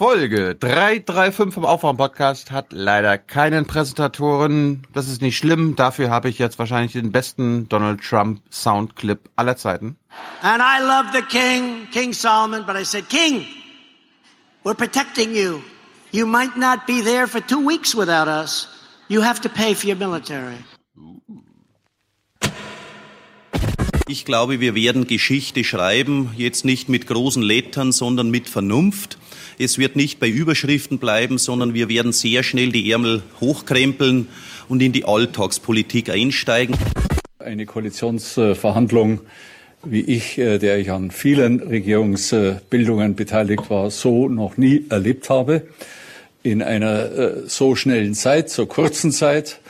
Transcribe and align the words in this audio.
Folge 0.00 0.54
335 0.54 1.52
vom 1.52 1.66
Aufwachen-Podcast 1.66 2.50
hat 2.50 2.72
leider 2.72 3.18
keinen 3.18 3.66
Präsentatoren. 3.66 4.86
Das 4.94 5.08
ist 5.08 5.20
nicht 5.20 5.36
schlimm. 5.36 5.76
Dafür 5.76 6.08
habe 6.08 6.30
ich 6.30 6.38
jetzt 6.38 6.58
wahrscheinlich 6.58 6.92
den 6.92 7.12
besten 7.12 7.68
Donald 7.68 8.00
Trump 8.00 8.40
Soundclip 8.50 9.28
aller 9.36 9.58
Zeiten. 9.58 9.98
And 10.40 10.62
I 10.62 10.80
love 10.80 11.10
the 11.12 11.20
king, 11.20 11.86
King 11.92 12.14
Solomon, 12.14 12.64
but 12.64 12.76
I 12.80 12.84
said, 12.86 13.10
King, 13.10 13.44
we're 14.64 14.74
protecting 14.74 15.34
you. 15.34 15.60
You 16.12 16.24
might 16.24 16.56
not 16.56 16.86
be 16.86 17.02
there 17.04 17.26
for 17.26 17.46
two 17.46 17.60
weeks 17.62 17.94
without 17.94 18.26
us. 18.26 18.68
You 19.08 19.22
have 19.22 19.42
to 19.42 19.50
pay 19.50 19.74
for 19.74 19.86
your 19.86 19.98
military. 19.98 20.64
Ich 24.08 24.24
glaube, 24.24 24.60
wir 24.60 24.74
werden 24.74 25.06
Geschichte 25.06 25.62
schreiben, 25.62 26.30
jetzt 26.38 26.64
nicht 26.64 26.88
mit 26.88 27.06
großen 27.06 27.42
Lettern, 27.42 27.92
sondern 27.92 28.30
mit 28.30 28.48
Vernunft. 28.48 29.18
Es 29.62 29.76
wird 29.76 29.94
nicht 29.94 30.20
bei 30.20 30.28
Überschriften 30.30 30.98
bleiben, 30.98 31.36
sondern 31.36 31.74
wir 31.74 31.90
werden 31.90 32.12
sehr 32.12 32.42
schnell 32.42 32.72
die 32.72 32.90
Ärmel 32.90 33.20
hochkrempeln 33.42 34.28
und 34.70 34.80
in 34.80 34.92
die 34.92 35.04
Alltagspolitik 35.04 36.08
einsteigen. 36.08 36.74
Eine 37.38 37.66
Koalitionsverhandlung, 37.66 39.20
wie 39.84 40.00
ich, 40.00 40.38
äh, 40.38 40.56
der 40.56 40.78
ich 40.78 40.90
an 40.90 41.10
vielen 41.10 41.60
Regierungsbildungen 41.60 43.16
beteiligt 43.16 43.68
war, 43.68 43.90
so 43.90 44.30
noch 44.30 44.56
nie 44.56 44.86
erlebt 44.88 45.28
habe. 45.28 45.66
In 46.42 46.62
einer 46.62 47.12
äh, 47.12 47.32
so 47.46 47.76
schnellen 47.76 48.14
Zeit, 48.14 48.48
so 48.48 48.64
kurzen 48.64 49.12
Zeit, 49.12 49.60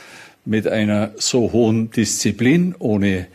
mit 0.45 0.69
einer 0.69 1.11
so 1.17 1.51
hohen 1.51 1.91
Disziplin, 1.91 2.75
ohne 2.79 3.27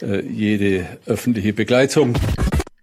äh, 0.00 0.20
jede 0.20 0.86
öffentliche 1.06 1.52
Begleitung. 1.52 2.14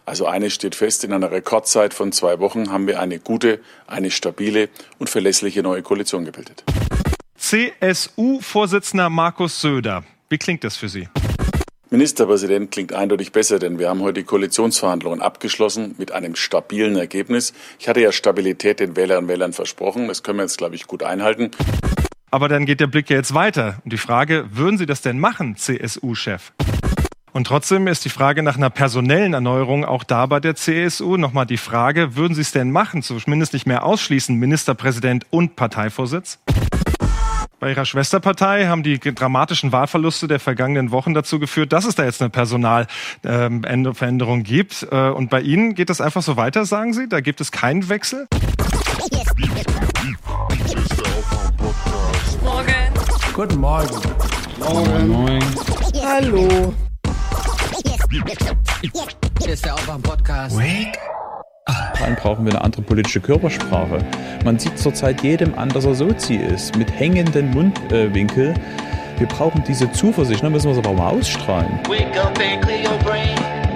Also 0.06 0.26
eines 0.26 0.54
steht 0.54 0.76
fest, 0.76 1.04
in 1.04 1.14
einer 1.14 1.32
Rekordzeit 1.32 1.94
von 1.94 2.12
zwei 2.12 2.40
Wochen 2.40 2.72
haben 2.72 2.88
wir 2.88 3.00
eine 3.00 3.20
gute, 3.20 3.60
eine 3.88 4.12
stabile 4.12 4.70
und 5.00 5.10
verlässliche 5.10 5.62
neue 5.62 5.82
Koalition 5.84 6.26
gebildet. 6.26 6.64
CSU-Vorsitzender 7.38 9.10
Markus 9.10 9.62
Söder. 9.62 10.04
Wie 10.30 10.38
klingt 10.38 10.64
das 10.64 10.78
für 10.78 10.90
Sie? 10.90 11.08
Ministerpräsident 11.90 12.72
klingt 12.72 12.94
eindeutig 12.94 13.34
besser, 13.34 13.60
denn 13.60 13.78
wir 13.78 13.90
haben 13.90 14.00
heute 14.02 14.22
die 14.22 14.24
Koalitionsverhandlungen 14.24 15.22
abgeschlossen 15.22 15.96
mit 15.98 16.14
einem 16.14 16.36
stabilen 16.36 16.96
Ergebnis. 16.96 17.54
Ich 17.80 17.90
hatte 17.90 18.00
ja 18.00 18.14
Stabilität 18.14 18.80
den 18.80 18.96
Wählerinnen 18.96 19.26
und 19.26 19.30
Wählern 19.30 19.52
versprochen. 19.52 20.08
Das 20.08 20.24
können 20.24 20.38
wir 20.38 20.44
jetzt, 20.44 20.58
glaube 20.58 20.76
ich, 20.76 20.88
gut 20.88 21.04
einhalten. 21.04 21.52
Aber 22.32 22.48
dann 22.48 22.66
geht 22.66 22.80
der 22.80 22.88
Blick 22.88 23.10
ja 23.10 23.18
jetzt 23.18 23.34
weiter. 23.34 23.82
Und 23.84 23.92
die 23.92 23.98
Frage, 23.98 24.46
würden 24.52 24.78
Sie 24.78 24.86
das 24.86 25.02
denn 25.02 25.20
machen, 25.20 25.58
CSU-Chef? 25.58 26.54
Und 27.34 27.48
trotzdem 27.48 27.88
ist 27.88 28.04
die 28.04 28.10
Frage 28.10 28.44
nach 28.44 28.58
einer 28.58 28.70
personellen 28.70 29.34
Erneuerung 29.34 29.86
auch 29.86 30.04
da 30.04 30.26
bei 30.26 30.42
der 30.42 30.56
CSU. 30.56 31.16
Nochmal 31.16 31.46
die 31.46 31.58
Frage, 31.58 32.16
würden 32.16 32.36
Sie 32.36 32.42
es 32.42 32.52
denn 32.52 32.72
machen, 32.72 33.04
zumindest 33.04 33.54
nicht 33.54 33.66
mehr 33.66 33.86
ausschließen, 33.86 34.36
Ministerpräsident 34.36 35.26
und 35.30 35.56
Parteivorsitz? 35.56 36.40
Bei 37.62 37.70
Ihrer 37.70 37.86
Schwesterpartei 37.86 38.66
haben 38.66 38.84
die 38.84 39.00
dramatischen 39.00 39.72
Wahlverluste 39.72 40.28
der 40.28 40.40
vergangenen 40.40 40.92
Wochen 40.92 41.14
dazu 41.14 41.40
geführt, 41.40 41.72
dass 41.72 41.86
es 41.86 41.96
da 41.96 42.04
jetzt 42.04 42.22
eine 42.22 42.32
Personalveränderung 42.32 44.40
ähm, 44.40 44.44
gibt. 44.44 44.88
Äh, 44.92 45.10
und 45.10 45.30
bei 45.30 45.42
Ihnen 45.42 45.76
geht 45.76 45.90
das 45.90 46.02
einfach 46.02 46.24
so 46.24 46.38
weiter, 46.38 46.66
sagen 46.66 46.94
Sie? 46.94 47.08
Da 47.08 47.22
gibt 47.22 47.40
es 47.40 47.52
keinen 47.52 47.88
Wechsel? 47.88 48.28
Morgen. 52.44 52.94
Guten 53.34 53.60
Morgen. 53.60 54.02
Morgen. 54.60 55.08
Morgen. 55.08 55.46
Hallo. 56.04 56.74
Hier 58.12 59.54
ist 59.54 59.64
der 59.64 59.74
Aufwach-Podcast. 59.74 60.58
Wake 60.58 61.00
dann 62.00 62.16
brauchen 62.16 62.46
wir 62.46 62.54
eine 62.54 62.62
andere 62.64 62.82
politische 62.82 63.22
Körpersprache. 63.22 64.00
Man 64.44 64.60
sieht 64.60 64.78
zurzeit 64.78 65.22
jedem 65.22 65.58
an, 65.58 65.70
dass 65.70 65.86
er 65.86 65.94
Sozi 65.94 66.36
ist, 66.36 66.76
mit 66.76 66.92
hängenden 66.92 67.52
Mundwinkel. 67.52 68.56
wir 69.18 69.28
brauchen 69.28 69.64
diese 69.68 69.90
Zuversicht, 69.92 70.44
dann 70.44 70.52
müssen 70.52 70.66
wir 70.66 70.72
es 70.74 70.80
aber 70.80 70.90
auch 70.90 70.98
mal 70.98 71.10
ausstrahlen. 71.12 71.80
Wake 71.88 72.20
up 72.20 72.38
and 72.40 72.62
clear 72.66 72.82
your 72.84 72.98
brain. 73.04 73.36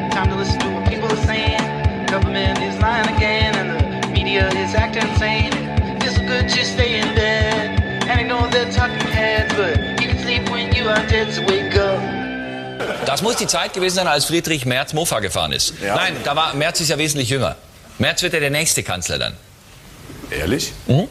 Time 0.09 0.29
to 0.29 0.35
listen 0.37 0.59
to 0.59 0.67
what 0.67 0.83
people 0.85 1.07
are 1.07 1.25
saying. 1.27 1.61
Government 2.07 2.57
is 2.59 2.77
lying 2.81 3.07
again 3.15 3.55
and 3.55 4.03
the 4.03 4.09
media 4.09 4.49
is 4.49 4.73
acting 4.75 5.07
insane. 5.07 5.44
Das 13.15 13.21
muss 13.21 13.37
die 13.37 13.47
Zeit 13.47 13.71
gewesen 13.71 13.95
sein, 13.95 14.07
als 14.07 14.25
Friedrich 14.25 14.65
Merz 14.65 14.91
Mofa 14.91 15.21
gefahren 15.21 15.53
ist. 15.53 15.73
Ja. 15.81 15.95
Nein, 15.95 16.17
da 16.25 16.35
war 16.35 16.53
Merz 16.53 16.81
ist 16.81 16.89
ja 16.89 16.97
wesentlich 16.97 17.29
jünger. 17.29 17.55
Merz 17.97 18.21
wird 18.21 18.33
ja 18.33 18.41
der 18.41 18.49
nächste 18.49 18.83
Kanzler 18.83 19.17
dann. 19.17 19.37
Ehrlich? 20.31 20.73
Mhm. 20.85 21.07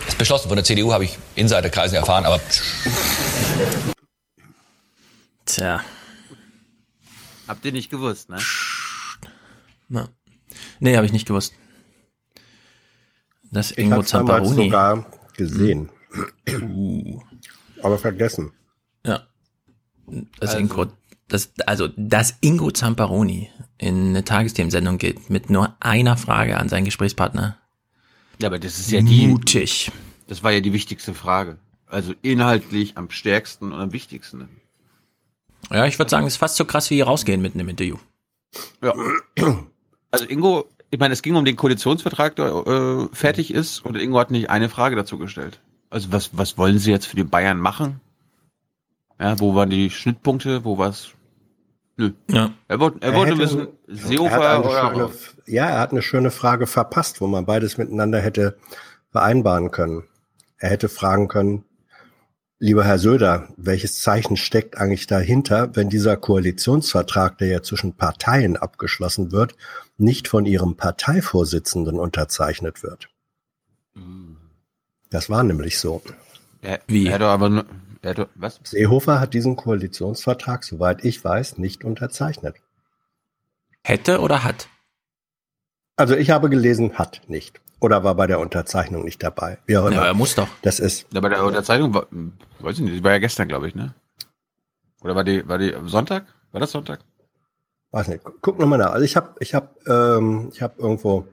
Das 0.00 0.08
ist 0.08 0.18
beschlossen 0.18 0.48
von 0.48 0.56
der 0.56 0.64
CDU, 0.66 0.92
habe 0.92 1.06
ich 1.06 1.16
Insiderkreisen 1.36 1.96
erfahren, 1.96 2.26
aber. 2.26 2.38
Tja. 5.46 5.82
Habt 7.48 7.64
ihr 7.64 7.72
nicht 7.72 7.90
gewusst, 7.90 8.28
ne? 8.28 8.36
Na. 9.88 10.10
Nee, 10.80 10.96
habe 10.96 11.06
ich 11.06 11.12
nicht 11.12 11.26
gewusst. 11.26 11.54
Das 13.50 13.70
Ingo 13.70 14.02
Zamparoni. 14.02 14.64
Ich 14.64 14.66
sogar 14.66 15.06
gesehen. 15.34 15.88
Uh. 16.46 17.22
Aber 17.82 17.96
vergessen. 17.96 18.52
Das 20.38 20.50
also. 20.50 20.58
Ingo, 20.58 20.86
das, 21.28 21.52
also, 21.66 21.88
dass 21.96 22.36
Ingo 22.40 22.70
Zamparoni 22.70 23.50
in 23.78 24.08
eine 24.08 24.24
Tagesthemensendung 24.24 24.98
geht 24.98 25.30
mit 25.30 25.48
nur 25.48 25.76
einer 25.80 26.16
Frage 26.16 26.58
an 26.58 26.68
seinen 26.68 26.84
Gesprächspartner. 26.84 27.56
Ja, 28.40 28.48
aber 28.48 28.58
das 28.58 28.78
ist 28.78 28.90
ja 28.90 29.00
die. 29.00 29.26
Mutig. 29.26 29.92
Das 30.26 30.42
war 30.42 30.52
ja 30.52 30.60
die 30.60 30.72
wichtigste 30.72 31.14
Frage. 31.14 31.58
Also 31.86 32.14
inhaltlich 32.22 32.96
am 32.96 33.10
stärksten 33.10 33.72
und 33.72 33.80
am 33.80 33.92
wichtigsten. 33.92 34.48
Ja, 35.70 35.86
ich 35.86 35.98
würde 35.98 36.10
sagen, 36.10 36.26
es 36.26 36.34
ist 36.34 36.38
fast 36.38 36.56
so 36.56 36.64
krass 36.64 36.90
wie 36.90 36.96
hier 36.96 37.06
rausgehen 37.06 37.42
mitten 37.42 37.60
im 37.60 37.68
Interview. 37.68 37.96
Ja. 38.82 38.94
Also 40.10 40.24
Ingo, 40.26 40.68
ich 40.90 40.98
meine, 40.98 41.14
es 41.14 41.22
ging 41.22 41.36
um 41.36 41.44
den 41.44 41.56
Koalitionsvertrag, 41.56 42.36
der 42.36 42.46
äh, 42.46 43.14
fertig 43.14 43.52
ist, 43.52 43.84
und 43.84 43.96
Ingo 43.96 44.18
hat 44.18 44.30
nicht 44.30 44.50
eine 44.50 44.68
Frage 44.68 44.96
dazu 44.96 45.18
gestellt. 45.18 45.60
Also 45.90 46.12
was, 46.12 46.30
was 46.32 46.56
wollen 46.58 46.78
Sie 46.78 46.90
jetzt 46.90 47.06
für 47.06 47.16
die 47.16 47.24
Bayern 47.24 47.58
machen? 47.58 48.00
Ja, 49.20 49.38
wo 49.38 49.54
waren 49.54 49.68
die 49.68 49.90
Schnittpunkte? 49.90 50.64
Wo 50.64 50.78
war's? 50.78 51.10
Nö. 51.96 52.12
Ja. 52.30 52.52
Er 52.68 52.80
wollte, 52.80 53.02
er, 53.02 53.12
er 53.12 53.18
wollte 53.18 53.38
wissen, 53.38 53.68
Seehofer 53.86 54.64
oder. 54.64 54.94
Schöne, 54.94 55.10
ja, 55.46 55.68
er 55.68 55.80
hat 55.80 55.92
eine 55.92 56.00
schöne 56.00 56.30
Frage 56.30 56.66
verpasst, 56.66 57.20
wo 57.20 57.26
man 57.26 57.44
beides 57.44 57.76
miteinander 57.76 58.20
hätte 58.20 58.56
vereinbaren 59.10 59.70
können. 59.70 60.04
Er 60.56 60.70
hätte 60.70 60.88
fragen 60.88 61.28
können, 61.28 61.64
lieber 62.58 62.84
Herr 62.84 62.98
Söder, 62.98 63.48
welches 63.58 64.00
Zeichen 64.00 64.38
steckt 64.38 64.78
eigentlich 64.78 65.06
dahinter, 65.06 65.76
wenn 65.76 65.90
dieser 65.90 66.16
Koalitionsvertrag, 66.16 67.36
der 67.38 67.48
ja 67.48 67.62
zwischen 67.62 67.94
Parteien 67.96 68.56
abgeschlossen 68.56 69.32
wird, 69.32 69.54
nicht 69.98 70.28
von 70.28 70.46
Ihrem 70.46 70.76
Parteivorsitzenden 70.76 71.98
unterzeichnet 71.98 72.82
wird? 72.82 73.10
Hm. 73.94 74.36
Das 75.10 75.28
war 75.28 75.42
nämlich 75.42 75.78
so. 75.78 76.00
Ja, 76.62 76.78
Wie? 76.86 77.06
Er 77.06 77.14
hätte 77.14 77.26
aber, 77.26 77.64
er, 78.02 78.28
was? 78.34 78.60
Seehofer 78.64 79.20
hat 79.20 79.34
diesen 79.34 79.56
Koalitionsvertrag, 79.56 80.64
soweit 80.64 81.04
ich 81.04 81.22
weiß, 81.24 81.58
nicht 81.58 81.84
unterzeichnet. 81.84 82.56
Hätte 83.82 84.20
oder 84.20 84.44
hat? 84.44 84.68
Also 85.96 86.16
ich 86.16 86.30
habe 86.30 86.48
gelesen, 86.48 86.98
hat 86.98 87.22
nicht. 87.28 87.60
Oder 87.80 88.04
war 88.04 88.14
bei 88.14 88.26
der 88.26 88.40
Unterzeichnung 88.40 89.04
nicht 89.04 89.22
dabei. 89.22 89.58
Wie 89.66 89.76
auch 89.76 89.86
immer. 89.86 89.96
Ja, 89.96 90.06
er 90.06 90.14
muss 90.14 90.34
doch. 90.34 90.48
Das 90.62 90.80
ist. 90.80 91.06
Ja, 91.12 91.20
bei 91.20 91.30
der 91.30 91.44
Unterzeichnung 91.44 91.94
war, 91.94 92.06
weiß 92.60 92.76
ich 92.76 92.80
nicht, 92.80 92.94
die 92.96 93.04
war 93.04 93.12
ja 93.12 93.18
gestern, 93.18 93.48
glaube 93.48 93.68
ich, 93.68 93.74
ne? 93.74 93.94
Oder 95.02 95.14
war 95.14 95.24
die, 95.24 95.46
war 95.48 95.58
die 95.58 95.74
Sonntag? 95.86 96.26
War 96.52 96.60
das 96.60 96.72
Sonntag? 96.72 97.00
Weiß 97.90 98.08
nicht. 98.08 98.22
Guck 98.42 98.58
nochmal 98.58 98.78
nach. 98.78 98.92
Also 98.92 99.04
ich 99.04 99.16
habe, 99.16 99.34
ich 99.40 99.54
habe, 99.54 99.68
ähm, 99.86 100.50
ich 100.52 100.62
habe 100.62 100.74
irgendwo 100.78 101.26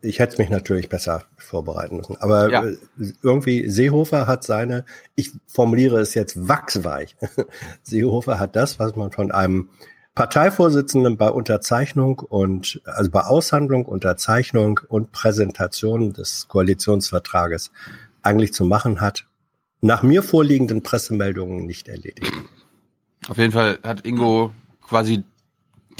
ich 0.00 0.18
hätte 0.18 0.40
mich 0.40 0.50
natürlich 0.50 0.88
besser 0.88 1.24
vorbereiten 1.36 1.96
müssen. 1.96 2.16
Aber 2.18 2.50
ja. 2.50 2.64
Äh, 2.64 2.76
irgendwie, 3.22 3.68
Seehofer 3.68 4.26
hat 4.26 4.44
seine, 4.44 4.84
ich 5.14 5.32
formuliere 5.46 6.00
es 6.00 6.14
jetzt 6.14 6.48
wachsweich. 6.48 7.16
Seehofer 7.82 8.38
hat 8.38 8.56
das, 8.56 8.78
was 8.78 8.96
man 8.96 9.10
von 9.10 9.30
einem 9.30 9.68
Parteivorsitzenden 10.14 11.16
bei 11.16 11.30
Unterzeichnung 11.30 12.18
und, 12.18 12.80
also 12.84 13.10
bei 13.10 13.22
Aushandlung, 13.22 13.84
Unterzeichnung 13.84 14.80
und 14.88 15.12
Präsentation 15.12 16.12
des 16.12 16.48
Koalitionsvertrages 16.48 17.70
eigentlich 18.22 18.52
zu 18.52 18.64
machen 18.64 19.00
hat, 19.00 19.26
nach 19.80 20.02
mir 20.02 20.22
vorliegenden 20.22 20.82
Pressemeldungen 20.82 21.64
nicht 21.64 21.88
erledigt. 21.88 22.32
Auf 23.28 23.38
jeden 23.38 23.52
Fall 23.52 23.78
hat 23.82 24.04
Ingo 24.04 24.52
quasi 24.82 25.24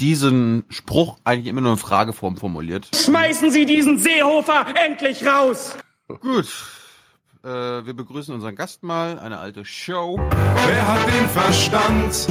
diesen 0.01 0.65
Spruch 0.69 1.19
eigentlich 1.23 1.47
immer 1.47 1.61
nur 1.61 1.73
in 1.73 1.77
Frageform 1.77 2.35
formuliert. 2.35 2.89
Schmeißen 2.93 3.51
Sie 3.51 3.65
diesen 3.65 3.99
Seehofer 3.99 4.65
endlich 4.75 5.25
raus! 5.25 5.77
Gut. 6.07 6.47
Äh, 7.43 7.47
wir 7.47 7.93
begrüßen 7.93 8.33
unseren 8.33 8.55
Gast 8.55 8.83
mal, 8.83 9.19
eine 9.19 9.37
alte 9.37 9.63
Show. 9.63 10.17
Wer 10.17 10.87
hat 10.87 11.07
den 11.07 11.29
Verstand? 11.29 12.27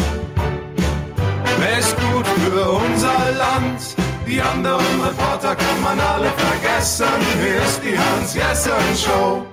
Wer 1.58 1.78
ist 1.78 1.96
gut 1.96 2.26
für 2.26 2.70
unser 2.70 3.32
Land? 3.32 3.96
Die 4.26 4.40
anderen 4.40 5.00
Reporter 5.00 5.56
kann 5.56 5.82
man 5.82 5.99
alle 5.99 6.31
vergessen. 6.31 7.06
Hans 7.06 8.34
Jessen 8.34 8.96
Show. 8.96 9.46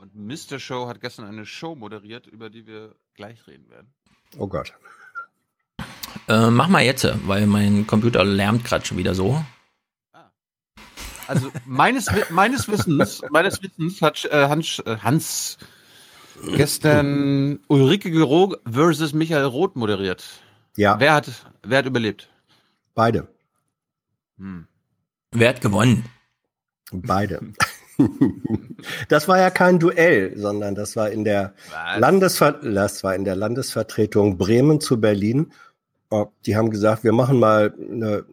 Und 0.00 0.14
Mr. 0.14 0.58
Show 0.58 0.86
hat 0.88 1.00
gestern 1.00 1.26
eine 1.26 1.46
Show 1.46 1.74
moderiert, 1.74 2.26
über 2.26 2.50
die 2.50 2.66
wir 2.66 2.94
gleich 3.14 3.46
reden 3.46 3.68
werden. 3.70 3.92
Oh 4.38 4.46
Gott. 4.46 4.74
Äh, 6.28 6.50
mach 6.50 6.68
mal 6.68 6.82
jetzt, 6.82 7.06
weil 7.26 7.46
mein 7.46 7.86
Computer 7.86 8.24
lärmt 8.24 8.64
gerade 8.64 8.84
schon 8.84 8.98
wieder 8.98 9.14
so. 9.14 9.44
Also 11.26 11.50
meines, 11.64 12.06
meines 12.30 12.68
Wissens, 12.68 13.22
meines 13.30 13.62
Wissens 13.62 14.02
hat 14.02 14.24
äh, 14.24 14.48
Hans, 14.48 14.80
äh, 14.84 14.96
Hans 14.98 15.58
gestern 16.56 17.60
Ulrike 17.68 18.10
Gero 18.10 18.56
versus 18.68 19.12
Michael 19.12 19.44
Roth 19.44 19.76
moderiert. 19.76 20.24
Ja. 20.76 20.98
Wer 20.98 21.14
hat, 21.14 21.30
wer 21.62 21.78
hat 21.78 21.86
überlebt? 21.86 22.28
Beide. 22.94 23.28
Hm. 24.38 24.66
Wer 25.32 25.48
hat 25.50 25.60
gewonnen? 25.60 26.04
Beide. 26.92 27.40
das 29.08 29.28
war 29.28 29.38
ja 29.38 29.50
kein 29.50 29.78
Duell, 29.78 30.36
sondern 30.36 30.74
das 30.74 30.96
war 30.96 31.10
in 31.10 31.24
der 31.24 31.54
Landesver 31.96 32.52
das 32.52 33.04
war 33.04 33.14
in 33.14 33.24
der 33.24 33.36
Landesvertretung 33.36 34.38
Bremen 34.38 34.80
zu 34.80 35.00
Berlin. 35.00 35.52
Die 36.46 36.56
haben 36.56 36.70
gesagt, 36.70 37.04
wir 37.04 37.12
machen 37.12 37.38
mal 37.38 37.72
eine 37.78 38.24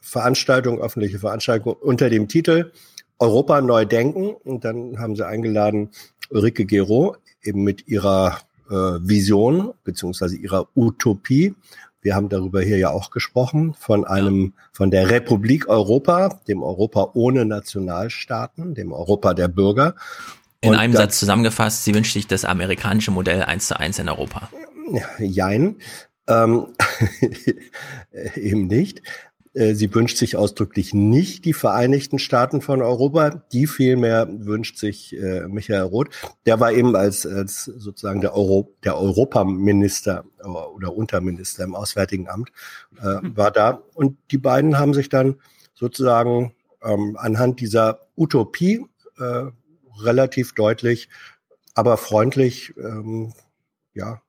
Veranstaltung, 0.00 0.80
öffentliche 0.80 1.18
Veranstaltung 1.18 1.74
unter 1.74 2.08
dem 2.08 2.28
Titel 2.28 2.72
Europa 3.18 3.60
neu 3.60 3.84
denken. 3.84 4.30
Und 4.30 4.64
dann 4.64 4.98
haben 4.98 5.16
sie 5.16 5.26
eingeladen 5.26 5.90
Ulrike 6.30 6.64
Gero 6.64 7.16
eben 7.42 7.62
mit 7.62 7.88
ihrer 7.88 8.38
äh, 8.70 8.74
Vision 8.74 9.72
beziehungsweise 9.84 10.36
ihrer 10.36 10.68
Utopie. 10.74 11.54
Wir 12.00 12.14
haben 12.14 12.28
darüber 12.28 12.62
hier 12.62 12.78
ja 12.78 12.90
auch 12.90 13.10
gesprochen 13.10 13.74
von 13.78 14.06
einem, 14.06 14.54
von 14.72 14.90
der 14.90 15.10
Republik 15.10 15.68
Europa, 15.68 16.40
dem 16.46 16.62
Europa 16.62 17.10
ohne 17.14 17.44
Nationalstaaten, 17.44 18.74
dem 18.74 18.92
Europa 18.92 19.34
der 19.34 19.48
Bürger. 19.48 19.94
In 20.60 20.70
Und 20.70 20.76
einem 20.76 20.94
Satz 20.94 21.18
zusammengefasst, 21.18 21.84
sie 21.84 21.94
wünscht 21.94 22.12
sich 22.12 22.26
das 22.26 22.44
amerikanische 22.44 23.10
Modell 23.10 23.42
eins 23.42 23.66
zu 23.66 23.78
eins 23.78 23.98
in 23.98 24.08
Europa. 24.08 24.48
Jein. 25.18 25.76
Ähm, 26.28 26.66
eben 28.36 28.66
nicht. 28.66 29.02
Äh, 29.54 29.74
sie 29.74 29.92
wünscht 29.94 30.18
sich 30.18 30.36
ausdrücklich 30.36 30.94
nicht 30.94 31.44
die 31.44 31.52
Vereinigten 31.52 32.18
Staaten 32.18 32.60
von 32.60 32.82
Europa. 32.82 33.30
Die 33.52 33.66
vielmehr 33.66 34.28
wünscht 34.30 34.78
sich 34.78 35.16
äh, 35.16 35.48
Michael 35.48 35.82
Roth. 35.82 36.10
Der 36.46 36.60
war 36.60 36.72
eben 36.72 36.94
als, 36.94 37.26
als 37.26 37.64
sozusagen 37.64 38.20
der, 38.20 38.34
Euro, 38.34 38.74
der 38.84 38.96
Europaminister 38.96 40.24
äh, 40.40 40.46
oder 40.46 40.94
Unterminister 40.94 41.64
im 41.64 41.74
Auswärtigen 41.74 42.28
Amt 42.28 42.50
äh, 42.98 43.20
war 43.34 43.50
da. 43.50 43.82
Und 43.94 44.16
die 44.30 44.38
beiden 44.38 44.78
haben 44.78 44.94
sich 44.94 45.08
dann 45.08 45.36
sozusagen 45.74 46.54
ähm, 46.82 47.16
anhand 47.18 47.60
dieser 47.60 48.06
Utopie 48.16 48.84
äh, 49.18 49.44
relativ 50.00 50.54
deutlich, 50.54 51.08
aber 51.74 51.96
freundlich, 51.96 52.74
ähm, 52.76 53.32
ja, 53.94 54.20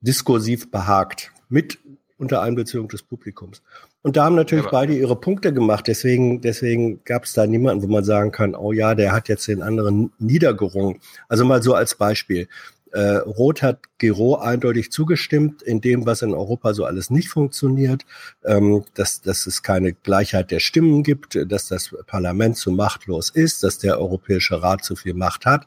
diskursiv 0.00 0.70
behagt 0.70 1.32
mit 1.48 1.78
unter 2.18 2.42
Einbeziehung 2.42 2.88
des 2.88 3.02
Publikums. 3.02 3.62
Und 4.02 4.16
da 4.16 4.24
haben 4.24 4.34
natürlich 4.34 4.64
ja, 4.64 4.70
beide 4.70 4.94
ihre 4.94 5.16
Punkte 5.16 5.52
gemacht. 5.52 5.86
Deswegen, 5.86 6.40
deswegen 6.40 7.02
gab 7.04 7.24
es 7.24 7.32
da 7.32 7.46
niemanden, 7.46 7.82
wo 7.82 7.92
man 7.92 8.04
sagen 8.04 8.32
kann, 8.32 8.54
oh 8.54 8.72
ja, 8.72 8.94
der 8.94 9.12
hat 9.12 9.28
jetzt 9.28 9.46
den 9.48 9.62
anderen 9.62 10.12
niedergerungen. 10.18 11.00
Also 11.28 11.44
mal 11.44 11.62
so 11.62 11.74
als 11.74 11.94
Beispiel. 11.94 12.48
Äh, 12.92 13.16
Roth 13.18 13.62
hat 13.62 13.80
Giro 13.98 14.36
eindeutig 14.36 14.90
zugestimmt 14.90 15.62
in 15.62 15.80
dem, 15.80 16.06
was 16.06 16.22
in 16.22 16.34
Europa 16.34 16.74
so 16.74 16.84
alles 16.84 17.10
nicht 17.10 17.28
funktioniert, 17.28 18.04
ähm, 18.44 18.84
dass, 18.94 19.20
dass 19.20 19.46
es 19.46 19.62
keine 19.62 19.92
Gleichheit 19.92 20.50
der 20.50 20.60
Stimmen 20.60 21.02
gibt, 21.02 21.38
dass 21.50 21.68
das 21.68 21.94
Parlament 22.06 22.56
zu 22.56 22.70
machtlos 22.70 23.30
ist, 23.30 23.62
dass 23.62 23.78
der 23.78 23.98
Europäische 23.98 24.62
Rat 24.62 24.84
zu 24.84 24.96
viel 24.96 25.14
Macht 25.14 25.46
hat, 25.46 25.66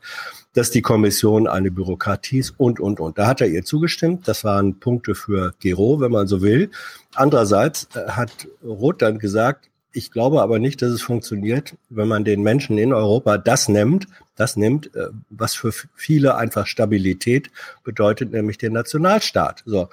dass 0.54 0.72
die 0.72 0.82
Kommission 0.82 1.48
eine 1.48 1.72
Bürokratie 1.72 2.40
ist 2.40 2.54
und, 2.58 2.80
und, 2.80 3.00
und. 3.00 3.18
Da 3.18 3.28
hat 3.28 3.42
er 3.42 3.48
ihr 3.48 3.64
zugestimmt. 3.64 4.28
Das 4.28 4.44
waren 4.44 4.80
Punkte 4.80 5.16
für 5.16 5.54
Giro, 5.60 6.00
wenn 6.00 6.12
man 6.12 6.28
so 6.28 6.42
will. 6.42 6.72
Andererseits 7.14 7.88
äh, 7.96 8.10
hat 8.12 8.48
Roth 8.64 9.02
dann 9.02 9.20
gesagt, 9.20 9.70
ich 9.94 10.12
glaube 10.12 10.42
aber 10.42 10.60
nicht, 10.60 10.82
dass 10.82 10.92
es 10.92 11.02
funktioniert, 11.02 11.76
wenn 11.90 12.08
man 12.08 12.24
den 12.24 12.42
Menschen 12.42 12.78
in 12.78 12.94
Europa 12.94 13.38
das 13.38 13.68
nimmt, 13.68 14.08
das 14.42 14.58
nimmt, 14.58 14.94
äh, 14.96 15.08
was 15.30 15.54
für 15.56 15.72
viele 15.96 16.36
einfach 16.36 16.66
Stabilität 16.66 17.52
bedeutet, 17.84 18.32
nämlich 18.32 18.58
den 18.58 18.74
Nationalstaat. 18.74 19.62
So, 19.66 19.90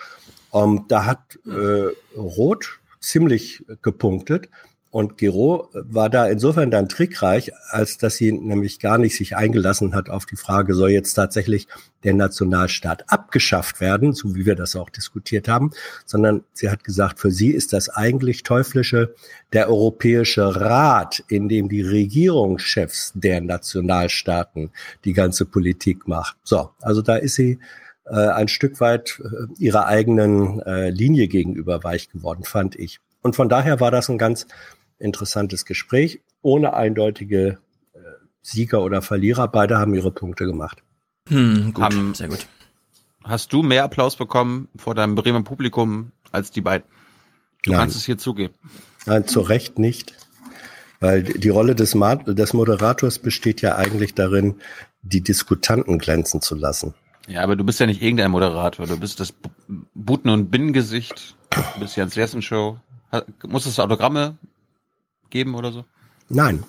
um, 0.51 0.87
da 0.89 1.05
hat 1.05 1.39
äh, 1.47 1.93
Roth 2.17 2.81
ziemlich 3.01 3.65
gepunktet. 3.83 4.49
Und 4.91 5.19
Giro 5.19 5.69
war 5.75 6.09
da 6.09 6.27
insofern 6.29 6.71
dann 6.71 6.89
trickreich, 6.89 7.53
als 7.69 7.99
dass 7.99 8.17
sie 8.17 8.33
nämlich 8.33 8.81
gar 8.81 8.97
nicht 8.97 9.17
sich 9.17 9.37
eingelassen 9.37 9.95
hat 9.95 10.09
auf 10.09 10.25
die 10.25 10.37
Frage, 10.37 10.73
soll 10.73 10.91
jetzt 10.91 11.13
tatsächlich 11.13 11.69
der 12.05 12.15
Nationalstaat 12.15 13.05
abgeschafft 13.11 13.83
werden, 13.83 14.15
so 14.15 14.35
wie 14.35 14.47
wir 14.47 14.55
das 14.55 14.77
auch 14.77 14.89
diskutiert 14.89 15.47
haben, 15.47 15.73
sondern 16.07 16.45
sie 16.55 16.71
hat 16.71 16.85
gesagt, 16.85 17.21
für 17.21 17.31
sie 17.31 17.51
ist 17.51 17.75
das 17.75 17.91
eigentlich 17.91 18.45
teuflische 18.45 19.15
der 19.53 19.69
Europäische 19.69 20.57
Rat, 20.57 21.23
in 21.29 21.51
dem 21.51 21.69
die 21.69 21.83
Regierungschefs 21.83 23.13
der 23.15 23.43
Nationalstaaten 23.43 24.71
die 25.05 25.13
ganze 25.13 25.45
Politik 25.45 26.09
macht. 26.09 26.37
So, 26.45 26.71
also 26.81 27.03
da 27.03 27.17
ist 27.17 27.35
sie 27.35 27.59
äh, 28.07 28.15
ein 28.15 28.49
Stück 28.49 28.81
weit 28.81 29.21
äh, 29.23 29.53
ihrer 29.59 29.87
eigenen 29.87 30.61
äh, 30.63 30.89
Linie 30.89 31.29
gegenüber 31.29 31.85
weich 31.85 32.09
geworden, 32.09 32.45
fand 32.45 32.75
ich. 32.77 33.01
Und 33.23 33.37
von 33.37 33.49
daher 33.49 33.81
war 33.81 33.91
das 33.91 34.09
ein 34.09 34.19
ganz 34.19 34.47
interessantes 34.99 35.65
Gespräch, 35.65 36.21
ohne 36.43 36.75
eindeutige 36.75 37.59
äh, 37.95 37.99
Sieger 38.43 38.83
oder 38.83 39.03
Verlierer. 39.03 39.49
Beide 39.49 39.79
haben 39.79 39.95
ihre 39.95 40.11
Punkte 40.11 40.45
gemacht. 40.47 40.83
Hm, 41.29 41.73
gut, 41.75 41.85
haben, 41.85 42.15
sehr 42.15 42.29
gut. 42.29 42.47
Hast 43.25 43.53
du 43.53 43.63
mehr 43.63 43.85
Applaus 43.85 44.17
bekommen 44.17 44.69
vor 44.77 44.95
deinem 44.95 45.15
Bremer 45.15 45.43
Publikum 45.43 46.13
als 46.33 46.51
die 46.51 46.61
beiden? 46.61 46.87
Du 47.63 47.71
Nein. 47.71 47.81
kannst 47.81 47.97
es 47.97 48.05
hier 48.05 48.19
zugeben. 48.19 48.55
Nein, 49.07 49.27
zu 49.27 49.41
Recht 49.41 49.79
nicht. 49.79 50.15
Weil 51.01 51.23
die 51.23 51.49
Rolle 51.49 51.75
des, 51.75 51.93
des 51.93 52.53
Moderators 52.55 53.19
besteht 53.19 53.61
ja 53.61 53.77
eigentlich 53.77 54.15
darin, 54.15 54.57
die 55.03 55.21
Diskutanten 55.21 55.99
glänzen 55.99 56.41
zu 56.41 56.57
lassen. 56.57 56.95
Ja, 57.29 57.43
aber 57.43 57.57
du 57.57 57.65
bist 57.65 57.79
ja 57.79 57.87
nicht 57.87 58.03
irgendein 58.03 58.31
Moderator. 58.31 58.87
Du 58.87 58.99
bist 58.99 59.21
das 59.21 59.35
Buten- 59.95 60.31
und 60.31 60.51
Binnengesicht. 60.51 61.37
Du 61.75 61.81
bist 61.81 61.97
Jens 61.97 62.15
Jessen 62.15 62.43
Show. 62.43 62.79
Musstest 63.47 63.79
du 63.79 63.83
Autogramme 63.83 64.39
geben 65.31 65.55
oder 65.55 65.73
so? 65.73 65.85
Nein. 66.29 66.65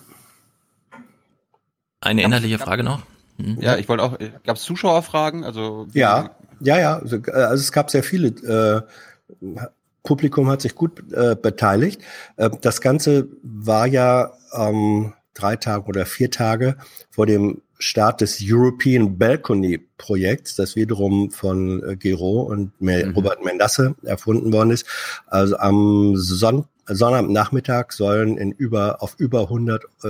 Eine 2.01 2.23
inhaltliche 2.23 2.59
Frage 2.59 2.83
noch? 2.83 3.01
Hm? 3.37 3.57
Ja, 3.59 3.77
ich 3.77 3.89
wollte 3.89 4.03
auch, 4.03 4.17
gab 4.43 4.57
es 4.57 4.63
Zuschauerfragen? 4.63 5.43
Also 5.43 5.87
ja, 5.93 6.31
ja, 6.59 6.79
ja. 6.79 6.99
Also, 6.99 7.17
also 7.31 7.61
es 7.61 7.71
gab 7.71 7.89
sehr 7.89 8.03
viele. 8.03 8.27
Äh, 8.29 9.61
Publikum 10.03 10.49
hat 10.49 10.61
sich 10.61 10.75
gut 10.75 11.03
äh, 11.11 11.35
beteiligt. 11.35 12.01
Äh, 12.37 12.49
das 12.61 12.81
Ganze 12.81 13.27
war 13.43 13.85
ja 13.85 14.31
ähm, 14.53 15.13
drei 15.33 15.55
Tage 15.55 15.85
oder 15.85 16.05
vier 16.05 16.31
Tage 16.31 16.77
vor 17.09 17.25
dem 17.25 17.61
Start 17.77 18.19
des 18.21 18.39
European 18.41 19.17
Balcony 19.17 19.79
Projekts, 19.97 20.55
das 20.55 20.75
wiederum 20.75 21.31
von 21.31 21.81
äh, 21.83 21.95
Gero 21.95 22.41
und 22.41 22.79
mhm. 22.81 23.13
Robert 23.15 23.43
Mendasse 23.43 23.95
erfunden 24.03 24.51
worden 24.51 24.71
ist. 24.71 24.85
Also 25.27 25.57
am 25.57 26.15
Sonntag 26.17 26.67
Sonnabendnachmittag 26.89 27.91
sollen 27.91 28.37
in 28.37 28.51
über, 28.51 29.01
auf 29.01 29.15
über 29.17 29.41
100 29.43 29.83
äh, 30.03 30.07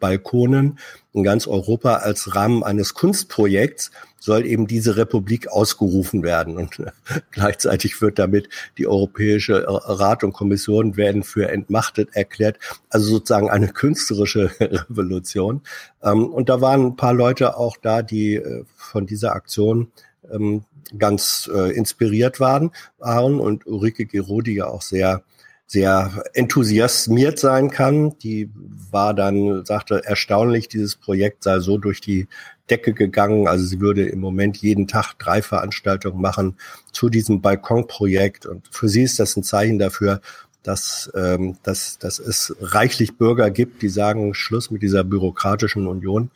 Balkonen 0.00 0.78
in 1.12 1.22
ganz 1.22 1.46
Europa 1.46 1.96
als 1.96 2.34
Rahmen 2.34 2.64
eines 2.64 2.94
Kunstprojekts 2.94 3.90
soll 4.18 4.46
eben 4.46 4.66
diese 4.66 4.96
Republik 4.96 5.48
ausgerufen 5.48 6.22
werden. 6.22 6.56
Und 6.56 6.78
äh, 6.78 6.90
gleichzeitig 7.30 8.00
wird 8.00 8.18
damit 8.18 8.48
die 8.78 8.86
Europäische 8.86 9.64
Rat 9.68 10.24
und 10.24 10.32
Kommission 10.32 10.96
werden 10.96 11.22
für 11.22 11.50
entmachtet 11.50 12.08
erklärt. 12.14 12.58
Also 12.88 13.06
sozusagen 13.06 13.50
eine 13.50 13.68
künstlerische 13.68 14.50
Revolution. 14.60 15.60
Ähm, 16.02 16.26
und 16.26 16.48
da 16.48 16.60
waren 16.60 16.86
ein 16.86 16.96
paar 16.96 17.14
Leute 17.14 17.56
auch 17.56 17.76
da, 17.76 18.02
die 18.02 18.36
äh, 18.36 18.64
von 18.74 19.06
dieser 19.06 19.34
Aktion 19.34 19.92
ähm, 20.32 20.64
ganz 20.98 21.50
äh, 21.54 21.76
inspiriert 21.76 22.40
waren, 22.40 22.70
waren 22.98 23.38
und 23.40 23.66
Ulrike 23.66 24.06
Gero, 24.06 24.40
die 24.40 24.54
ja 24.54 24.66
auch 24.66 24.82
sehr 24.82 25.22
sehr 25.66 26.22
enthusiasmiert 26.34 27.38
sein 27.38 27.70
kann. 27.70 28.18
Die 28.18 28.50
war 28.90 29.14
dann, 29.14 29.64
sagte, 29.64 30.02
erstaunlich, 30.04 30.68
dieses 30.68 30.96
Projekt 30.96 31.42
sei 31.44 31.60
so 31.60 31.78
durch 31.78 32.00
die 32.00 32.28
Decke 32.70 32.92
gegangen. 32.92 33.48
Also 33.48 33.64
sie 33.64 33.80
würde 33.80 34.06
im 34.06 34.20
Moment 34.20 34.58
jeden 34.58 34.86
Tag 34.86 35.14
drei 35.18 35.42
Veranstaltungen 35.42 36.20
machen 36.20 36.56
zu 36.92 37.08
diesem 37.08 37.40
Balkonprojekt. 37.40 38.46
Und 38.46 38.66
für 38.70 38.88
sie 38.88 39.02
ist 39.02 39.18
das 39.18 39.36
ein 39.36 39.42
Zeichen 39.42 39.78
dafür, 39.78 40.20
dass, 40.62 41.10
ähm, 41.14 41.56
dass, 41.62 41.98
dass 41.98 42.18
es 42.18 42.54
reichlich 42.60 43.16
Bürger 43.16 43.50
gibt, 43.50 43.82
die 43.82 43.90
sagen, 43.90 44.34
Schluss 44.34 44.70
mit 44.70 44.82
dieser 44.82 45.04
bürokratischen 45.04 45.86
Union. 45.86 46.30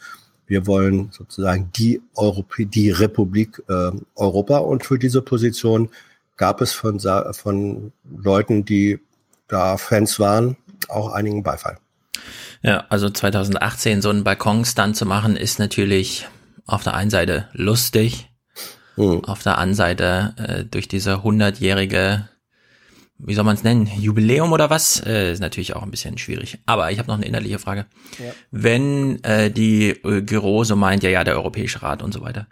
Wir 0.46 0.66
wollen 0.66 1.10
sozusagen 1.12 1.70
die, 1.76 2.00
Europä 2.14 2.64
die 2.64 2.90
Republik 2.90 3.62
äh, 3.68 3.90
Europa. 4.14 4.58
Und 4.58 4.84
für 4.84 4.98
diese 4.98 5.22
Position 5.22 5.90
gab 6.36 6.60
es 6.60 6.72
von, 6.72 7.00
von 7.32 7.92
Leuten, 8.10 8.64
die 8.64 9.00
da 9.48 9.76
Fans 9.76 10.20
waren, 10.20 10.56
auch 10.88 11.12
einigen 11.12 11.42
Beifall. 11.42 11.78
Ja, 12.62 12.86
also 12.88 13.08
2018 13.08 14.02
so 14.02 14.10
einen 14.10 14.24
Balkonstand 14.24 14.96
zu 14.96 15.06
machen, 15.06 15.36
ist 15.36 15.58
natürlich 15.58 16.26
auf 16.66 16.82
der 16.82 16.94
einen 16.94 17.10
Seite 17.10 17.48
lustig, 17.52 18.30
mhm. 18.96 19.24
auf 19.24 19.42
der 19.42 19.58
anderen 19.58 19.74
Seite 19.74 20.34
äh, 20.36 20.64
durch 20.64 20.88
diese 20.88 21.22
hundertjährige, 21.22 22.28
wie 23.18 23.34
soll 23.34 23.44
man 23.44 23.56
es 23.56 23.64
nennen, 23.64 23.86
Jubiläum 23.98 24.52
oder 24.52 24.70
was, 24.70 25.00
äh, 25.04 25.32
ist 25.32 25.40
natürlich 25.40 25.76
auch 25.76 25.82
ein 25.82 25.90
bisschen 25.90 26.18
schwierig. 26.18 26.58
Aber 26.66 26.90
ich 26.90 26.98
habe 26.98 27.08
noch 27.08 27.16
eine 27.16 27.26
innerliche 27.26 27.58
Frage. 27.58 27.86
Ja. 28.18 28.32
Wenn 28.50 29.22
äh, 29.24 29.50
die 29.50 29.90
äh, 29.90 30.22
Giro 30.22 30.64
so 30.64 30.76
meint, 30.76 31.02
ja, 31.02 31.10
ja, 31.10 31.24
der 31.24 31.36
Europäische 31.36 31.82
Rat 31.82 32.02
und 32.02 32.12
so 32.12 32.20
weiter. 32.20 32.48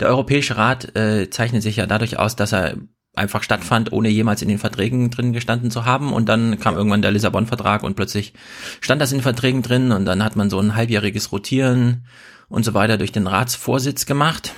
Der 0.00 0.08
Europäische 0.08 0.56
Rat 0.56 0.96
äh, 0.96 1.28
zeichnet 1.30 1.62
sich 1.62 1.76
ja 1.76 1.86
dadurch 1.86 2.18
aus, 2.18 2.36
dass 2.36 2.52
er 2.52 2.76
einfach 3.18 3.42
stattfand, 3.42 3.92
ohne 3.92 4.08
jemals 4.08 4.42
in 4.42 4.48
den 4.48 4.58
Verträgen 4.58 5.10
drin 5.10 5.32
gestanden 5.32 5.70
zu 5.70 5.84
haben. 5.84 6.12
Und 6.12 6.28
dann 6.28 6.58
kam 6.58 6.76
irgendwann 6.76 7.02
der 7.02 7.10
Lissabon-Vertrag 7.10 7.82
und 7.82 7.94
plötzlich 7.94 8.32
stand 8.80 9.02
das 9.02 9.12
in 9.12 9.18
den 9.18 9.22
Verträgen 9.22 9.62
drin 9.62 9.92
und 9.92 10.04
dann 10.04 10.24
hat 10.24 10.36
man 10.36 10.50
so 10.50 10.58
ein 10.58 10.74
halbjähriges 10.74 11.32
Rotieren 11.32 12.06
und 12.48 12.64
so 12.64 12.74
weiter 12.74 12.96
durch 12.96 13.12
den 13.12 13.26
Ratsvorsitz 13.26 14.06
gemacht. 14.06 14.54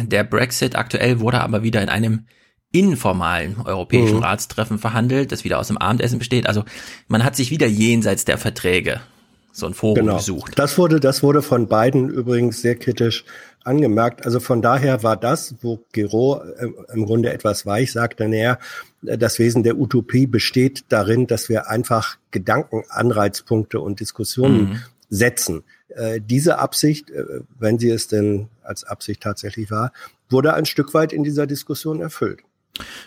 Der 0.00 0.24
Brexit 0.24 0.76
aktuell 0.76 1.20
wurde 1.20 1.40
aber 1.40 1.62
wieder 1.62 1.82
in 1.82 1.88
einem 1.88 2.26
informalen 2.72 3.56
europäischen 3.64 4.16
mhm. 4.16 4.22
Ratstreffen 4.22 4.78
verhandelt, 4.78 5.32
das 5.32 5.44
wieder 5.44 5.58
aus 5.58 5.68
dem 5.68 5.78
Abendessen 5.78 6.18
besteht. 6.18 6.46
Also 6.46 6.64
man 7.06 7.24
hat 7.24 7.36
sich 7.36 7.50
wieder 7.50 7.66
jenseits 7.66 8.24
der 8.24 8.38
Verträge 8.38 9.00
so 9.58 9.66
ein 9.66 9.74
Forum 9.74 9.96
genau. 9.96 10.16
gesucht. 10.16 10.52
Das 10.56 10.78
wurde, 10.78 11.00
das 11.00 11.22
wurde 11.22 11.42
von 11.42 11.68
beiden 11.68 12.08
übrigens 12.10 12.62
sehr 12.62 12.76
kritisch 12.76 13.24
angemerkt. 13.64 14.24
Also 14.24 14.40
von 14.40 14.62
daher 14.62 15.02
war 15.02 15.16
das, 15.16 15.54
wo 15.60 15.80
Gero 15.92 16.42
äh, 16.42 16.68
im 16.92 17.06
Grunde 17.06 17.32
etwas 17.32 17.66
weich 17.66 17.92
sagte, 17.92 18.28
naja, 18.28 18.58
das 19.02 19.38
Wesen 19.38 19.62
der 19.62 19.78
Utopie 19.78 20.26
besteht 20.26 20.84
darin, 20.88 21.26
dass 21.26 21.48
wir 21.48 21.68
einfach 21.68 22.16
Gedankenanreizpunkte 22.30 23.80
und 23.80 24.00
Diskussionen 24.00 24.60
mhm. 24.60 24.82
setzen. 25.08 25.62
Äh, 25.88 26.20
diese 26.20 26.58
Absicht, 26.58 27.10
äh, 27.10 27.24
wenn 27.58 27.78
sie 27.78 27.90
es 27.90 28.08
denn 28.08 28.48
als 28.62 28.84
Absicht 28.84 29.22
tatsächlich 29.22 29.70
war, 29.70 29.92
wurde 30.28 30.54
ein 30.54 30.66
Stück 30.66 30.94
weit 30.94 31.12
in 31.12 31.24
dieser 31.24 31.46
Diskussion 31.46 32.00
erfüllt. 32.00 32.40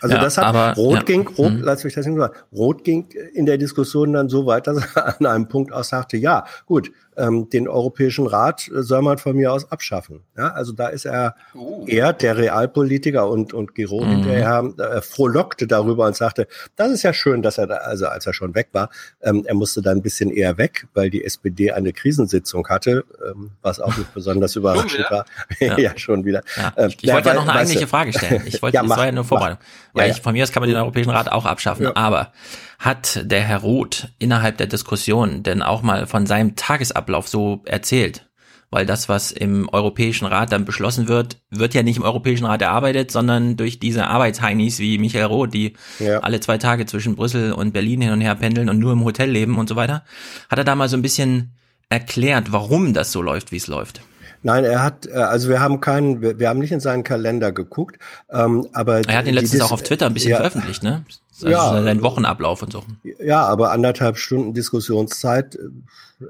Also 0.00 0.16
ja, 0.16 0.22
das 0.22 0.38
hat 0.38 0.44
aber, 0.44 0.74
Rot 0.74 0.94
ja. 0.94 1.02
ging, 1.02 1.26
Rot, 1.26 1.52
mhm. 1.52 1.62
lass 1.62 1.84
mich 1.84 1.94
das 1.94 2.06
nicht 2.06 2.18
sagen, 2.18 2.34
Rot 2.52 2.84
ging 2.84 3.08
in 3.34 3.46
der 3.46 3.58
Diskussion 3.58 4.12
dann 4.12 4.28
so 4.28 4.46
weit, 4.46 4.66
dass 4.66 4.84
er 4.94 5.20
an 5.20 5.26
einem 5.26 5.48
Punkt 5.48 5.72
auch 5.72 5.84
sagte, 5.84 6.16
ja, 6.16 6.44
gut, 6.66 6.90
ähm, 7.16 7.48
den 7.50 7.68
Europäischen 7.68 8.26
Rat 8.26 8.70
soll 8.72 9.02
man 9.02 9.18
von 9.18 9.36
mir 9.36 9.52
aus 9.52 9.70
abschaffen. 9.70 10.20
Ja, 10.36 10.48
also 10.48 10.72
da 10.72 10.88
ist 10.88 11.04
er, 11.04 11.36
oh. 11.54 11.84
er, 11.86 12.12
der 12.12 12.36
Realpolitiker 12.36 13.28
und, 13.28 13.52
und 13.52 13.74
Giro 13.74 14.02
mhm. 14.02 14.08
hinterher 14.08 14.72
äh, 14.78 15.00
frohlockte 15.02 15.66
darüber 15.66 16.06
und 16.06 16.16
sagte, 16.16 16.46
das 16.76 16.90
ist 16.90 17.02
ja 17.02 17.12
schön, 17.12 17.42
dass 17.42 17.58
er 17.58 17.66
da, 17.66 17.76
also 17.76 18.06
als 18.06 18.26
er 18.26 18.32
schon 18.32 18.54
weg 18.54 18.68
war, 18.72 18.90
ähm, 19.20 19.44
er 19.46 19.54
musste 19.54 19.82
dann 19.82 19.98
ein 19.98 20.02
bisschen 20.02 20.30
eher 20.30 20.58
weg, 20.58 20.86
weil 20.94 21.10
die 21.10 21.24
SPD 21.24 21.72
eine 21.72 21.92
Krisensitzung 21.92 22.68
hatte, 22.68 23.04
ähm, 23.26 23.50
was 23.62 23.80
auch 23.80 23.96
nicht 23.96 24.12
besonders 24.14 24.56
überraschend 24.56 25.10
war. 25.10 25.24
Ja. 25.60 25.78
ja. 25.78 25.96
schon 25.96 26.24
wieder. 26.24 26.42
Ja. 26.56 26.72
Ähm, 26.76 26.92
ich 27.00 27.12
wollte 27.12 27.28
ja 27.28 27.34
noch 27.34 27.42
eine 27.42 27.52
eigentliche 27.52 27.86
Frage 27.86 28.12
stellen. 28.12 28.42
Ich 28.46 28.60
wollte, 28.62 28.76
ja, 28.76 28.82
das 28.82 28.90
war 28.90 29.06
ja 29.06 29.12
nur 29.12 29.24
Vorbereitung. 29.24 29.58
Weil 29.92 30.10
ich, 30.10 30.20
von 30.20 30.32
mir 30.32 30.42
aus 30.42 30.52
kann 30.52 30.62
man 30.62 30.70
den 30.70 30.78
Europäischen 30.78 31.10
Rat 31.10 31.30
auch 31.30 31.44
abschaffen, 31.44 31.86
aber 31.88 32.32
hat 32.78 33.20
der 33.24 33.42
Herr 33.42 33.58
Roth 33.58 34.08
innerhalb 34.18 34.56
der 34.56 34.66
Diskussion 34.66 35.42
denn 35.42 35.62
auch 35.62 35.82
mal 35.82 36.06
von 36.06 36.26
seinem 36.26 36.56
Tagesablauf 36.56 37.28
so 37.28 37.62
erzählt? 37.66 38.28
Weil 38.70 38.86
das, 38.86 39.10
was 39.10 39.32
im 39.32 39.68
Europäischen 39.68 40.24
Rat 40.24 40.50
dann 40.50 40.64
beschlossen 40.64 41.06
wird, 41.06 41.36
wird 41.50 41.74
ja 41.74 41.82
nicht 41.82 41.98
im 41.98 42.04
Europäischen 42.04 42.46
Rat 42.46 42.62
erarbeitet, 42.62 43.10
sondern 43.10 43.58
durch 43.58 43.78
diese 43.78 44.06
Arbeitsheinis 44.06 44.78
wie 44.78 44.96
Michael 44.96 45.26
Roth, 45.26 45.52
die 45.52 45.74
ja. 45.98 46.20
alle 46.20 46.40
zwei 46.40 46.56
Tage 46.56 46.86
zwischen 46.86 47.14
Brüssel 47.14 47.52
und 47.52 47.72
Berlin 47.72 48.00
hin 48.00 48.12
und 48.12 48.22
her 48.22 48.34
pendeln 48.34 48.70
und 48.70 48.78
nur 48.78 48.92
im 48.92 49.04
Hotel 49.04 49.30
leben 49.30 49.58
und 49.58 49.68
so 49.68 49.76
weiter. 49.76 50.04
Hat 50.48 50.58
er 50.58 50.64
da 50.64 50.74
mal 50.74 50.88
so 50.88 50.96
ein 50.96 51.02
bisschen 51.02 51.52
erklärt, 51.90 52.50
warum 52.50 52.94
das 52.94 53.12
so 53.12 53.20
läuft, 53.20 53.52
wie 53.52 53.58
es 53.58 53.66
läuft? 53.66 54.00
Nein, 54.42 54.64
er 54.64 54.82
hat, 54.82 55.06
äh, 55.06 55.12
also 55.12 55.48
wir 55.48 55.60
haben 55.60 55.80
keinen, 55.80 56.20
wir, 56.20 56.38
wir 56.38 56.48
haben 56.48 56.58
nicht 56.58 56.72
in 56.72 56.80
seinen 56.80 57.04
Kalender 57.04 57.52
geguckt, 57.52 57.98
ähm, 58.30 58.66
aber 58.72 59.06
er 59.08 59.18
hat 59.18 59.26
ihn 59.26 59.34
letztens 59.34 59.62
auch 59.62 59.72
auf 59.72 59.82
Twitter 59.82 60.06
ein 60.06 60.14
bisschen 60.14 60.32
ja, 60.32 60.36
veröffentlicht, 60.38 60.82
ne? 60.82 61.04
Also 61.34 61.48
ja, 61.48 61.82
sein 61.82 62.02
Wochenablauf 62.02 62.62
und 62.62 62.72
so. 62.72 62.84
Ja, 63.20 63.44
aber 63.44 63.72
anderthalb 63.72 64.16
Stunden 64.16 64.54
Diskussionszeit 64.54 65.56
äh, 65.56 65.58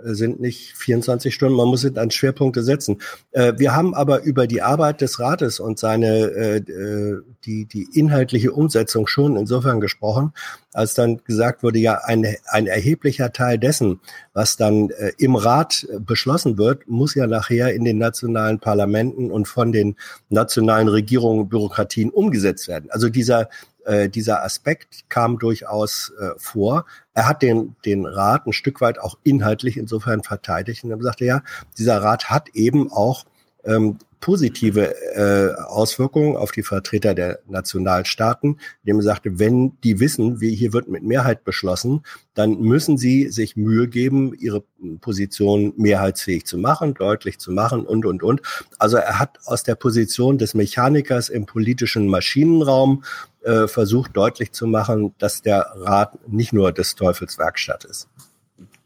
sind 0.04 0.40
nicht 0.40 0.76
24 0.76 1.34
Stunden. 1.34 1.56
Man 1.56 1.68
muss 1.68 1.84
es 1.84 1.96
an 1.96 2.10
Schwerpunkte 2.10 2.62
setzen. 2.62 2.98
Äh, 3.32 3.54
wir 3.56 3.74
haben 3.74 3.94
aber 3.94 4.22
über 4.22 4.46
die 4.46 4.62
Arbeit 4.62 5.00
des 5.00 5.18
Rates 5.20 5.60
und 5.60 5.78
seine 5.78 6.08
äh, 6.08 7.22
die 7.44 7.64
die 7.66 7.88
inhaltliche 7.92 8.52
Umsetzung 8.52 9.06
schon 9.06 9.36
insofern 9.36 9.80
gesprochen, 9.80 10.32
als 10.72 10.94
dann 10.94 11.22
gesagt 11.24 11.62
wurde, 11.62 11.78
ja 11.78 12.00
ein 12.04 12.26
ein 12.46 12.66
erheblicher 12.66 13.32
Teil 13.32 13.58
dessen, 13.58 14.00
was 14.32 14.56
dann 14.56 14.90
im 15.18 15.36
Rat 15.36 15.86
beschlossen 16.00 16.56
wird, 16.58 16.88
muss 16.88 17.14
ja 17.14 17.26
nachher 17.26 17.74
in 17.74 17.84
den 17.84 17.98
nationalen 17.98 18.58
Parlamenten 18.58 19.30
und 19.30 19.46
von 19.46 19.72
den 19.72 19.96
nationalen 20.28 20.88
Regierungen 20.88 21.48
Bürokratien 21.48 22.10
umgesetzt 22.10 22.68
werden. 22.68 22.90
Also 22.90 23.08
dieser 23.08 23.48
äh, 23.84 24.08
dieser 24.08 24.44
Aspekt 24.44 25.08
kam 25.08 25.38
durchaus 25.38 26.12
äh, 26.20 26.30
vor. 26.38 26.86
Er 27.14 27.28
hat 27.28 27.42
den, 27.42 27.76
den 27.84 28.06
Rat 28.06 28.46
ein 28.46 28.52
Stück 28.52 28.80
weit 28.80 28.98
auch 28.98 29.18
inhaltlich 29.22 29.76
insofern 29.76 30.22
verteidigt 30.22 30.84
und 30.84 30.90
er 30.90 31.00
sagte, 31.02 31.24
ja, 31.24 31.42
dieser 31.78 32.02
Rat 32.02 32.30
hat 32.30 32.50
eben 32.54 32.90
auch 32.90 33.24
ähm, 33.64 33.98
positive 34.22 34.94
äh, 35.14 35.52
Auswirkungen 35.64 36.36
auf 36.36 36.52
die 36.52 36.62
Vertreter 36.62 37.12
der 37.12 37.40
Nationalstaaten, 37.48 38.58
indem 38.84 39.00
er 39.00 39.02
sagte, 39.02 39.38
wenn 39.40 39.78
die 39.82 39.98
wissen, 39.98 40.40
wie 40.40 40.54
hier 40.54 40.72
wird 40.72 40.88
mit 40.88 41.02
Mehrheit 41.02 41.44
beschlossen, 41.44 42.02
dann 42.32 42.60
müssen 42.60 42.96
sie 42.96 43.28
sich 43.28 43.56
Mühe 43.56 43.88
geben, 43.88 44.32
ihre 44.38 44.64
Position 45.00 45.74
mehrheitsfähig 45.76 46.46
zu 46.46 46.56
machen, 46.56 46.94
deutlich 46.94 47.38
zu 47.38 47.50
machen 47.50 47.84
und, 47.84 48.06
und, 48.06 48.22
und. 48.22 48.42
Also 48.78 48.96
er 48.96 49.18
hat 49.18 49.40
aus 49.44 49.64
der 49.64 49.74
Position 49.74 50.38
des 50.38 50.54
Mechanikers 50.54 51.28
im 51.28 51.44
politischen 51.44 52.06
Maschinenraum 52.06 53.02
äh, 53.42 53.66
versucht 53.66 54.16
deutlich 54.16 54.52
zu 54.52 54.68
machen, 54.68 55.14
dass 55.18 55.42
der 55.42 55.72
Rat 55.74 56.28
nicht 56.28 56.52
nur 56.52 56.70
des 56.70 56.94
Teufels 56.94 57.38
Werkstatt 57.38 57.84
ist. 57.84 58.08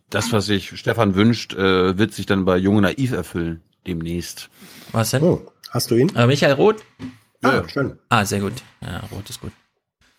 Das, 0.08 0.32
was 0.32 0.46
sich 0.46 0.78
Stefan 0.78 1.14
wünscht, 1.14 1.52
äh, 1.52 1.98
wird 1.98 2.14
sich 2.14 2.24
dann 2.24 2.46
bei 2.46 2.56
Junge 2.56 2.80
Naiv 2.80 3.12
erfüllen 3.12 3.60
demnächst. 3.86 4.48
Was 4.92 5.10
denn? 5.10 5.22
Oh, 5.22 5.46
hast 5.70 5.90
du 5.90 5.96
ihn? 5.96 6.14
Äh, 6.14 6.26
Michael 6.26 6.54
Roth? 6.54 6.82
Ah, 7.42 7.54
ja, 7.54 7.68
schön. 7.68 7.98
Ah, 8.08 8.24
sehr 8.24 8.40
gut. 8.40 8.54
Ja, 8.80 9.02
Rot 9.12 9.28
ist 9.28 9.40
gut. 9.40 9.52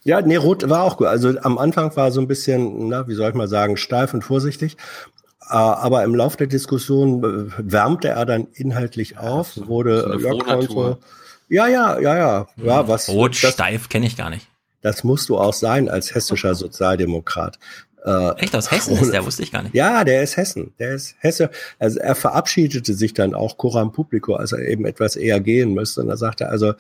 Ja, 0.04 0.22
nee, 0.22 0.38
Rot 0.38 0.70
war 0.70 0.84
auch 0.84 0.98
gut. 0.98 1.08
Also 1.08 1.38
am 1.42 1.58
Anfang 1.58 1.96
war 1.96 2.12
so 2.12 2.22
ein 2.22 2.28
bisschen, 2.28 2.88
na, 2.88 3.08
wie 3.08 3.14
soll 3.14 3.30
ich 3.30 3.36
mal 3.36 3.48
sagen, 3.48 3.78
steif 3.78 4.14
und 4.14 4.24
vorsichtig. 4.24 4.78
Äh, 5.50 5.56
aber 5.56 6.04
im 6.04 6.16
Laufe 6.16 6.38
der 6.38 6.48
Diskussion 6.48 7.24
äh, 7.24 7.52
wärmte 7.58 8.10
er 8.10 8.26
dann 8.26 8.48
inhaltlich 8.54 9.18
auf, 9.18 9.56
ja, 9.56 9.68
wurde 9.68 10.02
locker 10.20 10.58
und 10.60 10.70
so. 10.70 10.98
Ja, 11.50 11.68
ja, 11.68 12.00
ja, 12.00 12.18
ja. 12.18 12.48
ja 12.58 12.88
was, 12.88 13.10
Rot 13.10 13.42
das, 13.42 13.54
steif 13.54 13.90
kenne 13.90 14.06
ich 14.06 14.18
gar 14.18 14.30
nicht. 14.30 14.48
Das 14.82 15.04
musst 15.04 15.30
du 15.30 15.38
auch 15.38 15.54
sein 15.54 15.90
als 15.90 16.14
hessischer 16.14 16.56
Sozialdemokrat. 16.56 17.60
Äh, 18.06 18.32
Echt 18.38 18.56
aus 18.56 18.72
Hessen 18.72 18.98
ist 18.98 19.12
der, 19.12 19.26
wusste 19.26 19.44
ich 19.44 19.52
gar 19.52 19.64
nicht. 19.64 19.76
Ja, 19.76 20.04
der 20.04 20.24
ist 20.24 20.38
Hessen. 20.38 20.74
Der 20.80 20.94
ist 20.94 21.16
Hesse. 21.20 21.50
Also 21.80 22.00
er 22.00 22.16
verabschiedete 22.16 22.94
sich 22.94 23.14
dann 23.14 23.34
auch 23.34 23.58
Coram 23.58 23.92
Publico, 23.92 24.36
als 24.36 24.52
er 24.52 24.60
eben 24.60 24.86
etwas 24.86 25.16
eher 25.16 25.40
gehen 25.40 25.74
müsste. 25.74 26.02
Und 26.02 26.10
er 26.10 26.18
sagte 26.18 26.50
also, 26.50 26.74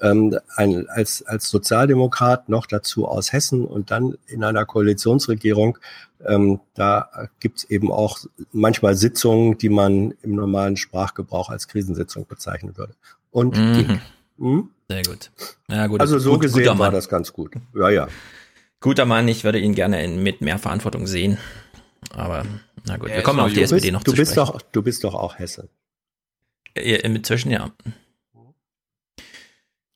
ähm, 0.00 0.38
ein, 0.56 0.88
als, 0.88 1.24
als 1.26 1.48
Sozialdemokrat 1.48 2.48
noch 2.48 2.66
dazu 2.66 3.06
aus 3.06 3.32
Hessen 3.32 3.64
und 3.64 3.90
dann 3.90 4.18
in 4.26 4.42
einer 4.44 4.66
Koalitionsregierung, 4.66 5.78
ähm, 6.26 6.60
da 6.74 7.28
gibt's 7.40 7.64
eben 7.64 7.92
auch 7.92 8.18
manchmal 8.52 8.96
Sitzungen, 8.96 9.56
die 9.58 9.68
man 9.68 10.14
im 10.22 10.34
normalen 10.34 10.76
Sprachgebrauch 10.76 11.50
als 11.50 11.68
Krisensitzung 11.68 12.26
bezeichnen 12.26 12.76
würde. 12.76 12.94
Und 13.30 13.56
mhm. 13.56 14.00
Hm? 14.38 14.70
Sehr 14.88 15.02
gut. 15.02 15.30
Ja, 15.68 15.86
gut. 15.86 16.00
Also 16.00 16.18
so 16.18 16.32
gut, 16.32 16.42
gesehen 16.42 16.78
war 16.78 16.90
das 16.90 17.08
ganz 17.08 17.32
gut. 17.32 17.52
Ja, 17.74 17.88
ja. 17.88 18.08
Guter 18.84 19.06
Mann, 19.06 19.26
ich 19.28 19.44
würde 19.44 19.58
ihn 19.58 19.74
gerne 19.74 20.04
in, 20.04 20.22
mit 20.22 20.42
mehr 20.42 20.58
Verantwortung 20.58 21.06
sehen. 21.06 21.38
Aber 22.10 22.44
na 22.84 22.98
gut, 22.98 23.08
wir 23.08 23.22
kommen 23.22 23.40
auf 23.40 23.50
die 23.50 23.62
SPD 23.62 23.80
bist, 23.80 23.92
noch 23.94 24.02
du 24.02 24.10
zu 24.10 24.16
bist 24.18 24.32
sprechen. 24.32 24.52
Doch, 24.52 24.60
du 24.60 24.82
bist 24.82 25.04
doch 25.04 25.14
auch 25.14 25.38
Hesse. 25.38 25.70
Inzwischen 26.74 27.50
ja. 27.50 27.70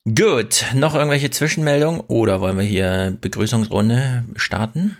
Gut, 0.06 0.64
noch 0.74 0.94
irgendwelche 0.94 1.28
Zwischenmeldungen 1.28 2.00
oder 2.00 2.40
wollen 2.40 2.56
wir 2.56 2.64
hier 2.64 3.14
Begrüßungsrunde 3.20 4.24
starten? 4.36 4.96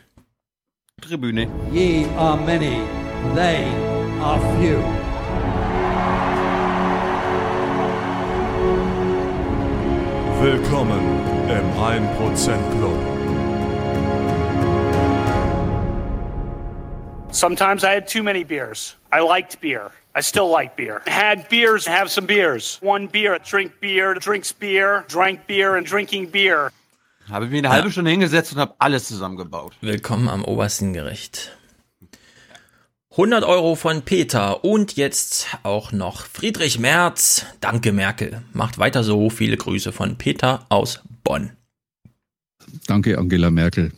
Tribüne. 1.00 1.49
Ye 1.73 2.04
are 2.18 2.37
many, 2.37 2.83
they 3.35 3.64
are 4.21 4.38
few. 4.61 4.76
Willkommen 10.42 11.00
im 11.49 11.73
1% 11.80 12.78
Club. 12.78 13.17
Sometimes 17.31 17.85
I 17.85 17.95
had 17.95 18.09
too 18.09 18.23
many 18.23 18.43
beers. 18.43 18.97
I 19.12 19.21
liked 19.21 19.61
beer. 19.61 19.93
I 20.14 20.23
still 20.23 20.50
like 20.50 20.75
beer. 20.75 21.02
Had 21.07 21.49
beers, 21.49 21.87
have 21.87 22.11
some 22.11 22.26
beers. 22.26 22.81
One 22.83 23.07
beer, 23.07 23.38
drink 23.38 23.78
beer, 23.81 24.14
drinks 24.14 24.52
beer, 24.52 25.05
drank 25.09 25.47
beer 25.47 25.76
and 25.76 25.87
drinking 25.87 26.31
beer. 26.31 26.73
Habe 27.31 27.45
ich 27.45 27.50
mir 27.50 27.59
eine 27.59 27.69
halbe 27.69 27.90
Stunde 27.90 28.11
hingesetzt 28.11 28.52
und 28.55 28.59
habe 28.59 28.75
alles 28.78 29.07
zusammengebaut. 29.07 29.75
Willkommen 29.81 30.28
am 30.28 30.45
obersten 30.45 30.93
Gericht. 30.93 31.57
100 33.12 33.45
Euro 33.45 33.75
von 33.75 34.02
Peter 34.02 34.64
und 34.64 34.97
jetzt 34.97 35.47
auch 35.62 35.93
noch 35.93 36.26
Friedrich 36.26 36.78
Merz. 36.78 37.45
Danke 37.61 37.93
Merkel. 37.93 38.43
Macht 38.52 38.78
weiter 38.78 39.05
so. 39.05 39.28
Viele 39.28 39.57
Grüße 39.57 39.93
von 39.93 40.17
Peter 40.17 40.67
aus 40.71 41.02
Bonn. 41.23 41.57
Danke 42.87 43.18
Angela 43.18 43.50
Merkel. 43.50 43.92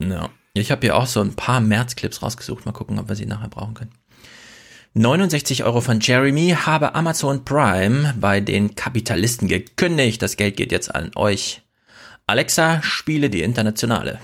Ja. 0.00 0.30
Ich 0.54 0.70
habe 0.70 0.80
hier 0.80 0.96
auch 0.96 1.06
so 1.06 1.20
ein 1.20 1.34
paar 1.34 1.60
März-Clips 1.60 2.22
rausgesucht. 2.22 2.66
Mal 2.66 2.72
gucken, 2.72 2.98
ob 2.98 3.08
wir 3.08 3.14
sie 3.14 3.26
nachher 3.26 3.48
brauchen 3.48 3.74
können. 3.74 3.92
69 4.94 5.64
Euro 5.64 5.80
von 5.80 6.00
Jeremy 6.00 6.56
habe 6.60 6.94
Amazon 6.94 7.44
Prime 7.44 8.14
bei 8.18 8.40
den 8.40 8.74
Kapitalisten 8.74 9.46
gekündigt. 9.46 10.20
Das 10.22 10.36
Geld 10.36 10.56
geht 10.56 10.72
jetzt 10.72 10.92
an 10.94 11.12
euch. 11.14 11.62
Alexa, 12.26 12.82
spiele 12.82 13.30
die 13.30 13.42
Internationale. 13.42 14.18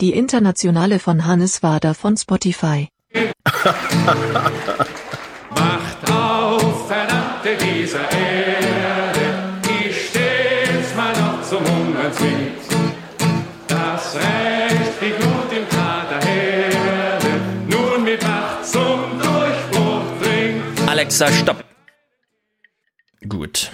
Die 0.00 0.12
Internationale 0.12 1.00
von 1.00 1.26
Hannes 1.26 1.62
Wader 1.62 1.94
von 1.94 2.16
Spotify. 2.16 2.88
Macht 5.50 6.10
auf, 6.10 6.86
verdammte 6.86 7.56
dieser 7.56 8.10
Erde, 8.12 8.97
Das 14.10 14.16
Recht 14.16 15.02
wie 15.02 15.10
Blut 15.10 15.52
im 15.52 15.68
Kader 15.68 16.26
Herde, 16.26 17.26
nun 17.68 18.04
mit 18.04 18.22
Macht 18.22 18.64
zum 18.64 19.20
Durchbruch 19.20 20.02
dringt. 20.22 20.88
Alexa, 20.88 21.30
stopp. 21.30 21.62
Gut. 23.28 23.70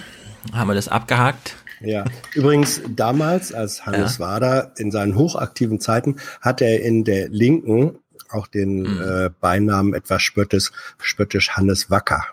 Haben 0.53 0.71
wir 0.71 0.75
das 0.75 0.89
abgehakt? 0.89 1.55
Ja, 1.81 2.05
übrigens 2.35 2.81
damals, 2.89 3.55
als 3.55 3.87
Hannes 3.87 4.19
ja. 4.19 4.27
Wader 4.27 4.73
in 4.77 4.91
seinen 4.91 5.15
hochaktiven 5.15 5.79
Zeiten, 5.79 6.17
hat 6.41 6.61
er 6.61 6.83
in 6.83 7.05
der 7.05 7.29
Linken 7.29 8.01
auch 8.29 8.49
den 8.49 8.81
mhm. 8.81 9.03
äh, 9.03 9.31
Beinamen 9.41 9.95
etwas 9.95 10.21
spöttisch, 10.23 10.73
spöttisch 10.99 11.51
Hannes 11.51 11.91
Wacker. 11.91 12.25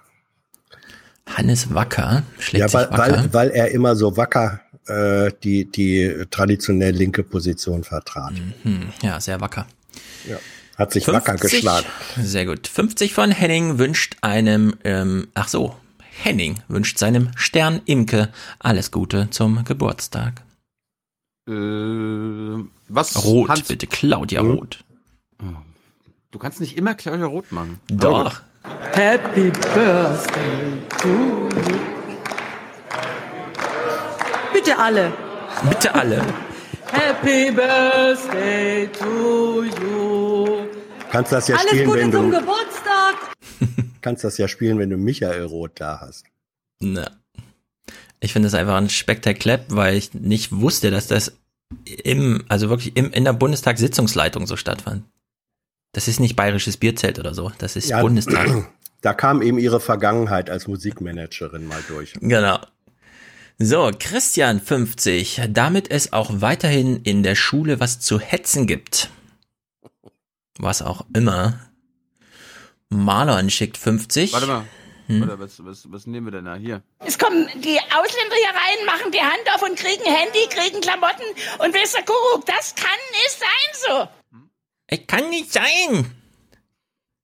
Hannes 1.28 1.72
Wacker? 1.72 2.24
Schlägt 2.40 2.66
ja, 2.66 2.74
weil, 2.74 2.90
wacker? 2.90 2.98
Weil, 2.98 3.34
weil 3.34 3.50
er 3.52 3.70
immer 3.70 3.96
so 3.96 4.18
wacker 4.18 4.62
äh, 4.88 5.32
die, 5.44 5.66
die 5.66 6.26
traditionell 6.30 6.96
linke 6.96 7.24
Position 7.24 7.84
vertrat. 7.84 8.34
Mhm. 8.64 8.90
Ja, 9.02 9.20
sehr 9.20 9.42
wacker. 9.42 9.68
Ja. 10.28 10.38
Hat 10.78 10.94
sich 10.94 11.06
50, 11.06 11.28
wacker 11.28 11.38
geschlagen. 11.38 11.86
Sehr 12.18 12.46
gut. 12.46 12.68
50 12.68 13.14
von 13.14 13.32
Henning 13.32 13.78
wünscht 13.78 14.18
einem, 14.22 14.76
ähm, 14.84 15.28
ach 15.34 15.48
so, 15.48 15.76
Henning 16.24 16.60
wünscht 16.68 16.98
seinem 16.98 17.30
Stern 17.36 17.82
Imke 17.86 18.30
alles 18.60 18.92
Gute 18.92 19.30
zum 19.30 19.64
Geburtstag. 19.64 20.44
Äh, 21.48 21.54
was? 22.88 23.24
Rot, 23.24 23.50
Hans 23.50 23.64
bitte, 23.64 23.88
Claudia 23.88 24.42
hm? 24.42 24.52
Rot. 24.52 24.84
Du 26.32 26.40
kannst 26.40 26.62
nicht 26.62 26.78
immer 26.78 26.96
Claudia 26.96 27.26
Rot 27.26 27.52
machen. 27.52 27.80
Doch. 27.88 28.42
Happy 28.94 29.52
Birthday 29.52 30.78
to 30.98 31.50
you. 31.70 31.91
Bitte 34.54 34.78
alle. 34.78 35.14
Bitte 35.70 35.94
alle. 35.96 36.22
Happy 36.92 37.52
Birthday 37.52 38.88
to 38.88 39.64
you. 39.64 40.68
Kannst 41.12 41.32
das 41.32 41.48
ja 41.48 41.56
Alles 41.56 41.70
spielen, 41.70 41.86
Gute 41.86 42.00
wenn 42.00 42.12
zum 42.12 42.32
du 42.32 42.40
Geburtstag. 42.40 43.16
kannst 44.02 44.24
das 44.24 44.38
ja 44.38 44.48
spielen, 44.48 44.78
wenn 44.80 44.90
du 44.90 44.98
Michael 44.98 45.46
Roth 45.46 45.72
da 45.76 46.00
hast. 46.02 46.26
Na. 46.80 47.10
Ich 48.20 48.34
finde 48.34 48.48
es 48.48 48.54
einfach 48.54 48.76
ein 48.76 48.90
Spektakel, 48.90 49.64
weil 49.70 49.96
ich 49.96 50.14
nicht 50.14 50.52
wusste, 50.52 50.92
dass 50.92 51.08
das 51.08 51.34
im, 51.86 52.44
also 52.50 52.70
wirklich 52.70 52.96
im, 52.96 53.12
in 53.12 53.24
der 53.24 53.34
Bundestagssitzungsleitung 53.34 54.48
so 54.48 54.58
stattfand. 54.58 55.04
Das 55.94 56.08
ist 56.08 56.20
nicht 56.20 56.36
bayerisches 56.36 56.78
Bierzelt 56.78 57.20
oder 57.20 57.34
so, 57.34 57.52
das 57.58 57.76
ist 57.76 57.90
ja, 57.90 58.02
Bundestag. 58.02 58.68
Da 59.04 59.16
kam 59.16 59.42
eben 59.42 59.58
ihre 59.58 59.80
Vergangenheit 59.80 60.52
als 60.52 60.68
Musikmanagerin 60.68 61.66
mal 61.66 61.82
durch. 61.88 62.14
Genau. 62.22 62.60
So, 63.64 63.92
Christian 64.00 64.60
50, 64.60 65.42
damit 65.50 65.92
es 65.92 66.14
auch 66.14 66.32
weiterhin 66.34 67.04
in 67.04 67.22
der 67.22 67.36
Schule 67.36 67.80
was 67.80 68.00
zu 68.00 68.20
hetzen 68.20 68.66
gibt. 68.66 69.10
Was 70.58 70.82
auch 70.82 71.06
immer. 71.14 71.60
Marlon 72.90 73.52
schickt 73.52 73.78
50. 73.78 74.34
Warte 74.34 74.48
mal. 74.48 74.66
Hm? 75.06 75.22
Oder 75.22 75.40
was, 75.40 75.64
was, 75.64 75.92
was 75.92 76.08
nehmen 76.08 76.26
wir 76.26 76.32
denn 76.32 76.46
da 76.46 76.56
hier? 76.56 76.82
Es 77.06 77.20
kommen 77.20 77.48
die 77.62 77.80
Ausländer 77.80 78.36
hier 78.36 78.50
rein, 78.50 78.86
machen 78.88 79.12
die 79.12 79.22
Hand 79.22 79.44
auf 79.54 79.62
und 79.62 79.78
kriegen 79.78 80.06
Handy, 80.06 80.48
kriegen 80.50 80.82
Klamotten 80.82 81.26
und 81.60 81.76
der 81.76 82.04
Kuckuck? 82.04 82.44
Das 82.48 82.74
kann 82.74 82.90
nicht 83.12 83.40
sein 83.40 83.88
so. 83.88 84.40
Es 84.88 85.06
kann 85.06 85.30
nicht 85.30 85.54
sein. 85.54 86.12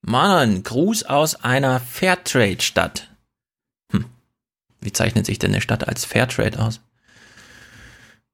Marlon, 0.02 0.62
Gruß 0.62 1.04
aus 1.04 1.43
einer 1.43 1.80
Fairtrade-Stadt. 1.80 3.10
Wie 4.88 4.93
zeichnet 4.93 5.26
sich 5.26 5.38
denn 5.38 5.52
eine 5.52 5.60
Stadt 5.60 5.86
als 5.86 6.06
Fairtrade 6.06 6.58
aus? 6.60 6.80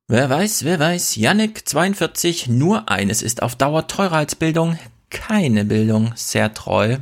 Wer 0.07 0.29
weiß, 0.29 0.65
wer 0.65 0.79
weiß. 0.79 1.15
Yannick 1.15 1.67
42, 1.67 2.45
nur 2.47 2.89
eines 2.89 3.23
ist 3.23 3.41
auf 3.41 3.55
Dauer 3.55 3.87
teurer 3.87 4.17
als 4.17 4.35
Bildung. 4.35 4.77
Keine 5.09 5.65
Bildung. 5.65 6.13
Sehr 6.15 6.53
treu. 6.53 6.99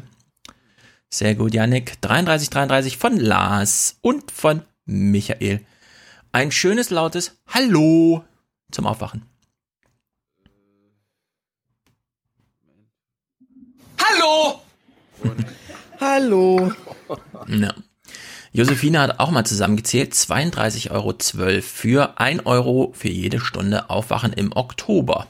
Sehr 1.10 1.36
gut, 1.36 1.54
Yannick. 1.54 2.00
33, 2.00 2.50
33 2.50 2.98
von 2.98 3.18
Lars 3.18 3.98
und 4.00 4.32
von 4.32 4.62
Michael. 4.86 5.60
Ein 6.32 6.54
schönes, 6.54 6.90
lautes 6.90 7.38
Hallo 7.48 8.24
zum 8.72 8.88
Aufwachen. 8.88 9.26
Hallo! 14.00 14.62
Hallo. 16.00 16.72
Ja. 17.50 17.74
Josephine 18.54 19.00
hat 19.00 19.22
auch 19.22 19.32
mal 19.32 19.46
zusammengezählt, 19.46 20.12
32,12 20.14 20.92
Euro 20.92 21.14
für 21.62 22.20
1 22.20 22.46
Euro 22.46 22.92
für 22.94 23.08
jede 23.08 23.40
Stunde 23.40 23.90
Aufwachen 23.90 24.34
im 24.34 24.52
Oktober. 24.54 25.28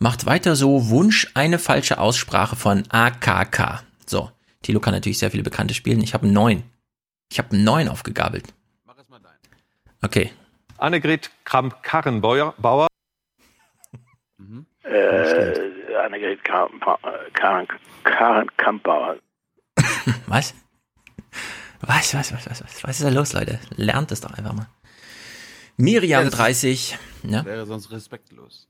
Macht 0.00 0.26
weiter 0.26 0.56
so, 0.56 0.90
Wunsch 0.90 1.28
eine 1.34 1.60
falsche 1.60 1.98
Aussprache 1.98 2.56
von 2.56 2.82
AKK. 2.90 3.84
So, 4.06 4.32
Tilo 4.62 4.80
kann 4.80 4.92
natürlich 4.92 5.18
sehr 5.18 5.30
viele 5.30 5.44
bekannte 5.44 5.74
spielen. 5.74 6.02
Ich 6.02 6.14
habe 6.14 6.26
neun. 6.26 6.64
Ich 7.30 7.38
habe 7.38 7.56
neun 7.56 7.88
aufgegabelt. 7.88 8.52
Mach 8.86 8.98
es 8.98 9.08
mal 9.08 9.20
dein. 9.20 9.36
Okay. 10.02 10.32
Annegret 10.78 11.30
Kramp-Karrenbauer. 11.44 12.54
Bauer. 12.58 12.88
Mhm. 14.38 14.66
Äh, 14.82 15.94
Annegret 16.04 16.42
Kramp-Karrenbauer. 16.42 19.18
was? 20.26 20.54
Was, 21.82 22.14
was, 22.14 22.32
was, 22.32 22.46
was, 22.48 22.62
was, 22.62 22.84
was 22.84 23.00
ist 23.00 23.04
da 23.04 23.08
los, 23.10 23.32
Leute? 23.32 23.58
Lernt 23.76 24.12
es 24.12 24.20
doch 24.20 24.32
einfach 24.32 24.52
mal. 24.52 24.68
Miriam 25.76 26.24
ja, 26.24 26.30
30. 26.30 26.96
Ja? 27.24 27.44
Wäre 27.44 27.66
sonst 27.66 27.90
respektlos. 27.90 28.68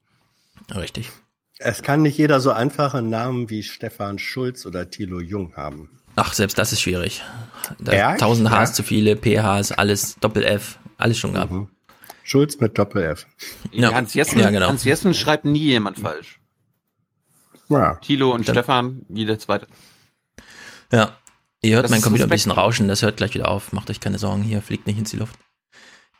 Richtig. 0.74 1.10
Es 1.58 1.82
kann 1.82 2.02
nicht 2.02 2.18
jeder 2.18 2.40
so 2.40 2.50
einfache 2.50 3.02
Namen 3.02 3.50
wie 3.50 3.62
Stefan 3.62 4.18
Schulz 4.18 4.66
oder 4.66 4.90
Thilo 4.90 5.20
Jung 5.20 5.54
haben. 5.56 5.90
Ach, 6.16 6.32
selbst 6.32 6.58
das 6.58 6.72
ist 6.72 6.80
schwierig. 6.80 7.22
Da 7.78 8.10
1000 8.10 8.48
Hs 8.48 8.52
ja. 8.52 8.64
zu 8.72 8.82
viele, 8.82 9.16
PHs, 9.16 9.72
alles 9.72 10.16
Doppel-F, 10.20 10.78
alles 10.98 11.18
schon 11.18 11.34
gehabt. 11.34 11.52
Mhm. 11.52 11.68
Schulz 12.24 12.58
mit 12.60 12.78
Doppel-F. 12.78 13.26
Ja. 13.72 13.92
Hans, 13.92 14.14
Jessen, 14.14 14.38
ja, 14.38 14.50
genau. 14.50 14.68
Hans 14.68 14.84
Jessen 14.84 15.14
schreibt 15.14 15.44
nie 15.44 15.58
jemand 15.58 15.98
falsch. 15.98 16.40
Ja. 17.68 17.96
Thilo 17.96 18.32
und 18.32 18.42
Stimmt. 18.42 18.58
Stefan, 18.58 19.02
jeder 19.08 19.38
zweite. 19.38 19.66
Ja. 20.92 21.16
Ihr 21.62 21.76
hört 21.76 21.84
das 21.84 21.90
mein 21.92 22.02
Computer 22.02 22.24
ein 22.24 22.30
bisschen 22.30 22.52
rauschen, 22.52 22.88
das 22.88 23.02
hört 23.02 23.16
gleich 23.16 23.34
wieder 23.34 23.48
auf. 23.48 23.72
Macht 23.72 23.88
euch 23.88 24.00
keine 24.00 24.18
Sorgen, 24.18 24.42
hier 24.42 24.62
fliegt 24.62 24.86
nicht 24.86 24.98
ins 24.98 25.10
die 25.10 25.16
Luft. 25.16 25.38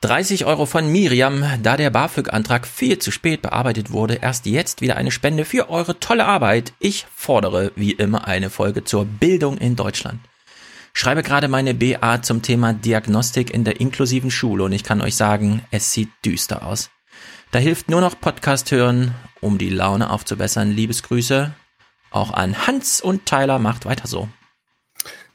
30 0.03 0.47
Euro 0.47 0.67
von 0.67 0.91
Miriam, 0.91 1.45
da 1.63 1.77
der 1.77 1.91
BAföG-Antrag 1.91 2.67
viel 2.67 2.99
zu 2.99 3.13
spät 3.13 3.43
bearbeitet 3.43 3.93
wurde, 3.93 4.15
erst 4.15 4.47
jetzt 4.47 4.81
wieder 4.81 4.97
eine 4.97 5.13
Spende 5.13 5.45
für 5.45 5.69
eure 5.71 6.01
tolle 6.01 6.27
Arbeit. 6.27 6.73
Ich 6.81 7.07
fordere 7.15 7.71
wie 7.77 7.93
immer 7.93 8.27
eine 8.27 8.51
Folge 8.51 8.83
zur 8.85 9.05
Bildung 9.05 9.59
in 9.59 9.77
Deutschland. 9.77 10.21
Schreibe 10.93 11.23
gerade 11.23 11.49
meine 11.49 11.75
BA 11.75 12.23
zum 12.23 12.43
Thema 12.43 12.73
Diagnostik 12.73 13.51
in 13.51 13.65
der 13.65 13.81
inklusiven 13.81 14.31
Schule 14.31 14.65
und 14.65 14.73
ich 14.73 14.85
kann 14.85 15.01
euch 15.01 15.17
sagen, 15.17 15.63
es 15.71 15.93
sieht 15.93 16.11
düster 16.25 16.67
aus. 16.67 16.91
Da 17.51 17.59
hilft 17.59 17.89
nur 17.89 18.01
noch 18.01 18.21
Podcast 18.21 18.71
hören, 18.71 19.15
um 19.41 19.59
die 19.59 19.71
Laune 19.71 20.11
aufzubessern. 20.11 20.71
Liebesgrüße 20.71 21.53
auch 22.11 22.33
an 22.33 22.67
Hans 22.67 23.01
und 23.01 23.25
Tyler, 23.25 23.59
macht 23.59 23.87
weiter 23.87 24.07
so. 24.07 24.29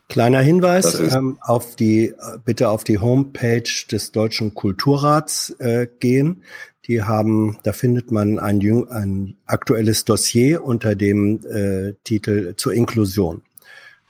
Kleiner 0.09 0.39
Hinweis 0.39 0.99
ähm, 0.99 1.37
auf 1.41 1.75
die 1.75 2.13
bitte 2.45 2.69
auf 2.69 2.85
die 2.85 2.99
Homepage 2.99 3.69
des 3.91 4.11
Deutschen 4.13 4.53
Kulturrats 4.53 5.49
äh, 5.59 5.87
gehen. 5.99 6.43
Die 6.85 7.03
haben, 7.03 7.57
da 7.63 7.73
findet 7.73 8.11
man 8.11 8.39
ein, 8.39 8.61
ein 8.89 9.35
aktuelles 9.45 10.05
Dossier 10.05 10.63
unter 10.63 10.95
dem 10.95 11.45
äh, 11.45 11.93
Titel 12.05 12.55
zur 12.55 12.73
Inklusion. 12.73 13.41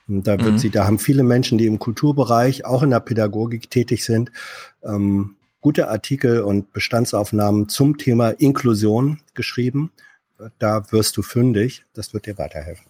Und 0.07 0.27
da 0.27 0.37
wird 0.39 0.53
mhm. 0.53 0.57
sie, 0.59 0.69
da 0.69 0.85
haben 0.85 0.99
viele 0.99 1.23
Menschen, 1.23 1.57
die 1.57 1.65
im 1.65 1.79
Kulturbereich, 1.79 2.65
auch 2.65 2.83
in 2.83 2.91
der 2.91 2.99
Pädagogik 2.99 3.69
tätig 3.71 4.05
sind, 4.05 4.31
ähm, 4.83 5.35
gute 5.61 5.89
Artikel 5.89 6.41
und 6.41 6.71
Bestandsaufnahmen 6.71 7.67
zum 7.67 7.97
Thema 7.97 8.29
Inklusion 8.29 9.19
geschrieben. 9.33 9.91
Da 10.59 10.91
wirst 10.91 11.17
du 11.17 11.23
fündig. 11.23 11.83
Das 11.93 12.13
wird 12.13 12.27
dir 12.27 12.37
weiterhelfen. 12.37 12.85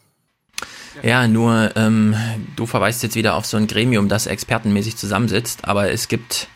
Ja, 1.03 1.27
nur 1.27 1.71
ähm, 1.75 2.15
du 2.55 2.65
verweist 2.65 3.03
jetzt 3.03 3.15
wieder 3.15 3.35
auf 3.35 3.45
so 3.45 3.57
ein 3.57 3.67
Gremium, 3.67 4.09
das 4.09 4.27
expertenmäßig 4.27 4.97
zusammensitzt, 4.97 5.65
aber 5.65 5.91
es 5.91 6.07
gibt 6.07 6.47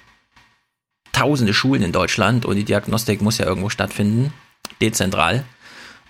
tausende 1.11 1.53
Schulen 1.53 1.83
in 1.83 1.91
Deutschland 1.91 2.45
und 2.45 2.55
die 2.55 2.63
Diagnostik 2.63 3.21
muss 3.21 3.37
ja 3.37 3.45
irgendwo 3.45 3.69
stattfinden, 3.69 4.33
dezentral. 4.81 5.43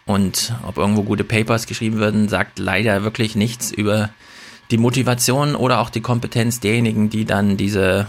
Und 0.06 0.54
ob 0.64 0.78
irgendwo 0.78 1.04
gute 1.04 1.24
Papers 1.24 1.68
geschrieben 1.68 2.00
werden, 2.00 2.30
sagt 2.30 2.60
leider 2.60 3.04
wirklich 3.04 3.36
nichts 3.36 3.72
über 3.72 4.10
die 4.72 4.78
Motivation 4.78 5.56
oder 5.56 5.80
auch 5.80 5.90
die 5.90 6.02
Kompetenz 6.02 6.60
derjenigen, 6.60 7.10
die 7.10 7.26
dann 7.26 7.58
diese 7.58 8.08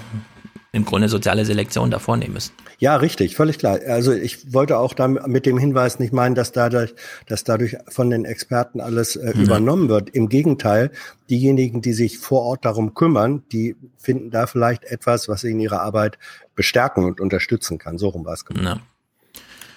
im 0.75 0.87
Grunde 0.87 1.09
soziale 1.11 1.45
Selektion 1.45 1.91
da 1.91 1.99
vornehmen 1.99 2.33
müssen. 2.33 2.53
Ja, 2.79 2.97
richtig, 2.97 3.37
völlig 3.37 3.59
klar. 3.59 3.79
Also 3.87 4.13
ich 4.13 4.55
wollte 4.55 4.79
auch 4.79 4.95
da 4.95 5.07
mit 5.07 5.45
dem 5.45 5.59
Hinweis 5.59 5.99
nicht 5.99 6.15
meinen, 6.15 6.35
dass 6.35 6.51
dadurch, 6.53 6.95
dass 7.27 7.45
dadurch 7.45 7.77
von 7.89 8.09
den 8.09 8.25
Experten 8.25 8.81
alles 8.81 9.17
äh, 9.17 9.33
Mhm. 9.37 9.43
übernommen 9.43 9.89
wird. 9.91 10.09
Im 10.11 10.31
Gegenteil, 10.31 10.91
diejenigen, 11.29 11.83
die 11.83 11.93
sich 11.93 12.19
vor 12.19 12.41
Ort 12.43 12.65
darum 12.65 12.95
kümmern, 12.95 13.43
die 13.53 13.77
finden 13.99 14.31
da 14.31 14.47
vielleicht 14.47 14.85
etwas, 14.85 15.29
was 15.29 15.43
sie 15.43 15.51
in 15.51 15.61
ihrer 15.61 15.83
Arbeit 15.83 16.19
bestärken 16.55 17.05
und 17.05 17.21
unterstützen 17.21 17.77
kann. 17.79 17.99
So 17.99 18.09
rum 18.09 18.25
war 18.25 18.33
es 18.33 18.45
gemeint. 18.47 18.67
Ja. 18.67 18.81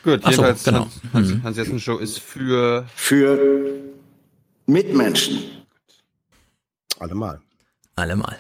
Gut, 0.03 0.21
Ach 0.23 0.31
so, 0.31 0.43
jedenfalls 0.43 0.63
genau. 0.63 0.79
Hans, 0.79 1.01
Hans, 1.13 1.29
Mhm. 1.29 1.43
Hans 1.43 1.57
Jessen 1.57 1.79
Show 1.81 1.97
ist 1.97 2.19
für 2.19 2.85
für 2.95 3.73
Mitmenschen. 4.65 5.39
Allemal. 6.99 7.41
Allemal. 7.95 8.37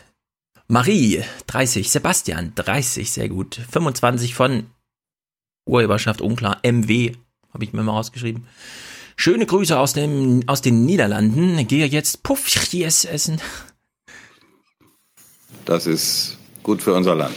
Marie, 0.67 1.23
30. 1.47 1.91
Sebastian, 1.91 2.53
30, 2.55 3.11
sehr 3.11 3.29
gut. 3.29 3.59
25 3.71 4.33
von 4.33 4.67
Urheberschaft 5.65 6.21
unklar. 6.21 6.59
MW, 6.63 7.13
habe 7.53 7.63
ich 7.63 7.73
mir 7.73 7.83
mal 7.83 7.91
rausgeschrieben. 7.93 8.47
Schöne 9.15 9.45
Grüße 9.45 9.77
aus, 9.77 9.93
dem, 9.93 10.43
aus 10.47 10.61
den 10.61 10.85
Niederlanden. 10.85 11.65
Gehe 11.67 11.85
jetzt 11.85 12.23
Puffjes 12.23 13.05
essen. 13.05 13.39
Das 15.65 15.87
ist 15.87 16.37
gut 16.63 16.81
für 16.81 16.93
unser 16.93 17.15
Land. 17.15 17.35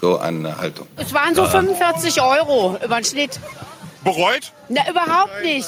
So 0.00 0.18
eine 0.18 0.56
Haltung. 0.58 0.86
Es 0.96 1.12
waren 1.14 1.34
so 1.34 1.42
Ja. 1.42 1.50
45 1.50 2.20
Euro 2.20 2.76
über 2.84 2.96
den 3.00 3.04
Schnitt. 3.04 3.38
Bereut? 4.02 4.52
Na, 4.68 4.82
überhaupt 4.90 5.42
nicht. 5.42 5.66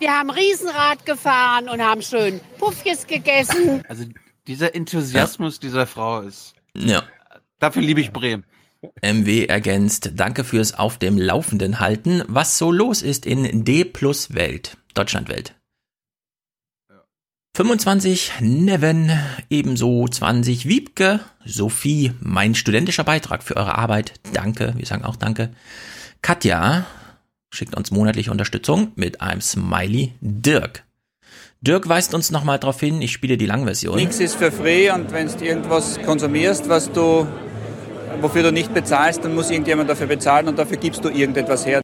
Wir 0.00 0.10
haben 0.18 0.30
Riesenrad 0.30 1.04
gefahren 1.06 1.68
und 1.68 1.80
haben 1.80 2.02
schön 2.02 2.40
Puffjes 2.58 3.06
gegessen. 3.06 3.84
Also 3.88 4.04
dieser 4.46 4.74
Enthusiasmus 4.74 5.60
dieser 5.60 5.86
Frau 5.86 6.20
ist. 6.20 6.54
Ja. 6.74 7.02
Dafür 7.58 7.82
liebe 7.82 8.00
ich 8.00 8.12
Bremen. 8.12 8.44
MW 9.00 9.46
ergänzt, 9.46 10.12
danke 10.14 10.42
fürs 10.42 10.74
auf 10.74 10.98
dem 10.98 11.16
Laufenden 11.16 11.78
halten, 11.78 12.22
was 12.26 12.58
so 12.58 12.72
los 12.72 13.02
ist 13.02 13.26
in 13.26 13.64
D 13.64 13.84
plus 13.84 14.34
Welt, 14.34 14.76
Deutschlandwelt. 14.94 15.54
25 17.54 18.40
Neven, 18.40 19.12
ebenso 19.50 20.08
20 20.08 20.66
Wiebke, 20.66 21.20
Sophie, 21.44 22.12
mein 22.20 22.54
studentischer 22.54 23.04
Beitrag 23.04 23.42
für 23.42 23.56
eure 23.56 23.76
Arbeit, 23.76 24.14
danke, 24.32 24.72
wir 24.76 24.86
sagen 24.86 25.04
auch 25.04 25.16
danke. 25.16 25.54
Katja 26.22 26.86
schickt 27.52 27.76
uns 27.76 27.90
monatliche 27.90 28.30
Unterstützung 28.30 28.92
mit 28.96 29.20
einem 29.20 29.42
Smiley. 29.42 30.14
Dirk. 30.20 30.84
Dirk 31.62 31.88
weist 31.88 32.12
uns 32.12 32.32
nochmal 32.32 32.58
darauf 32.58 32.80
hin, 32.80 33.00
ich 33.00 33.12
spiele 33.12 33.36
die 33.36 33.46
Langversion. 33.46 33.94
Nichts 33.94 34.18
ist 34.18 34.34
für 34.34 34.50
free 34.50 34.90
und 34.90 35.12
wenn 35.12 35.28
du 35.28 35.44
irgendwas 35.44 36.02
konsumierst, 36.02 36.68
was 36.68 36.90
du, 36.90 37.24
wofür 38.20 38.42
du 38.42 38.50
nicht 38.50 38.74
bezahlst, 38.74 39.24
dann 39.24 39.36
muss 39.36 39.48
irgendjemand 39.48 39.88
dafür 39.88 40.08
bezahlen 40.08 40.48
und 40.48 40.58
dafür 40.58 40.76
gibst 40.76 41.04
du 41.04 41.08
irgendetwas 41.08 41.64
her. 41.64 41.80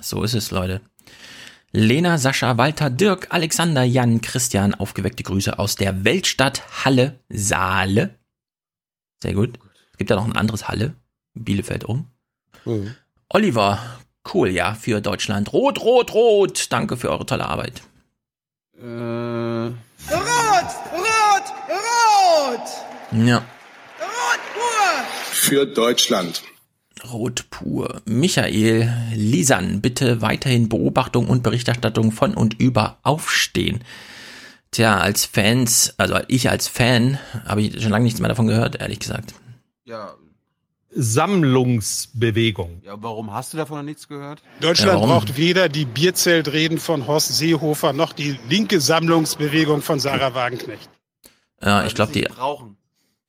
So 0.00 0.24
ist 0.24 0.34
es, 0.34 0.50
Leute. 0.50 0.80
Lena, 1.70 2.18
Sascha, 2.18 2.58
Walter, 2.58 2.90
Dirk, 2.90 3.28
Alexander, 3.30 3.84
Jan, 3.84 4.22
Christian, 4.22 4.74
aufgeweckte 4.74 5.22
Grüße 5.22 5.56
aus 5.56 5.76
der 5.76 6.04
Weltstadt 6.04 6.84
Halle, 6.84 7.20
Saale. 7.28 8.18
Sehr 9.22 9.34
gut. 9.34 9.60
Es 9.92 9.98
gibt 9.98 10.10
ja 10.10 10.16
noch 10.16 10.26
ein 10.26 10.36
anderes 10.36 10.66
Halle, 10.66 10.94
Bielefeld 11.34 11.84
um. 11.84 12.08
Oliver, 13.28 13.78
cool, 14.34 14.48
ja, 14.48 14.74
für 14.74 15.00
Deutschland. 15.00 15.52
Rot, 15.52 15.80
rot, 15.80 16.12
rot. 16.12 16.72
Danke 16.72 16.96
für 16.96 17.10
eure 17.10 17.24
tolle 17.24 17.46
Arbeit. 17.46 17.82
Äh, 18.78 18.84
Rot, 18.84 20.70
rot, 20.92 21.46
rot! 21.70 22.68
Ja, 23.12 23.36
Rot 23.98 24.40
pur! 24.52 25.04
Für 25.32 25.66
Deutschland. 25.66 26.42
rot 27.10 27.48
pur. 27.50 28.02
Michael, 28.04 28.92
Lisan, 29.14 29.80
bitte 29.80 30.20
weiterhin 30.20 30.68
Beobachtung 30.68 31.28
und 31.28 31.42
Berichterstattung 31.42 32.12
von 32.12 32.34
und 32.34 32.60
über 32.60 32.98
Aufstehen. 33.02 33.82
Tja, 34.72 34.98
als 34.98 35.24
Fans, 35.24 35.94
also 35.96 36.16
ich 36.28 36.50
als 36.50 36.68
Fan, 36.68 37.18
habe 37.46 37.62
ich 37.62 37.80
schon 37.80 37.90
lange 37.92 38.04
nichts 38.04 38.20
mehr 38.20 38.28
davon 38.28 38.46
gehört, 38.46 38.80
ehrlich 38.80 38.98
gesagt. 38.98 39.34
ja, 39.84 40.14
Sammlungsbewegung. 40.96 42.80
ja, 42.84 42.94
warum 43.02 43.32
hast 43.32 43.52
du 43.52 43.58
davon 43.58 43.78
noch 43.78 43.84
nichts 43.84 44.08
gehört? 44.08 44.42
Deutschland 44.60 45.00
Ja, 45.00 45.06
braucht 45.06 45.36
weder 45.36 45.68
die 45.68 45.84
Bierzeltreden 45.84 46.78
von 46.78 47.06
Horst 47.06 47.36
Seehofer 47.36 47.92
noch 47.92 48.12
die 48.12 48.38
linke 48.48 48.80
Sammlungsbewegung 48.80 49.82
von 49.82 50.00
Sarah 50.00 50.34
Wagenknecht. 50.34 50.88
Ja, 51.62 51.84
ich 51.86 51.94
glaube, 51.94 52.12
die, 52.12 52.22
brauchen. 52.22 52.76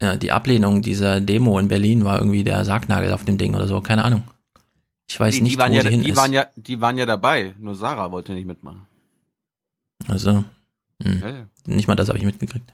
ja, 0.02 0.16
die 0.16 0.32
Ablehnung 0.32 0.82
dieser 0.82 1.22
Demo 1.22 1.60
in 1.60 1.68
Berlin 1.68 2.04
war 2.06 2.20
irgendwie 2.20 2.44
der 2.44 2.64
Sargnagel 2.66 3.14
auf 3.14 3.26
dem 3.26 3.38
Ding 3.38 3.54
oder 3.56 3.68
so, 3.68 3.82
keine 3.82 4.04
Ahnung. 4.06 4.24
Ich 5.10 5.20
weiß 5.20 5.36
die, 5.36 5.42
nicht, 5.42 5.54
die 5.56 5.60
waren 5.60 5.72
wo 5.72 5.76
ja, 5.76 5.82
sie 5.84 5.90
hin 5.90 6.04
die 6.04 6.10
ist. 6.12 6.18
waren 6.18 6.34
ja, 6.34 6.48
die 6.56 6.82
waren 6.82 6.98
ja 6.98 7.06
dabei. 7.06 7.54
Nur 7.60 7.76
Sarah 7.76 8.12
wollte 8.12 8.34
nicht 8.34 8.46
mitmachen. 8.48 8.86
Also, 10.08 10.44
hm. 11.02 11.20
Ja, 11.22 11.30
ja. 11.30 11.48
nicht 11.66 11.88
mal 11.88 11.96
das 11.96 12.10
habe 12.10 12.18
ich 12.18 12.26
mitgekriegt. 12.26 12.72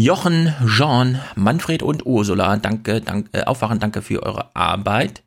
Jochen, 0.00 0.54
Jean, 0.64 1.20
Manfred 1.34 1.82
und 1.82 2.06
Ursula, 2.06 2.56
danke, 2.56 3.00
danke, 3.00 3.30
äh, 3.32 3.42
Aufwachen, 3.42 3.80
danke 3.80 4.00
für 4.00 4.22
eure 4.22 4.54
Arbeit. 4.54 5.24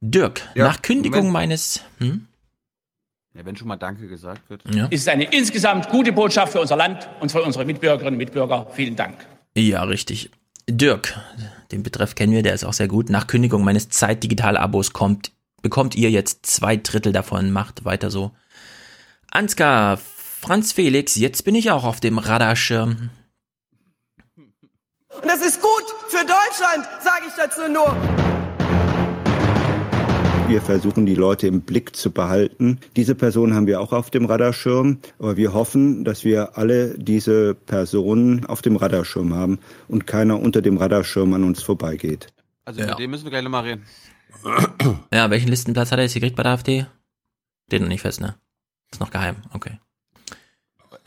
Dirk, 0.00 0.40
Ja, 0.54 0.64
nach 0.64 0.80
Kündigung 0.80 1.26
Moment. 1.26 1.32
meines, 1.34 1.82
hm? 1.98 2.26
Ja, 3.34 3.44
wenn 3.44 3.54
schon 3.54 3.68
mal 3.68 3.76
Danke 3.76 4.08
gesagt 4.08 4.48
wird. 4.48 4.62
Ja. 4.74 4.86
ist 4.86 5.06
eine 5.10 5.24
insgesamt 5.24 5.90
gute 5.90 6.12
Botschaft 6.12 6.52
für 6.52 6.60
unser 6.62 6.76
Land 6.76 7.06
und 7.20 7.30
für 7.30 7.42
unsere 7.42 7.66
Mitbürgerinnen 7.66 8.14
und 8.14 8.18
Mitbürger. 8.18 8.66
Vielen 8.72 8.96
Dank. 8.96 9.18
Ja, 9.54 9.82
richtig. 9.82 10.30
Dirk, 10.66 11.20
den 11.70 11.82
Betreff 11.82 12.14
kennen 12.14 12.32
wir, 12.32 12.42
der 12.42 12.54
ist 12.54 12.64
auch 12.64 12.72
sehr 12.72 12.88
gut. 12.88 13.10
Nach 13.10 13.26
Kündigung 13.26 13.62
meines 13.62 13.90
Zeit-Digital-Abos 13.90 14.94
kommt, 14.94 15.32
bekommt 15.60 15.94
ihr 15.96 16.10
jetzt 16.10 16.46
zwei 16.46 16.78
Drittel 16.78 17.12
davon. 17.12 17.50
Macht 17.50 17.84
weiter 17.84 18.10
so. 18.10 18.32
Ansgar, 19.30 19.98
Franz 19.98 20.72
Felix, 20.72 21.14
jetzt 21.16 21.44
bin 21.44 21.54
ich 21.54 21.70
auch 21.70 21.84
auf 21.84 22.00
dem 22.00 22.16
Radarschirm. 22.16 23.10
Und 25.22 25.26
das 25.28 25.40
ist 25.44 25.60
gut 25.60 25.84
für 26.08 26.18
Deutschland, 26.24 26.86
sage 27.02 27.24
ich 27.26 27.34
dazu 27.36 27.62
nur. 27.70 27.96
Wir 30.48 30.62
versuchen, 30.62 31.04
die 31.04 31.14
Leute 31.14 31.46
im 31.46 31.60
Blick 31.60 31.94
zu 31.94 32.10
behalten. 32.10 32.78
Diese 32.96 33.14
Person 33.14 33.54
haben 33.54 33.66
wir 33.66 33.80
auch 33.80 33.92
auf 33.92 34.10
dem 34.10 34.24
Radarschirm, 34.24 34.98
aber 35.18 35.36
wir 35.36 35.52
hoffen, 35.52 36.04
dass 36.04 36.24
wir 36.24 36.56
alle 36.56 36.96
diese 36.98 37.54
Personen 37.54 38.46
auf 38.46 38.62
dem 38.62 38.76
Radarschirm 38.76 39.34
haben 39.34 39.58
und 39.88 40.06
keiner 40.06 40.40
unter 40.40 40.62
dem 40.62 40.78
Radarschirm 40.78 41.34
an 41.34 41.44
uns 41.44 41.62
vorbeigeht. 41.62 42.28
Also 42.64 42.80
Ja. 42.80 42.86
mit 42.88 42.98
dem 42.98 43.10
müssen 43.10 43.24
wir 43.24 43.30
gleich 43.30 43.42
nochmal 43.42 43.64
reden. 43.64 43.84
Ja, 45.12 45.28
welchen 45.30 45.48
Listenplatz 45.48 45.90
hat 45.92 45.98
er 45.98 46.04
jetzt 46.04 46.14
gekriegt 46.14 46.36
bei 46.36 46.42
der 46.44 46.52
AfD? 46.52 46.86
Den 47.70 47.82
noch 47.82 47.88
nicht 47.88 48.02
fest, 48.02 48.20
ne? 48.20 48.36
Ist 48.90 49.00
noch 49.00 49.10
geheim, 49.10 49.36
okay. 49.52 49.78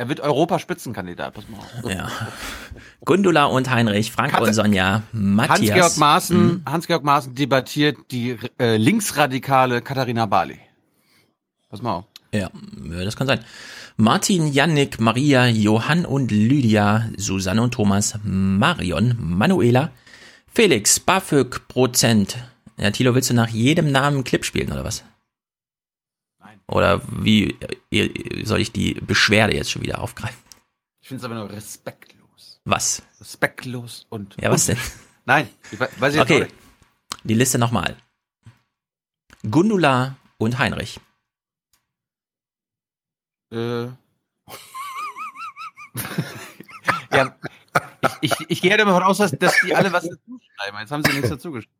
Er 0.01 0.09
wird 0.09 0.19
Europaspitzenkandidat, 0.19 1.35
pass 1.35 1.43
mal 1.47 1.59
auf. 1.59 1.91
Ja. 1.91 2.09
Gundula 3.05 3.45
und 3.45 3.69
Heinrich, 3.69 4.11
Frank 4.11 4.33
Hatte- 4.33 4.45
und 4.45 4.53
Sonja, 4.55 5.03
Matthias. 5.11 5.59
Hans-Georg 5.59 5.97
Maaßen, 5.97 6.37
Hm. 6.37 6.61
Hans-Georg 6.65 7.03
Maaßen 7.03 7.35
debattiert 7.35 7.97
die 8.09 8.35
äh, 8.59 8.77
linksradikale 8.77 9.83
Katharina 9.83 10.25
Barley. 10.25 10.57
Pass 11.69 11.83
mal 11.83 11.97
auf. 11.97 12.05
Ja, 12.33 12.49
ja, 12.89 13.03
das 13.05 13.15
kann 13.15 13.27
sein. 13.27 13.41
Martin, 13.95 14.47
Yannick, 14.51 14.99
Maria, 14.99 15.45
Johann 15.45 16.07
und 16.07 16.31
Lydia, 16.31 17.07
Susanne 17.17 17.61
und 17.61 17.75
Thomas, 17.75 18.17
Marion, 18.23 19.15
Manuela, 19.19 19.91
Felix, 20.51 20.99
BAföG, 20.99 21.67
Prozent. 21.67 22.37
Ja, 22.77 22.89
Tilo, 22.89 23.13
willst 23.13 23.29
du 23.29 23.35
nach 23.35 23.49
jedem 23.49 23.91
Namen 23.91 24.15
einen 24.17 24.23
Clip 24.23 24.43
spielen 24.45 24.71
oder 24.71 24.83
was? 24.83 25.03
Oder 26.71 27.01
wie 27.23 27.57
äh, 27.91 28.43
soll 28.45 28.59
ich 28.61 28.71
die 28.71 28.93
Beschwerde 28.95 29.53
jetzt 29.55 29.69
schon 29.71 29.81
wieder 29.81 29.99
aufgreifen? 29.99 30.39
Ich 31.01 31.07
finde 31.09 31.19
es 31.21 31.25
aber 31.25 31.35
nur 31.35 31.49
respektlos. 31.49 32.59
Was? 32.65 33.03
Respektlos 33.19 34.05
und. 34.09 34.35
Ja, 34.41 34.51
was 34.51 34.65
denn? 34.67 34.77
Nein, 35.25 35.49
ich 35.71 35.79
we- 35.79 35.89
weiß 35.97 36.15
ich 36.15 36.21
Okay, 36.21 36.39
nicht. 36.41 36.55
die 37.23 37.33
Liste 37.33 37.57
nochmal. 37.59 37.97
Gundula 39.49 40.15
und 40.37 40.57
Heinrich. 40.59 40.99
Äh. 43.51 43.85
ja, 47.11 47.35
ich, 48.21 48.31
ich, 48.31 48.49
ich 48.49 48.61
gehe 48.61 48.71
ja 48.71 48.77
davon 48.77 49.03
aus, 49.03 49.17
dass, 49.17 49.31
dass 49.31 49.55
die 49.65 49.75
alle 49.75 49.91
was 49.91 50.03
dazu 50.07 50.39
schreiben. 50.55 50.77
Jetzt 50.79 50.91
haben 50.91 51.03
sie 51.03 51.11
nichts 51.13 51.29
dazu 51.29 51.51
geschrieben. 51.51 51.75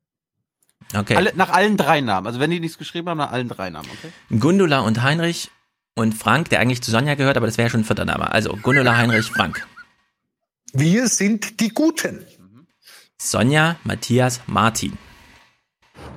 Okay. 0.96 1.16
Alle, 1.16 1.32
nach 1.36 1.50
allen 1.50 1.78
drei 1.78 2.02
Namen. 2.02 2.28
Also 2.28 2.40
wenn 2.40 2.52
die 2.52 2.60
nichts 2.60 2.78
geschrieben 2.78 3.10
haben, 3.10 3.18
nach 3.18 3.32
allen 3.32 3.48
drei 3.48 3.70
Namen, 3.70 3.90
okay? 3.92 4.12
Gundula 4.40 4.80
und 4.80 5.02
Heinrich 5.02 5.50
Und 5.96 6.14
Frank, 6.14 6.50
der 6.50 6.60
eigentlich 6.60 6.82
zu 6.82 6.92
Sonja 6.92 7.16
gehört, 7.16 7.38
aber 7.38 7.46
das 7.46 7.58
wäre 7.58 7.70
schon 7.70 7.82
ein 7.82 7.86
vierter 7.86 8.06
Name. 8.06 8.32
Also 8.32 8.58
Gundula 8.62 8.98
Heinrich 8.98 9.28
Frank. 9.28 9.68
Wir 10.74 11.08
sind 11.08 11.60
die 11.60 11.70
Guten. 11.70 12.26
Sonja 13.18 13.76
Matthias 13.84 14.42
Martin. 14.48 14.98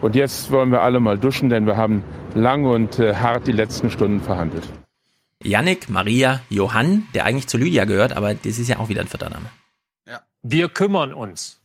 Und 0.00 0.14
jetzt 0.14 0.50
wollen 0.50 0.70
wir 0.70 0.82
alle 0.82 1.00
mal 1.00 1.18
duschen, 1.18 1.50
denn 1.50 1.66
wir 1.66 1.76
haben 1.76 2.02
lang 2.34 2.64
und 2.64 2.98
äh, 2.98 3.14
hart 3.14 3.46
die 3.46 3.52
letzten 3.52 3.90
Stunden 3.90 4.20
verhandelt. 4.20 4.66
Yannick 5.42 5.90
Maria 5.90 6.40
Johann, 6.48 7.06
der 7.14 7.26
eigentlich 7.26 7.48
zu 7.48 7.58
Lydia 7.58 7.84
gehört, 7.84 8.16
aber 8.16 8.34
das 8.34 8.58
ist 8.58 8.68
ja 8.68 8.78
auch 8.78 8.88
wieder 8.88 9.02
ein 9.02 9.08
vierter 9.08 9.30
Name. 9.30 9.50
Wir 10.46 10.68
kümmern 10.68 11.14
uns. 11.14 11.58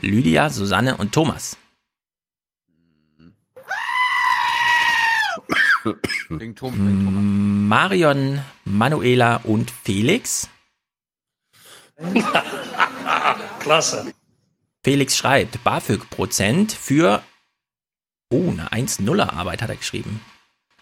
Lydia, 0.00 0.50
Susanne 0.50 0.96
und 0.96 1.12
Thomas. 1.12 1.56
Wegen 6.28 6.54
Tom, 6.54 6.72
wegen 6.74 7.04
Thomas. 7.04 7.22
Marion, 7.68 8.40
Manuela 8.64 9.36
und 9.44 9.70
Felix. 9.70 10.48
Klasse. 13.60 14.12
Felix 14.82 15.16
schreibt, 15.16 15.62
BAföG-Prozent 15.62 16.72
für, 16.72 17.22
oh, 18.32 18.50
eine 18.50 18.68
1-0er 18.72 19.30
Arbeit 19.30 19.62
hat 19.62 19.70
er 19.70 19.76
geschrieben. 19.76 20.20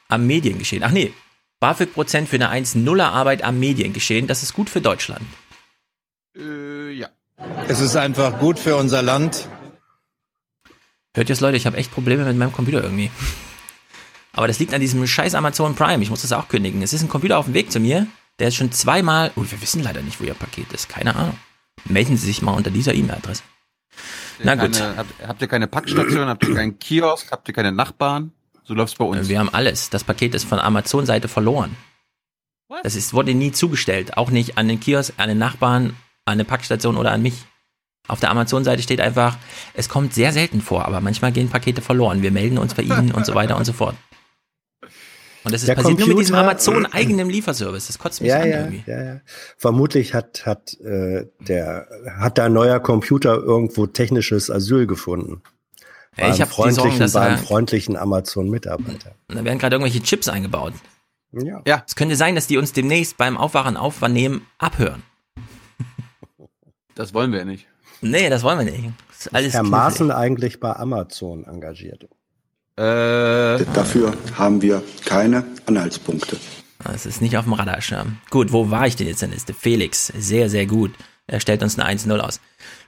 Am 0.08 0.26
Mediengeschehen. 0.26 0.84
Ach 0.84 0.92
nee, 0.92 1.12
BAföG-Prozent 1.60 2.28
für 2.28 2.36
eine 2.36 2.50
1-0er 2.52 3.08
Arbeit 3.08 3.42
am 3.42 3.58
Mediengeschehen, 3.58 4.26
das 4.26 4.42
ist 4.42 4.54
gut 4.54 4.70
für 4.70 4.80
Deutschland. 4.80 5.26
Äh, 6.36 6.92
ja. 6.92 7.08
Es 7.66 7.80
ist 7.80 7.96
einfach 7.96 8.38
gut 8.38 8.58
für 8.58 8.76
unser 8.76 9.02
Land. 9.02 9.48
Hört 11.14 11.28
ihr 11.28 11.32
es, 11.32 11.40
Leute, 11.40 11.56
ich 11.56 11.66
habe 11.66 11.76
echt 11.76 11.90
Probleme 11.90 12.24
mit 12.24 12.36
meinem 12.36 12.52
Computer 12.52 12.82
irgendwie. 12.82 13.10
Aber 14.38 14.46
das 14.46 14.60
liegt 14.60 14.72
an 14.72 14.80
diesem 14.80 15.04
scheiß 15.04 15.34
Amazon 15.34 15.74
Prime. 15.74 16.00
Ich 16.00 16.10
muss 16.10 16.22
das 16.22 16.32
auch 16.32 16.46
kündigen. 16.46 16.80
Es 16.80 16.92
ist 16.92 17.02
ein 17.02 17.08
Computer 17.08 17.38
auf 17.38 17.46
dem 17.46 17.54
Weg 17.54 17.72
zu 17.72 17.80
mir, 17.80 18.06
der 18.38 18.46
ist 18.46 18.54
schon 18.54 18.70
zweimal. 18.70 19.32
Oh, 19.34 19.42
wir 19.42 19.60
wissen 19.60 19.82
leider 19.82 20.00
nicht, 20.00 20.20
wo 20.20 20.24
Ihr 20.24 20.34
Paket 20.34 20.72
ist. 20.72 20.88
Keine 20.88 21.16
Ahnung. 21.16 21.36
Melden 21.86 22.16
Sie 22.16 22.26
sich 22.26 22.40
mal 22.40 22.52
unter 22.52 22.70
dieser 22.70 22.94
E-Mail-Adresse. 22.94 23.42
Na 24.44 24.54
gut. 24.54 24.74
Keine, 24.74 24.96
habt, 24.96 25.26
habt 25.26 25.42
ihr 25.42 25.48
keine 25.48 25.66
Packstation? 25.66 26.28
habt 26.28 26.46
ihr 26.46 26.54
keinen 26.54 26.78
Kiosk? 26.78 27.32
Habt 27.32 27.48
ihr 27.48 27.54
keine 27.54 27.72
Nachbarn? 27.72 28.30
So 28.62 28.74
läuft's 28.74 28.94
bei 28.94 29.04
uns. 29.04 29.28
Wir 29.28 29.40
haben 29.40 29.48
alles. 29.52 29.90
Das 29.90 30.04
Paket 30.04 30.36
ist 30.36 30.44
von 30.44 30.60
Amazon-Seite 30.60 31.26
verloren. 31.26 31.76
Das 32.84 32.94
ist, 32.94 33.14
wurde 33.14 33.34
nie 33.34 33.50
zugestellt. 33.50 34.16
Auch 34.16 34.30
nicht 34.30 34.56
an 34.56 34.68
den 34.68 34.78
Kiosk, 34.78 35.14
an 35.16 35.30
den 35.30 35.38
Nachbarn, 35.38 35.96
an 36.26 36.34
eine 36.34 36.44
Packstation 36.44 36.96
oder 36.96 37.10
an 37.10 37.22
mich. 37.22 37.42
Auf 38.06 38.20
der 38.20 38.30
Amazon-Seite 38.30 38.84
steht 38.84 39.00
einfach, 39.00 39.36
es 39.74 39.88
kommt 39.88 40.14
sehr 40.14 40.32
selten 40.32 40.60
vor, 40.60 40.86
aber 40.86 41.00
manchmal 41.00 41.32
gehen 41.32 41.48
Pakete 41.48 41.82
verloren. 41.82 42.22
Wir 42.22 42.30
melden 42.30 42.56
uns 42.56 42.74
bei 42.74 42.84
Ihnen 42.84 43.10
und 43.10 43.26
so 43.26 43.34
weiter 43.34 43.56
und 43.56 43.64
so 43.64 43.72
fort. 43.72 43.96
Und 45.44 45.52
das 45.54 45.62
ist 45.62 45.68
Der 45.68 45.74
passiert 45.76 45.98
nur 46.00 46.08
mit 46.08 46.18
diesem 46.18 46.34
Computer- 46.34 46.50
Amazon-eigenen 46.50 47.30
Lieferservice. 47.30 47.86
Das 47.86 47.98
kotzt 47.98 48.20
mich 48.20 48.28
Ja, 48.30 48.40
an 48.40 48.48
ja, 48.50 48.56
irgendwie. 48.58 48.82
ja, 48.86 49.02
ja. 49.04 49.20
Vermutlich 49.56 50.12
hat, 50.14 50.44
hat, 50.46 50.78
äh, 50.80 51.26
der, 51.40 51.86
hat 52.18 52.38
da 52.38 52.46
ein 52.46 52.52
neuer 52.52 52.80
Computer 52.80 53.34
irgendwo 53.36 53.86
technisches 53.86 54.50
Asyl 54.50 54.86
gefunden. 54.86 55.42
Ja, 56.16 56.30
ich 56.30 56.38
Beim 56.38 56.40
hab 56.40 56.48
die 56.48 56.54
Sorgen, 56.54 56.72
freundlichen, 56.74 56.98
dass 57.00 57.12
beim 57.12 57.32
er- 57.32 57.38
freundlichen 57.38 57.96
Amazon-Mitarbeiter. 57.96 59.14
Und 59.28 59.36
da 59.38 59.44
werden 59.44 59.58
gerade 59.58 59.76
irgendwelche 59.76 60.02
Chips 60.02 60.28
eingebaut. 60.28 60.74
Ja. 61.32 61.62
Ja. 61.66 61.84
Es 61.86 61.94
könnte 61.94 62.16
sein, 62.16 62.34
dass 62.34 62.46
die 62.48 62.56
uns 62.58 62.72
demnächst 62.72 63.16
beim 63.16 63.36
Aufwachen 63.36 63.76
aufnehmen, 63.76 64.46
abhören. 64.58 65.02
Das 66.94 67.14
wollen 67.14 67.30
wir 67.32 67.40
ja 67.40 67.44
nicht. 67.44 67.66
Nee, 68.00 68.28
das 68.30 68.42
wollen 68.42 68.58
wir 68.58 68.64
nicht. 68.72 68.90
Ist 69.16 69.34
alles 69.34 69.52
Herr. 69.52 69.62
Maaßen 69.62 70.10
eigentlich 70.10 70.58
bei 70.60 70.74
Amazon 70.74 71.44
engagiert. 71.44 72.08
Äh, 72.78 73.64
Dafür 73.74 74.16
haben 74.36 74.62
wir 74.62 74.84
keine 75.04 75.44
Anhaltspunkte. 75.66 76.36
Das 76.84 77.06
ist 77.06 77.20
nicht 77.20 77.36
auf 77.36 77.44
dem 77.44 77.54
Radarschirm. 77.54 78.18
Gut, 78.30 78.52
wo 78.52 78.70
war 78.70 78.86
ich 78.86 78.94
denn 78.94 79.08
jetzt 79.08 79.20
in 79.24 79.30
der 79.30 79.34
Liste? 79.34 79.52
Felix, 79.52 80.12
sehr, 80.16 80.48
sehr 80.48 80.64
gut. 80.66 80.92
Er 81.26 81.40
stellt 81.40 81.64
uns 81.64 81.76
eine 81.76 81.98
1-0 81.98 82.16
aus. 82.20 82.40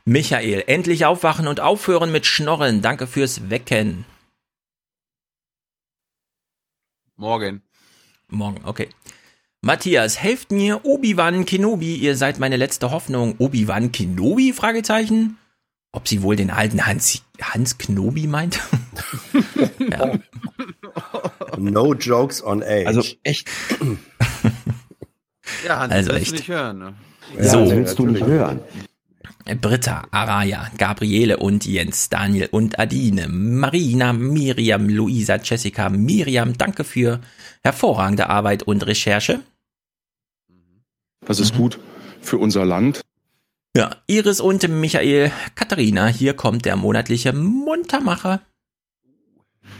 Michael, 0.05 0.62
endlich 0.68 1.07
aufwachen 1.07 1.48
und 1.48 1.59
aufhören 1.59 2.12
mit 2.12 2.24
Schnorren. 2.24 2.83
Danke 2.83 3.09
fürs 3.09 3.50
Wecken. 3.50 4.05
Morgen. 7.16 7.62
Morgen, 8.29 8.61
okay. 8.64 8.88
Matthias, 9.61 10.22
helft 10.22 10.53
mir, 10.53 10.85
Obi-Wan 10.85 11.44
Kenobi, 11.46 11.96
ihr 11.96 12.16
seid 12.16 12.38
meine 12.38 12.57
letzte 12.57 12.92
Hoffnung. 12.92 13.35
Obi-Wan 13.38 13.90
Kenobi? 13.90 14.53
Fragezeichen. 14.53 15.37
Ob 15.92 16.07
sie 16.07 16.22
wohl 16.22 16.37
den 16.37 16.50
alten 16.50 16.87
Hans, 16.87 17.22
Hans 17.40 17.76
Knobi 17.79 18.26
meint? 18.26 18.61
ja. 19.79 20.12
No 21.59 21.94
jokes 21.94 22.42
on 22.44 22.62
age. 22.62 22.87
Also 22.87 23.03
echt. 23.22 23.48
Ja, 25.66 25.81
Hans, 25.81 25.92
Also 25.92 26.12
willst 26.12 26.22
echt. 26.22 26.31
du 26.31 26.37
nicht 26.37 26.48
hören, 26.48 26.79
ne? 26.79 26.94
so. 27.40 27.68
willst 27.70 27.98
du 27.98 28.07
nicht 28.07 28.24
hören. 28.24 28.61
Britta, 29.61 30.05
Araya, 30.12 30.70
Gabriele 30.79 31.38
und 31.38 31.66
Jens, 31.66 32.09
Daniel 32.09 32.48
und 32.53 32.79
Adine, 32.79 33.26
Marina, 33.29 34.12
Miriam, 34.12 34.88
Luisa, 34.88 35.37
Jessica, 35.42 35.88
Miriam, 35.88 36.57
danke 36.57 36.85
für 36.85 37.20
hervorragende 37.64 38.29
Arbeit 38.29 38.62
und 38.62 38.87
Recherche. 38.87 39.40
Das 41.26 41.40
ist 41.40 41.57
gut 41.57 41.81
für 42.22 42.38
unser 42.38 42.64
Land. 42.64 43.03
Ja, 43.76 43.94
Iris 44.09 44.40
und 44.40 44.66
Michael, 44.68 45.30
Katharina, 45.54 46.09
hier 46.09 46.35
kommt 46.35 46.64
der 46.64 46.74
monatliche 46.74 47.33
Muntermacher. 47.33 48.40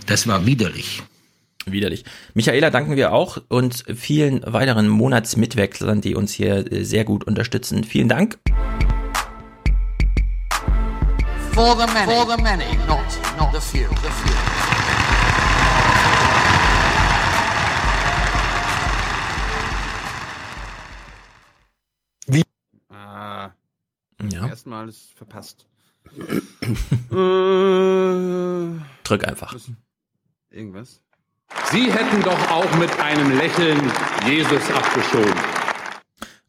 Das 0.07 0.29
war 0.29 0.46
widerlich. 0.46 1.03
Widerlich. 1.66 2.05
Michaela 2.35 2.70
danken 2.70 2.94
wir 2.94 3.12
auch 3.12 3.38
und 3.48 3.85
vielen 3.96 4.42
weiteren 4.46 4.88
Monatsmitwechslern, 4.88 6.00
die 6.00 6.14
uns 6.14 6.33
hier 6.33 6.72
äh, 6.72 6.85
sehr 6.85 7.05
gut 7.05 7.24
unterstützen. 7.24 7.83
Vielen 7.83 8.09
Dank. 8.09 8.38
For 11.53 11.76
the 11.76 11.92
many, 11.92 12.07
for 12.07 12.37
the 12.37 12.40
many, 12.40 12.76
not, 12.87 13.00
not 13.37 13.53
the 13.53 13.61
few, 13.61 13.88
the 13.88 14.09
few. 14.09 14.35
Ah, 22.92 23.50
Ja. 24.28 24.46
Erstmal 24.46 24.88
ist 24.88 25.12
verpasst. 25.14 25.66
äh, 26.16 26.40
Drück 29.04 29.26
einfach. 29.26 29.54
irgendwas. 30.50 31.00
Sie 31.72 31.92
hätten 31.92 32.22
doch 32.22 32.50
auch 32.50 32.76
mit 32.76 32.96
einem 33.00 33.37
Lächeln 33.37 33.80
Jesus 34.26 34.70
abgeschoben. 34.70 35.35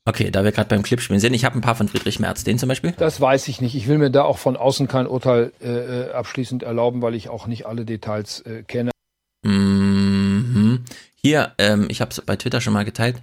Okay, 0.04 0.32
da 0.32 0.44
wir 0.44 0.52
gerade 0.52 0.68
beim 0.68 0.82
Clipspielen 0.82 1.20
sind, 1.20 1.34
ich 1.34 1.46
habe 1.46 1.58
ein 1.58 1.62
paar 1.62 1.76
von 1.76 1.88
Friedrich 1.88 2.20
Merz, 2.20 2.44
den 2.44 2.58
zum 2.58 2.70
Beispiel. 2.70 2.92
Das 2.94 3.22
weiß 3.22 3.48
ich 3.48 3.62
nicht. 3.62 3.76
Ich 3.76 3.88
will 3.88 4.00
mir 4.00 4.10
da 4.10 4.24
auch 4.24 4.40
von 4.40 4.58
außen 4.58 4.88
kein 4.88 5.06
Urteil 5.06 5.54
äh, 5.62 5.68
äh, 6.08 6.12
abschließend 6.12 6.64
erlauben, 6.64 7.02
weil 7.04 7.14
ich 7.14 7.30
auch 7.30 7.46
nicht 7.46 7.68
alle 7.68 7.86
Details 7.86 8.42
äh, 8.42 8.64
kenne. 8.64 8.90
Mhm. 9.44 10.84
Hier, 11.16 11.54
ähm, 11.60 11.86
ich 11.90 12.02
habe 12.02 12.10
es 12.10 12.20
bei 12.22 12.36
Twitter 12.36 12.62
schon 12.62 12.74
mal 12.74 12.84
geteilt. 12.86 13.22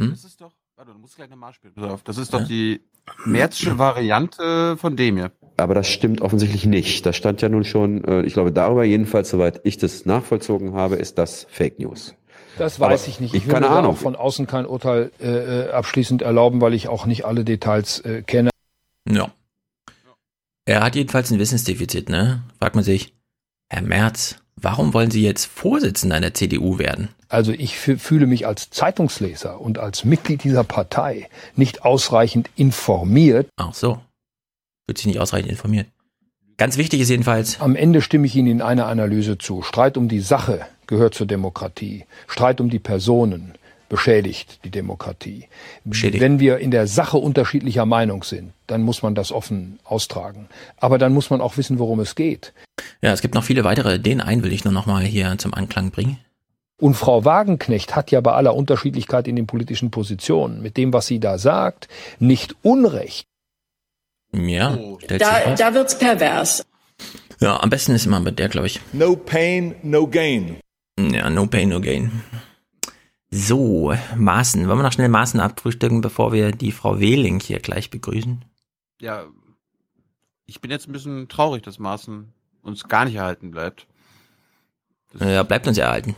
Hm? 0.00 0.10
Das 0.10 0.24
ist 0.24 0.40
doch, 0.40 0.52
warte, 0.74 0.92
du 0.92 0.98
musst 0.98 1.14
gleich 1.14 1.30
nochmal 1.30 1.52
spielen. 1.52 1.74
Pass 1.74 1.84
auf, 1.90 2.02
das 2.02 2.18
ist 2.18 2.34
doch 2.34 2.44
die 2.46 2.80
Märzsche 3.24 3.78
Variante 3.78 4.76
von 4.76 4.96
dem 4.96 5.16
hier. 5.16 5.32
Aber 5.56 5.74
das 5.74 5.88
stimmt 5.88 6.20
offensichtlich 6.20 6.66
nicht. 6.66 7.06
Das 7.06 7.16
stand 7.16 7.40
ja 7.42 7.48
nun 7.48 7.64
schon, 7.64 8.04
äh, 8.04 8.22
ich 8.22 8.34
glaube, 8.34 8.52
darüber 8.52 8.84
jedenfalls, 8.84 9.30
soweit 9.30 9.60
ich 9.64 9.78
das 9.78 10.04
nachvollzogen 10.04 10.74
habe, 10.74 10.96
ist 10.96 11.16
das 11.18 11.46
Fake 11.50 11.78
News. 11.78 12.14
Das 12.58 12.78
weiß 12.80 12.86
Aber 13.02 13.08
ich 13.10 13.20
nicht. 13.20 13.34
ich- 13.34 13.42
Ich 13.42 13.46
will 13.46 13.54
keine 13.54 13.68
Ahnung. 13.70 13.92
auch 13.92 13.96
von 13.98 14.16
außen 14.16 14.46
kein 14.46 14.66
Urteil 14.66 15.10
äh, 15.20 15.26
äh, 15.66 15.70
abschließend 15.70 16.22
erlauben, 16.22 16.60
weil 16.60 16.74
ich 16.74 16.88
auch 16.88 17.06
nicht 17.06 17.24
alle 17.24 17.44
Details 17.44 18.00
äh, 18.00 18.22
kenne. 18.22 18.50
Ja. 19.08 19.30
Er 20.64 20.82
hat 20.82 20.96
jedenfalls 20.96 21.30
ein 21.30 21.38
Wissensdefizit, 21.38 22.08
ne? 22.08 22.42
Fragt 22.58 22.74
man 22.74 22.84
sich, 22.84 23.14
Herr 23.68 23.82
Merz, 23.82 24.36
warum 24.56 24.94
wollen 24.94 25.10
Sie 25.10 25.22
jetzt 25.22 25.44
Vorsitzender 25.46 26.20
der 26.20 26.34
CDU 26.34 26.78
werden? 26.78 27.08
Also 27.28 27.52
ich 27.52 27.74
fü- 27.74 27.98
fühle 27.98 28.26
mich 28.26 28.46
als 28.46 28.70
Zeitungsleser 28.70 29.60
und 29.60 29.78
als 29.78 30.04
Mitglied 30.04 30.44
dieser 30.44 30.64
Partei 30.64 31.28
nicht 31.56 31.84
ausreichend 31.84 32.50
informiert. 32.56 33.48
Ach 33.56 33.74
so. 33.74 34.00
Wird 34.86 34.98
sich 34.98 35.06
nicht 35.06 35.18
ausreichend 35.18 35.50
informiert. 35.50 35.88
Ganz 36.56 36.76
wichtig 36.78 37.00
ist 37.00 37.10
jedenfalls. 37.10 37.60
Am 37.60 37.76
Ende 37.76 38.00
stimme 38.00 38.26
ich 38.26 38.34
Ihnen 38.36 38.48
in 38.48 38.62
einer 38.62 38.86
Analyse 38.86 39.36
zu. 39.38 39.62
Streit 39.62 39.96
um 39.96 40.08
die 40.08 40.20
Sache 40.20 40.64
gehört 40.86 41.14
zur 41.14 41.26
Demokratie. 41.26 42.04
Streit 42.28 42.60
um 42.60 42.70
die 42.70 42.78
Personen 42.78 43.54
beschädigt 43.88 44.60
die 44.64 44.70
Demokratie. 44.70 45.48
Beschädigt. 45.84 46.22
Wenn 46.22 46.40
wir 46.40 46.58
in 46.58 46.70
der 46.70 46.86
Sache 46.86 47.18
unterschiedlicher 47.18 47.86
Meinung 47.86 48.22
sind, 48.24 48.52
dann 48.68 48.82
muss 48.82 49.02
man 49.02 49.14
das 49.14 49.32
offen 49.32 49.78
austragen. 49.84 50.48
Aber 50.78 50.98
dann 50.98 51.12
muss 51.12 51.30
man 51.30 51.40
auch 51.40 51.56
wissen, 51.56 51.78
worum 51.78 52.00
es 52.00 52.14
geht. 52.14 52.52
Ja, 53.02 53.12
es 53.12 53.20
gibt 53.20 53.34
noch 53.34 53.44
viele 53.44 53.64
weitere. 53.64 53.98
Den 53.98 54.20
einen 54.20 54.42
will 54.42 54.52
ich 54.52 54.64
nur 54.64 54.72
noch 54.72 54.86
mal 54.86 55.04
hier 55.04 55.36
zum 55.38 55.52
Anklang 55.54 55.90
bringen. 55.90 56.18
Und 56.78 56.94
Frau 56.94 57.24
Wagenknecht 57.24 57.96
hat 57.96 58.10
ja 58.10 58.20
bei 58.20 58.32
aller 58.32 58.54
Unterschiedlichkeit 58.54 59.28
in 59.28 59.36
den 59.36 59.46
politischen 59.46 59.90
Positionen 59.90 60.60
mit 60.60 60.76
dem, 60.76 60.92
was 60.92 61.06
sie 61.06 61.20
da 61.20 61.38
sagt, 61.38 61.88
nicht 62.18 62.54
Unrecht. 62.62 63.26
Ja, 64.32 64.78
stellt 65.02 65.22
sich 65.22 65.28
Da, 65.28 65.54
da 65.54 65.74
wird's 65.74 65.98
pervers. 65.98 66.66
Ja, 67.40 67.60
am 67.60 67.70
besten 67.70 67.92
ist 67.92 68.06
immer 68.06 68.20
bei 68.20 68.30
der, 68.30 68.48
glaube 68.48 68.66
ich. 68.66 68.80
No 68.92 69.16
pain, 69.16 69.74
no 69.82 70.06
gain. 70.06 70.58
Ja, 70.98 71.30
no 71.30 71.46
pain, 71.46 71.68
no 71.68 71.80
gain. 71.80 72.22
So, 73.30 73.94
Maßen. 74.16 74.68
Wollen 74.68 74.78
wir 74.78 74.82
noch 74.82 74.92
schnell 74.92 75.08
Maßen 75.08 75.40
abfrühstücken, 75.40 76.00
bevor 76.00 76.32
wir 76.32 76.52
die 76.52 76.72
Frau 76.72 77.00
Wehling 77.00 77.40
hier 77.40 77.60
gleich 77.60 77.90
begrüßen? 77.90 78.44
Ja, 79.00 79.24
ich 80.46 80.60
bin 80.60 80.70
jetzt 80.70 80.88
ein 80.88 80.92
bisschen 80.92 81.28
traurig, 81.28 81.62
dass 81.62 81.78
Maaßen 81.78 82.32
uns 82.62 82.88
gar 82.88 83.04
nicht 83.04 83.16
erhalten 83.16 83.50
bleibt. 83.50 83.86
Das 85.12 85.28
ja, 85.28 85.42
bleibt 85.42 85.66
uns 85.66 85.76
erhalten. 85.76 86.14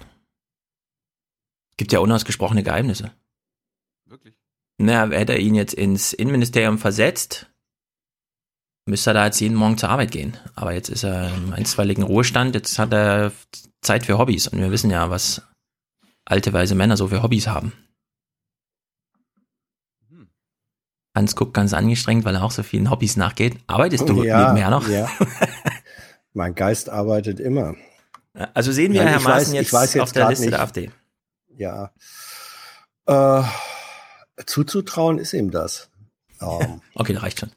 Gibt 1.78 1.92
ja 1.92 2.00
unausgesprochene 2.00 2.62
Geheimnisse. 2.62 3.12
Wirklich? 4.04 4.34
Na, 4.78 5.08
hätte 5.08 5.32
er 5.32 5.38
ihn 5.38 5.54
jetzt 5.54 5.74
ins 5.74 6.12
Innenministerium 6.12 6.78
versetzt, 6.78 7.46
müsste 8.84 9.10
er 9.10 9.14
da 9.14 9.26
jetzt 9.26 9.40
jeden 9.40 9.56
Morgen 9.56 9.78
zur 9.78 9.88
Arbeit 9.88 10.10
gehen. 10.10 10.36
Aber 10.54 10.72
jetzt 10.74 10.88
ist 10.88 11.04
er 11.04 11.34
im 11.34 11.52
einstweiligen 11.52 12.02
Ruhestand, 12.04 12.54
jetzt 12.54 12.78
hat 12.78 12.92
er 12.92 13.32
Zeit 13.80 14.06
für 14.06 14.18
Hobbys 14.18 14.48
und 14.48 14.58
wir 14.58 14.70
wissen 14.70 14.90
ja, 14.90 15.08
was 15.08 15.42
alte 16.24 16.52
weise 16.52 16.74
Männer 16.74 16.96
so 16.96 17.08
für 17.08 17.22
Hobbys 17.22 17.46
haben. 17.46 17.72
Hm. 20.08 20.28
Hans 21.16 21.36
guckt 21.36 21.54
ganz 21.54 21.74
angestrengt, 21.74 22.24
weil 22.24 22.34
er 22.34 22.42
auch 22.42 22.50
so 22.50 22.62
vielen 22.62 22.90
Hobbys 22.90 23.16
nachgeht. 23.16 23.56
Arbeitest 23.66 24.08
du 24.08 24.24
ja, 24.24 24.48
nebenher 24.48 24.70
noch? 24.70 24.88
Ja. 24.88 25.08
mein 26.32 26.54
Geist 26.54 26.90
arbeitet 26.90 27.38
immer. 27.38 27.76
Also 28.54 28.72
sehen 28.72 28.92
wir 28.92 29.02
Nein, 29.04 29.14
Herr 29.14 29.20
Maaßen 29.20 29.54
jetzt, 29.54 29.72
jetzt, 29.72 30.00
auf 30.00 30.12
der 30.12 30.28
Liste 30.28 30.46
nicht, 30.46 30.54
der 30.54 30.62
AfD. 30.62 30.90
Ja. 31.58 31.90
Äh, 33.06 33.42
zuzutrauen 34.46 35.18
ist 35.18 35.32
ihm 35.32 35.50
das. 35.50 35.90
Um, 36.40 36.60
ähm. 36.60 36.80
okay, 36.94 37.12
das 37.12 37.22
reicht 37.22 37.40
schon. 37.40 37.50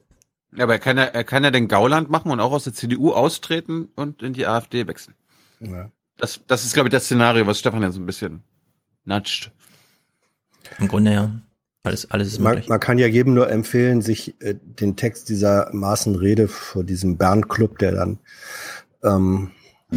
Ja, 0.56 0.64
aber 0.66 0.74
er 0.74 0.80
kann 0.80 0.98
ja, 0.98 1.04
er 1.04 1.24
kann 1.24 1.44
ja 1.44 1.52
den 1.52 1.68
Gauland 1.68 2.10
machen 2.10 2.32
und 2.32 2.40
auch 2.40 2.52
aus 2.52 2.66
der 2.66 2.74
CDU 2.74 3.12
austreten 3.14 3.90
und 3.96 4.22
in 4.22 4.34
die 4.34 4.48
AfD 4.48 4.88
wechseln. 4.88 5.16
Ja. 5.60 5.92
Das, 6.18 6.42
das 6.48 6.66
ist, 6.66 6.74
glaube 6.74 6.90
ich, 6.90 6.92
das 6.92 7.06
Szenario, 7.06 7.48
was 7.48 7.60
Stefan 7.60 7.84
jetzt 7.84 7.96
ein 7.96 8.06
bisschen 8.06 8.44
natscht. 9.06 9.52
Im 10.80 10.88
Grunde 10.88 11.14
ja. 11.14 11.32
Alles, 11.84 12.12
alles 12.12 12.28
ist 12.28 12.40
man, 12.40 12.64
man 12.68 12.80
kann 12.80 13.00
ja 13.00 13.08
jedem 13.08 13.34
nur 13.34 13.50
empfehlen, 13.50 14.02
sich 14.02 14.40
äh, 14.42 14.56
den 14.56 14.96
Text 14.98 15.30
dieser 15.30 15.70
Maßenrede 15.74 16.48
vor 16.48 16.84
diesem 16.84 17.18
Bern-Club, 17.18 17.80
der 17.80 17.94
dann 17.94 18.20
ähm, 19.04 19.52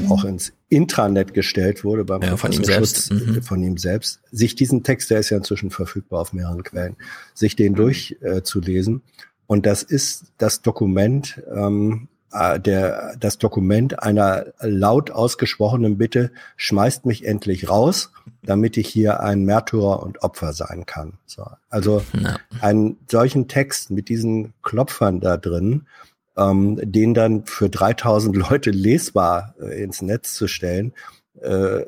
auch 0.08 0.24
ins 0.24 0.52
Intranet 0.74 1.34
gestellt 1.34 1.84
wurde 1.84 2.04
beim 2.04 2.22
ja, 2.22 2.36
von 2.36 2.52
ihm 2.52 2.64
selbst. 2.64 3.12
Mhm. 3.12 3.42
von 3.42 3.62
ihm 3.62 3.76
selbst, 3.76 4.20
sich 4.30 4.54
diesen 4.54 4.82
Text, 4.82 5.10
der 5.10 5.20
ist 5.20 5.30
ja 5.30 5.36
inzwischen 5.36 5.70
verfügbar 5.70 6.20
auf 6.20 6.32
mehreren 6.32 6.62
Quellen, 6.62 6.96
sich 7.34 7.56
den 7.56 7.72
mhm. 7.72 7.76
durchzulesen. 7.76 8.96
Äh, 8.96 9.22
Und 9.46 9.66
das 9.66 9.82
ist 9.82 10.32
das 10.38 10.62
Dokument 10.62 11.42
ähm, 11.54 12.08
äh, 12.34 12.58
der, 12.58 13.14
das 13.18 13.38
Dokument 13.38 14.02
einer 14.02 14.46
laut 14.60 15.10
ausgesprochenen 15.12 15.96
Bitte, 15.98 16.32
schmeißt 16.56 17.06
mich 17.06 17.24
endlich 17.24 17.68
raus, 17.68 18.10
damit 18.42 18.76
ich 18.76 18.88
hier 18.88 19.20
ein 19.20 19.44
Märtyrer 19.44 20.02
und 20.02 20.22
Opfer 20.22 20.52
sein 20.52 20.84
kann. 20.84 21.14
So, 21.26 21.46
also 21.70 22.02
ja. 22.20 22.36
einen 22.60 22.98
solchen 23.08 23.46
Text 23.46 23.90
mit 23.90 24.08
diesen 24.08 24.52
Klopfern 24.62 25.20
da 25.20 25.36
drin, 25.36 25.86
ähm, 26.36 26.78
den 26.82 27.14
dann 27.14 27.46
für 27.46 27.68
3000 27.68 28.36
Leute 28.36 28.70
lesbar 28.70 29.54
äh, 29.60 29.82
ins 29.82 30.02
Netz 30.02 30.34
zu 30.34 30.48
stellen, 30.48 30.92
äh, 31.40 31.84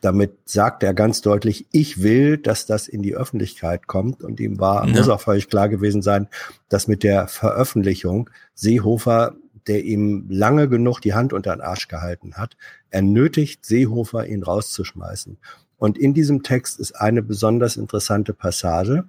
damit 0.00 0.36
sagt 0.44 0.84
er 0.84 0.94
ganz 0.94 1.22
deutlich, 1.22 1.66
ich 1.72 2.02
will, 2.02 2.38
dass 2.38 2.66
das 2.66 2.86
in 2.86 3.02
die 3.02 3.16
Öffentlichkeit 3.16 3.88
kommt. 3.88 4.22
Und 4.22 4.38
ihm 4.38 4.60
war, 4.60 4.86
ja. 4.86 4.96
muss 4.96 5.08
auch 5.08 5.20
völlig 5.20 5.48
klar 5.48 5.68
gewesen 5.68 6.02
sein, 6.02 6.28
dass 6.68 6.86
mit 6.86 7.02
der 7.02 7.26
Veröffentlichung 7.26 8.30
Seehofer 8.54 9.34
der 9.68 9.84
ihm 9.84 10.26
lange 10.28 10.68
genug 10.68 11.00
die 11.00 11.14
Hand 11.14 11.32
unter 11.32 11.54
den 11.54 11.60
Arsch 11.60 11.88
gehalten 11.88 12.34
hat, 12.34 12.56
er 12.90 13.02
nötigt 13.02 13.64
Seehofer, 13.64 14.26
ihn 14.26 14.42
rauszuschmeißen. 14.42 15.36
Und 15.76 15.98
in 15.98 16.14
diesem 16.14 16.42
Text 16.42 16.80
ist 16.80 16.92
eine 16.92 17.22
besonders 17.22 17.76
interessante 17.76 18.32
Passage. 18.34 19.04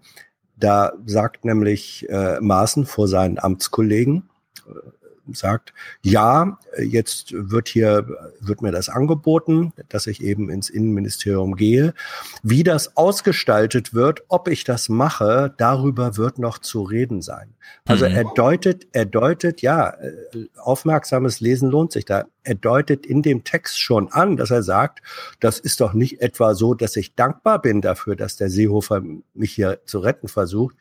Da 0.58 0.91
sagt 1.06 1.45
nämlich 1.45 2.08
äh, 2.10 2.39
Maaßen 2.41 2.86
vor 2.86 3.08
seinen 3.08 3.39
Amtskollegen, 3.39 4.30
sagt, 5.36 5.73
ja, 6.01 6.58
jetzt 6.77 7.34
wird 7.34 7.67
hier, 7.67 8.08
wird 8.39 8.62
mir 8.62 8.71
das 8.71 8.89
angeboten, 8.89 9.73
dass 9.89 10.08
ich 10.08 10.23
eben 10.23 10.49
ins 10.49 10.69
Innenministerium 10.69 11.55
gehe. 11.55 11.93
Wie 12.43 12.63
das 12.63 12.97
ausgestaltet 12.97 13.93
wird, 13.93 14.23
ob 14.27 14.47
ich 14.47 14.63
das 14.63 14.89
mache, 14.89 15.53
darüber 15.58 16.17
wird 16.17 16.39
noch 16.39 16.60
zu 16.60 16.84
reden 16.84 17.21
sein. 17.21 17.53
Also 17.86 18.08
mhm. 18.08 18.15
er 18.15 18.23
deutet, 18.36 18.88
er 18.91 19.05
deutet, 19.05 19.62
ja, 19.62 19.89
äh, 19.89 20.47
aufmerksames 20.58 21.39
Lesen 21.39 21.69
lohnt 21.69 21.91
sich 21.91 22.05
da. 22.05 22.25
Er 22.43 22.55
deutet 22.55 23.05
in 23.05 23.21
dem 23.21 23.43
Text 23.43 23.79
schon 23.79 24.12
an, 24.12 24.38
dass 24.38 24.49
er 24.49 24.63
sagt, 24.63 25.01
das 25.39 25.60
ist 25.60 25.82
doch 25.82 25.93
nicht 25.93 26.21
etwa 26.21 26.55
so, 26.55 26.73
dass 26.73 26.95
ich 26.95 27.15
dankbar 27.15 27.62
bin 27.62 27.82
dafür, 27.82 28.15
dass 28.15 28.38
der 28.38 28.49
Seehofer 28.49 29.03
mich 29.34 29.51
hier 29.51 29.82
zu 29.86 29.99
retten 29.99 30.27
versucht. 30.27 30.75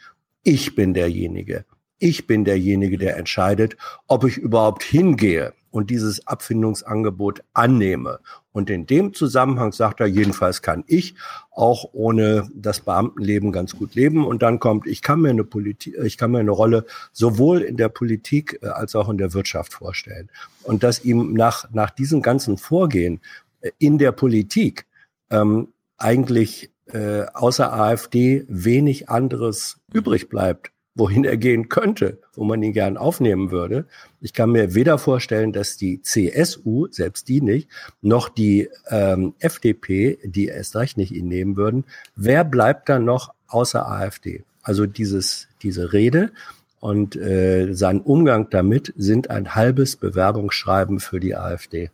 Ich 0.45 0.75
bin 0.75 0.95
derjenige, 0.95 1.67
ich 1.99 2.27
bin 2.27 2.45
derjenige, 2.45 2.99
der 2.99 3.17
entscheidet, 3.17 3.77
ob 4.07 4.25
ich 4.25 4.39
überhaupt 4.39 4.83
hingehe 4.83 5.53
und 5.71 5.91
dieses 5.91 6.27
Abfindungsangebot 6.27 7.43
annehme. 7.53 8.21
Und 8.53 8.71
in 8.71 8.87
dem 8.87 9.15
Zusammenhang 9.15 9.73
sagt 9.73 10.01
er, 10.01 10.07
jedenfalls 10.07 10.63
kann 10.63 10.85
ich 10.87 11.15
auch 11.51 11.91
ohne 11.93 12.49
das 12.55 12.81
Beamtenleben 12.81 13.53
ganz 13.53 13.77
gut 13.77 13.95
leben. 13.95 14.27
Und 14.27 14.43
dann 14.43 14.59
kommt, 14.59 14.87
ich 14.87 15.03
kann 15.03 15.21
mir 15.21 15.31
eine 15.31 15.45
Politik, 15.45 15.97
ich 16.03 16.17
kann 16.17 16.31
mir 16.31 16.39
eine 16.39 16.51
Rolle 16.51 16.87
sowohl 17.13 17.61
in 17.61 17.77
der 17.77 17.89
Politik 17.89 18.59
äh, 18.63 18.69
als 18.69 18.97
auch 18.97 19.09
in 19.09 19.19
der 19.19 19.35
Wirtschaft 19.35 19.75
vorstellen. 19.75 20.31
Und 20.63 20.83
dass 20.83 21.05
ihm 21.05 21.35
nach, 21.35 21.71
nach 21.73 21.91
diesem 21.91 22.23
ganzen 22.23 22.57
Vorgehen 22.57 23.21
äh, 23.61 23.71
in 23.79 23.99
der 23.99 24.13
Politik 24.13 24.87
ähm, 25.31 25.69
eigentlich 25.99 26.71
äh, 26.87 27.27
außer 27.35 27.73
AfD 27.73 28.45
wenig 28.49 29.11
anderes 29.11 29.79
übrig 29.93 30.29
bleibt 30.29 30.73
wohin 30.99 31.25
er 31.25 31.37
gehen 31.37 31.69
könnte, 31.69 32.19
wo 32.35 32.45
man 32.45 32.63
ihn 32.63 32.73
gern 32.73 32.97
aufnehmen 32.97 33.51
würde. 33.51 33.87
Ich 34.21 34.33
kann 34.33 34.51
mir 34.51 34.75
weder 34.75 34.99
vorstellen, 34.99 35.53
dass 35.53 35.77
die 35.77 36.03
CSU, 36.03 36.89
selbst 36.91 37.29
die 37.29 37.41
nicht, 37.41 37.69
noch 38.03 38.29
die 38.29 38.69
ähm, 38.91 39.35
FDP, 39.39 40.19
die 40.25 40.47
erst 40.47 40.75
recht 40.75 40.97
nicht 40.97 41.13
ihn 41.13 41.29
nehmen 41.29 41.57
würden. 41.57 41.85
Wer 42.17 42.45
bleibt 42.45 42.89
dann 42.89 43.05
noch 43.05 43.33
außer 43.47 43.89
AfD? 43.89 44.45
Also 44.63 44.87
dieses, 44.87 45.49
diese 45.63 45.93
Rede 45.93 46.33
und 46.81 47.17
äh, 47.17 47.73
sein 47.73 48.01
Umgang 48.01 48.51
damit 48.51 48.93
sind 48.97 49.31
ein 49.31 49.55
halbes 49.55 49.97
Bewerbungsschreiben 49.97 50.99
für 50.99 51.21
die 51.21 51.37
AfD. 51.37 51.91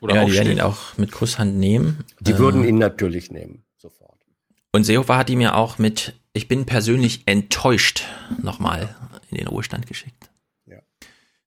Oder 0.00 0.16
ja, 0.16 0.24
die 0.24 0.32
werden 0.32 0.52
ihn 0.52 0.60
auch 0.60 0.96
mit 0.96 1.12
Kusshand 1.12 1.56
nehmen. 1.56 2.04
Die 2.20 2.32
äh, 2.32 2.38
würden 2.38 2.64
ihn 2.64 2.78
natürlich 2.78 3.30
nehmen, 3.30 3.62
sofort. 3.76 4.18
Und 4.72 4.84
Seehofer 4.84 5.16
hat 5.16 5.30
ihm 5.30 5.40
ja 5.40 5.54
auch 5.54 5.78
mit 5.78 6.14
ich 6.38 6.46
bin 6.46 6.66
persönlich 6.66 7.24
enttäuscht 7.26 8.04
nochmal 8.40 8.94
in 9.28 9.38
den 9.38 9.48
Ruhestand 9.48 9.88
geschickt. 9.88 10.30
Ja. 10.66 10.76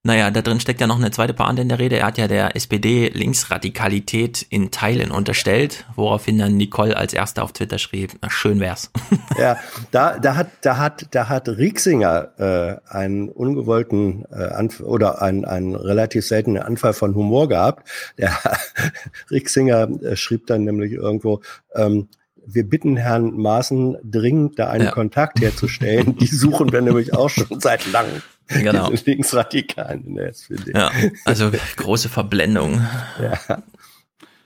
Naja, 0.04 0.30
da 0.32 0.42
drin 0.42 0.60
steckt 0.60 0.82
ja 0.82 0.88
noch 0.88 0.98
eine 0.98 1.12
zweite 1.12 1.34
Pointe 1.34 1.62
in 1.62 1.70
der 1.70 1.80
Rede. 1.80 1.96
Er 1.96 2.08
hat 2.08 2.18
ja 2.18 2.28
der 2.28 2.58
SPD 2.58 3.08
Linksradikalität 3.08 4.46
in 4.50 4.70
Teilen 4.70 5.12
unterstellt, 5.12 5.86
woraufhin 5.96 6.38
dann 6.38 6.58
Nicole 6.58 6.98
als 6.98 7.14
Erste 7.14 7.42
auf 7.42 7.54
Twitter 7.54 7.78
schrieb, 7.78 8.18
na, 8.22 8.30
schön 8.30 8.60
wär's. 8.60 8.92
Ja, 9.40 9.58
da, 9.92 10.20
da 10.20 10.36
hat, 10.36 10.50
da 10.62 10.78
hat, 10.78 11.08
da 11.12 11.30
hat 11.30 11.48
Rieksinger 11.48 12.34
äh, 12.38 12.94
einen 12.94 13.30
ungewollten 13.30 14.26
äh, 14.30 14.44
Anf 14.44 14.82
oder 14.82 15.22
einen, 15.22 15.46
einen 15.46 15.74
relativ 15.74 16.28
seltenen 16.28 16.62
Anfall 16.62 16.92
von 16.92 17.16
Humor 17.16 17.48
gehabt. 17.48 17.90
Der 18.18 18.38
Rieksinger 19.32 19.88
äh, 20.04 20.18
schrieb 20.18 20.48
dann 20.48 20.66
nämlich 20.66 20.92
irgendwo, 20.92 21.40
ähm, 21.76 22.10
wir 22.46 22.68
bitten 22.68 22.98
Herrn 22.98 23.38
Maaßen 23.38 23.98
dringend, 24.04 24.60
da 24.60 24.70
einen 24.70 24.86
ja. 24.86 24.92
Kontakt 24.92 25.40
herzustellen. 25.40 26.16
Die 26.18 26.28
suchen 26.28 26.72
wir 26.72 26.82
nämlich 26.82 27.14
auch 27.14 27.30
schon 27.30 27.60
seit 27.60 27.92
langem. 27.92 28.22
Genau. 28.48 28.90
Diese 28.90 29.06
Linksradikalen 29.06 30.06
in 30.06 30.16
der 30.16 30.30
SPD. 30.30 30.72
Ja, 30.74 30.92
also 31.26 31.52
große 31.78 32.10
Verblendung. 32.10 32.82
Ja. 33.22 33.64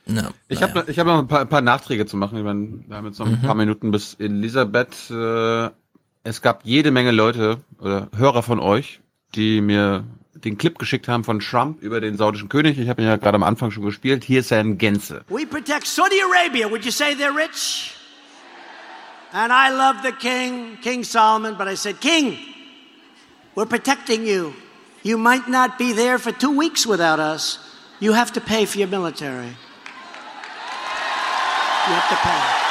Ja, 0.07 0.29
ich 0.47 0.61
habe 0.61 0.85
ich 0.87 0.99
hab 0.99 1.07
noch 1.07 1.17
ein 1.17 1.27
paar, 1.27 1.41
ein 1.41 1.49
paar, 1.49 1.61
Nachträge 1.61 2.05
zu 2.05 2.15
machen. 2.15 2.37
Ich 2.37 2.43
meine, 2.43 2.83
wir 2.87 2.95
haben 2.95 3.07
jetzt 3.07 3.17
noch 3.17 3.25
ein 3.25 3.39
mhm. 3.41 3.41
paar 3.41 3.55
Minuten 3.55 3.89
bis 3.89 4.13
Elisabeth. 4.19 5.09
Äh, 5.09 5.69
es 6.23 6.43
gab 6.43 6.63
jede 6.63 6.91
Menge 6.91 7.09
Leute 7.09 7.57
oder 7.79 8.09
Hörer 8.15 8.43
von 8.43 8.59
euch, 8.59 8.99
die 9.33 9.61
mir 9.61 10.03
den 10.35 10.57
Clip 10.57 10.77
geschickt 10.77 11.07
haben 11.07 11.23
von 11.23 11.39
Trump 11.39 11.81
über 11.81 12.01
den 12.01 12.17
saudischen 12.17 12.49
König. 12.49 12.77
Ich 12.77 12.89
habe 12.89 13.01
ihn 13.01 13.07
ja 13.07 13.15
gerade 13.15 13.35
am 13.35 13.43
Anfang 13.43 13.71
schon 13.71 13.85
gespielt. 13.85 14.23
Hier 14.23 14.41
ist 14.41 14.51
er 14.51 14.61
in 14.61 14.77
Gänze. 14.77 15.23
We 15.29 15.45
protect 15.45 15.87
Saudi 15.87 16.21
Arabia. 16.21 16.69
Would 16.69 16.83
you 16.83 16.91
say 16.91 17.13
they're 17.13 17.35
rich? 17.35 17.93
And 19.31 19.51
I 19.51 19.69
love 19.69 20.01
the 20.03 20.11
king, 20.11 20.77
King 20.81 21.03
Solomon, 21.03 21.55
but 21.57 21.67
I 21.67 21.75
said, 21.75 21.99
King, 21.99 22.37
we're 23.55 23.65
protecting 23.65 24.25
you. 24.25 24.53
You 25.03 25.17
might 25.17 25.47
not 25.47 25.77
be 25.77 25.93
there 25.93 26.17
for 26.17 26.31
two 26.31 26.55
weeks 26.55 26.85
without 26.85 27.19
us. 27.19 27.59
You 27.99 28.13
have 28.13 28.31
to 28.33 28.41
pay 28.41 28.65
for 28.65 28.79
your 28.79 28.87
military. 28.87 29.47
You 31.87 31.93
have 31.93 32.09
to 32.09 32.15
pay. 32.15 32.65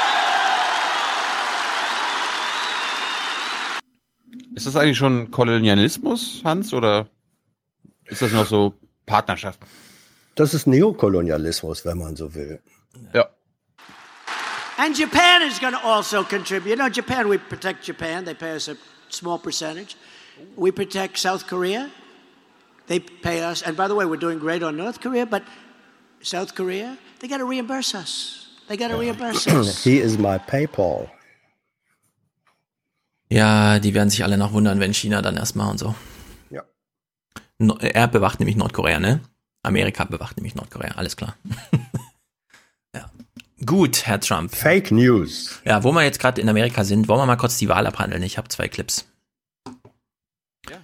Ist 4.55 4.65
das 4.65 4.75
eigentlich 4.75 4.97
schon 4.97 5.31
Kolonialismus, 5.31 6.41
Hans, 6.43 6.73
oder? 6.73 7.07
Ist 8.05 8.21
das 8.21 8.31
noch 8.31 8.45
so 8.47 8.73
Partnerschaft? 9.05 9.59
Das 10.35 10.53
ist 10.53 10.67
Neokolonialismus, 10.67 11.85
wenn 11.85 11.97
man 11.97 12.15
so 12.15 12.33
will. 12.33 12.59
Ja. 13.13 13.29
And 14.77 14.97
Japan 14.97 15.41
is 15.49 15.59
going 15.59 15.73
to 15.73 15.79
also 15.79 16.23
contribute. 16.23 16.69
You 16.69 16.75
know, 16.75 16.89
Japan, 16.89 17.29
we 17.29 17.37
protect 17.37 17.85
Japan. 17.87 18.25
They 18.25 18.33
pay 18.33 18.55
us 18.55 18.67
a 18.67 18.75
small 19.09 19.39
percentage. 19.39 19.95
We 20.57 20.71
protect 20.71 21.17
South 21.17 21.47
Korea. 21.47 21.89
They 22.87 22.99
pay 22.99 23.41
us. 23.41 23.63
And 23.63 23.77
by 23.77 23.87
the 23.87 23.95
way, 23.95 24.05
we're 24.05 24.19
doing 24.19 24.37
great 24.37 24.61
on 24.63 24.75
North 24.75 24.99
Korea, 24.99 25.25
but 25.25 25.43
South 26.21 26.55
Korea, 26.55 26.97
they 27.19 27.29
got 27.29 27.37
to 27.37 27.45
reimburse 27.45 27.95
us. 27.95 28.47
They 28.67 28.75
got 28.75 28.89
to 28.89 28.97
reimburse 28.97 29.47
us. 29.53 29.83
He 29.83 29.99
is 29.99 30.17
my 30.17 30.37
PayPal. 30.39 31.09
Ja, 33.29 33.79
die 33.79 33.93
werden 33.93 34.09
sich 34.09 34.23
alle 34.23 34.37
noch 34.37 34.51
wundern, 34.53 34.79
wenn 34.79 34.93
China 34.93 35.21
dann 35.21 35.37
erstmal 35.37 35.71
und 35.71 35.79
so. 35.79 35.95
No, 37.57 37.77
er 37.79 38.07
bewacht 38.07 38.39
nämlich 38.39 38.55
Nordkorea, 38.57 38.99
ne? 38.99 39.21
Amerika 39.63 40.03
bewacht 40.03 40.37
nämlich 40.37 40.55
Nordkorea, 40.55 40.91
alles 40.95 41.15
klar. 41.17 41.35
ja. 42.95 43.09
Gut, 43.65 44.05
Herr 44.05 44.19
Trump. 44.19 44.53
Fake 44.53 44.91
News. 44.91 45.61
Ja, 45.65 45.83
wo 45.83 45.91
wir 45.91 46.03
jetzt 46.03 46.19
gerade 46.19 46.41
in 46.41 46.49
Amerika 46.49 46.83
sind, 46.83 47.07
wollen 47.07 47.19
wir 47.21 47.25
mal 47.25 47.37
kurz 47.37 47.57
die 47.57 47.69
Wahl 47.69 47.87
abhandeln. 47.87 48.21
Ich 48.23 48.37
habe 48.37 48.49
zwei 48.49 48.67
Clips. 48.67 49.07
Ja. 50.69 50.77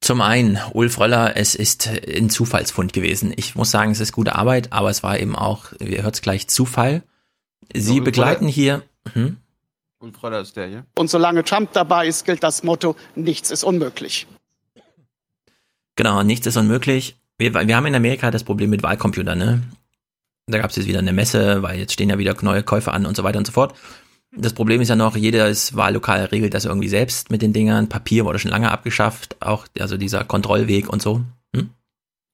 Zum 0.00 0.20
einen, 0.20 0.58
Ulf 0.72 0.98
Röller, 1.00 1.36
es 1.36 1.54
ist 1.54 1.88
ein 1.88 2.30
Zufallsfund 2.30 2.92
gewesen. 2.92 3.32
Ich 3.36 3.56
muss 3.56 3.70
sagen, 3.72 3.90
es 3.90 4.00
ist 4.00 4.12
gute 4.12 4.36
Arbeit, 4.36 4.72
aber 4.72 4.90
es 4.90 5.02
war 5.02 5.18
eben 5.18 5.34
auch, 5.36 5.72
ihr 5.80 6.02
hört 6.02 6.14
es 6.14 6.22
gleich, 6.22 6.46
Zufall. 6.48 7.02
Sie 7.74 7.94
Ulf 7.96 8.04
begleiten 8.04 8.44
Röller- 8.44 8.52
hier. 8.54 8.82
Hm? 9.12 9.36
Ulf 9.98 10.22
Röller 10.22 10.40
ist 10.40 10.56
der 10.56 10.68
hier. 10.68 10.86
Und 10.96 11.10
solange 11.10 11.44
Trump 11.44 11.72
dabei 11.72 12.06
ist, 12.06 12.24
gilt 12.24 12.42
das 12.42 12.62
Motto, 12.62 12.94
nichts 13.16 13.50
ist 13.50 13.64
unmöglich. 13.64 14.26
Genau, 15.96 16.22
nichts 16.22 16.46
ist 16.46 16.56
unmöglich. 16.56 17.16
Wir, 17.38 17.54
wir 17.54 17.76
haben 17.76 17.86
in 17.86 17.94
Amerika 17.94 18.30
das 18.30 18.44
Problem 18.44 18.70
mit 18.70 18.82
Wahlcomputern, 18.82 19.38
ne? 19.38 19.62
Da 20.46 20.58
gab 20.58 20.70
es 20.70 20.76
jetzt 20.76 20.86
wieder 20.86 20.98
eine 20.98 21.12
Messe, 21.12 21.62
weil 21.62 21.78
jetzt 21.78 21.92
stehen 21.92 22.10
ja 22.10 22.18
wieder 22.18 22.36
neue 22.42 22.62
Käufe 22.62 22.92
an 22.92 23.06
und 23.06 23.16
so 23.16 23.24
weiter 23.24 23.38
und 23.38 23.46
so 23.46 23.52
fort. 23.52 23.74
Das 24.36 24.52
Problem 24.52 24.80
ist 24.80 24.88
ja 24.88 24.96
noch, 24.96 25.16
jedes 25.16 25.76
Wahllokal 25.76 26.24
regelt 26.26 26.54
das 26.54 26.64
irgendwie 26.64 26.88
selbst 26.88 27.30
mit 27.30 27.40
den 27.40 27.52
Dingern. 27.52 27.88
Papier 27.88 28.24
wurde 28.24 28.38
schon 28.38 28.50
lange 28.50 28.70
abgeschafft, 28.70 29.36
auch 29.40 29.66
also 29.78 29.96
dieser 29.96 30.24
Kontrollweg 30.24 30.88
und 30.88 31.00
so. 31.00 31.22
Hm? 31.54 31.70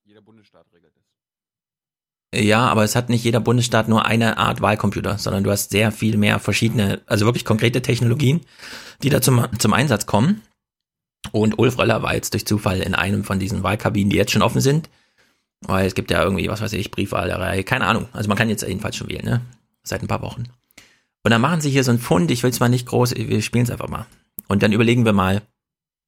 Jeder 0.05 0.23
Bundesstaat 0.23 0.65
regelt 0.73 0.93
das. 0.97 2.43
Ja, 2.43 2.67
aber 2.67 2.85
es 2.85 2.97
hat 2.97 3.11
nicht 3.11 3.23
jeder 3.23 3.41
Bundesstaat 3.41 3.89
nur 3.89 4.07
eine 4.07 4.39
Art 4.39 4.63
Wahlcomputer, 4.63 5.19
sondern 5.19 5.45
du 5.45 5.51
hast 5.51 5.71
sehr 5.71 5.93
viel 5.93 6.17
mehr 6.17 6.39
verschiedene, 6.39 7.03
also 7.07 7.27
wirklich 7.27 7.45
konkrete 7.45 7.83
Technologien, 7.83 8.41
die 9.03 9.11
da 9.11 9.21
zum, 9.21 9.47
zum 9.59 9.75
Einsatz 9.75 10.07
kommen. 10.07 10.41
Und 11.33 11.59
Ulf 11.59 11.79
Röller 11.79 12.03
war 12.03 12.15
jetzt 12.15 12.33
durch 12.33 12.47
Zufall 12.47 12.81
in 12.81 12.95
einem 12.95 13.25
von 13.25 13.39
diesen 13.39 13.63
Wahlkabinen, 13.63 14.11
die 14.11 14.17
jetzt 14.17 14.33
schon 14.33 14.43
offen 14.43 14.61
sind. 14.61 14.89
Weil 15.63 15.87
es 15.87 15.95
gibt 15.95 16.11
ja 16.11 16.23
irgendwie, 16.23 16.49
was 16.49 16.63
weiß 16.63 16.73
ich, 16.73 16.91
Briefwahlerei, 16.91 17.63
keine 17.63 17.87
Ahnung. 17.87 18.09
Also 18.13 18.29
man 18.29 18.39
kann 18.39 18.49
jetzt 18.49 18.63
jedenfalls 18.63 18.97
schon 18.97 19.09
wählen, 19.09 19.25
ne? 19.25 19.41
Seit 19.83 20.03
ein 20.03 20.09
paar 20.09 20.23
Wochen. 20.23 20.45
Und 21.23 21.31
dann 21.31 21.41
machen 21.41 21.61
sie 21.61 21.71
hier 21.71 21.85
so 21.85 21.91
einen 21.91 22.01
Fund, 22.01 22.31
ich 22.31 22.43
will 22.43 22.51
es 22.51 22.61
mal 22.61 22.69
nicht 22.69 22.87
groß, 22.87 23.15
wir 23.15 23.43
spielen 23.43 23.65
es 23.65 23.71
einfach 23.71 23.89
mal. 23.89 24.07
Und 24.49 24.63
dann 24.63 24.73
überlegen 24.73 25.05
wir 25.05 25.13
mal, 25.13 25.43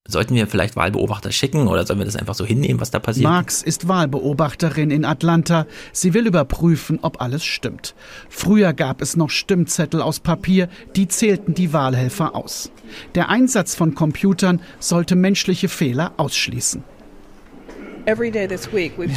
sollten 0.09 0.35
wir 0.35 0.47
vielleicht 0.47 0.75
Wahlbeobachter 0.75 1.31
schicken 1.31 1.69
oder 1.69 1.87
sollen 1.87 2.01
wir 2.01 2.07
das 2.07 2.17
einfach 2.17 2.35
so 2.35 2.45
hinnehmen, 2.45 2.81
was 2.81 2.91
da 2.91 2.99
passiert? 2.99 3.25
Marx 3.25 3.63
ist 3.63 3.87
Wahlbeobachterin 3.87 4.91
in 4.91 5.05
Atlanta. 5.05 5.67
Sie 5.93 6.13
will 6.13 6.27
überprüfen, 6.27 6.99
ob 7.03 7.21
alles 7.21 7.45
stimmt. 7.45 7.95
Früher 8.29 8.73
gab 8.73 9.01
es 9.01 9.17
noch 9.17 9.31
Stimmzettel 9.31 10.03
aus 10.03 10.21
Papier, 10.21 10.69
die 10.97 11.07
zählten 11.07 11.55
die 11.55 11.73
Wahlhelfer 11.73 12.35
aus. 12.35 12.73
Der 13.15 13.29
Einsatz 13.29 13.75
von 13.75 13.95
sollte 14.81 15.15
menschliche 15.15 15.69
Fehler 15.69 16.13
ausschließen. 16.17 16.83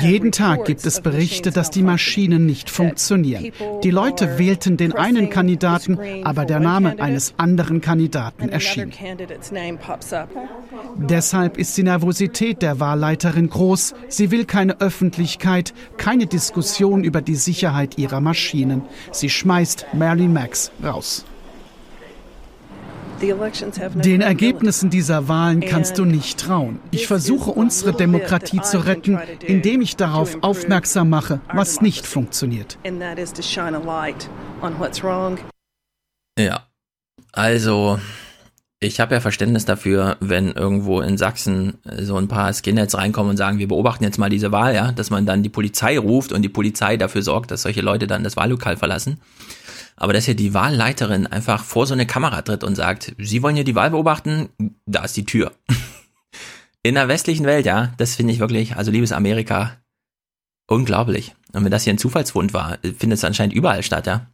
Jeden 0.01 0.31
Tag 0.31 0.65
gibt 0.65 0.85
es 0.85 1.01
Berichte, 1.01 1.51
dass 1.51 1.69
die 1.71 1.83
Maschinen 1.83 2.45
nicht 2.45 2.69
funktionieren. 2.69 3.51
Die 3.83 3.91
Leute 3.91 4.37
wählten 4.37 4.77
den 4.77 4.93
einen 4.93 5.29
Kandidaten, 5.29 5.97
aber 6.23 6.45
der 6.45 6.59
Name 6.59 6.99
eines 6.99 7.33
anderen 7.37 7.81
Kandidaten 7.81 8.49
erschien. 8.49 8.91
Deshalb 10.95 11.57
ist 11.57 11.77
die 11.77 11.83
Nervosität 11.83 12.61
der 12.61 12.79
Wahlleiterin 12.79 13.49
groß. 13.49 13.95
Sie 14.07 14.31
will 14.31 14.45
keine 14.45 14.79
Öffentlichkeit, 14.81 15.73
keine 15.97 16.25
Diskussion 16.25 17.03
über 17.03 17.21
die 17.21 17.35
Sicherheit 17.35 17.97
ihrer 17.97 18.21
Maschinen. 18.21 18.81
Sie 19.11 19.29
schmeißt 19.29 19.87
Marilyn 19.93 20.33
Max 20.33 20.71
raus. 20.83 21.25
Den 23.21 24.21
Ergebnissen 24.21 24.89
dieser 24.89 25.27
Wahlen 25.27 25.61
kannst 25.61 25.97
du 25.97 26.05
nicht 26.05 26.39
trauen. 26.39 26.79
Ich 26.91 27.07
versuche 27.07 27.51
unsere 27.51 27.93
Demokratie 27.93 28.61
zu 28.61 28.79
retten, 28.79 29.19
indem 29.45 29.81
ich 29.81 29.95
darauf 29.95 30.37
aufmerksam 30.41 31.09
mache, 31.09 31.39
was 31.53 31.81
nicht 31.81 32.05
funktioniert. 32.05 32.77
Ja. 36.37 36.67
Also, 37.31 37.99
ich 38.79 38.99
habe 38.99 39.15
ja 39.15 39.21
Verständnis 39.21 39.65
dafür, 39.65 40.17
wenn 40.19 40.51
irgendwo 40.51 41.01
in 41.01 41.17
Sachsen 41.17 41.79
so 41.99 42.17
ein 42.17 42.27
paar 42.27 42.53
Skinheads 42.53 42.97
reinkommen 42.97 43.31
und 43.31 43.37
sagen, 43.37 43.57
wir 43.57 43.67
beobachten 43.67 44.03
jetzt 44.03 44.17
mal 44.17 44.29
diese 44.29 44.51
Wahl, 44.51 44.75
ja, 44.75 44.91
dass 44.91 45.09
man 45.09 45.25
dann 45.25 45.43
die 45.43 45.49
Polizei 45.49 45.97
ruft 45.97 46.31
und 46.31 46.41
die 46.41 46.49
Polizei 46.49 46.97
dafür 46.97 47.21
sorgt, 47.21 47.51
dass 47.51 47.63
solche 47.63 47.81
Leute 47.81 48.07
dann 48.07 48.23
das 48.23 48.35
Wahllokal 48.35 48.77
verlassen. 48.77 49.19
Aber 49.95 50.13
dass 50.13 50.25
hier 50.25 50.35
die 50.35 50.53
Wahlleiterin 50.53 51.27
einfach 51.27 51.63
vor 51.63 51.87
so 51.87 51.93
eine 51.93 52.05
Kamera 52.05 52.41
tritt 52.41 52.63
und 52.63 52.75
sagt, 52.75 53.15
Sie 53.17 53.41
wollen 53.41 53.55
hier 53.55 53.63
die 53.63 53.75
Wahl 53.75 53.91
beobachten, 53.91 54.49
da 54.85 55.03
ist 55.03 55.15
die 55.15 55.25
Tür. 55.25 55.53
In 56.83 56.95
der 56.95 57.07
westlichen 57.07 57.45
Welt, 57.45 57.65
ja, 57.65 57.93
das 57.97 58.15
finde 58.15 58.33
ich 58.33 58.39
wirklich, 58.39 58.75
also 58.75 58.91
liebes 58.91 59.11
Amerika, 59.11 59.77
unglaublich. 60.67 61.33
Und 61.53 61.63
wenn 61.63 61.71
das 61.71 61.83
hier 61.83 61.93
ein 61.93 61.97
Zufallsfund 61.97 62.53
war, 62.53 62.77
findet 62.81 63.17
es 63.17 63.23
anscheinend 63.23 63.55
überall 63.55 63.81
statt, 63.81 64.05
ja. 64.05 64.29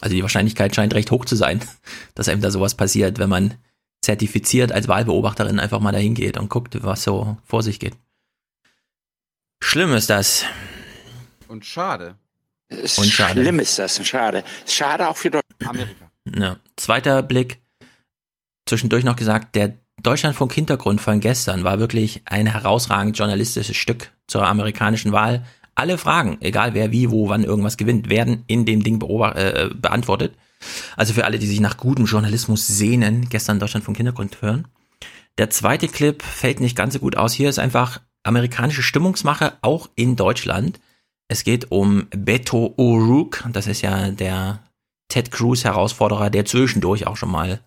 Also 0.00 0.14
die 0.14 0.22
Wahrscheinlichkeit 0.22 0.74
scheint 0.74 0.94
recht 0.94 1.10
hoch 1.10 1.24
zu 1.24 1.34
sein, 1.34 1.60
dass 2.14 2.28
einem 2.28 2.42
da 2.42 2.50
sowas 2.50 2.74
passiert, 2.74 3.18
wenn 3.18 3.30
man 3.30 3.54
zertifiziert 4.02 4.70
als 4.70 4.86
Wahlbeobachterin 4.86 5.58
einfach 5.58 5.80
mal 5.80 5.92
dahin 5.92 6.14
geht 6.14 6.38
und 6.38 6.48
guckt, 6.48 6.82
was 6.82 7.02
so 7.02 7.36
vor 7.44 7.62
sich 7.62 7.80
geht. 7.80 7.96
Schlimm 9.60 9.92
ist 9.92 10.08
das. 10.08 10.44
Und 11.48 11.64
schade. 11.64 12.16
Und 12.70 13.06
schade. 13.06 13.40
Schlimm 13.40 13.60
ist 13.60 13.78
das, 13.78 14.06
schade. 14.06 14.44
Schade 14.66 15.08
auch 15.08 15.16
für 15.16 15.30
Deutschland. 15.30 15.66
Amerika. 15.66 16.04
Ja. 16.36 16.58
Zweiter 16.76 17.22
Blick. 17.22 17.62
Zwischendurch 18.66 19.02
noch 19.02 19.16
gesagt, 19.16 19.54
der 19.54 19.78
Deutschlandfunk 20.02 20.52
Hintergrund 20.52 21.00
von 21.00 21.20
gestern 21.20 21.64
war 21.64 21.78
wirklich 21.78 22.20
ein 22.26 22.46
herausragend 22.46 23.16
journalistisches 23.16 23.78
Stück 23.78 24.12
zur 24.26 24.46
amerikanischen 24.46 25.12
Wahl. 25.12 25.46
Alle 25.74 25.96
Fragen, 25.96 26.36
egal 26.40 26.74
wer, 26.74 26.92
wie, 26.92 27.10
wo, 27.10 27.30
wann 27.30 27.44
irgendwas 27.44 27.78
gewinnt, 27.78 28.10
werden 28.10 28.44
in 28.46 28.66
dem 28.66 28.84
Ding 28.84 29.00
äh, 29.00 29.70
beantwortet. 29.74 30.34
Also 30.96 31.14
für 31.14 31.24
alle, 31.24 31.38
die 31.38 31.46
sich 31.46 31.60
nach 31.60 31.78
gutem 31.78 32.04
Journalismus 32.04 32.66
sehnen, 32.66 33.28
gestern 33.30 33.58
Deutschlandfunk 33.58 33.96
Hintergrund 33.96 34.42
hören. 34.42 34.68
Der 35.38 35.50
zweite 35.50 35.88
Clip 35.88 36.22
fällt 36.22 36.60
nicht 36.60 36.76
ganz 36.76 36.94
so 36.94 37.00
gut 37.00 37.16
aus. 37.16 37.32
Hier 37.32 37.48
ist 37.48 37.58
einfach 37.58 38.00
amerikanische 38.22 38.82
Stimmungsmache, 38.82 39.54
auch 39.62 39.88
in 39.94 40.16
Deutschland. 40.16 40.80
Es 41.28 41.44
geht 41.44 41.70
um 41.70 42.06
Beto 42.10 42.74
O'Rourke, 42.78 43.50
das 43.52 43.66
ist 43.66 43.82
ja 43.82 44.10
der 44.10 44.62
Ted 45.08 45.30
Cruz 45.30 45.64
Herausforderer, 45.64 46.30
der 46.30 46.46
zwischendurch 46.46 47.06
auch 47.06 47.16
schon 47.16 47.30
mal 47.30 47.60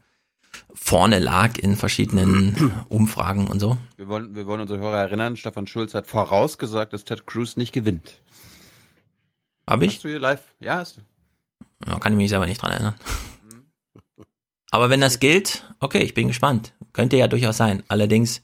vorne 0.74 1.20
lag 1.20 1.58
in 1.60 1.76
verschiedenen 1.76 2.74
Umfragen 2.90 3.48
und 3.48 3.60
so. 3.60 3.78
Wir 3.98 4.08
wollen, 4.08 4.36
wir 4.36 4.48
wollen 4.48 4.62
unsere 4.62 4.80
Hörer 4.80 4.98
erinnern, 4.98 5.38
Stefan 5.38 5.68
Schulz 5.68 5.94
hat 5.94 6.08
vorausgesagt, 6.08 6.92
dass 6.92 7.06
Ted 7.06 7.28
Cruz 7.28 7.56
nicht 7.56 7.72
gewinnt. 7.72 8.20
Hab 9.68 9.84
ich? 9.84 9.96
Hast 9.96 10.04
du 10.04 10.10
hier 10.10 10.20
live? 10.20 10.42
Ja, 10.60 10.78
hast 10.78 10.98
du. 10.98 11.02
Ja, 11.88 12.00
kann 12.00 12.14
ich 12.14 12.18
mich 12.18 12.30
selber 12.30 12.48
nicht 12.48 12.62
dran 12.62 12.72
erinnern. 12.72 12.96
Aber 14.72 14.90
wenn 14.90 15.02
das 15.02 15.20
gilt, 15.20 15.72
okay, 15.80 16.00
ich 16.00 16.14
bin 16.14 16.28
gespannt. 16.30 16.74
Könnte 16.94 17.18
ja 17.18 17.28
durchaus 17.28 17.58
sein. 17.58 17.84
Allerdings 17.90 18.42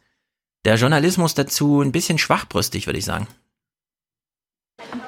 der 0.66 0.76
Journalismus 0.76 1.34
dazu 1.34 1.82
ein 1.82 1.92
bisschen 1.92 2.18
schwachbrüstig, 2.18 2.86
würde 2.86 3.00
ich 3.00 3.06
sagen. 3.06 3.28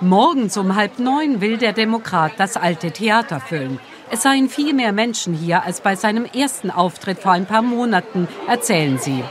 Morgens 0.01 0.57
um 0.57 0.75
halb 0.75 0.97
neun 0.97 1.41
will 1.41 1.57
der 1.57 1.73
Demokrat 1.73 2.33
das 2.37 2.57
alte 2.57 2.91
Theater 2.91 3.39
füllen. 3.39 3.79
Es 4.09 4.23
seien 4.23 4.49
viel 4.49 4.73
mehr 4.73 4.93
Menschen 4.93 5.33
hier 5.33 5.63
als 5.63 5.81
bei 5.81 5.95
seinem 5.95 6.25
ersten 6.25 6.71
Auftritt 6.71 7.19
vor 7.19 7.33
ein 7.33 7.45
paar 7.45 7.61
Monaten, 7.61 8.27
erzählen 8.47 8.97
sie. 8.97 9.23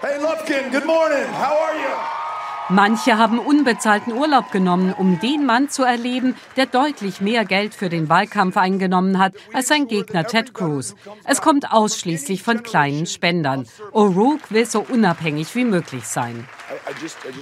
Hey 0.00 0.20
Lufkin, 0.20 0.70
good 0.72 0.86
morning. 0.86 1.26
How 1.38 1.52
are 1.52 1.76
you? 1.76 2.21
Manche 2.68 3.18
haben 3.18 3.38
unbezahlten 3.38 4.12
Urlaub 4.12 4.50
genommen, 4.50 4.94
um 4.96 5.18
den 5.20 5.44
Mann 5.46 5.68
zu 5.68 5.82
erleben, 5.82 6.36
der 6.56 6.66
deutlich 6.66 7.20
mehr 7.20 7.44
Geld 7.44 7.74
für 7.74 7.88
den 7.88 8.08
Wahlkampf 8.08 8.56
eingenommen 8.56 9.18
hat 9.18 9.34
als 9.52 9.68
sein 9.68 9.88
Gegner 9.88 10.24
Ted 10.24 10.54
Cruz. 10.54 10.94
Es 11.24 11.40
kommt 11.42 11.72
ausschließlich 11.72 12.42
von 12.42 12.62
kleinen 12.62 13.06
Spendern. 13.06 13.66
O'Rourke 13.92 14.50
will 14.50 14.66
so 14.66 14.84
unabhängig 14.88 15.54
wie 15.54 15.64
möglich 15.64 16.04
sein. 16.04 16.48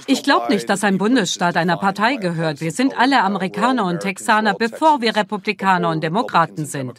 Ich 0.07 0.23
glaube 0.23 0.51
nicht, 0.51 0.69
dass 0.69 0.83
ein 0.83 0.97
Bundesstaat 0.97 1.55
einer 1.55 1.77
Partei 1.77 2.15
gehört. 2.15 2.61
Wir 2.61 2.71
sind 2.71 2.97
alle 2.97 3.21
Amerikaner 3.21 3.85
und 3.85 3.99
Texaner, 4.01 4.53
bevor 4.53 5.01
wir 5.01 5.15
Republikaner 5.15 5.89
und 5.89 6.03
Demokraten 6.03 6.65
sind. 6.65 6.93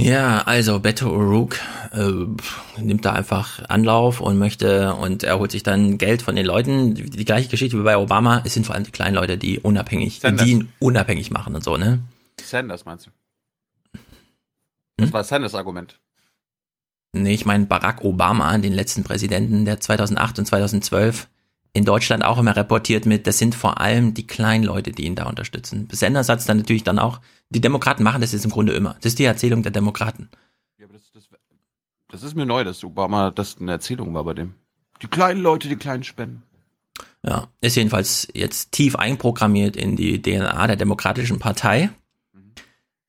Ja, 0.00 0.42
also 0.42 0.78
Beto 0.78 1.08
O'Rourke 1.08 1.58
äh, 1.92 2.80
nimmt 2.80 3.04
da 3.04 3.14
einfach 3.14 3.68
Anlauf 3.68 4.20
und 4.20 4.38
möchte 4.38 4.94
und 4.94 5.24
er 5.24 5.38
holt 5.40 5.50
sich 5.50 5.64
dann 5.64 5.98
Geld 5.98 6.22
von 6.22 6.36
den 6.36 6.46
Leuten. 6.46 6.94
Die, 6.94 7.10
die 7.10 7.24
gleiche 7.24 7.48
Geschichte 7.48 7.76
wie 7.78 7.82
bei 7.82 7.96
Obama. 7.96 8.42
Es 8.44 8.54
sind 8.54 8.64
vor 8.64 8.76
allem 8.76 8.84
die 8.84 8.92
kleinen 8.92 9.16
Leute, 9.16 9.36
die 9.36 9.58
unabhängig, 9.58 10.20
Sanders. 10.20 10.44
die 10.44 10.52
ihn 10.52 10.72
unabhängig 10.78 11.32
machen 11.32 11.56
und 11.56 11.64
so, 11.64 11.76
ne? 11.76 12.00
Sanders 12.40 12.84
meinst 12.84 13.06
du? 13.08 14.00
Das 14.98 15.12
war 15.12 15.24
Sanders 15.24 15.56
Argument. 15.56 15.98
Nee, 17.12 17.34
ich 17.34 17.44
meine 17.44 17.66
Barack 17.66 18.04
Obama, 18.04 18.56
den 18.58 18.74
letzten 18.74 19.02
Präsidenten, 19.02 19.64
der 19.64 19.80
2008 19.80 20.38
und 20.38 20.44
2012 20.46 21.28
in 21.78 21.84
Deutschland 21.84 22.24
auch 22.24 22.38
immer 22.38 22.54
reportiert 22.56 23.06
mit, 23.06 23.26
das 23.26 23.38
sind 23.38 23.54
vor 23.54 23.80
allem 23.80 24.12
die 24.12 24.26
kleinen 24.26 24.64
Leute, 24.64 24.92
die 24.92 25.04
ihn 25.04 25.14
da 25.14 25.26
unterstützen. 25.26 25.88
Sanders 25.90 26.28
hat 26.28 26.40
es 26.40 26.46
dann 26.46 26.58
natürlich 26.58 26.84
dann 26.84 26.98
auch, 26.98 27.20
die 27.50 27.60
Demokraten 27.60 28.02
machen 28.02 28.20
das 28.20 28.32
jetzt 28.32 28.44
im 28.44 28.50
Grunde 28.50 28.72
immer. 28.72 28.94
Das 29.00 29.12
ist 29.12 29.18
die 29.18 29.24
Erzählung 29.24 29.62
der 29.62 29.72
Demokraten. 29.72 30.28
Das 32.10 32.22
ist 32.22 32.34
mir 32.34 32.46
neu, 32.46 32.64
dass 32.64 32.82
Obama 32.84 33.30
das 33.30 33.58
eine 33.60 33.72
Erzählung 33.72 34.14
war 34.14 34.24
bei 34.24 34.34
dem. 34.34 34.54
Die 35.02 35.08
kleinen 35.08 35.40
Leute, 35.40 35.68
die 35.68 35.76
kleinen 35.76 36.04
Spenden. 36.04 36.42
Ja, 37.22 37.48
ist 37.60 37.76
jedenfalls 37.76 38.28
jetzt 38.32 38.72
tief 38.72 38.96
einprogrammiert 38.96 39.76
in 39.76 39.96
die 39.96 40.20
DNA 40.20 40.66
der 40.66 40.76
Demokratischen 40.76 41.38
Partei. 41.38 41.90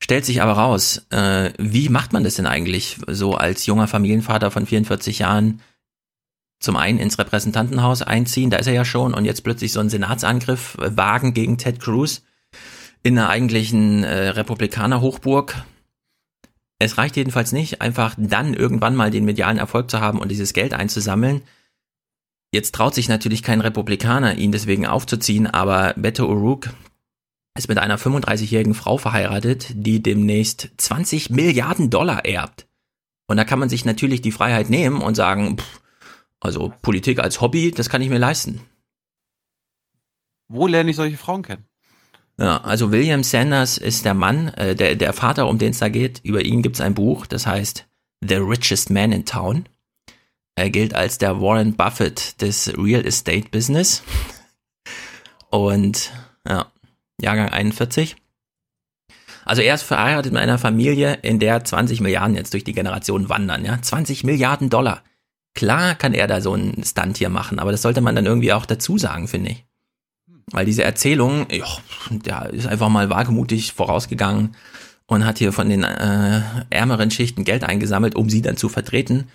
Stellt 0.01 0.25
sich 0.25 0.41
aber 0.41 0.53
raus, 0.53 1.05
äh, 1.11 1.51
wie 1.57 1.89
macht 1.89 2.13
man 2.13 2.23
das 2.23 2.35
denn 2.35 2.45
eigentlich 2.45 2.97
so 3.07 3.35
als 3.35 3.65
junger 3.65 3.87
Familienvater 3.87 4.51
von 4.51 4.65
44 4.65 5.19
Jahren 5.19 5.61
zum 6.59 6.75
einen 6.75 6.99
ins 6.99 7.17
Repräsentantenhaus 7.17 8.01
einziehen, 8.01 8.49
da 8.49 8.57
ist 8.57 8.67
er 8.67 8.73
ja 8.73 8.85
schon, 8.85 9.13
und 9.13 9.25
jetzt 9.25 9.43
plötzlich 9.43 9.71
so 9.71 9.79
einen 9.79 9.89
Senatsangriff 9.89 10.77
äh, 10.79 10.95
wagen 10.95 11.33
gegen 11.33 11.57
Ted 11.57 11.79
Cruz 11.79 12.23
in 13.01 13.17
einer 13.17 13.29
eigentlichen 13.29 14.03
äh, 14.03 14.29
Republikaner-Hochburg. 14.29 15.63
Es 16.79 16.97
reicht 16.97 17.15
jedenfalls 17.15 17.51
nicht, 17.51 17.81
einfach 17.81 18.15
dann 18.17 18.53
irgendwann 18.53 18.95
mal 18.95 19.11
den 19.11 19.25
medialen 19.25 19.57
Erfolg 19.57 19.89
zu 19.89 19.99
haben 19.99 20.19
und 20.19 20.29
dieses 20.29 20.53
Geld 20.53 20.73
einzusammeln. 20.73 21.41
Jetzt 22.51 22.73
traut 22.73 22.95
sich 22.95 23.09
natürlich 23.09 23.43
kein 23.43 23.61
Republikaner, 23.61 24.35
ihn 24.35 24.51
deswegen 24.51 24.85
aufzuziehen, 24.85 25.47
aber 25.47 25.93
Beto 25.95 26.25
O'Rourke 26.25 26.71
ist 27.57 27.69
mit 27.69 27.77
einer 27.77 27.99
35-jährigen 27.99 28.73
Frau 28.73 28.97
verheiratet, 28.97 29.67
die 29.73 30.01
demnächst 30.01 30.69
20 30.77 31.29
Milliarden 31.29 31.89
Dollar 31.89 32.25
erbt. 32.25 32.67
Und 33.27 33.37
da 33.37 33.43
kann 33.43 33.59
man 33.59 33.69
sich 33.69 33.85
natürlich 33.85 34.21
die 34.21 34.31
Freiheit 34.31 34.69
nehmen 34.69 35.01
und 35.01 35.15
sagen, 35.15 35.57
pff, 35.57 35.78
also 36.39 36.73
Politik 36.81 37.19
als 37.19 37.41
Hobby, 37.41 37.71
das 37.71 37.89
kann 37.89 38.01
ich 38.01 38.09
mir 38.09 38.17
leisten. 38.17 38.61
Wo 40.47 40.67
lerne 40.67 40.89
ich 40.89 40.95
solche 40.95 41.17
Frauen 41.17 41.43
kennen? 41.43 41.65
Ja, 42.39 42.61
also 42.61 42.91
William 42.91 43.23
Sanders 43.23 43.77
ist 43.77 44.05
der 44.05 44.13
Mann, 44.13 44.47
äh, 44.49 44.75
der, 44.75 44.95
der 44.95 45.13
Vater, 45.13 45.47
um 45.47 45.57
den 45.57 45.71
es 45.71 45.79
da 45.79 45.89
geht. 45.89 46.21
Über 46.23 46.43
ihn 46.43 46.61
gibt 46.61 46.77
es 46.77 46.81
ein 46.81 46.95
Buch, 46.95 47.27
das 47.27 47.45
heißt 47.45 47.85
The 48.21 48.35
Richest 48.35 48.89
Man 48.89 49.11
in 49.11 49.25
Town. 49.25 49.67
Er 50.55 50.69
gilt 50.69 50.93
als 50.93 51.17
der 51.17 51.41
Warren 51.41 51.75
Buffett 51.75 52.41
des 52.41 52.73
Real 52.77 53.05
Estate 53.05 53.49
Business. 53.49 54.03
Und 55.51 56.11
ja, 56.47 56.71
Jahrgang 57.21 57.49
41. 57.49 58.15
Also 59.45 59.61
er 59.61 59.75
ist 59.75 59.83
verheiratet 59.83 60.31
mit 60.31 60.41
einer 60.41 60.57
Familie, 60.57 61.13
in 61.21 61.39
der 61.39 61.63
20 61.63 62.01
Milliarden 62.01 62.35
jetzt 62.35 62.53
durch 62.53 62.63
die 62.63 62.73
Generation 62.73 63.29
wandern, 63.29 63.65
ja. 63.65 63.81
20 63.81 64.23
Milliarden 64.23 64.69
Dollar. 64.69 65.03
Klar 65.55 65.95
kann 65.95 66.13
er 66.13 66.27
da 66.27 66.41
so 66.41 66.53
einen 66.53 66.83
Stunt 66.83 67.17
hier 67.17 67.29
machen, 67.29 67.59
aber 67.59 67.71
das 67.71 67.81
sollte 67.81 68.01
man 68.01 68.15
dann 68.15 68.25
irgendwie 68.25 68.53
auch 68.53 68.65
dazu 68.65 68.97
sagen, 68.97 69.27
finde 69.27 69.51
ich. 69.51 69.65
Weil 70.51 70.65
diese 70.65 70.83
Erzählung, 70.83 71.47
ja, 71.51 71.65
der 72.09 72.49
ist 72.51 72.67
einfach 72.67 72.89
mal 72.89 73.09
wagemutig 73.09 73.73
vorausgegangen 73.73 74.55
und 75.05 75.25
hat 75.25 75.39
hier 75.39 75.51
von 75.51 75.69
den 75.69 75.83
äh, 75.83 76.41
ärmeren 76.69 77.11
Schichten 77.11 77.43
Geld 77.43 77.63
eingesammelt, 77.63 78.15
um 78.15 78.29
sie 78.29 78.41
dann 78.41 78.57
zu 78.57 78.69
vertreten. 78.69 79.27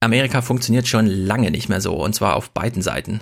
Amerika 0.00 0.42
funktioniert 0.42 0.88
schon 0.88 1.06
lange 1.06 1.50
nicht 1.50 1.68
mehr 1.68 1.80
so, 1.80 1.94
und 1.94 2.14
zwar 2.14 2.36
auf 2.36 2.50
beiden 2.50 2.82
Seiten. 2.82 3.20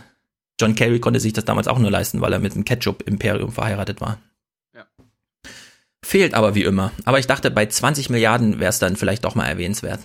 John 0.60 0.74
Kerry 0.74 0.98
konnte 0.98 1.20
sich 1.20 1.32
das 1.32 1.44
damals 1.44 1.68
auch 1.68 1.78
nur 1.78 1.90
leisten, 1.90 2.20
weil 2.20 2.32
er 2.32 2.38
mit 2.38 2.54
dem 2.54 2.64
Ketchup-Imperium 2.64 3.52
verheiratet 3.52 4.00
war. 4.00 4.18
Fehlt 6.10 6.34
aber 6.34 6.56
wie 6.56 6.64
immer. 6.64 6.90
Aber 7.04 7.20
ich 7.20 7.28
dachte, 7.28 7.52
bei 7.52 7.66
20 7.66 8.10
Milliarden 8.10 8.58
wäre 8.58 8.70
es 8.70 8.80
dann 8.80 8.96
vielleicht 8.96 9.24
doch 9.24 9.36
mal 9.36 9.46
erwähnenswert. 9.46 10.00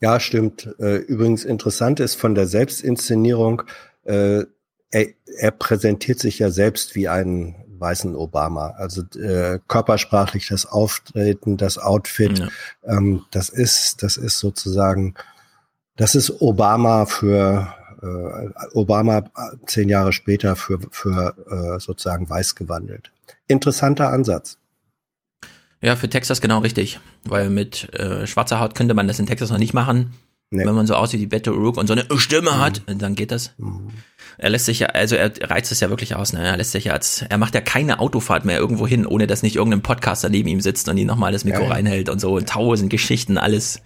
Ja, 0.00 0.20
stimmt. 0.20 0.72
Äh, 0.78 0.98
Übrigens 0.98 1.44
interessant 1.44 1.98
ist 1.98 2.14
von 2.14 2.36
der 2.36 2.46
Selbstinszenierung, 2.46 3.62
äh, 4.04 4.44
er, 4.92 5.06
er 5.40 5.50
präsentiert 5.50 6.20
sich 6.20 6.38
ja 6.38 6.50
selbst 6.50 6.94
wie 6.94 7.08
einen 7.08 7.56
weißen 7.76 8.14
Obama. 8.14 8.68
Also 8.76 9.02
äh, 9.18 9.58
körpersprachlich 9.66 10.46
das 10.46 10.64
Auftreten, 10.64 11.56
das 11.56 11.76
Outfit, 11.78 12.38
Ja. 12.38 12.48
ähm, 12.84 13.24
das 13.32 13.48
ist, 13.48 14.04
das 14.04 14.16
ist 14.16 14.38
sozusagen, 14.38 15.14
das 15.96 16.14
ist 16.14 16.40
Obama 16.40 17.06
für 17.06 17.74
äh, 18.00 18.68
Obama 18.74 19.24
zehn 19.66 19.88
Jahre 19.88 20.12
später 20.12 20.54
für, 20.54 20.78
für 20.92 21.34
äh, 21.50 21.80
sozusagen 21.80 22.30
weiß 22.30 22.54
gewandelt. 22.54 23.10
Interessanter 23.48 24.10
Ansatz. 24.10 24.56
Ja, 25.80 25.96
für 25.96 26.08
Texas 26.08 26.40
genau 26.40 26.58
richtig. 26.58 26.98
Weil 27.24 27.50
mit 27.50 27.92
äh, 27.94 28.26
schwarzer 28.26 28.60
Haut 28.60 28.74
könnte 28.74 28.94
man 28.94 29.06
das 29.08 29.18
in 29.18 29.26
Texas 29.26 29.50
noch 29.50 29.58
nicht 29.58 29.74
machen. 29.74 30.14
Wenn 30.50 30.74
man 30.74 30.86
so 30.86 30.94
aussieht 30.94 31.20
wie 31.20 31.26
Beto 31.26 31.52
O'Rourke 31.52 31.78
und 31.78 31.88
so 31.88 31.92
eine 31.92 32.06
Stimme 32.16 32.58
hat, 32.58 32.80
dann 32.86 33.14
geht 33.14 33.32
das. 33.32 33.52
Er 34.38 34.48
lässt 34.48 34.64
sich 34.64 34.78
ja, 34.78 34.86
also 34.88 35.14
er 35.14 35.30
reizt 35.42 35.70
es 35.72 35.80
ja 35.80 35.90
wirklich 35.90 36.14
aus, 36.14 36.32
ne? 36.32 36.42
Er 36.42 36.56
lässt 36.56 36.72
sich 36.72 36.84
ja 36.84 36.94
als, 36.94 37.20
er 37.20 37.36
macht 37.36 37.54
ja 37.54 37.60
keine 37.60 37.98
Autofahrt 37.98 38.46
mehr 38.46 38.58
irgendwo 38.58 38.86
hin, 38.86 39.04
ohne 39.04 39.26
dass 39.26 39.42
nicht 39.42 39.56
irgendein 39.56 39.82
Podcaster 39.82 40.30
neben 40.30 40.48
ihm 40.48 40.62
sitzt 40.62 40.88
und 40.88 40.96
ihn 40.96 41.06
nochmal 41.06 41.32
das 41.32 41.44
Mikro 41.44 41.60
Ja, 41.60 41.66
ja. 41.66 41.74
reinhält 41.74 42.08
und 42.08 42.18
so 42.18 42.40
tausend 42.40 42.88
Geschichten, 42.88 43.36
alles 43.36 43.82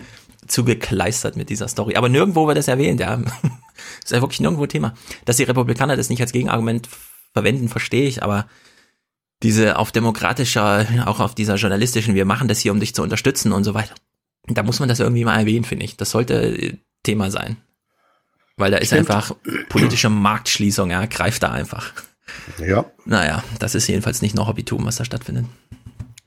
zugekleistert 0.47 1.35
mit 1.37 1.51
dieser 1.51 1.67
Story. 1.67 1.97
Aber 1.97 2.09
nirgendwo 2.09 2.47
wird 2.47 2.59
das 2.59 2.69
erwähnt, 2.69 3.01
ja. 3.01 3.15
ist 4.05 4.13
ja 4.13 4.21
wirklich 4.21 4.41
nirgendwo 4.41 4.67
Thema. 4.67 4.95
Dass 5.25 5.39
die 5.39 5.45
Republikaner 5.45 5.97
das 5.97 6.11
nicht 6.11 6.21
als 6.21 6.31
Gegenargument 6.31 6.89
verwenden, 7.33 7.69
verstehe 7.69 8.07
ich, 8.07 8.23
aber 8.23 8.47
diese 9.43 9.79
auf 9.79 9.93
demokratischer, 9.93 10.87
auch 11.07 11.21
auf 11.21 11.35
dieser 11.35 11.57
journalistischen, 11.57 12.15
wir 12.15 12.25
machen 12.25 12.49
das 12.49 12.61
hier, 12.61 12.73
um 12.73 12.81
dich 12.81 12.95
zu 12.95 13.03
unterstützen 13.03 13.53
und 13.53 13.65
so 13.65 13.75
weiter. 13.75 13.95
Da 14.47 14.63
muss 14.63 14.81
man 14.81 14.89
das 14.89 15.01
irgendwie 15.01 15.25
mal 15.25 15.39
erwähnen, 15.39 15.65
finde 15.65 15.85
ich. 15.85 15.97
Das 15.97 16.11
sollte 16.11 16.35
äh, 16.35 16.77
Thema 17.03 17.31
sein. 17.31 17.57
Weil 18.57 18.71
da 18.71 18.79
ist 18.79 18.89
Stimmt. 18.89 19.11
einfach 19.11 19.35
politische 19.69 20.11
Marktschließung, 20.11 20.91
ja, 20.91 21.07
greift 21.07 21.43
da 21.43 21.51
einfach. 21.51 21.93
Ja. 22.59 22.85
Naja, 23.05 23.43
das 23.59 23.75
ist 23.75 23.87
jedenfalls 23.89 24.23
nicht 24.23 24.35
noch 24.35 24.49
Hobbytum, 24.49 24.85
was 24.85 24.97
da 24.97 25.05
stattfindet. 25.05 25.47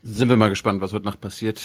Sind 0.04 0.30
wir 0.30 0.38
mal 0.38 0.50
gespannt, 0.50 0.82
was 0.82 0.94
heute 0.94 1.06
Nacht 1.06 1.22
passiert. 1.22 1.62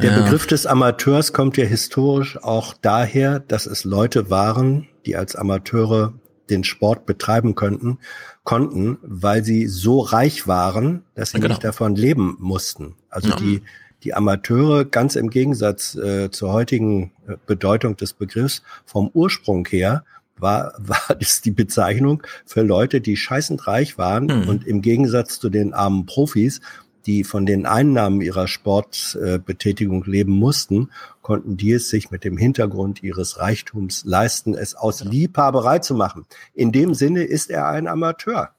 Der 0.00 0.12
Ja. 0.12 0.20
Begriff 0.22 0.46
des 0.46 0.66
Amateurs 0.66 1.32
kommt 1.32 1.56
ja 1.56 1.64
historisch 1.64 2.36
auch 2.42 2.74
daher, 2.74 3.40
dass 3.40 3.66
es 3.66 3.84
Leute 3.84 4.30
waren, 4.30 4.88
die 5.06 5.16
als 5.16 5.36
Amateure 5.36 6.12
den 6.50 6.64
Sport 6.64 7.06
betreiben 7.06 7.54
könnten, 7.54 7.98
konnten, 8.44 8.98
weil 9.02 9.44
sie 9.44 9.66
so 9.68 10.00
reich 10.00 10.46
waren, 10.48 11.02
dass 11.14 11.30
sie 11.30 11.38
Genau. 11.38 11.48
nicht 11.54 11.64
davon 11.64 11.94
leben 11.94 12.36
mussten. 12.40 12.94
Also 13.08 13.30
Ja. 13.30 13.36
die, 13.36 13.62
die 14.02 14.14
Amateure, 14.14 14.84
ganz 14.84 15.14
im 15.14 15.30
Gegensatz 15.30 15.94
äh, 15.94 16.30
zur 16.30 16.52
heutigen 16.52 17.12
äh, 17.28 17.36
Bedeutung 17.46 17.96
des 17.96 18.12
Begriffs, 18.14 18.62
vom 18.84 19.10
Ursprung 19.14 19.66
her, 19.68 20.04
war, 20.36 20.74
war 20.78 21.16
es 21.20 21.40
die 21.40 21.52
Bezeichnung 21.52 22.22
für 22.44 22.62
Leute, 22.62 23.00
die 23.00 23.16
scheißend 23.16 23.66
reich 23.68 23.96
waren 23.96 24.24
Mhm. 24.26 24.48
und 24.48 24.66
im 24.66 24.82
Gegensatz 24.82 25.38
zu 25.38 25.48
den 25.48 25.72
armen 25.72 26.04
Profis, 26.06 26.60
die 27.06 27.24
von 27.24 27.46
den 27.46 27.66
Einnahmen 27.66 28.20
ihrer 28.20 28.48
Sportbetätigung 28.48 30.04
leben 30.04 30.32
mussten, 30.32 30.90
konnten 31.20 31.56
die 31.56 31.72
es 31.72 31.88
sich 31.88 32.10
mit 32.10 32.24
dem 32.24 32.36
Hintergrund 32.36 33.02
ihres 33.02 33.38
Reichtums 33.38 34.04
leisten, 34.04 34.54
es 34.54 34.74
aus 34.74 35.04
Liebhaberei 35.04 35.78
zu 35.78 35.94
machen. 35.94 36.26
In 36.54 36.72
dem 36.72 36.94
Sinne 36.94 37.24
ist 37.24 37.50
er 37.50 37.68
ein 37.68 37.86
Amateur. 37.86 38.50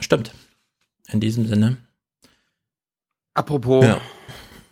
Stimmt. 0.00 0.34
In 1.08 1.20
diesem 1.20 1.46
Sinne. 1.46 1.76
Apropos 3.34 3.84
Ja. 3.84 4.00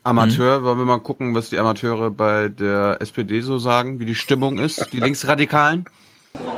Amateur, 0.05 0.65
wollen 0.65 0.79
wir 0.79 0.85
mal 0.85 0.99
gucken, 0.99 1.33
was 1.35 1.51
die 1.51 1.59
Amateure 1.59 2.11
bei 2.11 2.49
der 2.49 2.97
SPD 3.01 3.41
so 3.41 3.59
sagen, 3.59 4.01
wie 4.01 4.05
die 4.05 4.17
Stimmung 4.17 4.59
ist, 4.59 4.93
die 4.93 4.99
Linksradikalen. 5.01 5.85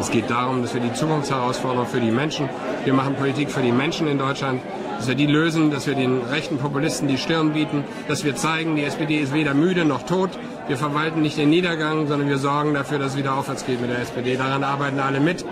Es 0.01 0.11
geht 0.11 0.31
darum, 0.31 0.63
dass 0.63 0.73
wir 0.73 0.81
die 0.81 0.93
Zukunftsherausforderungen 0.95 1.91
für 1.91 2.01
die 2.01 2.11
Menschen, 2.11 2.49
wir 2.85 2.95
machen 2.95 3.17
Politik 3.17 3.51
für 3.51 3.61
die 3.61 3.73
Menschen 3.73 4.07
in 4.07 4.19
Deutschland, 4.19 4.63
dass 4.97 5.09
wir 5.09 5.15
die 5.15 5.27
lösen, 5.27 5.71
dass 5.71 5.87
wir 5.87 5.95
den 5.95 6.23
rechten 6.23 6.59
Populisten 6.59 7.09
die 7.09 7.19
Stirn 7.19 7.53
bieten, 7.53 7.85
dass 8.09 8.25
wir 8.25 8.37
zeigen, 8.37 8.77
die 8.77 8.85
SPD 8.85 9.19
ist 9.19 9.33
weder 9.33 9.55
müde 9.55 9.85
noch 9.85 10.05
tot. 10.05 10.31
Wir 10.67 10.77
verwalten 10.77 11.23
nicht 11.23 11.37
den 11.37 11.51
Niedergang, 11.51 12.07
sondern 12.07 12.29
wir 12.29 12.39
sorgen 12.39 12.75
dafür, 12.75 12.99
dass 12.99 13.13
es 13.13 13.19
wieder 13.19 13.35
aufwärts 13.35 13.67
geht 13.67 13.81
mit 13.81 13.91
der 13.91 13.99
SPD. 14.01 14.37
Daran 14.37 14.65
arbeiten 14.65 14.99
alle 14.99 15.21
mit. 15.21 15.45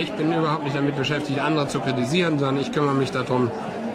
Ich 0.00 0.12
bin 0.12 0.32
überhaupt 0.32 0.64
nicht 0.64 0.76
damit 0.76 0.96
beschäftigt, 0.96 1.40
andere 1.40 1.68
zu 1.68 1.80
kritisieren, 1.80 2.38
sondern 2.38 2.60
ich 2.60 2.72
kümmere 2.72 2.94
mich 2.94 3.10
darum, 3.10 3.50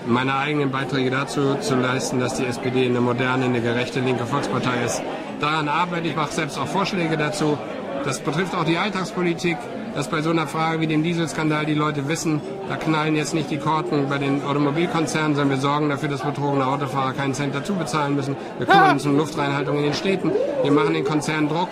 meine 0.05 0.35
eigenen 0.35 0.71
Beiträge 0.71 1.09
dazu 1.09 1.55
zu 1.61 1.75
leisten, 1.75 2.19
dass 2.19 2.35
die 2.35 2.45
SPD 2.45 2.85
eine 2.85 3.01
moderne, 3.01 3.45
eine 3.45 3.61
gerechte 3.61 3.99
linke 3.99 4.25
Volkspartei 4.25 4.83
ist. 4.85 5.01
Daran 5.39 5.67
arbeite 5.67 6.07
ich, 6.07 6.15
mache 6.15 6.33
selbst 6.33 6.57
auch 6.57 6.67
Vorschläge 6.67 7.17
dazu. 7.17 7.57
Das 8.03 8.19
betrifft 8.19 8.55
auch 8.55 8.65
die 8.65 8.77
Alltagspolitik. 8.77 9.57
Dass 9.95 10.07
bei 10.07 10.21
so 10.21 10.29
einer 10.29 10.47
Frage 10.47 10.81
wie 10.81 10.87
dem 10.87 11.03
Dieselskandal 11.03 11.65
die 11.65 11.73
Leute 11.73 12.07
wissen, 12.07 12.41
da 12.67 12.75
knallen 12.75 13.15
jetzt 13.15 13.33
nicht 13.33 13.51
die 13.51 13.57
Korken 13.57 14.09
bei 14.09 14.17
den 14.17 14.43
Automobilkonzernen, 14.43 15.35
sondern 15.35 15.57
wir 15.57 15.61
sorgen 15.61 15.89
dafür, 15.89 16.09
dass 16.09 16.21
betrogene 16.21 16.65
Autofahrer 16.65 17.13
keinen 17.13 17.33
Cent 17.33 17.53
dazu 17.53 17.75
bezahlen 17.75 18.15
müssen. 18.15 18.35
Wir 18.57 18.67
kümmern 18.67 18.93
uns 18.93 19.05
um 19.05 19.17
Luftreinhaltung 19.17 19.77
in 19.77 19.83
den 19.83 19.93
Städten. 19.93 20.31
Wir 20.63 20.71
machen 20.71 20.93
den 20.93 21.03
Konzernen 21.03 21.49
Druck, 21.49 21.69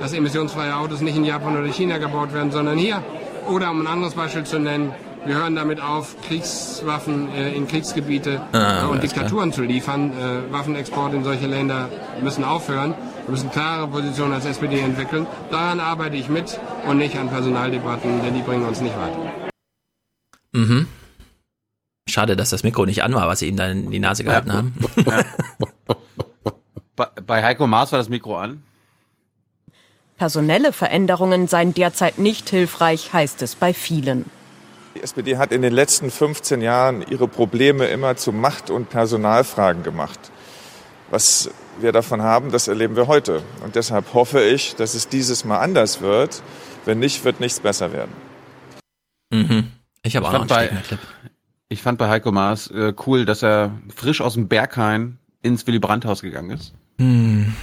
dass 0.00 0.12
emissionsfreie 0.12 0.74
Autos 0.76 1.00
nicht 1.00 1.16
in 1.16 1.24
Japan 1.24 1.58
oder 1.58 1.70
China 1.72 1.98
gebaut 1.98 2.32
werden, 2.32 2.50
sondern 2.50 2.78
hier. 2.78 3.02
Oder 3.48 3.70
um 3.70 3.80
ein 3.80 3.86
anderes 3.86 4.14
Beispiel 4.14 4.44
zu 4.44 4.58
nennen, 4.58 4.92
wir 5.24 5.34
hören 5.34 5.56
damit 5.56 5.82
auf, 5.82 6.16
Kriegswaffen 6.26 7.28
äh, 7.34 7.52
in 7.52 7.66
Kriegsgebiete 7.66 8.40
Ah, 8.52 8.84
äh, 8.84 8.86
und 8.86 9.02
Diktaturen 9.02 9.52
zu 9.52 9.62
liefern. 9.62 10.12
Äh, 10.12 10.52
Waffenexporte 10.52 11.16
in 11.16 11.24
solche 11.24 11.46
Länder 11.46 11.88
müssen 12.22 12.44
aufhören. 12.44 12.94
Wir 13.28 13.32
müssen 13.32 13.50
klare 13.50 13.86
Positionen 13.88 14.32
als 14.32 14.46
SPD 14.46 14.80
entwickeln. 14.80 15.26
Daran 15.50 15.80
arbeite 15.80 16.16
ich 16.16 16.30
mit 16.30 16.58
und 16.86 16.96
nicht 16.96 17.14
an 17.14 17.28
Personaldebatten, 17.28 18.22
denn 18.22 18.32
die 18.32 18.40
bringen 18.40 18.64
uns 18.64 18.80
nicht 18.80 18.96
weiter. 18.96 19.50
Mhm. 20.52 20.88
Schade, 22.08 22.36
dass 22.36 22.48
das 22.48 22.62
Mikro 22.62 22.86
nicht 22.86 23.02
an 23.02 23.14
war, 23.14 23.28
was 23.28 23.40
sie 23.40 23.48
ihm 23.48 23.58
da 23.58 23.66
in 23.68 23.90
die 23.90 23.98
Nase 23.98 24.24
gehalten 24.24 24.50
haben. 24.50 24.74
Bei, 26.96 27.06
bei 27.24 27.44
Heiko 27.44 27.66
Maas 27.66 27.92
war 27.92 27.98
das 27.98 28.08
Mikro 28.08 28.38
an. 28.38 28.62
Personelle 30.16 30.72
Veränderungen 30.72 31.46
seien 31.46 31.74
derzeit 31.74 32.18
nicht 32.18 32.48
hilfreich, 32.48 33.12
heißt 33.12 33.42
es 33.42 33.54
bei 33.54 33.74
vielen. 33.74 34.24
Die 34.96 35.02
SPD 35.02 35.36
hat 35.36 35.52
in 35.52 35.60
den 35.60 35.74
letzten 35.74 36.10
15 36.10 36.62
Jahren 36.62 37.02
ihre 37.02 37.28
Probleme 37.28 37.86
immer 37.86 38.16
zu 38.16 38.32
Macht- 38.32 38.70
und 38.70 38.88
Personalfragen 38.88 39.82
gemacht. 39.82 40.18
Was 41.10 41.50
wir 41.80 41.92
davon 41.92 42.22
haben, 42.22 42.50
das 42.50 42.68
erleben 42.68 42.96
wir 42.96 43.06
heute. 43.06 43.42
Und 43.64 43.74
deshalb 43.74 44.14
hoffe 44.14 44.42
ich, 44.42 44.76
dass 44.76 44.94
es 44.94 45.08
dieses 45.08 45.44
Mal 45.44 45.58
anders 45.58 46.00
wird. 46.00 46.42
Wenn 46.84 46.98
nicht, 46.98 47.24
wird 47.24 47.40
nichts 47.40 47.60
besser 47.60 47.92
werden. 47.92 48.12
Mhm. 49.30 49.72
Ich 50.02 50.16
habe 50.16 50.26
auch 50.26 50.32
noch 50.32 50.40
einen 50.40 50.48
bei, 50.48 50.66
Stegner-Clip. 50.66 51.00
Ich 51.68 51.82
fand 51.82 51.98
bei 51.98 52.08
Heiko 52.08 52.32
Maas 52.32 52.68
äh, 52.68 52.94
cool, 53.06 53.24
dass 53.24 53.42
er 53.42 53.72
frisch 53.94 54.20
aus 54.20 54.34
dem 54.34 54.48
Berghain 54.48 55.18
ins 55.42 55.66
Willy 55.66 55.78
Brandt-Haus 55.78 56.22
gegangen 56.22 56.50
ist. 56.50 56.72
Hm. 56.98 57.54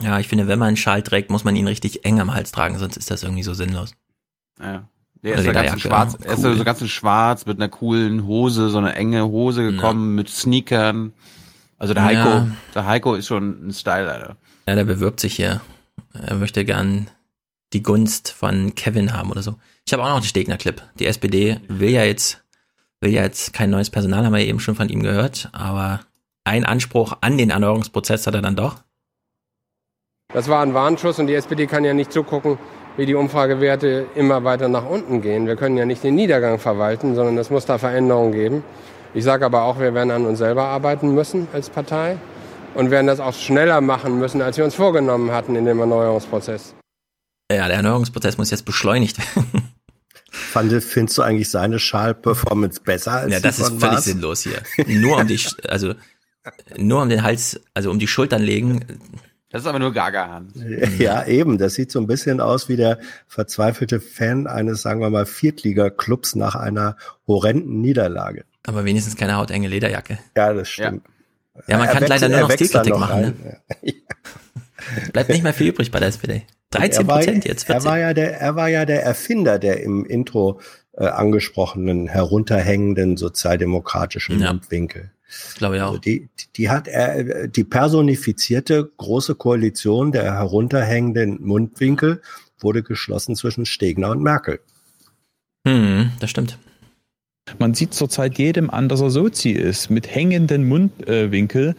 Ja, 0.00 0.18
ich 0.18 0.28
finde, 0.28 0.48
wenn 0.48 0.58
man 0.58 0.68
einen 0.68 0.76
Schal 0.76 1.02
trägt, 1.02 1.30
muss 1.30 1.44
man 1.44 1.56
ihn 1.56 1.66
richtig 1.66 2.04
eng 2.04 2.20
am 2.20 2.34
Hals 2.34 2.52
tragen, 2.52 2.78
sonst 2.78 2.96
ist 2.96 3.10
das 3.10 3.22
irgendwie 3.22 3.42
so 3.42 3.54
sinnlos. 3.54 3.94
Ja. 4.60 4.88
Der 5.22 5.36
ist, 5.36 5.46
da 5.46 5.52
ganz 5.52 5.72
in 5.74 5.78
schwarz, 5.78 6.16
ja, 6.18 6.26
er 6.26 6.34
ist 6.34 6.44
cool. 6.44 6.56
so 6.56 6.64
ganz 6.64 6.80
in 6.80 6.88
schwarz 6.88 7.46
mit 7.46 7.58
einer 7.58 7.68
coolen 7.68 8.26
Hose, 8.26 8.70
so 8.70 8.78
eine 8.78 8.94
enge 8.96 9.24
Hose 9.24 9.62
gekommen 9.70 10.16
mit 10.16 10.28
Sneakern. 10.28 11.12
Also 11.82 11.94
der 11.94 12.04
Heiko, 12.04 12.28
Ja. 12.28 12.46
der 12.76 12.86
Heiko 12.86 13.14
ist 13.16 13.26
schon 13.26 13.66
ein 13.66 13.72
Style, 13.72 14.08
Alter. 14.08 14.36
Ja, 14.68 14.76
der 14.76 14.84
bewirbt 14.84 15.18
sich 15.18 15.34
hier. 15.34 15.60
Er 16.14 16.36
möchte 16.36 16.64
gern 16.64 17.10
die 17.72 17.82
Gunst 17.82 18.30
von 18.30 18.76
Kevin 18.76 19.12
haben 19.12 19.32
oder 19.32 19.42
so. 19.42 19.56
Ich 19.84 19.92
habe 19.92 20.04
auch 20.04 20.10
noch 20.10 20.20
den 20.20 20.26
Stegner-Clip. 20.28 20.80
Die 21.00 21.06
SPD 21.06 21.58
will 21.66 21.90
ja 21.90 22.04
jetzt, 22.04 22.44
will 23.00 23.10
ja 23.10 23.22
jetzt 23.22 23.52
kein 23.52 23.70
neues 23.70 23.90
Personal, 23.90 24.24
haben 24.24 24.32
wir 24.32 24.46
eben 24.46 24.60
schon 24.60 24.76
von 24.76 24.88
ihm 24.90 25.02
gehört, 25.02 25.48
aber 25.50 25.98
ein 26.44 26.64
Anspruch 26.64 27.14
an 27.20 27.36
den 27.36 27.50
Erneuerungsprozess 27.50 28.28
hat 28.28 28.34
er 28.34 28.42
dann 28.42 28.54
doch. 28.54 28.76
Das 30.32 30.46
war 30.48 30.62
ein 30.62 30.74
Warnschuss 30.74 31.18
und 31.18 31.26
die 31.26 31.34
SPD 31.34 31.66
kann 31.66 31.82
ja 31.84 31.94
nicht 31.94 32.12
zugucken, 32.12 32.58
wie 32.96 33.06
die 33.06 33.16
Umfragewerte 33.16 34.06
immer 34.14 34.44
weiter 34.44 34.68
nach 34.68 34.86
unten 34.86 35.20
gehen. 35.20 35.48
Wir 35.48 35.56
können 35.56 35.76
ja 35.76 35.84
nicht 35.84 36.04
den 36.04 36.14
Niedergang 36.14 36.60
verwalten, 36.60 37.16
sondern 37.16 37.36
es 37.38 37.50
muss 37.50 37.66
da 37.66 37.78
Veränderungen 37.78 38.30
geben. 38.32 38.64
Ich 39.14 39.24
sage 39.24 39.44
aber 39.44 39.62
auch, 39.64 39.78
wir 39.78 39.92
werden 39.94 40.10
an 40.10 40.24
uns 40.26 40.38
selber 40.38 40.64
arbeiten 40.64 41.14
müssen 41.14 41.46
als 41.52 41.68
Partei 41.68 42.16
und 42.74 42.90
werden 42.90 43.06
das 43.06 43.20
auch 43.20 43.34
schneller 43.34 43.80
machen 43.80 44.18
müssen, 44.18 44.40
als 44.40 44.56
wir 44.56 44.64
uns 44.64 44.74
vorgenommen 44.74 45.30
hatten 45.32 45.54
in 45.54 45.64
dem 45.66 45.78
Erneuerungsprozess. 45.80 46.74
Ja, 47.50 47.66
der 47.68 47.76
Erneuerungsprozess 47.76 48.38
muss 48.38 48.50
jetzt 48.50 48.64
beschleunigt 48.64 49.18
werden. 49.18 49.68
Fand, 50.30 50.72
findest 50.82 51.18
du 51.18 51.22
eigentlich 51.22 51.50
seine 51.50 51.78
Schal-Performance 51.78 52.80
besser 52.82 53.12
als 53.12 53.32
Ja, 53.32 53.40
das 53.40 53.58
ist 53.58 53.68
völlig 53.68 53.82
Maas? 53.82 54.04
sinnlos 54.04 54.40
hier. 54.42 54.62
Nur 54.86 55.18
um 55.18 55.26
die, 55.26 55.38
Sch- 55.38 55.66
also, 55.68 55.94
nur 56.78 57.02
um 57.02 57.10
den 57.10 57.22
Hals, 57.22 57.60
also 57.74 57.90
um 57.90 57.98
die 57.98 58.06
Schultern 58.08 58.40
legen. 58.42 58.80
Das 59.50 59.60
ist 59.62 59.68
aber 59.68 59.78
nur 59.78 59.92
Gaga-Hand. 59.92 60.52
Ja, 60.98 61.26
eben. 61.26 61.58
Das 61.58 61.74
sieht 61.74 61.92
so 61.92 61.98
ein 62.00 62.06
bisschen 62.06 62.40
aus 62.40 62.70
wie 62.70 62.76
der 62.76 62.98
verzweifelte 63.28 64.00
Fan 64.00 64.46
eines, 64.46 64.80
sagen 64.80 65.00
wir 65.00 65.10
mal, 65.10 65.26
Viertliga-Clubs 65.26 66.34
nach 66.36 66.54
einer 66.54 66.96
horrenden 67.26 67.82
Niederlage. 67.82 68.44
Aber 68.66 68.84
wenigstens 68.84 69.16
keine 69.16 69.36
hautenge 69.36 69.68
Lederjacke. 69.68 70.18
Ja, 70.36 70.52
das 70.52 70.68
stimmt. 70.68 71.04
Ja, 71.66 71.78
man 71.78 71.88
Er 71.88 71.94
kann 71.94 72.06
leider 72.06 72.28
nur 72.28 72.38
er 72.38 72.42
noch 72.44 72.50
Stilkritik 72.52 72.96
machen. 72.98 73.20
Ne? 73.22 73.56
Bleibt 75.12 75.28
nicht 75.30 75.42
mehr 75.42 75.52
viel 75.54 75.68
übrig 75.68 75.90
bei 75.90 75.98
der 75.98 76.08
SPD. 76.08 76.42
13 76.70 77.02
Er 77.02 77.06
war- 77.08 77.18
Prozent 77.18 77.44
jetzt, 77.44 77.64
Er 77.68 77.74
14. 77.74 77.90
war 77.90 77.98
ja 77.98 78.14
der, 78.14 78.40
er 78.40 78.56
war 78.56 78.68
ja 78.68 78.84
der 78.84 79.02
Erfinder 79.04 79.58
der 79.58 79.82
im 79.82 80.04
Intro 80.06 80.60
äh, 80.94 81.06
angesprochenen 81.06 82.08
herunterhängenden 82.08 83.16
sozialdemokratischen 83.16 84.40
Ja. 84.40 84.52
Mundwinkel. 84.52 85.10
Glaube 85.56 85.76
ich 85.76 85.82
auch. 85.82 85.88
Also 85.88 85.98
die, 85.98 86.28
die 86.56 86.68
hat 86.70 86.88
er, 86.88 87.48
die 87.48 87.64
personifizierte 87.64 88.90
große 88.96 89.34
Koalition 89.34 90.12
der 90.12 90.24
herunterhängenden 90.34 91.42
Mundwinkel 91.42 92.20
wurde 92.60 92.82
geschlossen 92.82 93.34
zwischen 93.36 93.64
Stegner 93.66 94.10
und 94.10 94.22
Merkel. 94.22 94.60
Hm, 95.66 96.12
das 96.20 96.30
stimmt. 96.30 96.58
Man 97.58 97.74
sieht 97.74 97.92
zurzeit 97.94 98.38
jedem 98.38 98.70
an, 98.70 98.88
dass 98.88 99.00
er 99.00 99.10
Sozi 99.10 99.50
ist, 99.50 99.90
mit 99.90 100.12
hängenden 100.14 100.66
Mundwinkel. 100.68 101.74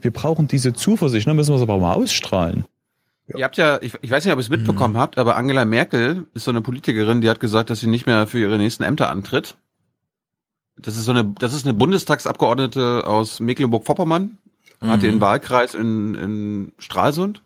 Wir 0.00 0.10
brauchen 0.10 0.48
diese 0.48 0.72
Zuversicht, 0.74 1.26
ne? 1.26 1.34
müssen 1.34 1.50
wir 1.50 1.56
es 1.56 1.62
aber 1.62 1.78
mal 1.78 1.94
ausstrahlen. 1.94 2.64
Ihr 3.34 3.44
habt 3.44 3.56
ja, 3.58 3.78
ich, 3.82 3.92
ich 4.00 4.10
weiß 4.10 4.24
nicht, 4.24 4.32
ob 4.32 4.38
ihr 4.38 4.42
es 4.42 4.48
mitbekommen 4.48 4.96
habt, 4.96 5.18
aber 5.18 5.36
Angela 5.36 5.64
Merkel 5.64 6.26
ist 6.34 6.44
so 6.44 6.50
eine 6.50 6.62
Politikerin, 6.62 7.20
die 7.20 7.28
hat 7.28 7.40
gesagt, 7.40 7.68
dass 7.68 7.80
sie 7.80 7.86
nicht 7.86 8.06
mehr 8.06 8.26
für 8.26 8.38
ihre 8.38 8.56
nächsten 8.58 8.84
Ämter 8.84 9.10
antritt. 9.10 9.56
Das 10.78 10.96
ist 10.96 11.04
so 11.04 11.10
eine, 11.10 11.24
das 11.38 11.52
ist 11.52 11.66
eine 11.66 11.74
Bundestagsabgeordnete 11.74 13.06
aus 13.06 13.40
Mecklenburg-Vorpommern, 13.40 14.38
hat 14.80 14.98
Mhm. 14.98 15.02
den 15.02 15.20
Wahlkreis 15.20 15.74
in, 15.74 16.14
in 16.14 16.72
Stralsund. 16.78 17.42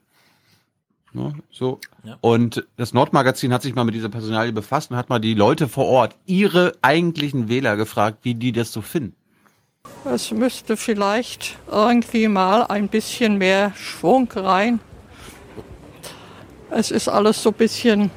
Ja, 1.14 1.32
so. 1.50 1.78
Ja. 2.04 2.16
Und 2.20 2.66
das 2.76 2.94
Nordmagazin 2.94 3.52
hat 3.52 3.62
sich 3.62 3.74
mal 3.74 3.84
mit 3.84 3.94
dieser 3.94 4.08
Personalie 4.08 4.52
befasst 4.52 4.90
und 4.90 4.96
hat 4.96 5.08
mal 5.10 5.18
die 5.18 5.34
Leute 5.34 5.68
vor 5.68 5.86
Ort, 5.86 6.16
ihre 6.26 6.74
eigentlichen 6.80 7.48
Wähler 7.48 7.76
gefragt, 7.76 8.18
wie 8.22 8.34
die 8.34 8.52
das 8.52 8.72
so 8.72 8.80
finden. 8.80 9.14
Es 10.04 10.30
müsste 10.30 10.76
vielleicht 10.76 11.56
irgendwie 11.70 12.28
mal 12.28 12.64
ein 12.64 12.88
bisschen 12.88 13.38
mehr 13.38 13.72
Schwung 13.76 14.30
rein. 14.32 14.80
Es 16.70 16.90
ist 16.90 17.08
alles 17.08 17.42
so 17.42 17.50
ein 17.50 17.54
bisschen, 17.54 18.10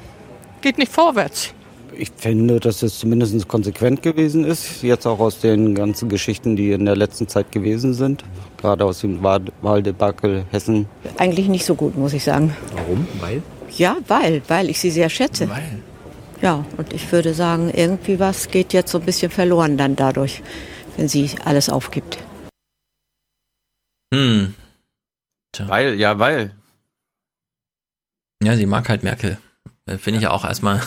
geht 0.62 0.78
nicht 0.78 0.90
vorwärts. 0.90 1.52
Ich 1.98 2.12
finde, 2.14 2.60
dass 2.60 2.82
es 2.82 2.98
zumindest 2.98 3.48
konsequent 3.48 4.02
gewesen 4.02 4.44
ist, 4.44 4.82
jetzt 4.82 5.06
auch 5.06 5.18
aus 5.18 5.40
den 5.40 5.74
ganzen 5.74 6.08
Geschichten, 6.08 6.54
die 6.54 6.72
in 6.72 6.84
der 6.84 6.96
letzten 6.96 7.26
Zeit 7.26 7.50
gewesen 7.52 7.94
sind, 7.94 8.22
gerade 8.58 8.84
aus 8.84 9.00
dem 9.00 9.22
Wahl 9.22 9.42
Wahldebakel 9.62 10.44
Hessen. 10.50 10.86
Eigentlich 11.16 11.48
nicht 11.48 11.64
so 11.64 11.74
gut, 11.74 11.96
muss 11.96 12.12
ich 12.12 12.22
sagen. 12.22 12.54
Warum? 12.74 13.06
Weil? 13.20 13.42
Ja, 13.70 13.96
weil, 14.08 14.42
weil 14.48 14.68
ich 14.68 14.78
sie 14.78 14.90
sehr 14.90 15.08
schätze. 15.08 15.48
Weil. 15.48 15.82
Ja, 16.42 16.66
und 16.76 16.92
ich 16.92 17.10
würde 17.10 17.32
sagen, 17.32 17.70
irgendwie 17.74 18.20
was 18.20 18.50
geht 18.50 18.74
jetzt 18.74 18.90
so 18.90 18.98
ein 18.98 19.04
bisschen 19.06 19.30
verloren 19.30 19.78
dann 19.78 19.96
dadurch, 19.96 20.42
wenn 20.96 21.08
sie 21.08 21.30
alles 21.44 21.70
aufgibt. 21.70 22.18
Hm. 24.12 24.54
Weil, 25.58 25.94
ja, 25.94 26.18
weil. 26.18 26.52
Ja, 28.42 28.54
sie 28.54 28.66
mag 28.66 28.86
halt 28.90 29.02
Merkel. 29.02 29.38
Äh, 29.86 29.96
Finde 29.96 30.18
ich 30.18 30.24
ja 30.24 30.30
auch 30.30 30.44
erstmal 30.44 30.82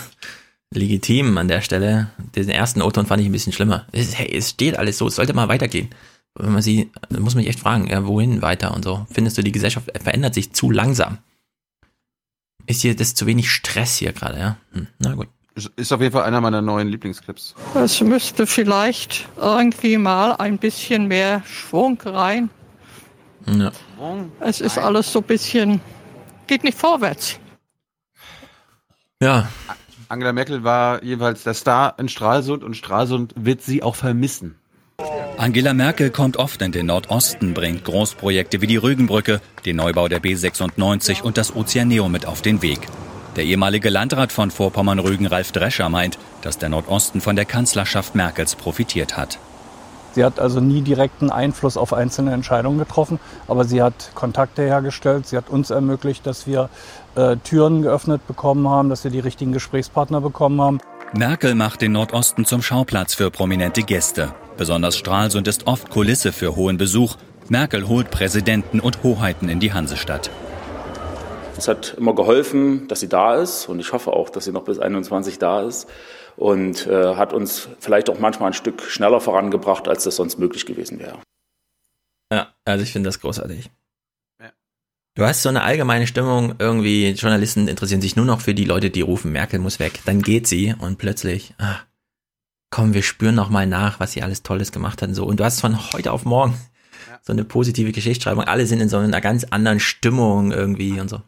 legitim 0.74 1.38
an 1.38 1.47
der 1.47 1.61
Stelle. 1.61 2.09
Den 2.36 2.49
ersten 2.49 2.82
O-Ton 2.82 3.05
fand 3.05 3.22
ich 3.22 3.28
ein 3.28 3.32
bisschen 3.32 3.53
schlimmer. 3.53 3.86
Es, 3.91 4.17
hey, 4.17 4.30
es 4.36 4.51
steht 4.51 4.78
alles 4.78 4.97
so, 4.97 5.07
es 5.07 5.15
sollte 5.15 5.34
mal 5.34 5.47
weitergehen. 5.47 5.89
Wenn 6.36 6.53
man 6.53 6.61
sie, 6.61 6.91
da 7.09 7.20
muss 7.20 7.34
man 7.36 7.43
sich 7.43 7.49
echt 7.49 7.59
fragen, 7.59 7.88
ja, 7.88 8.05
wohin 8.05 8.41
weiter 8.41 8.74
und 8.74 8.84
so. 8.86 9.05
Findest 9.11 9.38
du, 9.38 9.41
die 9.43 9.51
Gesellschaft 9.51 9.91
verändert 10.01 10.34
sich 10.36 10.53
zu 10.53 10.70
langsam? 10.72 11.17
Ist 12.67 12.82
hier 12.82 12.95
das 12.95 13.15
zu 13.15 13.26
wenig 13.26 13.49
Stress 13.49 13.97
hier 13.97 14.13
gerade, 14.13 14.39
ja? 14.39 14.57
Hm, 14.74 14.88
na 14.99 15.15
gut. 15.15 15.28
Ist- 15.55 15.72
Ist 15.76 15.91
auf 15.91 15.99
jeden 16.01 16.13
Fall 16.13 16.24
einer 16.24 16.39
meiner 16.39 16.61
neuen 16.61 16.88
Lieblingsclips. 16.88 17.55
Es 17.74 17.99
müsste 18.01 18.45
vielleicht 18.45 19.28
irgendwie 19.38 19.97
mal 19.97 20.34
ein 20.34 20.59
bisschen 20.59 21.07
mehr 21.07 21.41
Schwung 21.47 21.99
rein. 22.05 22.49
Ja. 23.47 23.72
Es 24.39 24.61
ist 24.61 24.78
alles 24.78 25.11
so 25.11 25.20
ein 25.20 25.26
bisschen, 25.26 25.82
geht 26.45 26.63
nicht 26.63 26.78
vorwärts. 26.78 27.39
Ja. 29.22 29.49
Angela 30.12 30.34
Merkel 30.34 30.64
war 30.64 31.03
jeweils 31.03 31.43
der 31.43 31.53
Star 31.53 31.93
in 31.99 32.10
Stralsund 32.10 32.64
und 32.64 32.76
Stralsund 32.76 33.32
wird 33.36 33.62
sie 33.62 33.84
auch 33.84 33.95
vermissen. 33.95 34.55
Angela 35.38 35.76
Merkel 35.76 36.10
kommt 36.10 36.38
oft 36.38 36.64
in 36.64 36.72
den 36.72 36.88
Nordosten, 36.88 37.53
bringt 37.53 37.84
Großprojekte 37.84 38.60
wie 38.60 38.66
die 38.66 38.78
Rügenbrücke, 38.78 39.39
den 39.68 39.76
Neubau 39.76 40.07
der 40.07 40.20
B96 40.20 41.22
und 41.22 41.38
das 41.38 41.55
Ozeaneum 41.55 42.12
mit 42.12 42.26
auf 42.26 42.41
den 42.41 42.64
Weg. 42.64 42.88
Der 43.36 43.43
ehemalige 43.43 43.91
Landrat 43.91 44.32
von 44.32 44.49
Vorpommern-Rügen, 44.49 45.28
Ralf 45.28 45.51
Drescher, 45.51 45.89
meint, 45.89 46.18
dass 46.41 46.57
der 46.57 46.70
Nordosten 46.70 47.22
von 47.22 47.36
der 47.36 47.45
Kanzlerschaft 47.45 48.16
Merkels 48.16 48.55
profitiert 48.55 49.16
hat. 49.16 49.38
Sie 50.14 50.26
hat 50.26 50.39
also 50.39 50.60
nie 50.60 50.82
direkten 50.82 51.30
Einfluss 51.30 51.78
auf 51.78 51.93
einzelne 51.93 52.34
Entscheidungen 52.34 52.80
getroffen, 52.80 53.20
aber 53.47 53.64
sie 53.64 53.82
hat 53.82 54.12
Kontakte 54.16 54.64
hergestellt. 54.64 55.28
Sie 55.28 55.38
hat 55.38 55.49
uns 55.49 55.70
ermöglicht, 55.70 56.26
dass 56.26 56.47
wir 56.47 56.70
äh, 57.20 57.38
Türen 57.38 57.82
geöffnet 57.82 58.26
bekommen 58.28 58.67
haben, 58.70 58.89
dass 58.89 59.03
wir 59.03 59.11
die 59.11 59.20
richtigen 59.20 59.51
Gesprächspartner 59.51 60.22
bekommen 60.22 60.61
haben. 60.61 60.80
Merkel 61.13 61.55
macht 61.55 61.82
den 61.82 61.91
Nordosten 61.91 62.45
zum 62.45 62.61
Schauplatz 62.61 63.13
für 63.13 63.32
prominente 63.32 63.82
Gäste. 63.82 64.34
Besonders 64.57 64.97
Stralsund 64.97 65.47
ist 65.47 65.67
oft 65.67 65.89
Kulisse 65.89 66.32
für 66.32 66.55
hohen 66.55 66.78
Besuch. 66.78 67.17
Merkel 67.49 67.88
holt 67.88 68.11
Präsidenten 68.11 68.80
und 68.80 69.03
Hoheiten 69.03 69.49
in 69.49 69.59
die 69.59 69.74
Hansestadt. 69.74 70.30
Es 71.57 71.67
hat 71.67 71.95
immer 71.97 72.15
geholfen, 72.15 72.88
dass 72.88 73.01
sie 73.01 73.09
da 73.09 73.36
ist 73.36 73.67
und 73.67 73.80
ich 73.80 73.91
hoffe 73.91 74.13
auch, 74.13 74.30
dass 74.30 74.45
sie 74.45 74.51
noch 74.51 74.63
bis 74.63 74.80
21 74.80 75.39
da 75.39 75.63
ist 75.63 75.89
und 76.38 76.88
äh, 76.88 77.15
hat 77.15 77.34
uns 77.34 77.67
vielleicht 77.80 78.09
auch 78.09 78.20
manchmal 78.20 78.51
ein 78.51 78.53
Stück 78.53 78.84
schneller 78.84 79.20
vorangebracht, 79.20 79.88
als 79.89 80.05
das 80.05 80.15
sonst 80.15 80.39
möglich 80.39 80.65
gewesen 80.65 80.99
wäre. 80.99 81.17
Ja, 82.32 82.53
also 82.63 82.84
ich 82.84 82.93
finde 82.93 83.09
das 83.09 83.20
großartig. 83.20 83.72
Du 85.20 85.26
hast 85.26 85.41
so 85.41 85.49
eine 85.49 85.63
allgemeine 85.63 86.07
Stimmung, 86.07 86.53
irgendwie 86.59 87.09
Journalisten 87.09 87.67
interessieren 87.67 87.99
sich 87.99 88.15
nur 88.15 88.24
noch 88.24 88.39
für 88.39 88.53
die 88.53 88.63
Leute, 88.63 88.89
die 88.89 89.01
rufen, 89.01 89.34
Merkel 89.34 89.59
muss 89.59 89.78
weg. 89.78 89.99
Dann 90.05 90.22
geht 90.22 90.47
sie 90.47 90.74
und 90.80 90.97
plötzlich, 90.97 91.53
ah, 91.57 91.76
komm, 92.70 92.93
wir 92.93 93.01
spüren 93.01 93.36
noch 93.36 93.49
mal 93.49 93.67
nach, 93.67 93.99
was 93.99 94.13
sie 94.13 94.24
alles 94.24 94.43
Tolles 94.43 94.72
gemacht 94.72 95.01
hat 95.01 95.09
und 95.09 95.15
so. 95.15 95.26
Und 95.26 95.41
du 95.41 95.43
hast 95.43 95.59
von 95.59 95.91
heute 95.91 96.13
auf 96.13 96.24
morgen 96.24 96.53
so 97.22 97.34
eine 97.34 97.43
positive 97.43 97.91
Geschichtsschreibung. 97.91 98.45
Alle 98.45 98.65
sind 98.65 98.80
in 98.80 98.88
so 98.88 98.95
einer 98.95 99.20
ganz 99.20 99.43
anderen 99.43 99.82
Stimmung 99.82 100.53
irgendwie 100.53 101.01
und 101.01 101.09
so. 101.09 101.20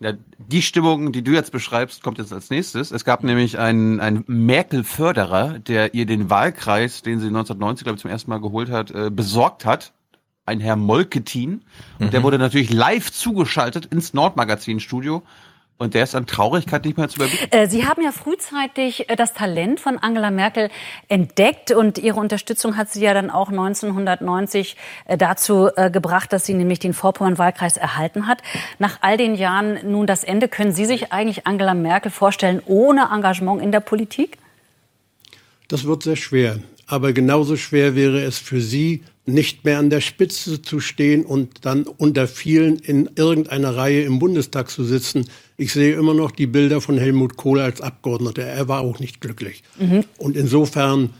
Ja, 0.00 0.14
die 0.38 0.62
Stimmung, 0.62 1.12
die 1.12 1.22
du 1.22 1.32
jetzt 1.32 1.52
beschreibst, 1.52 2.02
kommt 2.02 2.16
jetzt 2.16 2.32
als 2.32 2.48
nächstes. 2.48 2.90
Es 2.90 3.04
gab 3.04 3.22
nämlich 3.22 3.58
einen, 3.58 4.00
einen 4.00 4.24
Merkel-Förderer, 4.26 5.58
der 5.58 5.92
ihr 5.92 6.06
den 6.06 6.30
Wahlkreis, 6.30 7.02
den 7.02 7.20
sie 7.20 7.26
1990, 7.26 7.84
glaube 7.84 7.96
ich, 7.96 8.00
zum 8.00 8.10
ersten 8.10 8.30
Mal 8.30 8.40
geholt 8.40 8.70
hat, 8.70 8.92
äh, 8.92 9.10
besorgt 9.10 9.66
hat. 9.66 9.92
Ein 10.46 10.60
Herr 10.60 10.76
Molketin. 10.76 11.62
Und 11.98 12.06
Mhm. 12.06 12.10
der 12.12 12.22
wurde 12.22 12.38
natürlich 12.38 12.72
live 12.72 13.12
zugeschaltet 13.12 13.86
ins 13.86 14.14
Nordmagazin-Studio. 14.14 15.22
Und 15.78 15.92
der 15.92 16.04
ist 16.04 16.14
an 16.14 16.24
Traurigkeit 16.26 16.86
nicht 16.86 16.96
mehr 16.96 17.06
zu 17.10 17.16
überbieten. 17.16 17.48
Äh, 17.50 17.68
Sie 17.68 17.84
haben 17.84 18.02
ja 18.02 18.10
frühzeitig 18.10 19.10
äh, 19.10 19.16
das 19.16 19.34
Talent 19.34 19.78
von 19.78 19.98
Angela 19.98 20.30
Merkel 20.30 20.70
entdeckt 21.08 21.70
und 21.70 21.98
Ihre 21.98 22.18
Unterstützung 22.18 22.78
hat 22.78 22.88
sie 22.90 23.02
ja 23.02 23.12
dann 23.12 23.28
auch 23.28 23.50
1990 23.50 24.76
äh, 25.04 25.18
dazu 25.18 25.68
äh, 25.76 25.90
gebracht, 25.90 26.32
dass 26.32 26.46
sie 26.46 26.54
nämlich 26.54 26.78
den 26.78 26.94
Vorpommern-Wahlkreis 26.94 27.76
erhalten 27.76 28.26
hat. 28.26 28.38
Nach 28.78 28.98
all 29.02 29.18
den 29.18 29.34
Jahren 29.34 29.78
nun 29.90 30.06
das 30.06 30.24
Ende. 30.24 30.48
Können 30.48 30.72
Sie 30.72 30.86
sich 30.86 31.12
eigentlich 31.12 31.46
Angela 31.46 31.74
Merkel 31.74 32.10
vorstellen 32.10 32.62
ohne 32.64 33.10
Engagement 33.12 33.60
in 33.60 33.70
der 33.70 33.80
Politik? 33.80 34.38
Das 35.68 35.84
wird 35.84 36.02
sehr 36.04 36.16
schwer. 36.16 36.58
Aber 36.86 37.12
genauso 37.12 37.56
schwer 37.56 37.94
wäre 37.94 38.22
es 38.22 38.38
für 38.38 38.62
Sie, 38.62 39.02
nicht 39.26 39.64
mehr 39.64 39.78
an 39.78 39.90
der 39.90 40.00
Spitze 40.00 40.62
zu 40.62 40.80
stehen 40.80 41.24
und 41.24 41.64
dann 41.64 41.84
unter 41.84 42.28
vielen 42.28 42.78
in 42.78 43.10
irgendeiner 43.16 43.76
Reihe 43.76 44.02
im 44.02 44.18
Bundestag 44.18 44.70
zu 44.70 44.84
sitzen. 44.84 45.28
Ich 45.56 45.72
sehe 45.72 45.94
immer 45.94 46.14
noch 46.14 46.30
die 46.30 46.46
Bilder 46.46 46.80
von 46.80 46.98
Helmut 46.98 47.36
Kohl 47.36 47.60
als 47.60 47.80
Abgeordneter. 47.80 48.42
Er 48.42 48.68
war 48.68 48.80
auch 48.80 48.98
nicht 49.00 49.20
glücklich. 49.20 49.62
Und 50.18 50.36
insofern 50.36 51.10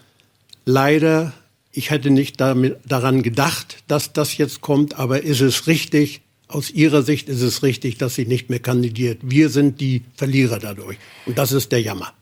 leider, 0.65 1.33
ich 1.73 1.91
hätte 1.91 2.11
nicht 2.11 2.41
damit, 2.41 2.79
daran 2.87 3.23
gedacht, 3.23 3.83
dass 3.89 4.13
das 4.13 4.37
jetzt 4.37 4.61
kommt, 4.61 4.99
aber 4.99 5.23
ist 5.23 5.41
es 5.41 5.67
richtig? 5.67 6.23
Aus 6.49 6.71
Ihrer 6.71 7.03
Sicht 7.03 7.29
ist 7.29 7.43
es 7.43 7.65
richtig, 7.65 7.99
dass 7.99 8.15
sie 8.15 8.25
nicht 8.25 8.51
mehr 8.51 8.61
kandidiert. 8.61 9.19
Wir 9.23 9.49
sind 9.49 9.81
die 9.81 10.03
Verlierer 10.15 10.61
dadurch. 10.61 10.97
Und 11.27 11.39
das 11.39 11.51
ist 11.51 11.73
der 11.73 11.83
Jammer. 11.83 12.13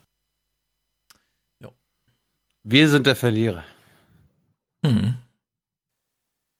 Wir 2.67 2.89
sind 2.89 3.07
der 3.07 3.15
Verlierer. 3.15 3.63
Mhm. 4.83 5.17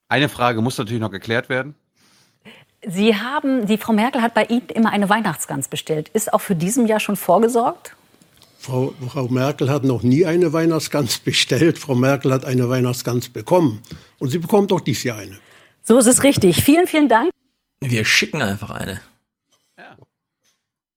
Eine 0.09 0.29
Frage 0.29 0.61
muss 0.61 0.79
natürlich 0.79 1.01
noch 1.01 1.11
geklärt 1.11 1.49
werden. 1.49 1.75
Sie 2.87 3.17
haben, 3.17 3.67
die 3.67 3.79
Frau 3.79 3.93
Merkel 3.93 4.21
hat 4.21 4.35
bei 4.35 4.45
Ihnen 4.45 4.69
immer 4.69 4.91
eine 4.91 5.09
Weihnachtsgans 5.09 5.69
bestellt. 5.69 6.11
Ist 6.11 6.33
auch 6.33 6.41
für 6.41 6.55
diesem 6.55 6.87
Jahr 6.87 7.01
schon 7.01 7.17
vorgesorgt? 7.17 7.97
Frau, 8.59 8.95
Frau 9.09 9.29
Merkel 9.29 9.71
hat 9.71 9.85
noch 9.85 10.03
nie 10.03 10.27
eine 10.27 10.53
Weihnachtsgans 10.53 11.19
bestellt. 11.25 11.79
Frau 11.79 11.95
Merkel 11.95 12.33
hat 12.33 12.45
eine 12.45 12.69
Weihnachtsgans 12.69 13.29
bekommen. 13.31 13.83
Und 14.19 14.31
sie 14.31 14.39
bekommt 14.39 14.73
auch 14.73 14.81
dieses 14.81 15.05
Jahr 15.05 15.19
eine. 15.19 15.39
So 15.83 15.99
ist 15.99 16.07
es 16.07 16.23
richtig. 16.23 16.63
Vielen, 16.63 16.87
vielen 16.87 17.09
Dank. 17.09 17.31
Wir 17.81 18.05
schicken 18.05 18.43
einfach 18.43 18.71
eine. 18.71 19.01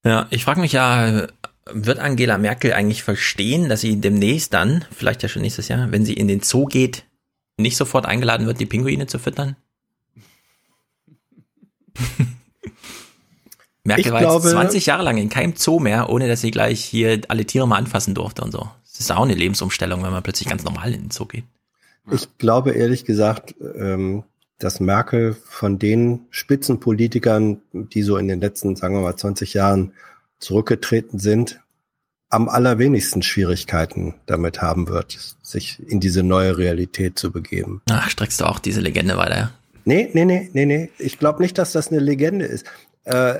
Ja, 0.05 0.27
ich 0.29 0.45
frage 0.45 0.61
mich 0.61 0.71
ja, 0.71 1.27
wird 1.65 1.99
Angela 1.99 2.37
Merkel 2.37 2.71
eigentlich 2.71 3.03
verstehen, 3.03 3.67
dass 3.67 3.81
sie 3.81 3.99
demnächst 3.99 4.53
dann, 4.53 4.85
vielleicht 4.95 5.23
ja 5.23 5.27
schon 5.27 5.41
nächstes 5.41 5.67
Jahr, 5.67 5.91
wenn 5.91 6.05
sie 6.05 6.13
in 6.13 6.29
den 6.29 6.41
Zoo 6.41 6.65
geht, 6.65 7.03
nicht 7.57 7.77
sofort 7.77 8.05
eingeladen 8.05 8.45
wird, 8.47 8.59
die 8.59 8.65
Pinguine 8.65 9.07
zu 9.07 9.19
füttern? 9.19 9.55
Merkel 13.83 14.05
Ich 14.05 14.11
war 14.11 14.19
glaube- 14.19 14.43
jetzt 14.47 14.51
20 14.53 14.85
Jahre 14.85 15.03
lang 15.03 15.17
in 15.17 15.29
keinem 15.29 15.55
Zoo 15.55 15.79
mehr, 15.79 16.09
ohne 16.09 16.27
dass 16.27 16.41
sie 16.41 16.51
gleich 16.51 16.83
hier 16.83 17.21
alle 17.29 17.45
Tiere 17.45 17.67
mal 17.67 17.77
anfassen 17.77 18.13
durfte 18.13 18.43
und 18.43 18.51
so. 18.51 18.69
Das 18.83 18.99
ist 18.99 19.11
auch 19.11 19.23
eine 19.23 19.33
Lebensumstellung, 19.35 20.03
wenn 20.03 20.11
man 20.11 20.23
plötzlich 20.23 20.49
ganz 20.49 20.63
normal 20.63 20.93
in 20.93 21.03
den 21.03 21.11
Zoo 21.11 21.25
geht. 21.25 21.45
Ich 22.11 22.37
glaube 22.37 22.71
ehrlich 22.71 23.05
gesagt, 23.05 23.55
ähm, 23.75 24.23
dass 24.59 24.79
Merkel 24.79 25.35
von 25.45 25.77
den 25.77 26.25
Spitzenpolitikern, 26.31 27.61
die 27.73 28.01
so 28.01 28.17
in 28.17 28.27
den 28.27 28.39
letzten, 28.39 28.75
sagen 28.75 28.95
wir 28.95 29.01
mal, 29.01 29.15
20 29.15 29.53
Jahren 29.53 29.93
zurückgetreten 30.39 31.19
sind, 31.19 31.59
am 32.29 32.49
allerwenigsten 32.49 33.21
Schwierigkeiten 33.21 34.15
damit 34.25 34.61
haben 34.61 34.87
wird, 34.89 35.17
sich 35.41 35.81
in 35.87 35.99
diese 35.99 36.23
neue 36.23 36.57
Realität 36.57 37.17
zu 37.17 37.31
begeben. 37.31 37.81
Ach, 37.89 38.09
streckst 38.09 38.41
du 38.41 38.45
auch 38.45 38.59
diese 38.59 38.81
Legende 38.81 39.17
weiter? 39.17 39.51
Nee, 39.85 40.09
nee, 40.13 40.25
nee, 40.25 40.49
nee, 40.51 40.65
nee. 40.65 40.89
Ich 40.97 41.19
glaube 41.19 41.41
nicht, 41.41 41.57
dass 41.57 41.71
das 41.71 41.89
eine 41.89 41.99
Legende 41.99 42.45
ist. 42.45 42.65
Äh, 43.05 43.39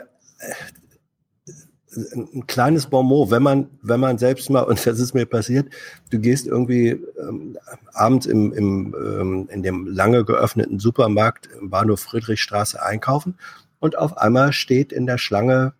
ein 2.16 2.46
kleines 2.48 2.88
Bonmot, 2.88 3.32
wenn 3.32 3.44
man, 3.44 3.70
wenn 3.82 4.00
man 4.00 4.18
selbst 4.18 4.50
mal, 4.50 4.62
und 4.68 4.86
das 4.86 5.00
ist 5.00 5.14
mir 5.14 5.26
passiert, 5.26 5.68
du 6.10 6.20
gehst 6.20 6.48
irgendwie 6.48 7.00
ähm, 7.20 7.58
abends 7.94 8.26
im, 8.26 8.54
im, 8.54 8.96
ähm, 8.96 9.50
in 9.52 9.64
dem 9.64 9.88
lange 9.88 10.24
geöffneten 10.24 10.80
Supermarkt 10.80 11.50
im 11.60 11.70
Bahnhof 11.70 12.00
Friedrichstraße 12.02 12.82
einkaufen 12.82 13.36
und 13.80 13.98
auf 13.98 14.18
einmal 14.18 14.54
steht 14.54 14.92
in 14.94 15.06
der 15.06 15.18
Schlange, 15.18 15.74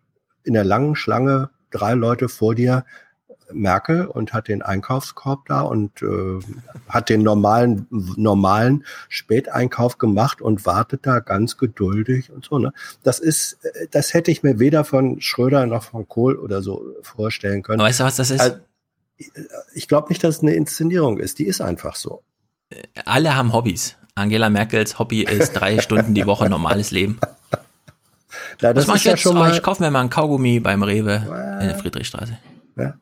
in 0.44 0.54
der 0.54 0.64
langen 0.64 0.96
Schlange 0.96 1.50
drei 1.70 1.94
Leute 1.94 2.28
vor 2.28 2.54
dir 2.54 2.84
Merkel 3.52 4.06
und 4.06 4.32
hat 4.32 4.48
den 4.48 4.62
Einkaufskorb 4.62 5.46
da 5.46 5.62
und 5.62 6.02
äh, 6.02 6.40
hat 6.88 7.08
den 7.08 7.22
normalen 7.22 7.86
normalen 7.90 8.84
Späteinkauf 9.08 9.98
gemacht 9.98 10.40
und 10.42 10.66
wartet 10.66 11.06
da 11.06 11.20
ganz 11.20 11.56
geduldig 11.56 12.30
und 12.30 12.44
so. 12.44 12.58
Ne? 12.58 12.72
Das 13.02 13.18
ist, 13.18 13.58
das 13.90 14.14
hätte 14.14 14.30
ich 14.30 14.42
mir 14.42 14.58
weder 14.58 14.84
von 14.84 15.20
Schröder 15.20 15.66
noch 15.66 15.84
von 15.84 16.08
Kohl 16.08 16.36
oder 16.36 16.62
so 16.62 16.94
vorstellen 17.02 17.62
können. 17.62 17.80
Weißt 17.80 18.00
du, 18.00 18.04
was 18.04 18.16
das 18.16 18.30
ist? 18.30 18.40
Also, 18.40 18.56
ich 19.74 19.88
glaube 19.88 20.08
nicht, 20.10 20.22
dass 20.22 20.36
es 20.36 20.42
eine 20.42 20.54
Inszenierung 20.54 21.18
ist. 21.18 21.38
Die 21.38 21.46
ist 21.46 21.60
einfach 21.60 21.96
so. 21.96 22.22
Alle 23.04 23.34
haben 23.34 23.52
Hobbys. 23.52 23.96
Angela 24.14 24.50
Merkels 24.50 24.98
Hobby 24.98 25.22
ist 25.22 25.52
drei 25.52 25.80
Stunden 25.80 26.14
die 26.14 26.26
Woche 26.26 26.48
normales 26.48 26.90
Leben. 26.90 27.18
Na, 28.60 28.72
das 28.72 28.82
Was 28.82 28.86
mach 28.88 28.96
ich 28.96 29.04
ja 29.04 29.12
jetzt? 29.12 29.22
schon 29.22 29.36
Oh, 29.36 29.40
mal. 29.40 29.52
ich 29.54 29.62
kaufe 29.62 29.82
mir 29.82 29.90
mal 29.90 30.00
einen 30.00 30.10
Kaugummi 30.10 30.60
beim 30.60 30.82
Rewe 30.82 31.58
in 31.60 31.68
der 31.68 31.78
Friedrichstraße. 31.78 32.38
Ja. 32.76 32.94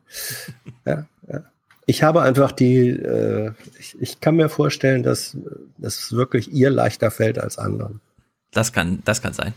Ja, 0.85 1.05
ja. 1.27 1.43
Ich 1.85 2.03
habe 2.03 2.21
einfach 2.21 2.51
die, 2.51 2.89
äh, 2.89 3.51
ich, 3.79 3.95
ich 4.01 4.19
kann 4.19 4.35
mir 4.35 4.49
vorstellen, 4.49 5.03
dass 5.03 5.37
das 5.77 6.11
wirklich 6.11 6.51
ihr 6.51 6.69
leichter 6.69 7.11
fällt 7.11 7.39
als 7.39 7.57
anderen. 7.57 8.01
Das 8.51 8.73
kann, 8.73 9.01
das 9.05 9.21
kann 9.21 9.33
sein. 9.33 9.53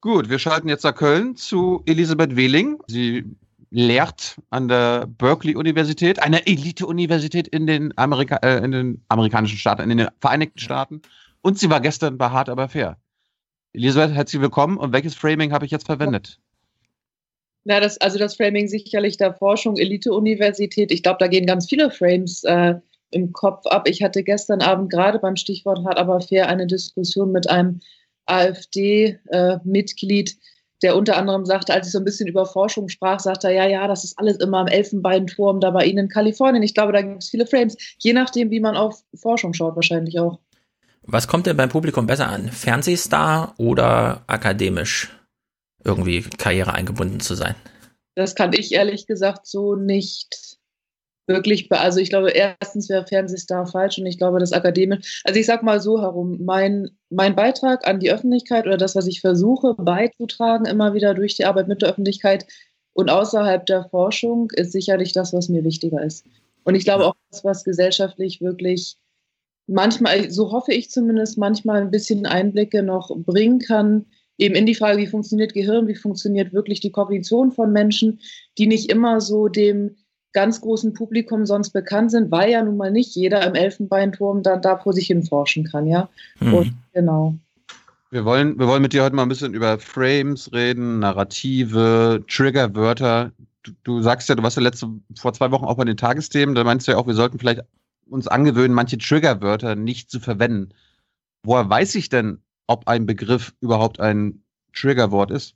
Gut, 0.00 0.28
wir 0.28 0.38
schalten 0.38 0.68
jetzt 0.68 0.84
nach 0.84 0.94
Köln 0.94 1.34
zu 1.36 1.82
Elisabeth 1.86 2.36
Wehling. 2.36 2.78
Sie 2.86 3.24
lehrt 3.70 4.36
an 4.50 4.68
der 4.68 5.06
Berkeley-Universität, 5.08 6.22
einer 6.22 6.46
Elite-Universität 6.46 7.48
in, 7.48 7.66
den 7.66 7.96
Amerika 7.98 8.36
äh, 8.36 8.58
in 8.64 8.70
den 8.70 9.02
amerikanischen 9.08 9.58
Staaten, 9.58 9.90
in 9.90 9.98
den 9.98 10.08
Vereinigten 10.20 10.60
Staaten. 10.60 11.02
Und 11.42 11.58
sie 11.58 11.70
war 11.70 11.80
gestern 11.80 12.18
bei 12.18 12.30
Hart 12.30 12.48
aber 12.48 12.68
fair. 12.68 12.98
Elisabeth, 13.76 14.14
herzlich 14.14 14.40
willkommen. 14.40 14.78
Und 14.78 14.94
welches 14.94 15.14
Framing 15.14 15.52
habe 15.52 15.66
ich 15.66 15.70
jetzt 15.70 15.84
verwendet? 15.84 16.40
Na, 17.64 17.78
das, 17.78 17.98
also 17.98 18.18
das 18.18 18.34
Framing 18.34 18.68
sicherlich 18.68 19.18
der 19.18 19.34
Forschung, 19.34 19.76
Elite-Universität. 19.76 20.90
Ich 20.90 21.02
glaube, 21.02 21.18
da 21.20 21.26
gehen 21.26 21.44
ganz 21.44 21.68
viele 21.68 21.90
Frames 21.90 22.42
äh, 22.44 22.76
im 23.10 23.34
Kopf 23.34 23.66
ab. 23.66 23.86
Ich 23.86 24.02
hatte 24.02 24.22
gestern 24.22 24.62
Abend 24.62 24.88
gerade 24.90 25.18
beim 25.18 25.36
Stichwort 25.36 25.84
hart 25.84 25.98
aber 25.98 26.22
fair 26.22 26.48
eine 26.48 26.66
Diskussion 26.66 27.32
mit 27.32 27.50
einem 27.50 27.80
AfD-Mitglied, 28.24 29.18
der 30.82 30.96
unter 30.96 31.18
anderem 31.18 31.44
sagte, 31.44 31.74
als 31.74 31.88
ich 31.88 31.92
so 31.92 31.98
ein 31.98 32.04
bisschen 32.04 32.28
über 32.28 32.46
Forschung 32.46 32.88
sprach, 32.88 33.20
sagte 33.20 33.48
er, 33.48 33.52
ja, 33.52 33.66
ja, 33.66 33.86
das 33.88 34.04
ist 34.04 34.18
alles 34.18 34.38
immer 34.38 34.60
am 34.60 34.68
Elfenbeinturm 34.68 35.60
da 35.60 35.70
bei 35.70 35.84
Ihnen 35.84 36.06
in 36.06 36.08
Kalifornien. 36.08 36.62
Ich 36.62 36.72
glaube, 36.72 36.94
da 36.94 37.02
gibt 37.02 37.22
es 37.22 37.28
viele 37.28 37.46
Frames, 37.46 37.76
je 37.98 38.14
nachdem, 38.14 38.50
wie 38.50 38.60
man 38.60 38.74
auf 38.74 39.02
Forschung 39.14 39.52
schaut, 39.52 39.76
wahrscheinlich 39.76 40.18
auch. 40.18 40.38
Was 41.06 41.28
kommt 41.28 41.46
denn 41.46 41.56
beim 41.56 41.68
Publikum 41.68 42.06
besser 42.06 42.28
an? 42.28 42.48
Fernsehstar 42.48 43.54
oder 43.58 44.22
akademisch 44.26 45.08
irgendwie 45.84 46.22
Karriere 46.22 46.74
eingebunden 46.74 47.20
zu 47.20 47.34
sein? 47.34 47.54
Das 48.16 48.34
kann 48.34 48.52
ich 48.52 48.72
ehrlich 48.72 49.06
gesagt 49.06 49.46
so 49.46 49.76
nicht 49.76 50.56
wirklich, 51.28 51.70
also 51.70 52.00
ich 52.00 52.10
glaube, 52.10 52.30
erstens 52.30 52.88
wäre 52.88 53.06
Fernsehstar 53.06 53.66
falsch 53.66 53.98
und 53.98 54.06
ich 54.06 54.18
glaube, 54.18 54.38
das 54.40 54.52
akademisch, 54.52 55.22
also 55.24 55.38
ich 55.38 55.46
sag 55.46 55.62
mal 55.62 55.80
so 55.80 56.00
herum, 56.00 56.38
mein, 56.44 56.90
mein 57.10 57.36
Beitrag 57.36 57.86
an 57.86 58.00
die 58.00 58.10
Öffentlichkeit 58.10 58.66
oder 58.66 58.76
das, 58.76 58.96
was 58.96 59.06
ich 59.06 59.20
versuche 59.20 59.74
beizutragen, 59.74 60.66
immer 60.66 60.94
wieder 60.94 61.14
durch 61.14 61.36
die 61.36 61.44
Arbeit 61.44 61.68
mit 61.68 61.82
der 61.82 61.90
Öffentlichkeit 61.90 62.46
und 62.94 63.10
außerhalb 63.10 63.66
der 63.66 63.88
Forschung, 63.90 64.50
ist 64.52 64.72
sicherlich 64.72 65.12
das, 65.12 65.32
was 65.32 65.48
mir 65.48 65.62
wichtiger 65.64 66.02
ist. 66.02 66.24
Und 66.64 66.74
ich 66.74 66.84
glaube 66.84 67.06
auch 67.06 67.14
das, 67.30 67.44
was 67.44 67.64
gesellschaftlich 67.64 68.40
wirklich 68.40 68.96
manchmal, 69.66 70.30
so 70.30 70.52
hoffe 70.52 70.72
ich 70.72 70.90
zumindest, 70.90 71.38
manchmal 71.38 71.82
ein 71.82 71.90
bisschen 71.90 72.26
Einblicke 72.26 72.82
noch 72.82 73.10
bringen 73.16 73.58
kann, 73.58 74.06
eben 74.38 74.54
in 74.54 74.66
die 74.66 74.74
Frage, 74.74 74.98
wie 74.98 75.06
funktioniert 75.06 75.54
Gehirn, 75.54 75.88
wie 75.88 75.94
funktioniert 75.94 76.52
wirklich 76.52 76.80
die 76.80 76.90
Kognition 76.90 77.52
von 77.52 77.72
Menschen, 77.72 78.20
die 78.58 78.66
nicht 78.66 78.90
immer 78.90 79.20
so 79.20 79.48
dem 79.48 79.96
ganz 80.32 80.60
großen 80.60 80.92
Publikum 80.92 81.46
sonst 81.46 81.70
bekannt 81.70 82.10
sind, 82.10 82.30
weil 82.30 82.50
ja 82.50 82.62
nun 82.62 82.76
mal 82.76 82.90
nicht 82.90 83.14
jeder 83.14 83.46
im 83.46 83.54
Elfenbeinturm 83.54 84.42
dann 84.42 84.60
da 84.60 84.76
vor 84.76 84.92
sich 84.92 85.06
hin 85.06 85.22
forschen 85.22 85.64
kann, 85.64 85.86
ja. 85.86 86.10
Mhm. 86.40 86.54
Und 86.54 86.72
genau. 86.92 87.34
Wir 88.10 88.24
wollen, 88.24 88.58
wir 88.58 88.68
wollen 88.68 88.82
mit 88.82 88.92
dir 88.92 89.02
heute 89.02 89.16
mal 89.16 89.22
ein 89.22 89.30
bisschen 89.30 89.54
über 89.54 89.78
Frames 89.78 90.52
reden, 90.52 90.98
Narrative, 90.98 92.22
Triggerwörter. 92.28 93.32
Du, 93.62 93.72
du 93.82 94.02
sagst 94.02 94.28
ja, 94.28 94.34
du 94.34 94.42
warst 94.42 94.56
ja 94.56 94.62
letzte, 94.62 94.88
vor 95.18 95.32
zwei 95.32 95.50
Wochen 95.50 95.64
auch 95.64 95.76
bei 95.76 95.84
den 95.84 95.96
Tagesthemen, 95.96 96.54
da 96.54 96.64
meinst 96.64 96.86
du 96.86 96.92
ja 96.92 96.98
auch, 96.98 97.06
wir 97.06 97.14
sollten 97.14 97.38
vielleicht 97.38 97.62
uns 98.08 98.28
angewöhnen, 98.28 98.74
manche 98.74 98.98
Triggerwörter 98.98 99.74
nicht 99.74 100.10
zu 100.10 100.20
verwenden. 100.20 100.70
Woher 101.42 101.68
weiß 101.68 101.94
ich 101.96 102.08
denn, 102.08 102.42
ob 102.66 102.88
ein 102.88 103.06
Begriff 103.06 103.54
überhaupt 103.60 104.00
ein 104.00 104.42
Triggerwort 104.72 105.30
ist? 105.30 105.54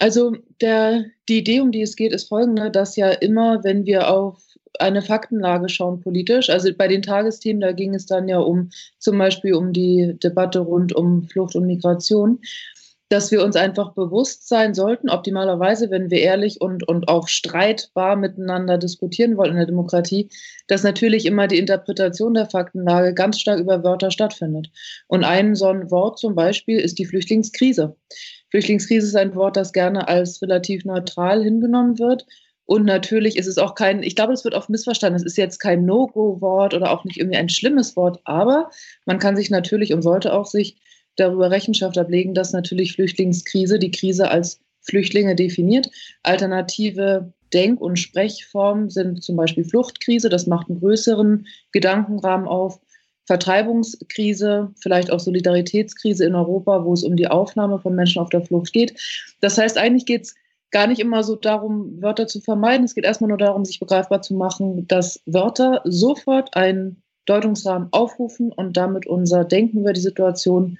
Also 0.00 0.36
der, 0.60 1.06
die 1.28 1.38
Idee, 1.38 1.60
um 1.60 1.72
die 1.72 1.82
es 1.82 1.96
geht, 1.96 2.12
ist 2.12 2.28
folgende, 2.28 2.70
dass 2.70 2.96
ja 2.96 3.10
immer, 3.10 3.64
wenn 3.64 3.86
wir 3.86 4.10
auf 4.10 4.42
eine 4.80 5.02
Faktenlage 5.02 5.68
schauen 5.68 6.00
politisch, 6.00 6.50
also 6.50 6.68
bei 6.76 6.88
den 6.88 7.02
Tagesthemen, 7.02 7.60
da 7.60 7.72
ging 7.72 7.94
es 7.94 8.06
dann 8.06 8.28
ja 8.28 8.38
um 8.38 8.70
zum 8.98 9.18
Beispiel 9.18 9.54
um 9.54 9.72
die 9.72 10.16
Debatte 10.22 10.58
rund 10.58 10.92
um 10.92 11.28
Flucht 11.28 11.54
und 11.54 11.66
Migration, 11.66 12.40
dass 13.10 13.30
wir 13.30 13.44
uns 13.44 13.54
einfach 13.54 13.92
bewusst 13.92 14.48
sein 14.48 14.74
sollten, 14.74 15.10
optimalerweise, 15.10 15.90
wenn 15.90 16.10
wir 16.10 16.20
ehrlich 16.20 16.60
und, 16.60 16.88
und 16.88 17.08
auch 17.08 17.28
streitbar 17.28 18.16
miteinander 18.16 18.78
diskutieren 18.78 19.36
wollen 19.36 19.52
in 19.52 19.58
der 19.58 19.66
Demokratie, 19.66 20.30
dass 20.68 20.82
natürlich 20.82 21.26
immer 21.26 21.46
die 21.46 21.58
Interpretation 21.58 22.34
der 22.34 22.46
Faktenlage 22.46 23.14
ganz 23.14 23.40
stark 23.40 23.60
über 23.60 23.84
Wörter 23.84 24.10
stattfindet. 24.10 24.70
Und 25.06 25.24
ein 25.24 25.54
so 25.54 25.66
ein 25.66 25.90
Wort 25.90 26.18
zum 26.18 26.34
Beispiel 26.34 26.78
ist 26.78 26.98
die 26.98 27.06
Flüchtlingskrise. 27.06 27.94
Flüchtlingskrise 28.50 29.06
ist 29.08 29.16
ein 29.16 29.34
Wort, 29.34 29.56
das 29.56 29.72
gerne 29.72 30.08
als 30.08 30.40
relativ 30.40 30.84
neutral 30.84 31.42
hingenommen 31.42 31.98
wird. 31.98 32.24
Und 32.66 32.86
natürlich 32.86 33.36
ist 33.36 33.46
es 33.46 33.58
auch 33.58 33.74
kein, 33.74 34.02
ich 34.02 34.16
glaube, 34.16 34.32
es 34.32 34.44
wird 34.44 34.54
oft 34.54 34.70
missverstanden. 34.70 35.16
Es 35.16 35.26
ist 35.26 35.36
jetzt 35.36 35.58
kein 35.58 35.84
No-Go-Wort 35.84 36.72
oder 36.72 36.90
auch 36.90 37.04
nicht 37.04 37.18
irgendwie 37.18 37.36
ein 37.36 37.50
schlimmes 37.50 37.94
Wort, 37.96 38.20
aber 38.24 38.70
man 39.04 39.18
kann 39.18 39.36
sich 39.36 39.50
natürlich 39.50 39.92
und 39.92 40.00
sollte 40.00 40.32
auch 40.32 40.46
sich 40.46 40.80
darüber 41.16 41.50
Rechenschaft 41.50 41.98
ablegen, 41.98 42.34
dass 42.34 42.52
natürlich 42.52 42.94
Flüchtlingskrise 42.94 43.78
die 43.78 43.90
Krise 43.90 44.30
als 44.30 44.60
Flüchtlinge 44.80 45.34
definiert. 45.34 45.90
Alternative 46.22 47.32
Denk- 47.52 47.80
und 47.80 47.98
Sprechformen 47.98 48.90
sind 48.90 49.22
zum 49.22 49.36
Beispiel 49.36 49.64
Fluchtkrise, 49.64 50.28
das 50.28 50.46
macht 50.46 50.68
einen 50.68 50.80
größeren 50.80 51.46
Gedankenrahmen 51.72 52.48
auf. 52.48 52.80
Vertreibungskrise, 53.26 54.70
vielleicht 54.78 55.10
auch 55.10 55.20
Solidaritätskrise 55.20 56.26
in 56.26 56.34
Europa, 56.34 56.84
wo 56.84 56.92
es 56.92 57.04
um 57.04 57.16
die 57.16 57.28
Aufnahme 57.28 57.78
von 57.78 57.94
Menschen 57.94 58.20
auf 58.20 58.28
der 58.28 58.42
Flucht 58.42 58.72
geht. 58.72 59.00
Das 59.40 59.56
heißt, 59.56 59.78
eigentlich 59.78 60.04
geht 60.04 60.24
es 60.24 60.34
gar 60.70 60.86
nicht 60.86 61.00
immer 61.00 61.22
so 61.22 61.36
darum, 61.36 62.02
Wörter 62.02 62.26
zu 62.26 62.40
vermeiden. 62.40 62.84
Es 62.84 62.94
geht 62.94 63.04
erstmal 63.04 63.28
nur 63.28 63.38
darum, 63.38 63.64
sich 63.64 63.80
begreifbar 63.80 64.20
zu 64.20 64.34
machen, 64.34 64.86
dass 64.88 65.22
Wörter 65.24 65.80
sofort 65.84 66.54
einen 66.54 67.02
Deutungsrahmen 67.24 67.88
aufrufen 67.92 68.52
und 68.52 68.76
damit 68.76 69.06
unser 69.06 69.44
Denken 69.44 69.78
über 69.78 69.94
die 69.94 70.00
Situation 70.00 70.78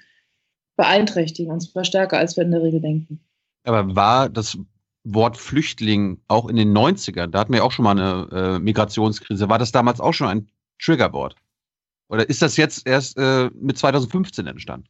beeinträchtigen, 0.76 1.52
und 1.52 1.60
zwar 1.60 1.84
stärker, 1.84 2.18
als 2.18 2.36
wir 2.36 2.44
in 2.44 2.50
der 2.50 2.62
Regel 2.62 2.80
denken. 2.80 3.20
Aber 3.64 3.94
war 3.94 4.28
das 4.28 4.58
Wort 5.04 5.36
Flüchtling 5.36 6.20
auch 6.28 6.48
in 6.48 6.56
den 6.56 6.76
90ern, 6.76 7.28
da 7.28 7.40
hatten 7.40 7.52
wir 7.52 7.64
auch 7.64 7.72
schon 7.72 7.84
mal 7.84 7.98
eine 7.98 8.28
äh, 8.32 8.58
Migrationskrise, 8.58 9.48
war 9.48 9.58
das 9.58 9.72
damals 9.72 10.00
auch 10.00 10.12
schon 10.12 10.28
ein 10.28 10.48
Triggerwort? 10.80 11.36
Oder 12.08 12.28
ist 12.28 12.42
das 12.42 12.56
jetzt 12.56 12.86
erst 12.86 13.18
äh, 13.18 13.50
mit 13.54 13.78
2015 13.78 14.46
entstanden? 14.46 14.88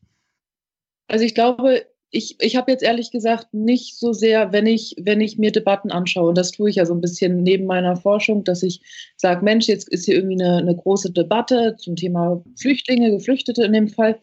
Also 1.08 1.24
ich 1.24 1.34
glaube, 1.34 1.86
ich, 2.10 2.36
ich 2.40 2.56
habe 2.56 2.70
jetzt 2.70 2.82
ehrlich 2.82 3.10
gesagt 3.10 3.52
nicht 3.52 3.98
so 3.98 4.12
sehr, 4.12 4.52
wenn 4.52 4.66
ich, 4.66 4.94
wenn 4.98 5.20
ich 5.20 5.36
mir 5.36 5.50
Debatten 5.50 5.90
anschaue, 5.90 6.28
und 6.28 6.38
das 6.38 6.52
tue 6.52 6.70
ich 6.70 6.76
ja 6.76 6.86
so 6.86 6.94
ein 6.94 7.00
bisschen 7.00 7.42
neben 7.42 7.66
meiner 7.66 7.96
Forschung, 7.96 8.44
dass 8.44 8.62
ich 8.62 8.80
sage, 9.16 9.44
Mensch, 9.44 9.66
jetzt 9.66 9.88
ist 9.88 10.04
hier 10.04 10.14
irgendwie 10.14 10.42
eine, 10.42 10.58
eine 10.58 10.76
große 10.76 11.10
Debatte 11.12 11.76
zum 11.76 11.96
Thema 11.96 12.42
Flüchtlinge, 12.56 13.10
Geflüchtete 13.10 13.64
in 13.64 13.72
dem 13.72 13.88
Fall. 13.88 14.18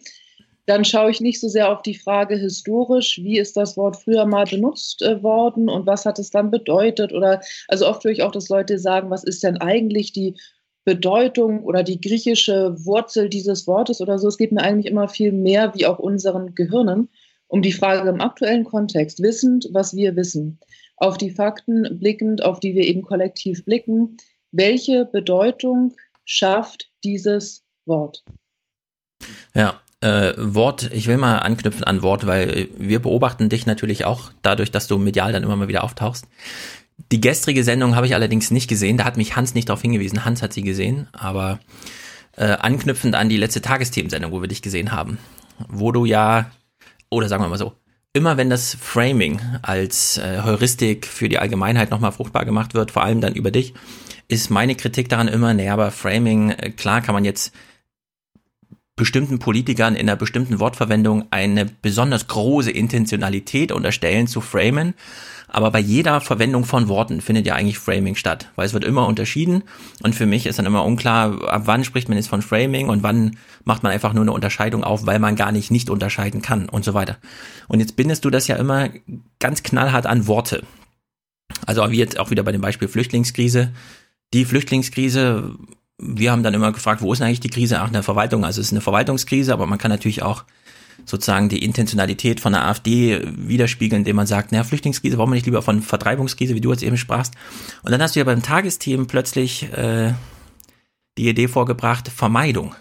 Dann 0.72 0.86
schaue 0.86 1.12
ich 1.12 1.20
nicht 1.20 1.42
so 1.42 1.50
sehr 1.50 1.70
auf 1.70 1.82
die 1.82 1.96
Frage 1.96 2.38
historisch, 2.38 3.20
wie 3.22 3.38
ist 3.38 3.58
das 3.58 3.76
Wort 3.76 3.98
früher 3.98 4.26
mal 4.26 4.46
benutzt 4.46 5.02
äh, 5.02 5.22
worden 5.22 5.68
und 5.68 5.86
was 5.86 6.06
hat 6.06 6.18
es 6.18 6.30
dann 6.30 6.50
bedeutet? 6.50 7.12
Oder 7.12 7.42
also 7.68 7.90
oft 7.90 8.06
höre 8.06 8.14
ich 8.14 8.24
auch, 8.24 8.32
dass 8.32 8.48
Leute 8.48 8.80
sagen, 8.80 9.10
was 9.10 9.26
ist 9.26 9.44
denn 9.44 9.58
eigentlich 9.58 10.14
die 10.14 10.38
Bedeutung 10.86 11.66
oder 11.66 11.84
die 11.84 12.00
griechische 12.00 12.74
Wurzel 12.86 13.28
dieses 13.28 13.68
Wortes 13.68 14.00
oder 14.00 14.18
so. 14.18 14.30
Es 14.30 14.38
geht 14.38 14.54
mir 14.54 14.62
eigentlich 14.62 14.90
immer 14.90 15.10
viel 15.10 15.34
mehr, 15.34 15.76
wie 15.76 15.86
auch 15.86 16.00
unseren 16.00 16.56
Gehirnen, 16.56 17.10
um 17.48 17.62
die 17.62 17.74
Frage 17.74 18.08
im 18.08 18.22
aktuellen 18.22 18.64
Kontext, 18.64 19.22
wissend, 19.22 19.68
was 19.74 19.94
wir 19.94 20.16
wissen, 20.16 20.58
auf 20.96 21.18
die 21.18 21.32
Fakten 21.32 22.00
blickend, 22.00 22.46
auf 22.46 22.62
die 22.62 22.76
wir 22.76 22.86
eben 22.86 23.02
kollektiv 23.02 23.66
blicken. 23.66 24.16
Welche 24.54 25.04
Bedeutung 25.04 25.98
schafft 26.24 26.90
dieses 27.04 27.66
Wort? 27.86 28.24
Ja, 29.54 29.82
äh, 30.02 30.34
Wort, 30.38 30.90
ich 30.92 31.08
will 31.08 31.18
mal 31.18 31.38
anknüpfen 31.38 31.84
an 31.84 32.02
Wort, 32.02 32.28
weil 32.28 32.70
wir 32.78 33.00
beobachten 33.00 33.50
dich 33.50 33.66
natürlich 33.66 34.06
auch 34.06 34.32
dadurch, 34.42 34.72
dass 34.72 34.88
du 34.88 34.98
medial 34.98 35.32
dann 35.32 35.44
immer 35.44 35.56
mal 35.56 35.68
wieder 35.68 35.84
auftauchst. 35.84 36.28
Die 37.12 37.22
gestrige 37.22 37.64
Sendung 37.64 37.96
habe 37.96 38.08
ich 38.08 38.16
allerdings 38.16 38.52
nicht 38.52 38.68
gesehen. 38.68 38.98
Da 38.98 39.06
hat 39.06 39.18
mich 39.18 39.36
Hans 39.36 39.54
nicht 39.54 39.70
darauf 39.70 39.82
hingewiesen. 39.82 40.26
Hans 40.26 40.42
hat 40.42 40.54
sie 40.54 40.62
gesehen, 40.62 41.08
aber 41.14 41.60
äh, 42.36 42.46
anknüpfend 42.46 43.16
an 43.16 43.30
die 43.30 43.38
letzte 43.38 43.62
Tagesthemensendung, 43.62 44.32
wo 44.32 44.42
wir 44.42 44.48
dich 44.48 44.62
gesehen 44.62 44.92
haben, 44.92 45.18
wo 45.68 45.92
du 45.92 46.06
ja, 46.06 46.52
oder 47.10 47.28
sagen 47.28 47.44
wir 47.44 47.50
mal 47.50 47.58
so, 47.58 47.74
immer 48.14 48.38
wenn 48.38 48.50
das 48.50 48.76
Framing 48.80 49.40
als 49.62 50.18
äh, 50.18 50.42
Heuristik 50.44 51.06
für 51.06 51.30
die 51.30 51.40
Allgemeinheit 51.40 51.92
nochmal 51.92 52.12
fruchtbar 52.12 52.46
gemacht 52.46 52.74
wird, 52.74 52.92
vor 52.92 53.04
allem 53.04 53.22
dann 53.22 53.36
über 53.36 53.52
dich, 53.52 53.74
ist 54.28 54.50
meine 54.50 54.76
Kritik 54.76 55.10
daran 55.10 55.28
immer, 55.28 55.54
naja, 55.54 55.74
aber 55.74 55.92
Framing, 55.92 56.52
äh, 56.52 56.72
klar 56.72 57.02
kann 57.02 57.14
man 57.14 57.26
jetzt 57.26 57.54
bestimmten 59.02 59.40
Politikern 59.40 59.96
in 59.96 60.08
einer 60.08 60.16
bestimmten 60.16 60.60
Wortverwendung 60.60 61.26
eine 61.32 61.66
besonders 61.66 62.28
große 62.28 62.70
Intentionalität 62.70 63.72
unterstellen 63.72 64.28
zu 64.28 64.42
framen. 64.42 64.94
Aber 65.48 65.72
bei 65.72 65.80
jeder 65.80 66.22
Verwendung 66.22 66.66
von 66.66 66.88
Worten 66.88 67.20
findet 67.20 67.48
ja 67.48 67.56
eigentlich 67.56 67.80
Framing 67.80 68.14
statt, 68.14 68.52
weil 68.56 68.68
es 68.68 68.74
wird 68.74 68.84
immer 68.84 69.08
unterschieden 69.08 69.64
und 70.04 70.14
für 70.14 70.28
mich 70.28 70.46
ist 70.46 70.60
dann 70.60 70.68
immer 70.68 70.86
unklar, 70.86 71.52
ab 71.52 71.64
wann 71.66 71.84
spricht 71.84 72.10
man 72.10 72.18
jetzt 72.20 72.28
von 72.28 72.44
Framing 72.44 72.90
und 72.90 73.02
wann 73.02 73.38
macht 73.64 73.82
man 73.82 73.92
einfach 73.92 74.14
nur 74.14 74.22
eine 74.22 74.34
Unterscheidung 74.34 74.84
auf, 74.84 75.08
weil 75.08 75.18
man 75.18 75.36
gar 75.36 75.52
nicht 75.52 75.72
nicht 75.72 75.90
unterscheiden 75.90 76.44
kann 76.44 76.70
und 76.70 76.86
so 76.86 76.94
weiter. 76.94 77.18
Und 77.68 77.80
jetzt 77.80 77.96
bindest 77.96 78.24
du 78.24 78.30
das 78.30 78.48
ja 78.48 78.56
immer 78.56 78.90
ganz 79.40 79.64
knallhart 79.64 80.06
an 80.06 80.28
Worte. 80.28 80.62
Also 81.66 81.90
wie 81.90 81.98
jetzt 81.98 82.20
auch 82.20 82.30
wieder 82.30 82.44
bei 82.44 82.52
dem 82.52 82.62
Beispiel 82.62 82.88
Flüchtlingskrise. 82.88 83.74
Die 84.36 84.46
Flüchtlingskrise, 84.46 85.56
wir 86.02 86.32
haben 86.32 86.44
dann 86.44 86.54
immer 86.54 86.72
gefragt, 86.72 87.02
wo 87.02 87.14
ist 87.14 87.22
eigentlich 87.22 87.40
die 87.40 87.50
Krise? 87.50 87.80
Ach, 87.80 87.88
in 87.88 87.94
der 87.94 88.04
Verwaltung. 88.04 88.44
Also 88.44 88.60
es 88.60 88.68
ist 88.68 88.74
eine 88.74 88.82
Verwaltungskrise, 88.82 89.54
aber 89.54 89.68
man 89.68 89.78
kann 89.78 89.92
natürlich 89.92 90.24
auch 90.24 90.44
sozusagen 91.06 91.50
die 91.50 91.64
Intentionalität 91.64 92.40
von 92.40 92.54
der 92.54 92.66
AfD 92.66 93.22
widerspiegeln, 93.26 94.02
indem 94.02 94.16
man 94.16 94.28
sagt, 94.28 94.52
naja, 94.52 94.64
Flüchtlingskrise, 94.64 95.18
warum 95.18 95.32
nicht 95.32 95.46
lieber 95.46 95.62
von 95.62 95.82
Vertreibungskrise, 95.82 96.56
wie 96.56 96.62
du 96.62 96.72
jetzt 96.72 96.84
eben 96.84 96.98
sprachst. 96.98 97.34
Und 97.84 97.92
dann 97.92 98.02
hast 98.02 98.16
du 98.16 98.20
ja 98.20 98.26
beim 98.26 98.44
Tagesthemen 98.44 99.08
plötzlich 99.08 99.72
äh, 99.74 100.14
die 101.18 101.30
Idee 101.30 101.48
vorgebracht, 101.48 102.08
Vermeidung. 102.08 102.76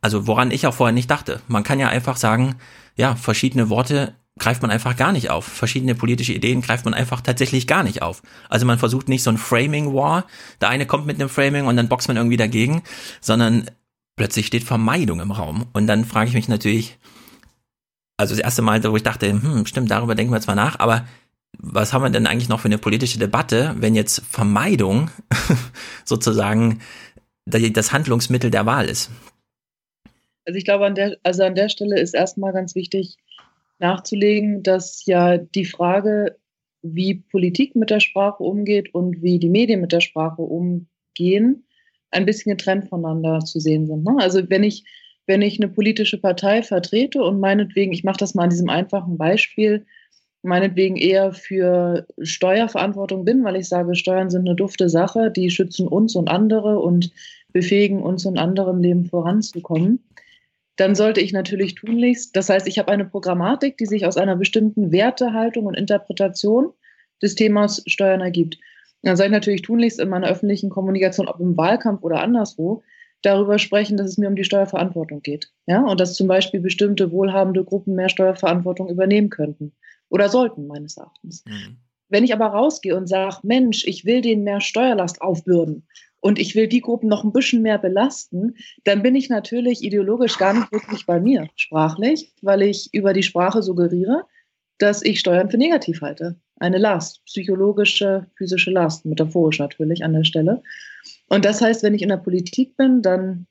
Also 0.00 0.26
woran 0.26 0.50
ich 0.50 0.66
auch 0.66 0.74
vorher 0.74 0.92
nicht 0.92 1.10
dachte. 1.10 1.40
Man 1.48 1.62
kann 1.62 1.80
ja 1.80 1.88
einfach 1.88 2.16
sagen, 2.16 2.56
ja, 2.96 3.16
verschiedene 3.16 3.70
Worte 3.70 4.14
greift 4.38 4.62
man 4.62 4.70
einfach 4.70 4.96
gar 4.96 5.12
nicht 5.12 5.30
auf. 5.30 5.44
Verschiedene 5.44 5.94
politische 5.94 6.32
Ideen 6.32 6.60
greift 6.60 6.84
man 6.84 6.94
einfach 6.94 7.20
tatsächlich 7.20 7.66
gar 7.66 7.82
nicht 7.82 8.02
auf. 8.02 8.22
Also 8.48 8.66
man 8.66 8.78
versucht 8.78 9.08
nicht 9.08 9.22
so 9.22 9.30
ein 9.30 9.38
Framing 9.38 9.94
War, 9.94 10.26
der 10.60 10.68
eine 10.70 10.86
kommt 10.86 11.06
mit 11.06 11.20
einem 11.20 11.28
Framing 11.28 11.66
und 11.66 11.76
dann 11.76 11.88
boxt 11.88 12.08
man 12.08 12.16
irgendwie 12.16 12.36
dagegen, 12.36 12.82
sondern 13.20 13.70
plötzlich 14.16 14.46
steht 14.46 14.64
Vermeidung 14.64 15.20
im 15.20 15.30
Raum. 15.30 15.66
Und 15.72 15.86
dann 15.86 16.04
frage 16.04 16.28
ich 16.28 16.34
mich 16.34 16.48
natürlich, 16.48 16.98
also 18.16 18.34
das 18.34 18.42
erste 18.42 18.62
Mal, 18.62 18.82
wo 18.84 18.96
ich 18.96 19.02
dachte, 19.02 19.28
hm, 19.28 19.66
stimmt, 19.66 19.90
darüber 19.90 20.14
denken 20.14 20.32
wir 20.32 20.40
zwar 20.40 20.54
nach, 20.54 20.78
aber 20.78 21.06
was 21.58 21.92
haben 21.92 22.02
wir 22.02 22.10
denn 22.10 22.26
eigentlich 22.26 22.48
noch 22.48 22.60
für 22.60 22.68
eine 22.68 22.78
politische 22.78 23.18
Debatte, 23.18 23.74
wenn 23.78 23.94
jetzt 23.94 24.22
Vermeidung 24.28 25.10
sozusagen 26.04 26.80
das 27.46 27.92
Handlungsmittel 27.92 28.50
der 28.50 28.66
Wahl 28.66 28.86
ist? 28.86 29.10
Also 30.46 30.58
ich 30.58 30.64
glaube, 30.64 30.86
an 30.86 30.94
der, 30.94 31.16
also 31.22 31.44
an 31.44 31.54
der 31.54 31.68
Stelle 31.68 32.00
ist 32.00 32.14
erstmal 32.14 32.52
ganz 32.52 32.74
wichtig 32.74 33.16
nachzulegen, 33.78 34.62
dass 34.62 35.04
ja 35.06 35.38
die 35.38 35.64
Frage, 35.64 36.36
wie 36.82 37.14
Politik 37.14 37.74
mit 37.76 37.90
der 37.90 38.00
Sprache 38.00 38.42
umgeht 38.42 38.94
und 38.94 39.22
wie 39.22 39.38
die 39.38 39.48
Medien 39.48 39.80
mit 39.80 39.92
der 39.92 40.00
Sprache 40.00 40.42
umgehen, 40.42 41.66
ein 42.10 42.26
bisschen 42.26 42.56
getrennt 42.56 42.88
voneinander 42.88 43.40
zu 43.40 43.58
sehen 43.58 43.86
sind. 43.86 44.04
Ne? 44.04 44.16
Also 44.18 44.48
wenn 44.50 44.62
ich, 44.62 44.84
wenn 45.26 45.42
ich 45.42 45.60
eine 45.60 45.72
politische 45.72 46.18
Partei 46.18 46.62
vertrete 46.62 47.22
und 47.22 47.40
meinetwegen, 47.40 47.92
ich 47.92 48.04
mache 48.04 48.18
das 48.18 48.34
mal 48.34 48.44
an 48.44 48.50
diesem 48.50 48.68
einfachen 48.68 49.16
Beispiel, 49.16 49.86
meinetwegen 50.42 50.96
eher 50.96 51.32
für 51.32 52.06
Steuerverantwortung 52.20 53.24
bin, 53.24 53.42
weil 53.44 53.56
ich 53.56 53.68
sage, 53.68 53.94
Steuern 53.94 54.28
sind 54.30 54.46
eine 54.46 54.54
dufte 54.54 54.90
Sache, 54.90 55.30
die 55.30 55.50
schützen 55.50 55.88
uns 55.88 56.14
und 56.14 56.28
andere 56.28 56.78
und 56.80 57.10
befähigen 57.52 58.02
uns 58.02 58.26
und 58.26 58.38
anderen 58.38 58.82
Leben 58.82 59.06
voranzukommen, 59.06 60.04
dann 60.76 60.94
sollte 60.94 61.20
ich 61.20 61.32
natürlich 61.32 61.74
tunlichst, 61.76 62.34
das 62.36 62.48
heißt, 62.48 62.66
ich 62.66 62.78
habe 62.78 62.90
eine 62.90 63.04
Programmatik, 63.04 63.76
die 63.78 63.86
sich 63.86 64.06
aus 64.06 64.16
einer 64.16 64.36
bestimmten 64.36 64.90
Wertehaltung 64.92 65.66
und 65.66 65.74
Interpretation 65.74 66.72
des 67.22 67.34
Themas 67.34 67.82
Steuern 67.86 68.20
ergibt. 68.20 68.58
Dann 69.02 69.16
soll 69.16 69.26
ich 69.26 69.32
natürlich 69.32 69.62
tunlichst 69.62 70.00
in 70.00 70.08
meiner 70.08 70.28
öffentlichen 70.28 70.70
Kommunikation, 70.70 71.28
ob 71.28 71.38
im 71.38 71.56
Wahlkampf 71.56 72.02
oder 72.02 72.20
anderswo, 72.20 72.82
darüber 73.22 73.58
sprechen, 73.58 73.96
dass 73.96 74.08
es 74.08 74.18
mir 74.18 74.28
um 74.28 74.36
die 74.36 74.44
Steuerverantwortung 74.44 75.22
geht. 75.22 75.50
Ja, 75.66 75.82
und 75.82 76.00
dass 76.00 76.14
zum 76.14 76.26
Beispiel 76.26 76.60
bestimmte 76.60 77.10
wohlhabende 77.10 77.64
Gruppen 77.64 77.94
mehr 77.94 78.08
Steuerverantwortung 78.08 78.88
übernehmen 78.88 79.30
könnten 79.30 79.72
oder 80.08 80.28
sollten, 80.28 80.66
meines 80.66 80.96
Erachtens. 80.96 81.44
Mhm. 81.46 81.78
Wenn 82.08 82.24
ich 82.24 82.34
aber 82.34 82.46
rausgehe 82.46 82.96
und 82.96 83.08
sage, 83.08 83.38
Mensch, 83.42 83.84
ich 83.86 84.04
will 84.04 84.20
denen 84.20 84.44
mehr 84.44 84.60
Steuerlast 84.60 85.22
aufbürden 85.22 85.86
und 86.24 86.38
ich 86.38 86.54
will 86.54 86.68
die 86.68 86.80
Gruppen 86.80 87.10
noch 87.10 87.22
ein 87.22 87.34
bisschen 87.34 87.60
mehr 87.60 87.76
belasten, 87.76 88.56
dann 88.84 89.02
bin 89.02 89.14
ich 89.14 89.28
natürlich 89.28 89.84
ideologisch 89.84 90.38
gar 90.38 90.54
nicht 90.54 90.72
wirklich 90.72 91.04
bei 91.04 91.20
mir 91.20 91.50
sprachlich, 91.54 92.32
weil 92.40 92.62
ich 92.62 92.88
über 92.94 93.12
die 93.12 93.22
Sprache 93.22 93.62
suggeriere, 93.62 94.24
dass 94.78 95.02
ich 95.02 95.20
Steuern 95.20 95.50
für 95.50 95.58
negativ 95.58 96.00
halte. 96.00 96.36
Eine 96.56 96.78
Last, 96.78 97.22
psychologische, 97.26 98.26
physische 98.36 98.70
Last, 98.70 99.04
metaphorisch 99.04 99.58
natürlich 99.58 100.02
an 100.02 100.14
der 100.14 100.24
Stelle. 100.24 100.62
Und 101.28 101.44
das 101.44 101.60
heißt, 101.60 101.82
wenn 101.82 101.92
ich 101.92 102.00
in 102.00 102.08
der 102.08 102.16
Politik 102.16 102.74
bin, 102.78 103.02
dann 103.02 103.46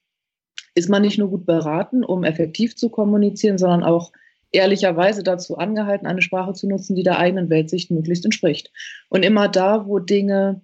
ist 0.74 0.90
man 0.90 1.04
nicht 1.04 1.20
nur 1.20 1.30
gut 1.30 1.46
beraten, 1.46 2.04
um 2.04 2.24
effektiv 2.24 2.76
zu 2.76 2.90
kommunizieren, 2.90 3.60
sondern 3.60 3.84
auch 3.84 4.12
ehrlicherweise 4.52 5.22
dazu 5.22 5.60
angehalten, 5.60 6.08
eine 6.08 6.24
Sprache 6.24 6.54
zu 6.54 6.68
nutzen, 6.68 6.96
die 6.96 7.04
der 7.04 7.20
eigenen 7.20 7.52
Weltsicht 7.52 7.92
möglichst 7.92 8.26
entspricht. 8.26 8.72
Und 9.10 9.24
immer 9.24 9.48
da, 9.48 9.86
wo 9.86 10.00
Dinge 10.00 10.62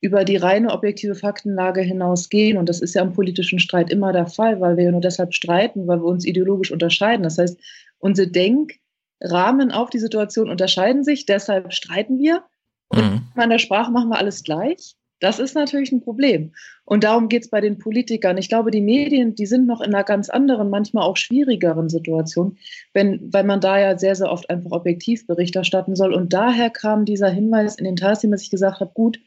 über 0.00 0.24
die 0.24 0.36
reine 0.36 0.70
objektive 0.70 1.14
Faktenlage 1.14 1.82
hinausgehen. 1.82 2.56
Und 2.56 2.68
das 2.68 2.80
ist 2.80 2.94
ja 2.94 3.02
im 3.02 3.12
politischen 3.12 3.58
Streit 3.58 3.90
immer 3.90 4.12
der 4.12 4.26
Fall, 4.26 4.60
weil 4.60 4.76
wir 4.76 4.84
ja 4.84 4.90
nur 4.92 5.00
deshalb 5.00 5.34
streiten, 5.34 5.86
weil 5.86 5.98
wir 5.98 6.06
uns 6.06 6.24
ideologisch 6.24 6.72
unterscheiden. 6.72 7.22
Das 7.22 7.38
heißt, 7.38 7.58
unsere 7.98 8.28
Denkrahmen 8.28 9.70
auf 9.70 9.90
die 9.90 9.98
Situation 9.98 10.48
unterscheiden 10.48 11.04
sich, 11.04 11.26
deshalb 11.26 11.72
streiten 11.72 12.18
wir. 12.18 12.44
Und 12.88 13.02
mhm. 13.02 13.42
in 13.42 13.50
der 13.50 13.58
Sprache 13.58 13.92
machen 13.92 14.08
wir 14.08 14.18
alles 14.18 14.42
gleich. 14.42 14.96
Das 15.20 15.38
ist 15.38 15.54
natürlich 15.54 15.92
ein 15.92 16.00
Problem. 16.00 16.52
Und 16.84 17.04
darum 17.04 17.28
geht 17.28 17.44
es 17.44 17.50
bei 17.50 17.60
den 17.60 17.76
Politikern. 17.76 18.38
Ich 18.38 18.48
glaube, 18.48 18.70
die 18.70 18.80
Medien, 18.80 19.34
die 19.34 19.44
sind 19.44 19.66
noch 19.66 19.82
in 19.82 19.94
einer 19.94 20.02
ganz 20.02 20.30
anderen, 20.30 20.70
manchmal 20.70 21.04
auch 21.04 21.18
schwierigeren 21.18 21.90
Situation, 21.90 22.56
wenn, 22.94 23.30
weil 23.30 23.44
man 23.44 23.60
da 23.60 23.78
ja 23.78 23.98
sehr, 23.98 24.14
sehr 24.14 24.32
oft 24.32 24.48
einfach 24.48 24.70
objektiv 24.72 25.26
Bericht 25.26 25.54
erstatten 25.56 25.94
soll. 25.94 26.14
Und 26.14 26.32
daher 26.32 26.70
kam 26.70 27.04
dieser 27.04 27.28
Hinweis 27.28 27.76
in 27.76 27.84
den 27.84 27.96
Tassim, 27.96 28.30
dass 28.30 28.42
ich 28.42 28.50
gesagt 28.50 28.80
habe, 28.80 28.92
gut, 28.94 29.20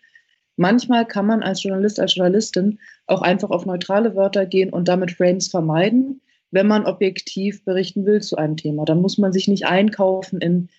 Manchmal 0.56 1.06
kann 1.06 1.26
man 1.26 1.42
als 1.44 1.64
Journalist, 1.64 2.00
als 2.00 2.16
Journalistin 2.16 2.80
auch 3.08 3.22
einfach 3.22 3.50
auf 3.50 3.66
neutrale 3.66 4.16
Wörter 4.16 4.46
gehen 4.46 4.70
und 4.70 4.88
damit 4.88 5.12
Frames 5.12 5.48
vermeiden, 5.48 6.22
wenn 6.52 6.68
man 6.68 6.86
objektiv 6.86 7.66
berichten 7.66 8.06
will 8.06 8.22
zu 8.22 8.38
einem 8.38 8.58
Thema. 8.58 8.86
Dann 8.86 9.02
muss 9.02 9.18
man 9.18 9.34
sich 9.34 9.48
nicht 9.48 9.66
einkaufen 9.66 10.40
in 10.40 10.70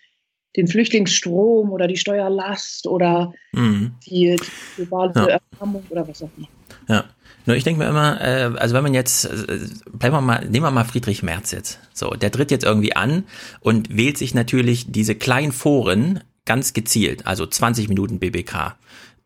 den 0.56 0.68
Flüchtlingsstrom 0.68 1.70
oder 1.70 1.88
die 1.88 1.96
Steuerlast 1.96 2.86
oder 2.86 3.32
mhm. 3.52 3.94
die, 4.06 4.36
die 4.36 4.76
globale 4.76 5.12
ja. 5.16 5.40
Erwärmung 5.52 5.82
oder 5.90 6.06
was 6.06 6.22
auch 6.22 6.30
immer. 6.36 6.48
Ja. 6.88 7.04
Nur 7.46 7.56
ich 7.56 7.64
denke 7.64 7.82
mir 7.82 7.88
immer, 7.90 8.20
äh, 8.20 8.52
also 8.56 8.74
wenn 8.74 8.84
man 8.84 8.94
jetzt, 8.94 9.26
äh, 9.26 9.58
bleiben 9.92 10.14
wir 10.14 10.20
mal, 10.20 10.46
nehmen 10.46 10.64
wir 10.64 10.70
mal 10.70 10.84
Friedrich 10.84 11.22
Merz 11.22 11.50
jetzt. 11.50 11.78
So, 11.92 12.10
der 12.10 12.30
tritt 12.30 12.50
jetzt 12.50 12.64
irgendwie 12.64 12.96
an 12.96 13.24
und 13.60 13.94
wählt 13.94 14.16
sich 14.16 14.34
natürlich 14.34 14.90
diese 14.90 15.14
kleinen 15.14 15.52
Foren 15.52 16.20
ganz 16.46 16.72
gezielt, 16.72 17.26
also 17.26 17.46
20 17.46 17.88
Minuten 17.88 18.18
BBK, 18.18 18.76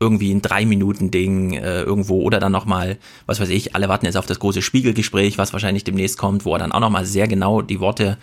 irgendwie 0.01 0.33
ein 0.33 0.43
drei 0.43 0.65
Minuten 0.65 1.11
Ding 1.11 1.55
äh, 1.55 1.83
irgendwo 1.83 2.23
oder 2.23 2.39
dann 2.39 2.53
nochmal, 2.53 2.99
was 3.27 3.41
weiß 3.41 3.49
ich, 3.49 3.75
alle 3.75 3.89
warten 3.89 4.07
jetzt 4.07 4.17
auf 4.17 4.27
das 4.27 4.39
große 4.39 4.63
Spiegelgespräch, 4.63 5.39
was 5.39 5.53
wahrscheinlich 5.53 5.83
demnächst 5.83 6.19
kommt, 6.19 6.45
wo 6.45 6.53
er 6.53 6.61
dann 6.61 6.71
auch 6.71 6.81
nochmal 6.81 7.05
sehr 7.05 7.27
genau 7.27 7.63
die 7.63 7.81
Worte 7.81 8.17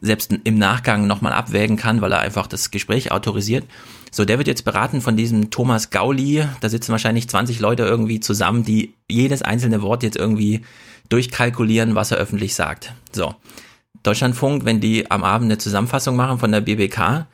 selbst 0.00 0.32
im 0.44 0.58
Nachgang 0.58 1.08
nochmal 1.08 1.32
abwägen 1.32 1.76
kann, 1.76 2.00
weil 2.00 2.12
er 2.12 2.20
einfach 2.20 2.46
das 2.46 2.70
Gespräch 2.70 3.10
autorisiert. 3.10 3.64
So, 4.12 4.24
der 4.24 4.38
wird 4.38 4.46
jetzt 4.46 4.64
beraten 4.64 5.00
von 5.00 5.16
diesem 5.16 5.50
Thomas 5.50 5.90
Gauli, 5.90 6.44
da 6.60 6.68
sitzen 6.68 6.92
wahrscheinlich 6.92 7.28
20 7.28 7.58
Leute 7.58 7.82
irgendwie 7.82 8.20
zusammen, 8.20 8.62
die 8.62 8.94
jedes 9.10 9.42
einzelne 9.42 9.82
Wort 9.82 10.04
jetzt 10.04 10.16
irgendwie 10.16 10.62
durchkalkulieren, 11.08 11.96
was 11.96 12.12
er 12.12 12.18
öffentlich 12.18 12.54
sagt. 12.54 12.92
So. 13.12 13.34
Deutschlandfunk, 14.04 14.64
wenn 14.64 14.80
die 14.80 15.10
am 15.10 15.24
Abend 15.24 15.46
eine 15.46 15.58
Zusammenfassung 15.58 16.14
machen 16.14 16.38
von 16.38 16.52
der 16.52 16.60
BBK, 16.60 17.26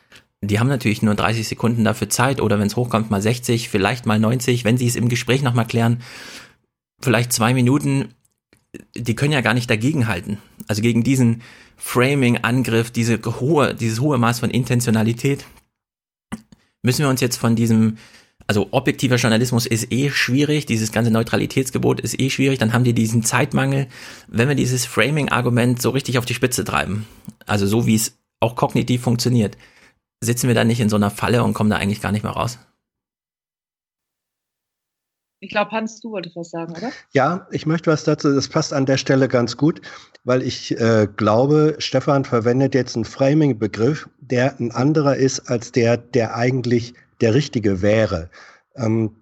die 0.45 0.59
haben 0.59 0.68
natürlich 0.68 1.03
nur 1.03 1.14
30 1.14 1.47
Sekunden 1.47 1.84
dafür 1.84 2.09
Zeit 2.09 2.40
oder 2.40 2.59
wenn 2.59 2.66
es 2.66 2.76
hochkommt 2.76 3.11
mal 3.11 3.22
60, 3.22 3.68
vielleicht 3.68 4.07
mal 4.07 4.18
90, 4.18 4.64
wenn 4.64 4.76
sie 4.76 4.86
es 4.86 4.97
im 4.97 5.09
Gespräch 5.09 5.42
nochmal 5.42 5.66
klären, 5.66 6.03
vielleicht 7.01 7.32
zwei 7.32 7.55
Minuten, 7.55 8.14
die 8.97 9.14
können 9.14 9.32
ja 9.32 9.40
gar 9.40 9.55
nicht 9.55 9.70
dagegenhalten. 9.70 10.38
Also 10.66 10.82
gegen 10.82 11.05
diesen 11.05 11.42
Framing-Angriff, 11.76 12.90
diese 12.90 13.20
hohe, 13.40 13.74
dieses 13.74 14.01
hohe 14.01 14.18
Maß 14.18 14.40
von 14.40 14.51
Intentionalität, 14.51 15.45
müssen 16.82 17.03
wir 17.03 17.09
uns 17.09 17.20
jetzt 17.20 17.36
von 17.36 17.57
diesem, 17.57 17.97
also 18.47 18.68
objektiver 18.70 19.16
Journalismus 19.16 19.66
ist 19.66 19.92
eh 19.92 20.11
schwierig, 20.11 20.66
dieses 20.66 20.92
ganze 20.92 21.11
Neutralitätsgebot 21.11 22.01
ist 22.01 22.18
eh 22.20 22.30
schwierig, 22.30 22.59
dann 22.59 22.72
haben 22.72 22.84
die 22.84 22.92
diesen 22.92 23.22
Zeitmangel, 23.22 23.88
wenn 24.28 24.49
wir 24.49 24.55
dieses 24.55 24.86
Framing-Argument 24.86 25.80
so 25.80 25.90
richtig 25.90 26.18
auf 26.18 26.26
die 26.26 26.34
Spitze 26.34 26.64
treiben, 26.64 27.07
also 27.47 27.66
so 27.66 27.86
wie 27.86 27.95
es 27.95 28.18
auch 28.40 28.57
kognitiv 28.57 29.03
funktioniert, 29.03 29.57
sitzen 30.25 30.49
wir 30.49 30.55
da 30.55 30.64
nicht 30.64 30.81
in 30.81 30.89
so 30.89 30.97
einer 30.97 31.11
Falle 31.11 31.45
und 31.45 31.55
kommen 31.55 31.70
da 31.70 31.77
eigentlich 31.77 32.01
gar 32.01 32.12
nicht 32.12 32.22
mehr 32.22 32.33
raus? 32.33 32.59
Ich 35.45 35.51
glaube, 35.51 35.72
Hans, 35.72 36.01
du 36.01 36.11
wolltest 36.11 36.37
was 36.37 36.51
sagen, 36.51 36.72
oder? 36.75 36.91
Ja, 37.12 37.47
ich 37.51 37.66
möchte 37.66 37.91
was 37.91 38.05
dazu. 38.05 38.35
Das 38.35 38.49
passt 38.49 38.72
an 38.72 38.87
der 38.87 38.97
Stelle 38.97 39.29
ganz 39.29 39.59
gut, 39.59 39.83
weil 40.25 40.43
ich 40.43 40.79
äh, 40.81 41.07
glaube, 41.16 41.77
Stefan 41.79 42.25
verwendet 42.25 42.75
jetzt 42.75 42.97
einen 42.97 43.05
Framing-Begriff, 43.05 44.09
der 44.20 44.59
ein 44.59 44.70
anderer 44.70 45.16
ist 45.16 45.41
als 45.51 45.70
der, 45.70 45.99
der 45.99 46.35
eigentlich 46.35 46.95
der 47.20 47.35
richtige 47.35 47.83
wäre. 47.83 48.31
Ähm, 48.77 49.14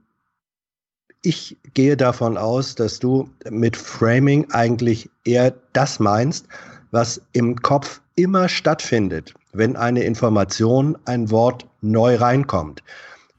ich 1.22 1.56
gehe 1.74 1.96
davon 1.96 2.36
aus, 2.36 2.76
dass 2.76 3.00
du 3.00 3.28
mit 3.50 3.76
Framing 3.76 4.48
eigentlich 4.52 5.10
eher 5.24 5.52
das 5.72 5.98
meinst, 5.98 6.46
was 6.92 7.20
im 7.32 7.56
Kopf 7.62 8.00
immer 8.14 8.48
stattfindet 8.48 9.34
wenn 9.52 9.76
eine 9.76 10.04
Information, 10.04 10.96
ein 11.04 11.30
Wort 11.30 11.66
neu 11.80 12.16
reinkommt. 12.16 12.82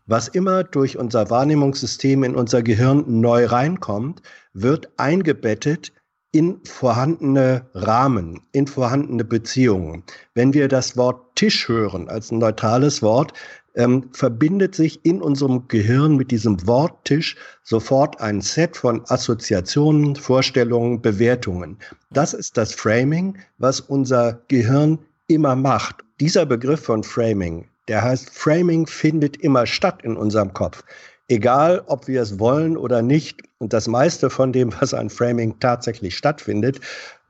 Was 0.05 0.27
immer 0.27 0.63
durch 0.63 0.97
unser 0.97 1.29
Wahrnehmungssystem 1.29 2.23
in 2.23 2.35
unser 2.35 2.61
Gehirn 2.61 3.03
neu 3.07 3.45
reinkommt, 3.45 4.21
wird 4.53 4.89
eingebettet 4.97 5.93
in 6.31 6.59
vorhandene 6.65 7.65
Rahmen, 7.73 8.41
in 8.51 8.67
vorhandene 8.67 9.23
Beziehungen. 9.23 10.03
Wenn 10.33 10.53
wir 10.53 10.67
das 10.67 10.97
Wort 10.97 11.35
Tisch 11.35 11.67
hören 11.67 12.09
als 12.09 12.31
ein 12.31 12.39
neutrales 12.39 13.01
Wort, 13.01 13.33
ähm, 13.75 14.09
verbindet 14.13 14.75
sich 14.75 15.05
in 15.05 15.21
unserem 15.21 15.67
Gehirn 15.67 16.15
mit 16.15 16.31
diesem 16.31 16.65
Wort 16.67 17.05
Tisch 17.05 17.35
sofort 17.63 18.19
ein 18.19 18.41
Set 18.41 18.77
von 18.77 19.03
Assoziationen, 19.07 20.15
Vorstellungen, 20.15 21.01
Bewertungen. 21.01 21.77
Das 22.11 22.33
ist 22.33 22.57
das 22.57 22.73
Framing, 22.73 23.37
was 23.57 23.79
unser 23.79 24.41
Gehirn 24.47 24.99
immer 25.27 25.55
macht. 25.55 26.02
Dieser 26.19 26.45
Begriff 26.45 26.81
von 26.83 27.03
Framing, 27.03 27.67
der 27.87 28.03
heißt, 28.03 28.29
Framing 28.29 28.85
findet 28.85 29.37
immer 29.37 29.65
statt 29.65 30.01
in 30.03 30.15
unserem 30.15 30.53
Kopf. 30.53 30.83
Egal, 31.27 31.83
ob 31.87 32.07
wir 32.07 32.21
es 32.21 32.37
wollen 32.37 32.77
oder 32.77 33.01
nicht. 33.01 33.41
Und 33.57 33.73
das 33.73 33.87
meiste 33.87 34.29
von 34.29 34.53
dem, 34.53 34.71
was 34.79 34.93
an 34.93 35.09
Framing 35.09 35.59
tatsächlich 35.59 36.15
stattfindet, 36.15 36.79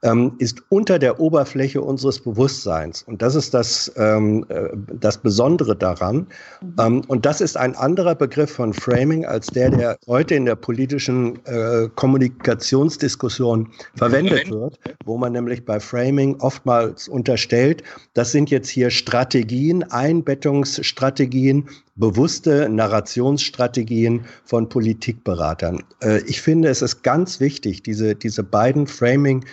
ähm, 0.04 0.34
ist 0.38 0.62
unter 0.70 1.00
der 1.00 1.20
Oberfläche 1.20 1.82
unseres 1.82 2.20
Bewusstseins. 2.20 3.04
Und 3.04 3.22
das 3.22 3.36
ist 3.36 3.54
das, 3.54 3.92
ähm, 3.96 4.46
äh, 4.50 4.70
das 5.00 5.18
Besondere 5.18 5.76
daran. 5.76 6.28
Mhm. 6.62 6.76
Ähm, 6.80 7.02
und 7.08 7.26
das 7.26 7.42
ist 7.42 7.58
ein 7.58 7.76
anderer 7.76 8.14
Begriff 8.14 8.52
von 8.52 8.74
Framing 8.74 9.26
als 9.26 9.48
der, 9.48 9.72
der 9.72 9.98
heute 10.08 10.36
in 10.36 10.46
der 10.46 10.56
politischen 10.56 11.44
äh, 11.46 11.90
Kommunikationsdiskussion 11.96 13.70
verwendet 13.96 14.50
wird, 14.52 14.80
wo 15.06 15.18
man 15.18 15.32
nämlich 15.32 15.66
bei 15.66 15.80
Framing 15.80 16.36
oftmals 16.40 17.08
unterstellt, 17.08 17.84
das 18.14 18.32
sind 18.32 18.52
jetzt 18.52 18.70
hier 18.70 18.90
Strategien, 18.90 19.84
Einbettungsstrategien, 19.84 21.70
bewusste 21.96 22.68
Narrationsstrategien 22.70 24.26
von 24.46 24.68
Politikberatern. 24.68 25.84
Äh, 26.02 26.22
ich 26.26 26.42
finde, 26.42 26.70
es 26.70 26.82
ist 26.82 27.04
ganz 27.04 27.40
wichtig, 27.40 27.84
diese, 27.84 28.16
diese 28.16 28.44
beiden 28.44 28.88
Framing 28.88 29.46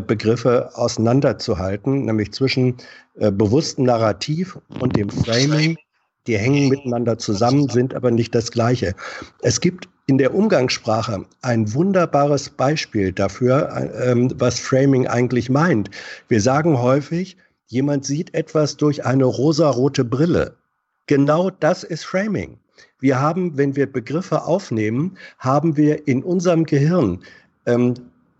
Begriffe 0.00 0.70
auseinanderzuhalten, 0.74 2.04
nämlich 2.06 2.32
zwischen 2.32 2.76
äh, 3.14 3.30
bewusstem 3.30 3.84
Narrativ 3.84 4.58
und 4.80 4.96
dem 4.96 5.10
Framing 5.10 5.76
die 6.26 6.38
hängen 6.38 6.68
miteinander 6.68 7.18
zusammen, 7.18 7.68
sind 7.68 7.94
aber 7.94 8.10
nicht 8.10 8.34
das 8.34 8.50
Gleiche. 8.50 8.94
Es 9.42 9.60
gibt 9.60 9.88
in 10.06 10.18
der 10.18 10.34
Umgangssprache 10.34 11.24
ein 11.42 11.72
wunderbares 11.74 12.50
Beispiel 12.50 13.12
dafür, 13.12 13.90
ähm, 14.04 14.32
was 14.36 14.60
Framing 14.60 15.06
eigentlich 15.06 15.50
meint. 15.50 15.90
Wir 16.28 16.40
sagen 16.40 16.80
häufig, 16.80 17.36
jemand 17.66 18.04
sieht 18.04 18.34
etwas 18.34 18.76
durch 18.76 19.04
eine 19.04 19.24
rosarote 19.24 20.04
Brille. 20.04 20.56
Genau 21.06 21.50
das 21.50 21.84
ist 21.84 22.04
Framing. 22.04 22.58
Wir 22.98 23.20
haben, 23.20 23.56
wenn 23.56 23.76
wir 23.76 23.90
Begriffe 23.90 24.42
aufnehmen, 24.44 25.16
haben 25.38 25.76
wir 25.76 26.06
in 26.08 26.22
unserem 26.22 26.64
Gehirn 26.64 27.20
ähm, 27.66 27.94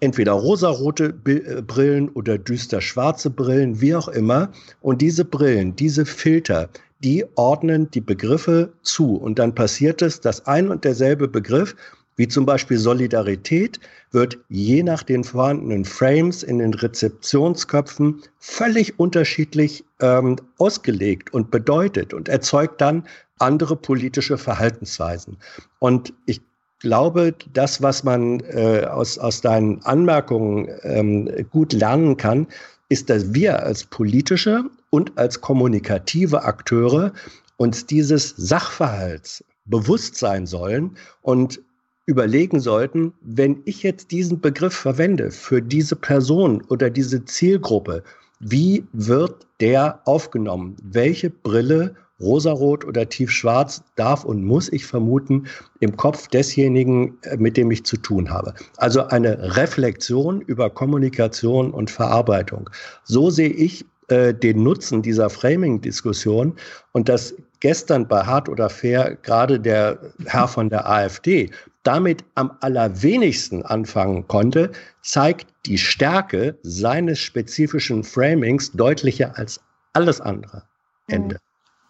entweder 0.06 0.32
rosarote 0.32 1.14
äh, 1.26 1.62
Brillen 1.62 2.08
oder 2.10 2.38
düster 2.38 2.80
schwarze 2.80 3.28
Brillen, 3.28 3.80
wie 3.80 3.94
auch 3.94 4.06
immer. 4.06 4.52
Und 4.80 5.02
diese 5.02 5.24
Brillen, 5.24 5.74
diese 5.74 6.06
Filter, 6.06 6.70
die 7.02 7.24
ordnen 7.34 7.90
die 7.90 8.00
Begriffe 8.00 8.72
zu. 8.82 9.16
Und 9.16 9.40
dann 9.40 9.54
passiert 9.54 10.02
es, 10.02 10.20
dass 10.20 10.46
ein 10.46 10.70
und 10.70 10.84
derselbe 10.84 11.26
Begriff, 11.26 11.74
wie 12.14 12.28
zum 12.28 12.46
Beispiel 12.46 12.78
Solidarität, 12.78 13.80
wird 14.12 14.38
je 14.48 14.84
nach 14.84 15.02
den 15.02 15.24
vorhandenen 15.24 15.84
Frames 15.84 16.44
in 16.44 16.58
den 16.58 16.72
Rezeptionsköpfen 16.72 18.22
völlig 18.38 18.98
unterschiedlich 19.00 19.84
ähm, 20.00 20.36
ausgelegt 20.56 21.34
und 21.34 21.50
bedeutet 21.50 22.14
und 22.14 22.28
erzeugt 22.28 22.80
dann 22.80 23.04
andere 23.38 23.76
politische 23.76 24.38
Verhaltensweisen. 24.38 25.36
Und 25.80 26.14
ich 26.26 26.40
glaube, 26.80 27.34
das, 27.52 27.82
was 27.82 28.04
man 28.04 28.40
äh, 28.40 28.84
aus, 28.84 29.18
aus 29.18 29.40
deinen 29.40 29.82
Anmerkungen 29.84 30.68
ähm, 30.82 31.30
gut 31.50 31.72
lernen 31.72 32.16
kann, 32.16 32.46
ist, 32.88 33.10
dass 33.10 33.34
wir 33.34 33.62
als 33.62 33.84
politische 33.84 34.64
und 34.90 35.18
als 35.18 35.40
kommunikative 35.40 36.44
Akteure 36.44 37.12
uns 37.56 37.86
dieses 37.86 38.34
Sachverhalts 38.36 39.44
bewusst 39.64 40.16
sein 40.16 40.46
sollen 40.46 40.96
und 41.22 41.60
überlegen 42.06 42.60
sollten, 42.60 43.12
wenn 43.20 43.62
ich 43.64 43.82
jetzt 43.82 44.12
diesen 44.12 44.40
Begriff 44.40 44.74
verwende 44.74 45.32
für 45.32 45.60
diese 45.60 45.96
Person 45.96 46.62
oder 46.68 46.88
diese 46.88 47.24
Zielgruppe, 47.24 48.04
wie 48.38 48.84
wird 48.92 49.46
der 49.60 50.00
aufgenommen? 50.04 50.76
Welche 50.82 51.30
Brille 51.30 51.96
rosarot 52.20 52.84
oder 52.84 53.08
tiefschwarz 53.08 53.82
darf 53.96 54.24
und 54.24 54.44
muss 54.44 54.72
ich 54.72 54.86
vermuten 54.86 55.46
im 55.80 55.96
Kopf 55.96 56.28
desjenigen, 56.28 57.18
äh, 57.22 57.36
mit 57.36 57.56
dem 57.56 57.70
ich 57.70 57.84
zu 57.84 57.96
tun 57.96 58.30
habe. 58.30 58.54
Also 58.76 59.06
eine 59.06 59.56
Reflexion 59.56 60.40
über 60.40 60.70
Kommunikation 60.70 61.70
und 61.70 61.90
Verarbeitung. 61.90 62.70
So 63.04 63.30
sehe 63.30 63.50
ich 63.50 63.84
äh, 64.08 64.32
den 64.32 64.62
Nutzen 64.62 65.02
dieser 65.02 65.28
Framing-Diskussion 65.28 66.54
und 66.92 67.08
dass 67.08 67.34
gestern 67.60 68.06
bei 68.06 68.22
Hart 68.24 68.48
oder 68.48 68.70
Fair 68.70 69.16
gerade 69.22 69.58
der 69.58 69.98
Herr 70.26 70.48
von 70.48 70.68
der 70.68 70.88
AfD 70.88 71.50
damit 71.82 72.24
am 72.34 72.56
allerwenigsten 72.60 73.64
anfangen 73.64 74.26
konnte, 74.26 74.72
zeigt 75.02 75.46
die 75.66 75.78
Stärke 75.78 76.58
seines 76.62 77.20
spezifischen 77.20 78.02
Framings 78.02 78.72
deutlicher 78.72 79.36
als 79.36 79.60
alles 79.92 80.20
andere. 80.20 80.64
Ende. 81.08 81.38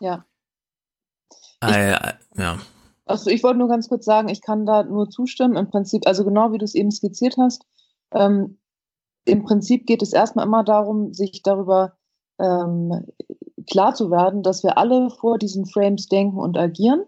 Ja. 0.01 0.25
Ich, 1.63 1.75
äh, 1.75 2.13
ja. 2.37 2.59
Also 3.07 3.31
ich 3.31 3.43
wollte 3.43 3.59
nur 3.59 3.69
ganz 3.69 3.89
kurz 3.89 4.05
sagen, 4.05 4.29
ich 4.29 4.43
kann 4.43 4.67
da 4.67 4.83
nur 4.83 5.09
zustimmen. 5.09 5.57
Im 5.57 5.71
Prinzip, 5.71 6.07
also 6.07 6.25
genau 6.25 6.53
wie 6.53 6.59
du 6.59 6.65
es 6.65 6.75
eben 6.75 6.91
skizziert 6.91 7.37
hast, 7.39 7.65
ähm, 8.13 8.59
im 9.25 9.43
Prinzip 9.45 9.87
geht 9.87 10.03
es 10.03 10.13
erstmal 10.13 10.47
immer 10.47 10.65
darum, 10.65 11.13
sich 11.13 11.43
darüber 11.43 11.97
ähm, 12.39 13.07
klar 13.69 13.95
zu 13.95 14.11
werden, 14.11 14.43
dass 14.43 14.63
wir 14.63 14.79
alle 14.79 15.11
vor 15.11 15.39
diesen 15.39 15.67
Frames 15.67 16.07
denken 16.09 16.39
und 16.39 16.57
agieren 16.57 17.05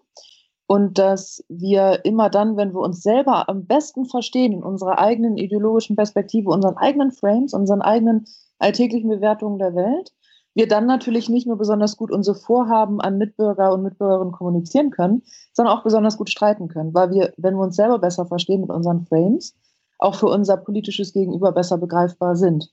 und 0.67 0.99
dass 0.99 1.45
wir 1.49 2.05
immer 2.05 2.29
dann, 2.29 2.57
wenn 2.57 2.75
wir 2.75 2.81
uns 2.81 3.03
selber 3.03 3.49
am 3.49 3.67
besten 3.67 4.05
verstehen 4.05 4.53
in 4.53 4.63
unserer 4.63 4.99
eigenen 4.99 5.37
ideologischen 5.37 5.97
Perspektive, 5.97 6.51
unseren 6.51 6.77
eigenen 6.77 7.13
Frames, 7.13 7.55
unseren 7.55 7.83
eigenen 7.83 8.27
alltäglichen 8.59 9.09
Bewertungen 9.09 9.59
der 9.59 9.75
Welt, 9.75 10.13
wir 10.59 10.67
dann 10.67 10.87
natürlich 10.87 11.29
nicht 11.29 11.47
nur 11.47 11.57
besonders 11.57 11.97
gut 11.97 12.11
unsere 12.11 12.37
Vorhaben 12.37 13.01
an 13.01 13.17
Mitbürger 13.17 13.73
und 13.73 13.85
Mitbürgerinnen 13.85 14.33
kommunizieren 14.33 14.91
können, 14.91 15.23
sondern 15.53 15.73
auch 15.73 15.85
besonders 15.85 16.17
gut 16.17 16.31
streiten 16.31 16.67
können, 16.67 16.93
weil 16.93 17.13
wir, 17.13 17.33
wenn 17.37 17.55
wir 17.55 17.63
uns 17.63 17.77
selber 17.77 18.01
besser 18.01 18.27
verstehen 18.27 18.63
mit 18.63 18.71
unseren 18.71 19.07
Frames, 19.07 19.55
auch 20.01 20.17
für 20.17 20.27
unser 20.27 20.57
politisches 20.57 21.13
Gegenüber 21.13 21.53
besser 21.53 21.79
begreifbar 21.79 22.35
sind. 22.35 22.73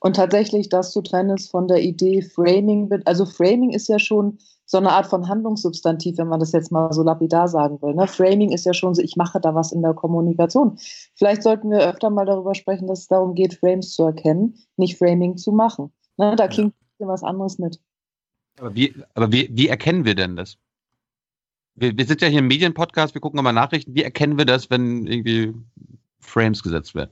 Und 0.00 0.16
tatsächlich 0.16 0.68
das 0.68 0.90
zu 0.90 1.00
trennen 1.00 1.38
ist 1.38 1.50
von 1.50 1.68
der 1.68 1.82
Idee 1.82 2.20
Framing, 2.20 2.90
also 3.06 3.24
Framing 3.24 3.70
ist 3.70 3.88
ja 3.88 3.98
schon 3.98 4.36
so 4.66 4.76
eine 4.76 4.90
Art 4.92 5.06
von 5.06 5.26
Handlungssubstantiv, 5.26 6.18
wenn 6.18 6.28
man 6.28 6.40
das 6.40 6.52
jetzt 6.52 6.70
mal 6.70 6.92
so 6.92 7.02
lapidar 7.02 7.48
sagen 7.48 7.80
will. 7.80 7.94
Ne? 7.94 8.08
Framing 8.08 8.52
ist 8.52 8.66
ja 8.66 8.74
schon 8.74 8.94
so, 8.94 9.00
ich 9.00 9.16
mache 9.16 9.40
da 9.40 9.54
was 9.54 9.72
in 9.72 9.80
der 9.80 9.94
Kommunikation. 9.94 10.76
Vielleicht 11.14 11.42
sollten 11.42 11.70
wir 11.70 11.80
öfter 11.80 12.10
mal 12.10 12.26
darüber 12.26 12.54
sprechen, 12.54 12.88
dass 12.88 13.00
es 13.00 13.08
darum 13.08 13.34
geht, 13.34 13.54
Frames 13.54 13.92
zu 13.94 14.04
erkennen, 14.04 14.58
nicht 14.76 14.98
Framing 14.98 15.38
zu 15.38 15.52
machen. 15.52 15.92
Ne? 16.18 16.36
Da 16.36 16.48
klingt 16.48 16.74
was 16.98 17.22
anderes 17.22 17.58
mit. 17.58 17.80
Aber 18.58 18.74
wie, 18.74 18.94
aber 19.14 19.32
wie, 19.32 19.48
wie 19.52 19.68
erkennen 19.68 20.04
wir 20.04 20.14
denn 20.14 20.36
das? 20.36 20.58
Wir, 21.74 21.96
wir 21.96 22.04
sind 22.04 22.20
ja 22.20 22.28
hier 22.28 22.40
im 22.40 22.48
Medienpodcast, 22.48 23.14
wir 23.14 23.20
gucken 23.20 23.38
immer 23.38 23.52
Nachrichten. 23.52 23.94
Wie 23.94 24.02
erkennen 24.02 24.36
wir 24.36 24.44
das, 24.44 24.70
wenn 24.70 25.06
irgendwie 25.06 25.54
Frames 26.20 26.62
gesetzt 26.62 26.94
werden? 26.94 27.10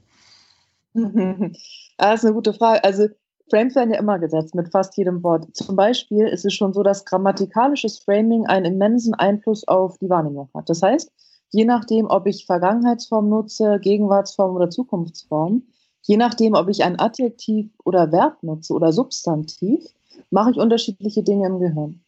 das 0.93 2.15
ist 2.15 2.25
eine 2.25 2.33
gute 2.33 2.53
Frage. 2.53 2.83
Also 2.83 3.07
Frames 3.49 3.75
werden 3.75 3.93
ja 3.93 3.99
immer 3.99 4.19
gesetzt 4.19 4.55
mit 4.55 4.69
fast 4.69 4.97
jedem 4.97 5.23
Wort. 5.23 5.47
Zum 5.55 5.75
Beispiel 5.75 6.27
ist 6.27 6.45
es 6.45 6.53
schon 6.53 6.73
so, 6.73 6.83
dass 6.83 7.05
grammatikalisches 7.05 7.99
Framing 7.99 8.45
einen 8.45 8.73
immensen 8.73 9.13
Einfluss 9.13 9.67
auf 9.67 9.97
die 9.97 10.09
Wahrnehmung 10.09 10.49
hat. 10.55 10.69
Das 10.69 10.81
heißt, 10.81 11.11
je 11.49 11.65
nachdem, 11.65 12.05
ob 12.07 12.27
ich 12.27 12.45
Vergangenheitsform 12.45 13.29
nutze, 13.29 13.79
Gegenwartsform 13.81 14.55
oder 14.55 14.69
Zukunftsform, 14.69 15.63
Je 16.03 16.17
nachdem, 16.17 16.53
ob 16.53 16.67
ich 16.69 16.83
ein 16.83 16.99
Adjektiv 16.99 17.69
oder 17.83 18.11
Verb 18.11 18.41
nutze 18.41 18.73
oder 18.73 18.91
Substantiv, 18.91 19.85
mache 20.29 20.51
ich 20.51 20.57
unterschiedliche 20.57 21.23
Dinge 21.23 21.47
im 21.47 21.59
Gehirn. 21.59 22.01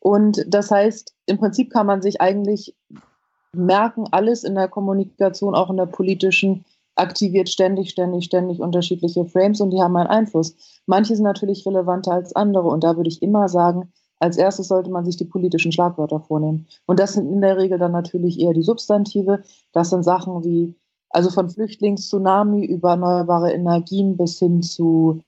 Und 0.00 0.44
das 0.48 0.70
heißt, 0.70 1.14
im 1.26 1.38
Prinzip 1.38 1.72
kann 1.72 1.86
man 1.86 2.02
sich 2.02 2.20
eigentlich 2.20 2.74
merken, 3.52 4.06
alles 4.10 4.44
in 4.44 4.54
der 4.54 4.68
Kommunikation, 4.68 5.54
auch 5.54 5.70
in 5.70 5.76
der 5.76 5.86
politischen, 5.86 6.64
aktiviert 6.96 7.48
ständig, 7.48 7.90
ständig, 7.90 8.24
ständig 8.24 8.60
unterschiedliche 8.60 9.24
Frames 9.24 9.60
und 9.60 9.70
die 9.70 9.80
haben 9.80 9.96
einen 9.96 10.08
Einfluss. 10.08 10.54
Manche 10.86 11.16
sind 11.16 11.24
natürlich 11.24 11.66
relevanter 11.66 12.12
als 12.12 12.36
andere 12.36 12.68
und 12.68 12.84
da 12.84 12.96
würde 12.96 13.08
ich 13.08 13.22
immer 13.22 13.48
sagen, 13.48 13.92
als 14.20 14.36
erstes 14.36 14.68
sollte 14.68 14.90
man 14.90 15.04
sich 15.04 15.16
die 15.16 15.24
politischen 15.24 15.72
Schlagwörter 15.72 16.20
vornehmen. 16.20 16.66
Und 16.86 17.00
das 17.00 17.14
sind 17.14 17.30
in 17.30 17.40
der 17.40 17.56
Regel 17.56 17.78
dann 17.78 17.92
natürlich 17.92 18.38
eher 18.40 18.52
die 18.52 18.62
Substantive. 18.62 19.42
Das 19.72 19.90
sind 19.90 20.04
Sachen 20.04 20.44
wie 20.44 20.74
also 21.14 21.30
von 21.30 21.48
Flüchtlingstsunami 21.48 22.64
über 22.64 22.90
erneuerbare 22.90 23.52
Energien 23.52 24.16
bis 24.16 24.38
hin 24.38 24.62
zu 24.62 25.22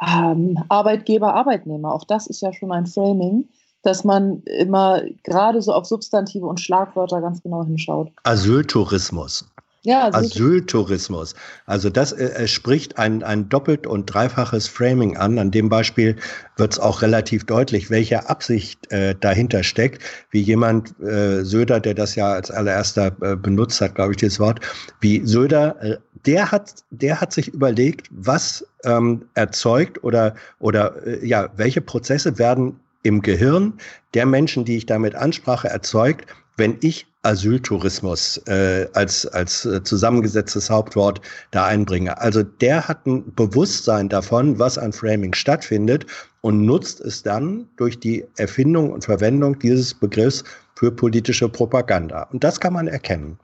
ähm, 0.00 0.58
Arbeitgeber, 0.68 1.34
Arbeitnehmer. 1.34 1.92
Auch 1.92 2.04
das 2.04 2.26
ist 2.28 2.40
ja 2.40 2.52
schon 2.52 2.72
ein 2.72 2.86
Framing, 2.86 3.48
dass 3.82 4.04
man 4.04 4.42
immer 4.42 5.02
gerade 5.24 5.60
so 5.60 5.72
auf 5.72 5.86
Substantive 5.86 6.46
und 6.46 6.60
Schlagwörter 6.60 7.20
ganz 7.20 7.42
genau 7.42 7.64
hinschaut. 7.64 8.10
Asyltourismus. 8.22 9.51
Ja, 9.84 10.10
Asyltourismus. 10.12 11.34
Also 11.66 11.90
das 11.90 12.12
äh, 12.12 12.46
spricht 12.46 12.98
ein, 12.98 13.24
ein 13.24 13.48
doppelt 13.48 13.84
und 13.84 14.06
dreifaches 14.06 14.68
Framing 14.68 15.16
an. 15.16 15.40
An 15.40 15.50
dem 15.50 15.68
Beispiel 15.68 16.14
wird 16.56 16.74
es 16.74 16.78
auch 16.78 17.02
relativ 17.02 17.44
deutlich, 17.46 17.90
welche 17.90 18.28
Absicht 18.28 18.92
äh, 18.92 19.16
dahinter 19.18 19.64
steckt. 19.64 20.00
Wie 20.30 20.40
jemand, 20.40 20.94
äh, 21.00 21.42
Söder, 21.44 21.80
der 21.80 21.94
das 21.94 22.14
ja 22.14 22.32
als 22.32 22.52
allererster 22.52 23.16
äh, 23.22 23.34
benutzt 23.34 23.80
hat, 23.80 23.96
glaube 23.96 24.12
ich, 24.12 24.18
dieses 24.18 24.38
Wort, 24.38 24.60
wie 25.00 25.26
Söder, 25.26 25.82
äh, 25.82 25.96
der 26.26 26.52
hat, 26.52 26.74
der 26.90 27.20
hat 27.20 27.32
sich 27.32 27.48
überlegt, 27.48 28.06
was 28.12 28.64
ähm, 28.84 29.22
erzeugt 29.34 30.04
oder, 30.04 30.36
oder 30.60 31.04
äh, 31.04 31.26
ja, 31.26 31.48
welche 31.56 31.80
Prozesse 31.80 32.38
werden 32.38 32.78
im 33.02 33.20
Gehirn 33.20 33.74
der 34.14 34.26
Menschen, 34.26 34.64
die 34.64 34.76
ich 34.76 34.86
damit 34.86 35.16
ansprache, 35.16 35.66
erzeugt, 35.66 36.26
wenn 36.56 36.78
ich 36.80 37.06
Asyltourismus 37.22 38.38
äh, 38.48 38.88
als, 38.94 39.26
als 39.26 39.64
äh, 39.64 39.82
zusammengesetztes 39.82 40.70
Hauptwort 40.70 41.20
da 41.52 41.66
einbringe. 41.66 42.20
Also 42.20 42.42
der 42.42 42.88
hat 42.88 43.06
ein 43.06 43.32
Bewusstsein 43.34 44.08
davon, 44.08 44.58
was 44.58 44.76
an 44.76 44.92
Framing 44.92 45.34
stattfindet 45.34 46.06
und 46.40 46.64
nutzt 46.64 47.00
es 47.00 47.22
dann 47.22 47.68
durch 47.76 48.00
die 48.00 48.24
Erfindung 48.36 48.90
und 48.90 49.04
Verwendung 49.04 49.58
dieses 49.60 49.94
Begriffs 49.94 50.42
für 50.74 50.90
politische 50.90 51.48
Propaganda. 51.48 52.24
Und 52.32 52.42
das 52.42 52.58
kann 52.58 52.72
man 52.72 52.88
erkennen. 52.88 53.38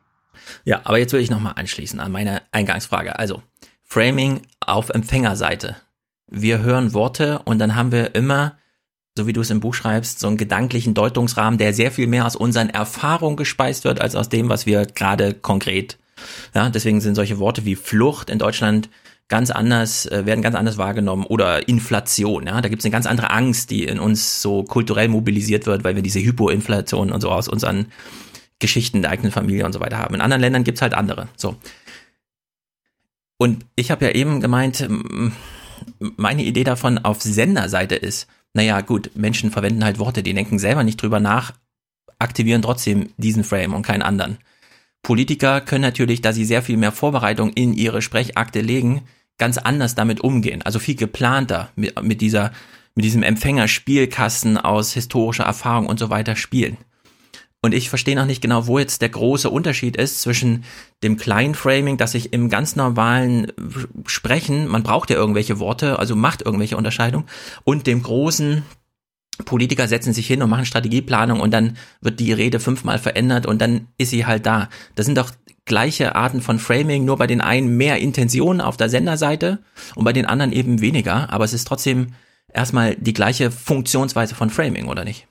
Ja, 0.64 0.80
aber 0.84 0.98
jetzt 0.98 1.12
will 1.12 1.20
ich 1.20 1.30
nochmal 1.30 1.54
anschließen 1.56 2.00
an 2.00 2.10
meine 2.10 2.42
Eingangsfrage. 2.52 3.18
Also, 3.18 3.42
Framing 3.84 4.42
auf 4.60 4.90
Empfängerseite. 4.90 5.76
Wir 6.26 6.60
hören 6.62 6.92
Worte 6.92 7.40
und 7.44 7.58
dann 7.58 7.74
haben 7.74 7.92
wir 7.92 8.14
immer 8.14 8.58
so 9.18 9.26
wie 9.26 9.32
du 9.32 9.42
es 9.42 9.50
im 9.50 9.60
Buch 9.60 9.74
schreibst, 9.74 10.20
so 10.20 10.28
einen 10.28 10.36
gedanklichen 10.36 10.94
Deutungsrahmen, 10.94 11.58
der 11.58 11.74
sehr 11.74 11.90
viel 11.90 12.06
mehr 12.06 12.24
aus 12.24 12.36
unseren 12.36 12.70
Erfahrungen 12.70 13.36
gespeist 13.36 13.84
wird, 13.84 14.00
als 14.00 14.14
aus 14.14 14.28
dem, 14.28 14.48
was 14.48 14.64
wir 14.64 14.86
gerade 14.86 15.34
konkret. 15.34 15.98
Ja, 16.54 16.70
deswegen 16.70 17.00
sind 17.00 17.16
solche 17.16 17.38
Worte 17.38 17.64
wie 17.64 17.74
Flucht 17.74 18.30
in 18.30 18.38
Deutschland 18.38 18.88
ganz 19.28 19.50
anders, 19.50 20.06
äh, 20.06 20.24
werden 20.24 20.40
ganz 20.40 20.56
anders 20.56 20.78
wahrgenommen 20.78 21.24
oder 21.26 21.68
Inflation, 21.68 22.46
ja, 22.46 22.60
da 22.60 22.68
gibt 22.68 22.80
es 22.80 22.86
eine 22.86 22.92
ganz 22.92 23.06
andere 23.06 23.30
Angst, 23.30 23.70
die 23.70 23.84
in 23.84 23.98
uns 23.98 24.40
so 24.40 24.62
kulturell 24.62 25.08
mobilisiert 25.08 25.66
wird, 25.66 25.84
weil 25.84 25.96
wir 25.96 26.02
diese 26.02 26.20
Hypoinflation 26.20 27.12
und 27.12 27.20
so 27.20 27.30
aus 27.30 27.48
unseren 27.48 27.86
Geschichten 28.58 29.02
der 29.02 29.10
eigenen 29.10 29.32
Familie 29.32 29.66
und 29.66 29.72
so 29.72 29.80
weiter 29.80 29.98
haben. 29.98 30.14
In 30.14 30.20
anderen 30.20 30.40
Ländern 30.40 30.64
gibt's 30.64 30.80
halt 30.80 30.94
andere. 30.94 31.28
So. 31.36 31.56
Und 33.36 33.66
ich 33.76 33.90
habe 33.90 34.04
ja 34.06 34.12
eben 34.12 34.40
gemeint, 34.40 34.88
meine 35.98 36.42
Idee 36.42 36.64
davon 36.64 36.98
auf 36.98 37.20
Senderseite 37.22 37.94
ist, 37.94 38.28
naja, 38.54 38.80
gut, 38.80 39.10
Menschen 39.14 39.50
verwenden 39.50 39.84
halt 39.84 39.98
Worte, 39.98 40.22
die 40.22 40.34
denken 40.34 40.58
selber 40.58 40.84
nicht 40.84 41.00
drüber 41.00 41.20
nach, 41.20 41.52
aktivieren 42.18 42.62
trotzdem 42.62 43.10
diesen 43.16 43.44
Frame 43.44 43.74
und 43.74 43.82
keinen 43.82 44.02
anderen. 44.02 44.38
Politiker 45.02 45.60
können 45.60 45.82
natürlich, 45.82 46.20
da 46.20 46.32
sie 46.32 46.44
sehr 46.44 46.62
viel 46.62 46.76
mehr 46.76 46.92
Vorbereitung 46.92 47.52
in 47.52 47.72
ihre 47.72 48.02
Sprechakte 48.02 48.60
legen, 48.60 49.02
ganz 49.38 49.56
anders 49.58 49.94
damit 49.94 50.20
umgehen. 50.20 50.62
Also 50.62 50.78
viel 50.78 50.96
geplanter 50.96 51.70
mit, 51.76 52.02
mit 52.02 52.20
dieser, 52.20 52.52
mit 52.94 53.04
diesem 53.04 53.22
Empfängerspielkasten 53.22 54.58
aus 54.58 54.92
historischer 54.92 55.44
Erfahrung 55.44 55.86
und 55.86 55.98
so 55.98 56.10
weiter 56.10 56.34
spielen. 56.34 56.76
Und 57.60 57.74
ich 57.74 57.88
verstehe 57.88 58.14
noch 58.14 58.26
nicht 58.26 58.40
genau, 58.40 58.68
wo 58.68 58.78
jetzt 58.78 59.02
der 59.02 59.08
große 59.08 59.50
Unterschied 59.50 59.96
ist 59.96 60.20
zwischen 60.20 60.64
dem 61.02 61.16
kleinen 61.16 61.56
Framing, 61.56 61.96
dass 61.96 62.14
ich 62.14 62.32
im 62.32 62.50
ganz 62.50 62.76
normalen 62.76 63.52
Sprechen, 64.06 64.68
man 64.68 64.84
braucht 64.84 65.10
ja 65.10 65.16
irgendwelche 65.16 65.58
Worte, 65.58 65.98
also 65.98 66.14
macht 66.14 66.42
irgendwelche 66.42 66.76
Unterscheidung, 66.76 67.24
und 67.64 67.88
dem 67.88 68.02
großen, 68.02 68.62
Politiker 69.44 69.88
setzen 69.88 70.12
sich 70.12 70.26
hin 70.26 70.42
und 70.42 70.50
machen 70.50 70.66
Strategieplanung 70.66 71.40
und 71.40 71.52
dann 71.52 71.76
wird 72.00 72.20
die 72.20 72.32
Rede 72.32 72.60
fünfmal 72.60 72.98
verändert 72.98 73.46
und 73.46 73.60
dann 73.60 73.88
ist 73.96 74.10
sie 74.10 74.26
halt 74.26 74.46
da. 74.46 74.68
Das 74.94 75.06
sind 75.06 75.16
doch 75.16 75.30
gleiche 75.64 76.16
Arten 76.16 76.40
von 76.40 76.58
Framing, 76.58 77.04
nur 77.04 77.18
bei 77.18 77.26
den 77.26 77.40
einen 77.40 77.76
mehr 77.76 77.98
Intention 77.98 78.60
auf 78.60 78.76
der 78.76 78.88
Senderseite 78.88 79.58
und 79.94 80.04
bei 80.04 80.12
den 80.12 80.26
anderen 80.26 80.52
eben 80.52 80.80
weniger, 80.80 81.32
aber 81.32 81.44
es 81.44 81.52
ist 81.52 81.68
trotzdem 81.68 82.08
erstmal 82.52 82.96
die 82.96 83.12
gleiche 83.12 83.50
Funktionsweise 83.50 84.34
von 84.34 84.50
Framing, 84.50 84.88
oder 84.88 85.04
nicht? 85.04 85.26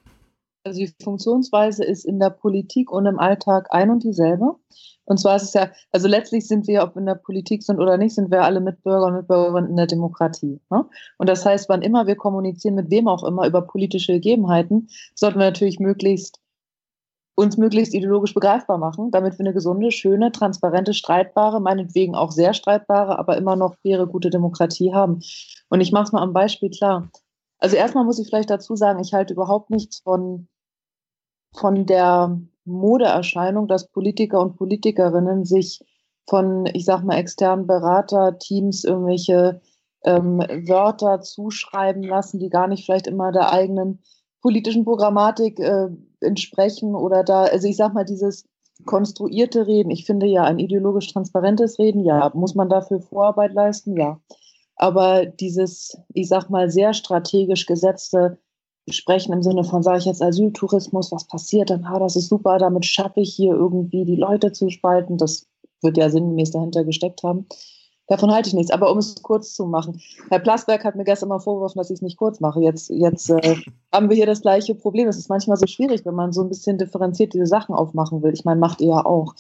Also 0.68 0.80
die 0.80 0.94
Funktionsweise 1.02 1.84
ist 1.84 2.06
in 2.06 2.19
der 2.19 2.30
Politik 2.30 2.91
und 2.91 3.06
im 3.06 3.19
Alltag 3.19 3.68
ein 3.72 3.89
und 3.89 4.03
dieselbe. 4.03 4.56
Und 5.06 5.19
zwar 5.19 5.38
ist 5.38 5.44
es 5.44 5.53
ja, 5.53 5.72
also 5.91 6.07
letztlich 6.10 6.48
sind 6.48 6.68
wir, 6.68 6.84
ob 6.84 6.95
wir 6.95 6.99
in 6.99 7.06
der 7.06 7.15
Politik 7.15 7.64
sind 7.64 7.80
oder 7.80 7.98
nicht, 7.98 8.14
sind 8.14 8.30
wir 8.30 8.44
alle 8.44 8.60
Mitbürger 8.60 9.06
und 9.06 9.14
Mitbürgerinnen 9.14 9.69
in 9.69 9.77
der 9.77 9.88
Demokratie. 9.88 10.60
Ne? 10.69 10.85
Und 11.18 11.30
das 11.30 11.45
heißt, 11.45 11.69
wann 11.69 11.81
immer 11.81 12.07
wir 12.07 12.18
kommunizieren, 12.18 12.76
mit 12.76 12.91
wem 12.91 13.07
auch 13.07 13.23
immer, 13.23 13.48
über 13.48 13.61
politische 13.61 14.11
Gegebenheiten, 14.14 14.89
sollten 15.15 15.39
wir 15.39 15.45
natürlich 15.45 15.80
möglichst 15.80 16.41
uns 17.39 17.56
möglichst 17.56 17.94
ideologisch 17.94 18.34
begreifbar 18.34 18.80
machen, 18.80 19.11
damit 19.11 19.34
wir 19.34 19.41
eine 19.41 19.53
gesunde, 19.53 19.91
schöne, 19.91 20.31
transparente, 20.31 20.95
streitbare, 20.95 21.61
meinetwegen 21.61 22.15
auch 22.15 22.31
sehr 22.31 22.56
streitbare, 22.56 23.19
aber 23.19 23.38
immer 23.38 23.56
noch 23.56 23.76
faire, 23.84 24.07
gute 24.07 24.31
Demokratie 24.31 24.91
haben. 24.91 25.22
Und 25.69 25.80
ich 25.80 25.91
mache 25.91 26.06
es 26.06 26.11
mal 26.11 26.23
am 26.23 26.34
Beispiel 26.34 26.72
klar. 26.72 27.10
Also 27.60 27.76
erstmal 27.76 28.06
muss 28.06 28.19
ich 28.19 28.27
vielleicht 28.27 28.49
dazu 28.49 28.76
sagen, 28.76 28.99
ich 28.99 29.14
halte 29.14 29.34
überhaupt 29.34 29.69
nichts 29.69 29.99
von, 29.99 30.48
von 31.57 31.85
der 31.85 32.39
Modeerscheinung, 32.65 33.67
dass 33.67 33.88
Politiker 33.88 34.41
und 34.41 34.57
Politikerinnen 34.57 35.45
sich 35.45 35.79
von, 36.29 36.65
ich 36.73 36.85
sag 36.85 37.03
mal, 37.03 37.17
externen 37.17 37.67
Beraterteams 37.67 38.84
irgendwelche 38.84 39.61
ähm, 40.03 40.39
Wörter 40.39 41.21
zuschreiben 41.21 42.03
lassen, 42.03 42.39
die 42.39 42.49
gar 42.49 42.67
nicht 42.67 42.85
vielleicht 42.85 43.07
immer 43.07 43.31
der 43.31 43.51
eigenen 43.51 43.99
politischen 44.41 44.85
Programmatik 44.85 45.59
äh, 45.59 45.88
entsprechen 46.21 46.95
oder 46.95 47.23
da, 47.23 47.43
also 47.43 47.67
ich 47.67 47.77
sag 47.77 47.93
mal, 47.93 48.05
dieses 48.05 48.45
konstruierte 48.85 49.65
Reden. 49.65 49.89
Ich 49.89 50.05
finde 50.05 50.27
ja 50.27 50.43
ein 50.43 50.59
ideologisch 50.59 51.11
transparentes 51.11 51.79
Reden, 51.79 52.03
ja. 52.03 52.31
Muss 52.34 52.53
man 52.53 52.69
dafür 52.69 53.01
Vorarbeit 53.01 53.53
leisten? 53.53 53.97
Ja. 53.97 54.19
Aber 54.75 55.25
dieses, 55.25 55.97
ich 56.13 56.27
sag 56.27 56.49
mal, 56.49 56.69
sehr 56.69 56.93
strategisch 56.93 57.65
gesetzte 57.65 58.38
sprechen 58.89 59.34
im 59.34 59.43
Sinne 59.43 59.64
von, 59.64 59.84
sage 59.84 59.99
ich 59.99 60.05
jetzt 60.05 60.22
Asyltourismus, 60.22 61.11
was 61.11 61.26
passiert 61.26 61.69
dann? 61.69 61.84
Ah, 61.85 61.99
das 61.99 62.15
ist 62.15 62.30
super, 62.30 62.57
damit 62.57 62.85
schaffe 62.85 63.19
ich 63.22 63.34
hier 63.34 63.53
irgendwie 63.53 64.05
die 64.05 64.15
Leute 64.15 64.51
zu 64.51 64.69
spalten. 64.69 65.18
Das 65.18 65.47
wird 65.81 65.97
ja 65.97 66.09
sinngemäß 66.09 66.51
dahinter 66.51 66.84
gesteckt 66.84 67.23
haben. 67.23 67.47
Davon 68.07 68.31
halte 68.31 68.47
ich 68.47 68.53
nichts. 68.53 68.72
Aber 68.72 68.91
um 68.91 68.97
es 68.97 69.22
kurz 69.22 69.53
zu 69.53 69.65
machen. 69.65 70.01
Herr 70.30 70.39
Plasberg 70.39 70.84
hat 70.85 70.95
mir 70.95 71.03
gestern 71.03 71.30
mal 71.30 71.39
vorgeworfen, 71.39 71.77
dass 71.77 71.89
ich 71.89 71.95
es 71.95 72.01
nicht 72.01 72.18
kurz 72.18 72.39
mache. 72.39 72.61
Jetzt, 72.61 72.89
jetzt 72.89 73.30
äh, 73.30 73.55
haben 73.93 74.09
wir 74.09 74.15
hier 74.15 74.26
das 74.26 74.41
gleiche 74.41 74.76
Problem. 74.76 75.07
Es 75.07 75.18
ist 75.18 75.30
manchmal 75.30 75.57
so 75.57 75.68
schwierig, 75.68 76.05
wenn 76.05 76.15
man 76.15 76.31
so 76.31 76.41
ein 76.41 76.49
bisschen 76.49 76.77
differenziert 76.77 77.34
diese 77.34 77.45
Sachen 77.45 77.76
aufmachen 77.76 78.23
will. 78.23 78.34
Ich 78.34 78.45
meine, 78.45 78.59
macht 78.59 78.81
ihr 78.81 78.88
ja 78.88 79.05
auch. 79.05 79.35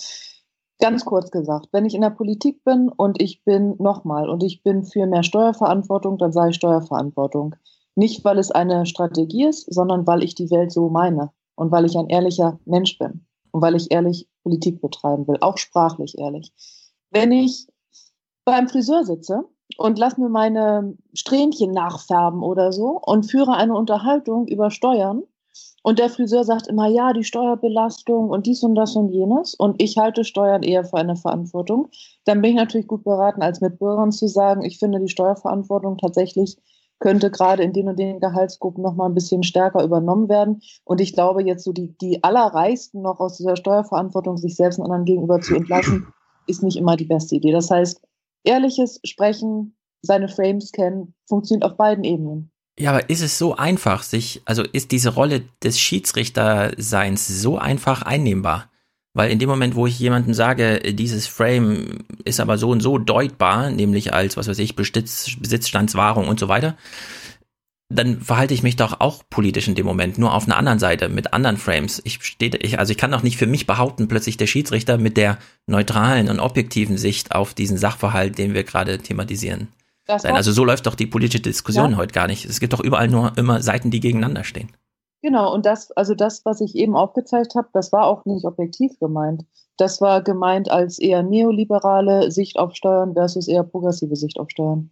Ganz 0.79 1.05
kurz 1.05 1.31
gesagt, 1.31 1.69
wenn 1.71 1.85
ich 1.85 1.95
in 1.95 2.01
der 2.01 2.11
Politik 2.11 2.63
bin 2.63 2.89
und 2.89 3.19
ich 3.19 3.43
bin 3.43 3.75
nochmal 3.79 4.29
und 4.29 4.43
ich 4.43 4.61
bin 4.61 4.83
für 4.83 5.07
mehr 5.07 5.23
Steuerverantwortung, 5.23 6.19
dann 6.19 6.31
sage 6.31 6.51
ich 6.51 6.55
Steuerverantwortung. 6.57 7.55
Nicht, 7.97 8.23
weil 8.23 8.37
es 8.37 8.51
eine 8.51 8.85
Strategie 8.85 9.47
ist, 9.47 9.73
sondern 9.73 10.05
weil 10.05 10.23
ich 10.23 10.35
die 10.35 10.51
Welt 10.51 10.71
so 10.71 10.87
meine 10.87 11.31
und 11.55 11.71
weil 11.71 11.83
ich 11.83 11.97
ein 11.97 12.09
ehrlicher 12.09 12.59
Mensch 12.65 12.99
bin 12.99 13.25
und 13.49 13.63
weil 13.63 13.75
ich 13.75 13.91
ehrlich 13.91 14.29
Politik 14.43 14.79
betreiben 14.81 15.27
will, 15.27 15.37
auch 15.41 15.57
sprachlich 15.57 16.15
ehrlich. 16.19 16.53
Wenn 17.09 17.31
ich 17.31 17.65
beim 18.45 18.69
Friseur 18.69 19.03
sitze 19.03 19.45
und 19.79 19.97
lass 19.97 20.19
mir 20.19 20.29
meine 20.29 20.95
Strähnchen 21.15 21.71
nachfärben 21.71 22.43
oder 22.43 22.71
so 22.71 23.01
und 23.03 23.31
führe 23.31 23.55
eine 23.55 23.75
Unterhaltung 23.75 24.45
über 24.47 24.69
Steuern 24.69 25.23
und 25.81 25.97
der 25.97 26.11
Friseur 26.11 26.43
sagt 26.43 26.67
immer, 26.67 26.87
ja, 26.87 27.13
die 27.13 27.23
Steuerbelastung 27.23 28.29
und 28.29 28.45
dies 28.45 28.61
und 28.61 28.75
das 28.75 28.95
und 28.95 29.09
jenes 29.09 29.55
und 29.55 29.81
ich 29.81 29.97
halte 29.97 30.23
Steuern 30.23 30.61
eher 30.61 30.85
für 30.85 30.97
eine 30.97 31.15
Verantwortung, 31.15 31.87
dann 32.25 32.43
bin 32.43 32.51
ich 32.51 32.57
natürlich 32.57 32.87
gut 32.87 33.03
beraten, 33.03 33.41
als 33.41 33.59
Mitbürgerin 33.59 34.11
zu 34.11 34.27
sagen, 34.27 34.63
ich 34.63 34.77
finde 34.77 34.99
die 34.99 35.09
Steuerverantwortung 35.09 35.97
tatsächlich 35.97 36.57
könnte 36.99 37.31
gerade 37.31 37.63
in 37.63 37.73
den 37.73 37.87
und 37.87 37.99
den 37.99 38.19
Gehaltsgruppen 38.19 38.83
noch 38.83 38.95
mal 38.95 39.05
ein 39.05 39.13
bisschen 39.13 39.43
stärker 39.43 39.83
übernommen 39.83 40.29
werden. 40.29 40.61
Und 40.83 41.01
ich 41.01 41.13
glaube, 41.13 41.43
jetzt 41.43 41.63
so 41.63 41.71
die, 41.71 41.95
die 41.97 42.23
Allerreichsten 42.23 43.01
noch 43.01 43.19
aus 43.19 43.37
dieser 43.37 43.55
Steuerverantwortung 43.55 44.37
sich 44.37 44.55
selbst 44.55 44.79
und 44.79 44.85
anderen 44.85 45.05
gegenüber 45.05 45.39
zu 45.41 45.55
entlassen, 45.55 46.07
ist 46.47 46.63
nicht 46.63 46.77
immer 46.77 46.95
die 46.95 47.05
beste 47.05 47.35
Idee. 47.35 47.51
Das 47.51 47.69
heißt, 47.69 48.01
ehrliches 48.43 48.99
Sprechen, 49.03 49.75
seine 50.01 50.29
Frames 50.29 50.71
kennen, 50.71 51.13
funktioniert 51.27 51.69
auf 51.69 51.77
beiden 51.77 52.03
Ebenen. 52.03 52.51
Ja, 52.79 52.91
aber 52.91 53.09
ist 53.09 53.21
es 53.21 53.37
so 53.37 53.55
einfach, 53.55 54.03
sich, 54.03 54.41
also 54.45 54.63
ist 54.63 54.91
diese 54.91 55.09
Rolle 55.09 55.43
des 55.63 55.79
Schiedsrichterseins 55.79 57.27
so 57.27 57.57
einfach 57.57 58.03
einnehmbar? 58.03 58.69
Weil 59.17 59.31
in 59.31 59.39
dem 59.39 59.49
Moment, 59.49 59.73
wo 59.73 59.87
ich 59.87 59.97
jemandem 59.97 60.35
sage, 60.35 60.79
dieses 60.93 61.25
Frame 61.25 62.05
ist 62.23 62.39
aber 62.39 62.59
so 62.59 62.69
und 62.69 62.81
so 62.81 62.99
deutbar, 62.99 63.71
nämlich 63.71 64.13
als, 64.13 64.37
was 64.37 64.47
weiß 64.47 64.59
ich, 64.59 64.75
Besitz, 64.75 65.35
Besitzstandswahrung 65.39 66.27
und 66.27 66.39
so 66.39 66.49
weiter, 66.49 66.77
dann 67.89 68.21
verhalte 68.21 68.53
ich 68.53 68.61
mich 68.61 68.75
doch 68.75 68.99
auch 68.99 69.23
politisch 69.27 69.67
in 69.67 69.73
dem 69.73 69.87
Moment, 69.87 70.19
nur 70.19 70.35
auf 70.35 70.45
einer 70.45 70.55
anderen 70.55 70.77
Seite, 70.77 71.09
mit 71.09 71.33
anderen 71.33 71.57
Frames. 71.57 71.99
Ich 72.05 72.23
stehe, 72.23 72.57
ich, 72.57 72.77
also 72.77 72.91
ich 72.91 72.97
kann 72.99 73.09
doch 73.09 73.23
nicht 73.23 73.37
für 73.37 73.47
mich 73.47 73.65
behaupten, 73.65 74.07
plötzlich 74.07 74.37
der 74.37 74.45
Schiedsrichter 74.45 74.99
mit 74.99 75.17
der 75.17 75.39
neutralen 75.65 76.29
und 76.29 76.39
objektiven 76.39 76.99
Sicht 76.99 77.31
auf 77.31 77.55
diesen 77.55 77.79
Sachverhalt, 77.79 78.37
den 78.37 78.53
wir 78.53 78.65
gerade 78.65 78.99
thematisieren. 78.99 79.69
Also 80.07 80.51
so 80.51 80.63
läuft 80.63 80.85
doch 80.85 80.93
die 80.93 81.07
politische 81.07 81.41
Diskussion 81.41 81.93
ja. 81.93 81.97
heute 81.97 82.13
gar 82.13 82.27
nicht. 82.27 82.45
Es 82.45 82.59
gibt 82.59 82.73
doch 82.73 82.81
überall 82.81 83.07
nur 83.07 83.35
immer 83.35 83.63
Seiten, 83.63 83.89
die 83.89 83.99
gegeneinander 83.99 84.43
stehen. 84.43 84.69
Genau, 85.21 85.53
und 85.53 85.65
das, 85.65 85.91
also 85.91 86.13
das, 86.13 86.45
was 86.45 86.61
ich 86.61 86.75
eben 86.75 86.95
aufgezeigt 86.95 87.55
habe, 87.55 87.69
das 87.73 87.91
war 87.91 88.05
auch 88.05 88.25
nicht 88.25 88.45
objektiv 88.45 88.99
gemeint. 88.99 89.45
Das 89.77 89.99
war 89.99 90.21
gemeint 90.21 90.69
als 90.69 90.99
eher 90.99 91.23
neoliberale 91.23 92.31
Sicht 92.31 92.57
auf 92.57 92.75
Steuern 92.75 93.13
versus 93.13 93.47
eher 93.47 93.63
progressive 93.63 94.15
Sicht 94.15 94.39
auf 94.39 94.49
Steuern. 94.49 94.91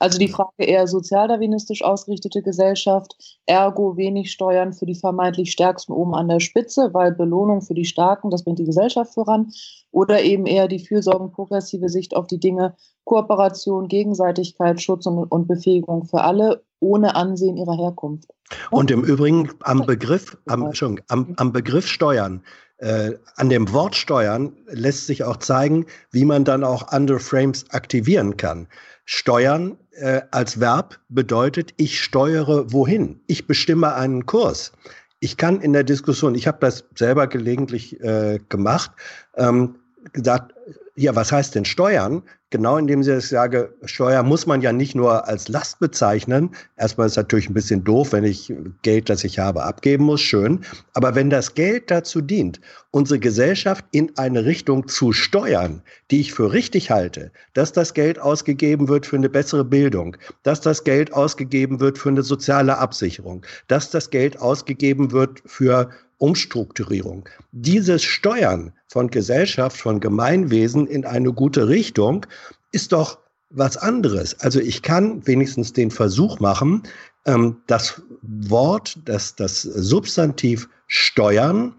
Also 0.00 0.18
die 0.18 0.28
Frage 0.28 0.64
eher 0.64 0.88
sozialdarwinistisch 0.88 1.84
ausgerichtete 1.84 2.42
Gesellschaft, 2.42 3.14
ergo 3.46 3.96
wenig 3.96 4.32
Steuern 4.32 4.72
für 4.72 4.86
die 4.86 4.96
vermeintlich 4.96 5.52
Stärksten 5.52 5.92
oben 5.92 6.14
an 6.14 6.28
der 6.28 6.40
Spitze, 6.40 6.92
weil 6.92 7.12
Belohnung 7.12 7.62
für 7.62 7.74
die 7.74 7.84
Starken, 7.84 8.30
das 8.30 8.42
bringt 8.42 8.58
die 8.58 8.64
Gesellschaft 8.64 9.14
voran. 9.14 9.52
Oder 9.92 10.22
eben 10.22 10.46
eher 10.46 10.66
die 10.66 10.80
fürsorgen 10.80 11.30
progressive 11.30 11.88
Sicht 11.88 12.16
auf 12.16 12.26
die 12.26 12.40
Dinge, 12.40 12.74
Kooperation, 13.08 13.88
Gegenseitigkeit, 13.88 14.82
Schutz 14.82 15.06
und, 15.06 15.24
und 15.32 15.48
Befähigung 15.48 16.04
für 16.04 16.20
alle, 16.20 16.62
ohne 16.78 17.16
Ansehen 17.16 17.56
ihrer 17.56 17.74
Herkunft. 17.74 18.28
Und 18.70 18.90
im 18.90 19.02
Übrigen 19.02 19.50
am 19.62 19.86
Begriff, 19.86 20.36
am, 20.46 20.70
am, 21.08 21.34
am 21.36 21.52
Begriff 21.52 21.86
Steuern, 21.86 22.42
äh, 22.76 23.12
an 23.36 23.48
dem 23.48 23.72
Wort 23.72 23.96
Steuern 23.96 24.52
lässt 24.66 25.06
sich 25.06 25.24
auch 25.24 25.38
zeigen, 25.38 25.86
wie 26.12 26.26
man 26.26 26.44
dann 26.44 26.62
auch 26.64 26.88
andere 26.88 27.18
Frames 27.18 27.64
aktivieren 27.70 28.36
kann. 28.36 28.68
Steuern 29.06 29.78
äh, 29.92 30.20
als 30.30 30.60
Verb 30.60 30.98
bedeutet, 31.08 31.72
ich 31.78 32.02
steuere 32.02 32.70
wohin. 32.72 33.20
Ich 33.26 33.46
bestimme 33.46 33.94
einen 33.94 34.26
Kurs. 34.26 34.72
Ich 35.18 35.38
kann 35.38 35.62
in 35.62 35.72
der 35.72 35.82
Diskussion, 35.82 36.34
ich 36.34 36.46
habe 36.46 36.58
das 36.60 36.84
selber 36.94 37.26
gelegentlich 37.26 37.98
äh, 38.00 38.38
gemacht, 38.50 38.90
ähm, 39.36 39.76
gesagt, 40.12 40.52
Ja, 41.00 41.14
was 41.14 41.30
heißt 41.30 41.54
denn 41.54 41.64
Steuern? 41.64 42.24
Genau 42.50 42.76
indem 42.76 43.04
Sie 43.04 43.12
das 43.12 43.28
sage, 43.28 43.72
Steuer 43.84 44.24
muss 44.24 44.46
man 44.46 44.62
ja 44.62 44.72
nicht 44.72 44.96
nur 44.96 45.28
als 45.28 45.46
Last 45.46 45.78
bezeichnen. 45.78 46.50
Erstmal 46.76 47.06
ist 47.06 47.12
es 47.12 47.18
natürlich 47.18 47.48
ein 47.48 47.54
bisschen 47.54 47.84
doof, 47.84 48.12
wenn 48.12 48.24
ich 48.24 48.52
Geld, 48.82 49.08
das 49.08 49.22
ich 49.22 49.38
habe, 49.38 49.62
abgeben 49.62 50.02
muss. 50.02 50.20
Schön. 50.20 50.64
Aber 50.94 51.14
wenn 51.14 51.30
das 51.30 51.54
Geld 51.54 51.92
dazu 51.92 52.20
dient, 52.20 52.60
unsere 52.90 53.20
Gesellschaft 53.20 53.84
in 53.92 54.10
eine 54.18 54.44
Richtung 54.44 54.88
zu 54.88 55.12
steuern, 55.12 55.82
die 56.10 56.18
ich 56.18 56.32
für 56.32 56.52
richtig 56.52 56.90
halte, 56.90 57.30
dass 57.52 57.70
das 57.70 57.94
Geld 57.94 58.18
ausgegeben 58.18 58.88
wird 58.88 59.06
für 59.06 59.16
eine 59.16 59.28
bessere 59.28 59.64
Bildung, 59.64 60.16
dass 60.42 60.60
das 60.60 60.82
Geld 60.82 61.12
ausgegeben 61.12 61.78
wird 61.78 61.96
für 61.96 62.08
eine 62.08 62.24
soziale 62.24 62.76
Absicherung, 62.76 63.46
dass 63.68 63.90
das 63.90 64.10
Geld 64.10 64.40
ausgegeben 64.40 65.12
wird 65.12 65.42
für 65.46 65.90
Umstrukturierung. 66.18 67.28
Dieses 67.52 68.02
Steuern 68.02 68.72
von 68.88 69.08
Gesellschaft, 69.10 69.76
von 69.76 70.00
Gemeinwesen 70.00 70.86
in 70.86 71.04
eine 71.04 71.32
gute 71.32 71.68
Richtung 71.68 72.26
ist 72.72 72.92
doch 72.92 73.18
was 73.50 73.76
anderes. 73.76 74.38
Also 74.40 74.60
ich 74.60 74.82
kann 74.82 75.26
wenigstens 75.26 75.72
den 75.72 75.90
Versuch 75.90 76.40
machen, 76.40 76.82
ähm, 77.24 77.62
das 77.66 78.02
Wort, 78.22 78.98
das, 79.04 79.36
das 79.36 79.62
Substantiv 79.62 80.68
steuern 80.86 81.74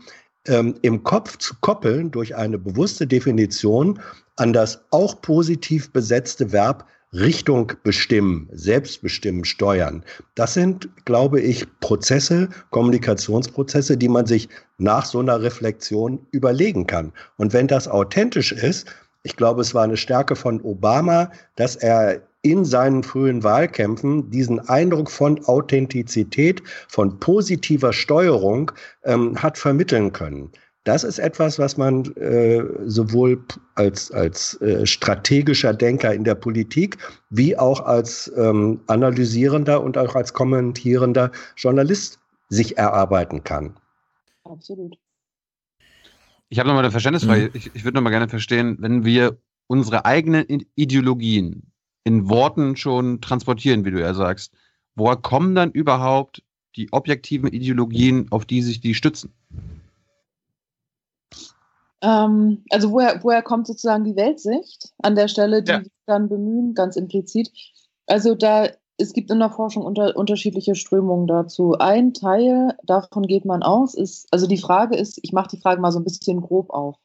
ähm, 0.48 0.76
im 0.82 1.03
Kopf 1.03 1.38
zu 1.38 1.56
koppeln 1.61 2.11
durch 2.11 2.36
eine 2.36 2.57
bewusste 2.57 3.06
Definition 3.06 3.99
an 4.36 4.53
das 4.53 4.86
auch 4.90 5.22
positiv 5.22 5.91
besetzte 5.91 6.52
Verb 6.52 6.88
Richtung 7.14 7.73
bestimmen, 7.84 8.48
selbstbestimmen, 8.52 9.44
steuern. 9.44 10.03
Das 10.36 10.53
sind, 10.53 10.90
glaube 11.06 11.41
ich, 11.41 11.65
Prozesse, 11.80 12.49
Kommunikationsprozesse, 12.69 13.98
die 13.98 14.10
man 14.10 14.27
sich 14.27 14.48
nach 14.77 15.06
so 15.06 15.19
einer 15.19 15.41
Reflexion 15.41 16.26
überlegen 16.31 16.86
kann. 16.86 17.11
Und 17.38 17.53
wenn 17.53 17.68
das 17.68 17.88
authentisch 17.88 18.52
ist, 18.52 18.88
ich 19.23 19.36
glaube, 19.36 19.61
es 19.61 19.73
war 19.73 19.84
eine 19.84 19.98
Stärke 19.98 20.36
von 20.36 20.61
Obama, 20.61 21.31
dass 21.56 21.76
er 21.76 22.22
in 22.41 22.64
seinen 22.64 23.03
frühen 23.03 23.44
Wahlkämpfen 23.44 24.30
diesen 24.30 24.60
Eindruck 24.69 25.11
von 25.11 25.44
Authentizität, 25.45 26.64
von 26.88 27.19
positiver 27.19 27.91
Steuerung 27.91 28.72
ähm, 29.03 29.41
hat 29.41 29.57
vermitteln 29.57 30.14
können. 30.14 30.52
Das 30.90 31.03
ist 31.03 31.20
etwas, 31.20 31.60
was 31.60 31.78
man 31.78 32.03
äh, 32.16 32.64
sowohl 32.88 33.40
als, 33.76 34.10
als 34.10 34.60
äh, 34.60 34.88
strategischer 34.88 35.72
Denker 35.72 36.16
in 36.16 36.24
der 36.24 36.34
Politik 36.34 36.98
wie 37.30 37.56
auch 37.56 37.82
als 37.82 38.34
ähm, 38.36 38.80
analysierender 38.88 39.84
und 39.84 39.99
auch 39.99 40.16
als 40.16 40.34
kommentierender 40.34 41.32
Journalist 41.56 42.20
sich 42.48 42.80
erarbeiten 42.80 43.44
kann. 43.44 43.76
Absolut. 44.45 44.98
Ich 46.49 46.57
habe 46.57 46.68
nochmal 46.68 46.86
eine 46.86 46.91
Verständnisfrage. 46.91 47.44
Mhm. 47.44 47.49
Ich, 47.53 47.70
ich 47.76 47.84
würde 47.84 47.95
nochmal 47.95 48.11
gerne 48.11 48.28
verstehen, 48.28 48.78
wenn 48.80 49.06
wir 49.06 49.38
unsere 49.68 50.06
eigenen 50.06 50.66
Ideologien 50.74 51.72
in 52.03 52.30
Worten 52.30 52.76
schon 52.76 53.22
transportieren, 53.22 53.86
wie 53.86 53.91
du 53.91 54.02
ja 54.02 54.16
sagst, 54.16 54.56
woher 54.95 55.18
kommen 55.18 55.53
dann 55.53 55.70
überhaupt 55.70 56.41
die 56.76 56.91
objektiven 56.91 57.48
Ideologien, 57.49 58.26
auf 58.32 58.45
die 58.45 58.64
sich 58.64 58.82
die 58.82 58.95
stützen? 58.95 59.32
Ähm, 62.02 62.64
also 62.70 62.92
woher, 62.92 63.20
woher 63.24 63.42
kommt 63.42 63.68
sozusagen 63.68 64.04
die 64.04 64.16
Weltsicht 64.16 64.94
an 65.02 65.16
der 65.16 65.28
Stelle, 65.28 65.64
die 65.64 65.72
ja. 65.72 65.82
wir 65.82 65.90
dann 66.06 66.30
bemühen, 66.30 66.74
ganz 66.74 66.96
implizit? 66.96 67.52
Also 68.08 68.36
da, 68.36 68.68
es 68.98 69.14
gibt 69.14 69.32
in 69.32 69.40
der 69.40 69.50
Forschung 69.50 69.84
unter, 69.84 70.16
unterschiedliche 70.16 70.76
Strömungen 70.76 71.28
dazu. 71.28 71.74
Ein 71.74 72.14
Teil, 72.14 72.76
davon 72.84 73.24
geht 73.24 73.46
man 73.46 73.64
aus, 73.64 73.94
ist, 73.94 74.28
also 74.32 74.48
die 74.48 74.58
Frage 74.58 74.96
ist, 74.96 75.20
ich 75.24 75.34
mache 75.34 75.50
die 75.50 75.62
Frage 75.62 75.82
mal 75.82 75.92
so 75.92 76.00
ein 76.00 76.04
bisschen 76.04 76.42
grob 76.42 76.70
auf. 76.70 76.96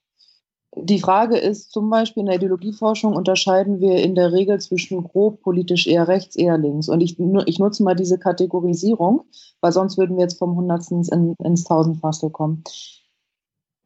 Die 0.77 0.99
Frage 0.99 1.39
ist 1.39 1.71
zum 1.71 1.89
Beispiel 1.89 2.23
in 2.23 2.27
der 2.27 2.35
Ideologieforschung 2.35 3.15
unterscheiden 3.15 3.79
wir 3.79 4.03
in 4.03 4.17
der 4.17 4.33
Regel 4.33 4.61
zwischen 4.61 5.05
grob 5.05 5.41
politisch 5.41 5.87
eher 5.87 6.09
rechts, 6.09 6.35
eher 6.35 6.59
links. 6.59 6.89
Und 6.89 7.01
ich, 7.01 7.17
ich 7.47 7.59
nutze 7.61 7.85
mal 7.85 7.95
diese 7.95 8.19
Kategorisierung, 8.19 9.23
weil 9.61 9.71
sonst 9.71 9.99
würden 9.99 10.17
wir 10.17 10.25
jetzt 10.25 10.39
vom 10.39 10.57
Hundertsten 10.57 10.99
ins, 10.99 11.11
ins 11.11 11.65
Tausendfaste 11.65 12.29
kommen. 12.31 12.65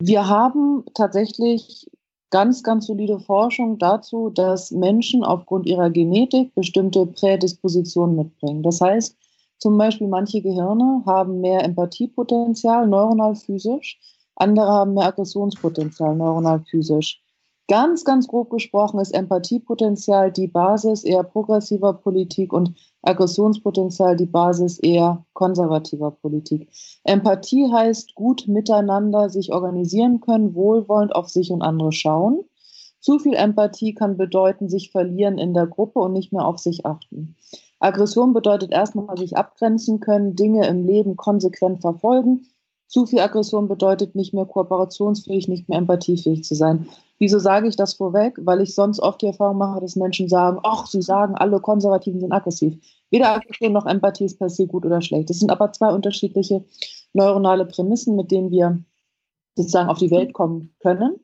Wir 0.00 0.28
haben 0.28 0.84
tatsächlich 0.94 1.90
ganz, 2.30 2.62
ganz 2.62 2.86
solide 2.86 3.18
Forschung 3.18 3.78
dazu, 3.78 4.30
dass 4.30 4.70
Menschen 4.70 5.24
aufgrund 5.24 5.66
ihrer 5.66 5.90
Genetik 5.90 6.54
bestimmte 6.54 7.04
Prädispositionen 7.06 8.16
mitbringen. 8.16 8.62
Das 8.62 8.80
heißt, 8.80 9.16
zum 9.58 9.76
Beispiel 9.76 10.06
manche 10.06 10.40
Gehirne 10.40 11.02
haben 11.04 11.40
mehr 11.40 11.64
Empathiepotenzial, 11.64 12.86
neuronal 12.86 13.34
physisch, 13.34 13.98
andere 14.36 14.68
haben 14.68 14.94
mehr 14.94 15.06
Aggressionspotenzial, 15.06 16.14
neuronal 16.14 16.62
physisch. 16.70 17.20
Ganz, 17.70 18.06
ganz 18.06 18.28
grob 18.28 18.48
gesprochen 18.48 18.98
ist 18.98 19.10
Empathiepotenzial 19.10 20.32
die 20.32 20.46
Basis 20.46 21.04
eher 21.04 21.22
progressiver 21.22 21.92
Politik 21.92 22.54
und 22.54 22.72
Aggressionspotenzial 23.02 24.16
die 24.16 24.24
Basis 24.24 24.78
eher 24.78 25.26
konservativer 25.34 26.12
Politik. 26.12 26.70
Empathie 27.04 27.70
heißt 27.70 28.14
gut 28.14 28.48
miteinander 28.48 29.28
sich 29.28 29.52
organisieren 29.52 30.20
können, 30.20 30.54
wohlwollend 30.54 31.14
auf 31.14 31.28
sich 31.28 31.50
und 31.50 31.60
andere 31.60 31.92
schauen. 31.92 32.40
Zu 33.00 33.18
viel 33.18 33.34
Empathie 33.34 33.92
kann 33.92 34.16
bedeuten, 34.16 34.70
sich 34.70 34.90
verlieren 34.90 35.36
in 35.36 35.52
der 35.52 35.66
Gruppe 35.66 35.98
und 35.98 36.14
nicht 36.14 36.32
mehr 36.32 36.46
auf 36.46 36.58
sich 36.58 36.86
achten. 36.86 37.36
Aggression 37.80 38.32
bedeutet 38.32 38.72
erstmal 38.72 39.18
sich 39.18 39.36
abgrenzen 39.36 40.00
können, 40.00 40.34
Dinge 40.34 40.66
im 40.66 40.86
Leben 40.86 41.16
konsequent 41.16 41.82
verfolgen. 41.82 42.46
Zu 42.88 43.04
viel 43.04 43.20
Aggression 43.20 43.68
bedeutet 43.68 44.14
nicht 44.14 44.32
mehr 44.32 44.46
kooperationsfähig, 44.46 45.46
nicht 45.46 45.68
mehr 45.68 45.78
empathiefähig 45.78 46.42
zu 46.42 46.54
sein. 46.54 46.88
Wieso 47.18 47.38
sage 47.38 47.68
ich 47.68 47.76
das 47.76 47.94
vorweg? 47.94 48.38
Weil 48.40 48.62
ich 48.62 48.74
sonst 48.74 49.00
oft 49.00 49.20
die 49.20 49.26
Erfahrung 49.26 49.58
mache, 49.58 49.80
dass 49.80 49.94
Menschen 49.94 50.28
sagen, 50.28 50.58
ach, 50.62 50.86
sie 50.86 51.02
sagen, 51.02 51.34
alle 51.34 51.60
Konservativen 51.60 52.20
sind 52.20 52.32
aggressiv. 52.32 52.78
Weder 53.10 53.34
Aggression 53.34 53.74
noch 53.74 53.84
Empathie 53.84 54.24
ist 54.24 54.38
per 54.38 54.48
se 54.48 54.66
gut 54.66 54.86
oder 54.86 55.02
schlecht. 55.02 55.28
Das 55.28 55.38
sind 55.38 55.50
aber 55.50 55.70
zwei 55.72 55.92
unterschiedliche 55.92 56.64
neuronale 57.12 57.66
Prämissen, 57.66 58.16
mit 58.16 58.30
denen 58.30 58.50
wir 58.50 58.82
sozusagen 59.54 59.90
auf 59.90 59.98
die 59.98 60.10
Welt 60.10 60.32
kommen 60.32 60.74
können. 60.80 61.16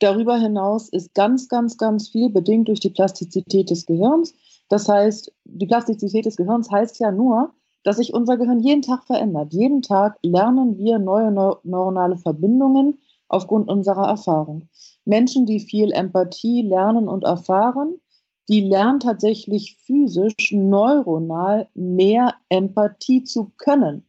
Darüber 0.00 0.36
hinaus 0.36 0.88
ist 0.88 1.14
ganz, 1.14 1.48
ganz, 1.48 1.76
ganz 1.76 2.08
viel 2.08 2.30
bedingt 2.30 2.68
durch 2.68 2.80
die 2.80 2.90
Plastizität 2.90 3.70
des 3.70 3.86
Gehirns. 3.86 4.34
Das 4.68 4.88
heißt, 4.88 5.32
die 5.44 5.66
Plastizität 5.66 6.26
des 6.26 6.36
Gehirns 6.36 6.70
heißt 6.70 6.98
ja 6.98 7.12
nur, 7.12 7.52
dass 7.84 7.96
sich 7.96 8.12
unser 8.12 8.36
Gehirn 8.36 8.60
jeden 8.60 8.82
Tag 8.82 9.04
verändert. 9.04 9.52
Jeden 9.52 9.82
Tag 9.82 10.18
lernen 10.22 10.78
wir 10.78 10.98
neue 10.98 11.30
neuronale 11.30 12.18
Verbindungen 12.18 12.98
aufgrund 13.28 13.68
unserer 13.68 14.08
Erfahrung. 14.08 14.68
Menschen, 15.04 15.46
die 15.46 15.60
viel 15.60 15.92
Empathie 15.92 16.62
lernen 16.62 17.08
und 17.08 17.24
erfahren, 17.24 18.00
die 18.48 18.60
lernen 18.60 19.00
tatsächlich 19.00 19.76
physisch, 19.84 20.52
neuronal 20.52 21.68
mehr 21.74 22.34
Empathie 22.48 23.22
zu 23.22 23.52
können. 23.58 24.04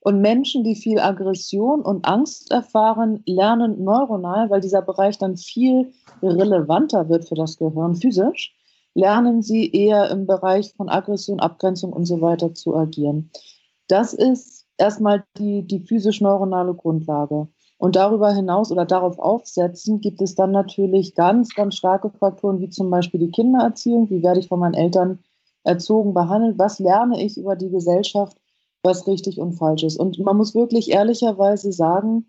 Und 0.00 0.20
Menschen, 0.20 0.64
die 0.64 0.74
viel 0.74 1.00
Aggression 1.00 1.82
und 1.82 2.06
Angst 2.06 2.50
erfahren, 2.50 3.22
lernen 3.26 3.84
neuronal, 3.84 4.48
weil 4.48 4.60
dieser 4.60 4.80
Bereich 4.80 5.18
dann 5.18 5.36
viel 5.36 5.92
relevanter 6.22 7.08
wird 7.08 7.28
für 7.28 7.34
das 7.34 7.58
Gehirn 7.58 7.94
physisch, 7.94 8.54
lernen 8.98 9.42
sie 9.42 9.70
eher 9.70 10.10
im 10.10 10.26
Bereich 10.26 10.74
von 10.74 10.88
Aggression, 10.88 11.38
Abgrenzung 11.38 11.92
und 11.92 12.04
so 12.04 12.20
weiter 12.20 12.52
zu 12.54 12.74
agieren. 12.74 13.30
Das 13.86 14.12
ist 14.12 14.66
erstmal 14.76 15.24
die, 15.38 15.62
die 15.62 15.78
physisch-neuronale 15.78 16.74
Grundlage. 16.74 17.46
Und 17.76 17.94
darüber 17.94 18.32
hinaus 18.32 18.72
oder 18.72 18.84
darauf 18.84 19.20
aufsetzen, 19.20 20.00
gibt 20.00 20.20
es 20.20 20.34
dann 20.34 20.50
natürlich 20.50 21.14
ganz, 21.14 21.54
ganz 21.54 21.76
starke 21.76 22.10
Faktoren, 22.10 22.58
wie 22.58 22.70
zum 22.70 22.90
Beispiel 22.90 23.20
die 23.20 23.30
Kindererziehung. 23.30 24.10
Wie 24.10 24.20
werde 24.24 24.40
ich 24.40 24.48
von 24.48 24.58
meinen 24.58 24.74
Eltern 24.74 25.20
erzogen, 25.62 26.12
behandelt? 26.12 26.58
Was 26.58 26.80
lerne 26.80 27.22
ich 27.22 27.38
über 27.38 27.54
die 27.54 27.70
Gesellschaft, 27.70 28.36
was 28.82 29.06
richtig 29.06 29.38
und 29.38 29.52
falsch 29.52 29.84
ist? 29.84 29.96
Und 29.96 30.18
man 30.18 30.36
muss 30.36 30.56
wirklich 30.56 30.90
ehrlicherweise 30.90 31.70
sagen, 31.70 32.26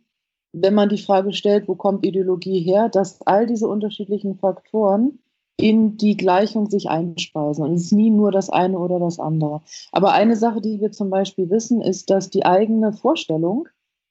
wenn 0.54 0.76
man 0.76 0.90
die 0.90 1.00
Frage 1.00 1.34
stellt, 1.34 1.68
wo 1.68 1.74
kommt 1.74 2.06
Ideologie 2.06 2.62
her, 2.62 2.90
dass 2.90 3.26
all 3.26 3.48
diese 3.48 3.68
unterschiedlichen 3.68 4.36
Faktoren 4.36 5.18
in 5.60 5.98
die 5.98 6.16
Gleichung 6.16 6.70
sich 6.70 6.90
einspeisen. 6.90 7.64
Und 7.64 7.74
es 7.74 7.86
ist 7.86 7.92
nie 7.92 8.10
nur 8.10 8.32
das 8.32 8.50
eine 8.50 8.80
oder 8.80 9.00
das 9.00 9.20
andere. 9.20 9.62
Aber 9.92 10.14
eine 10.14 10.36
Sache, 10.36 10.62
die 10.62 10.80
wir 10.80 10.92
zum 10.92 11.10
Beispiel 11.10 11.50
wissen, 11.50 11.82
ist, 11.82 12.10
dass 12.10 12.30
die 12.30 12.46
eigene 12.46 12.94
Vorstellung, 12.94 13.68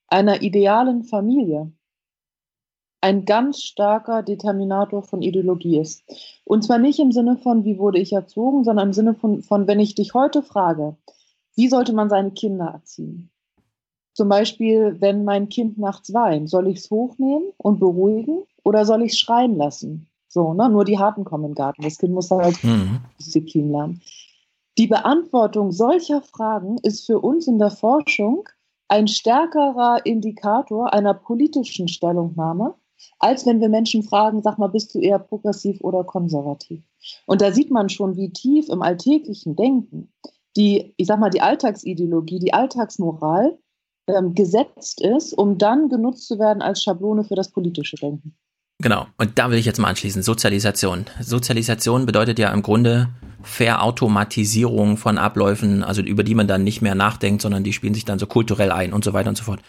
einer 0.09 0.43
idealen 0.43 1.05
Familie 1.05 1.73
ein 3.01 3.25
ganz 3.25 3.63
starker 3.63 4.23
Determinator 4.23 5.03
von 5.03 5.23
Ideologie 5.23 5.79
ist. 5.79 6.03
Und 6.45 6.65
zwar 6.65 6.79
nicht 6.79 6.99
im 6.99 7.13
Sinne 7.13 7.37
von, 7.37 7.65
wie 7.65 7.79
wurde 7.79 7.99
ich 7.99 8.13
erzogen, 8.13 8.65
sondern 8.65 8.89
im 8.89 8.93
Sinne 8.93 9.15
von, 9.15 9.43
von 9.43 9.67
wenn 9.67 9.81
ich 9.81 9.95
dich 9.95 10.15
heute 10.15 10.43
frage, 10.43 10.97
wie 11.55 11.69
sollte 11.69 11.93
man 11.93 12.09
seine 12.09 12.33
Kinder 12.33 12.67
erziehen? 12.67 13.31
Zum 14.15 14.29
Beispiel, 14.29 14.97
wenn 15.01 15.25
mein 15.25 15.49
Kind 15.49 15.79
nachts 15.79 16.13
weint, 16.13 16.51
soll 16.51 16.67
ich 16.69 16.79
es 16.79 16.91
hochnehmen 16.91 17.53
und 17.57 17.79
beruhigen 17.79 18.43
oder 18.65 18.85
soll 18.85 19.03
ich 19.03 19.13
es 19.13 19.19
schreien 19.19 19.57
lassen? 19.57 20.09
So, 20.29 20.55
ne? 20.55 20.69
Nur 20.69 20.85
die 20.85 20.99
Harten 20.99 21.25
kommen 21.25 21.45
im 21.45 21.55
Garten. 21.55 21.83
Das 21.83 21.99
Kind 21.99 22.13
muss 22.13 22.31
halt 22.31 22.63
mhm. 22.63 23.01
Disziplin 23.19 23.71
lernen. 23.71 24.03
Die 24.77 24.87
Beantwortung 24.87 25.73
solcher 25.73 26.23
Fragen 26.23 26.79
ist 26.83 27.07
für 27.07 27.19
uns 27.19 27.49
in 27.49 27.59
der 27.59 27.71
Forschung 27.71 28.49
ein 28.89 29.09
stärkerer 29.09 30.07
Indikator 30.07 30.93
einer 30.93 31.15
politischen 31.15 31.89
Stellungnahme 31.89 32.75
als 33.19 33.47
wenn 33.47 33.61
wir 33.61 33.69
Menschen 33.69 34.03
fragen, 34.03 34.43
sag 34.43 34.59
mal, 34.59 34.69
bist 34.69 34.95
du 34.95 34.99
eher 34.99 35.19
progressiv 35.19 35.81
oder 35.83 36.05
konservativ? 36.05 36.83
Und 37.27 37.41
da 37.41 37.53
sieht 37.53 37.71
man 37.71 37.89
schon, 37.89 38.17
wie 38.17 38.33
tief 38.33 38.69
im 38.69 38.83
alltäglichen 38.83 39.57
Denken 39.57 40.13
die, 40.57 40.95
ich 40.97 41.07
sag 41.07 41.21
mal, 41.21 41.31
die 41.31 41.41
Alltagsideologie, 41.41 42.41
die 42.41 42.53
Alltagsmoral 42.53 43.59
ähm, 44.09 44.35
gesetzt 44.35 45.01
ist, 45.01 45.33
um 45.33 45.59
dann 45.59 45.89
genutzt 45.89 46.27
zu 46.27 46.39
werden 46.39 46.63
als 46.63 46.83
Schablone 46.83 47.23
für 47.23 47.37
das 47.37 47.53
politische 47.53 47.97
Denken. 47.97 48.37
Genau, 48.81 49.09
und 49.17 49.39
da 49.39 49.51
will 49.51 49.59
ich 49.59 49.67
jetzt 49.67 49.79
mal 49.79 49.89
anschließen, 49.89 50.23
Sozialisation. 50.23 51.07
Sozialisation 51.21 52.07
bedeutet 52.07 52.39
ja 52.39 52.53
im 52.53 52.63
Grunde 52.63 53.09
Verautomatisierung 53.43 54.97
von 54.97 55.19
Abläufen, 55.19 55.83
also 55.83 56.01
über 56.01 56.23
die 56.23 56.37
man 56.37 56.47
dann 56.47 56.63
nicht 56.63 56.81
mehr 56.81 56.95
nachdenkt, 56.95 57.43
sondern 57.43 57.65
die 57.65 57.73
spielen 57.73 57.95
sich 57.95 58.05
dann 58.05 58.21
so 58.21 58.27
kulturell 58.27 58.71
ein 58.71 58.93
und 58.93 59.05
so 59.05 59.13
weiter 59.13 59.31
und 59.31 59.37
so 59.37 59.45
fort. 59.45 59.61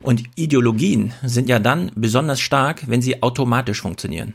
Und 0.00 0.24
Ideologien 0.36 1.14
sind 1.22 1.48
ja 1.48 1.58
dann 1.58 1.90
besonders 1.94 2.40
stark, 2.40 2.84
wenn 2.86 3.00
sie 3.00 3.22
automatisch 3.22 3.80
funktionieren. 3.80 4.34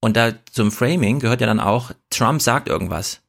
Und 0.00 0.16
da 0.16 0.32
zum 0.50 0.72
Framing 0.72 1.20
gehört 1.20 1.40
ja 1.40 1.46
dann 1.46 1.60
auch, 1.60 1.92
Trump 2.10 2.42
sagt 2.42 2.68
irgendwas. 2.68 3.20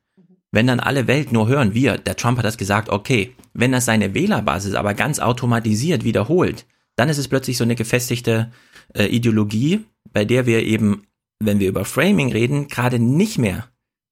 Wenn 0.52 0.68
dann 0.68 0.80
alle 0.80 1.08
Welt 1.08 1.32
nur 1.32 1.48
hören, 1.48 1.74
wir, 1.74 1.98
der 1.98 2.16
Trump 2.16 2.38
hat 2.38 2.46
das 2.46 2.58
gesagt, 2.58 2.90
okay. 2.90 3.36
Wenn 3.54 3.72
das 3.72 3.86
seine 3.86 4.14
Wählerbasis 4.14 4.76
aber 4.76 4.94
ganz 4.94 5.20
automatisiert 5.20 6.04
wiederholt, 6.04 6.66
dann 6.96 7.10
ist 7.10 7.18
es 7.18 7.28
plötzlich 7.28 7.58
so 7.58 7.64
eine 7.64 7.76
gefestigte 7.76 8.52
äh, 8.94 9.06
Ideologie, 9.06 9.86
bei 10.12 10.26
der 10.26 10.46
wir 10.46 10.64
eben, 10.64 11.04
wenn 11.40 11.60
wir 11.60 11.70
über 11.70 11.86
Framing 11.86 12.32
reden, 12.32 12.68
gerade 12.68 13.00
nicht 13.00 13.38
mehr 13.38 13.68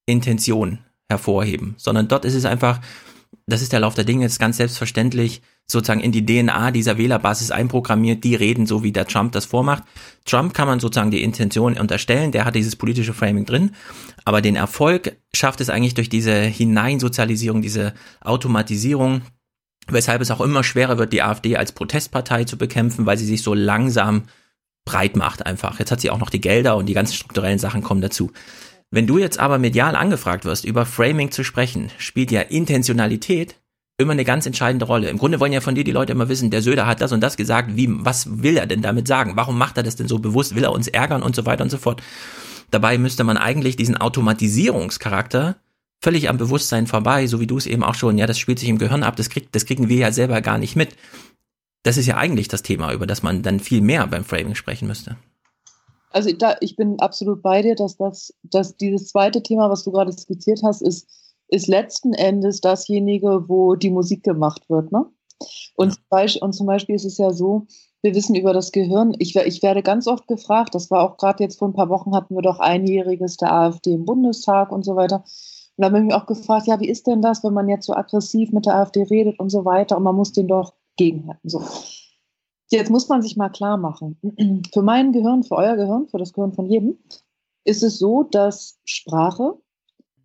Intention 0.06 0.80
hervorheben, 1.10 1.76
sondern 1.78 2.08
dort 2.08 2.26
ist 2.26 2.36
es 2.36 2.46
einfach, 2.46 2.80
das 3.48 3.62
ist 3.62 3.74
der 3.74 3.80
Lauf 3.80 3.96
der 3.96 4.06
Dinge, 4.06 4.26
ist 4.26 4.40
ganz 4.40 4.58
selbstverständlich 4.58 5.42
sozusagen 5.68 6.02
in 6.02 6.12
die 6.12 6.26
DNA 6.26 6.72
dieser 6.72 6.98
Wählerbasis 6.98 7.52
einprogrammiert, 7.52 8.24
die 8.24 8.36
reden 8.36 8.66
so, 8.66 8.84
wie 8.84 8.92
der 8.92 9.06
Trump 9.06 9.34
das 9.34 9.46
vormacht. 9.46 9.84
Trump 10.26 10.54
kann 10.54 10.68
man 10.68 10.80
sozusagen 10.80 11.12
die 11.12 11.24
Intention 11.24 11.78
unterstellen, 11.78 12.32
der 12.32 12.46
hat 12.46 12.56
dieses 12.56 12.76
politische 12.76 13.14
Framing 13.14 13.46
drin, 13.46 13.72
aber 14.26 14.42
den 14.42 14.56
Erfolg 14.56 15.18
schafft 15.34 15.62
es 15.62 15.70
eigentlich 15.70 15.94
durch 15.94 16.10
diese 16.10 16.34
Hineinsozialisierung, 16.34 17.62
diese 17.62 17.94
Automatisierung, 18.22 19.22
weshalb 19.88 20.22
es 20.22 20.32
auch 20.32 20.42
immer 20.42 20.64
schwerer 20.64 20.98
wird, 20.98 21.14
die 21.14 21.22
AfD 21.22 21.56
als 21.56 21.72
Protestpartei 21.72 22.46
zu 22.46 22.58
bekämpfen, 22.58 23.06
weil 23.06 23.18
sie 23.18 23.26
sich 23.26 23.44
so 23.44 23.54
langsam 23.54 24.24
breit 24.90 25.16
macht 25.16 25.46
einfach. 25.46 25.78
Jetzt 25.78 25.92
hat 25.92 26.02
sie 26.02 26.10
auch 26.10 26.18
noch 26.18 26.32
die 26.32 26.42
Gelder 26.42 26.76
und 26.76 26.88
die 26.88 26.94
ganzen 26.94 27.14
strukturellen 27.14 27.60
Sachen 27.60 27.84
kommen 27.84 28.02
dazu. 28.02 28.32
Wenn 28.90 29.06
du 29.06 29.20
jetzt 29.20 29.40
aber 29.40 29.60
medial 29.60 29.96
angefragt 29.96 30.46
wirst, 30.46 30.66
über 30.66 30.86
Framing 30.86 31.30
zu 31.30 31.44
sprechen, 31.44 31.92
spielt 32.00 32.32
ja 32.32 32.42
Intentionalität 32.42 33.56
immer 34.00 34.14
eine 34.14 34.26
ganz 34.26 34.48
entscheidende 34.48 34.86
Rolle. 34.86 35.10
Im 35.10 35.20
Grunde 35.20 35.40
wollen 35.40 35.52
ja 35.52 35.62
von 35.62 35.76
dir 35.76 35.84
die 35.84 35.92
Leute 35.92 36.14
immer 36.14 36.28
wissen, 36.28 36.50
der 36.50 36.64
Söder 36.64 36.88
hat 36.88 37.02
das 37.02 37.12
und 37.12 37.22
das 37.22 37.38
gesagt, 37.38 37.76
wie, 37.76 37.88
was 37.90 38.42
will 38.42 38.58
er 38.58 38.66
denn 38.66 38.82
damit 38.82 39.08
sagen? 39.08 39.34
Warum 39.36 39.58
macht 39.58 39.78
er 39.78 39.84
das 39.84 39.96
denn 39.96 40.08
so 40.08 40.18
bewusst? 40.18 40.56
Will 40.56 40.64
er 40.64 40.72
uns 40.72 40.88
ärgern 40.88 41.22
und 41.22 41.36
so 41.36 41.46
weiter 41.46 41.64
und 41.64 41.70
so 41.70 41.78
fort? 41.78 42.02
Dabei 42.72 42.98
müsste 42.98 43.24
man 43.24 43.38
eigentlich 43.38 43.76
diesen 43.76 43.98
Automatisierungscharakter 43.98 45.58
völlig 46.02 46.30
am 46.30 46.38
Bewusstsein 46.38 46.88
vorbei, 46.88 47.28
so 47.28 47.40
wie 47.40 47.48
du 47.48 47.58
es 47.58 47.68
eben 47.68 47.84
auch 47.84 47.96
schon, 47.96 48.18
ja, 48.18 48.26
das 48.26 48.40
spielt 48.40 48.58
sich 48.58 48.70
im 48.70 48.78
Gehirn 48.78 49.04
ab, 49.04 49.18
das, 49.18 49.30
kriegt, 49.30 49.54
das 49.54 49.66
kriegen 49.66 49.90
wir 49.90 49.98
ja 49.98 50.12
selber 50.12 50.42
gar 50.42 50.58
nicht 50.58 50.76
mit. 50.76 50.96
Das 51.84 51.98
ist 51.98 52.08
ja 52.08 52.18
eigentlich 52.18 52.48
das 52.48 52.62
Thema, 52.62 52.94
über 52.94 53.08
das 53.08 53.24
man 53.24 53.42
dann 53.42 53.60
viel 53.60 53.82
mehr 53.82 54.06
beim 54.08 54.26
Framing 54.26 54.56
sprechen 54.56 54.88
müsste. 54.88 55.18
Also 56.12 56.32
da, 56.34 56.56
ich 56.60 56.76
bin 56.76 57.00
absolut 57.00 57.42
bei 57.42 57.62
dir, 57.62 57.76
dass 57.76 57.98
das, 57.98 58.34
dass 58.44 58.76
dieses 58.78 59.10
zweite 59.10 59.44
Thema, 59.44 59.70
was 59.70 59.84
du 59.84 59.92
gerade 59.92 60.12
skizziert 60.12 60.62
hast, 60.64 60.82
ist, 60.82 61.08
ist 61.48 61.68
letzten 61.68 62.14
Endes 62.14 62.62
dasjenige, 62.62 63.48
wo 63.48 63.76
die 63.76 63.92
Musik 63.92 64.24
gemacht 64.24 64.70
wird. 64.70 64.92
Ne? 64.92 65.06
Und, 65.76 65.94
zum 65.94 66.04
Beispiel, 66.10 66.42
und 66.44 66.54
zum 66.54 66.68
Beispiel 66.68 66.96
ist 66.96 67.06
es 67.06 67.18
ja 67.18 67.32
so, 67.32 67.68
wir 68.02 68.16
wissen 68.16 68.36
über 68.36 68.54
das 68.54 68.72
Gehirn, 68.72 69.14
ich, 69.20 69.36
ich 69.36 69.62
werde 69.62 69.84
ganz 69.84 70.08
oft 70.08 70.28
gefragt, 70.28 70.74
das 70.74 70.90
war 70.90 71.04
auch 71.04 71.18
gerade 71.18 71.44
jetzt 71.44 71.60
vor 71.60 71.68
ein 71.68 71.74
paar 71.74 71.90
Wochen, 71.90 72.16
hatten 72.16 72.36
wir 72.36 72.42
doch 72.42 72.60
einjähriges 72.60 73.38
der 73.38 73.54
AfD 73.54 73.94
im 73.94 74.06
Bundestag 74.06 74.72
und 74.72 74.86
so 74.86 74.96
weiter. 74.96 75.18
Und 75.18 75.84
da 75.84 75.86
habe 75.88 75.98
ich 76.00 76.06
mich 76.06 76.14
auch 76.14 76.26
gefragt, 76.26 76.68
ja, 76.68 76.80
wie 76.80 76.90
ist 76.90 77.08
denn 77.08 77.22
das, 77.22 77.44
wenn 77.44 77.54
man 77.54 77.68
jetzt 77.68 77.86
so 77.86 77.94
aggressiv 77.94 78.52
mit 78.52 78.66
der 78.66 78.76
AfD 78.76 79.04
redet 79.04 79.40
und 79.40 79.50
so 79.50 79.66
weiter 79.66 79.98
und 79.98 80.04
man 80.04 80.16
muss 80.16 80.32
den 80.32 80.48
doch 80.48 80.74
gegenhalten. 81.00 81.50
So. 81.50 81.64
Jetzt 82.70 82.92
muss 82.92 83.10
man 83.10 83.24
sich 83.24 83.36
mal 83.36 83.50
klar 83.50 83.78
machen, 83.78 84.20
für 84.74 84.84
mein 84.84 85.12
Gehirn, 85.12 85.44
für 85.44 85.56
euer 85.56 85.76
Gehirn, 85.76 86.08
für 86.08 86.20
das 86.20 86.34
Gehirn 86.34 86.54
von 86.54 86.68
jedem, 86.68 87.00
ist 87.64 87.82
es 87.82 87.98
so, 87.98 88.24
dass 88.24 88.80
Sprache, 88.86 89.56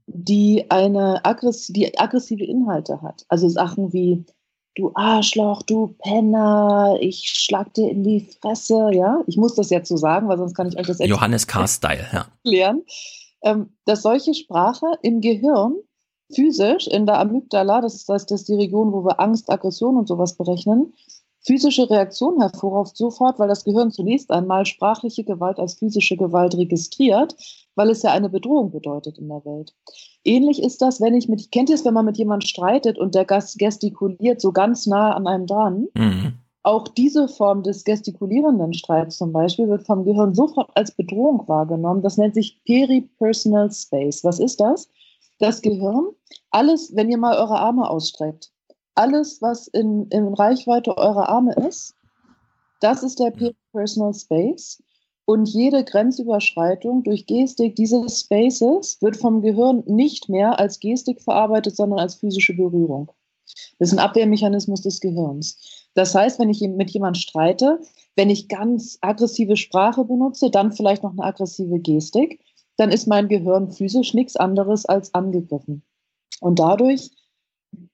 die 0.07 0.71
eine 0.71 1.25
aggress 1.25 1.69
die 1.69 1.99
aggressive 1.99 2.45
Inhalte 2.45 3.01
hat, 3.01 3.25
also 3.29 3.49
Sachen 3.49 3.93
wie 3.95 4.27
du 4.75 4.91
Arschloch, 4.95 5.63
du 5.63 5.95
Penner, 5.99 6.99
ich 7.01 7.31
schlag 7.31 7.73
dir 7.75 7.89
in 7.89 8.03
die 8.03 8.21
Fresse, 8.21 8.91
ja, 8.93 9.23
ich 9.27 9.37
muss 9.37 9.55
das 9.55 9.71
jetzt 9.71 9.89
so 9.89 9.97
sagen, 9.97 10.29
weil 10.29 10.37
sonst 10.37 10.55
kann 10.55 10.69
ich 10.69 10.77
euch 10.77 10.87
das 10.87 10.99
Johannes 10.99 11.47
K-Style, 11.47 12.07
ja. 12.13 12.27
erklären, 12.45 12.83
ähm, 13.43 13.73
dass 13.87 14.03
solche 14.03 14.35
Sprache 14.35 14.87
im 15.03 15.21
Gehirn 15.21 15.77
physisch 16.33 16.87
in 16.87 17.07
der 17.07 17.19
Amygdala, 17.19 17.81
das 17.81 17.95
ist, 17.95 18.09
das 18.09 18.31
ist 18.31 18.49
die 18.49 18.55
Region, 18.55 18.93
wo 18.93 19.05
wir 19.05 19.21
Angst, 19.21 19.51
Aggression 19.51 19.97
und 19.97 20.09
sowas 20.09 20.37
berechnen, 20.37 20.93
physische 21.47 21.89
Reaktion 21.89 22.41
hervorruft 22.41 22.97
sofort, 22.97 23.39
weil 23.39 23.49
das 23.49 23.65
Gehirn 23.65 23.91
zunächst 23.91 24.31
einmal 24.31 24.65
sprachliche 24.67 25.25
Gewalt 25.25 25.59
als 25.59 25.75
physische 25.75 26.17
Gewalt 26.17 26.57
registriert, 26.57 27.37
weil 27.75 27.91
es 27.91 28.03
ja 28.03 28.13
eine 28.13 28.31
Bedrohung 28.31 28.71
bedeutet 28.71 29.19
in 29.19 29.29
der 29.29 29.45
Welt. 29.45 29.75
Ähnlich 30.25 30.63
ist 30.63 30.81
das, 30.81 31.01
wenn 31.01 31.15
ich 31.15 31.29
mit, 31.29 31.53
kennt 31.53 31.69
ihr 31.69 31.75
es, 31.75 31.85
wenn 31.85 31.95
man 31.95 32.07
mit 32.07 32.17
jemandem 32.17 32.49
streitet 32.49 32.99
und 32.99 33.15
der 33.15 33.27
Gast 33.27 33.59
gestikuliert 33.59 34.41
so 34.41 34.53
ganz 34.53 34.87
nah 34.87 35.13
an 35.13 35.27
einem 35.27 35.47
dran? 35.47 35.89
Mhm. 35.95 36.35
Auch 36.63 36.89
diese 36.89 37.29
Form 37.29 37.63
des 37.63 37.85
gestikulierenden 37.85 38.73
Streits 38.73 39.19
zum 39.19 39.33
Beispiel 39.33 39.69
wird 39.69 39.85
vom 39.85 40.05
Gehirn 40.05 40.35
sofort 40.35 40.71
als 40.75 40.93
Bedrohung 40.93 41.47
wahrgenommen. 41.47 42.01
Das 42.01 42.17
nennt 42.17 42.35
sich 42.35 42.59
Peripersonal 42.65 43.71
Space. 43.71 44.25
Was 44.25 44.39
ist 44.39 44.61
das? 44.61 44.89
Das 45.39 45.63
Gehirn, 45.63 46.09
alles, 46.51 46.95
wenn 46.95 47.11
ihr 47.11 47.19
mal 47.19 47.37
eure 47.37 47.59
Arme 47.59 47.89
ausstreckt, 47.89 48.53
alles, 48.95 49.43
was 49.43 49.67
in, 49.69 50.07
in 50.09 50.33
Reichweite 50.35 50.97
eurer 50.97 51.29
Arme 51.29 51.55
ist, 51.69 51.95
das 52.81 53.03
ist 53.03 53.19
der 53.19 53.33
Personal 53.73 54.15
Space. 54.15 54.83
Und 55.27 55.49
jede 55.49 55.85
Grenzüberschreitung 55.85 57.03
durch 57.03 57.27
Gestik 57.27 57.77
dieses 57.77 58.21
Spaces 58.21 58.99
wird 59.01 59.17
vom 59.17 59.41
Gehirn 59.41 59.83
nicht 59.87 60.29
mehr 60.29 60.59
als 60.59 60.81
Gestik 60.81 61.23
verarbeitet, 61.23 61.77
sondern 61.77 61.99
als 61.99 62.17
physische 62.17 62.55
Berührung. 62.55 63.11
Das 63.79 63.89
ist 63.89 63.95
ein 63.95 64.05
Abwehrmechanismus 64.05 64.83
des 64.83 65.01
Gehirns. 65.01 65.89
Das 65.95 66.15
heißt, 66.15 66.39
wenn 66.39 66.51
ich 66.51 66.61
mit 66.61 66.91
jemandem 66.91 67.21
streite, 67.21 67.81
wenn 68.17 68.29
ich 68.29 68.49
ganz 68.49 68.99
aggressive 69.01 69.57
Sprache 69.57 70.05
benutze, 70.05 70.51
dann 70.51 70.73
vielleicht 70.73 71.03
noch 71.03 71.13
eine 71.13 71.25
aggressive 71.25 71.79
Gestik, 71.79 72.41
dann 72.77 72.91
ist 72.91 73.07
mein 73.07 73.29
Gehirn 73.29 73.71
physisch 73.71 74.15
nichts 74.15 74.37
anderes 74.37 74.85
als 74.87 75.15
angegriffen. 75.15 75.83
Und 76.41 76.59
dadurch 76.59 77.11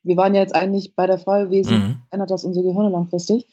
wir 0.02 0.16
waren 0.16 0.34
ja 0.34 0.40
jetzt 0.40 0.54
eigentlich 0.54 0.94
bei 0.94 1.06
der 1.06 1.18
Frage 1.18 1.46
gewesen, 1.46 1.78
mhm. 1.78 2.02
ändert 2.10 2.30
das 2.30 2.44
unsere 2.44 2.66
Gehirne 2.66 2.90
langfristig? 2.90 3.46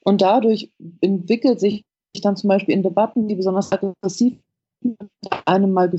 Und 0.00 0.20
dadurch 0.20 0.70
entwickelt 1.00 1.60
sich 1.60 1.84
dann 2.22 2.36
zum 2.36 2.48
Beispiel 2.48 2.74
in 2.74 2.82
Debatten, 2.82 3.26
die 3.26 3.34
besonders 3.34 3.72
aggressiv 3.72 4.38
einem 5.46 5.72
mal 5.72 5.90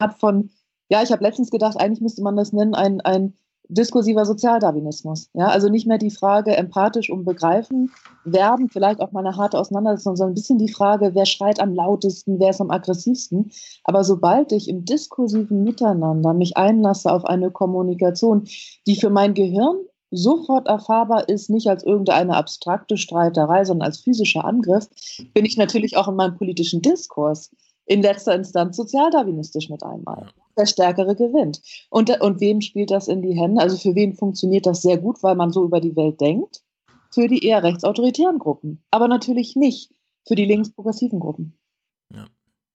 hat 0.00 0.18
von, 0.18 0.50
ja, 0.88 1.02
ich 1.02 1.12
habe 1.12 1.22
letztens 1.22 1.50
gedacht, 1.50 1.76
eigentlich 1.78 2.00
müsste 2.00 2.22
man 2.22 2.36
das 2.36 2.52
nennen, 2.52 2.74
ein, 2.74 3.00
ein 3.02 3.34
diskursiver 3.70 4.24
Sozialdarwinismus. 4.24 5.30
Ja, 5.34 5.48
also 5.48 5.68
nicht 5.68 5.86
mehr 5.86 5.98
die 5.98 6.10
Frage 6.10 6.56
empathisch 6.56 7.10
um 7.10 7.24
begreifen, 7.24 7.90
werben, 8.24 8.68
vielleicht 8.68 9.00
auch 9.00 9.12
mal 9.12 9.24
eine 9.24 9.36
harte 9.36 9.58
Auseinandersetzung, 9.58 10.16
sondern 10.16 10.32
ein 10.32 10.34
bisschen 10.34 10.58
die 10.58 10.72
Frage, 10.72 11.14
wer 11.14 11.26
schreit 11.26 11.60
am 11.60 11.74
lautesten, 11.74 12.40
wer 12.40 12.50
ist 12.50 12.60
am 12.60 12.70
aggressivsten. 12.70 13.50
Aber 13.84 14.04
sobald 14.04 14.52
ich 14.52 14.68
im 14.68 14.84
diskursiven 14.84 15.62
Miteinander 15.62 16.34
mich 16.34 16.56
einlasse 16.56 17.12
auf 17.12 17.24
eine 17.24 17.50
Kommunikation, 17.50 18.44
die 18.86 18.96
für 18.96 19.10
mein 19.10 19.34
Gehirn 19.34 19.76
sofort 20.10 20.66
erfahrbar 20.66 21.28
ist, 21.28 21.50
nicht 21.50 21.68
als 21.68 21.84
irgendeine 21.84 22.36
abstrakte 22.36 22.96
Streiterei, 22.96 23.64
sondern 23.64 23.86
als 23.86 24.00
physischer 24.00 24.44
Angriff, 24.44 24.88
bin 25.34 25.44
ich 25.44 25.56
natürlich 25.56 25.96
auch 25.96 26.08
in 26.08 26.16
meinem 26.16 26.36
politischen 26.36 26.82
Diskurs 26.82 27.50
in 27.86 28.02
letzter 28.02 28.34
Instanz 28.34 28.76
sozialdarwinistisch 28.76 29.68
mit 29.68 29.82
einmal. 29.82 30.28
Der 30.60 30.66
Stärkere 30.66 31.16
gewinnt. 31.16 31.62
Und, 31.88 32.10
und 32.20 32.40
wem 32.40 32.60
spielt 32.60 32.90
das 32.90 33.08
in 33.08 33.22
die 33.22 33.32
Hände? 33.32 33.62
Also 33.62 33.78
für 33.78 33.94
wen 33.94 34.12
funktioniert 34.12 34.66
das 34.66 34.82
sehr 34.82 34.98
gut, 34.98 35.22
weil 35.22 35.34
man 35.34 35.52
so 35.52 35.64
über 35.64 35.80
die 35.80 35.96
Welt 35.96 36.20
denkt? 36.20 36.62
Für 37.10 37.28
die 37.28 37.44
eher 37.46 37.62
rechtsautoritären 37.62 38.38
Gruppen. 38.38 38.82
Aber 38.90 39.08
natürlich 39.08 39.56
nicht 39.56 39.90
für 40.28 40.34
die 40.34 40.44
linksprogressiven 40.44 41.18
Gruppen. 41.18 41.58
Ja. 42.14 42.26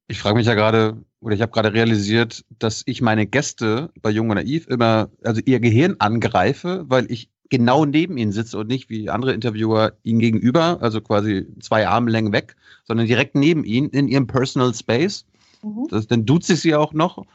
Ich 0.08 0.20
frage 0.20 0.36
mich 0.36 0.48
ja 0.48 0.56
gerade, 0.56 1.04
oder 1.22 1.36
ich 1.36 1.42
habe 1.42 1.52
gerade 1.52 1.74
realisiert, 1.74 2.44
dass 2.58 2.82
ich 2.88 3.02
meine 3.02 3.28
Gäste 3.28 3.92
bei 4.02 4.10
Jung 4.10 4.30
und 4.30 4.36
Naiv 4.36 4.68
immer, 4.68 5.12
also 5.24 5.42
ihr 5.46 5.60
Gehirn 5.60 5.96
angreife, 6.00 6.86
weil 6.88 7.12
ich 7.12 7.30
genau 7.50 7.86
neben 7.86 8.18
ihnen 8.18 8.32
sitze 8.32 8.58
und 8.58 8.68
nicht 8.68 8.90
wie 8.90 9.12
andere 9.12 9.34
Interviewer 9.34 9.94
ihnen 10.02 10.20
gegenüber, 10.20 10.80
also 10.82 11.02
quasi 11.02 11.46
zwei 11.60 11.88
Armlängen 11.88 12.34
weg, 12.34 12.56
sondern 12.84 13.06
direkt 13.06 13.36
neben 13.36 13.64
ihnen 13.64 13.90
in 13.90 14.08
ihrem 14.08 14.26
Personal 14.26 14.74
Space. 14.74 15.26
Mhm. 15.62 15.88
Das, 15.90 16.08
dann 16.08 16.26
duzt 16.26 16.48
sie 16.48 16.56
sie 16.56 16.76
auch 16.76 16.94
noch. 16.94 17.26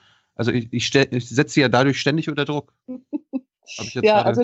Also 0.40 0.52
ich, 0.52 0.72
ich, 0.72 0.94
ich 0.94 1.28
setze 1.28 1.52
sie 1.52 1.60
ja 1.60 1.68
dadurch 1.68 2.00
ständig 2.00 2.30
unter 2.30 2.46
Druck. 2.46 2.72
ja, 4.00 4.22
also 4.22 4.42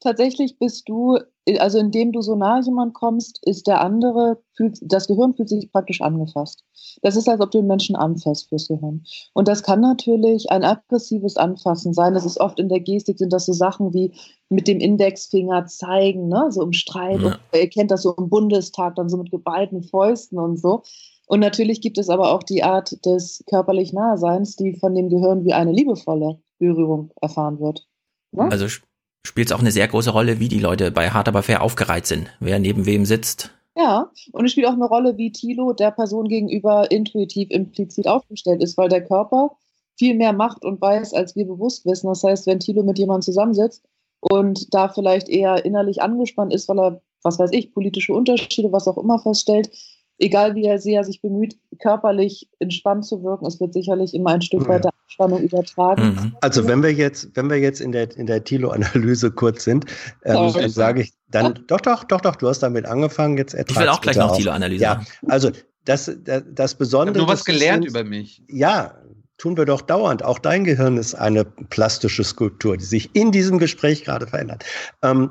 tatsächlich 0.00 0.58
bist 0.58 0.88
du, 0.88 1.18
also 1.58 1.78
indem 1.78 2.12
du 2.12 2.22
so 2.22 2.36
nahe 2.36 2.62
jemand 2.62 2.94
kommst, 2.94 3.46
ist 3.46 3.66
der 3.66 3.82
andere, 3.82 4.38
fühlt, 4.54 4.78
das 4.80 5.06
Gehirn 5.06 5.34
fühlt 5.34 5.50
sich 5.50 5.70
praktisch 5.70 6.00
angefasst. 6.00 6.64
Das 7.02 7.16
ist, 7.16 7.28
als 7.28 7.42
ob 7.42 7.50
du 7.50 7.58
den 7.58 7.66
Menschen 7.66 7.96
anfasst 7.96 8.48
fürs 8.48 8.66
Gehirn. 8.66 9.04
Und 9.34 9.46
das 9.46 9.62
kann 9.62 9.82
natürlich 9.82 10.50
ein 10.50 10.64
aggressives 10.64 11.36
Anfassen 11.36 11.92
sein. 11.92 12.14
Das 12.14 12.24
ist 12.24 12.40
oft 12.40 12.58
in 12.58 12.70
der 12.70 12.80
Gestik, 12.80 13.18
sind 13.18 13.34
das 13.34 13.44
so 13.44 13.52
Sachen 13.52 13.92
wie 13.92 14.12
mit 14.48 14.66
dem 14.66 14.80
Indexfinger 14.80 15.66
zeigen, 15.66 16.28
ne? 16.28 16.46
so 16.48 16.62
im 16.62 16.72
Streit. 16.72 17.20
Ja. 17.20 17.26
Und 17.26 17.38
ihr 17.52 17.68
kennt 17.68 17.90
das 17.90 18.04
so 18.04 18.14
im 18.14 18.30
Bundestag, 18.30 18.94
dann 18.94 19.10
so 19.10 19.18
mit 19.18 19.30
geballten 19.30 19.82
Fäusten 19.82 20.38
und 20.38 20.58
so. 20.58 20.82
Und 21.26 21.40
natürlich 21.40 21.80
gibt 21.80 21.98
es 21.98 22.08
aber 22.08 22.32
auch 22.32 22.42
die 22.42 22.62
Art 22.62 23.04
des 23.04 23.44
körperlich 23.46 23.92
Naheseins, 23.92 24.56
die 24.56 24.74
von 24.74 24.94
dem 24.94 25.08
Gehirn 25.08 25.44
wie 25.44 25.52
eine 25.52 25.72
liebevolle 25.72 26.40
Berührung 26.58 27.10
erfahren 27.20 27.60
wird. 27.60 27.86
Ne? 28.32 28.48
Also 28.50 28.68
spielt 28.68 29.48
es 29.48 29.52
auch 29.52 29.60
eine 29.60 29.72
sehr 29.72 29.88
große 29.88 30.10
Rolle, 30.10 30.38
wie 30.38 30.48
die 30.48 30.60
Leute 30.60 30.90
bei 30.92 31.10
Hard 31.10 31.28
aber 31.28 31.42
fair 31.42 31.62
aufgereiht 31.62 32.06
sind, 32.06 32.28
wer 32.38 32.58
neben 32.58 32.86
wem 32.86 33.04
sitzt. 33.04 33.50
Ja, 33.76 34.10
und 34.32 34.46
es 34.46 34.52
spielt 34.52 34.68
auch 34.68 34.72
eine 34.72 34.86
Rolle, 34.86 35.18
wie 35.18 35.32
Thilo 35.32 35.74
der 35.74 35.90
Person 35.90 36.28
gegenüber 36.28 36.90
intuitiv 36.90 37.50
implizit 37.50 38.08
aufgestellt 38.08 38.62
ist, 38.62 38.78
weil 38.78 38.88
der 38.88 39.04
Körper 39.04 39.56
viel 39.98 40.14
mehr 40.14 40.32
macht 40.32 40.64
und 40.64 40.80
weiß, 40.80 41.12
als 41.12 41.36
wir 41.36 41.46
bewusst 41.46 41.84
wissen. 41.84 42.06
Das 42.06 42.22
heißt, 42.22 42.46
wenn 42.46 42.60
Thilo 42.60 42.82
mit 42.82 42.98
jemandem 42.98 43.22
zusammensitzt 43.22 43.84
und 44.20 44.72
da 44.72 44.88
vielleicht 44.88 45.28
eher 45.28 45.64
innerlich 45.64 46.00
angespannt 46.00 46.54
ist, 46.54 46.68
weil 46.68 46.78
er, 46.78 47.02
was 47.22 47.38
weiß 47.38 47.50
ich, 47.52 47.74
politische 47.74 48.14
Unterschiede, 48.14 48.72
was 48.72 48.88
auch 48.88 48.96
immer 48.96 49.18
feststellt, 49.18 49.70
egal 50.18 50.54
wie 50.54 50.64
er 50.64 50.78
sehr 50.78 51.04
sich 51.04 51.20
bemüht, 51.20 51.56
körperlich 51.80 52.48
entspannt 52.58 53.04
zu 53.04 53.22
wirken, 53.22 53.46
es 53.46 53.60
wird 53.60 53.72
sicherlich 53.72 54.14
immer 54.14 54.30
ein 54.30 54.42
Stück 54.42 54.62
ja. 54.62 54.68
weiter 54.68 54.90
Anspannung 55.06 55.42
übertragen. 55.42 56.02
Mhm. 56.02 56.36
Also 56.40 56.66
wenn 56.66 56.82
wir 56.82 56.92
jetzt, 56.92 57.30
wenn 57.34 57.48
wir 57.50 57.58
jetzt 57.58 57.80
in 57.80 57.92
der 57.92 58.16
in 58.16 58.26
der 58.26 58.44
Thilo-Analyse 58.44 59.30
kurz 59.30 59.64
sind, 59.64 59.86
ähm, 60.24 60.52
dann 60.52 60.68
sage 60.68 61.02
ich, 61.02 61.12
dann 61.28 61.64
doch, 61.66 61.80
doch, 61.80 62.04
doch, 62.04 62.20
doch, 62.20 62.36
du 62.36 62.48
hast 62.48 62.60
damit 62.60 62.86
angefangen, 62.86 63.36
jetzt 63.36 63.54
Ich 63.54 63.78
will 63.78 63.88
auch 63.88 64.00
gleich 64.00 64.16
noch 64.16 64.36
Thilo-Analyse. 64.36 64.82
Ja, 64.82 65.02
also 65.28 65.50
das, 65.84 66.10
das, 66.24 66.42
das 66.50 66.74
Besondere. 66.74 67.16
Ich 67.16 67.22
nur 67.24 67.32
was 67.32 67.44
gelernt 67.44 67.84
sind, 67.84 67.90
über 67.90 68.04
mich. 68.04 68.42
Ja, 68.48 68.94
tun 69.38 69.56
wir 69.56 69.64
doch 69.64 69.80
dauernd. 69.80 70.24
Auch 70.24 70.38
dein 70.38 70.64
Gehirn 70.64 70.96
ist 70.96 71.14
eine 71.14 71.44
plastische 71.44 72.24
Skulptur, 72.24 72.76
die 72.76 72.84
sich 72.84 73.14
in 73.14 73.32
diesem 73.32 73.58
Gespräch 73.58 74.04
gerade 74.04 74.26
verändert. 74.26 74.64
Ähm, 75.02 75.30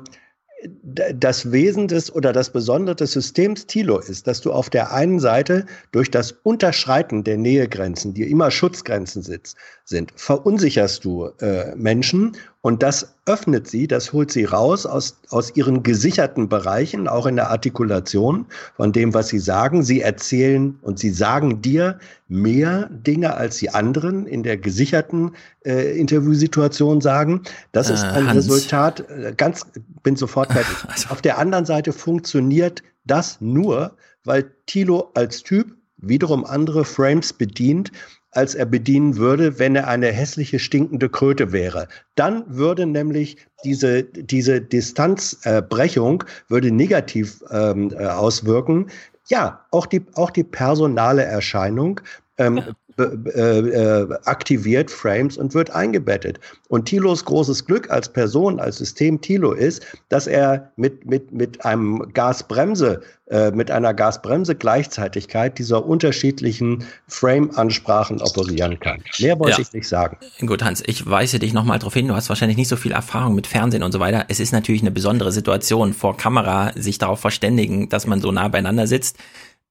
das 0.82 1.52
Wesen 1.52 1.88
des 1.88 2.14
oder 2.14 2.32
das 2.32 2.50
Besondere 2.50 2.96
des 2.96 3.12
Systems 3.12 3.66
Tilo 3.66 3.98
ist, 3.98 4.26
dass 4.26 4.40
du 4.40 4.52
auf 4.52 4.70
der 4.70 4.92
einen 4.92 5.20
Seite 5.20 5.66
durch 5.92 6.10
das 6.10 6.32
Unterschreiten 6.42 7.24
der 7.24 7.36
Nähegrenzen, 7.36 8.14
die 8.14 8.30
immer 8.30 8.50
Schutzgrenzen 8.50 9.22
sind, 9.22 10.12
verunsicherst 10.16 11.04
du 11.04 11.26
äh, 11.40 11.74
Menschen 11.76 12.36
und 12.66 12.82
das 12.82 13.14
öffnet 13.26 13.68
sie, 13.68 13.86
das 13.86 14.12
holt 14.12 14.32
sie 14.32 14.44
raus 14.44 14.86
aus, 14.86 15.20
aus 15.30 15.54
ihren 15.54 15.84
gesicherten 15.84 16.48
Bereichen, 16.48 17.06
auch 17.06 17.26
in 17.26 17.36
der 17.36 17.48
Artikulation 17.48 18.44
von 18.76 18.90
dem, 18.90 19.14
was 19.14 19.28
sie 19.28 19.38
sagen. 19.38 19.84
Sie 19.84 20.00
erzählen 20.00 20.76
und 20.82 20.98
sie 20.98 21.10
sagen 21.10 21.62
dir 21.62 22.00
mehr 22.26 22.90
Dinge, 22.90 23.36
als 23.36 23.58
die 23.58 23.70
anderen 23.70 24.26
in 24.26 24.42
der 24.42 24.56
gesicherten 24.56 25.36
äh, 25.64 25.96
Interviewsituation 25.96 27.00
sagen. 27.00 27.42
Das 27.70 27.88
ist 27.88 28.02
ein 28.02 28.26
Hans. 28.26 28.38
Resultat, 28.38 29.08
äh, 29.10 29.32
ganz, 29.36 29.64
bin 30.02 30.16
sofort 30.16 30.52
fertig. 30.52 30.74
Also. 30.88 31.10
Auf 31.10 31.22
der 31.22 31.38
anderen 31.38 31.66
Seite 31.66 31.92
funktioniert 31.92 32.82
das 33.04 33.40
nur, 33.40 33.96
weil 34.24 34.50
Thilo 34.66 35.12
als 35.14 35.44
Typ 35.44 35.72
wiederum 35.98 36.44
andere 36.44 36.84
Frames 36.84 37.32
bedient, 37.32 37.92
als 38.36 38.54
er 38.54 38.66
bedienen 38.66 39.16
würde, 39.16 39.58
wenn 39.58 39.74
er 39.76 39.88
eine 39.88 40.08
hässliche, 40.08 40.58
stinkende 40.58 41.08
Kröte 41.08 41.52
wäre. 41.52 41.88
Dann 42.14 42.44
würde 42.46 42.86
nämlich 42.86 43.38
diese, 43.64 44.02
diese 44.04 44.60
Distanzbrechung 44.60 46.24
würde 46.48 46.70
negativ 46.70 47.42
ähm, 47.50 47.92
äh, 47.98 48.06
auswirken. 48.06 48.86
Ja, 49.28 49.64
auch 49.70 49.86
die, 49.86 50.04
auch 50.14 50.30
die 50.30 50.44
personale 50.44 51.24
Erscheinung 51.24 52.00
ähm, 52.38 52.62
äh, 52.98 53.02
äh, 53.02 54.08
aktiviert 54.24 54.90
Frames 54.90 55.36
und 55.36 55.52
wird 55.52 55.70
eingebettet. 55.70 56.40
Und 56.68 56.86
Thilos 56.86 57.26
großes 57.26 57.66
Glück 57.66 57.90
als 57.90 58.10
Person, 58.10 58.58
als 58.58 58.78
System 58.78 59.20
Thilo 59.20 59.52
ist, 59.52 59.84
dass 60.08 60.26
er 60.26 60.72
mit, 60.76 61.04
mit, 61.04 61.30
mit 61.30 61.62
einem 61.64 62.10
Gasbremse, 62.14 63.02
äh, 63.26 63.50
mit 63.50 63.70
einer 63.70 63.92
Gasbremse-Gleichzeitigkeit 63.92 65.58
dieser 65.58 65.84
unterschiedlichen 65.84 66.84
Frame-Ansprachen 67.06 68.22
operieren 68.22 68.80
kann. 68.80 69.02
Mehr 69.18 69.38
wollte 69.38 69.60
ja. 69.60 69.66
ich 69.66 69.74
nicht 69.74 69.88
sagen. 69.88 70.16
Gut, 70.46 70.64
Hans, 70.64 70.82
ich 70.86 71.08
weise 71.08 71.38
dich 71.38 71.52
nochmal 71.52 71.78
darauf 71.78 71.92
hin, 71.92 72.08
du 72.08 72.14
hast 72.14 72.30
wahrscheinlich 72.30 72.56
nicht 72.56 72.68
so 72.68 72.76
viel 72.76 72.92
Erfahrung 72.92 73.34
mit 73.34 73.46
Fernsehen 73.46 73.82
und 73.82 73.92
so 73.92 74.00
weiter. 74.00 74.24
Es 74.28 74.40
ist 74.40 74.52
natürlich 74.52 74.80
eine 74.80 74.90
besondere 74.90 75.32
Situation, 75.32 75.92
vor 75.92 76.16
Kamera 76.16 76.72
sich 76.76 76.96
darauf 76.96 77.20
verständigen, 77.20 77.90
dass 77.90 78.06
man 78.06 78.22
so 78.22 78.32
nah 78.32 78.48
beieinander 78.48 78.86
sitzt 78.86 79.18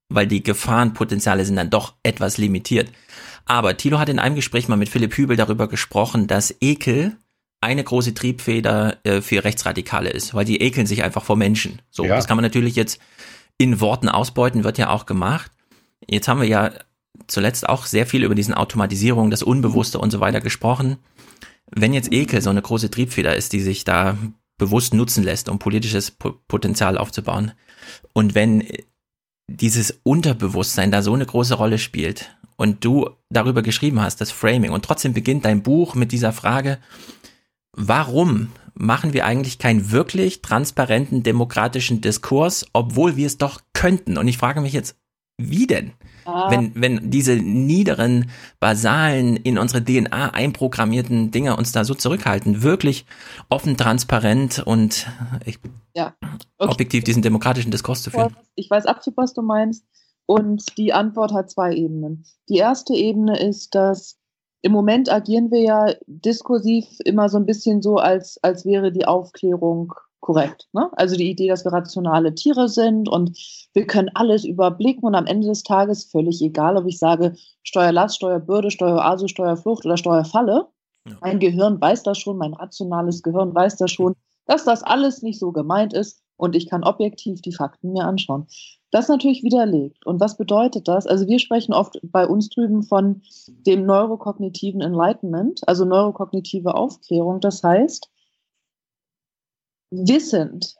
weil 0.09 0.27
die 0.27 0.43
Gefahrenpotenziale 0.43 1.45
sind 1.45 1.55
dann 1.55 1.69
doch 1.69 1.95
etwas 2.03 2.37
limitiert. 2.37 2.91
Aber 3.45 3.77
Thilo 3.77 3.99
hat 3.99 4.09
in 4.09 4.19
einem 4.19 4.35
Gespräch 4.35 4.67
mal 4.67 4.75
mit 4.75 4.89
Philipp 4.89 5.15
Hübel 5.15 5.37
darüber 5.37 5.67
gesprochen, 5.67 6.27
dass 6.27 6.55
Ekel 6.61 7.15
eine 7.61 7.83
große 7.83 8.13
Triebfeder 8.13 8.97
äh, 9.03 9.21
für 9.21 9.43
Rechtsradikale 9.43 10.09
ist, 10.09 10.33
weil 10.33 10.45
die 10.45 10.61
ekeln 10.61 10.87
sich 10.87 11.03
einfach 11.03 11.23
vor 11.23 11.35
Menschen. 11.35 11.81
So, 11.89 12.05
ja. 12.05 12.15
das 12.15 12.27
kann 12.27 12.37
man 12.37 12.43
natürlich 12.43 12.75
jetzt 12.75 12.99
in 13.57 13.79
Worten 13.79 14.09
ausbeuten, 14.09 14.63
wird 14.63 14.77
ja 14.77 14.89
auch 14.89 15.05
gemacht. 15.05 15.51
Jetzt 16.07 16.27
haben 16.27 16.41
wir 16.41 16.47
ja 16.47 16.71
zuletzt 17.27 17.67
auch 17.67 17.85
sehr 17.85 18.05
viel 18.05 18.23
über 18.23 18.35
diesen 18.35 18.53
Automatisierung, 18.53 19.31
das 19.31 19.41
Unbewusste 19.41 19.99
und 19.99 20.11
so 20.11 20.19
weiter 20.19 20.41
gesprochen. 20.41 20.97
Wenn 21.71 21.93
jetzt 21.93 22.11
Ekel 22.11 22.41
so 22.41 22.49
eine 22.49 22.61
große 22.61 22.91
Triebfeder 22.91 23.35
ist, 23.35 23.53
die 23.53 23.61
sich 23.61 23.83
da 23.83 24.17
bewusst 24.57 24.93
nutzen 24.93 25.23
lässt, 25.23 25.49
um 25.49 25.59
politisches 25.59 26.11
Potenzial 26.11 26.97
aufzubauen, 26.97 27.53
und 28.13 28.35
wenn 28.35 28.63
dieses 29.47 29.99
Unterbewusstsein 30.03 30.91
da 30.91 31.01
so 31.01 31.13
eine 31.13 31.25
große 31.25 31.55
Rolle 31.55 31.77
spielt 31.77 32.35
und 32.57 32.83
du 32.83 33.09
darüber 33.29 33.61
geschrieben 33.61 34.01
hast, 34.01 34.21
das 34.21 34.31
Framing, 34.31 34.71
und 34.71 34.85
trotzdem 34.85 35.13
beginnt 35.13 35.45
dein 35.45 35.63
Buch 35.63 35.95
mit 35.95 36.11
dieser 36.11 36.31
Frage, 36.31 36.79
warum 37.73 38.51
machen 38.73 39.13
wir 39.13 39.25
eigentlich 39.25 39.57
keinen 39.57 39.91
wirklich 39.91 40.41
transparenten 40.41 41.23
demokratischen 41.23 42.01
Diskurs, 42.01 42.65
obwohl 42.73 43.15
wir 43.15 43.27
es 43.27 43.37
doch 43.37 43.61
könnten? 43.73 44.17
Und 44.17 44.27
ich 44.27 44.37
frage 44.37 44.61
mich 44.61 44.73
jetzt, 44.73 44.97
wie 45.37 45.67
denn? 45.67 45.91
Ah. 46.25 46.49
Wenn, 46.49 46.71
wenn 46.75 47.11
diese 47.11 47.35
niederen, 47.35 48.31
basalen, 48.59 49.35
in 49.35 49.57
unsere 49.57 49.83
DNA 49.83 50.29
einprogrammierten 50.31 51.29
Dinge 51.31 51.55
uns 51.55 51.71
da 51.71 51.83
so 51.83 51.93
zurückhalten, 51.93 52.63
wirklich 52.63 53.05
offen, 53.49 53.77
transparent 53.77 54.59
und 54.65 55.07
ich, 55.45 55.59
ja. 55.93 56.15
okay. 56.57 56.71
objektiv 56.71 57.03
diesen 57.03 57.21
demokratischen 57.21 57.69
Diskurs 57.69 58.01
zu 58.01 58.09
führen. 58.09 58.35
Ich 58.55 58.69
weiß 58.69 58.85
absolut, 58.87 59.17
was 59.17 59.33
du 59.33 59.43
meinst. 59.43 59.85
Und 60.25 60.77
die 60.77 60.93
Antwort 60.93 61.33
hat 61.33 61.49
zwei 61.49 61.73
Ebenen. 61.73 62.25
Die 62.49 62.57
erste 62.57 62.93
Ebene 62.93 63.39
ist, 63.39 63.75
dass 63.75 64.17
im 64.61 64.71
Moment 64.71 65.11
agieren 65.11 65.51
wir 65.51 65.61
ja 65.61 65.93
diskursiv 66.07 66.85
immer 67.05 67.29
so 67.29 67.37
ein 67.37 67.45
bisschen 67.45 67.83
so, 67.83 67.97
als, 67.97 68.39
als 68.41 68.65
wäre 68.65 68.91
die 68.91 69.05
Aufklärung 69.05 69.93
korrekt. 70.25 70.67
Ne? 70.73 70.89
Also 70.93 71.15
die 71.15 71.29
Idee, 71.29 71.49
dass 71.49 71.63
wir 71.65 71.71
rationale 71.71 72.33
Tiere 72.33 72.67
sind 72.67 73.07
und 73.07 73.37
wir 73.73 73.85
können 73.85 74.09
alles 74.15 74.43
überblicken 74.43 75.03
und 75.03 75.13
am 75.13 75.27
Ende 75.27 75.47
des 75.47 75.61
Tages 75.61 76.05
völlig 76.05 76.41
egal, 76.41 76.77
ob 76.77 76.87
ich 76.87 76.97
sage 76.97 77.35
Steuerlast, 77.61 78.15
Steuerbürde, 78.15 78.71
Steuerase, 78.71 79.29
Steuerflucht 79.29 79.85
oder 79.85 79.97
Steuerfalle. 79.97 80.65
Ja. 81.07 81.17
Mein 81.21 81.39
Gehirn 81.39 81.79
weiß 81.79 82.01
das 82.01 82.17
schon, 82.17 82.37
mein 82.37 82.55
rationales 82.55 83.21
Gehirn 83.21 83.53
weiß 83.53 83.75
das 83.77 83.91
schon, 83.91 84.15
dass 84.47 84.65
das 84.65 84.81
alles 84.81 85.21
nicht 85.21 85.39
so 85.39 85.51
gemeint 85.51 85.93
ist 85.93 86.23
und 86.37 86.55
ich 86.55 86.67
kann 86.67 86.83
objektiv 86.83 87.43
die 87.43 87.53
Fakten 87.53 87.93
mir 87.93 88.05
anschauen. 88.05 88.47
Das 88.95 89.09
natürlich 89.09 89.43
widerlegt. 89.43 90.05
Und 90.05 90.21
was 90.21 90.37
bedeutet 90.37 90.87
das? 90.87 91.05
Also 91.05 91.27
wir 91.27 91.39
sprechen 91.39 91.73
oft 91.73 91.99
bei 92.01 92.25
uns 92.25 92.47
drüben 92.47 92.81
von 92.81 93.23
dem 93.67 93.85
neurokognitiven 93.85 94.79
Enlightenment, 94.79 95.67
also 95.67 95.83
neurokognitive 95.83 96.73
Aufklärung. 96.73 97.41
Das 97.41 97.61
heißt, 97.61 98.09
wissend, 99.91 100.77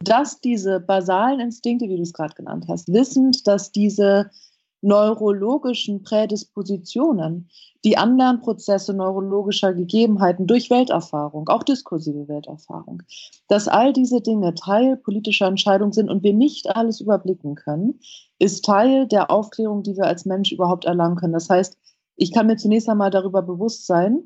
dass 0.00 0.42
diese 0.42 0.78
basalen 0.78 1.40
Instinkte, 1.40 1.88
wie 1.88 1.96
du 1.96 2.02
es 2.02 2.12
gerade 2.12 2.34
genannt 2.34 2.66
hast, 2.68 2.92
wissend, 2.92 3.46
dass 3.46 3.72
diese 3.72 4.30
neurologischen 4.80 6.02
Prädispositionen, 6.02 7.48
die 7.84 7.96
anderen 7.96 8.40
Prozesse 8.40 8.94
neurologischer 8.94 9.72
Gegebenheiten 9.72 10.46
durch 10.46 10.70
Welterfahrung, 10.70 11.48
auch 11.48 11.62
diskursive 11.62 12.28
Welterfahrung, 12.28 13.02
dass 13.48 13.68
all 13.68 13.92
diese 13.92 14.20
Dinge 14.20 14.54
Teil 14.54 14.96
politischer 14.96 15.46
Entscheidungen 15.46 15.92
sind 15.92 16.08
und 16.08 16.22
wir 16.22 16.34
nicht 16.34 16.74
alles 16.74 17.00
überblicken 17.00 17.54
können, 17.54 18.00
ist 18.38 18.64
Teil 18.64 19.06
der 19.06 19.30
Aufklärung, 19.30 19.82
die 19.82 19.96
wir 19.96 20.04
als 20.04 20.24
Mensch 20.24 20.52
überhaupt 20.52 20.84
erlangen 20.84 21.16
können. 21.16 21.32
Das 21.32 21.50
heißt, 21.50 21.76
ich 22.16 22.32
kann 22.32 22.46
mir 22.46 22.56
zunächst 22.56 22.88
einmal 22.88 23.10
darüber 23.10 23.42
bewusst 23.42 23.86
sein, 23.86 24.24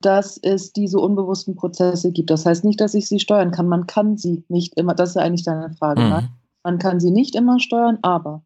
dass 0.00 0.38
es 0.38 0.72
diese 0.72 0.98
unbewussten 0.98 1.56
Prozesse 1.56 2.12
gibt. 2.12 2.30
Das 2.30 2.46
heißt 2.46 2.64
nicht, 2.64 2.80
dass 2.80 2.94
ich 2.94 3.08
sie 3.08 3.18
steuern 3.18 3.50
kann. 3.50 3.68
Man 3.68 3.86
kann 3.86 4.16
sie 4.16 4.44
nicht 4.48 4.74
immer, 4.76 4.94
das 4.94 5.10
ist 5.10 5.14
ja 5.16 5.22
eigentlich 5.22 5.44
deine 5.44 5.72
Frage. 5.72 6.02
Mhm. 6.02 6.08
Ne? 6.08 6.28
Man 6.62 6.78
kann 6.78 7.00
sie 7.00 7.10
nicht 7.10 7.34
immer 7.34 7.58
steuern, 7.58 7.98
aber 8.02 8.42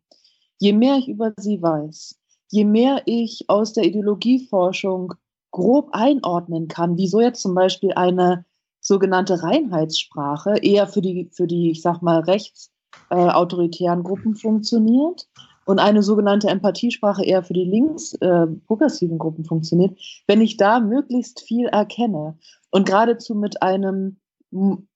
je 0.63 0.73
mehr 0.73 0.97
ich 0.97 1.09
über 1.09 1.33
sie 1.39 1.61
weiß, 1.61 2.15
je 2.53 2.65
mehr 2.65 3.03
ich 3.07 3.47
aus 3.49 3.73
der 3.73 3.85
Ideologieforschung 3.85 5.15
grob 5.51 5.89
einordnen 5.91 6.69
kann, 6.69 6.97
wieso 6.97 7.21
jetzt 7.21 7.43
zum 7.43 7.57
Beispiel 7.57 7.93
eine 7.95 8.45
sogenannte 8.81 9.43
Reinheitssprache 9.43 10.59
eher 10.59 10.87
für 10.87 11.03
die, 11.03 11.29
für 11.33 11.49
die, 11.49 11.73
ich 11.73 11.83
sag 11.83 12.01
mal, 12.01 12.21
rechtsautoritären 12.21 14.01
äh, 14.01 14.03
Gruppen 14.05 14.37
funktioniert 14.37 15.29
und 15.65 15.81
eine 15.81 16.05
sogenannte 16.05 16.49
Empathiesprache 16.49 17.25
eher 17.25 17.43
für 17.43 17.55
die 17.55 17.65
links 17.65 18.15
äh, 18.15 18.47
progressiven 18.69 19.19
Gruppen 19.19 19.45
funktioniert, 19.45 19.99
wenn 20.29 20.41
ich 20.41 20.59
da 20.59 20.79
möglichst 20.79 21.41
viel 21.41 21.67
erkenne. 21.67 22.39
Und 22.71 22.87
geradezu 22.87 23.35
mit 23.35 23.63
einem 23.63 24.17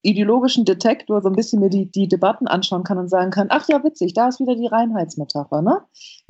ideologischen 0.02 0.66
Detektor 0.66 1.22
so 1.22 1.28
ein 1.28 1.34
bisschen 1.34 1.60
mir 1.60 1.70
die, 1.70 1.90
die 1.90 2.08
Debatten 2.08 2.46
anschauen 2.46 2.84
kann 2.84 2.98
und 2.98 3.08
sagen 3.08 3.30
kann, 3.30 3.46
ach 3.50 3.66
ja, 3.68 3.82
witzig, 3.82 4.12
da 4.12 4.28
ist 4.28 4.38
wieder 4.38 4.54
die 4.54 4.66
Reinheitsmetapher, 4.66 5.62
ne? 5.62 5.80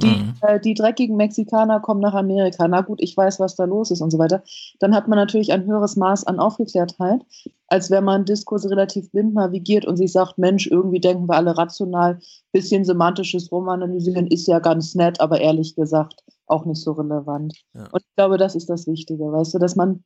Die, 0.00 0.06
mhm. 0.06 0.34
äh, 0.42 0.60
die 0.60 0.74
dreckigen 0.74 1.16
Mexikaner 1.16 1.80
kommen 1.80 2.00
nach 2.00 2.14
Amerika, 2.14 2.68
na 2.68 2.82
gut, 2.82 3.00
ich 3.02 3.16
weiß, 3.16 3.40
was 3.40 3.56
da 3.56 3.64
los 3.64 3.90
ist 3.90 4.00
und 4.00 4.12
so 4.12 4.18
weiter. 4.18 4.44
Dann 4.78 4.94
hat 4.94 5.08
man 5.08 5.18
natürlich 5.18 5.52
ein 5.52 5.66
höheres 5.66 5.96
Maß 5.96 6.24
an 6.24 6.38
Aufgeklärtheit, 6.38 7.20
als 7.66 7.90
wenn 7.90 8.04
man 8.04 8.24
Diskurse 8.24 8.70
relativ 8.70 9.10
blind 9.10 9.34
navigiert 9.34 9.86
und 9.86 9.96
sich 9.96 10.12
sagt, 10.12 10.38
Mensch, 10.38 10.68
irgendwie 10.68 11.00
denken 11.00 11.28
wir 11.28 11.34
alle 11.34 11.58
rational, 11.58 12.20
bisschen 12.52 12.84
semantisches 12.84 13.50
Rumanalysieren 13.50 14.28
ist 14.28 14.46
ja 14.46 14.60
ganz 14.60 14.94
nett, 14.94 15.20
aber 15.20 15.40
ehrlich 15.40 15.74
gesagt 15.74 16.22
auch 16.46 16.64
nicht 16.64 16.80
so 16.80 16.92
relevant. 16.92 17.60
Ja. 17.74 17.88
Und 17.90 18.02
ich 18.02 18.14
glaube, 18.14 18.38
das 18.38 18.54
ist 18.54 18.70
das 18.70 18.86
Wichtige, 18.86 19.24
weißt 19.24 19.54
du, 19.54 19.58
dass 19.58 19.74
man 19.74 20.04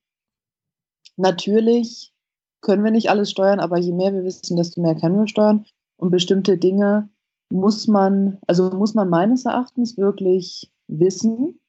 natürlich 1.19 2.15
können 2.61 2.85
wir 2.85 2.91
nicht 2.91 3.11
alles 3.11 3.31
steuern, 3.31 3.61
aber 3.61 3.79
je 3.79 3.93
mehr 3.93 4.13
wir 4.13 4.25
wissen, 4.25 4.57
desto 4.57 4.81
mehr 4.81 4.95
können 4.95 5.19
wir 5.19 5.29
steuern. 5.29 5.65
Und 5.97 6.11
bestimmte 6.11 6.57
Dinge 6.57 7.09
muss 7.53 7.89
man, 7.89 8.39
also 8.47 8.71
muss 8.71 8.95
man 8.95 9.09
meines 9.09 9.45
Erachtens 9.45 9.97
wirklich 9.97 10.71
wissen, 10.89 11.61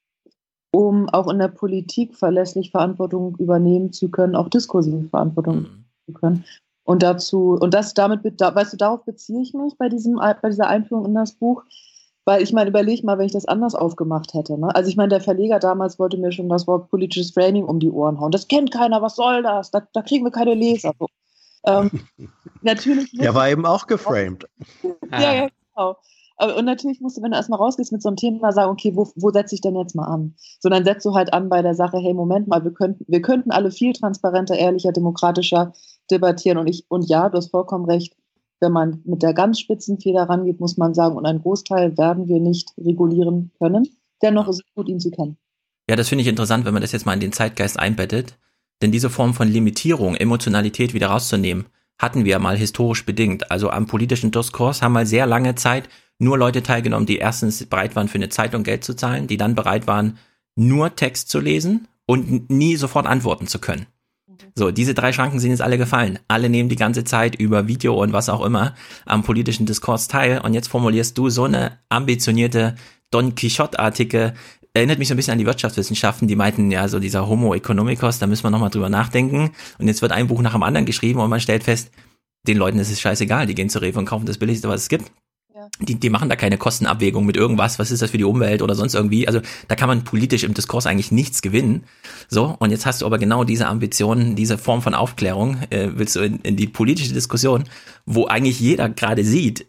um 0.74 1.10
auch 1.10 1.30
in 1.30 1.40
der 1.40 1.50
Politik 1.50 2.16
verlässlich 2.16 2.72
Verantwortung 2.72 3.36
übernehmen 3.38 3.92
zu 3.92 4.10
können, 4.10 4.36
auch 4.36 4.48
diskursive 4.48 5.10
Verantwortung 5.10 5.58
mhm. 5.58 5.86
zu 6.08 6.14
können. 6.14 6.46
Und 6.84 7.04
dazu, 7.04 7.58
und 7.60 7.74
das 7.74 7.94
damit, 7.94 8.24
weißt 8.24 8.74
du, 8.74 8.78
darauf 8.78 9.04
beziehe 9.06 9.42
ich 9.42 9.54
mich 9.54 9.78
bei 9.78 9.90
diesem, 9.90 10.16
bei 10.16 10.50
dieser 10.50 10.68
Einführung 10.68 11.06
in 11.06 11.16
das 11.16 11.34
Buch, 11.34 11.64
weil 12.26 12.42
ich 12.42 12.54
meine, 12.54 12.70
überleg 12.70 13.04
mal, 13.04 13.18
wenn 13.18 13.26
ich 13.26 13.32
das 13.32 13.46
anders 13.46 13.76
aufgemacht 13.76 14.34
hätte. 14.34 14.58
Ne? 14.58 14.74
Also 14.76 14.90
ich 14.90 14.96
meine, 14.96 15.10
der 15.10 15.22
Verleger 15.22 15.60
damals 15.60 15.98
wollte 16.00 16.18
mir 16.18 16.32
schon 16.32 16.50
das 16.50 16.68
Wort 16.68 16.90
politisches 16.90 17.32
Framing 17.32 17.66
um 17.66 17.80
die 17.80 17.92
Ohren 17.92 18.20
hauen. 18.20 18.32
Das 18.32 18.48
kennt 18.48 18.72
keiner, 18.72 19.02
was 19.02 19.16
soll 19.16 19.44
das? 19.44 19.72
Da, 19.72 19.82
da 19.94 20.02
kriegen 20.02 20.26
wir 20.26 20.32
keine 20.32 20.54
Leser. 20.54 20.94
So. 21.00 21.08
Ähm, 21.66 21.92
natürlich. 22.62 23.12
Der 23.14 23.34
war 23.34 23.50
eben 23.50 23.66
auch 23.66 23.88
geframed. 23.88 24.46
ja, 25.12 25.34
ja, 25.34 25.48
genau. 25.76 25.98
Und 26.58 26.66
natürlich 26.66 27.00
musst 27.02 27.18
du, 27.18 27.22
wenn 27.22 27.32
du 27.32 27.38
erstmal 27.38 27.60
rausgehst 27.60 27.92
mit 27.92 28.02
so 28.02 28.10
einem 28.10 28.16
Thema, 28.16 28.52
sagen, 28.52 28.72
okay, 28.72 28.96
wo, 28.96 29.08
wo 29.16 29.30
setze 29.30 29.54
ich 29.54 29.62
denn 29.62 29.76
jetzt 29.76 29.94
mal 29.94 30.06
an? 30.06 30.34
Sondern 30.60 30.84
setzt 30.84 31.06
du 31.06 31.14
halt 31.14 31.34
an 31.34 31.50
bei 31.50 31.62
der 31.62 31.76
Sache, 31.76 31.98
hey, 32.00 32.16
Moment 32.16 32.48
mal, 32.48 32.64
wir 32.64 32.72
könnten, 32.72 33.06
wir 33.08 33.22
könnten 33.22 33.52
alle 33.52 33.70
viel 33.70 33.94
transparenter, 33.94 34.58
ehrlicher, 34.58 34.92
demokratischer 34.92 35.74
debattieren. 36.10 36.58
Und 36.58 36.68
ich, 36.68 36.86
und 36.90 37.08
ja, 37.08 37.30
du 37.30 37.38
hast 37.38 37.52
vollkommen 37.52 37.86
recht, 37.86 38.16
wenn 38.62 38.72
man 38.72 39.02
mit 39.06 39.24
der 39.24 39.34
ganz 39.34 39.60
spitzen 39.60 40.00
Feder 40.00 40.24
rangeht, 40.24 40.60
muss 40.60 40.78
man 40.78 40.94
sagen, 40.94 41.16
und 41.16 41.26
einen 41.26 41.42
Großteil 41.42 41.98
werden 41.98 42.28
wir 42.28 42.40
nicht 42.40 42.72
regulieren 42.78 43.52
können. 43.58 43.88
Dennoch 44.22 44.48
ist 44.48 44.62
es 44.64 44.74
gut, 44.74 44.88
ihn 44.88 45.00
zu 45.00 45.10
kennen. 45.10 45.38
Ja, 45.90 45.96
das 45.96 46.10
finde 46.10 46.22
ich 46.22 46.28
interessant, 46.28 46.64
wenn 46.66 46.74
man 46.74 46.82
das 46.82 46.92
jetzt 46.92 47.06
mal 47.06 47.14
in 47.14 47.20
den 47.20 47.34
Zeitgeist 47.34 47.80
einbettet. 47.80 48.38
Denn 48.82 48.92
diese 48.92 49.10
Form 49.10 49.34
von 49.34 49.48
Limitierung, 49.48 50.16
Emotionalität 50.16 50.94
wieder 50.94 51.08
rauszunehmen, 51.08 51.66
hatten 52.00 52.26
wir 52.26 52.40
mal 52.40 52.58
historisch 52.58 53.06
bedingt. 53.06 53.52
Also 53.52 53.70
am 53.70 53.88
politischen 53.88 54.32
Diskurs 54.32 54.82
haben 54.82 54.94
mal 54.94 55.06
sehr 55.06 55.26
lange 55.26 55.56
Zeit 55.56 55.90
nur 56.18 56.38
Leute 56.38 56.64
teilgenommen, 56.64 57.06
die 57.06 57.18
erstens 57.18 57.66
bereit 57.66 57.96
waren, 57.96 58.08
für 58.08 58.16
eine 58.16 58.30
Zeitung 58.30 58.64
Geld 58.64 58.84
zu 58.84 58.96
zahlen, 58.96 59.28
die 59.28 59.38
dann 59.38 59.56
bereit 59.56 59.88
waren, 59.88 60.18
nur 60.56 60.96
Text 60.96 61.30
zu 61.30 61.40
lesen 61.40 61.88
und 62.06 62.50
nie 62.50 62.76
sofort 62.76 63.08
antworten 63.08 63.48
zu 63.48 63.60
können. 63.60 63.88
So, 64.56 64.72
diese 64.72 64.94
drei 64.94 65.14
Schranken 65.14 65.40
sind 65.40 65.52
jetzt 65.52 65.62
alle 65.62 65.78
gefallen. 65.78 66.20
Alle 66.28 66.50
nehmen 66.50 66.70
die 66.70 66.76
ganze 66.76 67.04
Zeit 67.04 67.36
über 67.36 67.68
Video 67.68 68.02
und 68.02 68.12
was 68.12 68.30
auch 68.30 68.44
immer 68.46 68.76
am 69.06 69.24
politischen 69.24 69.66
Diskurs 69.66 70.08
teil. 70.08 70.40
Und 70.40 70.54
jetzt 70.54 70.68
formulierst 70.68 71.18
du 71.18 71.30
so 71.30 71.46
eine 71.46 71.80
ambitionierte 71.90 72.76
Don 73.12 73.36
Quixote-artige 73.36 74.34
erinnert 74.74 75.00
mich 75.00 75.08
so 75.08 75.14
ein 75.14 75.18
bisschen 75.18 75.34
an 75.34 75.40
die 75.40 75.46
Wirtschaftswissenschaften, 75.46 76.28
die 76.28 76.36
meinten, 76.36 76.72
ja, 76.72 76.88
so 76.88 77.00
dieser 77.00 77.28
Homo 77.28 77.54
economicus, 77.54 78.20
da 78.20 78.28
müssen 78.28 78.44
wir 78.44 78.52
nochmal 78.52 78.70
drüber 78.70 78.90
nachdenken. 78.90 79.52
Und 79.80 79.88
jetzt 79.88 80.02
wird 80.02 80.12
ein 80.12 80.28
Buch 80.28 80.42
nach 80.42 80.54
dem 80.54 80.64
anderen 80.64 80.86
geschrieben 80.86 81.20
und 81.20 81.30
man 81.30 81.42
stellt 81.42 81.64
fest, 81.64 81.92
den 82.48 82.58
Leuten 82.58 82.80
ist 82.80 82.92
es 82.92 83.00
scheißegal, 83.02 83.46
die 83.46 83.56
gehen 83.56 83.70
zur 83.70 83.82
Rewe 83.82 84.00
und 84.00 84.06
kaufen 84.06 84.26
das 84.26 84.38
Billigste, 84.38 84.68
was 84.68 84.84
es 84.84 84.90
gibt. 84.90 85.12
Die, 85.80 85.96
die 85.96 86.10
machen 86.10 86.30
da 86.30 86.36
keine 86.36 86.58
Kostenabwägung 86.58 87.26
mit 87.26 87.38
irgendwas, 87.38 87.80
was 87.80 87.92
ist 87.92 88.02
das 88.02 88.12
für 88.12 88.18
die 88.18 88.24
Umwelt 88.24 88.62
oder 88.62 88.76
sonst 88.76 88.94
irgendwie. 88.94 89.28
Also 89.28 89.42
da 89.68 89.76
kann 89.76 89.88
man 89.88 90.04
politisch 90.04 90.44
im 90.44 90.54
Diskurs 90.54 90.86
eigentlich 90.86 91.12
nichts 91.12 91.42
gewinnen. 91.42 91.84
So, 92.28 92.56
und 92.60 92.72
jetzt 92.72 92.86
hast 92.86 93.02
du 93.02 93.06
aber 93.06 93.18
genau 93.18 93.44
diese 93.44 93.68
Ambitionen, 93.68 94.36
diese 94.36 94.58
Form 94.58 94.82
von 94.82 94.94
Aufklärung, 94.94 95.58
äh, 95.70 95.90
willst 95.94 96.16
du 96.16 96.22
in, 96.22 96.40
in 96.40 96.56
die 96.56 96.68
politische 96.68 97.14
Diskussion, 97.14 97.66
wo 98.06 98.28
eigentlich 98.28 98.60
jeder 98.60 98.90
gerade 98.90 99.24
sieht, 99.24 99.68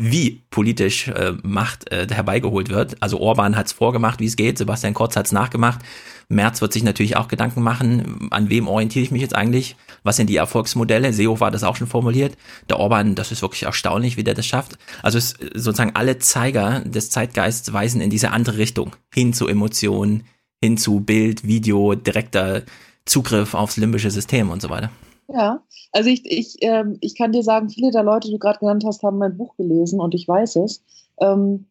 wie 0.00 0.44
politisch 0.50 1.08
äh, 1.08 1.34
Macht 1.42 1.90
äh, 1.90 2.06
herbeigeholt 2.08 2.68
wird. 2.68 2.96
Also 3.02 3.18
Orban 3.18 3.56
hat 3.56 3.66
es 3.66 3.72
vorgemacht, 3.72 4.20
wie 4.20 4.26
es 4.26 4.36
geht, 4.36 4.58
Sebastian 4.58 4.94
Kurz 4.94 5.16
hat 5.16 5.26
es 5.26 5.32
nachgemacht. 5.32 5.80
Merz 6.28 6.60
wird 6.60 6.74
sich 6.74 6.82
natürlich 6.82 7.16
auch 7.16 7.28
Gedanken 7.28 7.62
machen, 7.62 8.28
an 8.30 8.50
wem 8.50 8.68
orientiere 8.68 9.02
ich 9.02 9.10
mich 9.10 9.22
jetzt 9.22 9.34
eigentlich? 9.34 9.76
Was 10.02 10.16
sind 10.16 10.28
die 10.28 10.36
Erfolgsmodelle? 10.36 11.12
Seehofer 11.12 11.46
hat 11.46 11.54
das 11.54 11.64
auch 11.64 11.76
schon 11.76 11.86
formuliert. 11.86 12.36
Der 12.68 12.78
Orban, 12.78 13.14
das 13.14 13.32
ist 13.32 13.40
wirklich 13.40 13.62
erstaunlich, 13.62 14.18
wie 14.18 14.24
der 14.24 14.34
das 14.34 14.44
schafft. 14.44 14.76
Also 15.02 15.16
es, 15.16 15.34
sozusagen 15.54 15.96
alle 15.96 16.18
Zeiger 16.18 16.80
des 16.80 17.10
Zeitgeists 17.10 17.72
weisen 17.72 18.02
in 18.02 18.10
diese 18.10 18.30
andere 18.30 18.58
Richtung. 18.58 18.94
Hin 19.12 19.32
zu 19.32 19.48
Emotionen, 19.48 20.24
hin 20.62 20.76
zu 20.76 21.00
Bild, 21.00 21.46
Video, 21.46 21.94
direkter 21.94 22.62
Zugriff 23.06 23.54
aufs 23.54 23.78
limbische 23.78 24.10
System 24.10 24.50
und 24.50 24.60
so 24.60 24.68
weiter. 24.68 24.90
Ja, 25.28 25.62
also 25.92 26.10
ich, 26.10 26.22
ich, 26.24 26.56
ähm, 26.60 26.98
ich 27.00 27.16
kann 27.16 27.32
dir 27.32 27.42
sagen, 27.42 27.70
viele 27.70 27.90
der 27.90 28.02
Leute, 28.02 28.28
die 28.28 28.34
du 28.34 28.38
gerade 28.38 28.58
genannt 28.58 28.84
hast, 28.86 29.02
haben 29.02 29.18
mein 29.18 29.36
Buch 29.36 29.56
gelesen 29.56 30.00
und 30.00 30.14
ich 30.14 30.26
weiß 30.26 30.56
es. 30.56 30.84
Ähm, 31.20 31.66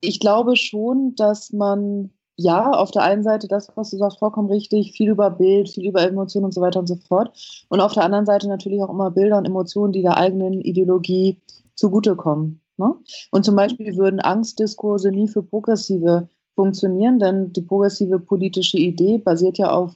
ich 0.00 0.20
glaube 0.20 0.56
schon, 0.56 1.14
dass 1.16 1.52
man, 1.52 2.10
ja, 2.36 2.70
auf 2.70 2.90
der 2.90 3.02
einen 3.02 3.22
Seite 3.22 3.46
das, 3.48 3.70
was 3.74 3.90
du 3.90 3.98
sagst, 3.98 4.18
vollkommen 4.18 4.48
richtig, 4.48 4.92
viel 4.92 5.10
über 5.10 5.30
Bild, 5.30 5.68
viel 5.68 5.88
über 5.88 6.02
Emotionen 6.02 6.46
und 6.46 6.54
so 6.54 6.60
weiter 6.60 6.80
und 6.80 6.86
so 6.86 6.96
fort. 6.96 7.64
Und 7.68 7.80
auf 7.80 7.92
der 7.92 8.04
anderen 8.04 8.26
Seite 8.26 8.48
natürlich 8.48 8.82
auch 8.82 8.90
immer 8.90 9.10
Bilder 9.10 9.38
und 9.38 9.44
Emotionen, 9.44 9.92
die 9.92 10.02
der 10.02 10.16
eigenen 10.16 10.60
Ideologie 10.60 11.40
zugutekommen. 11.74 12.60
Ne? 12.78 12.94
Und 13.30 13.44
zum 13.44 13.54
Beispiel 13.54 13.96
würden 13.96 14.20
Angstdiskurse 14.20 15.10
nie 15.10 15.28
für 15.28 15.42
Progressive 15.42 16.28
funktionieren, 16.54 17.18
denn 17.18 17.52
die 17.52 17.62
progressive 17.62 18.18
politische 18.18 18.78
Idee 18.78 19.18
basiert 19.18 19.58
ja 19.58 19.70
auf 19.70 19.94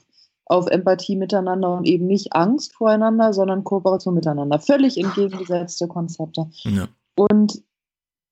auf 0.49 0.67
Empathie 0.67 1.15
miteinander 1.15 1.77
und 1.77 1.85
eben 1.85 2.07
nicht 2.07 2.33
Angst 2.33 2.73
voreinander, 2.73 3.33
sondern 3.33 3.63
Kooperation 3.63 4.15
miteinander. 4.15 4.59
Völlig 4.59 4.97
entgegengesetzte 4.97 5.87
Konzepte. 5.87 6.49
Ja. 6.63 6.87
Und 7.15 7.61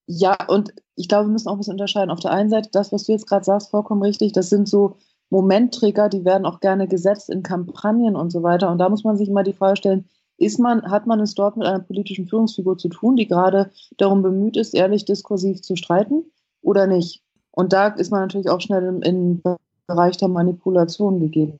ja, 0.07 0.37
und 0.47 0.73
ich 0.95 1.07
glaube, 1.07 1.27
wir 1.27 1.31
müssen 1.31 1.47
auch 1.47 1.53
ein 1.53 1.57
bisschen 1.57 1.73
unterscheiden. 1.73 2.11
Auf 2.11 2.19
der 2.19 2.31
einen 2.31 2.49
Seite, 2.49 2.69
das, 2.71 2.91
was 2.91 3.05
du 3.05 3.11
jetzt 3.11 3.27
gerade 3.27 3.43
sagst, 3.43 3.71
vollkommen 3.71 4.03
richtig, 4.03 4.33
das 4.33 4.49
sind 4.49 4.67
so 4.67 4.97
Momenttrigger, 5.29 6.09
die 6.09 6.23
werden 6.23 6.45
auch 6.45 6.59
gerne 6.59 6.87
gesetzt 6.87 7.29
in 7.29 7.43
Kampagnen 7.43 8.15
und 8.15 8.29
so 8.31 8.43
weiter. 8.43 8.71
Und 8.71 8.77
da 8.77 8.89
muss 8.89 9.03
man 9.03 9.17
sich 9.17 9.29
mal 9.29 9.43
die 9.43 9.53
Frage 9.53 9.77
stellen, 9.77 10.09
ist 10.37 10.59
man, 10.59 10.83
hat 10.89 11.07
man 11.07 11.19
es 11.19 11.33
dort 11.33 11.57
mit 11.57 11.65
einer 11.65 11.79
politischen 11.79 12.27
Führungsfigur 12.27 12.77
zu 12.77 12.89
tun, 12.89 13.15
die 13.15 13.27
gerade 13.27 13.71
darum 13.97 14.21
bemüht 14.21 14.57
ist, 14.57 14.73
ehrlich 14.73 15.05
diskursiv 15.05 15.61
zu 15.61 15.75
streiten 15.75 16.25
oder 16.61 16.87
nicht? 16.87 17.23
Und 17.51 17.73
da 17.73 17.87
ist 17.87 18.11
man 18.11 18.21
natürlich 18.21 18.49
auch 18.49 18.61
schnell 18.61 18.83
im, 18.83 19.01
im 19.01 19.41
Bereich 19.87 20.17
der 20.17 20.27
Manipulation 20.27 21.19
gegeben. 21.19 21.57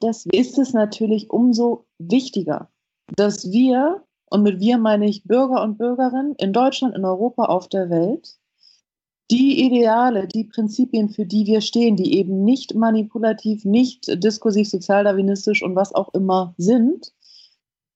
Das 0.00 0.26
ist 0.26 0.58
es 0.58 0.72
natürlich 0.72 1.30
umso 1.30 1.84
wichtiger, 1.98 2.70
dass 3.14 3.50
wir, 3.50 4.02
und 4.30 4.42
mit 4.42 4.60
wir 4.60 4.78
meine 4.78 5.08
ich 5.08 5.24
Bürger 5.24 5.62
und 5.62 5.78
Bürgerinnen 5.78 6.34
in 6.36 6.52
Deutschland, 6.52 6.96
in 6.96 7.04
Europa, 7.04 7.44
auf 7.44 7.68
der 7.68 7.90
Welt, 7.90 8.36
die 9.30 9.64
Ideale, 9.64 10.28
die 10.28 10.44
Prinzipien, 10.44 11.08
für 11.08 11.26
die 11.26 11.46
wir 11.46 11.60
stehen, 11.60 11.96
die 11.96 12.16
eben 12.16 12.44
nicht 12.44 12.74
manipulativ, 12.74 13.64
nicht 13.64 14.22
diskursiv, 14.22 14.68
sozialdarwinistisch 14.68 15.62
und 15.62 15.74
was 15.74 15.94
auch 15.94 16.14
immer 16.14 16.54
sind, 16.58 17.12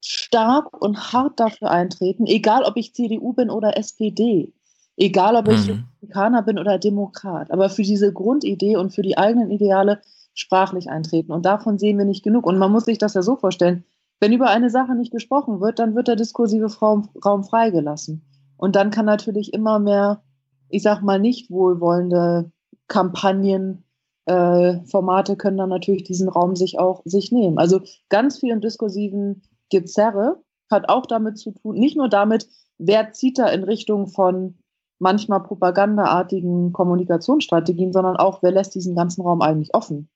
stark 0.00 0.80
und 0.80 1.12
hart 1.12 1.38
dafür 1.38 1.70
eintreten, 1.70 2.26
egal 2.26 2.64
ob 2.64 2.76
ich 2.76 2.94
CDU 2.94 3.32
bin 3.32 3.50
oder 3.50 3.76
SPD. 3.76 4.52
Egal, 4.96 5.36
ob 5.36 5.48
ich 5.48 5.66
mhm. 5.66 5.84
Republikaner 6.00 6.42
bin 6.42 6.58
oder 6.58 6.78
Demokrat, 6.78 7.50
aber 7.50 7.70
für 7.70 7.82
diese 7.82 8.12
Grundidee 8.12 8.76
und 8.76 8.92
für 8.92 9.02
die 9.02 9.16
eigenen 9.16 9.50
Ideale 9.50 10.00
sprachlich 10.34 10.90
eintreten. 10.90 11.32
Und 11.32 11.46
davon 11.46 11.78
sehen 11.78 11.96
wir 11.96 12.04
nicht 12.04 12.22
genug. 12.22 12.44
Und 12.46 12.58
man 12.58 12.70
muss 12.72 12.84
sich 12.84 12.98
das 12.98 13.14
ja 13.14 13.22
so 13.22 13.36
vorstellen, 13.36 13.84
wenn 14.20 14.32
über 14.32 14.48
eine 14.48 14.70
Sache 14.70 14.94
nicht 14.94 15.12
gesprochen 15.12 15.60
wird, 15.60 15.78
dann 15.78 15.94
wird 15.94 16.08
der 16.08 16.16
diskursive 16.16 16.66
Raum, 16.78 17.44
freigelassen. 17.44 18.22
Und 18.56 18.76
dann 18.76 18.90
kann 18.90 19.06
natürlich 19.06 19.54
immer 19.54 19.78
mehr, 19.78 20.22
ich 20.68 20.82
sag 20.82 21.02
mal, 21.02 21.18
nicht 21.18 21.50
wohlwollende 21.50 22.52
Kampagnen, 22.86 23.84
äh, 24.26 24.84
Formate 24.84 25.36
können 25.36 25.56
dann 25.56 25.70
natürlich 25.70 26.04
diesen 26.04 26.28
Raum 26.28 26.54
sich 26.54 26.78
auch 26.78 27.02
sich 27.04 27.32
nehmen. 27.32 27.58
Also 27.58 27.80
ganz 28.10 28.38
viel 28.38 28.50
im 28.50 28.60
diskursiven 28.60 29.42
Gezerre 29.70 30.42
hat 30.70 30.88
auch 30.88 31.06
damit 31.06 31.38
zu 31.38 31.52
tun, 31.52 31.76
nicht 31.76 31.96
nur 31.96 32.08
damit, 32.08 32.46
wer 32.78 33.12
zieht 33.12 33.38
da 33.38 33.48
in 33.48 33.64
Richtung 33.64 34.06
von 34.06 34.58
manchmal 34.98 35.42
propagandaartigen 35.42 36.72
Kommunikationsstrategien, 36.72 37.92
sondern 37.92 38.16
auch, 38.16 38.42
wer 38.42 38.52
lässt 38.52 38.74
diesen 38.74 38.94
ganzen 38.94 39.22
Raum 39.22 39.40
eigentlich 39.40 39.74
offen? 39.74 40.10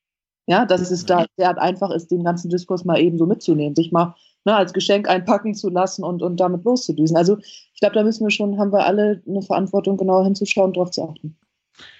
Ja, 0.46 0.66
dass 0.66 0.90
es 0.90 1.06
da 1.06 1.24
sehr 1.36 1.60
einfach 1.60 1.90
ist, 1.90 2.10
den 2.10 2.24
ganzen 2.24 2.50
Diskurs 2.50 2.84
mal 2.84 3.00
eben 3.00 3.16
so 3.16 3.26
mitzunehmen, 3.26 3.74
sich 3.74 3.92
mal 3.92 4.14
ne, 4.44 4.54
als 4.54 4.72
Geschenk 4.72 5.08
einpacken 5.08 5.54
zu 5.54 5.70
lassen 5.70 6.04
und, 6.04 6.22
und 6.22 6.38
damit 6.38 6.64
loszudüsen. 6.64 7.16
Also 7.16 7.38
ich 7.38 7.80
glaube, 7.80 7.94
da 7.94 8.02
müssen 8.02 8.24
wir 8.24 8.30
schon, 8.30 8.58
haben 8.58 8.72
wir 8.72 8.84
alle 8.84 9.22
eine 9.26 9.42
Verantwortung, 9.42 9.96
genauer 9.96 10.24
hinzuschauen 10.24 10.68
und 10.68 10.76
darauf 10.76 10.90
zu 10.90 11.08
achten. 11.08 11.36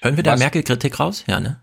Hören 0.03 0.17
wir 0.17 0.23
da 0.23 0.37
Merkel-Kritik 0.37 1.01
raus? 1.01 1.25
Ja, 1.27 1.41
ne? 1.41 1.61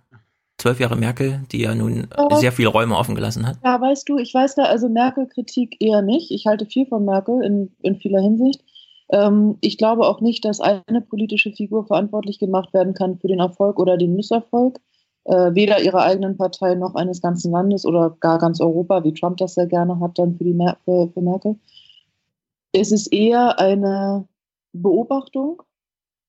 Zwölf 0.57 0.79
Jahre 0.79 0.95
Merkel, 0.95 1.41
die 1.51 1.61
ja 1.61 1.73
nun 1.73 2.07
ja. 2.15 2.37
sehr 2.37 2.51
viele 2.51 2.69
Räume 2.69 2.95
offen 2.95 3.15
gelassen 3.15 3.47
hat. 3.47 3.57
Ja, 3.63 3.81
weißt 3.81 4.07
du, 4.07 4.17
ich 4.17 4.33
weiß 4.33 4.55
da 4.55 4.63
also 4.63 4.89
Merkel-Kritik 4.89 5.77
eher 5.79 6.01
nicht. 6.01 6.29
Ich 6.31 6.45
halte 6.45 6.65
viel 6.65 6.85
von 6.85 7.05
Merkel 7.05 7.43
in, 7.43 7.71
in 7.81 7.95
vieler 7.95 8.21
Hinsicht. 8.21 8.63
Ähm, 9.09 9.57
ich 9.61 9.77
glaube 9.77 10.05
auch 10.05 10.21
nicht, 10.21 10.45
dass 10.45 10.59
eine 10.59 11.01
politische 11.01 11.51
Figur 11.51 11.85
verantwortlich 11.85 12.37
gemacht 12.37 12.73
werden 12.73 12.93
kann 12.93 13.17
für 13.17 13.27
den 13.27 13.39
Erfolg 13.39 13.79
oder 13.79 13.97
den 13.97 14.15
Misserfolg 14.15 14.79
äh, 15.25 15.53
weder 15.53 15.81
ihrer 15.81 16.01
eigenen 16.01 16.37
Partei 16.37 16.75
noch 16.75 16.95
eines 16.95 17.21
ganzen 17.21 17.51
Landes 17.51 17.85
oder 17.85 18.15
gar 18.19 18.39
ganz 18.39 18.59
Europa, 18.59 19.03
wie 19.03 19.13
Trump 19.13 19.37
das 19.37 19.55
sehr 19.55 19.67
gerne 19.67 19.99
hat, 19.99 20.17
dann 20.17 20.35
für, 20.35 20.43
die 20.43 20.53
Mer 20.53 20.77
für, 20.85 21.09
für 21.13 21.21
Merkel. 21.21 21.55
Es 22.73 22.91
ist 22.91 23.07
eher 23.13 23.59
eine 23.59 24.27
Beobachtung, 24.73 25.61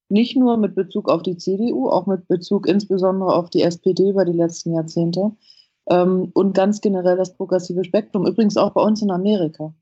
nicht 0.08 0.36
nur 0.36 0.56
mit 0.58 0.74
Bezug 0.74 1.08
auf 1.08 1.22
die 1.22 1.38
CDU, 1.38 1.88
auch 1.88 2.06
mit 2.06 2.28
Bezug 2.28 2.68
insbesondere 2.68 3.34
auf 3.34 3.48
die 3.48 3.62
SPD 3.62 4.10
über 4.10 4.24
die 4.24 4.32
letzten 4.32 4.74
Jahrzehnte 4.74 5.32
ähm, 5.88 6.30
und 6.34 6.54
ganz 6.54 6.80
generell 6.80 7.16
das 7.16 7.34
progressive 7.34 7.84
Spektrum, 7.84 8.26
übrigens 8.26 8.56
auch 8.56 8.72
bei 8.72 8.82
uns 8.82 9.00
in 9.00 9.10
Amerika. 9.10 9.72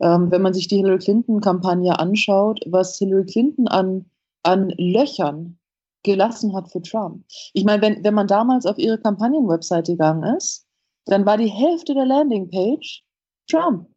Ähm, 0.00 0.30
wenn 0.30 0.42
man 0.42 0.54
sich 0.54 0.66
die 0.66 0.76
Hillary 0.76 0.98
Clinton-Kampagne 0.98 1.98
anschaut, 1.98 2.60
was 2.66 2.98
Hillary 2.98 3.26
Clinton 3.26 3.68
an, 3.68 4.06
an 4.42 4.70
Löchern 4.76 5.59
gelassen 6.02 6.54
hat 6.54 6.70
für 6.70 6.82
Trump. 6.82 7.24
Ich 7.52 7.64
meine, 7.64 7.82
wenn, 7.82 8.04
wenn 8.04 8.14
man 8.14 8.26
damals 8.26 8.66
auf 8.66 8.78
ihre 8.78 8.98
Kampagnenwebseite 8.98 9.92
gegangen 9.92 10.36
ist, 10.36 10.66
dann 11.06 11.26
war 11.26 11.36
die 11.36 11.48
Hälfte 11.48 11.94
der 11.94 12.06
Landingpage 12.06 13.02
Trump. 13.48 13.88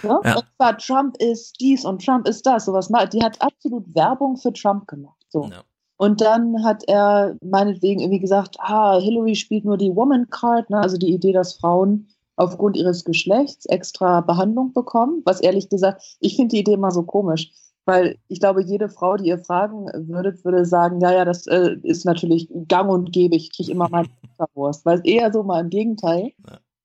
Ja. 0.04 0.22
ja? 0.24 0.36
Und 0.36 0.46
zwar 0.58 0.78
Trump 0.78 1.18
ist 1.18 1.60
dies 1.60 1.84
und 1.84 2.06
Trump 2.06 2.28
ist 2.28 2.46
das. 2.46 2.66
Sowas 2.66 2.88
die 3.12 3.24
hat 3.24 3.42
absolut 3.42 3.84
Werbung 3.96 4.38
für 4.38 4.54
Trump 4.54 4.88
gemacht. 4.88 5.26
So. 5.30 5.46
Ja. 5.46 5.64
Und 5.98 6.22
dann 6.22 6.64
hat 6.64 6.84
er 6.88 7.36
meinetwegen 7.44 8.00
irgendwie 8.00 8.20
gesagt, 8.20 8.58
ah, 8.60 9.00
Hillary 9.00 9.36
spielt 9.36 9.66
nur 9.66 9.78
die 9.78 9.96
Woman 9.96 10.30
Card, 10.30 10.70
ne? 10.70 10.80
also 10.80 10.98
die 10.98 11.12
Idee, 11.12 11.34
dass 11.34 11.56
Frauen 11.56 12.08
aufgrund 12.36 12.78
ihres 12.78 13.04
Geschlechts 13.04 13.66
extra 13.66 14.22
Behandlung 14.22 14.72
bekommen, 14.74 15.24
was 15.26 15.42
ehrlich 15.42 15.70
gesagt, 15.70 16.18
ich 16.20 16.36
finde 16.36 16.54
die 16.54 16.60
Idee 16.60 16.74
immer 16.74 16.92
so 16.92 17.02
komisch. 17.02 17.52
Weil 17.88 18.18
ich 18.28 18.42
glaube, 18.42 18.62
jede 18.62 18.90
Frau, 18.90 19.16
die 19.16 19.30
ihr 19.30 19.40
fragen 19.40 19.86
würdet, 20.10 20.44
würde 20.44 20.66
sagen, 20.66 21.00
ja, 21.00 21.14
ja, 21.14 21.24
das 21.24 21.48
äh, 21.48 21.78
ist 21.84 22.04
natürlich 22.04 22.50
gang 22.68 22.90
und 22.90 23.14
gäbe. 23.14 23.38
Ich 23.38 23.56
kriege 23.56 23.72
immer 23.72 23.88
meine 23.90 24.10
Wurst. 24.56 24.86
Weil 24.86 25.00
eher 25.06 25.32
so 25.32 25.42
mal 25.42 25.62
im 25.62 25.70
Gegenteil, 25.70 26.34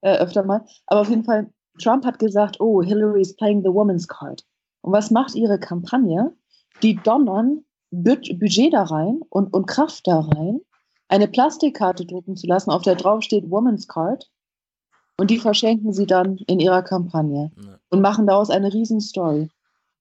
äh, 0.02 0.16
öfter 0.18 0.44
mal. 0.44 0.64
Aber 0.86 1.00
auf 1.00 1.10
jeden 1.10 1.24
Fall, 1.24 1.50
Trump 1.82 2.04
hat 2.04 2.20
gesagt, 2.20 2.60
oh, 2.60 2.82
Hillary 2.82 3.20
is 3.20 3.34
playing 3.34 3.62
the 3.62 3.74
woman's 3.74 4.06
card. 4.06 4.44
Und 4.82 4.92
was 4.92 5.10
macht 5.10 5.34
ihre 5.34 5.58
Kampagne? 5.58 6.32
Die 6.84 6.94
donnern 6.94 7.64
Budget 7.90 8.72
da 8.72 8.84
rein 8.84 9.20
und, 9.28 9.52
und 9.52 9.66
Kraft 9.66 10.06
da 10.06 10.20
rein, 10.20 10.60
eine 11.08 11.26
Plastikkarte 11.26 12.06
drucken 12.06 12.36
zu 12.36 12.46
lassen, 12.46 12.70
auf 12.70 12.82
der 12.82 12.94
drauf 12.94 13.22
steht 13.22 13.50
Woman's 13.50 13.88
Card. 13.88 14.30
Und 15.18 15.30
die 15.30 15.38
verschenken 15.38 15.92
sie 15.92 16.06
dann 16.06 16.36
in 16.46 16.60
ihrer 16.60 16.82
Kampagne 16.82 17.50
und 17.90 18.00
machen 18.00 18.26
daraus 18.26 18.50
eine 18.50 18.72
Riesenstory. 18.72 19.50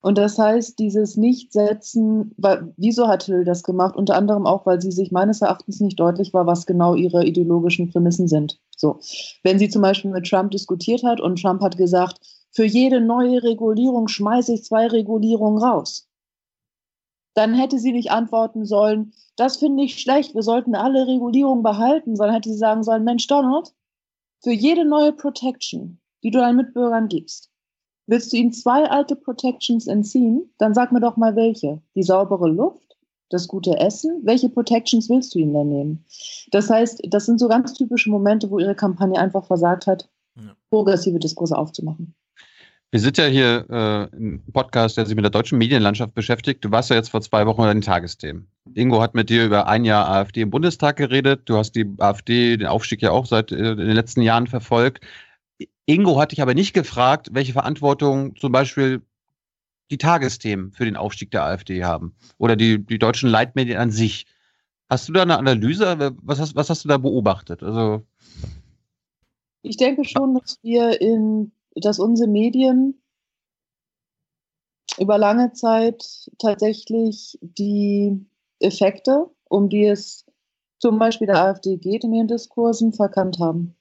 Und 0.02 0.18
das 0.18 0.40
heißt, 0.40 0.80
dieses 0.80 1.15
Nichtsetzen, 1.15 2.34
weil, 2.38 2.73
wieso 2.76 3.07
hat 3.07 3.23
Hill 3.23 3.44
das 3.44 3.61
gemacht? 3.61 3.95
Unter 3.95 4.15
anderem 4.15 4.48
auch, 4.48 4.65
weil 4.65 4.82
sie 4.82 4.91
sich 4.91 5.11
meines 5.11 5.41
Erachtens 5.41 5.80
nicht 5.80 5.99
deutlich 5.99 6.34
war, 6.34 6.48
was 6.48 6.65
genau 6.65 6.95
ihre 6.95 7.23
ideologischen 7.23 7.91
Prämissen 7.91 8.28
sind. 8.28 8.60
So. 8.76 8.99
Wenn 9.44 9.60
sie 9.60 9.69
zum 9.69 9.84
Beispiel 9.84 10.10
mit 10.10 10.28
Trump 10.28 10.52
diskutiert 10.52 11.03
hat 11.03 11.22
und 11.22 11.40
Trump 11.40 11.61
hat 11.61 11.78
gesagt, 11.78 12.19
für 12.49 12.65
jede 12.65 12.99
neue 12.99 13.44
Regulierung 13.44 14.07
schmeiße 14.07 14.56
ich 14.56 14.64
zwei 14.64 14.88
Regulierungen 14.88 15.61
raus. 15.61 16.10
Dann 17.36 17.53
hätte 17.53 17.80
sie 17.80 17.94
nicht 17.94 18.11
antworten 18.11 18.65
sollen, 18.65 19.14
das 19.38 19.57
finde 19.57 19.84
ich 19.84 20.02
schlecht, 20.02 20.36
wir 20.36 20.44
sollten 20.44 20.76
alle 20.76 21.07
Regulierungen 21.07 21.64
behalten, 21.64 22.15
sondern 22.15 22.36
hätte 22.36 22.49
sie 22.49 22.57
sagen 22.57 22.84
sollen, 22.84 23.06
Mensch 23.06 23.28
Donald, 23.28 23.73
für 24.44 24.52
jede 24.52 24.84
neue 24.84 25.14
Protection, 25.14 26.02
die 26.23 26.32
du 26.32 26.40
deinen 26.40 26.57
Mitbürgern 26.57 27.07
gibst, 27.07 27.52
Willst 28.12 28.34
du 28.34 28.36
ihm 28.36 28.52
zwei 28.52 28.84
alte 28.90 29.16
Protections 29.16 29.88
entziehen? 29.88 30.50
Dann 30.58 30.74
sag 30.74 30.92
mir 30.92 31.00
doch 31.00 31.16
mal 31.16 31.38
welche. 31.38 31.82
Die 31.96 32.04
saubere 32.04 32.50
Luft, 32.50 32.98
das 33.30 33.48
gute 33.48 33.80
Essen. 33.80 34.20
Welche 34.26 34.50
Protections 34.50 35.10
willst 35.10 35.34
du 35.34 35.40
ihm 35.40 35.54
denn 35.54 35.70
nehmen? 35.70 36.06
Das 36.52 36.70
heißt, 36.70 37.04
das 37.08 37.26
sind 37.26 37.40
so 37.40 37.48
ganz 37.48 37.74
typische 37.74 38.10
Momente, 38.10 38.52
wo 38.52 38.60
ihre 38.60 38.76
Kampagne 38.76 39.18
einfach 39.18 39.46
versagt 39.46 39.88
hat, 39.88 40.10
ja. 40.36 40.52
progressive 40.70 41.20
Diskurse 41.20 41.58
aufzumachen. 41.58 42.14
Wir 42.92 43.00
sind 43.00 43.18
ja 43.18 43.28
hier 43.28 43.66
äh, 43.70 44.18
im 44.18 44.44
Podcast, 44.52 44.98
der 44.98 45.06
sich 45.06 45.16
mit 45.16 45.24
der 45.24 45.32
deutschen 45.32 45.58
Medienlandschaft 45.58 46.14
beschäftigt. 46.14 46.66
Du 46.66 46.70
warst 46.70 46.90
ja 46.90 46.98
jetzt 46.98 47.12
vor 47.12 47.22
zwei 47.22 47.46
Wochen 47.46 47.62
bei 47.62 47.72
den 47.72 47.80
Tagesthemen. 47.80 48.46
Ingo 48.74 49.02
hat 49.02 49.16
mit 49.16 49.30
dir 49.30 49.46
über 49.46 49.68
ein 49.68 49.86
Jahr 49.86 50.10
AfD 50.10 50.42
im 50.42 50.50
Bundestag 50.50 50.98
geredet. 50.98 51.44
Du 51.46 51.56
hast 51.56 51.78
die 51.78 51.90
AfD, 52.00 52.58
den 52.58 52.68
Aufstieg 52.68 53.02
ja 53.02 53.12
auch 53.12 53.26
seit 53.26 53.54
äh, 53.54 53.78
den 53.78 53.92
letzten 53.92 54.22
Jahren 54.22 54.48
verfolgt. 54.48 55.00
Ingo 55.86 56.20
hat 56.20 56.32
dich 56.32 56.41
aber 56.41 56.53
nicht 56.53 56.74
gefragt, 56.74 57.30
welche 57.32 57.53
Verantwortung 57.53 58.36
zum 58.36 58.52
Beispiel 58.52 59.02
die 59.90 59.98
Tagesthemen 59.98 60.72
für 60.72 60.86
den 60.86 60.95
Aufstieg 60.95 61.32
der 61.32 61.44
AfD 61.44 61.84
haben 61.84 62.16
oder 62.38 62.56
die, 62.56 62.84
die 62.84 62.99
deutschen 62.99 63.30
Leitmedien 63.30 63.78
an 63.78 63.91
sich. 63.91 64.26
Hast 64.90 65.10
du 65.10 65.14
da 65.14 65.22
eine 65.22 65.38
Analyse? 65.38 66.16
Was 66.22 66.40
hast, 66.40 66.56
was 66.56 66.70
hast 66.70 66.84
du 66.84 66.90
da 66.90 66.98
beobachtet? 66.98 67.62
Also 67.64 68.03
ich 69.64 69.78
denke 69.78 70.06
schon, 70.06 70.36
dass 70.36 70.60
wir 70.64 70.99
in, 71.02 71.52
dass 71.76 71.99
unsere 71.99 72.30
Medien 72.30 73.02
über 74.98 75.18
lange 75.18 75.53
Zeit 75.53 76.30
tatsächlich 76.40 77.38
die 77.41 78.26
Effekte, 78.60 79.28
um 79.49 79.70
die 79.70 79.86
es 79.86 80.26
zum 80.80 80.99
Beispiel 80.99 81.28
der 81.28 81.44
AfD 81.44 81.78
geht 81.78 82.03
in 82.03 82.14
ihren 82.14 82.28
Diskursen, 82.28 82.91
verkannt 82.91 83.40
haben. 83.40 83.76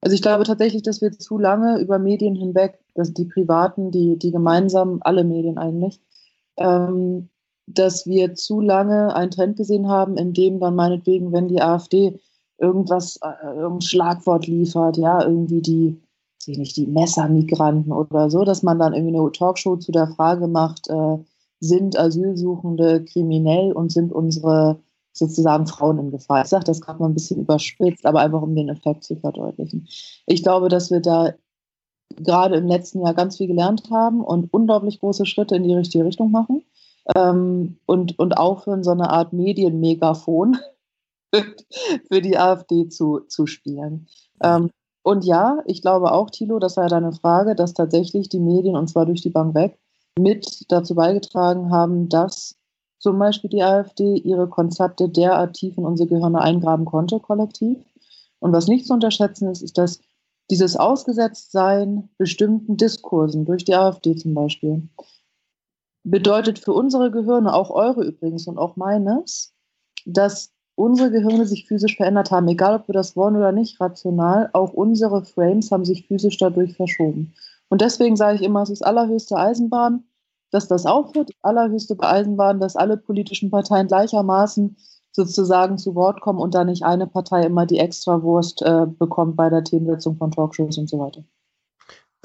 Also 0.00 0.14
ich 0.14 0.22
glaube 0.22 0.44
tatsächlich, 0.44 0.82
dass 0.82 1.00
wir 1.00 1.12
zu 1.12 1.38
lange 1.38 1.78
über 1.80 1.98
Medien 1.98 2.34
hinweg, 2.34 2.78
dass 2.94 3.12
die 3.12 3.24
privaten, 3.24 3.90
die, 3.90 4.18
die 4.18 4.30
gemeinsamen, 4.30 5.02
alle 5.02 5.24
Medien 5.24 5.58
eigentlich, 5.58 6.00
ähm, 6.56 7.28
dass 7.66 8.06
wir 8.06 8.34
zu 8.34 8.60
lange 8.60 9.14
einen 9.14 9.30
Trend 9.30 9.56
gesehen 9.56 9.88
haben, 9.88 10.16
in 10.16 10.32
dem 10.32 10.60
dann 10.60 10.74
meinetwegen, 10.76 11.32
wenn 11.32 11.48
die 11.48 11.60
AfD 11.60 12.18
irgendwas, 12.58 13.18
äh, 13.22 13.46
irgendein 13.46 13.80
Schlagwort 13.82 14.46
liefert, 14.46 14.96
ja, 14.96 15.24
irgendwie 15.24 15.62
die, 15.62 16.00
sehe 16.38 16.58
nicht, 16.58 16.76
die 16.76 16.86
Messermigranten 16.86 17.92
oder 17.92 18.30
so, 18.30 18.44
dass 18.44 18.62
man 18.62 18.78
dann 18.78 18.94
irgendwie 18.94 19.16
eine 19.16 19.32
Talkshow 19.32 19.76
zu 19.76 19.92
der 19.92 20.08
Frage 20.08 20.46
macht, 20.46 20.88
äh, 20.88 21.18
sind 21.60 21.98
Asylsuchende 21.98 23.04
kriminell 23.04 23.72
und 23.72 23.92
sind 23.92 24.12
unsere 24.12 24.78
sozusagen 25.18 25.66
Frauen 25.66 25.98
in 25.98 26.10
Gefahr. 26.10 26.42
Ich 26.42 26.48
sage 26.48 26.64
das 26.64 26.80
gerade 26.80 27.00
mal 27.00 27.08
ein 27.08 27.14
bisschen 27.14 27.40
überspitzt, 27.40 28.06
aber 28.06 28.20
einfach 28.20 28.42
um 28.42 28.54
den 28.54 28.68
Effekt 28.68 29.04
zu 29.04 29.16
verdeutlichen. 29.16 29.88
Ich 30.26 30.42
glaube, 30.42 30.68
dass 30.68 30.90
wir 30.90 31.00
da 31.00 31.34
gerade 32.16 32.56
im 32.56 32.66
letzten 32.66 33.02
Jahr 33.02 33.14
ganz 33.14 33.36
viel 33.36 33.46
gelernt 33.46 33.90
haben 33.90 34.22
und 34.22 34.52
unglaublich 34.52 35.00
große 35.00 35.26
Schritte 35.26 35.56
in 35.56 35.64
die 35.64 35.74
richtige 35.74 36.04
Richtung 36.04 36.30
machen 36.30 36.62
ähm, 37.14 37.78
und, 37.86 38.18
und 38.18 38.36
aufhören, 38.36 38.82
so 38.82 38.90
eine 38.90 39.10
Art 39.10 39.32
Medienmegafon 39.32 40.58
für 42.10 42.20
die 42.20 42.38
AfD 42.38 42.88
zu, 42.88 43.20
zu 43.28 43.46
spielen. 43.46 44.08
Ähm, 44.42 44.70
und 45.02 45.24
ja, 45.24 45.62
ich 45.66 45.80
glaube 45.80 46.12
auch, 46.12 46.30
Thilo, 46.30 46.58
das 46.58 46.76
war 46.76 46.84
ja 46.84 46.90
deine 46.90 47.12
Frage, 47.12 47.54
dass 47.54 47.72
tatsächlich 47.72 48.28
die 48.28 48.40
Medien, 48.40 48.76
und 48.76 48.88
zwar 48.88 49.06
durch 49.06 49.22
die 49.22 49.30
Bank 49.30 49.54
weg, 49.54 49.78
mit 50.18 50.70
dazu 50.70 50.94
beigetragen 50.94 51.70
haben, 51.70 52.08
dass 52.08 52.57
zum 52.98 53.18
Beispiel 53.18 53.50
die 53.50 53.62
AfD 53.62 54.16
ihre 54.16 54.48
Konzepte 54.48 55.08
derart 55.08 55.54
tief 55.54 55.78
in 55.78 55.84
unsere 55.84 56.08
Gehirne 56.08 56.40
eingraben 56.40 56.84
konnte, 56.84 57.20
kollektiv. 57.20 57.78
Und 58.40 58.52
was 58.52 58.68
nicht 58.68 58.86
zu 58.86 58.94
unterschätzen 58.94 59.48
ist, 59.48 59.62
ist, 59.62 59.78
dass 59.78 60.00
dieses 60.50 60.76
Ausgesetztsein 60.76 62.08
bestimmten 62.16 62.76
Diskursen 62.76 63.44
durch 63.44 63.64
die 63.64 63.74
AfD 63.74 64.16
zum 64.16 64.34
Beispiel 64.34 64.88
bedeutet 66.04 66.58
für 66.58 66.72
unsere 66.72 67.10
Gehirne, 67.10 67.52
auch 67.52 67.70
eure 67.70 68.04
übrigens 68.04 68.46
und 68.46 68.58
auch 68.58 68.76
meines, 68.76 69.52
dass 70.06 70.52
unsere 70.74 71.10
Gehirne 71.10 71.44
sich 71.44 71.66
physisch 71.66 71.96
verändert 71.96 72.30
haben, 72.30 72.48
egal 72.48 72.76
ob 72.76 72.88
wir 72.88 72.92
das 72.92 73.16
wollen 73.16 73.36
oder 73.36 73.52
nicht, 73.52 73.80
rational, 73.80 74.48
auch 74.52 74.72
unsere 74.72 75.24
Frames 75.24 75.70
haben 75.70 75.84
sich 75.84 76.06
physisch 76.06 76.38
dadurch 76.38 76.76
verschoben. 76.76 77.34
Und 77.68 77.82
deswegen 77.82 78.16
sage 78.16 78.36
ich 78.36 78.42
immer, 78.42 78.62
es 78.62 78.70
ist 78.70 78.82
allerhöchste 78.86 79.36
Eisenbahn, 79.36 80.04
dass 80.50 80.68
das 80.68 80.86
aufhört. 80.86 81.30
Allerhöchste 81.42 81.96
Eisenbahn, 82.00 82.60
dass 82.60 82.76
alle 82.76 82.96
politischen 82.96 83.50
Parteien 83.50 83.88
gleichermaßen 83.88 84.76
sozusagen 85.12 85.78
zu 85.78 85.94
Wort 85.94 86.20
kommen 86.20 86.38
und 86.38 86.54
da 86.54 86.64
nicht 86.64 86.84
eine 86.84 87.06
Partei 87.06 87.44
immer 87.44 87.66
die 87.66 87.78
Extrawurst 87.78 88.62
äh, 88.62 88.86
bekommt 88.86 89.36
bei 89.36 89.50
der 89.50 89.64
Themensetzung 89.64 90.16
von 90.16 90.30
Talkshows 90.30 90.78
und 90.78 90.88
so 90.88 90.98
weiter. 90.98 91.24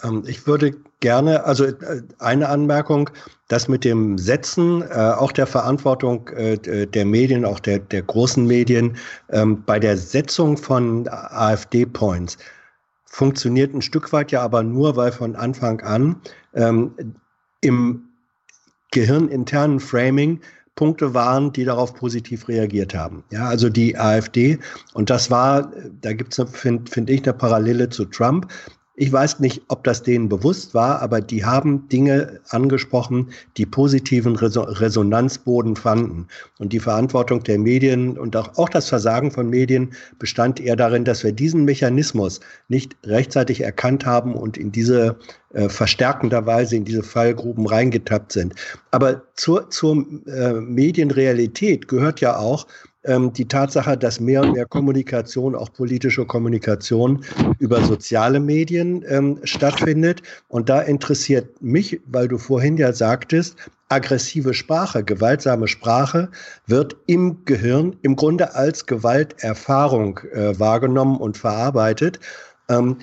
Ähm, 0.04 0.24
ich 0.28 0.46
würde 0.48 0.76
gerne, 1.00 1.44
also 1.44 1.66
äh, 1.66 2.02
eine 2.20 2.50
Anmerkung, 2.50 3.10
das 3.48 3.68
mit 3.68 3.84
dem 3.84 4.18
Setzen, 4.18 4.82
äh, 4.82 5.14
auch 5.18 5.32
der 5.32 5.48
Verantwortung 5.48 6.28
äh, 6.30 6.88
der 6.88 7.06
Medien, 7.06 7.46
auch 7.46 7.60
der, 7.60 7.80
der 7.80 8.04
großen 8.04 8.46
Medien, 8.46 8.98
ähm, 9.30 9.64
bei 9.66 9.80
der 9.80 9.98
Setzung 9.98 10.58
von 10.58 11.08
AfD-Points 11.08 12.38
funktioniert 13.06 13.74
ein 13.76 13.82
Stück 13.82 14.12
weit 14.12 14.32
ja 14.32 14.42
aber 14.42 14.64
nur, 14.64 14.96
weil 14.96 15.12
von 15.12 15.36
Anfang 15.36 15.82
an 15.82 16.22
ähm, 16.54 16.96
im 17.62 18.10
gehirninternen 18.94 19.80
Framing 19.80 20.40
Punkte 20.76 21.14
waren, 21.14 21.52
die 21.54 21.66
darauf 21.66 21.94
positiv 21.94 22.48
reagiert 22.48 22.96
haben. 22.96 23.24
Ja, 23.32 23.46
also 23.46 23.70
die 23.70 23.98
AfD, 23.98 24.60
und 24.94 25.10
das 25.10 25.30
war, 25.30 25.72
da 26.02 26.14
gibt 26.14 26.38
es, 26.38 26.50
finde 26.52 26.90
find 26.90 27.10
ich, 27.10 27.24
eine 27.24 27.34
Parallele 27.34 27.90
zu 27.90 28.06
Trump. 28.06 28.48
Ich 28.96 29.12
weiß 29.12 29.40
nicht, 29.40 29.64
ob 29.70 29.84
das 29.86 30.04
denen 30.04 30.30
bewusst 30.30 30.76
war, 30.76 31.02
aber 31.02 31.20
die 31.20 31.44
haben 31.44 31.88
Dinge 31.90 32.42
angesprochen, 32.50 33.32
die 33.58 33.66
positiven 33.66 34.36
Resonanzboden 34.36 35.76
fanden. 35.76 36.28
Und 36.60 36.74
die 36.74 36.80
Verantwortung 36.80 37.44
der 37.44 37.58
Medien 37.58 38.20
und 38.20 38.36
auch, 38.36 38.70
das 38.70 38.90
Versagen 38.90 39.32
von 39.32 39.50
Medien 39.50 39.94
bestand 40.20 40.60
eher 40.60 40.76
darin, 40.76 41.06
dass 41.06 41.24
wir 41.24 41.32
diesen 41.32 41.66
Mechanismus 41.66 42.40
nicht 42.68 42.96
rechtzeitig 43.04 43.62
erkannt 43.62 44.06
haben 44.06 44.36
und 44.36 44.58
in 44.58 44.72
diese 44.72 45.18
äh, 45.54 45.70
verstärkenderweise 45.70 46.76
in 46.76 46.86
diese 46.86 47.02
Fallgruben 47.02 47.66
reingetappt 47.66 48.32
sind. 48.32 48.54
Aber 48.92 49.24
zur, 49.34 49.72
zur 49.72 50.06
äh, 50.28 50.54
Medienrealität 50.54 51.88
gehört 51.88 52.22
ja 52.22 52.38
auch, 52.38 52.68
ähm, 53.06 53.34
die 53.34 53.48
Tatsache, 53.48 53.98
dass 53.98 54.20
mehr 54.20 54.42
und 54.42 54.54
mehr 54.54 54.66
Kommunikation, 54.66 55.56
auch 55.56 55.72
politische 55.74 56.26
Kommunikation 56.26 57.24
über 57.60 57.84
soziale 57.84 58.40
Medien 58.40 59.04
ähm, 59.08 59.40
stattfindet. 59.44 60.22
Und 60.48 60.70
da 60.70 60.82
interessiert 60.82 61.62
mich, 61.62 62.00
weil 62.06 62.28
du 62.28 62.38
vorhin 62.38 62.78
ja 62.78 62.94
sagtest, 62.94 63.58
aggressive 63.90 64.54
Sprache, 64.54 65.04
gewaltsame 65.04 65.68
Sprache 65.68 66.30
wird 66.68 66.96
im 67.06 67.46
Gehirn 67.46 67.96
im 68.02 68.16
Grunde 68.16 68.56
als 68.56 68.86
Gewalterfahrung 68.86 70.20
äh, 70.34 70.58
wahrgenommen 70.60 71.18
und 71.18 71.38
verarbeitet. 71.38 72.20
Ähm, 72.70 72.98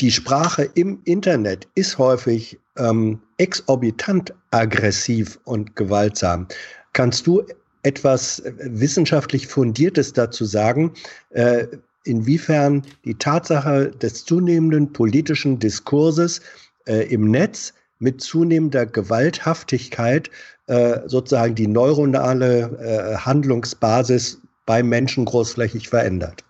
die 0.00 0.12
Sprache 0.12 0.70
im 0.74 1.00
Internet 1.04 1.66
ist 1.74 1.98
häufig 1.98 2.58
ähm, 2.76 3.20
exorbitant 3.38 4.32
aggressiv 4.52 5.38
und 5.44 5.74
gewaltsam. 5.74 6.46
Kannst 6.92 7.26
du 7.26 7.42
etwas 7.82 8.40
äh, 8.40 8.52
wissenschaftlich 8.58 9.46
Fundiertes 9.46 10.12
dazu 10.12 10.44
sagen, 10.44 10.92
äh, 11.30 11.66
inwiefern 12.04 12.82
die 13.04 13.14
Tatsache 13.14 13.90
des 13.90 14.24
zunehmenden 14.24 14.92
politischen 14.92 15.58
Diskurses 15.58 16.40
äh, 16.86 17.12
im 17.12 17.30
Netz 17.30 17.74
mit 17.98 18.20
zunehmender 18.20 18.86
Gewalthaftigkeit 18.86 20.30
sozusagen 21.06 21.54
die 21.54 21.66
neuronale 21.66 23.16
Handlungsbasis 23.24 24.38
beim 24.66 24.90
Menschen 24.90 25.24
großflächig 25.24 25.88
verändert. 25.88 26.44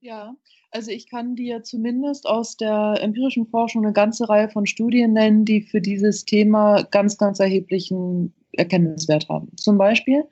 Ja, 0.00 0.34
also 0.70 0.90
ich 0.90 1.10
kann 1.10 1.34
dir 1.34 1.62
zumindest 1.62 2.26
aus 2.26 2.56
der 2.56 2.94
empirischen 3.00 3.46
Forschung 3.46 3.84
eine 3.84 3.92
ganze 3.92 4.28
Reihe 4.28 4.48
von 4.48 4.66
Studien 4.66 5.12
nennen, 5.12 5.44
die 5.44 5.60
für 5.60 5.80
dieses 5.80 6.24
Thema 6.24 6.84
ganz, 6.90 7.18
ganz 7.18 7.38
erheblichen 7.38 8.32
Erkenntniswert 8.52 9.28
haben. 9.28 9.48
Zum 9.56 9.78
Beispiel 9.78 10.24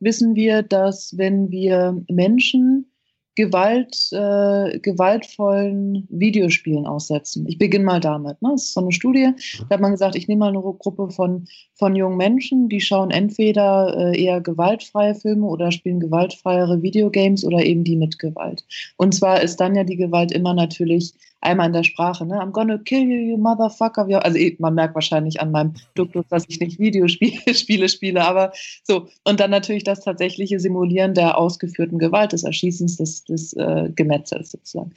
wissen 0.00 0.34
wir, 0.34 0.62
dass 0.62 1.16
wenn 1.16 1.50
wir 1.50 2.02
Menschen 2.08 2.90
Gewalt, 3.36 3.96
äh, 4.12 4.78
gewaltvollen 4.80 6.06
Videospielen 6.10 6.84
aussetzen. 6.84 7.46
Ich 7.46 7.58
beginne 7.58 7.84
mal 7.84 8.00
damit. 8.00 8.42
Ne? 8.42 8.50
Das 8.52 8.64
ist 8.64 8.74
so 8.74 8.80
eine 8.80 8.92
Studie. 8.92 9.30
Da 9.68 9.76
hat 9.76 9.80
man 9.80 9.92
gesagt, 9.92 10.16
ich 10.16 10.26
nehme 10.26 10.40
mal 10.40 10.48
eine 10.48 10.60
Gruppe 10.60 11.10
von, 11.10 11.46
von 11.74 11.94
jungen 11.94 12.16
Menschen, 12.16 12.68
die 12.68 12.80
schauen 12.80 13.10
entweder 13.10 13.96
äh, 13.96 14.22
eher 14.22 14.40
gewaltfreie 14.40 15.14
Filme 15.14 15.46
oder 15.46 15.70
spielen 15.70 16.00
gewaltfreiere 16.00 16.82
Videogames 16.82 17.44
oder 17.44 17.64
eben 17.64 17.84
die 17.84 17.96
mit 17.96 18.18
Gewalt. 18.18 18.64
Und 18.96 19.14
zwar 19.14 19.40
ist 19.40 19.56
dann 19.56 19.76
ja 19.76 19.84
die 19.84 19.96
Gewalt 19.96 20.32
immer 20.32 20.52
natürlich 20.52 21.14
einmal 21.40 21.66
in 21.68 21.72
der 21.72 21.84
Sprache, 21.84 22.26
ne? 22.26 22.34
I'm 22.40 22.52
gonna 22.52 22.78
kill 22.78 23.02
you, 23.02 23.30
you 23.30 23.36
motherfucker. 23.36 24.06
Also 24.24 24.38
eh, 24.38 24.56
man 24.58 24.74
merkt 24.74 24.94
wahrscheinlich 24.94 25.40
an 25.40 25.50
meinem 25.50 25.74
Duktus, 25.94 26.24
dass 26.28 26.44
ich 26.48 26.60
nicht 26.60 26.78
Videospiele 26.78 27.54
Spiele 27.54 27.88
spiele, 27.88 28.24
aber 28.24 28.52
so. 28.84 29.08
Und 29.24 29.40
dann 29.40 29.50
natürlich 29.50 29.84
das 29.84 30.00
tatsächliche 30.00 30.60
Simulieren 30.60 31.14
der 31.14 31.38
ausgeführten 31.38 31.98
Gewalt, 31.98 32.32
des 32.32 32.44
Erschießens, 32.44 32.96
des, 32.96 33.24
des 33.24 33.52
äh, 33.54 33.90
Gemetzels 33.94 34.52
sozusagen. 34.52 34.92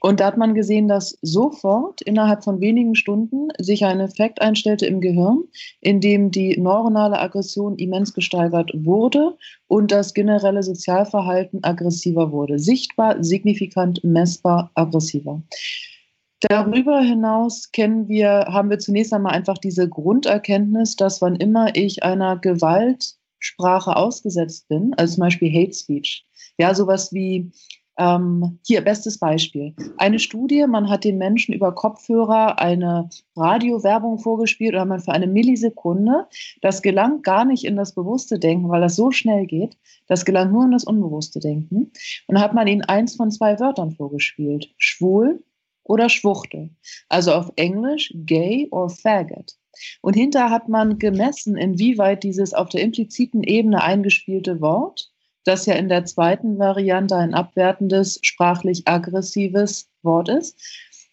Und 0.00 0.20
da 0.20 0.26
hat 0.26 0.38
man 0.38 0.54
gesehen, 0.54 0.88
dass 0.88 1.18
sofort 1.22 2.00
innerhalb 2.00 2.42
von 2.42 2.60
wenigen 2.60 2.94
Stunden 2.94 3.48
sich 3.58 3.84
ein 3.84 4.00
Effekt 4.00 4.40
einstellte 4.40 4.86
im 4.86 5.00
Gehirn, 5.00 5.44
in 5.80 6.00
dem 6.00 6.30
die 6.30 6.58
neuronale 6.58 7.18
Aggression 7.18 7.76
immens 7.76 8.14
gesteigert 8.14 8.70
wurde 8.74 9.36
und 9.68 9.92
das 9.92 10.14
generelle 10.14 10.62
Sozialverhalten 10.62 11.62
aggressiver 11.64 12.32
wurde. 12.32 12.58
Sichtbar, 12.58 13.22
signifikant, 13.22 14.02
messbar, 14.02 14.70
aggressiver. 14.74 15.42
Darüber 16.40 17.00
hinaus 17.00 17.70
kennen 17.70 18.08
wir, 18.08 18.46
haben 18.48 18.70
wir 18.70 18.78
zunächst 18.78 19.12
einmal 19.12 19.34
einfach 19.34 19.58
diese 19.58 19.86
Grunderkenntnis, 19.86 20.96
dass 20.96 21.20
wann 21.20 21.36
immer 21.36 21.76
ich 21.76 22.02
einer 22.02 22.38
Gewaltsprache 22.38 23.94
ausgesetzt 23.94 24.66
bin, 24.68 24.94
also 24.96 25.16
zum 25.16 25.24
Beispiel 25.24 25.52
Hate 25.52 25.74
Speech, 25.74 26.24
ja, 26.56 26.74
sowas 26.74 27.12
wie 27.12 27.50
ähm, 28.00 28.58
hier, 28.66 28.80
bestes 28.80 29.18
Beispiel. 29.18 29.74
Eine 29.98 30.18
Studie, 30.18 30.66
man 30.66 30.88
hat 30.88 31.04
den 31.04 31.18
Menschen 31.18 31.52
über 31.52 31.74
Kopfhörer 31.74 32.58
eine 32.58 33.10
Radiowerbung 33.36 34.18
vorgespielt 34.18 34.72
oder 34.72 34.86
man 34.86 35.00
für 35.00 35.12
eine 35.12 35.26
Millisekunde. 35.26 36.26
Das 36.62 36.80
gelangt 36.80 37.24
gar 37.24 37.44
nicht 37.44 37.64
in 37.64 37.76
das 37.76 37.94
bewusste 37.94 38.38
Denken, 38.38 38.70
weil 38.70 38.80
das 38.80 38.96
so 38.96 39.10
schnell 39.10 39.44
geht. 39.46 39.76
Das 40.06 40.24
gelangt 40.24 40.50
nur 40.50 40.64
in 40.64 40.72
das 40.72 40.84
unbewusste 40.84 41.40
Denken. 41.40 41.92
Und 42.26 42.34
dann 42.34 42.40
hat 42.40 42.54
man 42.54 42.66
ihnen 42.66 42.82
eins 42.82 43.16
von 43.16 43.30
zwei 43.30 43.60
Wörtern 43.60 43.92
vorgespielt. 43.92 44.72
Schwul 44.78 45.44
oder 45.84 46.08
Schwuchtel. 46.08 46.70
Also 47.10 47.34
auf 47.34 47.52
Englisch 47.56 48.14
gay 48.14 48.66
or 48.70 48.88
faggot. 48.88 49.56
Und 50.00 50.14
hinterher 50.14 50.50
hat 50.50 50.70
man 50.70 50.98
gemessen, 50.98 51.56
inwieweit 51.56 52.24
dieses 52.24 52.54
auf 52.54 52.70
der 52.70 52.80
impliziten 52.80 53.42
Ebene 53.42 53.82
eingespielte 53.82 54.62
Wort 54.62 55.10
das 55.44 55.66
ja 55.66 55.74
in 55.74 55.88
der 55.88 56.04
zweiten 56.04 56.58
Variante 56.58 57.16
ein 57.16 57.34
abwertendes, 57.34 58.18
sprachlich 58.22 58.86
aggressives 58.86 59.88
Wort 60.02 60.28
ist, 60.28 60.58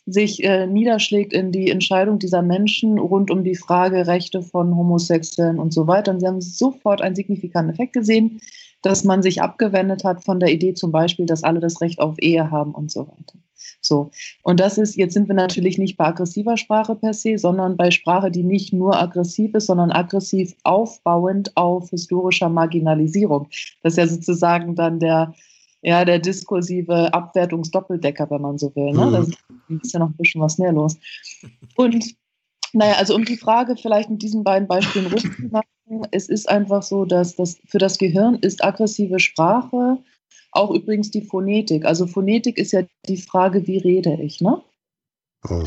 sich 0.06 0.44
äh, 0.44 0.68
niederschlägt 0.68 1.34
in 1.34 1.52
die 1.52 1.70
Entscheidung 1.70 2.18
dieser 2.18 2.42
Menschen 2.42 2.98
rund 2.98 3.30
um 3.30 3.44
die 3.44 3.56
Frage 3.56 4.08
Rechte 4.08 4.42
von 4.42 4.76
Homosexuellen 4.76 5.60
und 5.60 5.74
so 5.74 5.88
weiter. 5.88 6.12
Und 6.12 6.22
sie 6.22 6.28
haben 6.28 6.42
sofort 6.42 7.02
einen 7.02 7.16
signifikanten 7.16 7.74
Effekt 7.74 7.94
gesehen, 7.94 8.40
dass 8.88 9.04
man 9.04 9.22
sich 9.22 9.42
abgewendet 9.42 10.06
hat 10.06 10.24
von 10.24 10.40
der 10.40 10.50
Idee 10.50 10.74
zum 10.74 10.94
Beispiel, 10.94 11.26
dass 11.26 11.44
alle 11.44 11.60
das 11.60 11.82
Recht 11.82 12.00
auf 12.00 12.16
Ehe 12.20 12.50
haben 12.52 12.74
und 12.74 12.90
so 12.90 13.02
weiter. 13.02 13.38
So. 13.82 14.12
Und 14.44 14.62
das 14.62 14.78
ist, 14.78 14.96
jetzt 14.96 15.14
sind 15.14 15.28
wir 15.28 15.36
natürlich 15.36 15.78
nicht 15.78 15.98
bei 15.98 16.06
aggressiver 16.06 16.56
Sprache 16.56 16.96
per 16.96 17.14
se, 17.14 17.38
sondern 17.38 17.76
bei 17.76 17.92
Sprache, 17.92 18.32
die 18.32 18.44
nicht 18.44 18.72
nur 18.72 18.98
aggressiv 18.98 19.54
ist, 19.56 19.66
sondern 19.66 19.92
aggressiv 19.92 20.56
aufbauend 20.64 21.56
auf 21.58 21.90
historischer 21.90 22.48
Marginalisierung. 22.48 23.50
Das 23.84 23.94
ist 23.94 23.98
ja 23.98 24.08
sozusagen 24.08 24.76
dann 24.76 25.00
der, 25.02 25.34
ja, 25.82 26.06
der 26.06 26.20
diskursive 26.20 27.14
Abwertungsdoppeldecker, 27.14 28.30
wenn 28.30 28.42
man 28.42 28.58
so 28.58 28.74
will. 28.74 28.94
Ne? 28.94 29.12
Da 29.12 29.76
ist 29.76 29.94
ja 29.94 30.00
noch 30.00 30.12
ein 30.12 30.18
bisschen 30.18 30.40
was 30.40 30.58
mehr 30.58 30.72
los. 30.72 30.96
Und 31.76 32.16
naja, 32.78 32.96
also 32.96 33.16
um 33.16 33.26
die 33.26 33.38
Frage 33.38 33.76
vielleicht 33.76 34.10
mit 34.10 34.22
diesen 34.22 34.44
beiden 34.44 34.68
Beispielen 34.68 35.08
rund 35.12 35.22
zu 35.22 35.48
machen, 35.52 36.08
es 36.12 36.30
ist 36.30 36.48
einfach 36.50 36.84
so, 36.84 37.06
dass 37.06 37.36
das 37.36 37.60
für 37.66 37.78
das 37.78 37.98
Gehirn 37.98 38.36
ist 38.36 38.64
aggressive 38.64 39.20
Sprache 39.20 39.98
auch 40.52 40.72
übrigens 40.72 41.12
die 41.12 41.22
Phonetik. 41.22 41.86
Also 41.86 42.08
Phonetik 42.08 42.58
ist 42.58 42.72
ja 42.72 42.84
die 43.08 43.18
Frage, 43.18 43.68
wie 43.68 43.78
rede 43.78 44.18
ich, 44.22 44.42
ne? 44.42 44.62
Mhm. 45.48 45.66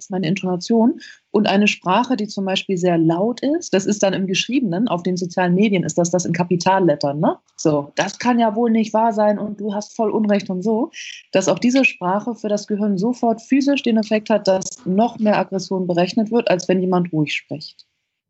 Ist 0.00 0.10
meine 0.10 0.28
Intonation. 0.28 0.98
Und 1.30 1.46
eine 1.46 1.68
Sprache, 1.68 2.16
die 2.16 2.26
zum 2.26 2.46
Beispiel 2.46 2.78
sehr 2.78 2.96
laut 2.96 3.42
ist, 3.42 3.74
das 3.74 3.84
ist 3.84 4.02
dann 4.02 4.14
im 4.14 4.26
Geschriebenen, 4.26 4.88
auf 4.88 5.02
den 5.02 5.18
sozialen 5.18 5.54
Medien 5.54 5.84
ist 5.84 5.98
das 5.98 6.10
das 6.10 6.24
in 6.24 6.32
Kapitallettern, 6.32 7.20
ne? 7.20 7.36
So, 7.56 7.92
das 7.96 8.18
kann 8.18 8.38
ja 8.38 8.56
wohl 8.56 8.70
nicht 8.70 8.94
wahr 8.94 9.12
sein 9.12 9.38
und 9.38 9.60
du 9.60 9.74
hast 9.74 9.94
voll 9.94 10.10
Unrecht 10.10 10.48
und 10.48 10.62
so, 10.62 10.90
dass 11.32 11.48
auch 11.48 11.58
diese 11.58 11.84
Sprache 11.84 12.34
für 12.34 12.48
das 12.48 12.66
Gehirn 12.66 12.96
sofort 12.96 13.42
physisch 13.42 13.82
den 13.82 13.98
Effekt 13.98 14.30
hat, 14.30 14.48
dass 14.48 14.86
noch 14.86 15.18
mehr 15.18 15.38
Aggression 15.38 15.86
berechnet 15.86 16.30
wird, 16.30 16.48
als 16.48 16.66
wenn 16.66 16.80
jemand 16.80 17.12
ruhig 17.12 17.34
spricht. 17.34 17.86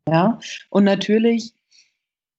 Ja, 0.09 0.37
und 0.69 0.83
natürlich 0.83 1.53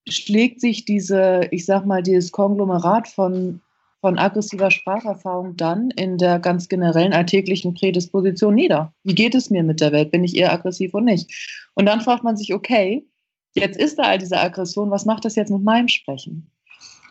schlägt 0.06 0.60
sich 0.60 0.84
diese, 0.84 1.48
ich 1.52 1.64
sag 1.64 1.86
mal, 1.86 2.02
dieses 2.02 2.32
Konglomerat 2.32 3.08
von, 3.08 3.62
von 4.02 4.18
aggressiver 4.18 4.72
Spracherfahrung 4.72 5.56
dann 5.56 5.92
in 5.92 6.18
der 6.18 6.40
ganz 6.40 6.68
generellen 6.68 7.12
alltäglichen 7.12 7.72
Prädisposition 7.74 8.56
nieder. 8.56 8.92
Wie 9.04 9.14
geht 9.14 9.36
es 9.36 9.48
mir 9.48 9.62
mit 9.62 9.80
der 9.80 9.92
Welt? 9.92 10.10
Bin 10.10 10.24
ich 10.24 10.36
eher 10.36 10.52
aggressiv 10.52 10.92
und 10.92 11.04
nicht? 11.04 11.64
Und 11.74 11.86
dann 11.86 12.00
fragt 12.00 12.24
man 12.24 12.36
sich, 12.36 12.52
okay, 12.52 13.06
jetzt 13.54 13.78
ist 13.78 14.00
da 14.00 14.02
all 14.02 14.18
diese 14.18 14.40
Aggression, 14.40 14.90
was 14.90 15.06
macht 15.06 15.24
das 15.24 15.36
jetzt 15.36 15.50
mit 15.50 15.62
meinem 15.62 15.86
Sprechen? 15.86 16.50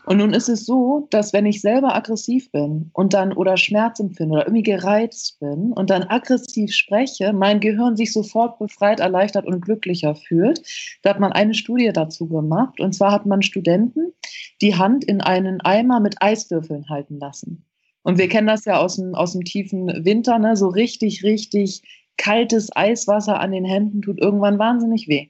Und 0.04 0.18
nun 0.18 0.34
ist 0.34 0.48
es 0.48 0.66
so, 0.66 1.06
dass 1.10 1.32
wenn 1.32 1.46
ich 1.46 1.60
selber 1.60 1.94
aggressiv 1.94 2.50
bin 2.50 2.90
und 2.92 3.14
dann 3.14 3.32
oder 3.32 3.56
Schmerz 3.56 4.00
empfinde 4.00 4.34
oder 4.34 4.46
irgendwie 4.46 4.64
gereizt 4.64 5.38
bin 5.38 5.72
und 5.72 5.90
dann 5.90 6.02
aggressiv 6.02 6.72
spreche, 6.74 7.32
mein 7.32 7.60
Gehirn 7.60 7.96
sich 7.96 8.12
sofort 8.12 8.58
befreit, 8.58 8.98
erleichtert 8.98 9.46
und 9.46 9.60
glücklicher 9.60 10.16
fühlt. 10.16 10.62
Da 11.02 11.10
hat 11.10 11.20
man 11.20 11.32
eine 11.32 11.54
Studie 11.54 11.92
dazu 11.92 12.26
gemacht. 12.26 12.80
Und 12.80 12.94
zwar 12.94 13.12
hat 13.12 13.26
man 13.26 13.42
Studenten 13.42 14.12
die 14.60 14.74
Hand 14.74 15.04
in 15.04 15.20
einen 15.20 15.60
Eimer 15.60 16.00
mit 16.00 16.16
Eiswürfeln 16.20 16.88
halten 16.88 17.18
lassen. 17.18 17.64
Und 18.02 18.18
wir 18.18 18.28
kennen 18.28 18.48
das 18.48 18.64
ja 18.64 18.78
aus 18.78 18.96
dem, 18.96 19.14
aus 19.14 19.32
dem 19.32 19.44
tiefen 19.44 20.04
Winter, 20.04 20.38
ne? 20.40 20.56
so 20.56 20.68
richtig, 20.68 21.22
richtig 21.22 21.82
kaltes 22.16 22.74
Eiswasser 22.74 23.40
an 23.40 23.52
den 23.52 23.64
Händen 23.64 24.02
tut 24.02 24.20
irgendwann 24.20 24.58
wahnsinnig 24.58 25.06
weh. 25.06 25.28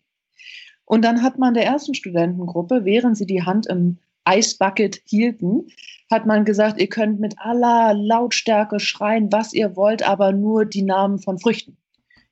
Und 0.84 1.04
dann 1.04 1.22
hat 1.22 1.38
man 1.38 1.54
der 1.54 1.64
ersten 1.64 1.94
Studentengruppe, 1.94 2.84
während 2.84 3.16
sie 3.16 3.26
die 3.26 3.42
Hand 3.42 3.66
im 3.66 3.98
Eisbucket 4.24 5.00
hielten, 5.06 5.68
hat 6.10 6.26
man 6.26 6.44
gesagt, 6.44 6.80
ihr 6.80 6.88
könnt 6.88 7.20
mit 7.20 7.34
aller 7.38 7.94
Lautstärke 7.94 8.80
schreien, 8.80 9.32
was 9.32 9.52
ihr 9.52 9.76
wollt, 9.76 10.02
aber 10.02 10.32
nur 10.32 10.64
die 10.64 10.82
Namen 10.82 11.18
von 11.18 11.38
Früchten. 11.38 11.76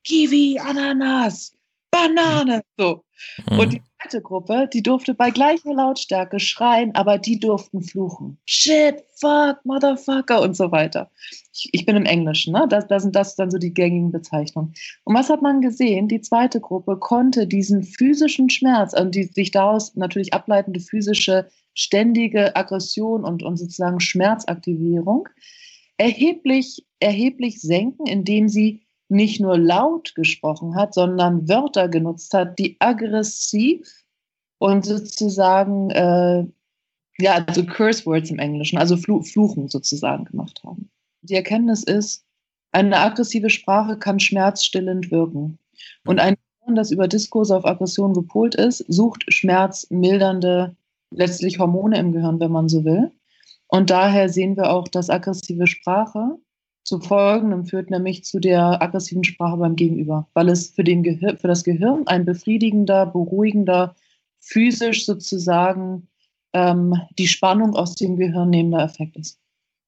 Kiwi, 0.04 0.58
Ananas, 0.58 1.56
Banane, 1.90 2.62
so. 2.78 3.04
Mhm. 3.50 3.58
Und 3.58 3.72
die 3.74 3.82
zweite 4.00 4.22
Gruppe, 4.22 4.68
die 4.72 4.82
durfte 4.82 5.14
bei 5.14 5.30
gleicher 5.30 5.74
Lautstärke 5.74 6.40
schreien, 6.40 6.94
aber 6.94 7.18
die 7.18 7.38
durften 7.38 7.82
fluchen. 7.82 8.38
Shit, 8.46 9.02
fuck, 9.16 9.58
motherfucker 9.64 10.40
und 10.40 10.56
so 10.56 10.70
weiter. 10.70 11.10
Ich, 11.52 11.68
ich 11.72 11.86
bin 11.86 11.96
im 11.96 12.06
Englischen, 12.06 12.54
ne? 12.54 12.66
Das, 12.68 12.86
das 12.86 13.02
sind 13.02 13.14
das 13.14 13.36
dann 13.36 13.50
so 13.50 13.58
die 13.58 13.74
gängigen 13.74 14.12
Bezeichnungen. 14.12 14.72
Und 15.04 15.14
was 15.14 15.28
hat 15.28 15.42
man 15.42 15.60
gesehen? 15.60 16.08
Die 16.08 16.20
zweite 16.20 16.60
Gruppe 16.60 16.96
konnte 16.96 17.46
diesen 17.46 17.82
physischen 17.82 18.48
Schmerz, 18.48 18.94
also 18.94 19.10
die 19.10 19.24
sich 19.24 19.50
daraus 19.50 19.94
natürlich 19.96 20.32
ableitende 20.32 20.80
physische 20.80 21.50
ständige 21.74 22.56
Aggression 22.56 23.24
und, 23.24 23.42
und 23.42 23.56
sozusagen 23.56 24.00
Schmerzaktivierung 24.00 25.28
erheblich, 25.96 26.86
erheblich 26.98 27.60
senken, 27.60 28.06
indem 28.06 28.48
sie 28.48 28.82
nicht 29.08 29.40
nur 29.40 29.58
laut 29.58 30.14
gesprochen 30.14 30.74
hat, 30.74 30.94
sondern 30.94 31.48
Wörter 31.48 31.88
genutzt 31.88 32.32
hat, 32.32 32.58
die 32.58 32.76
aggressiv 32.78 33.86
und 34.58 34.84
sozusagen, 34.84 35.90
äh, 35.90 36.46
ja, 37.18 37.44
also 37.46 37.64
Curse 37.66 38.06
Words 38.06 38.30
im 38.30 38.38
Englischen, 38.38 38.78
also 38.78 38.96
Fl 38.96 39.22
Fluchen 39.22 39.68
sozusagen 39.68 40.24
gemacht 40.24 40.62
haben. 40.64 40.90
Die 41.22 41.34
Erkenntnis 41.34 41.82
ist, 41.82 42.24
eine 42.72 42.98
aggressive 42.98 43.50
Sprache 43.50 43.98
kann 43.98 44.20
schmerzstillend 44.20 45.10
wirken. 45.10 45.58
Und 46.06 46.20
ein 46.20 46.36
Gehirn, 46.60 46.76
das 46.76 46.92
über 46.92 47.08
Diskurse 47.08 47.56
auf 47.56 47.66
Aggression 47.66 48.14
gepolt 48.14 48.54
ist, 48.54 48.84
sucht 48.88 49.24
schmerzmildernde, 49.32 50.76
letztlich 51.10 51.58
Hormone 51.58 51.98
im 51.98 52.12
Gehirn, 52.12 52.40
wenn 52.40 52.52
man 52.52 52.68
so 52.68 52.84
will. 52.84 53.10
Und 53.68 53.90
daher 53.90 54.28
sehen 54.28 54.56
wir 54.56 54.70
auch, 54.70 54.88
dass 54.88 55.10
aggressive 55.10 55.66
Sprache 55.66 56.38
zu 56.82 56.98
Folgendem 56.98 57.64
führt, 57.64 57.90
nämlich 57.90 58.24
zu 58.24 58.40
der 58.40 58.82
aggressiven 58.82 59.22
Sprache 59.22 59.56
beim 59.58 59.76
Gegenüber, 59.76 60.28
weil 60.34 60.48
es 60.48 60.70
für, 60.70 60.82
den 60.82 61.02
Gehir 61.02 61.36
für 61.36 61.48
das 61.48 61.62
Gehirn 61.62 62.06
ein 62.06 62.24
befriedigender, 62.24 63.06
beruhigender, 63.06 63.94
physisch 64.40 65.06
sozusagen 65.06 66.08
ähm, 66.52 67.00
die 67.18 67.28
Spannung 67.28 67.74
aus 67.74 67.94
dem 67.94 68.16
Gehirn 68.16 68.50
nehmender 68.50 68.82
Effekt 68.82 69.16
ist. 69.16 69.38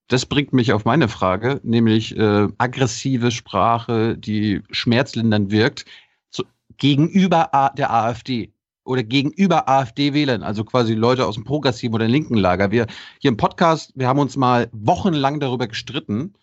Das 0.08 0.26
bringt 0.26 0.52
mich 0.52 0.72
auf 0.72 0.84
meine 0.84 1.08
Frage, 1.08 1.60
nämlich 1.64 2.16
äh, 2.16 2.48
aggressive 2.58 3.30
Sprache, 3.30 4.16
die 4.16 4.60
schmerzlindernd 4.70 5.50
wirkt, 5.50 5.86
zu, 6.30 6.44
gegenüber 6.76 7.54
A 7.54 7.70
der 7.70 7.92
AfD 7.92 8.52
oder 8.84 9.02
gegenüber 9.02 9.68
AfD-Wählern, 9.68 10.42
also 10.42 10.64
quasi 10.64 10.94
Leute 10.94 11.26
aus 11.26 11.34
dem 11.34 11.44
progressiven 11.44 11.94
oder 11.94 12.08
linken 12.08 12.36
Lager. 12.36 12.70
Wir 12.70 12.86
hier 13.20 13.30
im 13.30 13.36
Podcast, 13.36 13.92
wir 13.94 14.08
haben 14.08 14.18
uns 14.18 14.36
mal 14.36 14.68
wochenlang 14.72 15.40
darüber 15.40 15.66
gestritten, 15.66 16.34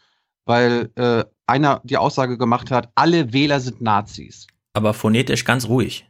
weil 0.46 0.90
äh, 0.96 1.26
einer 1.48 1.82
die 1.84 1.98
Aussage 1.98 2.38
gemacht 2.38 2.72
hat, 2.72 2.92
alle 2.96 3.34
Wähler 3.34 3.60
sind 3.60 3.82
Nazis. 3.82 4.48
Aber 4.74 4.94
phonetisch 4.94 5.46
ganz 5.46 5.68
ruhig. 5.68 6.10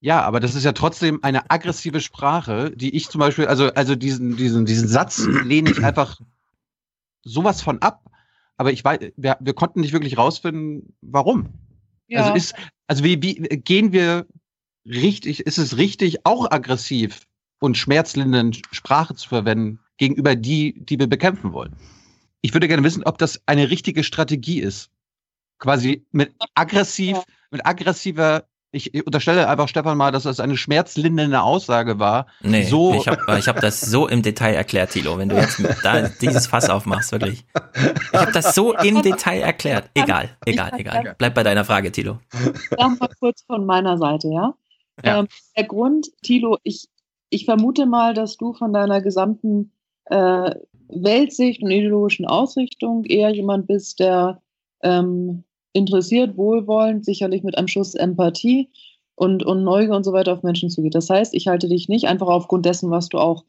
Ja, 0.00 0.22
aber 0.22 0.40
das 0.40 0.56
ist 0.56 0.64
ja 0.64 0.72
trotzdem 0.72 1.20
eine 1.22 1.48
aggressive 1.50 2.00
Sprache, 2.00 2.72
die 2.74 2.96
ich 2.96 3.08
zum 3.08 3.20
Beispiel, 3.20 3.46
also, 3.46 3.72
also 3.74 3.94
diesen, 3.94 4.36
diesen, 4.36 4.66
diesen 4.66 4.88
Satz 4.88 5.26
lehne 5.44 5.70
ich 5.70 5.84
einfach 5.84 6.20
sowas 7.22 7.62
von 7.62 7.80
ab. 7.80 8.10
Aber 8.56 8.72
ich 8.72 8.84
weiß, 8.84 8.98
wir, 9.16 9.36
wir 9.38 9.54
konnten 9.54 9.80
nicht 9.80 9.92
wirklich 9.92 10.18
rausfinden, 10.18 10.96
warum. 11.02 11.50
Ja. 12.08 12.22
Also 12.22 12.34
ist, 12.34 12.54
also 12.88 13.04
wie, 13.04 13.22
wie 13.22 13.34
gehen 13.58 13.92
wir 13.92 14.26
richtig, 14.86 15.40
ist 15.40 15.58
es 15.58 15.76
richtig, 15.76 16.24
auch 16.26 16.50
aggressiv 16.50 17.26
und 17.60 17.76
schmerzlindernd 17.76 18.62
Sprache 18.70 19.14
zu 19.14 19.28
verwenden 19.28 19.78
gegenüber 19.96 20.34
die, 20.36 20.74
die 20.84 20.98
wir 20.98 21.06
bekämpfen 21.06 21.52
wollen? 21.52 21.76
ich 22.42 22.52
würde 22.52 22.68
gerne 22.68 22.84
wissen, 22.84 23.04
ob 23.04 23.18
das 23.18 23.40
eine 23.46 23.70
richtige 23.70 24.04
Strategie 24.04 24.60
ist. 24.60 24.90
Quasi 25.58 26.04
mit 26.10 26.34
aggressiv, 26.54 27.18
mit 27.50 27.64
aggressiver 27.64 28.44
ich 28.74 29.04
unterstelle 29.04 29.50
einfach 29.50 29.68
Stefan 29.68 29.98
mal, 29.98 30.12
dass 30.12 30.22
das 30.22 30.40
eine 30.40 30.56
schmerzlindernde 30.56 31.42
Aussage 31.42 31.98
war. 31.98 32.26
Nee, 32.40 32.64
so 32.64 32.94
ich 32.94 33.06
habe 33.06 33.38
ich 33.38 33.46
hab 33.46 33.60
das 33.60 33.82
so 33.82 34.08
im 34.08 34.22
Detail 34.22 34.54
erklärt, 34.54 34.92
Tilo, 34.92 35.18
wenn 35.18 35.28
du 35.28 35.36
jetzt 35.36 35.62
da 35.82 36.08
dieses 36.08 36.46
Fass 36.46 36.70
aufmachst, 36.70 37.12
wirklich. 37.12 37.44
Ich 38.12 38.18
habe 38.18 38.32
das 38.32 38.54
so 38.54 38.74
im 38.74 39.02
Detail 39.02 39.42
erklärt. 39.42 39.90
Egal, 39.92 40.30
egal, 40.46 40.72
egal. 40.78 41.14
Bleib 41.18 41.34
bei 41.34 41.42
deiner 41.42 41.66
Frage, 41.66 41.92
Tilo. 41.92 42.18
Sag 42.70 42.98
mal 42.98 43.10
kurz 43.20 43.42
von 43.42 43.66
meiner 43.66 43.98
Seite, 43.98 44.28
ja? 44.28 44.54
Ja. 45.04 45.20
Ähm, 45.20 45.28
der 45.56 45.64
Grund, 45.64 46.08
Tilo, 46.22 46.58
ich, 46.62 46.88
ich 47.30 47.44
vermute 47.44 47.86
mal, 47.86 48.14
dass 48.14 48.36
du 48.36 48.52
von 48.52 48.72
deiner 48.72 49.00
gesamten 49.00 49.72
äh, 50.06 50.54
Weltsicht 50.88 51.62
und 51.62 51.70
ideologischen 51.70 52.26
Ausrichtung 52.26 53.04
eher 53.04 53.30
jemand 53.30 53.66
bist, 53.66 54.00
der 54.00 54.42
ähm, 54.82 55.44
interessiert, 55.72 56.36
wohlwollend, 56.36 57.04
sicherlich 57.04 57.42
mit 57.42 57.56
einem 57.56 57.68
Schuss 57.68 57.94
Empathie 57.94 58.68
und, 59.14 59.44
und 59.44 59.64
Neugier 59.64 59.94
und 59.94 60.04
so 60.04 60.12
weiter 60.12 60.34
auf 60.34 60.42
Menschen 60.42 60.70
zugeht. 60.70 60.94
Das 60.94 61.08
heißt, 61.08 61.34
ich 61.34 61.48
halte 61.48 61.68
dich 61.68 61.88
nicht 61.88 62.06
einfach 62.06 62.26
aufgrund 62.26 62.66
dessen, 62.66 62.90
was 62.90 63.08
du 63.08 63.18
auch 63.18 63.44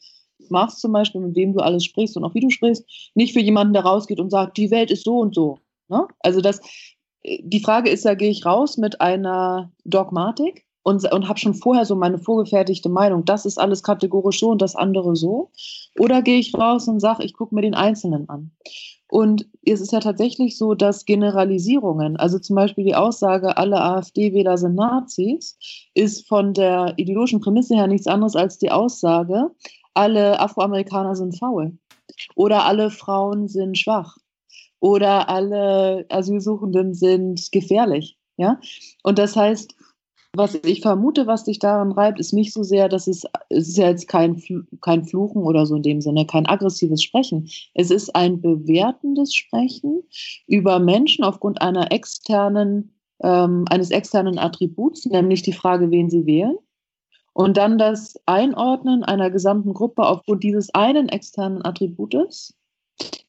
machst, 0.50 0.80
zum 0.80 0.92
Beispiel, 0.92 1.22
mit 1.22 1.36
wem 1.36 1.54
du 1.54 1.60
alles 1.60 1.84
sprichst 1.84 2.16
und 2.18 2.24
auch 2.24 2.34
wie 2.34 2.42
du 2.42 2.50
sprichst, 2.50 2.86
nicht 3.16 3.34
für 3.34 3.40
jemanden, 3.40 3.74
der 3.74 3.84
rausgeht 3.84 4.20
und 4.20 4.30
sagt, 4.30 4.58
die 4.58 4.72
Welt 4.72 4.92
ist 4.92 5.04
so 5.04 5.20
und 5.20 5.36
so. 5.36 5.60
Ne? 5.90 6.08
Also 6.20 6.42
das, 6.42 6.62
die 7.24 7.60
Frage 7.60 7.90
ist 7.90 8.06
ja, 8.06 8.14
gehe 8.14 8.30
ich 8.30 8.46
raus 8.46 8.78
mit 8.78 9.02
einer 9.02 9.72
Dogmatik 9.86 10.66
und, 10.84 11.12
und 11.12 11.28
habe 11.28 11.40
schon 11.40 11.54
vorher 11.54 11.86
so 11.86 11.96
meine 11.96 12.20
vorgefertigte 12.20 12.90
Meinung, 12.90 13.26
das 13.26 13.46
ist 13.46 13.58
alles 13.58 13.84
kategorisch 13.84 14.40
so 14.40 14.50
und 14.50 14.62
das 14.62 14.76
andere 14.76 15.16
so? 15.16 15.50
Oder 15.98 16.22
gehe 16.22 16.40
ich 16.40 16.54
raus 16.54 16.88
und 16.88 17.00
sage, 17.00 17.24
ich 17.24 17.34
gucke 17.34 17.56
mir 17.56 17.62
den 17.62 17.74
Einzelnen 17.74 18.30
an? 18.30 18.52
Und 19.08 19.48
es 19.66 19.80
ist 19.80 19.92
ja 19.92 20.00
tatsächlich 20.00 20.58
so, 20.58 20.74
dass 20.74 21.06
Generalisierungen, 21.06 22.18
also 22.18 22.40
zum 22.40 22.56
Beispiel 22.56 22.84
die 22.84 22.96
Aussage, 22.96 23.58
alle 23.58 23.80
AfD-Wähler 23.80 24.58
sind 24.58 24.76
Nazis, 24.76 25.58
ist 25.94 26.28
von 26.28 26.54
der 26.54 26.94
ideologischen 26.98 27.40
Prämisse 27.40 27.76
her 27.76 27.88
nichts 27.88 28.08
anderes 28.08 28.36
als 28.36 28.58
die 28.58 28.72
Aussage, 28.72 29.52
alle 29.94 30.40
Afroamerikaner 30.40 31.16
sind 31.16 31.38
faul 31.38 31.78
oder 32.36 32.66
alle 32.66 32.90
Frauen 32.90 33.48
sind 33.48 33.78
schwach 33.78 34.18
oder 34.80 35.30
alle 35.30 36.06
Asylsuchenden 36.10 36.94
sind 36.94 37.52
gefährlich. 37.52 38.18
Ja? 38.38 38.60
Und 39.04 39.20
das 39.20 39.36
heißt, 39.36 39.76
was 40.36 40.56
ich 40.66 40.82
vermute, 40.82 41.28
was 41.28 41.44
dich 41.44 41.60
daran 41.60 41.92
reibt, 41.92 42.20
ist 42.20 42.34
nicht 42.34 42.54
so 42.54 42.64
sehr, 42.64 42.90
dass 42.90 43.06
es, 43.06 43.24
es 43.50 43.70
ist 43.70 43.78
ja 43.78 43.90
jetzt 43.90 44.08
kein, 44.08 44.42
kein 44.82 45.06
Fluchen 45.06 45.44
oder 45.44 45.66
so 45.68 45.76
in 45.76 45.84
dem 45.84 46.02
Sinne, 46.02 46.26
kein 46.26 46.48
aggressives 46.48 47.04
Sprechen. 47.04 47.50
Es 47.76 47.92
ist 47.92 48.16
ein 48.16 48.42
bewertendes 48.42 49.36
Sprechen 49.36 50.04
über 50.48 50.80
Menschen 50.80 51.24
aufgrund 51.24 51.62
einer 51.62 51.92
externen, 51.92 52.96
ähm, 53.22 53.66
eines 53.70 53.92
externen 53.92 54.40
Attributs, 54.40 55.06
nämlich 55.06 55.44
die 55.44 55.54
Frage, 55.54 55.92
wen 55.92 56.10
sie 56.10 56.26
wählen. 56.26 56.58
Und 57.34 57.58
dann 57.58 57.78
das 57.78 58.16
Einordnen 58.26 59.04
einer 59.04 59.30
gesamten 59.30 59.74
Gruppe 59.74 60.06
aufgrund 60.06 60.44
dieses 60.44 60.74
einen 60.74 61.10
externen 61.10 61.64
Attributes 61.64 62.56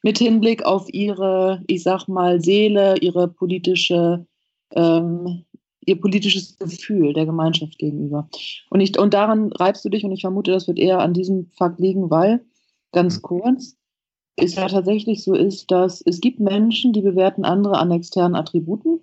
mit 0.02 0.18
Hinblick 0.18 0.64
auf 0.64 0.86
ihre, 0.92 1.62
ich 1.66 1.82
sag 1.82 2.08
mal, 2.08 2.40
Seele, 2.40 2.96
ihre 2.98 3.28
politische 3.28 4.26
ähm, 4.74 5.44
ihr 5.86 6.00
politisches 6.00 6.58
Gefühl 6.58 7.12
der 7.12 7.26
Gemeinschaft 7.26 7.78
gegenüber. 7.78 8.28
Und, 8.70 8.80
ich, 8.80 8.98
und 8.98 9.14
daran 9.14 9.52
reibst 9.52 9.84
du 9.84 9.88
dich 9.88 10.04
und 10.04 10.12
ich 10.12 10.22
vermute, 10.22 10.50
das 10.50 10.68
wird 10.68 10.78
eher 10.78 11.00
an 11.00 11.14
diesem 11.14 11.50
Fakt 11.56 11.80
liegen, 11.80 12.10
weil, 12.10 12.44
ganz 12.92 13.18
mhm. 13.18 13.22
kurz, 13.22 13.76
es 14.36 14.56
ja 14.56 14.66
tatsächlich 14.66 15.22
so 15.22 15.34
ist, 15.34 15.70
dass 15.70 16.02
es 16.04 16.20
gibt 16.20 16.40
Menschen, 16.40 16.92
die 16.92 17.02
bewerten 17.02 17.44
andere 17.44 17.78
an 17.78 17.90
externen 17.90 18.34
Attributen. 18.34 19.00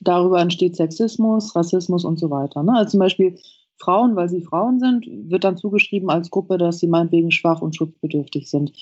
Darüber 0.00 0.40
entsteht 0.40 0.76
Sexismus, 0.76 1.54
Rassismus 1.54 2.04
und 2.04 2.18
so 2.18 2.30
weiter. 2.30 2.62
Ne? 2.62 2.72
Also 2.74 2.92
zum 2.92 3.00
Beispiel 3.00 3.38
Frauen, 3.76 4.16
weil 4.16 4.28
sie 4.28 4.42
Frauen 4.42 4.80
sind, 4.80 5.06
wird 5.06 5.44
dann 5.44 5.56
zugeschrieben 5.56 6.08
als 6.08 6.30
Gruppe, 6.30 6.56
dass 6.56 6.78
sie 6.78 6.86
meinetwegen 6.86 7.30
schwach 7.30 7.60
und 7.60 7.76
schutzbedürftig 7.76 8.48
sind. 8.48 8.72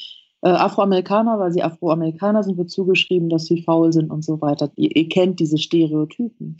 Äh, 0.43 0.51
Afroamerikaner, 0.51 1.39
weil 1.39 1.53
sie 1.53 1.63
Afroamerikaner 1.63 2.43
sind, 2.43 2.57
wird 2.57 2.71
zugeschrieben, 2.71 3.29
dass 3.29 3.47
sie 3.47 3.63
faul 3.63 3.93
sind 3.93 4.11
und 4.11 4.25
so 4.25 4.41
weiter. 4.41 4.71
Ihr, 4.77 4.95
ihr 4.95 5.09
kennt 5.09 5.41
diese 5.41 5.59
Stereotypen. 5.59 6.57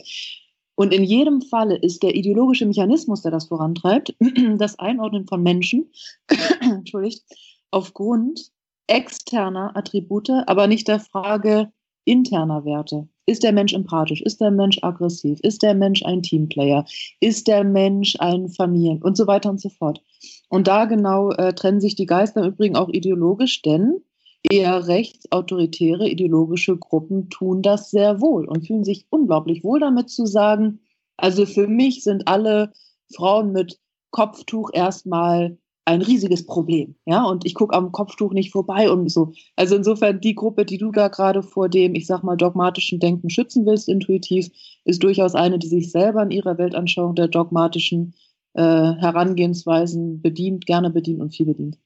Und 0.75 0.93
in 0.93 1.03
jedem 1.03 1.41
Falle 1.41 1.75
ist 1.75 2.01
der 2.03 2.15
ideologische 2.15 2.65
Mechanismus, 2.65 3.21
der 3.21 3.31
das 3.31 3.47
vorantreibt, 3.47 4.15
das 4.57 4.79
Einordnen 4.79 5.27
von 5.27 5.43
Menschen, 5.43 5.91
entschuldigt, 6.61 7.23
aufgrund 7.71 8.51
externer 8.87 9.75
Attribute, 9.75 10.29
aber 10.47 10.67
nicht 10.67 10.87
der 10.87 10.99
Frage 10.99 11.71
interner 12.05 12.65
Werte. 12.65 13.07
Ist 13.25 13.43
der 13.43 13.53
Mensch 13.53 13.73
empathisch? 13.73 14.21
Ist 14.21 14.41
der 14.41 14.51
Mensch 14.51 14.79
aggressiv? 14.81 15.39
Ist 15.41 15.61
der 15.61 15.75
Mensch 15.75 16.03
ein 16.03 16.23
Teamplayer? 16.23 16.85
Ist 17.19 17.47
der 17.47 17.63
Mensch 17.63 18.15
ein 18.19 18.49
Familien? 18.49 19.01
Und 19.01 19.15
so 19.15 19.27
weiter 19.27 19.49
und 19.49 19.61
so 19.61 19.69
fort. 19.69 20.01
Und 20.49 20.67
da 20.67 20.85
genau 20.85 21.31
äh, 21.31 21.53
trennen 21.53 21.79
sich 21.79 21.95
die 21.95 22.07
Geister 22.07 22.43
im 22.43 22.53
Übrigen 22.53 22.75
auch 22.75 22.89
ideologisch, 22.89 23.61
denn 23.61 24.01
eher 24.49 24.87
rechtsautoritäre 24.87 26.09
ideologische 26.09 26.77
Gruppen 26.77 27.29
tun 27.29 27.61
das 27.61 27.91
sehr 27.91 28.21
wohl 28.21 28.45
und 28.45 28.67
fühlen 28.67 28.83
sich 28.83 29.05
unglaublich 29.09 29.63
wohl 29.63 29.79
damit 29.79 30.09
zu 30.09 30.25
sagen, 30.25 30.79
also 31.17 31.45
für 31.45 31.67
mich 31.67 32.03
sind 32.03 32.27
alle 32.27 32.71
Frauen 33.13 33.51
mit 33.51 33.79
Kopftuch 34.11 34.71
erstmal 34.73 35.57
ein 35.85 36.01
riesiges 36.01 36.45
Problem. 36.45 36.95
Ja, 37.05 37.23
und 37.25 37.45
ich 37.45 37.53
gucke 37.53 37.75
am 37.75 37.91
Kopftuch 37.91 38.33
nicht 38.33 38.51
vorbei 38.51 38.91
und 38.91 39.09
so. 39.09 39.33
Also 39.55 39.75
insofern 39.75 40.21
die 40.21 40.35
Gruppe, 40.35 40.65
die 40.65 40.77
du 40.77 40.91
da 40.91 41.07
gerade 41.07 41.43
vor 41.43 41.69
dem, 41.69 41.95
ich 41.95 42.05
sag 42.05 42.23
mal, 42.23 42.37
dogmatischen 42.37 42.99
Denken 42.99 43.29
schützen 43.29 43.65
willst, 43.65 43.89
intuitiv, 43.89 44.49
ist 44.85 45.03
durchaus 45.03 45.33
eine, 45.33 45.59
die 45.59 45.67
sich 45.67 45.91
selber 45.91 46.21
in 46.23 46.31
ihrer 46.31 46.57
Weltanschauung 46.57 47.15
der 47.15 47.27
dogmatischen 47.27 48.13
äh, 48.53 48.61
Herangehensweisen 48.61 50.21
bedient, 50.21 50.65
gerne 50.65 50.91
bedient 50.91 51.21
und 51.21 51.35
viel 51.35 51.47
bedient. 51.47 51.77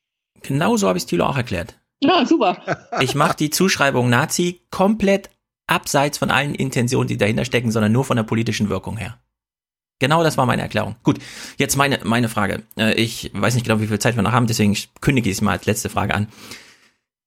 Genau 0.41 0.77
so 0.77 0.87
habe 0.87 0.97
ich 0.97 1.05
Thilo 1.05 1.25
auch 1.25 1.37
erklärt. 1.37 1.79
Ja, 2.07 2.25
super. 2.25 2.57
ich 3.01 3.15
mache 3.15 3.37
die 3.37 3.49
Zuschreibung 3.49 4.09
Nazi 4.09 4.61
komplett 4.71 5.29
abseits 5.67 6.17
von 6.17 6.31
allen 6.31 6.55
Intentionen, 6.55 7.07
die 7.07 7.17
dahinter 7.17 7.45
stecken, 7.45 7.71
sondern 7.71 7.91
nur 7.91 8.05
von 8.05 8.17
der 8.17 8.23
politischen 8.23 8.69
Wirkung 8.69 8.97
her. 8.97 9.17
Genau 9.99 10.23
das 10.23 10.37
war 10.37 10.45
meine 10.45 10.61
Erklärung. 10.61 10.95
Gut, 11.03 11.19
jetzt 11.57 11.77
meine, 11.77 11.99
meine 12.03 12.27
Frage. 12.27 12.63
Äh, 12.77 12.93
ich 12.95 13.31
weiß 13.33 13.55
nicht 13.55 13.65
genau, 13.65 13.79
wie 13.79 13.87
viel 13.87 13.99
Zeit 13.99 14.15
wir 14.15 14.23
noch 14.23 14.33
haben, 14.33 14.47
deswegen 14.47 14.77
kündige 15.01 15.29
ich 15.29 15.37
es 15.37 15.41
mal 15.41 15.53
als 15.53 15.65
letzte 15.65 15.89
Frage 15.89 16.13
an. 16.13 16.27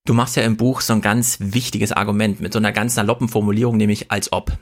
Du 0.05 0.15
machst 0.15 0.37
ja 0.37 0.43
im 0.43 0.57
Buch 0.57 0.81
so 0.81 0.93
ein 0.93 1.01
ganz 1.01 1.39
wichtiges 1.41 1.93
Argument 1.93 2.41
mit 2.41 2.53
so 2.53 2.59
einer 2.59 2.73
ganz 2.73 2.95
saloppen 2.95 3.29
Formulierung, 3.29 3.77
nämlich 3.77 4.11
als 4.11 4.33
ob. 4.33 4.53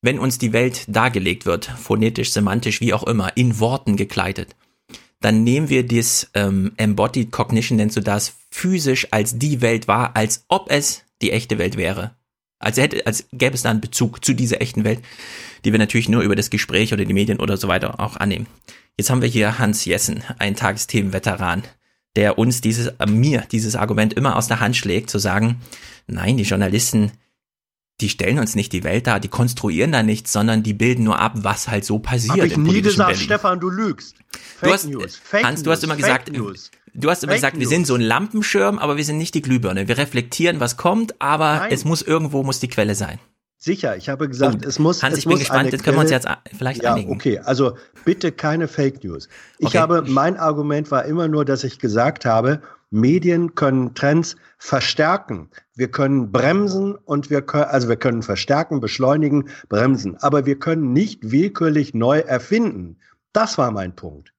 Wenn 0.00 0.18
uns 0.18 0.38
die 0.38 0.52
Welt 0.52 0.84
dargelegt 0.88 1.44
wird, 1.44 1.64
phonetisch, 1.64 2.32
semantisch, 2.32 2.80
wie 2.80 2.94
auch 2.94 3.02
immer, 3.04 3.36
in 3.36 3.58
Worten 3.60 3.96
gekleidet, 3.96 4.54
dann 5.20 5.42
nehmen 5.44 5.68
wir 5.68 5.86
das 5.86 6.30
ähm, 6.34 6.72
Embodied 6.76 7.32
Cognition, 7.32 7.76
nennst 7.76 7.96
du 7.96 8.00
das, 8.00 8.34
physisch 8.50 9.08
als 9.10 9.38
die 9.38 9.60
Welt 9.60 9.88
wahr, 9.88 10.12
als 10.14 10.44
ob 10.48 10.70
es 10.70 11.02
die 11.22 11.32
echte 11.32 11.58
Welt 11.58 11.76
wäre. 11.76 12.14
Als, 12.60 12.76
hätte, 12.76 13.06
als 13.06 13.26
gäbe 13.32 13.54
es 13.54 13.62
da 13.62 13.70
einen 13.70 13.80
Bezug 13.80 14.24
zu 14.24 14.34
dieser 14.34 14.60
echten 14.60 14.84
Welt, 14.84 15.00
die 15.64 15.72
wir 15.72 15.78
natürlich 15.78 16.08
nur 16.08 16.22
über 16.22 16.36
das 16.36 16.50
Gespräch 16.50 16.92
oder 16.92 17.04
die 17.04 17.12
Medien 17.12 17.40
oder 17.40 17.56
so 17.56 17.68
weiter 17.68 18.00
auch 18.00 18.16
annehmen. 18.16 18.46
Jetzt 18.96 19.10
haben 19.10 19.22
wir 19.22 19.28
hier 19.28 19.58
Hans 19.58 19.84
Jessen, 19.84 20.24
ein 20.38 20.56
Tagesthemenveteran, 20.56 21.62
der 22.16 22.38
uns 22.38 22.60
dieses, 22.60 22.88
äh, 22.88 23.06
mir 23.06 23.44
dieses 23.52 23.76
Argument 23.76 24.12
immer 24.14 24.36
aus 24.36 24.48
der 24.48 24.60
Hand 24.60 24.76
schlägt, 24.76 25.10
zu 25.10 25.18
sagen, 25.18 25.60
nein, 26.08 26.36
die 26.36 26.44
Journalisten, 26.44 27.12
die 28.00 28.08
stellen 28.08 28.38
uns 28.38 28.54
nicht 28.54 28.72
die 28.72 28.84
Welt 28.84 29.06
dar, 29.06 29.18
die 29.18 29.28
konstruieren 29.28 29.90
da 29.90 30.02
nichts, 30.02 30.32
sondern 30.32 30.62
die 30.62 30.72
bilden 30.72 31.04
nur 31.04 31.18
ab, 31.18 31.32
was 31.36 31.68
halt 31.68 31.84
so 31.84 31.98
passiert. 31.98 32.38
Hab 32.38 32.44
ich 32.44 32.56
nie 32.56 32.80
gesagt, 32.80 33.10
Berlin. 33.10 33.24
Stefan, 33.24 33.60
du 33.60 33.70
lügst. 33.70 34.16
Fake 34.30 34.68
du 34.68 34.72
hast, 34.72 34.86
News. 34.86 35.20
Fake 35.22 35.44
Hans, 35.44 35.62
du 35.62 35.70
hast 35.70 35.82
immer 35.82 35.96
gesagt, 35.96 36.32
News. 36.32 36.70
Du 36.94 37.10
hast 37.10 37.22
immer 37.22 37.32
Fake 37.32 37.38
gesagt, 37.38 37.56
News. 37.56 37.60
wir 37.60 37.68
sind 37.68 37.86
so 37.86 37.94
ein 37.94 38.00
Lampenschirm, 38.00 38.78
aber 38.78 38.96
wir 38.96 39.04
sind 39.04 39.18
nicht 39.18 39.34
die 39.34 39.42
Glühbirne. 39.42 39.88
Wir 39.88 39.98
reflektieren, 39.98 40.60
was 40.60 40.76
kommt, 40.76 41.20
aber 41.20 41.56
Nein. 41.56 41.72
es 41.72 41.84
muss 41.84 42.02
irgendwo 42.02 42.42
muss 42.44 42.60
die 42.60 42.68
Quelle 42.68 42.94
sein. 42.94 43.18
Sicher, 43.60 43.96
ich 43.96 44.08
habe 44.08 44.28
gesagt, 44.28 44.62
oh, 44.64 44.68
es 44.68 44.78
muss. 44.78 45.02
Hans, 45.02 45.14
es 45.14 45.18
ich 45.20 45.26
bin 45.26 45.38
gespannt, 45.38 45.72
jetzt 45.72 45.82
können 45.82 45.96
wir 45.96 46.02
uns 46.02 46.12
jetzt 46.12 46.28
vielleicht 46.56 46.84
ja, 46.84 46.94
einigen. 46.94 47.12
Okay, 47.12 47.40
also 47.40 47.76
bitte 48.04 48.30
keine 48.30 48.68
Fake 48.68 49.02
News. 49.02 49.28
Ich 49.58 49.66
okay. 49.66 49.78
habe, 49.78 50.02
mein 50.06 50.36
Argument 50.36 50.92
war 50.92 51.04
immer 51.04 51.26
nur, 51.26 51.44
dass 51.44 51.64
ich 51.64 51.80
gesagt 51.80 52.24
habe, 52.24 52.62
Medien 52.90 53.54
können 53.54 53.94
Trends 53.94 54.36
verstärken. 54.58 55.50
Wir 55.74 55.90
können 55.90 56.32
bremsen 56.32 56.94
und 56.94 57.30
wir 57.30 57.42
können, 57.42 57.64
also 57.64 57.88
wir 57.88 57.96
können 57.96 58.22
verstärken, 58.22 58.80
beschleunigen, 58.80 59.48
bremsen. 59.68 60.16
Aber 60.16 60.46
wir 60.46 60.58
können 60.58 60.92
nicht 60.92 61.30
willkürlich 61.30 61.94
neu 61.94 62.20
erfinden. 62.20 62.98
Das 63.32 63.58
war 63.58 63.70
mein 63.70 63.94
Punkt. 63.94 64.32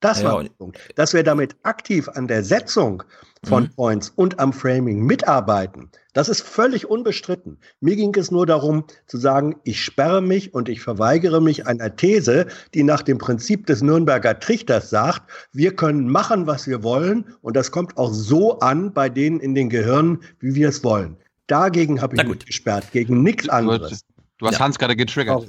Das 0.00 0.22
ja, 0.22 0.32
war 0.32 0.42
der 0.42 0.50
Punkt. 0.50 0.78
Dass 0.94 1.14
wir 1.14 1.22
damit 1.22 1.56
aktiv 1.62 2.08
an 2.08 2.28
der 2.28 2.44
Setzung 2.44 3.02
von 3.46 3.64
mhm. 3.64 3.70
Points 3.70 4.12
und 4.14 4.38
am 4.38 4.52
Framing 4.52 5.00
mitarbeiten, 5.00 5.90
das 6.12 6.28
ist 6.28 6.40
völlig 6.40 6.88
unbestritten. 6.88 7.58
Mir 7.80 7.94
ging 7.94 8.14
es 8.16 8.30
nur 8.30 8.46
darum 8.46 8.84
zu 9.06 9.18
sagen, 9.18 9.56
ich 9.64 9.82
sperre 9.82 10.22
mich 10.22 10.54
und 10.54 10.68
ich 10.68 10.80
verweigere 10.80 11.40
mich 11.40 11.66
einer 11.66 11.94
These, 11.94 12.46
die 12.74 12.82
nach 12.82 13.02
dem 13.02 13.18
Prinzip 13.18 13.66
des 13.66 13.82
Nürnberger 13.82 14.38
Trichters 14.40 14.90
sagt, 14.90 15.30
wir 15.52 15.76
können 15.76 16.08
machen, 16.08 16.46
was 16.46 16.66
wir 16.66 16.82
wollen 16.82 17.26
und 17.42 17.54
das 17.54 17.70
kommt 17.70 17.96
auch 17.98 18.12
so 18.12 18.58
an 18.60 18.92
bei 18.92 19.08
denen 19.08 19.40
in 19.40 19.54
den 19.54 19.68
Gehirnen, 19.68 20.20
wie 20.40 20.54
wir 20.54 20.70
es 20.70 20.82
wollen. 20.82 21.16
Dagegen 21.46 22.00
habe 22.00 22.16
ich 22.16 22.24
mich 22.26 22.46
gesperrt, 22.46 22.90
gegen 22.92 23.22
nichts 23.22 23.48
anderes. 23.48 24.00
Du 24.38 24.46
hast 24.46 24.54
ja. 24.54 24.60
Hans 24.60 24.78
gerade 24.78 24.96
getriggert. 24.96 25.36
Auch. 25.36 25.46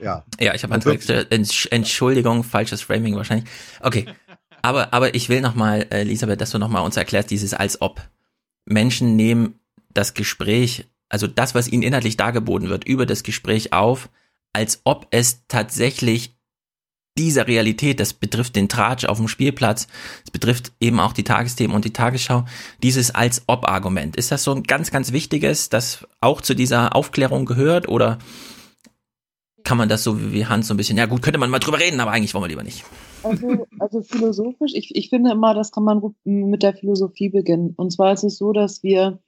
Ja. 0.00 0.24
Ja, 0.40 0.54
ich 0.54 0.62
habe 0.62 0.74
Entschuldigung, 1.70 2.44
falsches 2.44 2.82
Framing 2.82 3.16
wahrscheinlich. 3.16 3.48
Okay. 3.80 4.06
Aber, 4.66 4.92
aber 4.92 5.14
ich 5.14 5.28
will 5.28 5.42
nochmal, 5.42 5.86
äh, 5.90 6.00
Elisabeth, 6.00 6.40
dass 6.40 6.50
du 6.50 6.58
nochmal 6.58 6.84
uns 6.84 6.96
erklärst, 6.96 7.30
dieses 7.30 7.54
als 7.54 7.80
ob. 7.80 8.02
Menschen 8.64 9.14
nehmen 9.14 9.60
das 9.90 10.12
Gespräch, 10.12 10.86
also 11.08 11.28
das, 11.28 11.54
was 11.54 11.68
ihnen 11.68 11.84
inhaltlich 11.84 12.16
dargeboten 12.16 12.68
wird, 12.68 12.82
über 12.82 13.06
das 13.06 13.22
Gespräch 13.22 13.72
auf, 13.72 14.10
als 14.52 14.80
ob 14.82 15.06
es 15.12 15.46
tatsächlich 15.46 16.36
dieser 17.16 17.46
Realität, 17.46 18.00
das 18.00 18.12
betrifft 18.12 18.56
den 18.56 18.68
Tratsch 18.68 19.04
auf 19.04 19.18
dem 19.18 19.28
Spielplatz, 19.28 19.86
es 20.24 20.32
betrifft 20.32 20.72
eben 20.80 20.98
auch 20.98 21.12
die 21.12 21.22
Tagesthemen 21.22 21.76
und 21.76 21.84
die 21.84 21.92
Tagesschau, 21.92 22.44
dieses 22.82 23.14
als 23.14 23.44
ob 23.46 23.68
Argument. 23.68 24.16
Ist 24.16 24.32
das 24.32 24.42
so 24.42 24.52
ein 24.52 24.64
ganz, 24.64 24.90
ganz 24.90 25.12
wichtiges, 25.12 25.68
das 25.68 26.08
auch 26.20 26.40
zu 26.40 26.54
dieser 26.54 26.96
Aufklärung 26.96 27.46
gehört 27.46 27.86
oder 27.86 28.18
kann 29.66 29.78
man 29.78 29.88
das 29.88 30.04
so 30.04 30.32
wie 30.32 30.46
Hans 30.46 30.68
so 30.68 30.74
ein 30.74 30.76
bisschen, 30.76 30.96
ja 30.96 31.06
gut, 31.06 31.22
könnte 31.22 31.40
man 31.40 31.50
mal 31.50 31.58
drüber 31.58 31.80
reden, 31.80 31.98
aber 31.98 32.12
eigentlich 32.12 32.32
wollen 32.32 32.44
wir 32.44 32.48
lieber 32.48 32.62
nicht. 32.62 32.84
Also, 33.24 33.66
also 33.80 34.00
philosophisch, 34.00 34.72
ich, 34.74 34.94
ich 34.94 35.08
finde 35.08 35.32
immer, 35.32 35.54
das 35.54 35.72
kann 35.72 35.82
man 35.82 36.00
mit 36.24 36.62
der 36.62 36.72
Philosophie 36.72 37.30
beginnen. 37.30 37.74
Und 37.76 37.90
zwar 37.90 38.12
ist 38.12 38.22
es 38.22 38.38
so, 38.38 38.52
dass 38.52 38.84
wir 38.84 39.18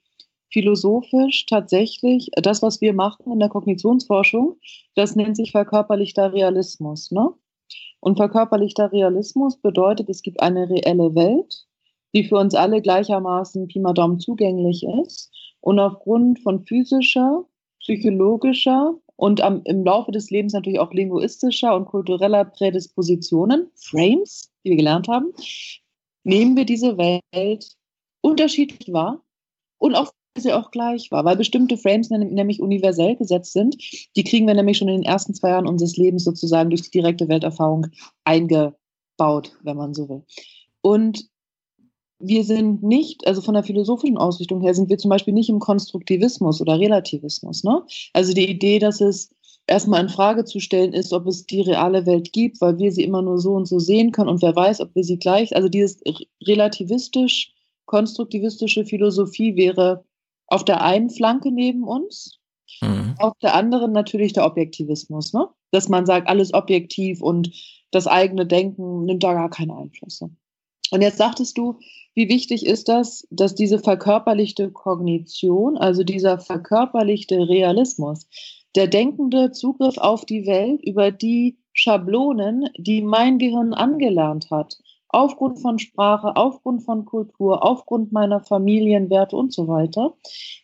philosophisch 0.49 1.45
tatsächlich 1.45 2.31
das, 2.41 2.61
was 2.61 2.79
wir 2.79 2.93
machen 2.93 3.33
in 3.33 3.39
der 3.39 3.49
Kognitionsforschung, 3.49 4.55
das 4.95 5.17
nennt 5.17 5.35
sich 5.35 5.51
verkörperlichter 5.51 6.31
Realismus. 6.31 7.11
Ne? 7.11 7.29
Und 7.99 8.15
verkörperlichter 8.15 8.93
Realismus 8.93 9.57
bedeutet, 9.57 10.09
es 10.09 10.21
gibt 10.21 10.41
eine 10.41 10.69
reelle 10.69 11.13
Welt, 11.15 11.65
die 12.15 12.23
für 12.23 12.37
uns 12.37 12.55
alle 12.55 12.81
gleichermaßen 12.81 13.67
Pi 13.67 13.79
mal 13.79 13.93
Daumen 13.93 14.19
zugänglich 14.19 14.85
ist. 15.03 15.31
Und 15.59 15.79
aufgrund 15.79 16.39
von 16.39 16.63
physischer, 16.63 17.43
psychologischer 17.81 18.95
und 19.19 19.41
am, 19.41 19.61
im 19.65 19.83
Laufe 19.83 20.13
des 20.13 20.29
Lebens 20.29 20.53
natürlich 20.53 20.79
auch 20.79 20.93
linguistischer 20.93 21.75
und 21.75 21.87
kultureller 21.87 22.45
Prädispositionen, 22.45 23.69
Frames, 23.75 24.49
die 24.63 24.69
wir 24.69 24.77
gelernt 24.77 25.09
haben, 25.09 25.33
nehmen 26.23 26.55
wir 26.55 26.63
diese 26.63 26.97
Welt 26.97 27.75
unterschiedlich 28.21 28.93
wahr 28.93 29.21
und 29.77 29.95
auch 29.95 30.13
sie 30.37 30.53
auch 30.53 30.71
gleich 30.71 31.11
wahr, 31.11 31.25
weil 31.25 31.35
bestimmte 31.35 31.75
Frames 31.75 32.09
nämlich 32.09 32.61
universell 32.61 33.17
gesetzt 33.17 33.51
sind. 33.51 33.75
Die 34.15 34.23
kriegen 34.23 34.47
wir 34.47 34.53
nämlich 34.53 34.77
schon 34.77 34.87
in 34.87 35.01
den 35.01 35.09
ersten 35.09 35.33
zwei 35.33 35.49
Jahren 35.49 35.67
unseres 35.67 35.97
Lebens 35.97 36.23
sozusagen 36.23 36.69
durch 36.69 36.83
die 36.83 36.91
direkte 36.91 37.27
Welterfahrung 37.27 37.87
eingebaut, 38.23 39.51
wenn 39.63 39.75
man 39.75 39.93
so 39.93 40.07
will. 40.07 40.23
Und 40.79 41.28
wir 42.19 42.43
sind 42.43 42.83
nicht, 42.83 43.25
also 43.25 43.41
von 43.41 43.53
der 43.53 43.63
philosophischen 43.63 44.17
Ausrichtung 44.17 44.61
her, 44.61 44.73
sind 44.73 44.89
wir 44.89 44.97
zum 44.97 45.09
Beispiel 45.09 45.33
nicht 45.33 45.49
im 45.49 45.59
Konstruktivismus 45.59 46.61
oder 46.61 46.79
Relativismus. 46.79 47.63
Ne? 47.63 47.83
Also 48.13 48.33
die 48.33 48.49
Idee, 48.49 48.79
dass 48.79 48.99
es 48.99 49.33
erstmal 49.67 50.01
in 50.01 50.09
Frage 50.09 50.43
zu 50.43 50.59
stellen 50.59 50.93
ist, 50.93 51.13
ob 51.13 51.27
es 51.27 51.45
die 51.45 51.61
reale 51.61 52.05
Welt 52.05 52.33
gibt, 52.33 52.59
weil 52.59 52.77
wir 52.77 52.91
sie 52.91 53.03
immer 53.03 53.21
nur 53.21 53.39
so 53.39 53.53
und 53.53 53.67
so 53.67 53.79
sehen 53.79 54.11
können 54.11 54.29
und 54.29 54.41
wer 54.41 54.55
weiß, 54.55 54.81
ob 54.81 54.93
wir 54.95 55.03
sie 55.03 55.17
gleich, 55.17 55.55
also 55.55 55.69
dieses 55.69 56.01
relativistisch 56.45 57.53
konstruktivistische 57.85 58.85
Philosophie 58.85 59.55
wäre 59.55 60.03
auf 60.47 60.65
der 60.65 60.83
einen 60.83 61.09
Flanke 61.09 61.51
neben 61.51 61.83
uns, 61.83 62.39
mhm. 62.81 63.15
auf 63.19 63.33
der 63.41 63.55
anderen 63.55 63.91
natürlich 63.91 64.33
der 64.33 64.45
Objektivismus, 64.45 65.33
ne? 65.33 65.47
dass 65.71 65.87
man 65.87 66.05
sagt, 66.05 66.27
alles 66.27 66.53
objektiv 66.53 67.21
und 67.21 67.51
das 67.91 68.07
eigene 68.07 68.45
Denken 68.45 69.05
nimmt 69.05 69.23
da 69.23 69.33
gar 69.33 69.49
keine 69.49 69.75
Einflüsse. 69.75 70.29
Und 70.91 71.01
jetzt 71.01 71.17
sagtest 71.17 71.57
du, 71.57 71.79
wie 72.15 72.29
wichtig 72.29 72.65
ist 72.65 72.89
das, 72.89 73.27
dass 73.29 73.55
diese 73.55 73.79
verkörperlichte 73.79 74.71
Kognition, 74.71 75.77
also 75.77 76.03
dieser 76.03 76.39
verkörperlichte 76.39 77.47
Realismus, 77.47 78.27
der 78.75 78.87
denkende 78.87 79.51
Zugriff 79.51 79.97
auf 79.97 80.25
die 80.25 80.45
Welt 80.45 80.81
über 80.83 81.11
die 81.11 81.57
Schablonen, 81.73 82.69
die 82.77 83.01
mein 83.01 83.37
Gehirn 83.39 83.73
angelernt 83.73 84.49
hat, 84.51 84.77
aufgrund 85.07 85.59
von 85.59 85.79
Sprache, 85.79 86.35
aufgrund 86.35 86.83
von 86.83 87.05
Kultur, 87.05 87.65
aufgrund 87.65 88.11
meiner 88.11 88.41
Familienwerte 88.41 89.35
und 89.35 89.53
so 89.53 89.67
weiter, 89.67 90.13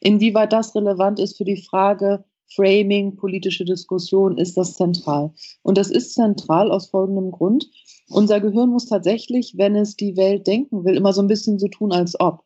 inwieweit 0.02 0.54
das 0.54 0.76
relevant 0.76 1.20
ist 1.20 1.38
für 1.38 1.46
die 1.46 1.62
Frage, 1.62 2.26
Framing, 2.54 3.16
politische 3.16 3.66
Diskussion 3.66 4.38
ist 4.38 4.56
das 4.56 4.76
zentral. 4.76 5.34
Und 5.64 5.78
das 5.78 5.90
ist 5.90 6.14
zentral 6.14 6.72
aus 6.72 6.90
folgendem 6.90 7.32
Grund. 7.32 7.68
Unser 8.10 8.40
Gehirn 8.40 8.70
muss 8.70 8.86
tatsächlich, 8.86 9.56
wenn 9.58 9.76
es 9.76 9.96
die 9.96 10.16
Welt 10.16 10.48
denken 10.48 10.86
will, 10.86 10.96
immer 10.96 11.14
so 11.14 11.22
ein 11.22 11.28
bisschen 11.28 11.60
so 11.60 11.68
tun, 11.68 11.92
als 11.92 12.20
ob. 12.20 12.44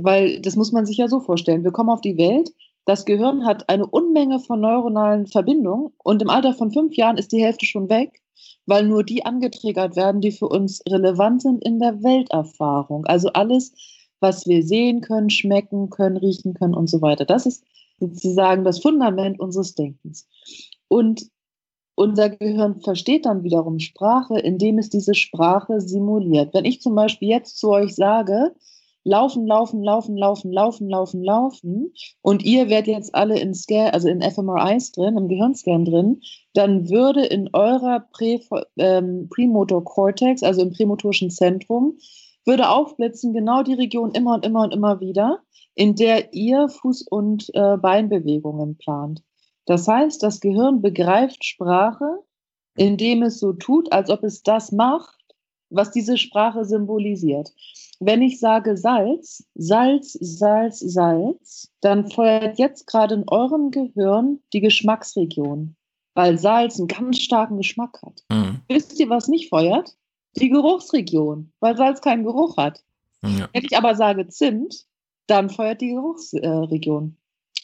Weil 0.00 0.40
das 0.40 0.56
muss 0.56 0.72
man 0.72 0.86
sich 0.86 0.96
ja 0.96 1.08
so 1.08 1.20
vorstellen. 1.20 1.64
Wir 1.64 1.72
kommen 1.72 1.90
auf 1.90 2.00
die 2.00 2.16
Welt, 2.16 2.50
das 2.86 3.06
Gehirn 3.06 3.46
hat 3.46 3.68
eine 3.70 3.86
Unmenge 3.86 4.40
von 4.40 4.60
neuronalen 4.60 5.26
Verbindungen 5.26 5.92
und 6.02 6.20
im 6.20 6.28
Alter 6.28 6.52
von 6.52 6.70
fünf 6.70 6.96
Jahren 6.96 7.16
ist 7.16 7.32
die 7.32 7.42
Hälfte 7.42 7.64
schon 7.64 7.88
weg, 7.88 8.20
weil 8.66 8.86
nur 8.86 9.04
die 9.04 9.24
angetriggert 9.24 9.96
werden, 9.96 10.20
die 10.20 10.32
für 10.32 10.48
uns 10.48 10.82
relevant 10.88 11.42
sind 11.42 11.64
in 11.64 11.78
der 11.78 12.02
Welterfahrung. 12.02 13.06
Also 13.06 13.28
alles, 13.28 13.72
was 14.20 14.46
wir 14.46 14.62
sehen 14.62 15.00
können, 15.00 15.30
schmecken 15.30 15.88
können, 15.88 16.18
riechen 16.18 16.52
können 16.52 16.74
und 16.74 16.90
so 16.90 17.00
weiter. 17.00 17.24
Das 17.24 17.46
ist 17.46 17.64
sozusagen 18.00 18.64
das 18.64 18.80
Fundament 18.80 19.40
unseres 19.40 19.74
Denkens. 19.74 20.28
Und 20.88 21.30
unser 21.94 22.30
Gehirn 22.30 22.80
versteht 22.80 23.26
dann 23.26 23.44
wiederum 23.44 23.78
Sprache, 23.78 24.38
indem 24.38 24.78
es 24.78 24.90
diese 24.90 25.14
Sprache 25.14 25.80
simuliert. 25.80 26.54
Wenn 26.54 26.64
ich 26.64 26.80
zum 26.80 26.94
Beispiel 26.94 27.28
jetzt 27.28 27.58
zu 27.58 27.70
euch 27.70 27.94
sage, 27.94 28.54
laufen, 29.04 29.46
laufen, 29.46 29.82
laufen, 29.82 30.16
laufen, 30.16 30.52
laufen, 30.52 30.88
laufen, 30.88 31.22
laufen 31.22 31.92
und 32.22 32.42
ihr 32.42 32.68
werdet 32.68 32.88
jetzt 32.88 33.14
alle 33.14 33.38
in 33.38 33.54
Scan, 33.54 33.90
also 33.90 34.08
in 34.08 34.22
fMRIs 34.22 34.92
drin, 34.92 35.16
im 35.16 35.28
Gehirnscan 35.28 35.84
drin, 35.84 36.22
dann 36.54 36.88
würde 36.88 37.24
in 37.24 37.50
eurer 37.52 38.00
Prä, 38.12 38.40
ähm, 38.78 39.28
Premotor 39.28 39.84
Cortex, 39.84 40.42
also 40.42 40.62
im 40.62 40.72
prämotorischen 40.72 41.30
Zentrum, 41.30 41.98
würde 42.46 42.68
aufblitzen 42.70 43.32
genau 43.32 43.62
die 43.62 43.74
Region 43.74 44.12
immer 44.12 44.34
und 44.34 44.44
immer 44.44 44.64
und 44.64 44.74
immer 44.74 45.00
wieder, 45.00 45.40
in 45.74 45.94
der 45.94 46.32
ihr 46.34 46.66
Fuß- 46.68 47.08
und 47.08 47.50
äh, 47.54 47.76
Beinbewegungen 47.76 48.76
plant. 48.76 49.22
Das 49.66 49.88
heißt, 49.88 50.22
das 50.22 50.40
Gehirn 50.40 50.82
begreift 50.82 51.44
Sprache, 51.44 52.20
indem 52.76 53.22
es 53.22 53.38
so 53.38 53.52
tut, 53.52 53.92
als 53.92 54.10
ob 54.10 54.24
es 54.24 54.42
das 54.42 54.72
macht, 54.72 55.18
was 55.70 55.90
diese 55.90 56.18
Sprache 56.18 56.64
symbolisiert. 56.64 57.52
Wenn 58.00 58.22
ich 58.22 58.40
sage 58.40 58.76
Salz, 58.76 59.44
Salz, 59.54 60.12
Salz, 60.20 60.80
Salz, 60.80 61.72
dann 61.80 62.10
feuert 62.10 62.58
jetzt 62.58 62.86
gerade 62.86 63.14
in 63.14 63.28
eurem 63.28 63.70
Gehirn 63.70 64.40
die 64.52 64.60
Geschmacksregion, 64.60 65.76
weil 66.14 66.38
Salz 66.38 66.78
einen 66.78 66.88
ganz 66.88 67.18
starken 67.18 67.56
Geschmack 67.56 68.00
hat. 68.04 68.22
Mhm. 68.30 68.60
Wisst 68.68 68.98
ihr, 68.98 69.08
was 69.08 69.28
nicht 69.28 69.48
feuert? 69.48 69.96
Die 70.36 70.50
Geruchsregion, 70.50 71.52
weil 71.60 71.76
Salz 71.76 72.00
keinen 72.00 72.24
Geruch 72.24 72.56
hat. 72.56 72.82
Ja. 73.22 73.48
Wenn 73.52 73.64
ich 73.64 73.76
aber 73.76 73.94
sage 73.94 74.26
Zimt, 74.28 74.86
dann 75.26 75.48
feuert 75.48 75.80
die 75.80 75.94
Geruchsregion. 75.94 77.16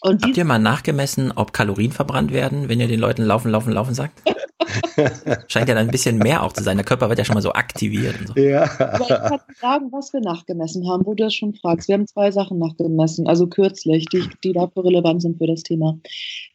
Und 0.03 0.25
Habt 0.25 0.37
ihr 0.37 0.45
mal 0.45 0.59
nachgemessen, 0.59 1.33
ob 1.35 1.53
Kalorien 1.53 1.93
verbrannt 1.93 2.33
werden, 2.33 2.69
wenn 2.69 2.81
ihr 2.81 2.89
den 2.89 3.01
Leuten 3.01 3.23
laufen, 3.23 3.51
laufen, 3.51 3.73
laufen 3.73 3.95
sagt? 3.95 4.23
Scheint 5.49 5.69
ja 5.69 5.75
dann 5.75 5.89
ein 5.89 5.91
bisschen 5.91 6.19
mehr 6.19 6.43
auch 6.43 6.53
zu 6.53 6.63
sein. 6.63 6.77
Der 6.77 6.87
Körper 6.87 7.09
wird 7.09 7.19
ja 7.19 7.25
schon 7.25 7.35
mal 7.35 7.43
so 7.43 7.53
aktiviert. 7.53 8.19
Und 8.21 8.29
so. 8.29 8.35
Ja. 8.37 8.63
Aber 8.79 9.03
ich 9.03 9.09
kann 9.09 9.41
sagen, 9.61 9.93
was 9.93 10.13
wir 10.13 10.21
nachgemessen 10.21 10.89
haben, 10.89 11.05
wo 11.05 11.15
du 11.15 11.25
das 11.25 11.35
schon 11.35 11.55
fragst. 11.55 11.89
Wir 11.89 11.95
haben 11.95 12.07
zwei 12.07 12.31
Sachen 12.31 12.59
nachgemessen, 12.59 13.27
also 13.27 13.47
kürzlich, 13.47 14.07
die, 14.07 14.25
die 14.43 14.53
dafür 14.53 14.85
relevant 14.85 15.23
sind 15.23 15.39
für 15.39 15.47
das 15.47 15.63
Thema. 15.63 15.99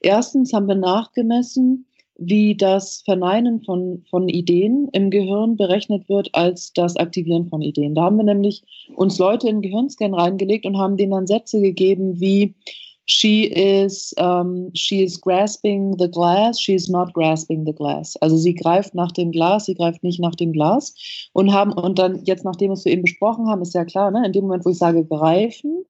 Erstens 0.02 0.54
haben 0.54 0.68
wir 0.68 0.76
nachgemessen, 0.76 1.86
wie 2.18 2.56
das 2.56 3.02
Verneinen 3.04 3.62
von, 3.64 4.04
von 4.10 4.30
Ideen 4.30 4.88
im 4.94 5.10
Gehirn 5.12 5.58
berechnet 5.58 6.08
wird 6.08 6.34
als 6.34 6.72
das 6.74 6.96
Aktivieren 6.96 7.50
von 7.50 7.62
Ideen. 7.62 7.94
Da 7.94 8.04
haben 8.04 8.18
wir 8.18 8.24
nämlich 8.24 8.64
uns 8.96 9.18
Leute 9.18 9.50
in 9.50 9.62
Gehirnscan 9.62 10.14
reingelegt 10.14 10.66
und 10.66 10.78
haben 10.78 10.96
denen 10.98 11.12
dann 11.12 11.28
Sätze 11.28 11.62
gegeben 11.62 12.20
wie 12.20 12.54
she 13.06 13.46
is 13.46 14.14
um, 14.18 14.72
she 14.74 15.04
is 15.04 15.20
grasping 15.20 15.96
the 15.98 16.10
glass, 16.10 16.60
she 16.60 16.74
is 16.74 16.90
not 16.90 17.14
grasping 17.14 17.66
the 17.66 17.74
glass. 17.74 18.16
Also 18.18 18.38
sie 18.38 18.56
greift 18.56 18.96
nach 18.96 19.12
dem 19.12 19.32
Glas, 19.32 19.66
sie 19.66 19.76
greift 19.76 20.04
nicht 20.04 20.20
nach 20.20 20.36
dem 20.36 20.52
Glas 20.52 20.94
und 21.34 21.54
haben 21.54 21.72
und 21.74 22.00
dann 22.00 22.24
jetzt 22.26 22.46
nachdem 22.46 22.70
wir 22.70 22.74
es 22.74 22.84
so 22.84 22.90
eben 22.90 23.04
besprochen 23.04 23.48
haben, 23.48 23.62
ist 23.62 23.74
ja 23.74 23.86
klar, 23.86 24.12
ne, 24.12 24.26
in 24.26 24.34
dem 24.34 24.46
Moment, 24.46 24.66
wo 24.66 24.70
ich 24.70 24.78
sage 24.78 25.06
greifen, 25.06 25.86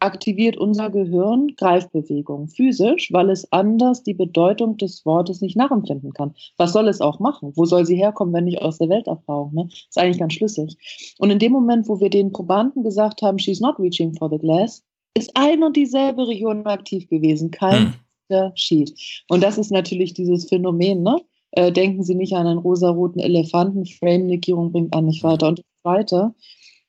aktiviert 0.00 0.56
unser 0.56 0.90
Gehirn 0.90 1.54
Greifbewegung 1.56 2.48
physisch, 2.48 3.12
weil 3.12 3.30
es 3.30 3.50
anders 3.52 4.02
die 4.02 4.14
Bedeutung 4.14 4.76
des 4.76 5.04
Wortes 5.06 5.40
nicht 5.40 5.56
nachempfinden 5.56 6.12
kann. 6.12 6.34
Was 6.56 6.72
soll 6.72 6.88
es 6.88 7.00
auch 7.00 7.20
machen? 7.20 7.52
Wo 7.54 7.64
soll 7.64 7.86
sie 7.86 7.96
herkommen, 7.96 8.34
wenn 8.34 8.44
nicht 8.44 8.60
aus 8.60 8.78
der 8.78 8.88
Welterfahrung? 8.88 9.54
Ne? 9.54 9.68
Ist 9.70 9.98
eigentlich 9.98 10.18
ganz 10.18 10.34
schlüssig. 10.34 10.76
Und 11.18 11.30
in 11.30 11.38
dem 11.38 11.52
Moment, 11.52 11.88
wo 11.88 12.00
wir 12.00 12.10
den 12.10 12.32
Probanden 12.32 12.82
gesagt 12.82 13.22
haben, 13.22 13.38
she's 13.38 13.60
not 13.60 13.78
reaching 13.78 14.14
for 14.14 14.28
the 14.28 14.38
glass, 14.38 14.82
ist 15.14 15.30
ein 15.34 15.62
und 15.62 15.76
dieselbe 15.76 16.26
Region 16.26 16.66
aktiv 16.66 17.08
gewesen, 17.08 17.50
kein 17.50 17.94
Unterschied. 18.28 18.90
Hm. 18.90 18.96
Und 19.28 19.42
das 19.42 19.58
ist 19.58 19.70
natürlich 19.70 20.14
dieses 20.14 20.48
Phänomen, 20.48 21.02
ne? 21.02 21.20
Äh, 21.52 21.70
denken 21.70 22.02
Sie 22.02 22.16
nicht 22.16 22.32
an 22.34 22.48
einen 22.48 22.58
rosaroten 22.58 23.20
Elefanten, 23.20 23.86
Frame-Negierung 23.86 24.72
bringt 24.72 24.94
einen 24.94 25.06
nicht 25.06 25.22
weiter. 25.22 25.46
Und 25.46 25.62
Zweite, 25.82 26.34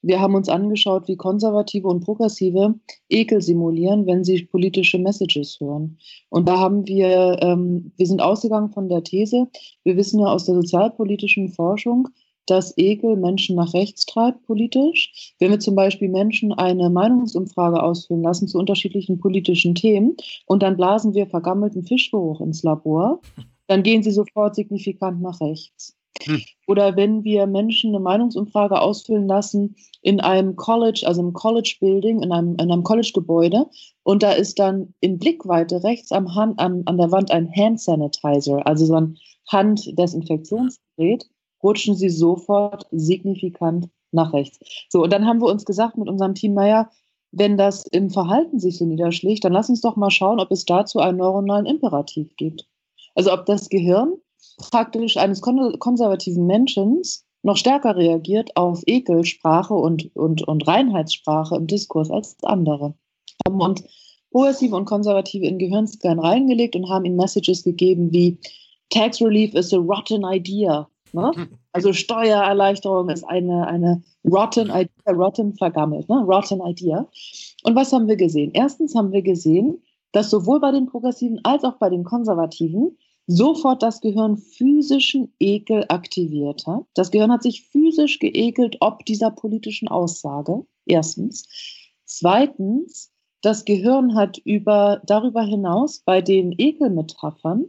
wir 0.02 0.22
haben 0.22 0.36
uns 0.36 0.50
angeschaut, 0.50 1.08
wie 1.08 1.18
Konservative 1.18 1.88
und 1.88 2.04
Progressive 2.04 2.76
Ekel 3.10 3.42
simulieren, 3.42 4.06
wenn 4.06 4.24
sie 4.24 4.46
politische 4.46 5.00
Messages 5.00 5.60
hören. 5.60 5.98
Und 6.30 6.48
da 6.48 6.60
haben 6.60 6.88
wir, 6.88 7.40
ähm, 7.42 7.92
wir 7.98 8.06
sind 8.06 8.22
ausgegangen 8.22 8.72
von 8.72 8.88
der 8.88 9.04
These, 9.04 9.48
wir 9.84 9.98
wissen 9.98 10.20
ja 10.20 10.28
aus 10.28 10.46
der 10.46 10.56
sozialpolitischen 10.56 11.50
Forschung, 11.50 12.08
dass 12.46 12.78
Ekel 12.78 13.16
Menschen 13.16 13.56
nach 13.56 13.74
rechts 13.74 14.06
treibt 14.06 14.46
politisch. 14.46 15.34
Wenn 15.40 15.52
wir 15.52 15.60
zum 15.60 15.76
Beispiel 15.76 16.10
Menschen 16.10 16.54
eine 16.54 16.90
Meinungsumfrage 16.90 17.82
ausfüllen 17.82 18.24
lassen 18.24 18.48
zu 18.48 18.58
unterschiedlichen 18.58 19.20
politischen 19.20 19.76
Themen 19.76 20.16
und 20.46 20.64
dann 20.64 20.78
blasen 20.78 21.14
wir 21.14 21.28
vergammelten 21.28 21.84
Fischgeruch 21.84 22.42
ins 22.42 22.64
Labor, 22.64 23.22
dann 23.68 23.84
gehen 23.84 24.04
sie 24.04 24.12
sofort 24.12 24.56
signifikant 24.56 25.22
nach 25.22 25.42
rechts. 25.42 25.96
Hm. 26.24 26.42
Oder 26.68 26.96
wenn 26.96 27.24
wir 27.24 27.46
Menschen 27.46 27.90
eine 27.90 28.00
Meinungsumfrage 28.00 28.80
ausfüllen 28.80 29.28
lassen 29.28 29.76
in 30.02 30.20
einem 30.22 30.56
College, 30.56 31.04
also 31.06 31.22
im 31.22 31.34
College 31.34 31.78
Building, 31.80 32.22
in 32.22 32.32
einem, 32.32 32.54
in 32.54 32.72
einem 32.72 32.84
College-Gebäude, 32.84 33.68
und 34.04 34.24
da 34.24 34.32
ist 34.32 34.60
dann 34.60 34.94
in 35.02 35.20
Blickweite 35.20 35.84
rechts 35.84 36.12
am 36.12 36.34
Hand, 36.36 36.60
an, 36.60 36.84
an 36.86 36.98
der 36.98 37.12
Wand 37.12 37.32
ein 37.32 37.52
Hand 37.52 37.82
Sanitizer, 37.82 38.66
also 38.66 38.86
so 38.86 38.96
ein 38.96 39.18
Handdesinfektionsgerät, 39.48 41.26
rutschen 41.64 41.96
sie 41.96 42.10
sofort 42.10 42.86
signifikant 42.92 43.90
nach 44.12 44.34
rechts. 44.34 44.60
So, 44.90 45.04
und 45.04 45.12
dann 45.12 45.26
haben 45.26 45.42
wir 45.42 45.48
uns 45.48 45.66
gesagt 45.66 45.98
mit 45.98 46.08
unserem 46.08 46.36
Team, 46.36 46.54
naja, 46.54 46.90
wenn 47.32 47.58
das 47.58 47.86
im 47.88 48.10
Verhalten 48.10 48.60
sich 48.60 48.78
so 48.78 48.86
niederschlägt, 48.86 49.44
dann 49.44 49.52
lass 49.52 49.70
uns 49.70 49.82
doch 49.82 49.98
mal 49.98 50.10
schauen, 50.12 50.40
ob 50.40 50.52
es 50.52 50.66
dazu 50.66 51.00
einen 51.00 51.18
neuronalen 51.18 51.66
Imperativ 51.66 52.36
gibt. 52.38 52.66
Also 53.14 53.34
ob 53.34 53.46
das 53.46 53.70
Gehirn 53.70 54.14
praktisch 54.58 55.18
eines 55.18 55.42
konservativen 55.42 56.46
Menschen 56.46 57.02
noch 57.44 57.58
stärker 57.58 57.96
reagiert 57.96 58.56
auf 58.56 58.82
Ekelsprache 58.86 59.74
und, 59.74 60.16
und, 60.16 60.48
und 60.48 60.68
Reinheitssprache 60.68 61.56
im 61.56 61.68
Diskurs 61.68 62.10
als 62.10 62.38
andere. 62.44 62.96
Haben 63.46 63.62
uns 63.62 63.84
Progressive 64.32 64.76
und 64.76 64.86
Konservative 64.86 65.46
in 65.46 65.60
Gehirnscan 65.60 66.20
reingelegt 66.20 66.76
und 66.76 66.90
haben 66.90 67.06
ihnen 67.06 67.16
Messages 67.16 67.64
gegeben 67.64 68.12
wie 68.12 68.38
Tax 68.90 69.22
Relief 69.22 69.54
is 69.54 69.74
a 69.74 69.78
rotten 69.78 70.24
idea. 70.26 70.90
Ne? 71.16 71.32
Also 71.72 71.94
Steuererleichterung 71.94 73.10
ist 73.10 73.24
eine, 73.24 73.68
eine 73.68 74.04
rotten 74.24 74.70
Idea, 74.70 74.90
rotten 75.08 75.56
vergammelt, 75.56 76.08
ne? 76.10 76.24
rotten 76.24 76.62
Idea. 76.62 77.08
Und 77.64 77.76
was 77.76 77.92
haben 77.94 78.08
wir 78.08 78.18
gesehen? 78.18 78.52
Erstens 78.54 78.96
haben 78.96 79.12
wir 79.12 79.22
gesehen, 79.22 79.82
dass 80.12 80.30
sowohl 80.30 80.60
bei 80.60 80.72
den 80.72 80.86
Progressiven 80.86 81.40
als 81.44 81.64
auch 81.64 81.78
bei 81.78 81.90
den 81.90 82.04
Konservativen 82.04 82.98
sofort 83.28 83.82
das 83.82 84.02
Gehirn 84.02 84.38
physischen 84.38 85.34
Ekel 85.40 85.86
aktiviert 85.90 86.68
hat. 86.68 86.84
Das 86.94 87.12
Gehirn 87.12 87.32
hat 87.32 87.44
sich 87.44 87.68
physisch 87.70 88.20
geekelt 88.20 88.78
ob 88.82 89.06
dieser 89.06 89.32
politischen 89.32 89.88
Aussage. 89.88 90.66
Erstens. 90.86 91.48
Zweitens, 92.06 93.12
das 93.42 93.66
Gehirn 93.66 94.16
hat 94.16 94.38
über, 94.40 95.02
darüber 95.06 95.44
hinaus 95.44 96.00
bei 96.00 96.22
den 96.22 96.54
Ekelmetaphern 96.58 97.66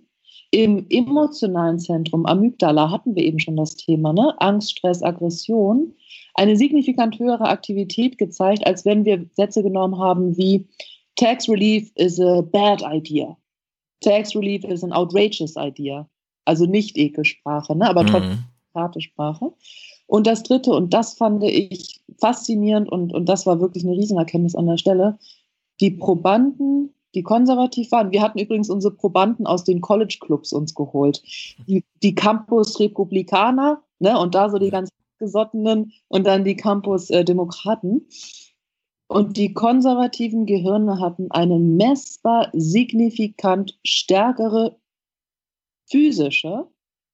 im 0.57 0.87
emotionalen 0.89 1.79
Zentrum, 1.79 2.25
Amygdala, 2.25 2.91
hatten 2.91 3.15
wir 3.15 3.25
eben 3.25 3.39
schon 3.39 3.57
das 3.57 3.77
Thema, 3.77 4.15
ne? 4.15 4.35
Angst, 4.41 4.71
Stress, 4.71 5.03
Aggression, 5.03 5.93
eine 6.33 6.57
signifikant 6.57 7.19
höhere 7.19 7.45
Aktivität 7.45 8.17
gezeigt, 8.17 8.67
als 8.67 8.87
wenn 8.87 9.05
wir 9.05 9.27
Sätze 9.35 9.63
genommen 9.63 9.99
haben 9.99 10.35
wie 10.39 10.67
Tax 11.17 11.47
Relief 11.47 11.93
is 11.97 12.19
a 12.19 12.41
bad 12.41 12.83
idea. 12.83 13.37
Tax 14.01 14.35
Relief 14.35 14.65
is 14.65 14.83
an 14.83 14.95
outrageous 14.95 15.57
idea. 15.59 16.09
Also 16.47 16.65
nicht 16.65 16.97
Ekelsprache, 16.97 17.77
ne? 17.77 17.87
aber 17.87 18.05
mhm. 18.05 18.07
trotzdem 18.07 18.39
harte 18.75 19.03
Sprache. 19.03 19.53
Und 20.07 20.27
das 20.27 20.43
Dritte, 20.43 20.71
und 20.71 20.95
das 20.95 21.15
fand 21.15 21.45
ich 21.45 22.01
faszinierend 22.19 22.91
und, 22.91 23.13
und 23.13 23.29
das 23.29 23.45
war 23.45 23.61
wirklich 23.61 23.85
eine 23.85 23.97
Riesenerkenntnis 23.97 24.55
an 24.55 24.67
der 24.67 24.79
Stelle, 24.79 25.19
die 25.81 25.91
Probanden 25.91 26.95
die 27.17 27.23
konservativ 27.23 27.91
waren. 27.91 28.13
Wir 28.13 28.23
hatten 28.23 28.39
übrigens 28.39 28.71
unsere 28.71 28.95
Probanden 28.95 29.47
aus 29.47 29.65
den 29.65 29.81
College-Clubs 29.81 30.53
uns 30.53 30.75
geholt. 30.75 31.23
Die, 31.67 31.83
die 32.03 32.15
Campus-Republikaner 32.15 33.83
ne, 33.99 34.19
und 34.19 34.35
da 34.35 34.51
so 34.51 34.59
die 34.59 34.71
ganz 34.71 34.91
Gesottenen 35.19 35.93
und 36.09 36.27
dann 36.27 36.45
die 36.45 36.57
Campus-Demokraten. 36.57 38.07
Und 39.09 39.37
die 39.39 39.55
konservativen 39.55 40.45
Gehirne 40.45 41.01
hatten 41.01 41.31
eine 41.31 41.59
messbar 41.59 42.51
signifikant 42.53 43.79
stärkere 43.83 44.77
physische 45.89 46.67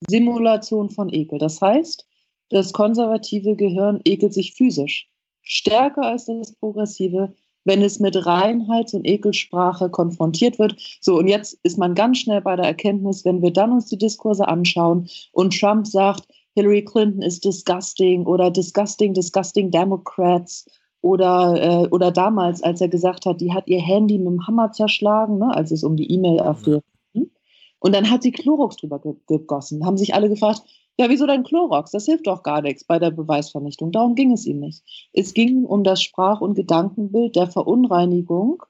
Simulation 0.09 0.91
von 0.91 1.11
Ekel. 1.11 1.39
Das 1.39 1.61
heißt, 1.61 2.09
das 2.49 2.73
konservative 2.73 3.55
Gehirn 3.55 4.01
ekelt 4.05 4.35
sich 4.35 4.55
physisch 4.55 5.09
stärker 5.43 6.03
als 6.03 6.27
das 6.27 6.53
progressive, 6.55 7.35
wenn 7.65 7.83
es 7.83 8.01
mit 8.01 8.17
Reinheits- 8.17 8.95
und 8.95 9.07
Ekelsprache 9.07 9.89
konfrontiert 9.91 10.59
wird. 10.59 10.77
So, 11.01 11.19
und 11.19 11.29
jetzt 11.29 11.59
ist 11.63 11.79
man 11.79 11.95
ganz 11.95 12.19
schnell 12.19 12.41
bei 12.41 12.57
der 12.57 12.67
Erkenntnis, 12.67 13.25
wenn 13.25 13.43
wir 13.43 13.53
dann 13.53 13.73
uns 13.73 13.87
die 13.87 13.99
Diskurse 13.99 14.49
anschauen 14.49 15.09
und 15.33 15.59
Trump 15.59 15.87
sagt, 15.87 16.27
Hillary 16.55 16.85
Clinton 16.85 17.23
ist 17.23 17.45
disgusting 17.45 18.27
oder 18.27 18.51
disgusting, 18.51 19.15
disgusting 19.15 19.71
Democrats 19.71 20.67
oder, 21.01 21.85
äh, 21.85 21.89
oder 21.89 22.11
damals, 22.11 22.63
als 22.63 22.81
er 22.81 22.89
gesagt 22.89 23.27
hat, 23.27 23.41
die 23.41 23.53
hat 23.53 23.67
ihr 23.69 23.81
Handy 23.81 24.19
mit 24.19 24.29
dem 24.29 24.47
Hammer 24.47 24.71
zerschlagen, 24.73 25.39
ne, 25.39 25.55
als 25.55 25.71
es 25.71 25.83
um 25.83 25.97
die 25.97 26.11
E-Mail-Affäre 26.13 26.83
ging. 27.13 27.31
Und 27.81 27.95
dann 27.95 28.11
hat 28.11 28.23
sie 28.23 28.33
Chlorox 28.33 28.77
drüber 28.77 29.01
gegossen. 29.27 29.85
Haben 29.85 29.97
sich 29.97 30.15
alle 30.15 30.29
gefragt, 30.29 30.63
ja, 31.03 31.11
wieso 31.11 31.27
denn 31.27 31.43
Chlorox? 31.43 31.91
Das 31.91 32.07
hilft 32.07 32.27
doch 32.27 32.43
gar 32.43 32.63
nichts 32.63 32.85
bei 32.85 32.99
der 32.99 33.11
Beweisvernichtung. 33.11 33.91
Darum 33.91 34.15
ging 34.15 34.33
es 34.33 34.47
ihm 34.47 34.61
nicht. 34.61 34.83
Es 35.13 35.35
ging 35.35 35.65
um 35.65 35.83
das 35.83 36.03
Sprach- 36.03 36.41
und 36.41 36.55
Gedankenbild 36.55 37.35
der 37.35 37.49
Verunreinigung. 37.49 38.63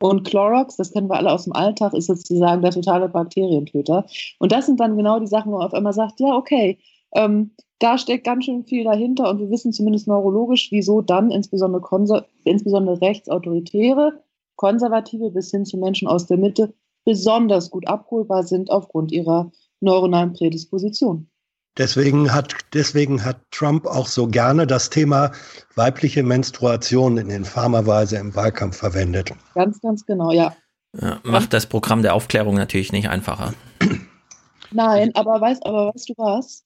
Und 0.00 0.24
Chlorox, 0.24 0.76
das 0.76 0.92
kennen 0.92 1.08
wir 1.08 1.16
alle 1.16 1.32
aus 1.32 1.44
dem 1.44 1.54
Alltag, 1.54 1.94
ist 1.94 2.06
sozusagen 2.06 2.60
der 2.60 2.72
totale 2.72 3.08
Bakterientöter. 3.08 4.04
Und 4.38 4.52
das 4.52 4.66
sind 4.66 4.78
dann 4.78 4.96
genau 4.96 5.18
die 5.18 5.26
Sachen, 5.26 5.50
wo 5.52 5.56
man 5.56 5.66
auf 5.66 5.72
einmal 5.72 5.94
sagt, 5.94 6.20
ja, 6.20 6.36
okay, 6.36 6.78
ähm, 7.14 7.52
da 7.78 7.96
steckt 7.96 8.24
ganz 8.24 8.44
schön 8.44 8.64
viel 8.64 8.84
dahinter 8.84 9.30
und 9.30 9.38
wir 9.38 9.50
wissen 9.50 9.72
zumindest 9.72 10.06
neurologisch, 10.06 10.70
wieso 10.70 11.00
dann 11.00 11.30
insbesondere, 11.30 11.80
konser 11.80 12.26
insbesondere 12.44 13.00
rechtsautoritäre, 13.00 14.22
konservative 14.56 15.30
bis 15.30 15.50
hin 15.50 15.64
zu 15.64 15.78
Menschen 15.78 16.08
aus 16.08 16.26
der 16.26 16.36
Mitte 16.36 16.74
besonders 17.04 17.70
gut 17.70 17.86
abholbar 17.86 18.42
sind 18.42 18.70
aufgrund 18.70 19.12
ihrer 19.12 19.50
neuronalen 19.80 20.32
Prädisposition. 20.32 21.28
Deswegen 21.76 22.32
hat, 22.32 22.54
deswegen 22.72 23.24
hat 23.24 23.40
Trump 23.50 23.86
auch 23.86 24.06
so 24.06 24.28
gerne 24.28 24.66
das 24.66 24.90
Thema 24.90 25.32
weibliche 25.74 26.22
Menstruation 26.22 27.18
in 27.18 27.30
infamer 27.30 27.84
Weise 27.86 28.16
im 28.16 28.34
Wahlkampf 28.36 28.76
verwendet. 28.76 29.32
Ganz, 29.54 29.80
ganz 29.80 30.06
genau, 30.06 30.30
ja. 30.30 30.56
ja 31.00 31.18
macht 31.24 31.52
das 31.52 31.66
Programm 31.66 32.02
der 32.02 32.14
Aufklärung 32.14 32.54
natürlich 32.54 32.92
nicht 32.92 33.08
einfacher. 33.08 33.54
Nein, 34.70 35.14
aber 35.14 35.40
weißt, 35.40 35.66
aber 35.66 35.92
weißt 35.94 36.10
du 36.10 36.14
was? 36.16 36.64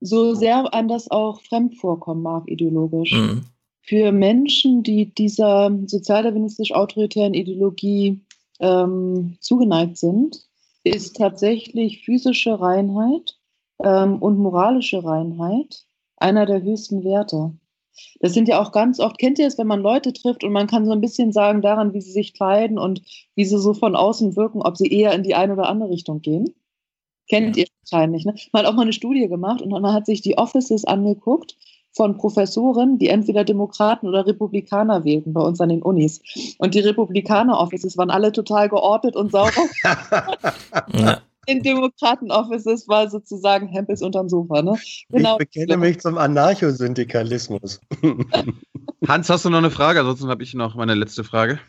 So 0.00 0.34
sehr 0.34 0.72
einem 0.74 0.88
das 0.88 1.10
auch 1.10 1.40
fremd 1.40 1.78
vorkommen 1.78 2.22
mag, 2.22 2.44
ideologisch. 2.46 3.12
Mhm. 3.12 3.46
Für 3.80 4.12
Menschen, 4.12 4.82
die 4.82 5.14
dieser 5.14 5.70
sozialdarwinistisch-autoritären 5.86 7.32
Ideologie 7.32 8.22
ähm, 8.60 9.36
zugeneigt 9.40 9.96
sind, 9.96 10.46
ist 10.84 11.16
tatsächlich 11.16 12.04
physische 12.04 12.60
Reinheit 12.60 13.38
ähm, 13.82 14.22
und 14.22 14.38
moralische 14.38 15.04
Reinheit 15.04 15.84
einer 16.16 16.46
der 16.46 16.62
höchsten 16.62 17.04
Werte. 17.04 17.52
Das 18.20 18.34
sind 18.34 18.48
ja 18.48 18.60
auch 18.60 18.72
ganz 18.72 18.98
oft, 19.00 19.18
kennt 19.18 19.38
ihr 19.38 19.46
es, 19.46 19.56
wenn 19.56 19.66
man 19.66 19.80
Leute 19.80 20.12
trifft 20.12 20.44
und 20.44 20.52
man 20.52 20.66
kann 20.66 20.84
so 20.84 20.92
ein 20.92 21.00
bisschen 21.00 21.32
sagen 21.32 21.62
daran, 21.62 21.94
wie 21.94 22.00
sie 22.00 22.10
sich 22.10 22.34
kleiden 22.34 22.78
und 22.78 23.02
wie 23.34 23.44
sie 23.44 23.58
so 23.58 23.72
von 23.72 23.94
außen 23.96 24.36
wirken, 24.36 24.62
ob 24.62 24.76
sie 24.76 24.88
eher 24.88 25.12
in 25.12 25.22
die 25.22 25.34
eine 25.34 25.52
oder 25.52 25.68
andere 25.68 25.90
Richtung 25.90 26.20
gehen? 26.20 26.54
Kennt 27.28 27.56
ihr 27.56 27.66
wahrscheinlich. 27.82 28.24
Ne? 28.24 28.34
Man 28.52 28.62
hat 28.64 28.70
auch 28.70 28.76
mal 28.76 28.82
eine 28.82 28.92
Studie 28.92 29.28
gemacht 29.28 29.62
und 29.62 29.70
man 29.70 29.92
hat 29.92 30.06
sich 30.06 30.20
die 30.22 30.36
Offices 30.36 30.84
angeguckt 30.84 31.56
von 31.94 32.16
Professoren, 32.16 32.98
die 32.98 33.08
entweder 33.08 33.44
Demokraten 33.44 34.08
oder 34.08 34.26
Republikaner 34.26 35.04
wählten 35.04 35.32
bei 35.32 35.40
uns 35.40 35.60
an 35.60 35.68
den 35.68 35.82
Unis. 35.82 36.20
Und 36.58 36.74
die 36.74 36.80
Republikaner-Offices 36.80 37.96
waren 37.96 38.10
alle 38.10 38.32
total 38.32 38.68
geordnet 38.68 39.16
und 39.16 39.30
sauber. 39.30 39.52
ja. 40.92 41.20
In 41.46 41.62
Demokraten-Offices 41.62 42.88
war 42.88 43.08
sozusagen 43.10 43.68
Hempels 43.68 44.02
unterm 44.02 44.28
Sofa. 44.28 44.62
Ne? 44.62 44.76
Genau. 45.10 45.38
Ich 45.38 45.50
bekenne 45.50 45.76
mich 45.76 46.00
zum 46.00 46.18
Anarchosyndikalismus. 46.18 47.80
Hans, 49.08 49.28
hast 49.28 49.44
du 49.44 49.50
noch 49.50 49.58
eine 49.58 49.70
Frage? 49.70 50.00
Ansonsten 50.00 50.28
habe 50.28 50.42
ich 50.42 50.54
noch 50.54 50.74
meine 50.74 50.94
letzte 50.94 51.22
Frage. 51.22 51.60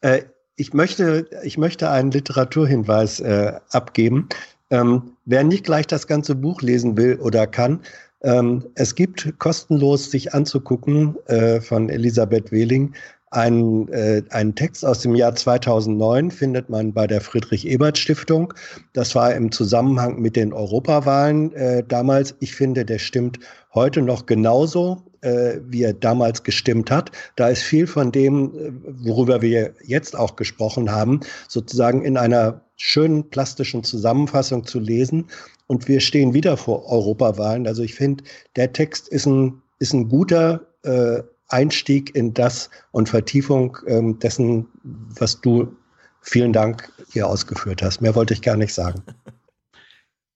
Äh, 0.00 0.22
ich, 0.56 0.72
möchte, 0.72 1.28
ich 1.42 1.58
möchte 1.58 1.90
einen 1.90 2.12
Literaturhinweis 2.12 3.20
äh, 3.20 3.54
abgeben. 3.70 4.28
Ähm, 4.70 5.16
wer 5.24 5.44
nicht 5.44 5.64
gleich 5.64 5.86
das 5.86 6.06
ganze 6.06 6.34
Buch 6.34 6.62
lesen 6.62 6.96
will 6.96 7.18
oder 7.20 7.46
kann, 7.46 7.80
ähm, 8.24 8.64
es 8.74 8.94
gibt 8.94 9.38
kostenlos 9.38 10.10
sich 10.10 10.34
anzugucken 10.34 11.16
äh, 11.26 11.60
von 11.60 11.88
Elisabeth 11.88 12.50
Wehling 12.50 12.94
einen, 13.34 13.88
äh, 13.88 14.22
einen 14.30 14.54
Text 14.54 14.84
aus 14.84 15.00
dem 15.00 15.14
Jahr 15.14 15.34
2009 15.34 16.30
findet 16.30 16.70
man 16.70 16.92
bei 16.92 17.06
der 17.06 17.20
Friedrich-Ebert-Stiftung. 17.20 18.54
Das 18.92 19.14
war 19.14 19.34
im 19.34 19.50
Zusammenhang 19.50 20.20
mit 20.20 20.36
den 20.36 20.52
Europawahlen 20.52 21.52
äh, 21.54 21.82
damals. 21.86 22.34
Ich 22.40 22.54
finde, 22.54 22.84
der 22.84 22.98
stimmt 22.98 23.40
heute 23.74 24.02
noch 24.02 24.26
genauso, 24.26 25.02
äh, 25.22 25.58
wie 25.66 25.82
er 25.82 25.94
damals 25.94 26.44
gestimmt 26.44 26.90
hat. 26.90 27.10
Da 27.34 27.48
ist 27.48 27.62
viel 27.62 27.86
von 27.86 28.12
dem, 28.12 28.54
äh, 28.54 28.72
worüber 29.04 29.42
wir 29.42 29.74
jetzt 29.82 30.16
auch 30.16 30.36
gesprochen 30.36 30.92
haben, 30.92 31.20
sozusagen 31.48 32.02
in 32.02 32.16
einer 32.16 32.60
schönen 32.76 33.30
plastischen 33.30 33.82
Zusammenfassung 33.84 34.64
zu 34.64 34.78
lesen. 34.78 35.26
Und 35.66 35.88
wir 35.88 36.00
stehen 36.00 36.34
wieder 36.34 36.56
vor 36.56 36.86
Europawahlen. 36.90 37.66
Also 37.66 37.82
ich 37.82 37.94
finde, 37.94 38.24
der 38.56 38.72
Text 38.72 39.08
ist 39.08 39.26
ein, 39.26 39.62
ist 39.78 39.92
ein 39.92 40.08
guter 40.08 40.66
äh, 40.82 41.22
Einstieg 41.48 42.14
in 42.14 42.34
das 42.34 42.70
und 42.92 43.08
Vertiefung 43.08 43.78
ähm, 43.86 44.18
dessen, 44.18 44.66
was 44.82 45.40
du, 45.40 45.74
vielen 46.20 46.52
Dank, 46.52 46.90
hier 47.10 47.28
ausgeführt 47.28 47.82
hast. 47.82 48.00
Mehr 48.00 48.14
wollte 48.14 48.34
ich 48.34 48.42
gar 48.42 48.56
nicht 48.56 48.74
sagen. 48.74 49.02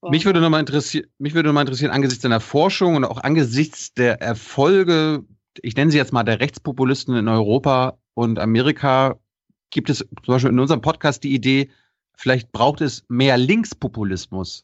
Mich 0.01 0.23
würde 0.23 0.39
nochmal 0.39 0.61
interessieren, 0.61 1.07
mich 1.17 1.33
würde 1.33 1.49
nochmal 1.49 1.63
interessieren, 1.63 1.91
angesichts 1.91 2.23
deiner 2.23 2.39
Forschung 2.39 2.95
und 2.95 3.03
auch 3.03 3.17
angesichts 3.17 3.93
der 3.93 4.21
Erfolge, 4.21 5.25
ich 5.61 5.75
nenne 5.75 5.91
sie 5.91 5.97
jetzt 5.97 6.13
mal 6.13 6.23
der 6.23 6.39
Rechtspopulisten 6.39 7.15
in 7.15 7.27
Europa 7.27 7.97
und 8.13 8.39
Amerika, 8.39 9.19
gibt 9.71 9.89
es 9.89 9.97
zum 9.97 10.33
Beispiel 10.33 10.51
in 10.51 10.59
unserem 10.59 10.79
Podcast 10.79 11.25
die 11.25 11.33
Idee, 11.33 11.69
vielleicht 12.15 12.53
braucht 12.53 12.79
es 12.79 13.03
mehr 13.09 13.37
Linkspopulismus. 13.37 14.63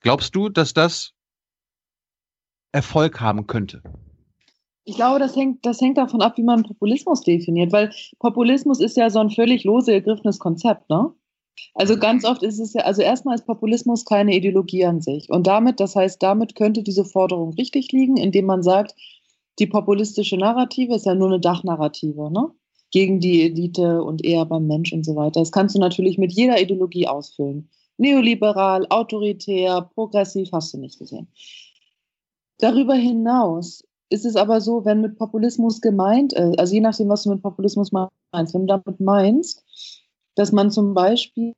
Glaubst 0.00 0.34
du, 0.34 0.48
dass 0.48 0.72
das 0.74 1.12
Erfolg 2.72 3.20
haben 3.20 3.46
könnte? 3.46 3.82
Ich 4.84 4.96
glaube, 4.96 5.18
das 5.18 5.36
hängt, 5.36 5.64
das 5.66 5.80
hängt 5.80 5.98
davon 5.98 6.22
ab, 6.22 6.36
wie 6.36 6.42
man 6.42 6.62
Populismus 6.62 7.20
definiert, 7.22 7.70
weil 7.72 7.92
Populismus 8.18 8.80
ist 8.80 8.96
ja 8.96 9.10
so 9.10 9.18
ein 9.18 9.30
völlig 9.30 9.64
lose 9.64 9.92
gegriffenes 9.92 10.38
Konzept, 10.38 10.88
ne? 10.88 11.12
Also 11.74 11.98
ganz 11.98 12.24
oft 12.24 12.42
ist 12.42 12.58
es 12.58 12.72
ja, 12.72 12.82
also 12.82 13.02
erstmal 13.02 13.34
ist 13.34 13.46
Populismus 13.46 14.06
keine 14.06 14.34
Ideologie 14.34 14.86
an 14.86 15.02
sich. 15.02 15.28
Und 15.30 15.46
damit, 15.46 15.78
das 15.78 15.94
heißt, 15.94 16.22
damit 16.22 16.54
könnte 16.54 16.82
diese 16.82 17.04
Forderung 17.04 17.52
richtig 17.54 17.92
liegen, 17.92 18.16
indem 18.16 18.46
man 18.46 18.62
sagt, 18.62 18.94
die 19.58 19.66
populistische 19.66 20.38
Narrative 20.38 20.94
ist 20.94 21.04
ja 21.04 21.14
nur 21.14 21.28
eine 21.28 21.40
Dachnarrative, 21.40 22.30
ne? 22.32 22.48
Gegen 22.90 23.20
die 23.20 23.42
Elite 23.42 24.02
und 24.02 24.24
eher 24.24 24.46
beim 24.46 24.66
Mensch 24.66 24.92
und 24.92 25.04
so 25.04 25.14
weiter. 25.14 25.40
Das 25.40 25.52
kannst 25.52 25.76
du 25.76 25.78
natürlich 25.78 26.16
mit 26.16 26.32
jeder 26.32 26.60
Ideologie 26.60 27.06
ausfüllen. 27.06 27.68
Neoliberal, 28.00 28.86
autoritär, 28.88 29.90
progressiv, 29.94 30.50
hast 30.52 30.72
du 30.72 30.78
nicht 30.78 30.98
gesehen. 30.98 31.28
Darüber 32.58 32.94
hinaus 32.94 33.84
ist 34.08 34.24
es 34.24 34.36
aber 34.36 34.62
so, 34.62 34.86
wenn 34.86 35.02
mit 35.02 35.18
Populismus 35.18 35.82
gemeint 35.82 36.32
ist, 36.32 36.58
also 36.58 36.74
je 36.74 36.80
nachdem, 36.80 37.10
was 37.10 37.24
du 37.24 37.30
mit 37.30 37.42
Populismus 37.42 37.92
meinst, 37.92 38.54
wenn 38.54 38.66
du 38.66 38.66
damit 38.66 39.00
meinst, 39.00 39.64
dass 40.34 40.50
man 40.50 40.70
zum 40.70 40.94
Beispiel 40.94 41.54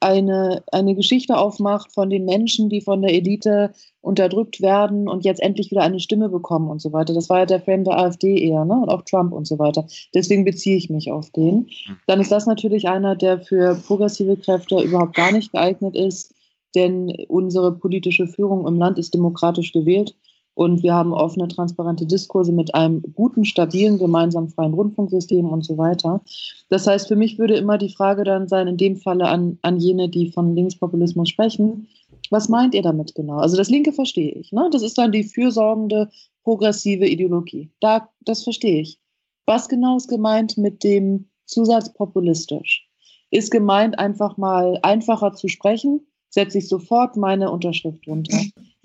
eine, 0.00 0.62
eine 0.70 0.94
Geschichte 0.94 1.36
aufmacht 1.36 1.92
von 1.92 2.10
den 2.10 2.24
Menschen, 2.24 2.68
die 2.68 2.80
von 2.80 3.02
der 3.02 3.12
Elite 3.12 3.72
unterdrückt 4.00 4.60
werden 4.60 5.08
und 5.08 5.24
jetzt 5.24 5.40
endlich 5.40 5.70
wieder 5.70 5.82
eine 5.82 5.98
Stimme 5.98 6.28
bekommen 6.28 6.70
und 6.70 6.80
so 6.80 6.92
weiter. 6.92 7.14
Das 7.14 7.28
war 7.28 7.40
ja 7.40 7.46
der 7.46 7.60
Frame 7.60 7.84
der 7.84 7.98
AfD 7.98 8.38
eher, 8.38 8.64
ne? 8.64 8.74
Und 8.74 8.88
auch 8.88 9.02
Trump 9.02 9.32
und 9.32 9.46
so 9.46 9.58
weiter. 9.58 9.86
Deswegen 10.14 10.44
beziehe 10.44 10.76
ich 10.76 10.90
mich 10.90 11.10
auf 11.10 11.30
den. 11.30 11.68
Dann 12.06 12.20
ist 12.20 12.30
das 12.30 12.46
natürlich 12.46 12.88
einer, 12.88 13.16
der 13.16 13.40
für 13.40 13.74
progressive 13.74 14.36
Kräfte 14.36 14.80
überhaupt 14.80 15.16
gar 15.16 15.32
nicht 15.32 15.52
geeignet 15.52 15.96
ist, 15.96 16.34
denn 16.74 17.12
unsere 17.28 17.72
politische 17.72 18.26
Führung 18.28 18.66
im 18.66 18.78
Land 18.78 18.98
ist 18.98 19.14
demokratisch 19.14 19.72
gewählt. 19.72 20.14
Und 20.56 20.82
wir 20.82 20.94
haben 20.94 21.12
offene, 21.12 21.48
transparente 21.48 22.06
Diskurse 22.06 22.50
mit 22.50 22.74
einem 22.74 23.02
guten, 23.14 23.44
stabilen, 23.44 23.98
gemeinsamen 23.98 24.48
freien 24.48 24.72
Rundfunksystem 24.72 25.44
und 25.44 25.66
so 25.66 25.76
weiter. 25.76 26.22
Das 26.70 26.86
heißt, 26.86 27.08
für 27.08 27.14
mich 27.14 27.38
würde 27.38 27.56
immer 27.56 27.76
die 27.76 27.92
Frage 27.92 28.24
dann 28.24 28.48
sein, 28.48 28.66
in 28.66 28.78
dem 28.78 28.96
Falle 28.96 29.28
an, 29.28 29.58
an 29.60 29.76
jene, 29.78 30.08
die 30.08 30.32
von 30.32 30.56
Linkspopulismus 30.56 31.28
sprechen, 31.28 31.88
was 32.30 32.48
meint 32.48 32.74
ihr 32.74 32.80
damit 32.80 33.14
genau? 33.14 33.36
Also 33.36 33.58
das 33.58 33.68
Linke 33.68 33.92
verstehe 33.92 34.32
ich. 34.32 34.50
Ne? 34.50 34.70
Das 34.72 34.80
ist 34.80 34.96
dann 34.96 35.12
die 35.12 35.24
fürsorgende, 35.24 36.08
progressive 36.42 37.06
Ideologie. 37.06 37.70
Da, 37.80 38.08
das 38.22 38.42
verstehe 38.42 38.80
ich. 38.80 38.98
Was 39.44 39.68
genau 39.68 39.98
ist 39.98 40.08
gemeint 40.08 40.56
mit 40.56 40.82
dem 40.82 41.28
Zusatz 41.44 41.92
populistisch? 41.92 42.88
Ist 43.30 43.50
gemeint, 43.50 43.98
einfach 43.98 44.38
mal 44.38 44.78
einfacher 44.82 45.34
zu 45.34 45.48
sprechen, 45.48 46.06
setze 46.30 46.58
ich 46.58 46.68
sofort 46.68 47.18
meine 47.18 47.50
Unterschrift 47.50 48.06
drunter. 48.06 48.38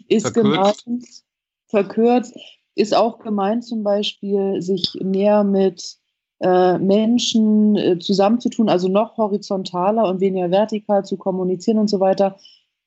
Ist 0.10 0.34
Verkürzt. 0.34 0.84
gemeint, 0.86 1.24
verkürzt. 1.72 2.38
ist 2.76 2.96
auch 2.96 3.20
gemeint, 3.20 3.66
zum 3.66 3.84
Beispiel, 3.84 4.62
sich 4.62 4.94
mehr 5.02 5.44
mit 5.44 5.98
äh, 6.40 6.78
Menschen 6.78 7.76
äh, 7.76 8.00
zusammenzutun, 8.00 8.70
also 8.70 8.88
noch 8.88 9.18
horizontaler 9.18 10.08
und 10.08 10.22
weniger 10.22 10.52
vertikal 10.52 11.04
zu 11.06 11.18
kommunizieren 11.18 11.80
und 11.80 11.90
so 11.90 12.00
weiter. 12.00 12.38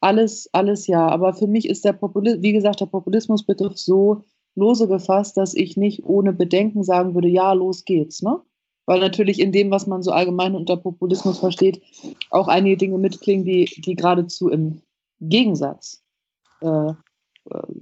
Alles, 0.01 0.49
alles 0.53 0.87
ja. 0.87 1.07
Aber 1.09 1.35
für 1.35 1.47
mich 1.47 1.69
ist 1.69 1.85
der 1.85 1.93
Populismus, 1.93 2.43
wie 2.43 2.53
gesagt, 2.53 2.81
der 2.81 2.87
Populismusbegriff 2.87 3.79
so 3.79 4.23
lose 4.55 4.89
gefasst, 4.89 5.37
dass 5.37 5.55
ich 5.55 5.77
nicht 5.77 6.05
ohne 6.05 6.33
Bedenken 6.33 6.85
sagen 6.85 7.15
würde, 7.15 7.29
ja, 7.29 7.53
los 7.53 7.85
geht's. 7.85 8.23
Ne? 8.23 8.41
Weil 8.87 9.01
natürlich 9.01 9.41
in 9.41 9.53
dem, 9.53 9.71
was 9.71 9.87
man 9.87 10.03
so 10.03 10.11
allgemein 10.11 10.55
unter 10.55 10.77
Populismus 10.77 11.39
versteht, 11.39 11.83
auch 12.31 12.49
einige 12.49 12.77
Dinge 12.77 12.99
mitklingen, 12.99 13.45
die, 13.45 13.65
die 13.65 13.95
geradezu 13.95 14.49
im 14.49 14.83
Gegensatz 15.21 16.03
äh, 16.61 16.93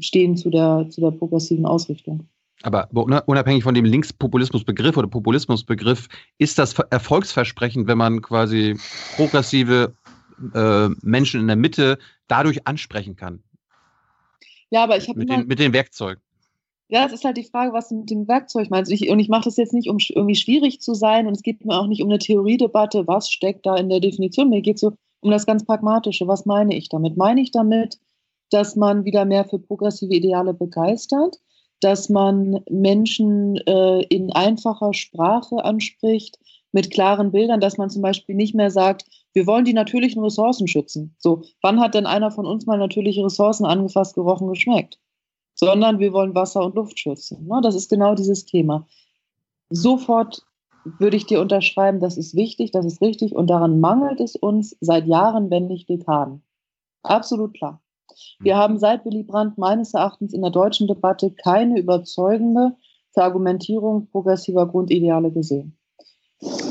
stehen 0.00 0.36
zu 0.36 0.50
der, 0.50 0.86
zu 0.90 1.00
der 1.00 1.10
progressiven 1.12 1.66
Ausrichtung. 1.66 2.28
Aber 2.62 2.88
unabhängig 3.26 3.64
von 3.64 3.74
dem 3.74 3.84
Linkspopulismusbegriff 3.84 4.96
oder 4.96 5.08
Populismusbegriff, 5.08 6.08
ist 6.38 6.58
das 6.58 6.78
erfolgsversprechend, 6.90 7.88
wenn 7.88 7.98
man 7.98 8.22
quasi 8.22 8.76
progressive 9.16 9.94
äh, 10.54 10.88
Menschen 11.02 11.40
in 11.40 11.46
der 11.48 11.56
Mitte 11.56 11.98
dadurch 12.28 12.66
ansprechen 12.66 13.16
kann? 13.16 13.42
Ja, 14.70 14.84
aber 14.84 14.96
ich 14.96 15.08
habe 15.08 15.18
mit, 15.18 15.28
den, 15.28 15.46
mit 15.46 15.58
den 15.58 15.72
Werkzeugen. 15.72 16.22
Ja, 16.88 17.06
es 17.06 17.12
ist 17.12 17.24
halt 17.24 17.36
die 17.36 17.44
Frage, 17.44 17.72
was 17.72 17.88
du 17.88 17.96
mit 17.96 18.10
dem 18.10 18.28
Werkzeug 18.28 18.70
meinst. 18.70 18.92
Ich, 18.92 19.08
und 19.08 19.18
ich 19.18 19.28
mache 19.28 19.44
das 19.44 19.56
jetzt 19.56 19.72
nicht, 19.72 19.88
um 19.88 19.96
irgendwie 19.98 20.34
schwierig 20.34 20.80
zu 20.80 20.94
sein 20.94 21.26
und 21.26 21.34
es 21.34 21.42
geht 21.42 21.64
mir 21.64 21.78
auch 21.78 21.86
nicht 21.86 22.02
um 22.02 22.08
eine 22.08 22.18
Theoriedebatte, 22.18 23.06
was 23.06 23.30
steckt 23.30 23.66
da 23.66 23.76
in 23.76 23.88
der 23.88 24.00
Definition. 24.00 24.50
Mir 24.50 24.62
geht 24.62 24.76
es 24.76 24.82
so 24.82 24.92
um 25.20 25.30
das 25.30 25.46
ganz 25.46 25.64
Pragmatische. 25.64 26.28
Was 26.28 26.46
meine 26.46 26.76
ich 26.76 26.88
damit? 26.88 27.16
Meine 27.16 27.40
ich 27.40 27.50
damit, 27.50 27.98
dass 28.52 28.76
man 28.76 29.04
wieder 29.04 29.24
mehr 29.24 29.44
für 29.44 29.58
progressive 29.58 30.14
Ideale 30.14 30.54
begeistert? 30.54 31.38
dass 31.82 32.08
man 32.08 32.60
Menschen 32.70 33.56
äh, 33.66 34.02
in 34.04 34.32
einfacher 34.32 34.94
Sprache 34.94 35.64
anspricht, 35.64 36.38
mit 36.70 36.90
klaren 36.90 37.32
Bildern, 37.32 37.60
dass 37.60 37.76
man 37.76 37.90
zum 37.90 38.00
Beispiel 38.00 38.34
nicht 38.34 38.54
mehr 38.54 38.70
sagt, 38.70 39.04
wir 39.34 39.46
wollen 39.46 39.64
die 39.64 39.74
natürlichen 39.74 40.22
Ressourcen 40.22 40.68
schützen. 40.68 41.14
So, 41.18 41.42
wann 41.60 41.80
hat 41.80 41.94
denn 41.94 42.06
einer 42.06 42.30
von 42.30 42.46
uns 42.46 42.66
mal 42.66 42.78
natürliche 42.78 43.24
Ressourcen 43.24 43.66
angefasst, 43.66 44.14
gerochen, 44.14 44.48
geschmeckt? 44.48 44.98
Sondern 45.54 45.98
wir 45.98 46.14
wollen 46.14 46.34
Wasser 46.34 46.64
und 46.64 46.76
Luft 46.76 46.98
schützen. 46.98 47.46
Ne? 47.46 47.60
Das 47.62 47.74
ist 47.74 47.90
genau 47.90 48.14
dieses 48.14 48.46
Thema. 48.46 48.86
Sofort 49.68 50.42
würde 50.98 51.16
ich 51.16 51.26
dir 51.26 51.40
unterschreiben, 51.40 52.00
das 52.00 52.16
ist 52.16 52.34
wichtig, 52.34 52.70
das 52.70 52.86
ist 52.86 53.02
richtig 53.02 53.34
und 53.34 53.48
daran 53.48 53.80
mangelt 53.80 54.20
es 54.20 54.34
uns 54.34 54.76
seit 54.80 55.06
Jahren, 55.06 55.50
wenn 55.50 55.66
nicht 55.66 55.88
Dekaden. 55.88 56.42
Absolut 57.02 57.54
klar. 57.54 57.82
Wir 58.40 58.56
haben 58.56 58.78
seit 58.78 59.04
Willy 59.04 59.22
Brandt 59.22 59.58
meines 59.58 59.94
Erachtens 59.94 60.32
in 60.32 60.42
der 60.42 60.50
deutschen 60.50 60.86
Debatte 60.86 61.30
keine 61.30 61.78
überzeugende 61.78 62.76
Verargumentierung 63.12 64.08
progressiver 64.10 64.66
Grundideale 64.66 65.30
gesehen. 65.30 65.76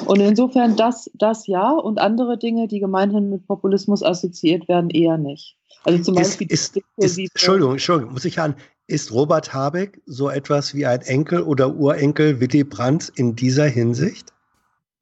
Und 0.05 0.19
insofern 0.19 0.75
das, 0.75 1.09
das 1.13 1.47
ja 1.47 1.71
und 1.71 1.99
andere 1.99 2.37
Dinge, 2.37 2.67
die 2.67 2.79
gemeinhin 2.79 3.29
mit 3.29 3.47
Populismus 3.47 4.03
assoziiert 4.03 4.67
werden, 4.67 4.89
eher 4.89 5.17
nicht. 5.17 5.55
Also 5.83 6.03
zum 6.03 6.17
ist, 6.17 6.29
Beispiel. 6.29 6.47
Ist, 6.51 6.77
ist, 6.97 7.17
Entschuldigung, 7.17 7.73
Entschuldigung, 7.73 8.13
muss 8.13 8.25
ich 8.25 8.39
an. 8.39 8.55
Ist 8.87 9.13
Robert 9.13 9.53
Habeck 9.53 10.01
so 10.05 10.29
etwas 10.29 10.75
wie 10.75 10.85
ein 10.85 11.01
Enkel 11.01 11.41
oder 11.43 11.73
Urenkel 11.73 12.41
Willy 12.41 12.65
Brandt 12.65 13.11
in 13.15 13.35
dieser 13.35 13.67
Hinsicht? 13.67 14.33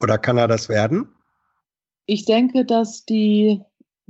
Oder 0.02 0.18
kann 0.18 0.38
er 0.38 0.48
das 0.48 0.70
werden? 0.70 1.10
Ich 2.06 2.26
denke, 2.26 2.66
dass 2.66 3.06
die 3.06 3.62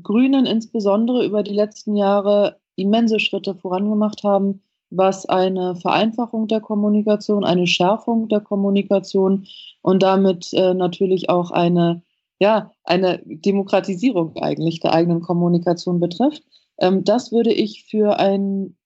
Grünen 0.04 0.46
insbesondere 0.46 1.26
über 1.26 1.44
die 1.44 1.54
letzten 1.54 1.96
Jahre 1.96 2.60
immense 2.76 3.20
Schritte 3.20 3.56
vorangemacht 3.56 4.24
haben, 4.24 4.62
was 4.90 5.28
eine 5.28 5.76
Vereinfachung 5.76 6.48
der 6.48 6.62
Kommunikation, 6.62 7.44
eine 7.44 7.68
Schärfung 7.68 8.28
der 8.28 8.40
Kommunikation 8.40 9.48
und 9.82 10.02
damit 10.02 10.52
äh, 10.54 10.74
natürlich 10.74 11.30
auch 11.30 11.52
eine, 11.52 12.02
ja, 12.40 12.72
eine 12.84 13.22
Demokratisierung 13.26 14.36
eigentlich 14.38 14.80
der 14.80 14.94
eigenen 14.94 15.22
Kommunikation 15.22 16.00
betrifft. 16.00 16.44
Ähm, 16.80 17.04
das 17.04 17.32
würde 17.32 17.54
ich 17.54 17.86
für 17.86 18.18
ein, 18.20 18.78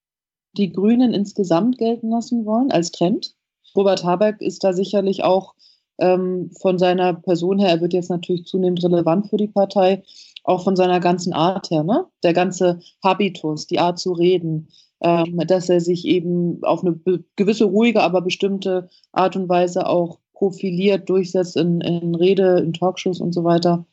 die 0.58 0.72
Grünen 0.72 1.14
insgesamt 1.14 1.78
gelten 1.78 2.10
lassen 2.10 2.46
wollen 2.46 2.72
als 2.72 2.92
Trend. 2.92 3.36
Robert 3.76 4.04
Habeck 4.04 4.42
ist 4.42 4.64
da 4.64 4.74
sicherlich 4.74 5.24
auch 5.24 5.56
ähm, 6.00 6.52
von 6.60 6.78
seiner 6.78 7.14
Person 7.14 7.60
her, 7.60 7.70
er 7.70 7.82
wird 7.82 7.94
jetzt 7.94 8.10
natürlich 8.10 8.46
zunehmend 8.46 8.84
relevant 8.84 9.30
für 9.30 9.38
die 9.38 9.48
Partei, 9.48 10.04
auch 10.44 10.64
von 10.64 10.76
seiner 10.76 11.00
ganzen 11.00 11.34
Art 11.34 11.72
her, 11.72 11.84
ne? 11.84 12.06
Der 12.24 12.34
ganze 12.34 12.80
Habitus, 13.04 13.68
die 13.68 13.80
Art 13.80 14.00
zu 14.00 14.12
reden, 14.12 14.68
ähm, 15.02 15.42
dass 15.48 15.70
er 15.70 15.82
sich 15.82 16.06
eben 16.06 16.64
auf 16.64 16.84
eine 16.84 17.00
gewisse 17.36 17.66
ruhige, 17.66 18.02
aber 18.02 18.22
bestimmte 18.22 18.90
Art 19.12 19.36
und 19.36 19.50
Weise 19.50 19.88
auch 19.88 20.20
profiliert, 20.34 21.10
durchsetzt 21.10 21.56
in, 21.56 21.82
in 21.82 22.16
Rede, 22.16 22.60
in 22.60 22.74
Talkshows 22.74 23.22
und 23.22 23.34
so 23.34 23.44
weiter. 23.44 23.86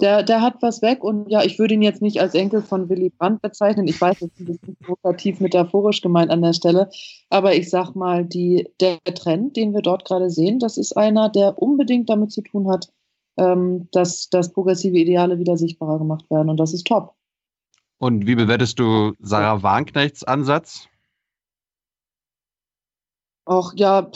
Der, 0.00 0.24
der 0.24 0.42
hat 0.42 0.60
was 0.60 0.82
weg 0.82 1.04
und 1.04 1.30
ja, 1.30 1.44
ich 1.44 1.58
würde 1.60 1.74
ihn 1.74 1.82
jetzt 1.82 2.02
nicht 2.02 2.20
als 2.20 2.34
Enkel 2.34 2.62
von 2.62 2.88
Willy 2.88 3.10
Brandt 3.10 3.42
bezeichnen. 3.42 3.86
Ich 3.86 4.00
weiß, 4.00 4.18
das 4.18 4.28
ist 4.28 4.40
ein 4.40 4.46
bisschen 4.46 4.76
provokativ 4.82 5.38
metaphorisch 5.38 6.00
gemeint 6.00 6.32
an 6.32 6.42
der 6.42 6.52
Stelle, 6.52 6.90
aber 7.30 7.54
ich 7.54 7.70
sag 7.70 7.94
mal, 7.94 8.24
die, 8.24 8.68
der 8.80 8.98
Trend, 9.04 9.56
den 9.56 9.72
wir 9.72 9.82
dort 9.82 10.04
gerade 10.04 10.30
sehen, 10.30 10.58
das 10.58 10.78
ist 10.78 10.96
einer, 10.96 11.28
der 11.28 11.62
unbedingt 11.62 12.10
damit 12.10 12.32
zu 12.32 12.42
tun 12.42 12.68
hat, 12.68 12.90
ähm, 13.36 13.88
dass, 13.92 14.28
dass 14.28 14.52
progressive 14.52 14.96
Ideale 14.96 15.38
wieder 15.38 15.56
sichtbarer 15.56 15.98
gemacht 15.98 16.30
werden. 16.30 16.48
Und 16.48 16.58
das 16.58 16.72
ist 16.72 16.86
top. 16.86 17.14
Und 17.98 18.26
wie 18.26 18.34
bewertest 18.34 18.78
du 18.78 19.14
Sarah 19.20 19.62
Warnknechts 19.62 20.24
Ansatz? 20.24 20.88
Ach 23.46 23.72
ja. 23.76 24.10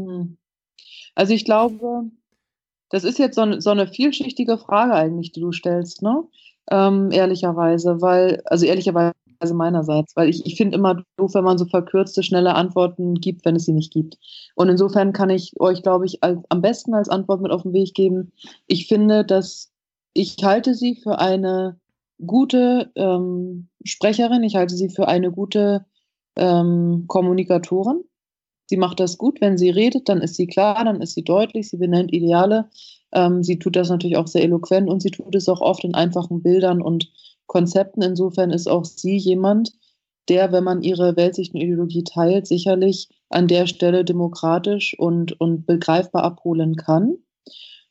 Hm. 0.00 0.36
Also 1.14 1.32
ich 1.32 1.44
glaube, 1.44 2.10
das 2.90 3.04
ist 3.04 3.18
jetzt 3.18 3.36
so, 3.36 3.42
eine, 3.42 3.60
so 3.60 3.70
eine 3.70 3.86
vielschichtige 3.86 4.58
Frage 4.58 4.94
eigentlich, 4.94 5.32
die 5.32 5.40
du 5.40 5.52
stellst, 5.52 6.02
ne? 6.02 6.24
Ähm, 6.70 7.10
ehrlicherweise, 7.10 8.00
weil, 8.00 8.42
also 8.46 8.64
ehrlicherweise 8.64 9.14
meinerseits, 9.52 10.16
weil 10.16 10.30
ich, 10.30 10.46
ich 10.46 10.56
finde 10.56 10.76
immer 10.78 11.02
doof, 11.18 11.34
wenn 11.34 11.44
man 11.44 11.58
so 11.58 11.66
verkürzte, 11.66 12.22
schnelle 12.22 12.54
Antworten 12.54 13.14
gibt, 13.16 13.44
wenn 13.44 13.56
es 13.56 13.66
sie 13.66 13.72
nicht 13.72 13.92
gibt. 13.92 14.16
Und 14.54 14.70
insofern 14.70 15.12
kann 15.12 15.28
ich 15.28 15.52
euch, 15.60 15.82
glaube 15.82 16.06
ich, 16.06 16.22
als, 16.22 16.38
am 16.48 16.62
besten 16.62 16.94
als 16.94 17.10
Antwort 17.10 17.42
mit 17.42 17.52
auf 17.52 17.62
den 17.62 17.74
Weg 17.74 17.92
geben. 17.92 18.32
Ich 18.66 18.86
finde, 18.86 19.24
dass 19.24 19.72
ich 20.14 20.36
halte 20.42 20.74
sie 20.74 20.94
für 20.94 21.18
eine 21.18 21.78
gute 22.24 22.90
ähm, 22.94 23.68
Sprecherin, 23.84 24.44
ich 24.44 24.56
halte 24.56 24.74
sie 24.74 24.88
für 24.88 25.08
eine 25.08 25.30
gute 25.30 25.84
ähm, 26.36 27.04
Kommunikatorin. 27.08 28.04
Sie 28.66 28.76
macht 28.76 29.00
das 29.00 29.18
gut, 29.18 29.40
wenn 29.40 29.58
sie 29.58 29.70
redet, 29.70 30.08
dann 30.08 30.22
ist 30.22 30.36
sie 30.36 30.46
klar, 30.46 30.84
dann 30.84 31.02
ist 31.02 31.14
sie 31.14 31.24
deutlich, 31.24 31.68
sie 31.68 31.76
benennt 31.76 32.12
Ideale. 32.12 32.70
Ähm, 33.14 33.42
sie 33.42 33.58
tut 33.58 33.76
das 33.76 33.88
natürlich 33.88 34.16
auch 34.16 34.26
sehr 34.26 34.42
eloquent 34.42 34.88
und 34.88 35.00
sie 35.00 35.10
tut 35.10 35.34
es 35.34 35.48
auch 35.48 35.60
oft 35.60 35.84
in 35.84 35.94
einfachen 35.94 36.42
Bildern 36.42 36.82
und 36.82 37.10
Konzepten. 37.46 38.02
Insofern 38.02 38.50
ist 38.50 38.68
auch 38.68 38.84
sie 38.84 39.16
jemand, 39.16 39.72
der, 40.28 40.52
wenn 40.52 40.64
man 40.64 40.82
ihre 40.82 41.16
Weltsicht 41.16 41.54
und 41.54 41.60
Ideologie 41.60 42.04
teilt, 42.04 42.46
sicherlich 42.46 43.08
an 43.28 43.48
der 43.48 43.66
Stelle 43.66 44.04
demokratisch 44.04 44.98
und, 44.98 45.38
und 45.40 45.66
begreifbar 45.66 46.24
abholen 46.24 46.76
kann. 46.76 47.16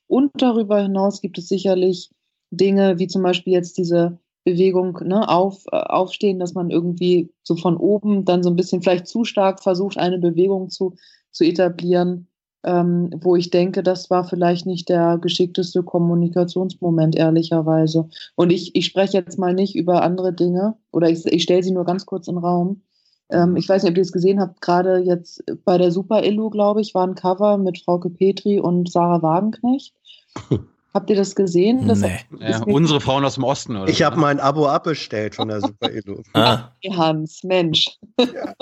Und 0.08 0.32
darüber 0.36 0.82
hinaus 0.82 1.22
gibt 1.22 1.38
es 1.38 1.48
sicherlich 1.48 2.10
Dinge, 2.52 3.00
wie 3.00 3.08
zum 3.08 3.24
Beispiel 3.24 3.54
jetzt 3.54 3.78
diese 3.78 4.20
Bewegung 4.44 5.00
ne, 5.04 5.28
auf, 5.30 5.64
äh, 5.72 5.78
aufstehen, 5.78 6.40
dass 6.40 6.54
man 6.54 6.70
irgendwie 6.70 7.32
so 7.44 7.56
von 7.56 7.78
oben 7.78 8.26
dann 8.26 8.44
so 8.44 8.50
ein 8.50 8.56
bisschen 8.56 8.82
vielleicht 8.82 9.08
zu 9.08 9.24
stark 9.24 9.62
versucht, 9.62 9.98
eine 9.98 10.20
Bewegung 10.20 10.70
zu, 10.70 10.96
zu 11.32 11.44
etablieren, 11.44 12.28
ähm, 12.64 13.10
wo 13.22 13.36
ich 13.36 13.50
denke, 13.50 13.84
das 13.84 14.10
war 14.10 14.24
vielleicht 14.24 14.66
nicht 14.66 14.90
der 14.90 15.18
geschickteste 15.18 15.84
Kommunikationsmoment, 15.84 17.16
ehrlicherweise. 17.16 18.10
Und 18.36 18.52
ich, 18.52 18.76
ich 18.76 18.86
spreche 18.86 19.18
jetzt 19.18 19.38
mal 19.38 19.54
nicht 19.54 19.76
über 19.76 20.02
andere 20.02 20.34
Dinge 20.34 20.76
oder 20.92 21.10
ich, 21.10 21.26
ich 21.26 21.44
stelle 21.44 21.64
sie 21.64 21.72
nur 21.72 21.86
ganz 21.86 22.06
kurz 22.06 22.28
in 22.28 22.36
den 22.36 22.44
Raum. 22.44 22.82
Ähm, 23.30 23.58
ich 23.58 23.68
weiß 23.68 23.84
nicht, 23.84 23.92
ob 23.92 23.98
ihr 23.98 24.04
es 24.04 24.12
gesehen 24.12 24.40
habt, 24.40 24.62
gerade 24.62 25.00
jetzt 25.00 25.44
bei 25.66 25.78
der 25.78 25.92
Super 25.92 26.24
Illu, 26.24 26.50
glaube 26.50 26.82
ich, 26.82 26.94
war 26.94 27.06
ein 27.06 27.16
Cover 27.16 27.58
mit 27.58 27.80
Frauke 27.80 28.10
Petri 28.10 28.60
und 28.60 28.92
Sarah 28.92 29.22
Wagenknecht. 29.22 29.94
Habt 30.94 31.10
ihr 31.10 31.16
das 31.16 31.36
gesehen? 31.36 31.88
Das 31.88 32.02
nee. 32.02 32.20
Ja, 32.40 32.62
unsere 32.66 33.02
Frauen 33.02 33.26
aus 33.26 33.34
dem 33.34 33.44
Osten, 33.44 33.76
oder? 33.76 33.90
Ich 33.90 34.04
habe 34.04 34.20
mein 34.20 34.40
Abo 34.40 34.68
abbestellt 34.68 35.34
von 35.34 35.48
der 35.48 35.60
Super 35.62 35.92
Illu. 35.92 36.22
ah. 36.34 36.70
Hans, 36.88 37.44
Mensch. 37.44 37.98
Ja. 38.20 38.54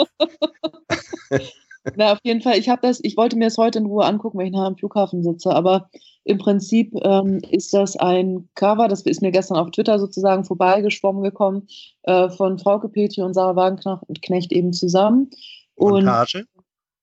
Na, 1.95 2.13
auf 2.13 2.19
jeden 2.23 2.41
Fall, 2.41 2.57
ich 2.57 2.69
habe 2.69 2.81
das, 2.83 2.99
ich 3.03 3.17
wollte 3.17 3.35
mir 3.35 3.45
das 3.45 3.57
heute 3.57 3.79
in 3.79 3.87
Ruhe 3.87 4.05
angucken, 4.05 4.37
wenn 4.37 4.47
ich 4.47 4.51
nachher 4.53 4.67
am 4.67 4.77
Flughafen 4.77 5.23
sitze, 5.23 5.49
aber 5.51 5.89
im 6.23 6.37
Prinzip 6.37 6.93
ähm, 7.01 7.41
ist 7.49 7.73
das 7.73 7.97
ein 7.97 8.47
Cover, 8.53 8.87
das 8.87 9.01
ist 9.01 9.21
mir 9.21 9.31
gestern 9.31 9.57
auf 9.57 9.71
Twitter 9.71 9.97
sozusagen 9.97 10.43
vorbeigeschwommen 10.43 11.23
gekommen, 11.23 11.67
äh, 12.03 12.29
von 12.29 12.59
Frauke 12.59 12.89
Petri 12.89 13.21
und 13.23 13.33
Sarah 13.33 13.55
Wagenknecht 13.55 14.51
eben 14.51 14.73
zusammen. 14.73 15.31
Montage? 15.75 16.45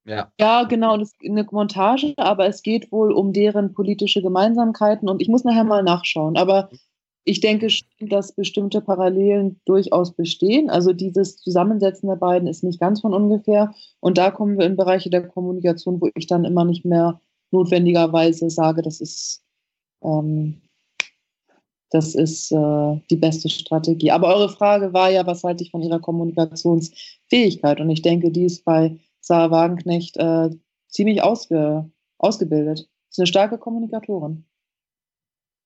ja. 0.04 0.32
ja, 0.38 0.62
genau, 0.62 0.96
das 0.96 1.08
ist 1.08 1.28
eine 1.28 1.44
Montage, 1.50 2.14
aber 2.16 2.46
es 2.46 2.62
geht 2.62 2.92
wohl 2.92 3.12
um 3.12 3.32
deren 3.32 3.74
politische 3.74 4.22
Gemeinsamkeiten 4.22 5.08
und 5.08 5.20
ich 5.20 5.28
muss 5.28 5.42
nachher 5.42 5.64
mal 5.64 5.82
nachschauen, 5.82 6.36
aber 6.36 6.70
ich 7.28 7.40
denke, 7.40 7.68
dass 8.00 8.32
bestimmte 8.32 8.80
Parallelen 8.80 9.60
durchaus 9.66 10.12
bestehen. 10.12 10.70
Also 10.70 10.94
dieses 10.94 11.36
Zusammensetzen 11.36 12.08
der 12.08 12.16
beiden 12.16 12.48
ist 12.48 12.64
nicht 12.64 12.80
ganz 12.80 13.02
von 13.02 13.12
ungefähr. 13.12 13.74
Und 14.00 14.16
da 14.16 14.30
kommen 14.30 14.58
wir 14.58 14.64
in 14.64 14.76
Bereiche 14.76 15.10
der 15.10 15.28
Kommunikation, 15.28 16.00
wo 16.00 16.08
ich 16.14 16.26
dann 16.26 16.46
immer 16.46 16.64
nicht 16.64 16.86
mehr 16.86 17.20
notwendigerweise 17.50 18.48
sage, 18.48 18.80
das 18.80 19.02
ist, 19.02 19.42
ähm, 20.02 20.62
das 21.90 22.14
ist 22.14 22.50
äh, 22.50 23.00
die 23.10 23.16
beste 23.16 23.50
Strategie. 23.50 24.10
Aber 24.10 24.28
eure 24.28 24.48
Frage 24.48 24.94
war 24.94 25.10
ja, 25.10 25.26
was 25.26 25.44
halte 25.44 25.62
ich 25.62 25.70
von 25.70 25.82
ihrer 25.82 26.00
Kommunikationsfähigkeit? 26.00 27.78
Und 27.78 27.90
ich 27.90 28.00
denke, 28.00 28.30
die 28.30 28.46
ist 28.46 28.64
bei 28.64 28.98
Sarah 29.20 29.50
Wagenknecht 29.50 30.16
äh, 30.16 30.48
ziemlich 30.88 31.22
ausge, 31.22 31.90
ausgebildet. 32.16 32.88
Ist 33.10 33.18
eine 33.18 33.26
starke 33.26 33.58
Kommunikatorin. 33.58 34.46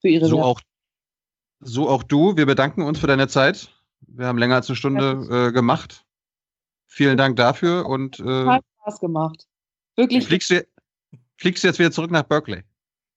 Für 0.01 0.09
ihre 0.09 0.27
so 0.27 0.41
auch 0.43 0.61
so 1.63 1.89
auch 1.89 2.03
du. 2.03 2.37
Wir 2.37 2.47
bedanken 2.47 2.83
uns 2.83 2.99
für 2.99 3.07
deine 3.07 3.29
Zeit. 3.29 3.71
Wir 4.01 4.27
haben 4.27 4.39
länger 4.39 4.57
als 4.57 4.69
eine 4.69 4.77
Stunde 4.77 5.49
äh, 5.49 5.53
gemacht. 5.53 6.05
Vielen 6.87 7.17
Dank 7.17 7.37
dafür 7.37 7.87
und 7.87 8.21
äh, 8.21 8.47
hat 8.47 8.65
Spaß 8.81 9.01
gemacht. 9.01 9.47
Wirklich. 9.97 10.27
Fliegst 10.27 10.51
du, 10.51 10.67
fliegst 11.37 11.65
du 11.65 11.69
jetzt 11.69 11.79
wieder 11.79 11.91
zurück 11.91 12.11
nach 12.11 12.25
Berkeley? 12.25 12.65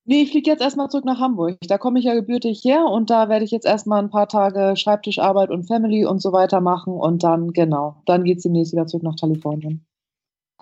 Nee, 0.08 0.22
ich 0.22 0.30
fliege 0.30 0.50
jetzt 0.50 0.62
erstmal 0.62 0.88
zurück 0.88 1.04
nach 1.04 1.18
Hamburg. 1.18 1.58
Da 1.62 1.78
komme 1.78 1.98
ich 1.98 2.04
ja 2.04 2.14
gebürtig 2.14 2.62
her 2.64 2.84
und 2.84 3.10
da 3.10 3.28
werde 3.28 3.44
ich 3.44 3.50
jetzt 3.50 3.66
erstmal 3.66 4.00
ein 4.00 4.10
paar 4.10 4.28
Tage 4.28 4.76
Schreibtischarbeit 4.76 5.50
und 5.50 5.64
Family 5.64 6.06
und 6.06 6.22
so 6.22 6.32
weiter 6.32 6.60
machen 6.60 6.94
und 6.94 7.24
dann, 7.24 7.52
genau, 7.52 8.00
dann 8.06 8.22
geht 8.22 8.38
es 8.38 8.44
demnächst 8.44 8.72
wieder 8.72 8.86
zurück 8.86 9.02
nach 9.02 9.16
Kalifornien. 9.16 9.84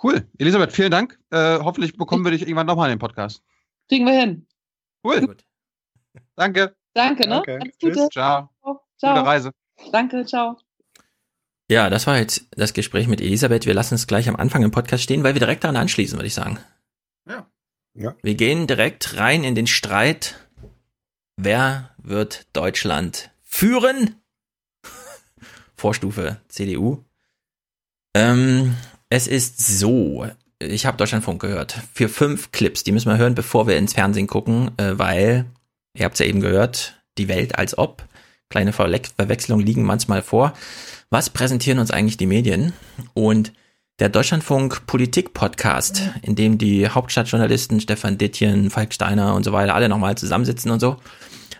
Cool. 0.02 0.26
Elisabeth, 0.38 0.72
vielen 0.72 0.90
Dank. 0.90 1.20
Äh, 1.30 1.58
hoffentlich 1.58 1.96
bekommen 1.96 2.24
wir 2.24 2.30
dich 2.30 2.42
irgendwann 2.42 2.66
nochmal 2.66 2.88
in 2.88 2.96
den 2.96 3.00
Podcast. 3.00 3.42
Kriegen 3.88 4.06
wir 4.06 4.18
hin. 4.18 4.46
Cool. 5.04 5.20
Gut. 5.20 5.44
Danke. 6.36 6.74
Danke, 6.94 7.28
ne? 7.28 7.40
Okay. 7.40 7.58
Alles 7.60 7.78
Gute. 7.78 7.92
Tschüss. 7.94 8.08
Ciao. 8.10 8.50
Ciao. 8.98 9.14
Gute 9.14 9.26
Reise. 9.26 9.50
Danke, 9.92 10.24
ciao. 10.24 10.56
Ja, 11.70 11.90
das 11.90 12.06
war 12.06 12.18
jetzt 12.18 12.46
das 12.50 12.72
Gespräch 12.72 13.08
mit 13.08 13.20
Elisabeth. 13.20 13.66
Wir 13.66 13.74
lassen 13.74 13.94
es 13.94 14.06
gleich 14.06 14.28
am 14.28 14.36
Anfang 14.36 14.62
im 14.62 14.70
Podcast 14.70 15.02
stehen, 15.02 15.24
weil 15.24 15.34
wir 15.34 15.40
direkt 15.40 15.64
daran 15.64 15.76
anschließen, 15.76 16.18
würde 16.18 16.26
ich 16.26 16.34
sagen. 16.34 16.58
Ja. 17.28 17.46
ja. 17.94 18.14
Wir 18.22 18.34
gehen 18.34 18.66
direkt 18.66 19.16
rein 19.16 19.44
in 19.44 19.54
den 19.54 19.66
Streit. 19.66 20.36
Wer 21.36 21.90
wird 21.98 22.46
Deutschland 22.52 23.30
führen? 23.42 24.16
Vorstufe 25.74 26.40
CDU. 26.48 27.02
Ähm, 28.14 28.76
es 29.08 29.26
ist 29.26 29.58
so, 29.58 30.26
ich 30.60 30.86
habe 30.86 30.98
Deutschlandfunk 30.98 31.40
gehört. 31.40 31.80
Für 31.92 32.08
fünf 32.08 32.52
Clips, 32.52 32.84
die 32.84 32.92
müssen 32.92 33.10
wir 33.10 33.18
hören, 33.18 33.34
bevor 33.34 33.66
wir 33.66 33.76
ins 33.76 33.94
Fernsehen 33.94 34.26
gucken, 34.26 34.70
äh, 34.76 34.98
weil 34.98 35.46
Ihr 35.96 36.04
habt 36.04 36.14
es 36.14 36.18
ja 36.18 36.26
eben 36.26 36.40
gehört, 36.40 37.00
die 37.18 37.28
Welt 37.28 37.56
als 37.56 37.78
ob. 37.78 38.04
Kleine 38.50 38.72
Verwechslungen 38.72 39.64
liegen 39.64 39.84
manchmal 39.84 40.22
vor. 40.22 40.52
Was 41.10 41.30
präsentieren 41.30 41.78
uns 41.78 41.90
eigentlich 41.90 42.16
die 42.16 42.26
Medien? 42.26 42.72
Und 43.14 43.52
der 44.00 44.08
Deutschlandfunk 44.08 44.86
Politik 44.86 45.34
Podcast, 45.34 46.02
in 46.22 46.34
dem 46.34 46.58
die 46.58 46.88
Hauptstadtjournalisten 46.88 47.80
Stefan 47.80 48.18
Dittjen, 48.18 48.70
Falk 48.70 48.92
Steiner 48.92 49.36
und 49.36 49.44
so 49.44 49.52
weiter 49.52 49.76
alle 49.76 49.88
nochmal 49.88 50.18
zusammensitzen 50.18 50.72
und 50.72 50.80
so, 50.80 50.96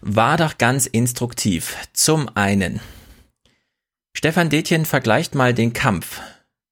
war 0.01 0.37
doch 0.37 0.59
ganz 0.59 0.87
instruktiv. 0.87 1.77
Zum 1.93 2.29
einen, 2.35 2.81
Stefan 4.17 4.51
Dittjen 4.51 4.85
vergleicht 4.85 5.37
mal 5.37 5.55
den 5.55 5.73
Kampf 5.73 6.21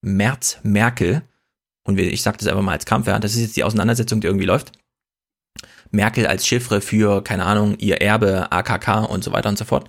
Merz-Merkel, 0.01 1.23
und 1.85 1.99
ich 1.99 2.23
sage 2.23 2.39
das 2.39 2.49
einfach 2.49 2.63
mal 2.63 2.73
als 2.73 2.87
Kampf, 2.87 3.07
ja, 3.07 3.21
das 3.21 3.35
ist 3.35 3.41
jetzt 3.41 3.57
die 3.57 3.65
Auseinandersetzung, 3.65 4.21
die 4.21 4.27
irgendwie 4.27 4.47
läuft, 4.47 4.73
Merkel 5.93 6.27
als 6.27 6.47
Chiffre 6.47 6.81
für, 6.81 7.23
keine 7.23 7.45
Ahnung, 7.45 7.77
ihr 7.79 8.01
Erbe, 8.01 8.51
AKK 8.51 9.05
und 9.05 9.23
so 9.23 9.33
weiter 9.33 9.49
und 9.49 9.59
so 9.59 9.65
fort. 9.65 9.89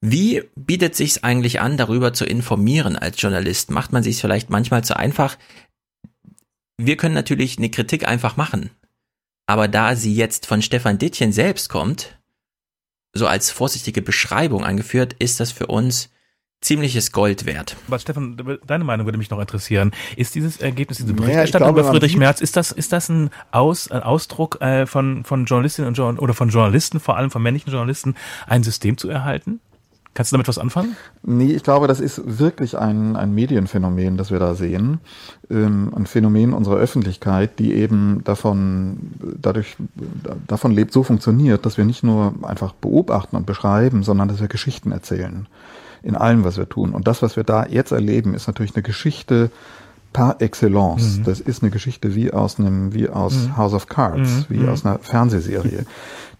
Wie 0.00 0.42
bietet 0.56 0.94
sich's 0.94 1.22
eigentlich 1.22 1.60
an, 1.60 1.76
darüber 1.76 2.12
zu 2.12 2.24
informieren 2.24 2.96
als 2.96 3.20
Journalist? 3.20 3.70
Macht 3.70 3.92
man 3.92 4.02
sich 4.02 4.20
vielleicht 4.20 4.50
manchmal 4.50 4.84
zu 4.84 4.96
einfach? 4.96 5.38
Wir 6.76 6.96
können 6.96 7.14
natürlich 7.14 7.58
eine 7.58 7.70
Kritik 7.70 8.06
einfach 8.06 8.36
machen. 8.36 8.70
Aber 9.46 9.68
da 9.68 9.96
sie 9.96 10.14
jetzt 10.14 10.46
von 10.46 10.62
Stefan 10.62 10.98
Dittchen 10.98 11.32
selbst 11.32 11.68
kommt, 11.68 12.18
so 13.12 13.26
als 13.26 13.50
vorsichtige 13.50 14.02
Beschreibung 14.02 14.64
angeführt, 14.64 15.14
ist 15.18 15.40
das 15.40 15.52
für 15.52 15.66
uns 15.66 16.10
ziemliches 16.62 17.12
Gold 17.12 17.44
wert. 17.44 17.76
Aber 17.88 17.98
Stefan, 17.98 18.36
deine 18.66 18.84
Meinung 18.84 19.06
würde 19.06 19.18
mich 19.18 19.30
noch 19.30 19.40
interessieren. 19.40 19.90
Ist 20.16 20.34
dieses 20.34 20.58
Ergebnis, 20.58 20.98
diese 20.98 21.12
Berichterstattung 21.12 21.66
naja, 21.66 21.72
glaube, 21.72 21.80
über 21.80 21.90
Friedrich 21.90 22.16
Merz, 22.16 22.40
ist 22.40 22.56
das, 22.56 22.72
ist 22.72 22.92
das 22.92 23.08
ein, 23.08 23.30
Aus, 23.50 23.90
ein 23.90 24.02
Ausdruck 24.02 24.60
äh, 24.60 24.86
von, 24.86 25.24
von 25.24 25.44
Journalistinnen 25.44 25.88
und 25.88 25.94
Journal 25.94 26.22
oder 26.22 26.34
von 26.34 26.48
Journalisten, 26.48 27.00
vor 27.00 27.16
allem 27.16 27.30
von 27.30 27.42
männlichen 27.42 27.70
Journalisten, 27.70 28.14
ein 28.46 28.62
System 28.62 28.96
zu 28.96 29.10
erhalten? 29.10 29.60
Kannst 30.14 30.30
du 30.30 30.34
damit 30.34 30.46
was 30.46 30.58
anfangen? 30.58 30.94
Nee, 31.22 31.52
ich 31.52 31.62
glaube, 31.62 31.88
das 31.88 31.98
ist 31.98 32.38
wirklich 32.38 32.76
ein, 32.76 33.16
ein 33.16 33.34
Medienphänomen, 33.34 34.18
das 34.18 34.30
wir 34.30 34.38
da 34.38 34.54
sehen. 34.54 35.00
Ähm, 35.50 35.90
ein 35.96 36.04
Phänomen 36.04 36.52
unserer 36.52 36.76
Öffentlichkeit, 36.76 37.58
die 37.58 37.72
eben 37.72 38.22
davon, 38.22 38.98
dadurch, 39.40 39.76
davon 40.46 40.72
lebt, 40.72 40.92
so 40.92 41.02
funktioniert, 41.02 41.64
dass 41.64 41.78
wir 41.78 41.86
nicht 41.86 42.02
nur 42.02 42.34
einfach 42.42 42.74
beobachten 42.74 43.36
und 43.36 43.46
beschreiben, 43.46 44.02
sondern 44.02 44.28
dass 44.28 44.40
wir 44.40 44.48
Geschichten 44.48 44.92
erzählen 44.92 45.46
in 46.02 46.16
allem, 46.16 46.44
was 46.44 46.56
wir 46.56 46.68
tun. 46.68 46.92
Und 46.92 47.06
das, 47.06 47.22
was 47.22 47.36
wir 47.36 47.44
da 47.44 47.66
jetzt 47.66 47.92
erleben, 47.92 48.34
ist 48.34 48.46
natürlich 48.46 48.74
eine 48.74 48.82
Geschichte 48.82 49.50
par 50.12 50.40
excellence. 50.40 51.18
Mhm. 51.18 51.24
Das 51.24 51.40
ist 51.40 51.62
eine 51.62 51.70
Geschichte 51.70 52.14
wie 52.14 52.32
aus 52.32 52.58
einem, 52.58 52.92
wie 52.92 53.08
aus 53.08 53.34
mhm. 53.34 53.56
House 53.56 53.72
of 53.72 53.86
Cards, 53.86 54.30
mhm. 54.30 54.44
wie 54.48 54.58
mhm. 54.58 54.68
aus 54.68 54.84
einer 54.84 54.98
Fernsehserie. 54.98 55.86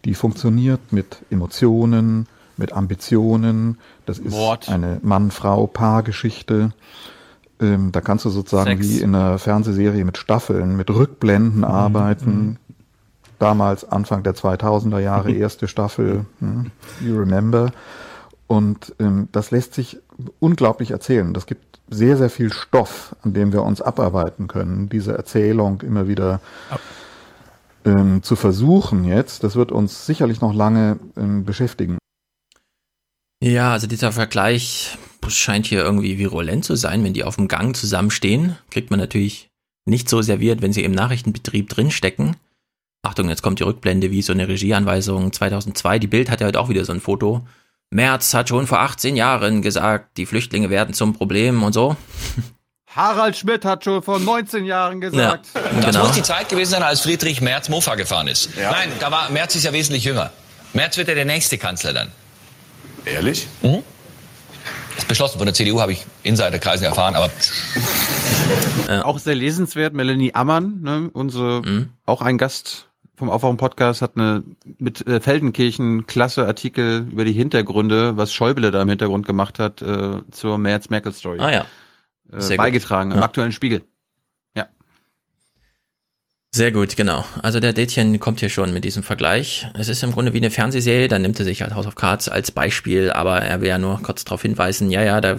Die 0.04 0.14
funktioniert 0.14 0.92
mit 0.92 1.18
Emotionen, 1.30 2.26
mit 2.56 2.72
Ambitionen. 2.72 3.78
Das 4.04 4.18
ist 4.18 4.32
Mord. 4.32 4.68
eine 4.68 4.98
Mann-Frau-Paar-Geschichte. 5.02 6.72
Ähm, 7.60 7.92
da 7.92 8.00
kannst 8.00 8.24
du 8.24 8.30
sozusagen 8.30 8.82
Sex. 8.82 8.88
wie 8.88 9.00
in 9.00 9.14
einer 9.14 9.38
Fernsehserie 9.38 10.04
mit 10.04 10.18
Staffeln, 10.18 10.76
mit 10.76 10.90
Rückblenden 10.90 11.58
mhm. 11.58 11.64
arbeiten. 11.64 12.46
Mhm. 12.46 12.56
Damals 13.38 13.84
Anfang 13.84 14.22
der 14.22 14.34
2000er 14.34 14.98
Jahre 15.00 15.32
erste 15.32 15.66
Staffel, 15.66 16.26
hm, 16.40 16.70
You 17.00 17.18
Remember. 17.18 17.72
Und 18.52 18.94
ähm, 18.98 19.28
das 19.32 19.50
lässt 19.50 19.72
sich 19.72 19.96
unglaublich 20.38 20.90
erzählen. 20.90 21.32
Das 21.32 21.46
gibt 21.46 21.80
sehr, 21.88 22.18
sehr 22.18 22.28
viel 22.28 22.52
Stoff, 22.52 23.16
an 23.22 23.32
dem 23.32 23.50
wir 23.50 23.62
uns 23.62 23.80
abarbeiten 23.80 24.46
können, 24.46 24.90
diese 24.90 25.16
Erzählung 25.16 25.80
immer 25.80 26.06
wieder 26.06 26.42
ähm, 27.86 28.22
zu 28.22 28.36
versuchen 28.36 29.04
jetzt. 29.04 29.42
Das 29.42 29.56
wird 29.56 29.72
uns 29.72 30.04
sicherlich 30.04 30.42
noch 30.42 30.52
lange 30.52 30.98
ähm, 31.16 31.46
beschäftigen. 31.46 31.96
Ja, 33.42 33.72
also 33.72 33.86
dieser 33.86 34.12
Vergleich 34.12 34.98
scheint 35.28 35.64
hier 35.64 35.82
irgendwie 35.82 36.18
virulent 36.18 36.66
zu 36.66 36.76
sein. 36.76 37.02
Wenn 37.04 37.14
die 37.14 37.24
auf 37.24 37.36
dem 37.36 37.48
Gang 37.48 37.74
zusammenstehen, 37.74 38.58
kriegt 38.70 38.90
man 38.90 39.00
natürlich 39.00 39.48
nicht 39.86 40.10
so 40.10 40.20
serviert, 40.20 40.60
wenn 40.60 40.74
sie 40.74 40.84
im 40.84 40.92
Nachrichtenbetrieb 40.92 41.70
drinstecken. 41.70 42.36
Achtung, 43.00 43.30
jetzt 43.30 43.40
kommt 43.40 43.60
die 43.60 43.64
Rückblende 43.64 44.10
wie 44.10 44.20
so 44.20 44.34
eine 44.34 44.46
Regieanweisung 44.46 45.32
2002. 45.32 46.00
Die 46.00 46.06
Bild 46.06 46.28
hat 46.28 46.42
ja 46.42 46.48
heute 46.48 46.60
auch 46.60 46.68
wieder 46.68 46.84
so 46.84 46.92
ein 46.92 47.00
Foto 47.00 47.46
Merz 47.92 48.32
hat 48.32 48.48
schon 48.48 48.66
vor 48.66 48.80
18 48.80 49.16
Jahren 49.16 49.60
gesagt, 49.60 50.16
die 50.16 50.24
Flüchtlinge 50.24 50.70
werden 50.70 50.94
zum 50.94 51.12
Problem 51.12 51.62
und 51.62 51.74
so. 51.74 51.96
Harald 52.88 53.36
Schmidt 53.36 53.66
hat 53.66 53.84
schon 53.84 54.02
vor 54.02 54.18
19 54.18 54.64
Jahren 54.64 55.00
gesagt. 55.00 55.46
Ja, 55.54 55.60
genau. 55.60 55.86
Das 55.86 55.98
muss 55.98 56.12
die 56.12 56.22
Zeit 56.22 56.48
gewesen 56.48 56.70
sein, 56.70 56.82
als 56.82 57.02
Friedrich 57.02 57.42
Merz 57.42 57.68
Mofa 57.68 57.94
gefahren 57.94 58.28
ist. 58.28 58.56
Ja. 58.56 58.70
Nein, 58.70 58.90
da 58.98 59.10
war 59.10 59.30
Merz 59.30 59.54
ist 59.56 59.64
ja 59.64 59.74
wesentlich 59.74 60.04
jünger. 60.04 60.32
Merz 60.72 60.96
wird 60.96 61.08
ja 61.08 61.14
der 61.14 61.26
nächste 61.26 61.58
Kanzler 61.58 61.92
dann. 61.92 62.10
Ehrlich? 63.04 63.46
Mhm. 63.60 63.82
Das 64.94 65.04
ist 65.04 65.08
beschlossen 65.08 65.36
von 65.36 65.46
der 65.46 65.54
CDU, 65.54 65.80
habe 65.80 65.92
ich 65.92 66.04
Insiderkreisen 66.22 66.86
erfahren, 66.86 67.14
aber. 67.14 67.30
Äh, 68.88 69.00
auch 69.00 69.18
sehr 69.18 69.34
lesenswert, 69.34 69.94
Melanie 69.94 70.34
Ammann, 70.34 70.80
ne, 70.82 71.10
unsere, 71.12 71.62
mhm. 71.62 71.90
auch 72.04 72.20
ein 72.22 72.38
Gast 72.38 72.88
vom 73.22 73.30
Aufwachen-Podcast 73.30 74.02
hat 74.02 74.16
eine 74.16 74.42
mit 74.78 75.06
äh, 75.06 75.20
Feldenkirchen 75.20 76.08
klasse 76.08 76.44
Artikel 76.44 77.06
über 77.08 77.24
die 77.24 77.32
Hintergründe, 77.32 78.16
was 78.16 78.32
Schäuble 78.32 78.72
da 78.72 78.82
im 78.82 78.88
Hintergrund 78.88 79.26
gemacht 79.26 79.60
hat, 79.60 79.80
äh, 79.80 80.22
zur 80.32 80.58
Merz-Merkel-Story. 80.58 81.38
Ah 81.38 81.52
ja. 81.52 81.66
Äh, 82.32 82.56
beigetragen 82.56 83.10
gut. 83.10 83.14
im 83.14 83.20
ja. 83.20 83.24
aktuellen 83.24 83.52
Spiegel. 83.52 83.84
Ja. 84.56 84.66
Sehr 86.50 86.72
gut, 86.72 86.96
genau. 86.96 87.24
Also 87.42 87.60
der 87.60 87.72
Dätchen 87.72 88.18
kommt 88.18 88.40
hier 88.40 88.48
schon 88.48 88.74
mit 88.74 88.82
diesem 88.82 89.04
Vergleich. 89.04 89.68
Es 89.74 89.88
ist 89.88 90.02
im 90.02 90.10
Grunde 90.10 90.32
wie 90.32 90.38
eine 90.38 90.50
Fernsehserie, 90.50 91.06
dann 91.06 91.22
nimmt 91.22 91.38
er 91.38 91.44
sich 91.44 91.62
halt 91.62 91.76
House 91.76 91.86
of 91.86 91.94
Cards 91.94 92.28
als 92.28 92.50
Beispiel, 92.50 93.12
aber 93.12 93.40
er 93.40 93.60
will 93.60 93.68
ja 93.68 93.78
nur 93.78 94.02
kurz 94.02 94.24
darauf 94.24 94.42
hinweisen, 94.42 94.90
ja, 94.90 95.02
ja, 95.04 95.20
da 95.20 95.36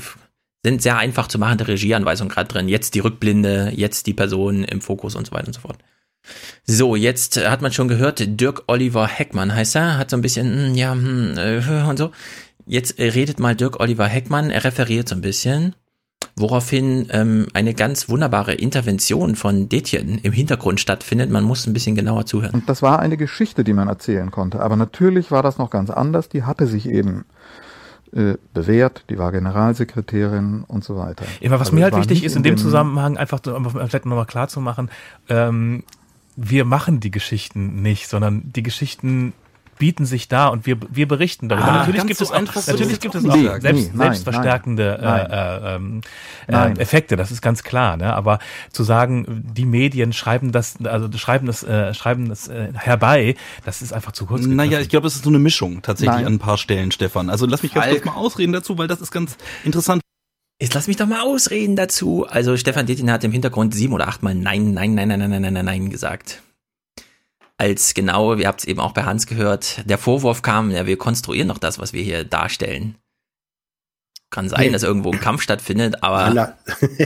sind 0.65 0.81
sehr 0.81 0.97
einfach 0.97 1.27
zu 1.27 1.37
machende 1.37 1.67
Regieanweisungen 1.67 2.31
gerade 2.31 2.47
drin. 2.47 2.69
Jetzt 2.69 2.95
die 2.95 3.01
Rückblinde, 3.01 3.73
jetzt 3.75 4.07
die 4.07 4.13
Person 4.13 4.63
im 4.63 4.79
Fokus 4.79 5.15
und 5.15 5.27
so 5.27 5.33
weiter 5.33 5.47
und 5.47 5.53
so 5.53 5.59
fort. 5.59 5.79
So, 6.65 6.95
jetzt 6.95 7.37
hat 7.37 7.61
man 7.61 7.71
schon 7.71 7.87
gehört, 7.87 8.23
Dirk 8.39 8.63
Oliver 8.67 9.07
Heckmann 9.07 9.53
heißt 9.53 9.75
er, 9.75 9.97
hat 9.97 10.09
so 10.09 10.17
ein 10.17 10.21
bisschen, 10.21 10.69
hm, 10.69 10.75
ja, 10.75 10.93
hm, 10.93 11.37
äh, 11.37 11.83
und 11.89 11.97
so. 11.97 12.11
Jetzt 12.65 12.97
redet 12.97 13.39
mal 13.39 13.55
Dirk 13.55 13.79
Oliver 13.79 14.07
Heckmann, 14.07 14.49
er 14.49 14.63
referiert 14.63 15.09
so 15.09 15.15
ein 15.15 15.21
bisschen. 15.21 15.75
woraufhin 16.35 17.07
ähm, 17.11 17.47
eine 17.53 17.73
ganz 17.73 18.09
wunderbare 18.09 18.53
Intervention 18.53 19.35
von 19.35 19.69
Detjen 19.69 20.17
im 20.17 20.31
Hintergrund 20.31 20.79
stattfindet. 20.79 21.29
Man 21.29 21.43
muss 21.43 21.67
ein 21.67 21.73
bisschen 21.73 21.95
genauer 21.95 22.25
zuhören. 22.25 22.55
Und 22.55 22.69
das 22.69 22.81
war 22.81 22.99
eine 22.99 23.17
Geschichte, 23.17 23.63
die 23.63 23.73
man 23.73 23.87
erzählen 23.87 24.31
konnte. 24.31 24.59
Aber 24.59 24.75
natürlich 24.75 25.29
war 25.29 25.43
das 25.43 25.57
noch 25.57 25.69
ganz 25.69 25.89
anders. 25.89 26.29
Die 26.29 26.43
hatte 26.43 26.65
sich 26.65 26.89
eben 26.89 27.25
äh, 28.13 28.35
bewährt, 28.53 29.05
die 29.09 29.17
war 29.17 29.31
Generalsekretärin 29.31 30.63
und 30.67 30.83
so 30.83 30.97
weiter. 30.97 31.25
Immer 31.39 31.59
was 31.59 31.67
also 31.67 31.75
mir 31.75 31.83
halt 31.83 31.97
wichtig 31.97 32.23
ist, 32.23 32.35
in 32.35 32.43
dem 32.43 32.57
Zusammenhang 32.57 33.17
einfach 33.17 33.39
vielleicht 33.43 34.05
nochmal 34.05 34.25
klar 34.25 34.47
zu 34.47 34.59
machen, 34.59 34.89
ähm, 35.29 35.83
wir 36.35 36.65
machen 36.65 36.99
die 36.99 37.11
Geschichten 37.11 37.81
nicht, 37.81 38.07
sondern 38.07 38.51
die 38.51 38.63
Geschichten 38.63 39.33
bieten 39.79 40.05
sich 40.05 40.27
da 40.27 40.47
und 40.47 40.65
wir, 40.65 40.77
wir 40.89 41.07
berichten 41.07 41.49
darüber. 41.49 41.67
Ah, 41.67 41.77
natürlich 41.79 42.05
gibt, 42.05 42.19
so 42.19 42.25
es 42.25 42.31
auch, 42.31 42.67
natürlich 42.67 42.99
gibt 42.99 43.15
es 43.15 43.25
auch 43.25 43.35
nee, 43.35 43.49
selbst, 43.59 43.93
nee, 43.93 43.97
selbstverstärkende 43.97 44.99
nein, 45.01 45.31
äh, 45.31 45.75
ähm, 45.75 46.01
äh, 46.47 46.79
Effekte, 46.79 47.15
das 47.15 47.31
ist 47.31 47.41
ganz 47.41 47.63
klar. 47.63 47.97
Ne? 47.97 48.13
Aber 48.13 48.39
zu 48.71 48.83
sagen, 48.83 49.43
die 49.53 49.65
Medien 49.65 50.13
schreiben 50.13 50.51
das, 50.51 50.77
also 50.83 51.09
schreiben 51.17 51.47
das, 51.47 51.63
äh, 51.63 51.93
schreiben 51.93 52.29
das 52.29 52.47
äh, 52.47 52.69
herbei, 52.73 53.35
das 53.65 53.81
ist 53.81 53.93
einfach 53.93 54.11
zu 54.11 54.25
kurz. 54.25 54.45
Naja, 54.45 54.79
ich 54.79 54.89
glaube, 54.89 55.07
es 55.07 55.15
ist 55.15 55.23
so 55.23 55.29
eine 55.29 55.39
Mischung 55.39 55.81
tatsächlich 55.81 56.17
nein. 56.17 56.27
an 56.27 56.33
ein 56.33 56.39
paar 56.39 56.57
Stellen, 56.57 56.91
Stefan. 56.91 57.29
Also 57.29 57.45
lass 57.45 57.63
mich 57.63 57.73
ganz 57.73 57.89
kurz 57.89 58.05
mal 58.05 58.13
ausreden 58.13 58.53
dazu, 58.53 58.77
weil 58.77 58.87
das 58.87 59.01
ist 59.01 59.11
ganz 59.11 59.37
interessant. 59.63 60.01
Jetzt 60.61 60.73
lass 60.73 60.87
mich 60.87 60.97
doch 60.97 61.07
mal 61.07 61.21
ausreden 61.21 61.75
dazu. 61.75 62.25
Also 62.25 62.55
Stefan 62.57 62.85
Dettin 62.85 63.11
hat 63.11 63.23
im 63.23 63.31
Hintergrund 63.31 63.73
sieben 63.73 63.93
oder 63.93 64.07
achtmal 64.07 64.35
nein, 64.35 64.73
nein, 64.73 64.93
nein, 64.95 65.09
nein, 65.09 65.19
nein, 65.19 65.41
nein, 65.41 65.53
nein, 65.53 65.65
nein 65.65 65.89
gesagt. 65.89 66.41
Als 67.57 67.93
genau, 67.93 68.37
wir 68.37 68.47
habt 68.47 68.61
es 68.61 68.65
eben 68.65 68.79
auch 68.79 68.93
bei 68.93 69.03
Hans 69.03 69.27
gehört, 69.27 69.87
der 69.89 69.97
Vorwurf 69.97 70.41
kam, 70.41 70.71
ja, 70.71 70.85
wir 70.85 70.97
konstruieren 70.97 71.47
noch 71.47 71.59
das, 71.59 71.79
was 71.79 71.93
wir 71.93 72.01
hier 72.01 72.23
darstellen. 72.23 72.95
Kann 74.33 74.49
sein, 74.49 74.61
nee. 74.61 74.71
dass 74.71 74.81
irgendwo 74.81 75.11
ein 75.11 75.19
Kampf 75.19 75.43
stattfindet, 75.43 76.01
aber. 76.01 76.55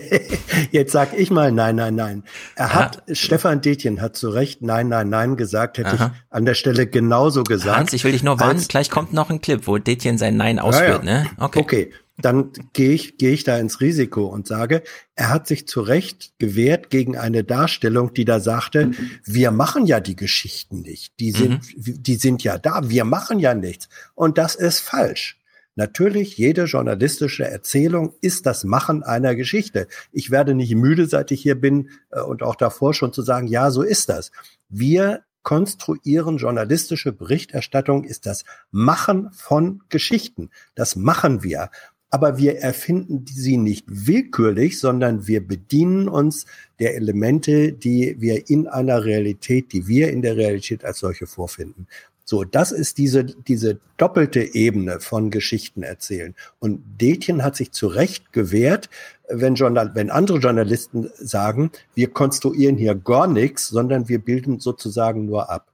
Jetzt 0.72 0.94
sag 0.94 1.14
ich 1.14 1.30
mal 1.30 1.52
nein, 1.52 1.76
nein, 1.76 1.94
nein. 1.94 2.24
Er 2.56 2.74
hat, 2.74 3.04
ja. 3.06 3.16
Stefan 3.16 3.60
Detjen 3.60 4.02
hat 4.02 4.16
zu 4.16 4.30
Recht 4.30 4.62
nein, 4.62 4.88
nein, 4.88 5.10
nein 5.10 5.36
gesagt, 5.36 5.78
hätte 5.78 5.90
Aha. 5.90 6.14
ich 6.16 6.22
an 6.34 6.46
der 6.46 6.54
Stelle 6.54 6.88
genauso 6.88 7.44
gesagt. 7.44 7.78
Hans, 7.78 7.94
ich 7.94 8.06
will 8.06 8.14
dich 8.14 8.24
nur 8.24 8.40
warnen, 8.40 8.66
gleich 8.70 8.90
kommt 8.90 9.12
noch 9.12 9.30
ein 9.30 9.42
Clip, 9.42 9.68
wo 9.68 9.78
Detjen 9.78 10.18
sein 10.18 10.38
Nein 10.38 10.58
ausführt, 10.58 11.04
ja, 11.04 11.12
ja. 11.12 11.24
ne? 11.24 11.30
Okay. 11.38 11.60
Okay 11.60 11.94
dann 12.20 12.52
gehe 12.74 12.94
ich, 12.94 13.18
gehe 13.18 13.32
ich 13.32 13.44
da 13.44 13.58
ins 13.58 13.80
Risiko 13.80 14.26
und 14.26 14.48
sage, 14.48 14.82
er 15.16 15.30
hat 15.30 15.46
sich 15.48 15.68
zu 15.68 15.82
Recht 15.82 16.34
gewehrt 16.40 16.90
gegen 16.90 17.16
eine 17.16 17.44
Darstellung, 17.44 18.14
die 18.14 18.26
da 18.26 18.40
sagte, 18.40 18.92
wir 19.24 19.52
machen 19.52 19.86
ja 19.86 20.00
die 20.00 20.16
Geschichten 20.16 20.82
nicht. 20.82 21.20
Die 21.20 21.32
sind, 21.32 21.62
mhm. 21.76 22.02
die 22.02 22.16
sind 22.16 22.44
ja 22.44 22.58
da. 22.58 22.90
Wir 22.90 23.06
machen 23.06 23.38
ja 23.38 23.54
nichts. 23.54 23.88
Und 24.16 24.40
das 24.40 24.56
ist 24.56 24.80
falsch. 24.80 25.38
Natürlich, 25.78 26.38
jede 26.38 26.66
journalistische 26.66 27.46
Erzählung 27.46 28.14
ist 28.20 28.46
das 28.46 28.64
Machen 28.64 29.04
einer 29.04 29.36
Geschichte. 29.36 29.88
Ich 30.12 30.32
werde 30.32 30.56
nicht 30.56 30.76
müde, 30.76 31.06
seit 31.06 31.32
ich 31.32 31.42
hier 31.42 31.56
bin 31.56 31.90
äh, 32.10 32.20
und 32.20 32.44
auch 32.44 32.56
davor 32.56 32.94
schon 32.94 33.14
zu 33.14 33.22
sagen, 33.22 33.48
ja, 33.48 33.72
so 33.72 33.84
ist 33.84 34.10
das. 34.10 34.32
Wir 34.70 35.22
konstruieren 35.44 36.38
journalistische 36.38 37.14
Berichterstattung 37.14 38.04
ist 38.04 38.26
das 38.26 38.44
Machen 38.72 39.30
von 39.32 39.84
Geschichten. 39.88 40.50
Das 40.76 40.98
machen 40.98 41.44
wir 41.44 41.70
aber 42.10 42.38
wir 42.38 42.60
erfinden 42.60 43.26
sie 43.28 43.58
nicht 43.58 43.86
willkürlich, 43.88 44.80
sondern 44.80 45.28
wir 45.28 45.46
bedienen 45.46 46.08
uns 46.08 46.46
der 46.80 46.96
Elemente, 46.96 47.74
die 47.74 48.16
wir 48.20 48.50
in 48.50 48.68
einer 48.68 49.04
Realität, 49.04 49.74
die 49.74 49.88
wir 49.88 50.12
in 50.12 50.22
der 50.22 50.38
Realität 50.38 50.86
als 50.86 51.00
solche 51.00 51.28
vorfinden. 51.28 51.88
So, 52.30 52.44
das 52.44 52.74
ist 52.74 52.98
diese, 52.98 53.24
diese 53.24 53.80
doppelte 53.96 54.54
Ebene 54.54 55.00
von 55.00 55.32
Geschichten 55.32 55.82
erzählen. 55.82 56.36
Und 56.60 56.84
Detjen 57.00 57.42
hat 57.42 57.56
sich 57.56 57.72
zu 57.72 57.88
Recht 57.88 58.34
gewehrt, 58.34 58.90
wenn, 59.30 59.56
Journal 59.56 59.96
wenn 59.96 60.12
andere 60.12 60.40
Journalisten 60.40 61.10
sagen, 61.18 61.72
wir 61.96 62.10
konstruieren 62.12 62.76
hier 62.76 62.96
gar 62.96 63.28
nichts, 63.28 63.70
sondern 63.70 64.10
wir 64.10 64.20
bilden 64.20 64.60
sozusagen 64.60 65.26
nur 65.26 65.50
ab. 65.50 65.72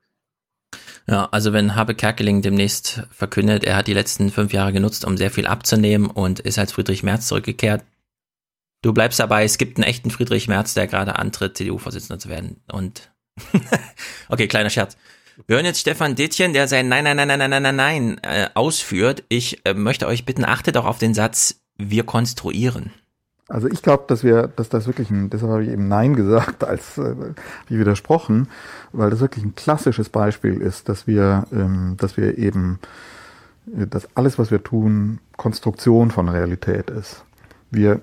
Ja, 1.07 1.27
also 1.31 1.53
wenn 1.53 1.75
Habe 1.75 1.95
Kerkeling 1.95 2.43
demnächst 2.43 3.01
verkündet, 3.09 3.63
er 3.63 3.75
hat 3.75 3.87
die 3.87 3.95
letzten 3.95 4.29
fünf 4.29 4.53
Jahre 4.53 4.73
genutzt, 4.73 5.05
um 5.05 5.17
sehr 5.17 5.31
viel 5.31 5.47
abzunehmen 5.47 6.07
und 6.07 6.39
ist 6.39 6.59
als 6.59 6.71
Friedrich 6.71 7.01
Merz 7.01 7.27
zurückgekehrt, 7.27 7.83
du 8.83 8.93
bleibst 8.93 9.19
dabei, 9.19 9.43
es 9.43 9.57
gibt 9.57 9.77
einen 9.77 9.85
echten 9.85 10.11
Friedrich 10.11 10.47
Merz, 10.47 10.75
der 10.75 10.85
gerade 10.85 11.17
antritt, 11.17 11.57
CDU-Vorsitzender 11.57 12.19
zu 12.19 12.29
werden. 12.29 12.61
Und 12.71 13.11
okay, 14.29 14.47
kleiner 14.47 14.69
Scherz. 14.69 14.95
Wir 15.47 15.55
hören 15.55 15.65
jetzt 15.65 15.79
Stefan 15.79 16.15
Dittchen, 16.15 16.53
der 16.53 16.67
sein 16.67 16.87
Nein, 16.87 17.03
Nein, 17.03 17.17
Nein, 17.17 17.27
Nein, 17.27 17.39
Nein, 17.39 17.49
Nein, 17.49 17.63
Nein, 17.63 17.75
Nein 17.75 18.17
äh, 18.21 18.49
ausführt. 18.53 19.23
Ich 19.29 19.65
äh, 19.65 19.73
möchte 19.73 20.07
euch 20.07 20.25
bitten, 20.25 20.45
achtet 20.45 20.77
auch 20.77 20.85
auf 20.85 20.99
den 20.99 21.13
Satz, 21.13 21.61
wir 21.77 22.03
konstruieren. 22.03 22.91
Also 23.47 23.67
ich 23.67 23.81
glaube, 23.81 24.05
dass 24.07 24.23
wir, 24.23 24.47
dass 24.47 24.69
das 24.69 24.87
wirklich 24.87 25.09
ein, 25.09 25.29
deshalb 25.29 25.51
habe 25.51 25.63
ich 25.63 25.69
eben 25.69 25.87
Nein 25.87 26.15
gesagt, 26.15 26.63
als 26.67 26.97
äh, 26.97 27.15
wie 27.67 27.79
widersprochen, 27.79 28.47
weil 28.91 29.09
das 29.09 29.21
wirklich 29.21 29.43
ein 29.43 29.55
klassisches 29.55 30.09
Beispiel 30.09 30.61
ist, 30.61 30.87
dass 30.87 31.07
wir, 31.07 31.45
ähm, 31.51 31.95
dass 31.97 32.15
wir 32.15 32.37
eben, 32.37 32.79
äh, 33.75 33.87
dass 33.87 34.07
alles, 34.15 34.37
was 34.37 34.51
wir 34.51 34.63
tun, 34.63 35.19
Konstruktion 35.35 36.11
von 36.11 36.29
Realität 36.29 36.89
ist. 36.89 37.23
Wir 37.71 38.01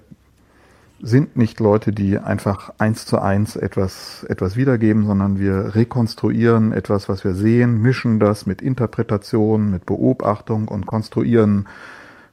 sind 1.03 1.37
nicht 1.37 1.61
Leute, 1.61 1.93
die 1.93 2.19
einfach 2.19 2.73
eins 2.79 3.07
zu 3.07 3.19
eins 3.19 3.57
etwas, 3.57 4.25
etwas 4.29 4.57
wiedergeben, 4.57 5.07
sondern 5.07 5.39
wir 5.39 5.75
rekonstruieren 5.75 6.73
etwas, 6.73 7.09
was 7.09 7.25
wir 7.25 7.35
sehen, 7.35 7.81
mischen 7.81 8.21
das 8.21 8.47
mit 8.47 8.63
Interpretation, 8.63 9.71
mit 9.71 9.87
Beobachtung 9.87 10.69
und 10.69 10.87
konstruieren 10.87 11.69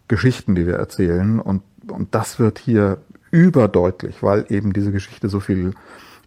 Geschichten, 0.08 0.56
die 0.56 0.66
wir 0.66 0.76
erzählen. 0.76 1.40
Und 1.40 1.62
und 1.92 2.14
das 2.16 2.40
wird 2.40 2.60
hier 2.60 3.00
überdeutlich, 3.32 4.22
weil 4.22 4.46
eben 4.50 4.74
diese 4.74 4.92
Geschichte 4.92 5.30
so 5.30 5.40
viel 5.40 5.74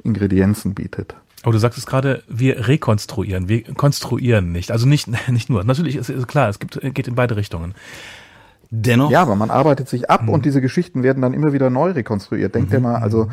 Ingredienzen 0.02 0.74
bietet. 0.74 1.14
Aber 1.42 1.52
du 1.52 1.58
sagst 1.58 1.78
es 1.78 1.86
gerade, 1.86 2.22
wir 2.28 2.68
rekonstruieren, 2.68 3.48
wir 3.48 3.62
konstruieren 3.74 4.52
nicht. 4.52 4.70
Also 4.70 4.86
nicht, 4.86 5.08
nicht 5.28 5.48
nur. 5.48 5.64
Natürlich 5.64 5.96
ist, 5.96 6.10
ist 6.10 6.28
klar, 6.28 6.48
es 6.48 6.58
gibt, 6.58 6.80
geht 6.94 7.08
in 7.08 7.14
beide 7.14 7.36
Richtungen. 7.36 7.74
Dennoch. 8.72 9.10
Ja, 9.10 9.22
aber 9.22 9.34
man 9.34 9.50
arbeitet 9.50 9.88
sich 9.88 10.08
ab 10.10 10.22
mhm. 10.22 10.28
und 10.28 10.44
diese 10.44 10.60
Geschichten 10.60 11.02
werden 11.02 11.22
dann 11.22 11.34
immer 11.34 11.52
wieder 11.52 11.70
neu 11.70 11.90
rekonstruiert. 11.90 12.54
Denkt 12.54 12.70
mhm. 12.70 12.76
ihr 12.76 12.80
mal, 12.80 12.94
also 12.96 13.28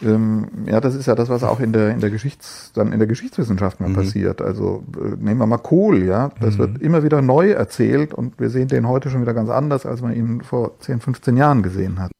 ähm, 0.00 0.48
ja, 0.66 0.80
das 0.80 0.94
ist 0.94 1.06
ja 1.06 1.16
das, 1.16 1.28
was 1.28 1.42
auch 1.42 1.58
in 1.58 1.72
der 1.72 1.90
in 1.90 2.00
der 2.00 2.10
Geschichts 2.10 2.70
dann 2.72 2.92
in 2.92 2.98
der 3.00 3.08
Geschichtswissenschaft 3.08 3.80
mal 3.80 3.88
mhm. 3.88 3.94
passiert. 3.94 4.40
Also 4.40 4.84
äh, 4.96 5.16
nehmen 5.16 5.38
wir 5.38 5.46
mal 5.46 5.58
Kohl, 5.58 6.04
ja, 6.04 6.30
das 6.40 6.54
mhm. 6.54 6.58
wird 6.58 6.82
immer 6.82 7.02
wieder 7.02 7.20
neu 7.20 7.50
erzählt 7.50 8.14
und 8.14 8.38
wir 8.38 8.48
sehen 8.48 8.68
den 8.68 8.86
heute 8.86 9.10
schon 9.10 9.22
wieder 9.22 9.34
ganz 9.34 9.50
anders, 9.50 9.86
als 9.86 10.02
man 10.02 10.14
ihn 10.14 10.42
vor 10.42 10.78
10, 10.78 11.00
15 11.00 11.36
Jahren 11.36 11.62
gesehen 11.62 11.98
hat. 11.98 12.12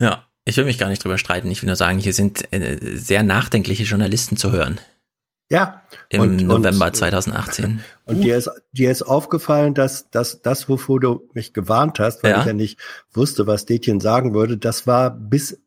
Ja, 0.00 0.24
ich 0.44 0.56
will 0.56 0.64
mich 0.64 0.78
gar 0.78 0.88
nicht 0.88 1.04
drüber 1.04 1.18
streiten. 1.18 1.48
Ich 1.50 1.62
will 1.62 1.68
nur 1.68 1.76
sagen, 1.76 1.98
hier 1.98 2.12
sind 2.12 2.52
äh, 2.52 2.76
sehr 2.96 3.22
nachdenkliche 3.22 3.84
Journalisten 3.84 4.36
zu 4.36 4.50
hören. 4.50 4.80
Ja. 5.50 5.82
Im 6.08 6.20
und, 6.20 6.36
November 6.46 6.86
und, 6.86 6.96
2018. 6.96 7.80
Und 8.06 8.22
dir 8.22 8.36
ist, 8.36 8.50
dir 8.72 8.90
ist 8.90 9.02
aufgefallen, 9.02 9.74
dass, 9.74 10.10
dass 10.10 10.42
das, 10.42 10.68
wovor 10.68 10.98
du 10.98 11.28
mich 11.32 11.52
gewarnt 11.52 12.00
hast, 12.00 12.24
weil 12.24 12.32
ja. 12.32 12.40
ich 12.40 12.46
ja 12.46 12.52
nicht 12.52 12.80
wusste, 13.12 13.46
was 13.46 13.66
Detjen 13.66 14.00
sagen 14.00 14.34
würde, 14.34 14.58
das 14.58 14.86
war 14.86 15.10
bis 15.10 15.60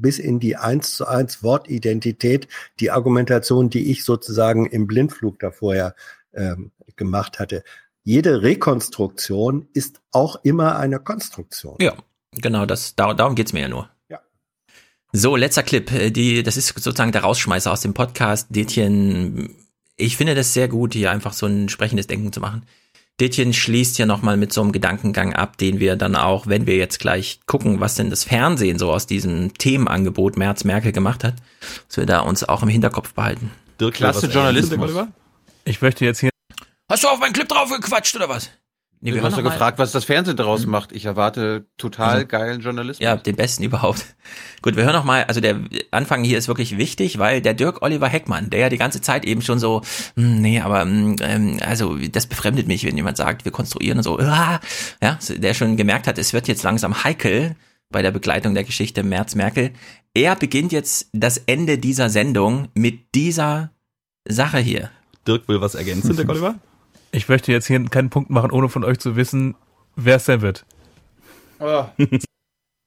bis 0.00 0.18
in 0.18 0.38
die 0.38 0.56
eins 0.56 0.94
zu 0.94 1.06
eins 1.06 1.42
Wortidentität 1.42 2.48
die 2.80 2.90
Argumentation, 2.90 3.68
die 3.68 3.90
ich 3.90 4.04
sozusagen 4.04 4.66
im 4.66 4.86
Blindflug 4.86 5.38
da 5.40 5.50
vorher 5.50 5.94
ähm, 6.32 6.70
gemacht 6.96 7.38
hatte. 7.38 7.62
Jede 8.04 8.42
Rekonstruktion 8.42 9.68
ist 9.72 10.00
auch 10.12 10.36
immer 10.44 10.78
eine 10.78 10.98
Konstruktion. 11.00 11.76
Ja, 11.80 11.94
genau, 12.32 12.64
das, 12.64 12.94
darum 12.96 13.34
geht's 13.34 13.52
mir 13.52 13.62
ja 13.62 13.68
nur. 13.68 13.90
So, 15.12 15.36
letzter 15.36 15.62
Clip. 15.62 15.90
Äh, 15.90 16.10
die, 16.10 16.42
das 16.42 16.56
ist 16.56 16.68
sozusagen 16.68 17.12
der 17.12 17.22
Rausschmeißer 17.22 17.72
aus 17.72 17.80
dem 17.80 17.94
Podcast. 17.94 18.48
Detjen, 18.50 19.54
ich 19.96 20.16
finde 20.16 20.34
das 20.34 20.52
sehr 20.52 20.68
gut, 20.68 20.92
hier 20.92 21.10
einfach 21.10 21.32
so 21.32 21.46
ein 21.46 21.68
sprechendes 21.68 22.06
Denken 22.06 22.32
zu 22.32 22.40
machen. 22.40 22.64
Detjen 23.20 23.52
schließt 23.52 23.96
hier 23.96 24.06
nochmal 24.06 24.36
mit 24.36 24.52
so 24.52 24.60
einem 24.60 24.70
Gedankengang 24.70 25.32
ab, 25.32 25.56
den 25.56 25.80
wir 25.80 25.96
dann 25.96 26.14
auch, 26.14 26.46
wenn 26.46 26.66
wir 26.66 26.76
jetzt 26.76 27.00
gleich 27.00 27.40
gucken, 27.46 27.80
was 27.80 27.96
denn 27.96 28.10
das 28.10 28.22
Fernsehen 28.22 28.78
so 28.78 28.92
aus 28.92 29.06
diesem 29.06 29.54
Themenangebot 29.54 30.36
Merz 30.36 30.62
Merkel 30.62 30.92
gemacht 30.92 31.24
hat, 31.24 31.34
dass 31.88 31.96
wir 31.96 32.06
da 32.06 32.20
uns 32.20 32.44
auch 32.44 32.62
im 32.62 32.68
Hinterkopf 32.68 33.14
behalten. 33.14 33.50
Dirk, 33.80 33.94
Klasse 33.94 34.28
Journalismus. 34.28 34.92
Ich 35.64 35.82
möchte 35.82 36.04
jetzt 36.04 36.20
hier. 36.20 36.30
Hast 36.88 37.02
du 37.02 37.08
auf 37.08 37.18
meinen 37.18 37.32
Clip 37.32 37.48
drauf 37.48 37.70
gequatscht 37.70 38.14
oder 38.14 38.28
was? 38.28 38.50
Nee, 39.00 39.12
du 39.12 39.22
hast 39.22 39.36
doch 39.36 39.44
gefragt, 39.44 39.78
was 39.78 39.92
das 39.92 40.04
Fernsehen 40.04 40.36
daraus 40.36 40.66
mhm. 40.66 40.72
macht. 40.72 40.92
Ich 40.92 41.04
erwarte 41.04 41.66
total 41.76 42.14
also, 42.14 42.26
geilen 42.26 42.60
Journalismus. 42.60 43.04
Ja, 43.04 43.16
den 43.16 43.36
besten 43.36 43.62
überhaupt. 43.64 44.04
Gut, 44.60 44.76
wir 44.76 44.84
hören 44.84 44.94
noch 44.94 45.04
mal, 45.04 45.24
also 45.24 45.40
der 45.40 45.60
Anfang 45.92 46.24
hier 46.24 46.36
ist 46.36 46.48
wirklich 46.48 46.78
wichtig, 46.78 47.18
weil 47.18 47.40
der 47.40 47.54
Dirk 47.54 47.82
Oliver 47.82 48.08
Heckmann, 48.08 48.50
der 48.50 48.60
ja 48.60 48.68
die 48.68 48.76
ganze 48.76 49.00
Zeit 49.00 49.24
eben 49.24 49.42
schon 49.42 49.60
so, 49.60 49.82
hm, 50.16 50.40
nee, 50.40 50.60
aber 50.60 50.82
hm, 50.82 51.16
ähm, 51.20 51.60
also 51.64 51.96
das 51.96 52.26
befremdet 52.26 52.66
mich, 52.66 52.84
wenn 52.84 52.96
jemand 52.96 53.16
sagt, 53.16 53.44
wir 53.44 53.52
konstruieren 53.52 53.98
und 53.98 54.04
so, 54.04 54.18
ah, 54.18 54.60
ja, 55.00 55.18
der 55.28 55.54
schon 55.54 55.76
gemerkt 55.76 56.08
hat, 56.08 56.18
es 56.18 56.32
wird 56.32 56.48
jetzt 56.48 56.64
langsam 56.64 57.04
heikel 57.04 57.54
bei 57.90 58.02
der 58.02 58.10
Begleitung 58.10 58.54
der 58.54 58.64
Geschichte 58.64 59.02
Merz 59.02 59.34
Merkel. 59.34 59.70
Er 60.12 60.34
beginnt 60.34 60.72
jetzt 60.72 61.08
das 61.12 61.38
Ende 61.38 61.78
dieser 61.78 62.10
Sendung 62.10 62.68
mit 62.74 63.14
dieser 63.14 63.70
Sache 64.28 64.58
hier. 64.58 64.90
Dirk 65.26 65.48
will 65.48 65.60
was 65.60 65.74
ergänzen, 65.74 66.16
Dirk 66.16 66.28
Oliver? 66.30 66.56
Ich 67.12 67.28
möchte 67.28 67.52
jetzt 67.52 67.66
hier 67.66 67.82
keinen 67.86 68.10
Punkt 68.10 68.30
machen, 68.30 68.50
ohne 68.50 68.68
von 68.68 68.84
euch 68.84 68.98
zu 68.98 69.16
wissen, 69.16 69.54
wer 69.96 70.16
es 70.16 70.26
sein 70.26 70.40
wird. 70.40 70.64
Oh. 71.60 71.84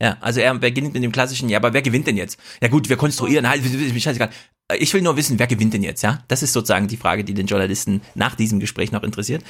Ja, 0.01 0.17
also 0.19 0.39
er 0.39 0.55
beginnt 0.55 0.93
mit 0.93 1.03
dem 1.03 1.11
klassischen, 1.11 1.47
ja, 1.47 1.59
aber 1.59 1.73
wer 1.73 1.83
gewinnt 1.83 2.07
denn 2.07 2.17
jetzt? 2.17 2.39
Ja 2.59 2.69
gut, 2.69 2.89
wir 2.89 2.97
konstruieren, 2.97 3.47
halt, 3.47 3.61
scheißegal. 3.63 4.31
Ich 4.79 4.93
will 4.93 5.01
nur 5.01 5.15
wissen, 5.15 5.37
wer 5.37 5.45
gewinnt 5.45 5.73
denn 5.73 5.83
jetzt, 5.83 6.01
ja? 6.01 6.23
Das 6.27 6.41
ist 6.41 6.53
sozusagen 6.53 6.87
die 6.87 6.97
Frage, 6.97 7.23
die 7.23 7.35
den 7.35 7.45
Journalisten 7.45 8.01
nach 8.15 8.35
diesem 8.35 8.59
Gespräch 8.59 8.91
noch 8.91 9.03
interessiert. 9.03 9.43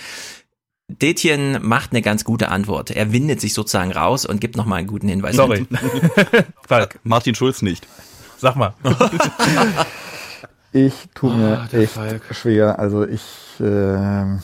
Detjen 0.90 1.66
macht 1.66 1.92
eine 1.92 2.02
ganz 2.02 2.26
gute 2.26 2.50
Antwort. 2.50 2.92
Er 2.92 3.14
windet 3.14 3.40
sich 3.40 3.54
sozusagen 3.54 3.94
raus 3.94 4.26
und 4.26 4.42
gibt 4.42 4.58
nochmal 4.58 4.80
einen 4.80 4.88
guten 4.88 5.08
Hinweis. 5.08 5.38
Sorry. 5.38 5.66
Falk, 6.68 7.00
Martin 7.04 7.36
Schulz 7.36 7.62
nicht. 7.62 7.88
Sag 8.38 8.56
mal. 8.56 8.74
ich 10.72 11.10
tue 11.14 11.34
mir 11.34 11.68
oh, 11.72 11.78
echt 11.78 11.94
Falk. 11.94 12.22
schwer. 12.32 12.80
Also 12.80 13.06
ich, 13.06 13.24
äh, 13.60 14.36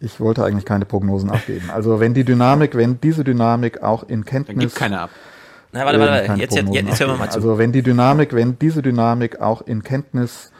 ich 0.00 0.18
wollte 0.20 0.44
eigentlich 0.44 0.64
keine 0.64 0.84
Prognosen 0.84 1.30
abgeben. 1.30 1.70
Also 1.70 2.00
wenn 2.00 2.14
die 2.14 2.24
Dynamik, 2.24 2.76
wenn 2.76 3.00
diese 3.00 3.24
Dynamik 3.24 3.82
auch 3.82 4.02
in 4.04 4.24
Kenntnis. 4.24 4.56
Dann 4.56 4.60
gibt 4.60 4.74
keine 4.74 5.00
ab. 5.00 5.10
Na, 5.72 5.84
warte, 5.84 5.98
warte, 6.00 6.28
warte. 6.28 6.40
Jetzt, 6.40 6.54
jetzt, 6.54 6.74
jetzt 6.74 7.00
hören 7.00 7.10
wir 7.10 7.16
mal 7.16 7.30
zu. 7.30 7.36
Also 7.38 7.58
wenn 7.58 7.72
die 7.72 7.82
Dynamik, 7.82 8.34
wenn 8.34 8.58
diese 8.58 8.82
Dynamik 8.82 9.40
auch 9.40 9.62
in 9.62 9.82
Kenntnis 9.82 10.52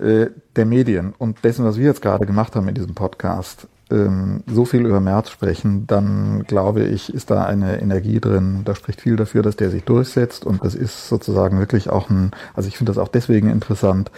äh, 0.00 0.26
der 0.56 0.66
Medien 0.66 1.14
und 1.16 1.44
dessen, 1.44 1.64
was 1.64 1.76
wir 1.76 1.86
jetzt 1.86 2.02
gerade 2.02 2.26
gemacht 2.26 2.56
haben 2.56 2.68
in 2.68 2.74
diesem 2.74 2.94
Podcast, 2.94 3.68
ähm, 3.90 4.42
so 4.46 4.64
viel 4.64 4.84
über 4.84 5.00
März 5.00 5.30
sprechen, 5.30 5.86
dann 5.86 6.44
glaube 6.44 6.84
ich, 6.84 7.12
ist 7.12 7.30
da 7.30 7.44
eine 7.44 7.80
Energie 7.80 8.20
drin. 8.20 8.62
Da 8.64 8.74
spricht 8.74 9.00
viel 9.00 9.16
dafür, 9.16 9.42
dass 9.42 9.56
der 9.56 9.70
sich 9.70 9.84
durchsetzt 9.84 10.44
und 10.44 10.64
das 10.64 10.74
ist 10.74 11.08
sozusagen 11.08 11.58
wirklich 11.58 11.88
auch 11.88 12.10
ein, 12.10 12.32
also 12.54 12.68
ich 12.68 12.76
finde 12.76 12.90
das 12.90 12.98
auch 12.98 13.08
deswegen 13.08 13.48
interessant, 13.48 14.10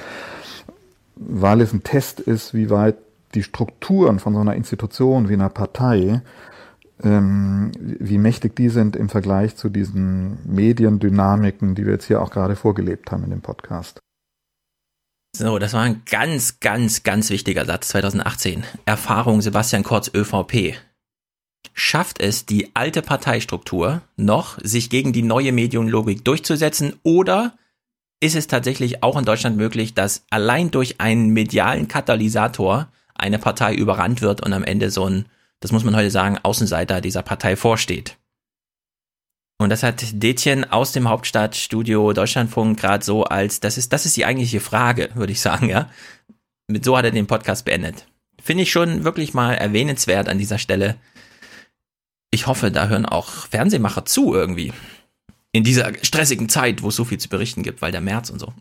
weil 1.17 1.61
es 1.61 1.73
ein 1.73 1.83
Test 1.83 2.21
ist, 2.21 2.55
wie 2.55 2.71
weit 2.71 2.97
die 3.35 3.43
Strukturen 3.43 4.19
von 4.19 4.35
so 4.35 4.41
einer 4.41 4.55
Institution 4.55 5.29
wie 5.29 5.35
einer 5.35 5.51
Partei, 5.51 6.23
ähm, 7.03 7.73
wie 7.79 8.19
mächtig 8.19 8.57
die 8.57 8.71
sind 8.71 8.97
im 8.97 9.09
Vergleich 9.09 9.57
zu 9.57 9.69
diesen 9.69 10.39
Mediendynamiken, 10.47 11.75
die 11.75 11.85
wir 11.85 11.93
jetzt 11.93 12.07
hier 12.07 12.23
auch 12.23 12.31
gerade 12.31 12.57
vorgelebt 12.57 13.13
haben 13.13 13.25
in 13.25 13.31
dem 13.31 13.43
Podcast. 13.43 14.01
So, 15.37 15.59
das 15.59 15.73
war 15.73 15.83
ein 15.83 16.03
ganz, 16.05 16.61
ganz, 16.61 17.03
ganz 17.03 17.31
wichtiger 17.31 17.65
Satz 17.65 17.89
2018. 17.89 18.65
Erfahrung 18.87 19.41
Sebastian 19.41 19.85
Kurz 19.85 20.11
ÖVP. 20.13 20.75
Schafft 21.75 22.21
es 22.21 22.45
die 22.45 22.75
alte 22.75 23.03
Parteistruktur 23.03 24.03
noch, 24.17 24.59
sich 24.63 24.91
gegen 24.91 25.13
die 25.13 25.23
neue 25.23 25.53
Medienlogik 25.53 26.25
durchzusetzen 26.25 26.95
oder 27.03 27.57
ist 28.21 28.35
es 28.35 28.49
tatsächlich 28.49 29.03
auch 29.05 29.17
in 29.17 29.25
Deutschland 29.25 29.57
möglich, 29.57 29.95
dass 29.95 30.25
allein 30.31 30.73
durch 30.73 31.01
einen 31.01 31.29
medialen 31.29 31.87
Katalysator 31.87 32.89
eine 33.15 33.39
Partei 33.39 33.75
überrannt 33.75 34.23
wird 34.23 34.45
und 34.45 34.53
am 34.53 34.65
Ende 34.65 34.91
so 34.91 35.09
ein, 35.09 35.27
das 35.61 35.73
muss 35.73 35.85
man 35.85 35.95
heute 35.95 36.11
sagen, 36.11 36.39
Außenseiter 36.43 37.01
dieser 37.01 37.23
Partei 37.23 37.55
vorsteht? 37.55 38.18
Und 39.61 39.71
das 39.71 39.83
hat 39.83 40.05
Detjen 40.13 40.65
aus 40.65 40.93
dem 40.93 41.09
Hauptstadtstudio 41.09 42.13
Deutschlandfunk 42.13 42.79
gerade 42.79 43.05
so 43.05 43.25
als, 43.25 43.59
das 43.59 43.77
ist, 43.77 43.93
das 43.93 44.07
ist 44.07 44.17
die 44.17 44.25
eigentliche 44.25 44.61
Frage, 44.61 45.11
würde 45.15 45.33
ich 45.33 45.41
sagen, 45.41 45.69
ja. 45.69 45.91
Mit 46.69 46.85
so 46.85 46.97
hat 46.97 47.05
er 47.05 47.11
den 47.11 47.27
Podcast 47.27 47.65
beendet. 47.65 48.07
Finde 48.41 48.63
ich 48.63 48.71
schon 48.71 49.03
wirklich 49.03 49.35
mal 49.35 49.55
erwähnenswert 49.55 50.29
an 50.29 50.39
dieser 50.39 50.59
Stelle. 50.59 50.97
Ich 52.31 52.47
hoffe, 52.47 52.71
da 52.71 52.87
hören 52.87 53.07
auch 53.07 53.31
Fernsehmacher 53.49 54.05
zu 54.05 54.33
irgendwie. 54.33 54.73
In 55.51 55.65
dieser 55.65 55.93
stressigen 56.03 56.49
Zeit, 56.49 56.83
wo 56.83 56.91
es 56.91 56.97
so 56.97 57.05
viel 57.05 57.19
zu 57.19 57.29
berichten 57.29 57.63
gibt, 57.63 57.83
weil 57.83 57.91
der 57.91 58.01
März 58.01 58.31
und 58.31 58.39
so. 58.39 58.53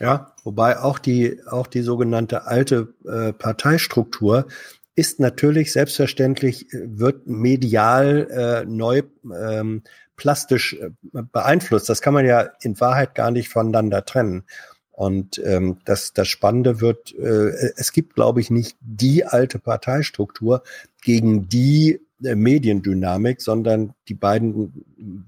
Ja, 0.00 0.34
wobei 0.42 0.80
auch 0.80 0.98
die, 0.98 1.38
auch 1.46 1.68
die 1.68 1.82
sogenannte 1.82 2.46
alte 2.46 2.92
äh, 3.06 3.32
Parteistruktur 3.32 4.48
ist 4.94 5.20
natürlich 5.20 5.72
selbstverständlich, 5.72 6.72
äh, 6.72 6.98
wird 6.98 7.26
medial 7.26 8.28
äh, 8.30 8.64
neu 8.66 9.02
ähm, 9.24 9.82
plastisch 10.16 10.74
äh, 10.74 10.90
beeinflusst. 11.12 11.88
Das 11.88 12.02
kann 12.02 12.14
man 12.14 12.26
ja 12.26 12.50
in 12.60 12.78
Wahrheit 12.80 13.14
gar 13.14 13.30
nicht 13.30 13.48
voneinander 13.48 14.04
trennen. 14.04 14.44
Und 14.90 15.40
ähm, 15.44 15.78
das, 15.84 16.12
das 16.12 16.28
Spannende 16.28 16.80
wird, 16.80 17.14
äh, 17.14 17.72
es 17.76 17.92
gibt, 17.92 18.14
glaube 18.14 18.40
ich, 18.40 18.50
nicht 18.50 18.76
die 18.80 19.24
alte 19.24 19.58
Parteistruktur 19.58 20.62
gegen 21.00 21.48
die 21.48 22.00
äh, 22.22 22.34
Mediendynamik, 22.34 23.40
sondern 23.40 23.94
die 24.08 24.14
beiden 24.14 25.24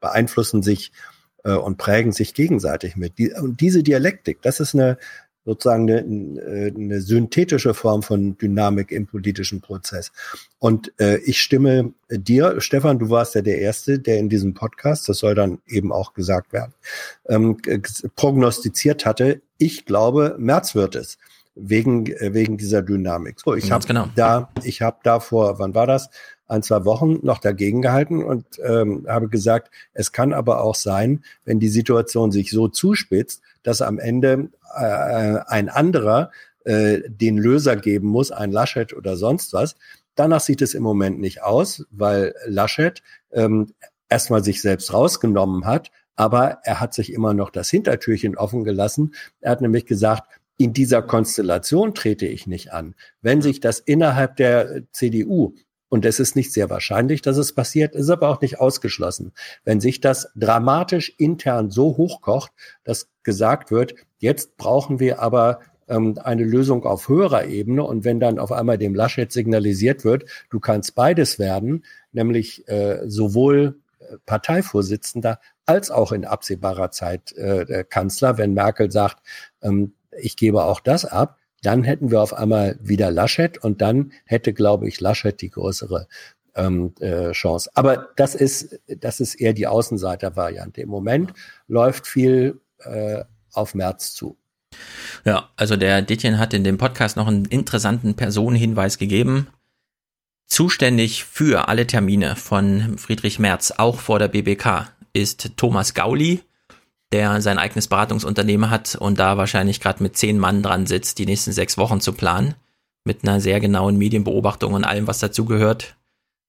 beeinflussen 0.00 0.62
sich 0.62 0.92
äh, 1.44 1.52
und 1.52 1.78
prägen 1.78 2.12
sich 2.12 2.32
gegenseitig 2.32 2.96
mit. 2.96 3.18
Die, 3.18 3.32
und 3.32 3.60
diese 3.60 3.82
Dialektik, 3.82 4.40
das 4.42 4.60
ist 4.60 4.74
eine, 4.74 4.98
sozusagen 5.48 5.90
eine, 5.90 6.72
eine 6.76 7.00
synthetische 7.00 7.72
Form 7.72 8.02
von 8.02 8.36
Dynamik 8.36 8.92
im 8.92 9.06
politischen 9.06 9.62
Prozess. 9.62 10.12
Und 10.58 10.92
äh, 11.00 11.16
ich 11.24 11.40
stimme 11.40 11.94
dir, 12.10 12.60
Stefan, 12.60 12.98
du 12.98 13.08
warst 13.08 13.34
ja 13.34 13.40
der 13.40 13.58
Erste, 13.58 13.98
der 13.98 14.18
in 14.18 14.28
diesem 14.28 14.52
Podcast, 14.52 15.08
das 15.08 15.20
soll 15.20 15.34
dann 15.34 15.58
eben 15.66 15.90
auch 15.90 16.12
gesagt 16.12 16.52
werden, 16.52 16.74
ähm, 17.30 17.56
prognostiziert 18.14 19.06
hatte, 19.06 19.40
ich 19.56 19.86
glaube, 19.86 20.36
März 20.38 20.74
wird 20.74 20.96
es 20.96 21.16
wegen 21.54 22.06
wegen 22.06 22.56
dieser 22.56 22.82
Dynamik. 22.82 23.40
So, 23.40 23.54
ich 23.54 23.72
habe 23.72 23.84
genau. 23.86 24.08
da, 24.14 24.50
ich 24.62 24.82
habe 24.82 24.98
da 25.02 25.18
vor, 25.18 25.58
wann 25.58 25.74
war 25.74 25.86
das? 25.86 26.10
Ein 26.48 26.62
zwei 26.62 26.84
Wochen 26.84 27.18
noch 27.22 27.38
dagegen 27.38 27.82
gehalten 27.82 28.24
und 28.24 28.44
ähm, 28.64 29.06
habe 29.08 29.28
gesagt, 29.28 29.70
es 29.92 30.12
kann 30.12 30.32
aber 30.32 30.62
auch 30.64 30.74
sein, 30.74 31.22
wenn 31.44 31.60
die 31.60 31.68
Situation 31.68 32.32
sich 32.32 32.50
so 32.50 32.68
zuspitzt, 32.68 33.42
dass 33.62 33.82
am 33.82 33.98
Ende 33.98 34.50
äh, 34.74 35.38
ein 35.46 35.68
anderer 35.68 36.30
äh, 36.64 37.02
den 37.06 37.38
Löser 37.38 37.76
geben 37.76 38.08
muss, 38.08 38.32
ein 38.32 38.50
Laschet 38.50 38.92
oder 38.94 39.16
sonst 39.16 39.52
was. 39.52 39.76
Danach 40.14 40.40
sieht 40.40 40.62
es 40.62 40.74
im 40.74 40.82
Moment 40.82 41.20
nicht 41.20 41.42
aus, 41.42 41.86
weil 41.90 42.34
Laschet 42.46 43.02
ähm, 43.30 43.68
erstmal 44.08 44.42
sich 44.42 44.60
selbst 44.60 44.92
rausgenommen 44.92 45.64
hat, 45.66 45.90
aber 46.16 46.58
er 46.64 46.80
hat 46.80 46.94
sich 46.94 47.12
immer 47.12 47.34
noch 47.34 47.50
das 47.50 47.70
Hintertürchen 47.70 48.36
offen 48.36 48.64
gelassen. 48.64 49.14
Er 49.40 49.52
hat 49.52 49.60
nämlich 49.60 49.86
gesagt, 49.86 50.24
in 50.56 50.72
dieser 50.72 51.02
Konstellation 51.02 51.94
trete 51.94 52.26
ich 52.26 52.46
nicht 52.48 52.72
an. 52.72 52.94
Wenn 53.22 53.42
sich 53.42 53.60
das 53.60 53.78
innerhalb 53.78 54.36
der 54.36 54.82
CDU 54.92 55.54
und 55.88 56.04
es 56.04 56.20
ist 56.20 56.36
nicht 56.36 56.52
sehr 56.52 56.70
wahrscheinlich, 56.70 57.22
dass 57.22 57.36
es 57.36 57.54
passiert, 57.54 57.94
ist 57.94 58.10
aber 58.10 58.28
auch 58.28 58.40
nicht 58.40 58.60
ausgeschlossen. 58.60 59.32
Wenn 59.64 59.80
sich 59.80 60.00
das 60.00 60.30
dramatisch 60.36 61.14
intern 61.18 61.70
so 61.70 61.96
hochkocht, 61.96 62.52
dass 62.84 63.08
gesagt 63.22 63.70
wird, 63.70 63.94
jetzt 64.18 64.56
brauchen 64.56 65.00
wir 65.00 65.20
aber 65.20 65.60
ähm, 65.88 66.18
eine 66.22 66.44
Lösung 66.44 66.84
auf 66.84 67.08
höherer 67.08 67.46
Ebene 67.46 67.82
und 67.84 68.04
wenn 68.04 68.20
dann 68.20 68.38
auf 68.38 68.52
einmal 68.52 68.78
dem 68.78 68.94
Laschet 68.94 69.32
signalisiert 69.32 70.04
wird, 70.04 70.24
du 70.50 70.60
kannst 70.60 70.94
beides 70.94 71.38
werden, 71.38 71.84
nämlich 72.12 72.68
äh, 72.68 73.00
sowohl 73.06 73.80
äh, 73.98 74.16
Parteivorsitzender 74.26 75.40
als 75.66 75.90
auch 75.90 76.12
in 76.12 76.24
absehbarer 76.24 76.90
Zeit 76.90 77.32
äh, 77.32 77.84
Kanzler, 77.88 78.38
wenn 78.38 78.54
Merkel 78.54 78.90
sagt, 78.90 79.22
ähm, 79.62 79.94
ich 80.20 80.36
gebe 80.36 80.64
auch 80.64 80.80
das 80.80 81.04
ab, 81.04 81.38
dann 81.62 81.84
hätten 81.84 82.10
wir 82.10 82.22
auf 82.22 82.34
einmal 82.34 82.78
wieder 82.80 83.10
Laschet 83.10 83.58
und 83.58 83.80
dann 83.80 84.12
hätte, 84.24 84.52
glaube 84.52 84.88
ich, 84.88 85.00
Laschet 85.00 85.40
die 85.40 85.50
größere 85.50 86.06
ähm, 86.54 86.94
äh, 87.00 87.32
Chance. 87.32 87.70
Aber 87.74 88.08
das 88.16 88.34
ist, 88.34 88.80
das 88.86 89.20
ist 89.20 89.34
eher 89.34 89.52
die 89.52 89.66
Außenseiter-Variante. 89.66 90.80
Im 90.80 90.88
Moment 90.88 91.32
läuft 91.66 92.06
viel 92.06 92.60
äh, 92.80 93.24
auf 93.52 93.74
März 93.74 94.14
zu. 94.14 94.36
Ja, 95.24 95.50
also 95.56 95.76
der 95.76 96.02
Dittchen 96.02 96.38
hat 96.38 96.54
in 96.54 96.64
dem 96.64 96.78
Podcast 96.78 97.16
noch 97.16 97.26
einen 97.26 97.46
interessanten 97.46 98.14
Personenhinweis 98.14 98.98
gegeben. 98.98 99.48
Zuständig 100.46 101.24
für 101.24 101.68
alle 101.68 101.86
Termine 101.86 102.36
von 102.36 102.96
Friedrich 102.98 103.38
Merz, 103.38 103.72
auch 103.76 104.00
vor 104.00 104.18
der 104.18 104.28
BBK, 104.28 104.90
ist 105.12 105.56
Thomas 105.56 105.94
Gauli, 105.94 106.42
der 107.12 107.40
sein 107.40 107.58
eigenes 107.58 107.88
Beratungsunternehmen 107.88 108.70
hat 108.70 108.94
und 108.94 109.18
da 109.18 109.36
wahrscheinlich 109.36 109.80
gerade 109.80 110.02
mit 110.02 110.16
zehn 110.16 110.38
Mann 110.38 110.62
dran 110.62 110.86
sitzt, 110.86 111.18
die 111.18 111.26
nächsten 111.26 111.52
sechs 111.52 111.78
Wochen 111.78 112.00
zu 112.00 112.12
planen. 112.12 112.54
Mit 113.04 113.22
einer 113.22 113.40
sehr 113.40 113.60
genauen 113.60 113.96
Medienbeobachtung 113.96 114.74
und 114.74 114.84
allem, 114.84 115.06
was 115.06 115.18
dazugehört. 115.18 115.96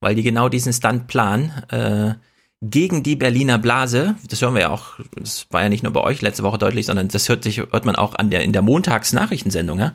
Weil 0.02 0.16
die 0.16 0.24
genau 0.24 0.50
diesen 0.50 0.74
Stunt 0.74 1.08
planen. 1.08 1.52
Äh, 1.70 2.16
gegen 2.62 3.04
die 3.04 3.16
Berliner 3.16 3.58
Blase, 3.58 4.16
das 4.28 4.42
hören 4.42 4.54
wir 4.54 4.62
ja 4.64 4.70
auch, 4.70 5.00
das 5.16 5.48
war 5.50 5.64
ja 5.64 5.70
nicht 5.70 5.84
nur 5.84 5.94
bei 5.94 6.02
euch 6.02 6.22
letzte 6.22 6.44
Woche 6.44 6.58
deutlich, 6.58 6.88
sondern 6.88 7.08
das 7.08 7.30
hört 7.30 7.46
sich, 7.46 7.60
hört 7.60 7.86
man 7.86 7.96
auch 7.96 8.16
an 8.16 8.30
der, 8.30 8.44
in 8.44 8.52
der 8.52 8.62
Montagsnachrichtensendung, 8.62 9.80
ja. 9.80 9.94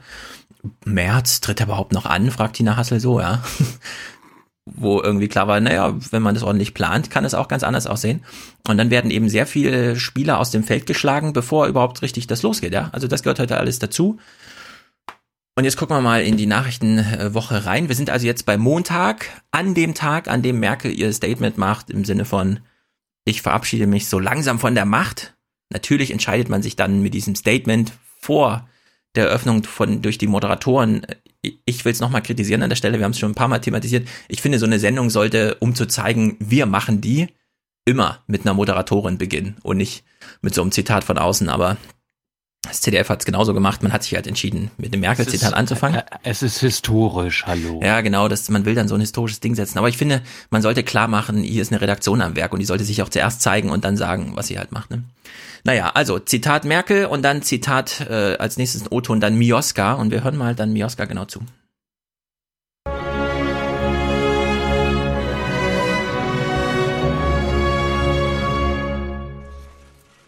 März 0.86 1.41
tritt 1.41 1.60
er 1.60 1.67
überhaupt 1.67 1.93
noch 1.93 2.07
an, 2.07 2.31
fragt 2.31 2.57
Tina 2.57 2.78
Hassel 2.78 3.01
so, 3.01 3.20
ja 3.20 3.43
wo 4.67 5.01
irgendwie 5.01 5.28
klar 5.28 5.47
war, 5.47 5.60
naja, 5.60 5.94
wenn 6.10 6.23
man 6.23 6.34
das 6.34 6.43
ordentlich 6.43 6.73
plant, 6.73 7.10
kann 7.10 7.25
es 7.25 7.34
auch 7.34 7.49
ganz 7.49 7.62
anders 7.62 7.86
aussehen. 7.86 8.25
Und 8.67 8.78
dann 8.78 8.91
werden 8.91 9.10
eben 9.10 9.28
sehr 9.28 9.47
viele 9.47 9.97
Spieler 9.97 10.39
aus 10.39 10.51
dem 10.51 10.65
Feld 10.65 10.86
geschlagen, 10.86 11.33
bevor 11.33 11.67
überhaupt 11.67 12.01
richtig 12.02 12.26
das 12.26 12.43
losgeht, 12.43 12.73
ja. 12.73 12.89
Also 12.93 13.07
das 13.07 13.23
gehört 13.23 13.41
heute 13.41 13.59
alles 13.59 13.78
dazu. 13.78 14.18
Und 15.57 15.65
jetzt 15.65 15.76
gucken 15.76 15.97
wir 15.97 16.01
mal 16.01 16.23
in 16.23 16.36
die 16.36 16.47
Nachrichtenwoche 16.47 17.65
rein. 17.67 17.89
Wir 17.89 17.94
sind 17.94 18.10
also 18.10 18.26
jetzt 18.26 18.44
bei 18.44 18.57
Montag, 18.57 19.43
an 19.52 19.75
dem 19.75 19.94
Tag, 19.94 20.28
an 20.28 20.43
dem 20.43 20.59
Merkel 20.59 20.93
ihr 20.93 21.12
Statement 21.12 21.59
macht, 21.59 21.91
im 21.91 22.05
Sinne 22.05 22.25
von, 22.25 22.60
ich 23.25 23.43
verabschiede 23.43 23.86
mich 23.86 24.09
so 24.09 24.18
langsam 24.18 24.59
von 24.59 24.75
der 24.75 24.84
Macht. 24.84 25.34
Natürlich 25.70 26.10
entscheidet 26.10 26.49
man 26.49 26.62
sich 26.62 26.75
dann 26.75 27.02
mit 27.02 27.15
diesem 27.15 27.36
Statement 27.36 27.93
vor 28.18 28.68
der 29.15 29.26
Eröffnung 29.26 29.62
von 29.62 30.02
durch 30.02 30.18
die 30.18 30.26
Moderatoren 30.26 31.07
ich 31.65 31.85
will 31.85 31.93
es 31.93 32.01
nochmal 32.01 32.23
kritisieren 32.23 32.63
an 32.63 32.71
der 32.71 32.77
Stelle, 32.77 32.99
wir 32.99 33.05
haben 33.05 33.13
es 33.13 33.19
schon 33.19 33.33
ein 33.33 33.37
paar 33.37 33.49
Mal 33.49 33.61
thematisiert. 33.61 34.09
Ich 34.29 34.43
finde, 34.43 34.59
so 34.59 34.67
eine 34.67 34.79
Sendung 34.79 35.11
sollte, 35.11 35.57
um 35.61 35.75
zu 35.75 35.87
zeigen, 35.87 36.37
wir 36.41 36.67
machen 36.67 37.01
die, 37.01 37.29
immer 37.85 38.23
mit 38.27 38.43
einer 38.43 38.55
Moderatorin 38.55 39.19
beginnen 39.19 39.57
und 39.63 39.77
nicht 39.77 40.05
mit 40.41 40.55
so 40.55 40.63
einem 40.63 40.73
Zitat 40.73 41.05
von 41.05 41.19
außen, 41.19 41.49
aber 41.49 41.77
das 42.68 42.81
CDF 42.81 43.09
hat 43.09 43.20
es 43.20 43.26
genauso 43.26 43.55
gemacht. 43.55 43.83
Man 43.83 43.93
hat 43.93 44.02
sich 44.02 44.15
halt 44.15 44.26
entschieden, 44.26 44.70
mit 44.78 44.93
dem 44.93 45.01
Merkel-Zitat 45.01 45.55
anzufangen. 45.55 46.01
Äh, 46.01 46.02
es 46.23 46.43
ist 46.43 46.60
historisch, 46.60 47.44
hallo. 47.47 47.81
Ja, 47.83 48.01
genau. 48.01 48.28
Das, 48.28 48.49
man 48.49 48.65
will 48.65 48.75
dann 48.75 48.89
so 48.89 48.94
ein 48.94 49.01
historisches 49.01 49.41
Ding 49.41 49.55
setzen. 49.55 49.78
Aber 49.78 49.89
ich 49.89 49.97
finde, 49.97 50.23
man 50.51 50.62
sollte 50.62 50.83
klar 50.83 51.09
machen, 51.09 51.43
hier 51.43 51.62
ist 51.62 51.73
eine 51.73 51.81
Redaktion 51.81 52.23
am 52.23 52.36
Werk 52.36 52.52
und 52.52 52.60
die 52.60 52.65
sollte 52.67 52.84
sich 52.84 53.02
auch 53.02 53.09
zuerst 53.09 53.43
zeigen 53.43 53.70
und 53.70 53.84
dann 53.84 53.97
sagen, 53.97 54.33
was 54.34 54.47
sie 54.47 54.59
halt 54.59 54.73
macht. 54.73 54.91
Ne? 54.91 55.05
Naja, 55.65 55.91
also 55.94 56.18
Zitat 56.18 56.65
Merkel 56.65 57.07
und 57.07 57.23
dann 57.23 57.43
Zitat 57.43 58.01
äh, 58.09 58.36
als 58.39 58.57
nächstes 58.57 58.83
ein 58.83 58.89
O-Ton 58.91 59.20
dann 59.20 59.36
Mioska 59.36 59.94
und 59.94 60.10
wir 60.10 60.23
hören 60.25 60.36
mal 60.36 60.55
dann 60.55 60.73
Mioska 60.73 61.07
genau 61.07 61.25
zu. 61.25 61.41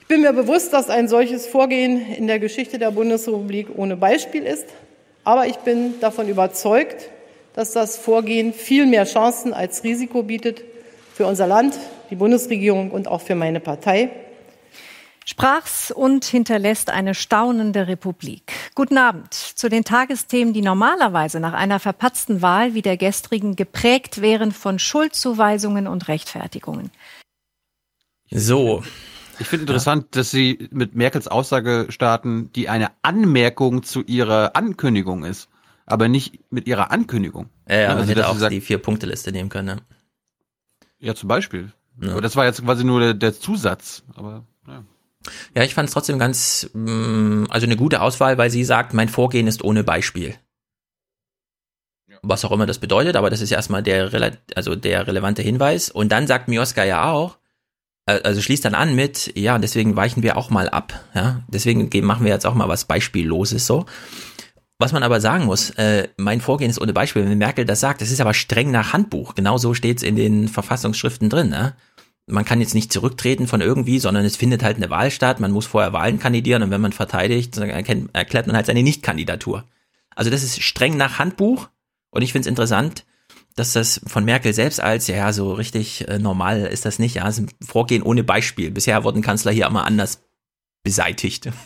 Ich 0.06 0.08
bin 0.08 0.20
mir 0.20 0.32
bewusst, 0.32 0.72
dass 0.72 0.88
ein 0.88 1.08
solches 1.08 1.48
Vorgehen 1.48 2.00
in 2.14 2.28
der 2.28 2.38
Geschichte 2.38 2.78
der 2.78 2.92
Bundesrepublik 2.92 3.70
ohne 3.74 3.96
Beispiel 3.96 4.44
ist. 4.44 4.66
Aber 5.24 5.48
ich 5.48 5.56
bin 5.56 5.98
davon 5.98 6.28
überzeugt, 6.28 7.10
dass 7.54 7.72
das 7.72 7.96
Vorgehen 7.96 8.52
viel 8.52 8.86
mehr 8.86 9.04
Chancen 9.04 9.52
als 9.52 9.82
Risiko 9.82 10.22
bietet 10.22 10.62
für 11.12 11.26
unser 11.26 11.48
Land, 11.48 11.76
die 12.08 12.14
Bundesregierung 12.14 12.92
und 12.92 13.08
auch 13.08 13.20
für 13.20 13.34
meine 13.34 13.58
Partei. 13.58 14.10
Sprach's 15.24 15.90
und 15.90 16.24
hinterlässt 16.24 16.88
eine 16.88 17.16
staunende 17.16 17.88
Republik. 17.88 18.52
Guten 18.76 18.98
Abend 18.98 19.34
zu 19.34 19.68
den 19.68 19.82
Tagesthemen, 19.82 20.54
die 20.54 20.62
normalerweise 20.62 21.40
nach 21.40 21.54
einer 21.54 21.80
verpatzten 21.80 22.42
Wahl 22.42 22.74
wie 22.74 22.82
der 22.82 22.96
gestrigen 22.96 23.56
geprägt 23.56 24.22
wären 24.22 24.52
von 24.52 24.78
Schuldzuweisungen 24.78 25.88
und 25.88 26.06
Rechtfertigungen. 26.06 26.92
So, 28.30 28.84
ich 29.38 29.46
finde 29.46 29.62
interessant, 29.62 30.04
ja. 30.04 30.20
dass 30.20 30.30
Sie 30.30 30.68
mit 30.70 30.94
Merkels 30.94 31.28
Aussage 31.28 31.86
starten, 31.88 32.52
die 32.52 32.68
eine 32.68 32.90
Anmerkung 33.02 33.82
zu 33.82 34.02
ihrer 34.02 34.56
Ankündigung 34.56 35.24
ist, 35.24 35.48
aber 35.84 36.08
nicht 36.08 36.40
mit 36.50 36.66
ihrer 36.66 36.90
Ankündigung. 36.90 37.48
Ja, 37.68 37.76
ja 37.76 37.88
also, 37.88 38.00
man 38.00 38.08
hätte 38.08 38.28
auch 38.28 38.36
sagt, 38.36 38.52
die 38.52 38.60
Vier-Punkte-Liste 38.60 39.32
nehmen 39.32 39.48
können. 39.48 39.76
Ne? 39.76 39.82
Ja, 40.98 41.14
zum 41.14 41.28
Beispiel. 41.28 41.72
Ja. 42.00 42.12
Aber 42.12 42.20
das 42.20 42.36
war 42.36 42.44
jetzt 42.44 42.62
quasi 42.62 42.84
nur 42.84 43.00
der, 43.00 43.14
der 43.14 43.38
Zusatz. 43.38 44.02
Aber 44.14 44.44
ja. 44.66 44.84
Ja, 45.54 45.62
ich 45.62 45.74
fand 45.74 45.88
es 45.88 45.92
trotzdem 45.92 46.18
ganz, 46.18 46.70
mm, 46.72 47.44
also 47.48 47.66
eine 47.66 47.76
gute 47.76 48.00
Auswahl, 48.00 48.38
weil 48.38 48.50
sie 48.50 48.64
sagt, 48.64 48.94
mein 48.94 49.08
Vorgehen 49.08 49.46
ist 49.46 49.64
ohne 49.64 49.84
Beispiel. 49.84 50.34
Was 52.22 52.44
auch 52.44 52.52
immer 52.52 52.66
das 52.66 52.78
bedeutet, 52.78 53.16
aber 53.16 53.30
das 53.30 53.40
ist 53.40 53.52
erstmal 53.52 53.82
der, 53.82 54.10
also 54.54 54.74
der 54.74 55.06
relevante 55.06 55.42
Hinweis. 55.42 55.90
Und 55.90 56.10
dann 56.10 56.26
sagt 56.26 56.48
Mioska 56.48 56.84
ja 56.84 57.10
auch, 57.10 57.38
also 58.06 58.40
schließt 58.40 58.64
dann 58.64 58.74
an 58.74 58.94
mit, 58.94 59.32
ja, 59.36 59.58
deswegen 59.58 59.96
weichen 59.96 60.22
wir 60.22 60.36
auch 60.36 60.48
mal 60.50 60.68
ab, 60.68 61.04
ja, 61.14 61.42
deswegen 61.48 61.90
machen 62.06 62.24
wir 62.24 62.32
jetzt 62.32 62.46
auch 62.46 62.54
mal 62.54 62.68
was 62.68 62.84
Beispielloses 62.84 63.66
so. 63.66 63.84
Was 64.78 64.92
man 64.92 65.02
aber 65.02 65.20
sagen 65.20 65.46
muss, 65.46 65.70
äh, 65.70 66.08
mein 66.16 66.40
Vorgehen 66.40 66.70
ist 66.70 66.80
ohne 66.80 66.92
Beispiel, 66.92 67.24
wenn 67.24 67.38
Merkel 67.38 67.64
das 67.64 67.80
sagt, 67.80 68.02
das 68.02 68.10
ist 68.10 68.20
aber 68.20 68.34
streng 68.34 68.70
nach 68.70 68.92
Handbuch, 68.92 69.34
genau 69.34 69.58
so 69.58 69.74
steht's 69.74 70.02
in 70.02 70.16
den 70.16 70.48
Verfassungsschriften 70.48 71.30
drin, 71.30 71.48
ne? 71.48 71.74
Man 72.28 72.44
kann 72.44 72.60
jetzt 72.60 72.74
nicht 72.74 72.92
zurücktreten 72.92 73.46
von 73.46 73.60
irgendwie, 73.60 74.00
sondern 74.00 74.24
es 74.24 74.36
findet 74.36 74.64
halt 74.64 74.78
eine 74.78 74.90
Wahl 74.90 75.12
statt, 75.12 75.38
man 75.38 75.52
muss 75.52 75.66
vorher 75.66 75.92
Wahlen 75.92 76.18
kandidieren 76.18 76.64
und 76.64 76.70
wenn 76.70 76.80
man 76.80 76.90
verteidigt, 76.90 77.56
dann 77.56 77.70
erklärt 77.70 78.48
man 78.48 78.56
halt 78.56 78.66
seine 78.66 78.82
Nichtkandidatur. 78.82 79.64
Also 80.16 80.28
das 80.28 80.42
ist 80.42 80.60
streng 80.60 80.96
nach 80.96 81.20
Handbuch 81.20 81.68
und 82.10 82.22
ich 82.22 82.32
finde 82.32 82.46
es 82.46 82.48
interessant, 82.48 83.04
dass 83.56 83.72
das 83.72 84.00
von 84.06 84.24
Merkel 84.24 84.52
selbst 84.52 84.80
als, 84.80 85.06
ja, 85.08 85.32
so 85.32 85.52
richtig 85.54 86.06
äh, 86.08 86.18
normal 86.18 86.66
ist 86.66 86.84
das 86.84 86.98
nicht, 86.98 87.16
ja, 87.16 87.26
es 87.26 87.38
ist 87.38 87.44
ein 87.44 87.66
Vorgehen 87.66 88.02
ohne 88.02 88.22
Beispiel. 88.22 88.70
Bisher 88.70 89.02
wurden 89.02 89.22
Kanzler 89.22 89.50
hier 89.50 89.66
immer 89.66 89.84
anders 89.84 90.22
beseitigt. 90.84 91.50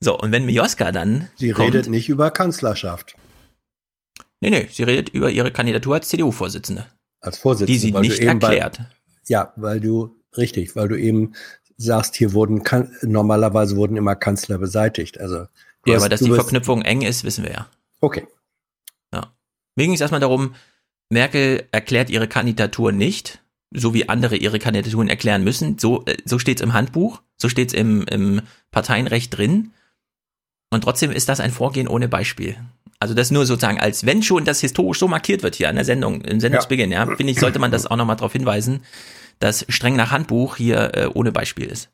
So, 0.00 0.16
und 0.16 0.30
wenn 0.30 0.46
Mioska 0.46 0.92
dann. 0.92 1.28
Sie 1.34 1.50
kommt, 1.50 1.74
redet 1.74 1.88
nicht 1.88 2.08
über 2.08 2.30
Kanzlerschaft. 2.30 3.16
Nee, 4.40 4.50
nee, 4.50 4.68
sie 4.70 4.84
redet 4.84 5.08
über 5.08 5.28
ihre 5.28 5.50
Kandidatur 5.50 5.96
als 5.96 6.06
CDU-Vorsitzende. 6.08 6.86
Als 7.20 7.38
Vorsitzende. 7.38 7.72
Die 7.72 7.78
sie 7.80 7.90
nicht 7.90 8.20
erklärt. 8.20 8.78
Bei, 8.78 8.86
ja, 9.26 9.52
weil 9.56 9.80
du, 9.80 10.14
richtig, 10.36 10.76
weil 10.76 10.86
du 10.86 10.96
eben 10.96 11.34
sagst, 11.76 12.14
hier 12.14 12.32
wurden, 12.32 12.62
normalerweise 13.02 13.74
wurden 13.76 13.96
immer 13.96 14.14
Kanzler 14.14 14.58
beseitigt. 14.58 15.18
Also. 15.18 15.46
Ja, 15.84 15.94
hast, 15.96 16.02
aber 16.02 16.08
dass 16.08 16.20
die 16.20 16.30
Verknüpfung 16.30 16.82
eng 16.82 17.02
ist, 17.02 17.24
wissen 17.24 17.42
wir 17.42 17.50
ja. 17.50 17.68
Okay. 18.00 18.28
Ja. 19.12 19.32
Mir 19.74 19.86
ging 19.86 19.94
es 19.94 20.00
erstmal 20.00 20.20
darum, 20.20 20.54
Merkel 21.10 21.66
erklärt 21.72 22.10
ihre 22.10 22.28
Kandidatur 22.28 22.92
nicht, 22.92 23.40
so 23.70 23.94
wie 23.94 24.08
andere 24.08 24.36
ihre 24.36 24.58
Kandidaturen 24.58 25.08
erklären 25.08 25.44
müssen. 25.44 25.78
So, 25.78 26.04
äh, 26.06 26.16
so 26.24 26.38
steht 26.38 26.58
es 26.58 26.62
im 26.62 26.72
Handbuch, 26.72 27.22
so 27.36 27.48
steht 27.48 27.68
es 27.68 27.74
im, 27.74 28.02
im 28.04 28.42
Parteienrecht 28.70 29.36
drin. 29.36 29.72
Und 30.70 30.84
trotzdem 30.84 31.10
ist 31.10 31.28
das 31.28 31.40
ein 31.40 31.50
Vorgehen 31.50 31.88
ohne 31.88 32.08
Beispiel. 32.08 32.56
Also 33.00 33.14
das 33.14 33.30
nur 33.30 33.46
sozusagen 33.46 33.80
als, 33.80 34.04
wenn 34.04 34.22
schon 34.22 34.44
das 34.44 34.60
historisch 34.60 34.98
so 34.98 35.08
markiert 35.08 35.42
wird 35.42 35.54
hier 35.54 35.68
an 35.68 35.76
der 35.76 35.84
Sendung, 35.84 36.20
im 36.22 36.40
Sendungsbeginn, 36.40 36.90
ja, 36.90 37.06
ja 37.06 37.16
finde 37.16 37.32
ich, 37.32 37.38
sollte 37.38 37.58
man 37.58 37.70
das 37.70 37.86
auch 37.86 37.96
nochmal 37.96 38.16
darauf 38.16 38.32
hinweisen, 38.32 38.80
dass 39.38 39.64
streng 39.68 39.94
nach 39.94 40.10
Handbuch 40.10 40.56
hier 40.56 40.94
äh, 40.94 41.10
ohne 41.14 41.30
Beispiel 41.30 41.66
ist. 41.66 41.90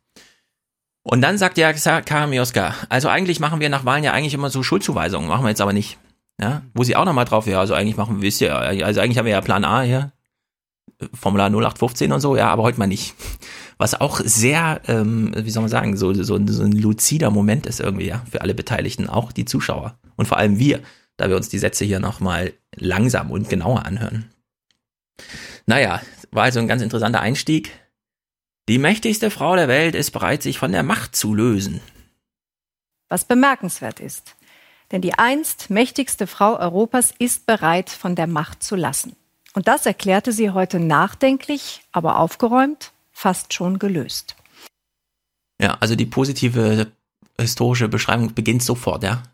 Und 1.02 1.20
dann 1.20 1.36
sagt 1.36 1.58
ja 1.58 1.72
Karin 1.72 2.30
Mioska, 2.30 2.74
also 2.88 3.08
eigentlich 3.08 3.38
machen 3.38 3.60
wir 3.60 3.68
nach 3.68 3.84
Wahlen 3.84 4.04
ja 4.04 4.12
eigentlich 4.12 4.32
immer 4.32 4.48
so 4.48 4.62
Schuldzuweisungen, 4.62 5.28
machen 5.28 5.44
wir 5.44 5.50
jetzt 5.50 5.60
aber 5.60 5.74
nicht. 5.74 5.98
Ja, 6.40 6.62
wo 6.74 6.82
sie 6.82 6.96
auch 6.96 7.04
nochmal 7.04 7.24
drauf, 7.24 7.46
ja, 7.46 7.60
also 7.60 7.74
eigentlich 7.74 7.96
machen, 7.96 8.20
wisst 8.20 8.40
ihr, 8.40 8.56
also 8.56 9.00
eigentlich 9.00 9.18
haben 9.18 9.26
wir 9.26 9.32
ja 9.32 9.40
Plan 9.40 9.64
A 9.64 9.82
hier, 9.82 10.12
Formular 11.12 11.48
0815 11.48 12.12
und 12.12 12.20
so, 12.20 12.36
ja, 12.36 12.48
aber 12.48 12.62
heute 12.62 12.78
mal 12.78 12.86
nicht. 12.86 13.14
Was 13.78 14.00
auch 14.00 14.20
sehr, 14.20 14.80
ähm, 14.86 15.32
wie 15.36 15.50
soll 15.50 15.62
man 15.62 15.70
sagen, 15.70 15.96
so, 15.96 16.12
so, 16.12 16.24
so 16.24 16.34
ein 16.36 16.72
luzider 16.72 17.30
Moment 17.30 17.66
ist 17.66 17.80
irgendwie, 17.80 18.06
ja, 18.06 18.24
für 18.30 18.40
alle 18.40 18.54
Beteiligten, 18.54 19.08
auch 19.08 19.32
die 19.32 19.44
Zuschauer 19.44 19.98
und 20.16 20.26
vor 20.26 20.38
allem 20.38 20.58
wir, 20.58 20.80
da 21.16 21.28
wir 21.28 21.36
uns 21.36 21.48
die 21.48 21.58
Sätze 21.58 21.84
hier 21.84 22.00
nochmal 22.00 22.52
langsam 22.76 23.30
und 23.30 23.48
genauer 23.48 23.86
anhören. 23.86 24.30
Naja, 25.66 26.00
war 26.30 26.44
also 26.44 26.58
ein 26.58 26.68
ganz 26.68 26.82
interessanter 26.82 27.20
Einstieg. 27.20 27.70
Die 28.68 28.78
mächtigste 28.78 29.30
Frau 29.30 29.56
der 29.56 29.68
Welt 29.68 29.94
ist 29.94 30.10
bereit, 30.10 30.42
sich 30.42 30.58
von 30.58 30.72
der 30.72 30.82
Macht 30.82 31.14
zu 31.14 31.34
lösen. 31.34 31.80
Was 33.08 33.24
bemerkenswert 33.24 34.00
ist, 34.00 34.33
denn 34.94 35.02
die 35.02 35.14
einst 35.14 35.70
mächtigste 35.70 36.28
Frau 36.28 36.56
Europas 36.56 37.12
ist 37.18 37.46
bereit, 37.46 37.90
von 37.90 38.14
der 38.14 38.28
Macht 38.28 38.62
zu 38.62 38.76
lassen. 38.76 39.16
Und 39.52 39.66
das 39.66 39.86
erklärte 39.86 40.30
sie 40.30 40.50
heute 40.50 40.78
nachdenklich, 40.78 41.82
aber 41.90 42.20
aufgeräumt, 42.20 42.92
fast 43.10 43.52
schon 43.52 43.80
gelöst. 43.80 44.36
Ja, 45.60 45.78
also 45.80 45.96
die 45.96 46.06
positive 46.06 46.92
historische 47.36 47.88
Beschreibung 47.88 48.34
beginnt 48.34 48.62
sofort, 48.62 49.02
ja. 49.02 49.24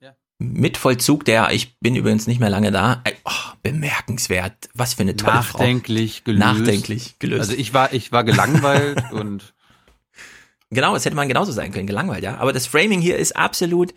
ja. 0.00 0.14
Mit 0.38 0.76
Vollzug 0.76 1.24
der, 1.24 1.52
ich 1.52 1.78
bin 1.78 1.96
übrigens 1.96 2.26
nicht 2.26 2.40
mehr 2.40 2.50
lange 2.50 2.70
da, 2.70 3.02
oh, 3.24 3.54
bemerkenswert, 3.62 4.68
was 4.74 4.92
für 4.92 5.02
eine 5.02 5.16
tolle 5.16 5.36
Nachdenklich 5.36 6.16
Frau. 6.16 6.24
gelöst. 6.32 6.44
Nachdenklich 6.44 7.18
gelöst. 7.18 7.40
Also 7.40 7.54
ich 7.54 7.72
war, 7.72 7.94
ich 7.94 8.12
war 8.12 8.24
gelangweilt 8.24 9.02
und. 9.10 9.54
Genau, 10.68 10.96
es 10.96 11.06
hätte 11.06 11.16
man 11.16 11.28
genauso 11.28 11.52
sein 11.52 11.72
können, 11.72 11.86
gelangweilt, 11.86 12.24
ja. 12.24 12.36
Aber 12.36 12.52
das 12.52 12.66
Framing 12.66 13.00
hier 13.00 13.16
ist 13.16 13.36
absolut 13.36 13.94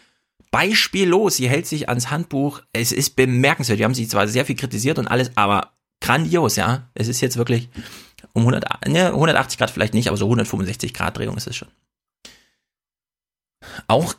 beispiellos. 0.51 1.37
Sie 1.37 1.49
hält 1.49 1.67
sich 1.67 1.89
ans 1.89 2.11
Handbuch. 2.11 2.61
Es 2.73 2.91
ist 2.91 3.15
bemerkenswert. 3.15 3.79
Wir 3.79 3.85
haben 3.85 3.93
sie 3.93 4.07
zwar 4.07 4.27
sehr 4.27 4.45
viel 4.45 4.55
kritisiert 4.55 4.99
und 4.99 5.07
alles, 5.07 5.31
aber 5.35 5.73
grandios, 6.01 6.55
ja. 6.55 6.89
Es 6.93 7.07
ist 7.07 7.21
jetzt 7.21 7.37
wirklich 7.37 7.69
um 8.33 8.41
100, 8.41 8.87
ne, 8.87 9.07
180 9.07 9.57
Grad 9.57 9.71
vielleicht 9.71 9.93
nicht, 9.93 10.07
aber 10.07 10.17
so 10.17 10.25
165 10.25 10.93
Grad 10.93 11.17
Drehung 11.17 11.37
ist 11.37 11.47
es 11.47 11.55
schon. 11.55 11.69
Auch 13.87 14.15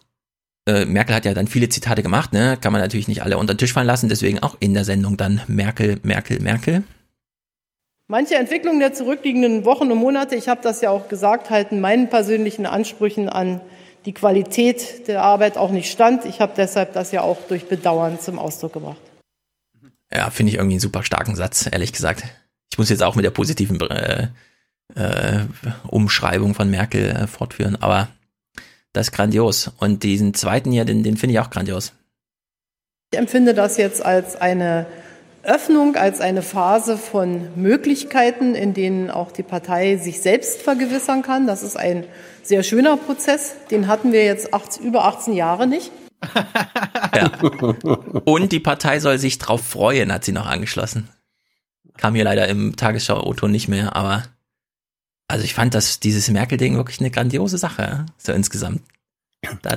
äh, 0.67 0.85
Merkel 0.85 1.15
hat 1.15 1.25
ja 1.25 1.35
dann 1.35 1.47
viele 1.47 1.69
Zitate 1.69 2.03
gemacht, 2.03 2.33
ne? 2.33 2.59
Kann 2.61 2.73
man 2.73 2.81
natürlich 2.83 3.09
nicht 3.09 3.23
alle 3.23 3.39
unter 3.39 3.55
den 3.55 3.59
Tisch 3.59 3.73
fallen 3.73 3.87
lassen, 3.87 4.09
deswegen 4.09 4.41
auch 4.41 4.57
in 4.61 4.75
der 4.75 4.85
Sendung 4.85 5.17
dann 5.17 5.41
Merkel, 5.47 5.99
Merkel, 6.03 6.41
Merkel. 6.41 6.85
Manche 8.07 8.35
Entwicklungen 8.35 8.81
der 8.81 8.93
zurückliegenden 8.93 9.65
Wochen 9.65 9.91
und 9.91 9.99
Monate, 9.99 10.35
ich 10.35 10.49
habe 10.49 10.61
das 10.63 10.81
ja 10.81 10.91
auch 10.91 11.09
gesagt, 11.09 11.49
halten 11.49 11.81
meinen 11.81 12.11
persönlichen 12.11 12.67
Ansprüchen 12.67 13.29
an 13.29 13.61
die 14.05 14.13
Qualität 14.13 15.09
der 15.09 15.23
Arbeit 15.23 15.57
auch 15.57 15.71
nicht 15.71 15.91
stand. 15.91 16.25
Ich 16.25 16.41
habe 16.41 16.53
deshalb 16.57 16.95
das 16.95 17.13
ja 17.13 17.23
auch 17.23 17.39
durch 17.49 17.67
Bedauern 17.69 18.19
zum 18.21 18.39
Ausdruck 18.39 18.73
gebracht. 18.73 19.01
Ja, 20.13 20.31
finde 20.31 20.51
ich 20.51 20.57
irgendwie 20.57 20.75
einen 20.75 20.81
super 20.81 21.03
starken 21.03 21.37
Satz, 21.37 21.69
ehrlich 21.71 21.93
gesagt. 21.93 22.25
Ich 22.73 22.79
muss 22.79 22.89
jetzt 22.89 23.03
auch 23.03 23.15
mit 23.15 23.25
der 23.25 23.31
positiven 23.31 23.81
äh, 23.81 24.29
äh, 24.95 25.41
Umschreibung 25.87 26.55
von 26.55 26.71
Merkel 26.71 27.11
äh, 27.11 27.27
fortführen, 27.27 27.77
aber 27.81 28.09
das 28.93 29.09
ist 29.09 29.13
grandios. 29.13 29.71
Und 29.79 30.03
diesen 30.03 30.35
zweiten 30.35 30.73
hier, 30.73 30.85
den, 30.85 31.03
den 31.03 31.17
finde 31.17 31.35
ich 31.35 31.41
auch 31.41 31.51
grandios. 31.51 31.93
Ich 33.13 33.19
empfinde 33.19 33.55
das 33.55 33.77
jetzt 33.77 34.05
als 34.05 34.37
eine 34.37 34.87
Öffnung, 35.43 35.97
als 35.97 36.21
eine 36.21 36.43
Phase 36.43 36.97
von 36.99 37.49
Möglichkeiten, 37.57 38.55
in 38.55 38.75
denen 38.75 39.11
auch 39.11 39.33
die 39.33 39.43
Partei 39.43 39.97
sich 39.97 40.21
selbst 40.21 40.63
vergewissern 40.63 41.23
kann. 41.23 41.47
Das 41.47 41.63
ist 41.63 41.77
ein 41.77 42.05
sehr 42.51 42.63
schöner 42.65 42.97
Prozess. 42.97 43.55
Den 43.71 43.87
hatten 43.87 44.13
wir 44.13 44.25
jetzt 44.25 44.53
acht, 44.53 44.77
über 44.81 45.05
18 45.05 45.35
Jahre 45.35 45.69
nicht. 45.69 45.93
ja. 47.15 47.31
Und 48.25 48.51
die 48.51 48.59
Partei 48.59 48.99
soll 48.99 49.19
sich 49.19 49.39
drauf 49.39 49.65
freuen, 49.65 50.13
hat 50.13 50.25
sie 50.25 50.33
noch 50.33 50.47
angeschlossen. 50.47 51.09
Kam 51.97 52.17
hier 52.17 52.25
leider 52.25 52.49
im 52.49 52.75
Tagesschau-Auto 52.75 53.47
nicht 53.47 53.69
mehr, 53.69 53.95
aber 53.95 54.25
Also 55.29 55.45
ich 55.45 55.55
fand 55.55 55.75
das, 55.75 56.01
dieses 56.01 56.29
Merkel-Ding 56.29 56.77
wirklich 56.77 56.99
eine 56.99 57.13
grandiose 57.13 57.57
Sache, 57.57 58.07
so 58.19 58.33
insgesamt. 58.33 58.83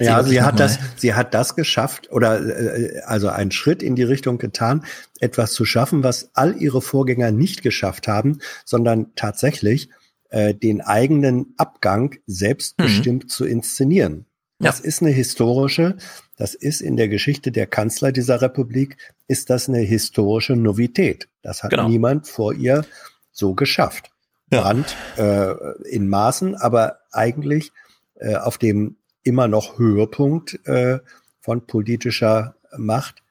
ja, 0.02 0.24
sie, 0.24 0.32
sie 0.32 0.42
hat 0.42 0.60
das, 0.60 0.80
sie 0.98 1.14
hat 1.14 1.36
das 1.36 1.56
geschafft 1.56 2.12
oder 2.12 2.42
äh, 2.42 3.02
also 3.06 3.30
einen 3.30 3.52
Schritt 3.52 3.84
in 3.84 3.96
die 3.96 4.04
Richtung 4.04 4.40
getan, 4.40 4.84
etwas 5.20 5.54
zu 5.54 5.64
schaffen, 5.64 6.04
was 6.04 6.32
all 6.34 6.58
ihre 6.58 6.82
Vorgänger 6.82 7.32
nicht 7.32 7.62
geschafft 7.62 8.08
haben, 8.08 8.40
sondern 8.66 9.14
tatsächlich 9.16 9.90
äh, 10.34 10.56
den 10.56 10.82
eigenen 10.82 11.54
Abgang 11.58 12.16
selbstbestimmt 12.26 13.26
mhm. 13.26 13.30
zu 13.30 13.46
inszenieren. 13.46 14.26
Das 14.58 14.80
ja. 14.80 14.86
ist 14.86 15.02
eine 15.04 15.12
historische, 15.12 15.98
das 16.38 16.56
ist 16.56 16.82
in 16.82 16.98
der 16.98 17.08
Geschichte 17.08 17.52
der 17.52 17.68
Kanzler 17.68 18.12
dieser 18.12 18.42
Republik, 18.42 18.98
ist 19.28 19.52
das 19.52 19.70
eine 19.70 19.80
historische 19.80 20.56
Novität. 20.56 21.30
Das 21.44 21.62
hat 21.62 21.70
genau. 21.70 21.88
niemand 21.88 22.28
vor 22.28 22.54
ihr 22.54 22.84
so 23.32 23.54
geschafft. 23.54 24.10
Ja. 24.52 24.62
Brandt 24.62 24.96
äh, 25.18 25.54
in 25.88 26.10
Maßen, 26.10 26.56
aber 26.56 27.00
eigentlich 27.12 27.72
äh, 28.16 28.36
auf 28.36 28.58
dem 28.58 28.96
immer 29.22 29.48
noch 29.48 29.78
Höhepunkt 29.78 30.66
äh, 30.66 30.98
von 31.42 31.68
politischer 31.68 32.56
Macht, 32.76 33.23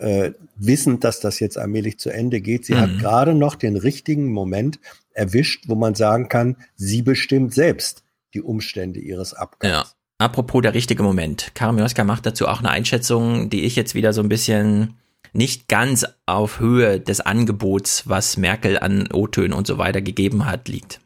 äh, 0.00 0.32
wissend, 0.56 1.04
dass 1.04 1.20
das 1.20 1.40
jetzt 1.40 1.58
allmählich 1.58 1.98
zu 1.98 2.10
Ende 2.10 2.40
geht. 2.40 2.64
Sie 2.64 2.74
mhm. 2.74 2.80
hat 2.80 2.98
gerade 2.98 3.34
noch 3.34 3.54
den 3.54 3.76
richtigen 3.76 4.32
Moment 4.32 4.80
erwischt, 5.12 5.64
wo 5.68 5.74
man 5.74 5.94
sagen 5.94 6.28
kann, 6.28 6.56
sie 6.76 7.02
bestimmt 7.02 7.54
selbst 7.54 8.02
die 8.34 8.42
Umstände 8.42 9.00
ihres 9.00 9.34
Abgangs. 9.34 9.72
Ja. 9.72 9.84
Apropos 10.18 10.60
der 10.60 10.74
richtige 10.74 11.02
Moment. 11.02 11.52
Karim 11.54 11.78
Joska 11.78 12.04
macht 12.04 12.26
dazu 12.26 12.46
auch 12.46 12.58
eine 12.58 12.68
Einschätzung, 12.68 13.48
die 13.48 13.62
ich 13.62 13.74
jetzt 13.74 13.94
wieder 13.94 14.12
so 14.12 14.20
ein 14.20 14.28
bisschen 14.28 14.98
nicht 15.32 15.68
ganz 15.68 16.06
auf 16.26 16.60
Höhe 16.60 17.00
des 17.00 17.20
Angebots, 17.20 18.06
was 18.06 18.36
Merkel 18.36 18.78
an 18.78 19.08
O-Tönen 19.12 19.54
und 19.54 19.66
so 19.66 19.78
weiter 19.78 20.02
gegeben 20.02 20.44
hat, 20.44 20.68
liegt. 20.68 21.00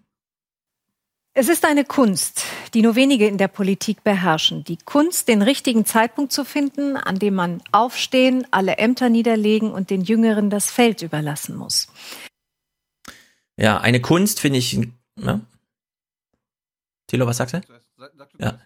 Es 1.36 1.48
ist 1.48 1.64
eine 1.64 1.84
Kunst, 1.84 2.44
die 2.74 2.82
nur 2.82 2.94
wenige 2.94 3.26
in 3.26 3.38
der 3.38 3.48
Politik 3.48 4.04
beherrschen. 4.04 4.62
Die 4.62 4.76
Kunst, 4.76 5.26
den 5.26 5.42
richtigen 5.42 5.84
Zeitpunkt 5.84 6.32
zu 6.32 6.44
finden, 6.44 6.96
an 6.96 7.18
dem 7.18 7.34
man 7.34 7.60
aufstehen, 7.72 8.46
alle 8.52 8.78
Ämter 8.78 9.08
niederlegen 9.08 9.72
und 9.72 9.90
den 9.90 10.02
Jüngeren 10.02 10.48
das 10.48 10.70
Feld 10.70 11.02
überlassen 11.02 11.56
muss. 11.56 11.88
Ja, 13.56 13.80
eine 13.80 14.00
Kunst 14.00 14.38
finde 14.38 14.60
ich. 14.60 14.78
Ja? 15.18 15.40
Thilo, 17.08 17.26
was 17.26 17.38
sagst 17.38 17.56
du? 17.56 17.60
Ja. 18.38 18.60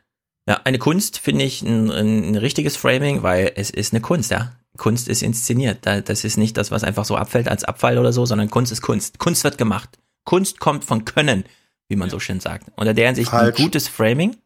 ja, 0.47 0.61
eine 0.65 0.79
Kunst 0.79 1.19
finde 1.19 1.47
ich 1.47 1.63
ein, 1.63 1.91
ein, 1.91 2.37
richtiges 2.37 2.77
Framing, 2.77 3.23
weil 3.23 3.51
es 3.57 3.71
ist 3.71 3.95
eine 3.95 4.03
Kunst, 4.03 4.31
ja. 4.31 4.53
Kunst 4.77 5.09
ist 5.09 5.23
inszeniert. 5.23 5.87
Das 5.87 6.23
ist 6.23 6.37
nicht 6.37 6.59
das, 6.59 6.71
was 6.71 6.85
einfach 6.85 7.07
so 7.07 7.17
abfällt 7.17 7.49
als 7.49 7.65
Abfall 7.65 7.97
oder 7.97 8.13
so, 8.13 8.27
sondern 8.27 8.51
Kunst 8.51 8.73
ist 8.73 8.83
Kunst. 8.83 9.19
Kunst 9.19 9.43
wird 9.43 9.57
gemacht. 9.57 9.99
Kunst 10.25 10.61
kommt 10.61 10.85
von 10.85 11.07
Können 11.07 11.45
wie 11.89 11.97
man 11.97 12.11
so 12.11 12.21
schön 12.21 12.41
sagt. 12.41 12.71
Unter 12.77 12.95
der 12.95 13.07
Hinsicht 13.07 13.31
Falsch. 13.31 13.59
ein 13.59 13.65
gutes 13.65 13.89
Framing. 13.89 14.37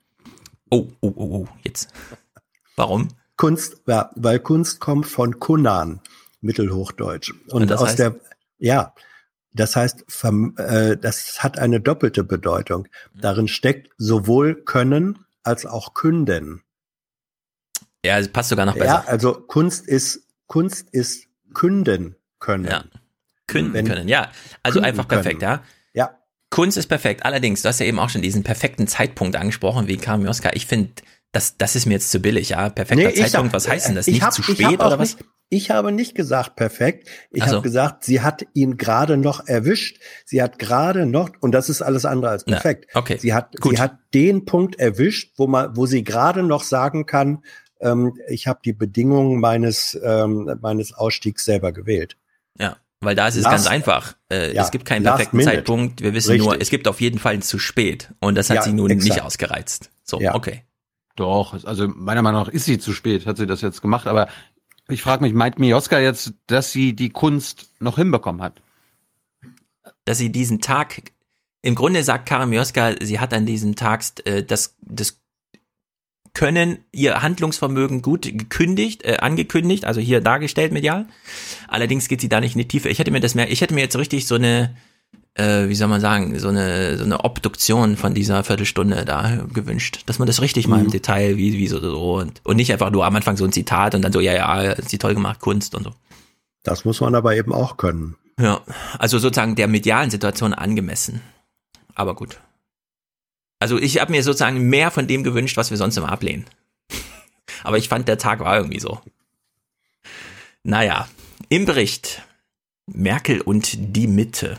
Oh, 0.70 0.88
oh, 1.00 1.12
oh, 1.16 1.36
oh, 1.36 1.48
jetzt. 1.64 1.92
Warum? 2.76 3.08
Kunst, 3.36 3.82
ja, 3.86 4.10
weil 4.14 4.38
Kunst 4.38 4.80
kommt 4.80 5.06
von 5.06 5.38
Kunan, 5.38 6.00
Mittelhochdeutsch. 6.40 7.32
Und, 7.48 7.62
Und 7.62 7.72
aus 7.72 7.88
heißt? 7.88 7.98
der, 7.98 8.16
ja, 8.58 8.94
das 9.52 9.76
heißt, 9.76 10.04
äh, 10.56 10.96
das 10.96 11.42
hat 11.42 11.58
eine 11.58 11.80
doppelte 11.80 12.24
Bedeutung. 12.24 12.88
Darin 13.14 13.48
steckt 13.48 13.90
sowohl 13.98 14.54
Können 14.54 15.18
als 15.42 15.66
auch 15.66 15.94
Künden. 15.94 16.62
Ja, 18.04 18.18
es 18.18 18.28
passt 18.28 18.48
sogar 18.48 18.66
noch 18.66 18.74
besser. 18.74 18.86
Ja, 18.86 19.04
also 19.06 19.34
Kunst 19.34 19.86
ist, 19.86 20.26
Kunst 20.46 20.88
ist 20.90 21.26
künden 21.54 22.16
können. 22.38 22.64
Ja. 22.64 22.84
Künden 23.46 23.74
Wenn, 23.74 23.86
können, 23.86 24.08
ja. 24.08 24.30
Also 24.62 24.80
einfach 24.80 25.06
perfekt, 25.06 25.40
können. 25.40 25.60
ja. 25.60 25.62
Kunst 26.52 26.76
ist 26.76 26.86
perfekt. 26.86 27.24
Allerdings, 27.24 27.62
du 27.62 27.68
hast 27.68 27.80
ja 27.80 27.86
eben 27.86 27.98
auch 27.98 28.10
schon 28.10 28.20
diesen 28.20 28.44
perfekten 28.44 28.86
Zeitpunkt 28.86 29.36
angesprochen, 29.36 29.88
wie 29.88 29.96
Kamioska. 29.96 30.50
Ich 30.52 30.66
finde, 30.66 30.90
das, 31.32 31.56
das 31.56 31.74
ist 31.74 31.86
mir 31.86 31.94
jetzt 31.94 32.10
zu 32.10 32.20
billig, 32.20 32.50
ja. 32.50 32.68
Perfekter 32.68 33.08
nee, 33.08 33.14
Zeitpunkt, 33.14 33.52
sag, 33.52 33.54
was 33.54 33.68
heißt 33.68 33.88
denn 33.88 33.94
das? 33.94 34.06
Nicht 34.06 34.22
hab, 34.22 34.34
zu 34.34 34.42
spät 34.42 34.66
oder 34.74 34.98
was? 34.98 35.16
Nicht, 35.16 35.24
ich 35.48 35.70
habe 35.70 35.92
nicht 35.92 36.14
gesagt 36.14 36.54
perfekt. 36.56 37.08
Ich 37.30 37.42
also. 37.42 37.56
habe 37.56 37.62
gesagt, 37.62 38.04
sie 38.04 38.20
hat 38.20 38.44
ihn 38.52 38.76
gerade 38.76 39.16
noch 39.16 39.46
erwischt. 39.46 39.98
Sie 40.26 40.42
hat 40.42 40.58
gerade 40.58 41.06
noch, 41.06 41.30
und 41.40 41.52
das 41.52 41.70
ist 41.70 41.80
alles 41.80 42.04
andere 42.04 42.30
als 42.30 42.44
perfekt. 42.44 42.86
Ja, 42.92 43.00
okay. 43.00 43.16
Sie 43.18 43.32
hat, 43.32 43.58
Gut. 43.58 43.76
sie 43.76 43.82
hat 43.82 43.98
den 44.12 44.44
Punkt 44.44 44.78
erwischt, 44.78 45.32
wo 45.38 45.46
man, 45.46 45.74
wo 45.74 45.86
sie 45.86 46.04
gerade 46.04 46.42
noch 46.42 46.64
sagen 46.64 47.06
kann, 47.06 47.44
ähm, 47.80 48.12
ich 48.28 48.46
habe 48.46 48.60
die 48.62 48.74
Bedingungen 48.74 49.40
meines, 49.40 49.98
ähm, 50.04 50.58
meines 50.60 50.92
Ausstiegs 50.92 51.46
selber 51.46 51.72
gewählt. 51.72 52.18
Ja. 52.58 52.76
Weil 53.02 53.16
da 53.16 53.26
ist 53.26 53.34
es 53.34 53.42
last, 53.42 53.56
ganz 53.56 53.66
einfach. 53.66 54.14
Äh, 54.30 54.54
ja, 54.54 54.62
es 54.62 54.70
gibt 54.70 54.84
keinen 54.84 55.02
perfekten 55.02 55.36
minute. 55.36 55.56
Zeitpunkt. 55.56 56.00
Wir 56.02 56.14
wissen 56.14 56.30
Richtig. 56.30 56.46
nur, 56.46 56.60
es 56.60 56.70
gibt 56.70 56.86
auf 56.86 57.00
jeden 57.00 57.18
Fall 57.18 57.34
ein 57.34 57.42
zu 57.42 57.58
spät. 57.58 58.12
Und 58.20 58.36
das 58.36 58.48
hat 58.48 58.58
ja, 58.58 58.62
sie 58.62 58.72
nun 58.72 58.90
exakt. 58.90 59.14
nicht 59.14 59.22
ausgereizt. 59.22 59.90
So, 60.04 60.20
ja. 60.20 60.34
okay. 60.36 60.62
Doch, 61.16 61.64
also 61.64 61.88
meiner 61.88 62.22
Meinung 62.22 62.42
nach 62.42 62.48
ist 62.48 62.64
sie 62.64 62.78
zu 62.78 62.92
spät, 62.92 63.26
hat 63.26 63.36
sie 63.36 63.46
das 63.46 63.60
jetzt 63.60 63.82
gemacht. 63.82 64.06
Aber 64.06 64.28
ich 64.88 65.02
frage 65.02 65.22
mich, 65.22 65.34
meint 65.34 65.58
Mioska 65.58 65.98
jetzt, 65.98 66.34
dass 66.46 66.70
sie 66.70 66.94
die 66.94 67.10
Kunst 67.10 67.70
noch 67.80 67.96
hinbekommen 67.96 68.40
hat? 68.40 68.62
Dass 70.04 70.18
sie 70.18 70.30
diesen 70.30 70.60
Tag, 70.60 71.12
im 71.60 71.74
Grunde 71.74 72.04
sagt 72.04 72.26
Karin 72.26 72.50
Mioska, 72.50 72.94
sie 73.00 73.18
hat 73.18 73.34
an 73.34 73.46
diesem 73.46 73.74
Tag 73.74 74.04
äh, 74.24 74.44
das, 74.44 74.76
das 74.80 75.21
können 76.34 76.78
ihr 76.92 77.22
Handlungsvermögen 77.22 78.02
gut 78.02 78.22
gekündigt, 78.22 79.04
äh, 79.04 79.18
angekündigt, 79.18 79.84
also 79.84 80.00
hier 80.00 80.20
dargestellt 80.20 80.72
medial. 80.72 81.06
Allerdings 81.68 82.08
geht 82.08 82.20
sie 82.20 82.28
da 82.28 82.40
nicht 82.40 82.54
in 82.54 82.60
die 82.60 82.68
Tiefe. 82.68 82.88
Ich 82.88 82.98
hätte 82.98 83.10
mir 83.10 83.20
das 83.20 83.34
mehr, 83.34 83.50
ich 83.50 83.60
hätte 83.60 83.74
mir 83.74 83.82
jetzt 83.82 83.96
richtig 83.96 84.26
so 84.26 84.36
eine, 84.36 84.74
äh, 85.34 85.68
wie 85.68 85.74
soll 85.74 85.88
man 85.88 86.00
sagen, 86.00 86.38
so 86.38 86.48
eine, 86.48 86.96
so 86.96 87.04
eine 87.04 87.24
Obduktion 87.24 87.96
von 87.96 88.14
dieser 88.14 88.44
Viertelstunde 88.44 89.04
da 89.04 89.44
gewünscht. 89.52 90.02
Dass 90.06 90.18
man 90.18 90.26
das 90.26 90.40
richtig 90.40 90.66
mhm. 90.66 90.70
mal 90.70 90.80
im 90.80 90.86
mhm. 90.86 90.92
Detail, 90.92 91.36
wie, 91.36 91.52
wie 91.54 91.68
so, 91.68 91.80
so 91.80 92.14
und, 92.14 92.40
und 92.44 92.56
nicht 92.56 92.72
einfach 92.72 92.90
nur 92.90 93.04
am 93.04 93.16
Anfang 93.16 93.36
so 93.36 93.44
ein 93.44 93.52
Zitat 93.52 93.94
und 93.94 94.02
dann 94.02 94.12
so, 94.12 94.20
ja, 94.20 94.32
ja, 94.32 94.72
ist 94.72 94.92
die 94.92 94.98
toll 94.98 95.14
gemacht, 95.14 95.40
Kunst 95.40 95.74
und 95.74 95.84
so. 95.84 95.90
Das 96.62 96.84
muss 96.84 97.00
man 97.00 97.14
aber 97.14 97.36
eben 97.36 97.52
auch 97.52 97.76
können. 97.76 98.16
Ja, 98.40 98.62
also 98.98 99.18
sozusagen 99.18 99.56
der 99.56 99.68
medialen 99.68 100.10
Situation 100.10 100.54
angemessen. 100.54 101.20
Aber 101.94 102.14
gut. 102.14 102.38
Also 103.62 103.78
ich 103.78 104.00
habe 104.00 104.10
mir 104.10 104.24
sozusagen 104.24 104.68
mehr 104.68 104.90
von 104.90 105.06
dem 105.06 105.22
gewünscht, 105.22 105.56
was 105.56 105.70
wir 105.70 105.76
sonst 105.76 105.96
immer 105.96 106.10
ablehnen. 106.10 106.46
Aber 107.62 107.78
ich 107.78 107.88
fand, 107.88 108.08
der 108.08 108.18
Tag 108.18 108.40
war 108.40 108.56
irgendwie 108.56 108.80
so. 108.80 109.00
Naja, 110.64 111.08
im 111.48 111.64
Bericht 111.64 112.22
Merkel 112.86 113.40
und 113.40 113.96
die 113.96 114.08
Mitte. 114.08 114.58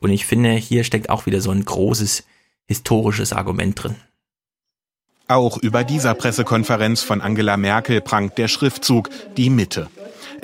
Und 0.00 0.10
ich 0.10 0.26
finde, 0.26 0.50
hier 0.50 0.82
steckt 0.82 1.10
auch 1.10 1.26
wieder 1.26 1.40
so 1.40 1.52
ein 1.52 1.64
großes 1.64 2.24
historisches 2.66 3.32
Argument 3.32 3.80
drin. 3.80 3.94
Auch 5.28 5.58
über 5.58 5.84
dieser 5.84 6.14
Pressekonferenz 6.14 7.02
von 7.02 7.20
Angela 7.20 7.56
Merkel 7.56 8.00
prangt 8.00 8.36
der 8.36 8.48
Schriftzug 8.48 9.10
Die 9.36 9.48
Mitte. 9.48 9.88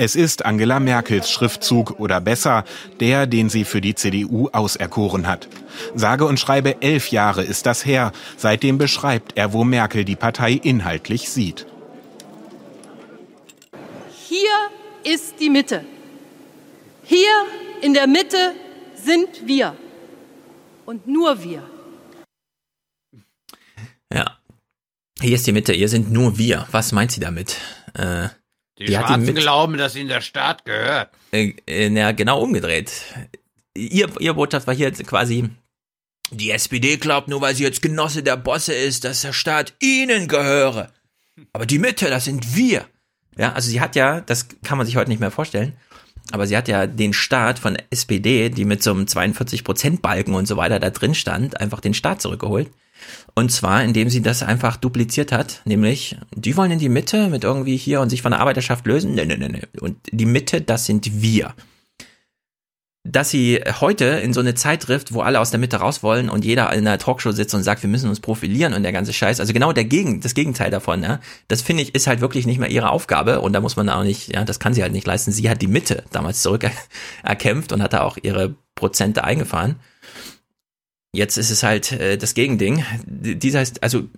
Es 0.00 0.14
ist 0.14 0.46
Angela 0.46 0.78
Merkels 0.78 1.28
Schriftzug 1.28 1.98
oder 1.98 2.20
besser 2.20 2.64
der, 3.00 3.26
den 3.26 3.48
sie 3.48 3.64
für 3.64 3.80
die 3.80 3.96
CDU 3.96 4.48
auserkoren 4.52 5.26
hat. 5.26 5.48
Sage 5.96 6.24
und 6.24 6.38
schreibe 6.38 6.80
elf 6.82 7.10
Jahre 7.10 7.42
ist 7.42 7.66
das 7.66 7.84
her. 7.84 8.12
Seitdem 8.36 8.78
beschreibt 8.78 9.32
er, 9.36 9.52
wo 9.52 9.64
Merkel 9.64 10.04
die 10.04 10.14
Partei 10.14 10.52
inhaltlich 10.52 11.30
sieht. 11.30 11.66
Hier 14.28 14.56
ist 15.02 15.40
die 15.40 15.50
Mitte. 15.50 15.84
Hier 17.02 17.46
in 17.82 17.92
der 17.92 18.06
Mitte 18.06 18.54
sind 18.94 19.48
wir. 19.48 19.74
Und 20.86 21.08
nur 21.08 21.42
wir. 21.42 21.68
Ja. 24.14 24.38
Hier 25.20 25.34
ist 25.34 25.48
die 25.48 25.52
Mitte, 25.52 25.72
hier 25.72 25.88
sind 25.88 26.12
nur 26.12 26.38
wir. 26.38 26.68
Was 26.70 26.92
meint 26.92 27.10
sie 27.10 27.20
damit? 27.20 27.56
Äh, 27.94 28.28
die, 28.78 28.86
die 28.86 28.92
Schwarzen 28.92 29.24
mit, 29.24 29.36
glauben, 29.36 29.76
dass 29.76 29.96
ihnen 29.96 30.08
der 30.08 30.20
Staat 30.20 30.64
gehört. 30.64 31.10
Äh, 31.32 31.54
äh, 31.66 31.90
na, 31.90 32.12
genau 32.12 32.40
umgedreht. 32.40 32.92
Ihr, 33.74 34.08
ihr 34.20 34.34
Botschaft 34.34 34.66
war 34.66 34.74
hier 34.74 34.92
quasi, 34.92 35.50
die 36.30 36.50
SPD 36.50 36.96
glaubt 36.96 37.28
nur, 37.28 37.40
weil 37.40 37.54
sie 37.54 37.64
jetzt 37.64 37.82
Genosse 37.82 38.22
der 38.22 38.36
Bosse 38.36 38.74
ist, 38.74 39.04
dass 39.04 39.22
der 39.22 39.32
Staat 39.32 39.74
ihnen 39.80 40.28
gehöre. 40.28 40.92
Aber 41.52 41.66
die 41.66 41.78
Mitte, 41.78 42.10
das 42.10 42.24
sind 42.24 42.56
wir. 42.56 42.86
Ja, 43.36 43.52
also 43.52 43.70
sie 43.70 43.80
hat 43.80 43.96
ja, 43.96 44.20
das 44.20 44.48
kann 44.64 44.78
man 44.78 44.86
sich 44.86 44.96
heute 44.96 45.10
nicht 45.10 45.20
mehr 45.20 45.30
vorstellen, 45.30 45.74
aber 46.32 46.46
sie 46.46 46.56
hat 46.56 46.68
ja 46.68 46.86
den 46.86 47.12
Staat 47.12 47.58
von 47.58 47.76
SPD, 47.90 48.50
die 48.50 48.64
mit 48.64 48.82
so 48.82 48.90
einem 48.90 49.04
42%-Balken 49.04 50.34
und 50.34 50.46
so 50.46 50.56
weiter 50.56 50.80
da 50.80 50.90
drin 50.90 51.14
stand, 51.14 51.60
einfach 51.60 51.80
den 51.80 51.94
Staat 51.94 52.20
zurückgeholt. 52.20 52.70
Und 53.34 53.52
zwar, 53.52 53.84
indem 53.84 54.10
sie 54.10 54.22
das 54.22 54.42
einfach 54.42 54.76
dupliziert 54.76 55.30
hat, 55.32 55.62
nämlich, 55.64 56.16
die 56.34 56.56
wollen 56.56 56.72
in 56.72 56.78
die 56.78 56.88
Mitte 56.88 57.28
mit 57.28 57.44
irgendwie 57.44 57.76
hier 57.76 58.00
und 58.00 58.10
sich 58.10 58.22
von 58.22 58.32
der 58.32 58.40
Arbeiterschaft 58.40 58.86
lösen. 58.86 59.14
Nee, 59.14 59.26
nee, 59.26 59.36
nee, 59.36 59.48
nee. 59.48 59.62
Und 59.80 59.96
die 60.10 60.26
Mitte, 60.26 60.60
das 60.60 60.86
sind 60.86 61.22
wir. 61.22 61.54
Dass 63.04 63.30
sie 63.30 63.62
heute 63.80 64.04
in 64.04 64.32
so 64.32 64.40
eine 64.40 64.54
Zeit 64.54 64.82
trifft, 64.82 65.14
wo 65.14 65.20
alle 65.20 65.40
aus 65.40 65.50
der 65.50 65.60
Mitte 65.60 65.76
raus 65.76 66.02
wollen 66.02 66.28
und 66.28 66.44
jeder 66.44 66.72
in 66.72 66.86
einer 66.86 66.98
Talkshow 66.98 67.32
sitzt 67.32 67.54
und 67.54 67.62
sagt, 67.62 67.82
wir 67.82 67.88
müssen 67.88 68.10
uns 68.10 68.20
profilieren 68.20 68.74
und 68.74 68.82
der 68.82 68.92
ganze 68.92 69.12
Scheiß. 69.12 69.40
Also 69.40 69.52
genau 69.52 69.72
der 69.72 69.84
Gegen, 69.84 70.20
das 70.20 70.34
Gegenteil 70.34 70.70
davon, 70.70 71.02
ja. 71.02 71.20
Das 71.46 71.62
finde 71.62 71.84
ich, 71.84 71.94
ist 71.94 72.06
halt 72.06 72.20
wirklich 72.20 72.44
nicht 72.44 72.58
mehr 72.58 72.70
ihre 72.70 72.90
Aufgabe 72.90 73.40
und 73.40 73.52
da 73.52 73.60
muss 73.60 73.76
man 73.76 73.88
auch 73.88 74.02
nicht, 74.02 74.34
ja, 74.34 74.44
das 74.44 74.58
kann 74.58 74.74
sie 74.74 74.82
halt 74.82 74.92
nicht 74.92 75.06
leisten. 75.06 75.32
Sie 75.32 75.48
hat 75.48 75.62
die 75.62 75.68
Mitte 75.68 76.02
damals 76.10 76.42
zurück 76.42 76.68
erkämpft 77.22 77.72
und 77.72 77.82
hat 77.82 77.92
da 77.92 78.02
auch 78.02 78.18
ihre 78.20 78.56
Prozente 78.74 79.24
eingefahren. 79.24 79.76
Jetzt 81.12 81.36
ist 81.36 81.50
es 81.50 81.62
halt 81.62 81.92
äh, 81.92 82.18
das 82.18 82.34
Gegending. 82.34 82.84
Dieser 83.06 83.60
heißt, 83.60 83.82
also 83.82 84.08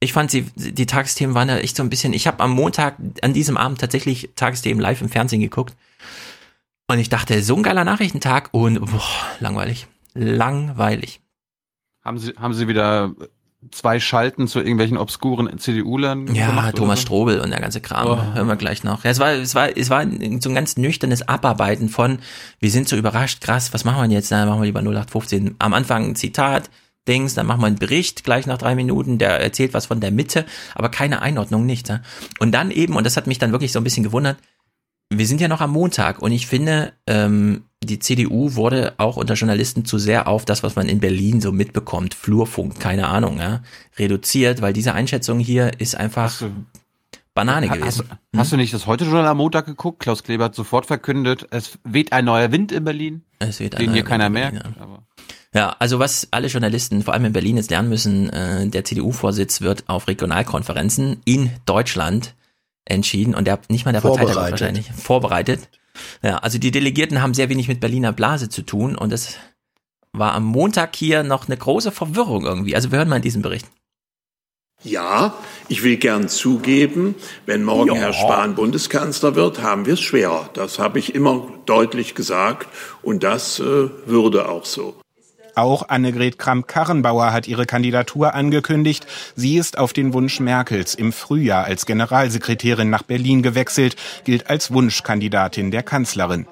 ich 0.00 0.12
fand 0.12 0.30
sie, 0.30 0.46
die 0.56 0.86
Tagesthemen 0.86 1.34
waren 1.34 1.48
da 1.48 1.58
echt 1.58 1.76
so 1.76 1.82
ein 1.82 1.90
bisschen, 1.90 2.12
ich 2.12 2.26
habe 2.26 2.42
am 2.42 2.52
Montag 2.52 2.96
an 3.22 3.34
diesem 3.34 3.56
Abend 3.56 3.80
tatsächlich 3.80 4.30
Tagesthemen 4.34 4.80
live 4.80 5.02
im 5.02 5.10
Fernsehen 5.10 5.40
geguckt 5.40 5.76
und 6.88 6.98
ich 6.98 7.10
dachte, 7.10 7.42
so 7.42 7.56
ein 7.56 7.62
geiler 7.62 7.84
Nachrichtentag 7.84 8.48
und 8.52 8.80
boah, 8.80 9.02
langweilig. 9.40 9.86
Langweilig. 10.14 11.20
Haben 12.02 12.18
Sie, 12.18 12.32
haben 12.36 12.54
Sie 12.54 12.66
wieder 12.66 13.14
zwei 13.70 14.00
Schalten 14.00 14.48
zu 14.48 14.58
irgendwelchen 14.58 14.96
obskuren 14.96 15.58
CDU-Lern 15.58 16.34
Ja, 16.34 16.48
gemacht, 16.48 16.76
Thomas 16.76 17.00
so? 17.00 17.06
Strobel 17.06 17.40
und 17.40 17.50
der 17.50 17.60
ganze 17.60 17.80
Kram. 17.80 18.06
Oh. 18.08 18.34
Hören 18.34 18.48
wir 18.48 18.56
gleich 18.56 18.84
noch. 18.84 19.04
Ja, 19.04 19.10
es 19.10 19.18
war, 19.18 19.32
es 19.32 19.54
war, 19.54 19.76
es 19.76 19.90
war 19.90 20.04
so 20.04 20.48
ein 20.48 20.54
ganz 20.54 20.76
nüchternes 20.76 21.28
Abarbeiten 21.28 21.88
von, 21.88 22.20
wir 22.58 22.70
sind 22.70 22.88
so 22.88 22.96
überrascht, 22.96 23.42
krass, 23.42 23.72
was 23.74 23.84
machen 23.84 24.08
wir 24.08 24.16
jetzt? 24.16 24.30
Na, 24.30 24.46
machen 24.46 24.60
wir 24.60 24.66
lieber 24.66 24.80
0815. 24.80 25.56
Am 25.58 25.74
Anfang 25.74 26.10
ein 26.10 26.16
Zitat, 26.16 26.70
Dings, 27.06 27.34
dann 27.34 27.46
machen 27.46 27.60
wir 27.60 27.66
einen 27.66 27.78
Bericht 27.78 28.24
gleich 28.24 28.46
nach 28.46 28.58
drei 28.58 28.74
Minuten, 28.74 29.18
der 29.18 29.40
erzählt 29.40 29.74
was 29.74 29.86
von 29.86 30.00
der 30.00 30.10
Mitte, 30.10 30.44
aber 30.74 30.90
keine 30.90 31.22
Einordnung, 31.22 31.66
nichts. 31.66 31.88
Ja? 31.88 32.00
Und 32.38 32.52
dann 32.52 32.70
eben, 32.70 32.96
und 32.96 33.04
das 33.04 33.16
hat 33.16 33.26
mich 33.26 33.38
dann 33.38 33.52
wirklich 33.52 33.72
so 33.72 33.80
ein 33.80 33.84
bisschen 33.84 34.04
gewundert, 34.04 34.36
wir 35.10 35.26
sind 35.26 35.40
ja 35.40 35.48
noch 35.48 35.60
am 35.60 35.72
Montag 35.72 36.22
und 36.22 36.30
ich 36.30 36.46
finde, 36.46 36.92
ähm, 37.06 37.64
die 37.82 37.98
CDU 37.98 38.54
wurde 38.54 38.94
auch 38.98 39.16
unter 39.16 39.34
Journalisten 39.34 39.84
zu 39.84 39.98
sehr 39.98 40.28
auf 40.28 40.44
das, 40.44 40.62
was 40.62 40.76
man 40.76 40.88
in 40.88 41.00
Berlin 41.00 41.40
so 41.40 41.50
mitbekommt, 41.50 42.14
Flurfunk, 42.14 42.78
keine 42.78 43.08
Ahnung, 43.08 43.38
ja, 43.38 43.62
reduziert, 43.98 44.62
weil 44.62 44.72
diese 44.72 44.94
Einschätzung 44.94 45.40
hier 45.40 45.80
ist 45.80 45.96
einfach 45.96 46.38
du, 46.38 46.52
Banane 47.34 47.68
gewesen. 47.68 47.84
Hast, 47.84 47.98
hm? 48.00 48.38
hast, 48.38 48.52
du 48.52 48.56
nicht 48.56 48.72
das 48.72 48.86
heute 48.86 49.04
Journal 49.04 49.26
am 49.26 49.38
Montag 49.38 49.66
geguckt? 49.66 50.00
Klaus 50.00 50.22
Kleber 50.22 50.44
hat 50.44 50.54
sofort 50.54 50.86
verkündet, 50.86 51.46
es 51.50 51.78
weht 51.84 52.12
ein 52.12 52.24
neuer 52.24 52.52
Wind 52.52 52.70
in 52.70 52.84
Berlin. 52.84 53.22
Es 53.40 53.58
weht 53.58 53.74
ein 53.74 53.86
den 53.86 53.94
hier 53.94 54.04
keiner 54.04 54.28
merkt. 54.28 54.62
Ja. 54.64 55.02
ja, 55.54 55.76
also 55.78 55.98
was 55.98 56.28
alle 56.30 56.46
Journalisten, 56.46 57.02
vor 57.02 57.14
allem 57.14 57.24
in 57.24 57.32
Berlin 57.32 57.56
jetzt 57.56 57.70
lernen 57.70 57.88
müssen, 57.88 58.30
äh, 58.30 58.68
der 58.68 58.84
CDU-Vorsitz 58.84 59.60
wird 59.60 59.88
auf 59.88 60.06
Regionalkonferenzen 60.06 61.22
in 61.24 61.50
Deutschland 61.64 62.34
entschieden 62.84 63.34
und 63.34 63.46
der 63.46 63.60
nicht 63.68 63.84
mal 63.84 63.92
der 63.92 64.00
Parteitag 64.00 64.50
wahrscheinlich 64.50 64.90
vorbereitet. 64.92 65.68
Ja, 66.22 66.38
also 66.38 66.58
die 66.58 66.70
Delegierten 66.70 67.22
haben 67.22 67.34
sehr 67.34 67.48
wenig 67.48 67.68
mit 67.68 67.80
Berliner 67.80 68.12
Blase 68.12 68.48
zu 68.48 68.62
tun 68.62 68.96
und 68.96 69.12
es 69.12 69.36
war 70.12 70.34
am 70.34 70.44
Montag 70.44 70.96
hier 70.96 71.22
noch 71.22 71.46
eine 71.46 71.56
große 71.56 71.92
Verwirrung 71.92 72.44
irgendwie. 72.44 72.74
Also 72.74 72.90
wir 72.90 72.98
hören 72.98 73.08
mal 73.08 73.16
in 73.16 73.22
diesem 73.22 73.42
Bericht. 73.42 73.66
Ja, 74.82 75.34
ich 75.68 75.82
will 75.82 75.98
gern 75.98 76.28
zugeben, 76.28 77.14
wenn 77.44 77.64
morgen 77.64 77.94
ja. 77.94 78.00
Herr 78.00 78.12
Spahn 78.14 78.54
Bundeskanzler 78.54 79.34
wird, 79.34 79.62
haben 79.62 79.84
wir 79.84 79.94
es 79.94 80.00
schwerer. 80.00 80.48
Das 80.54 80.78
habe 80.78 80.98
ich 80.98 81.14
immer 81.14 81.46
deutlich 81.66 82.14
gesagt 82.14 82.68
und 83.02 83.22
das 83.22 83.60
äh, 83.60 83.90
würde 84.06 84.48
auch 84.48 84.64
so. 84.64 84.96
Auch 85.54 85.88
Annegret 85.88 86.38
Kramp-Karrenbauer 86.38 87.32
hat 87.32 87.48
ihre 87.48 87.66
Kandidatur 87.66 88.34
angekündigt. 88.34 89.06
Sie 89.36 89.56
ist 89.56 89.78
auf 89.78 89.92
den 89.92 90.12
Wunsch 90.12 90.40
Merkels 90.40 90.94
im 90.94 91.12
Frühjahr 91.12 91.64
als 91.64 91.86
Generalsekretärin 91.86 92.90
nach 92.90 93.02
Berlin 93.02 93.42
gewechselt, 93.42 93.96
gilt 94.24 94.48
als 94.50 94.72
Wunschkandidatin 94.72 95.70
der 95.70 95.82
Kanzlerin. 95.82 96.46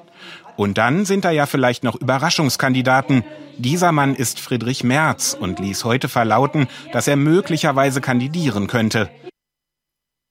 Und 0.57 0.77
dann 0.77 1.05
sind 1.05 1.25
da 1.25 1.31
ja 1.31 1.47
vielleicht 1.47 1.85
noch 1.85 1.94
Überraschungskandidaten. 1.94 3.25
Dieser 3.59 3.93
Mann 3.93 4.17
ist 4.17 4.41
Friedrich 4.41 4.83
Merz 4.83 5.36
und 5.39 5.60
ließ 5.60 5.85
heute 5.85 6.09
verlauten, 6.09 6.67
dass 6.93 7.07
er 7.07 7.17
möglicherweise 7.17 8.01
kandidieren 8.01 8.67
könnte. 8.67 9.09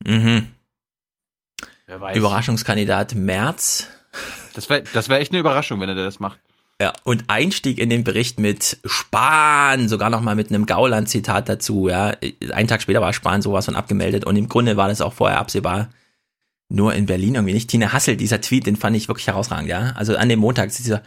Mhm. 0.04 0.48
Überraschungskandidat 1.86 3.14
Merz. 3.14 3.88
Das 4.54 4.68
wäre 4.68 4.82
das 4.92 5.08
wär 5.08 5.20
echt 5.20 5.32
eine 5.32 5.40
Überraschung, 5.40 5.80
wenn 5.80 5.88
er 5.88 5.94
das 5.94 6.20
macht. 6.20 6.40
Ja, 6.80 6.92
und 7.02 7.24
Einstieg 7.26 7.78
in 7.78 7.90
den 7.90 8.04
Bericht 8.04 8.38
mit 8.38 8.78
Spahn, 8.84 9.88
sogar 9.88 10.10
nochmal 10.10 10.36
mit 10.36 10.50
einem 10.50 10.64
Gauland-Zitat 10.64 11.48
dazu, 11.48 11.88
ja. 11.88 12.14
Einen 12.52 12.68
Tag 12.68 12.82
später 12.82 13.00
war 13.00 13.12
Spahn 13.12 13.42
sowas 13.42 13.64
von 13.64 13.74
abgemeldet 13.74 14.24
und 14.24 14.36
im 14.36 14.48
Grunde 14.48 14.76
war 14.76 14.86
das 14.88 15.00
auch 15.00 15.12
vorher 15.12 15.40
absehbar. 15.40 15.90
Nur 16.68 16.94
in 16.94 17.06
Berlin 17.06 17.34
irgendwie 17.34 17.54
nicht. 17.54 17.68
Tine 17.68 17.92
Hassel, 17.92 18.16
dieser 18.16 18.40
Tweet, 18.40 18.66
den 18.66 18.76
fand 18.76 18.94
ich 18.96 19.08
wirklich 19.08 19.26
herausragend, 19.26 19.68
ja. 19.68 19.92
Also 19.96 20.16
an 20.16 20.28
dem 20.28 20.38
Montag 20.38 20.70
dieser, 20.72 21.02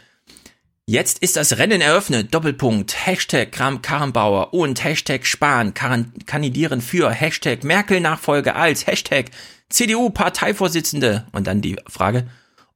jetzt 0.84 1.20
ist 1.20 1.36
das 1.36 1.56
Rennen 1.56 1.80
eröffnet, 1.80 2.34
Doppelpunkt, 2.34 3.06
Hashtag 3.06 3.50
Kram 3.50 3.80
Karrenbauer 3.80 4.52
und 4.52 4.84
Hashtag 4.84 5.24
Spahn 5.24 5.72
kandidieren 5.72 6.82
für 6.82 7.10
Hashtag 7.10 7.64
Merkel-Nachfolge 7.64 8.56
als 8.56 8.86
Hashtag 8.86 9.30
CDU-Parteivorsitzende. 9.70 11.28
Und 11.32 11.46
dann 11.46 11.62
die 11.62 11.76
Frage, 11.86 12.26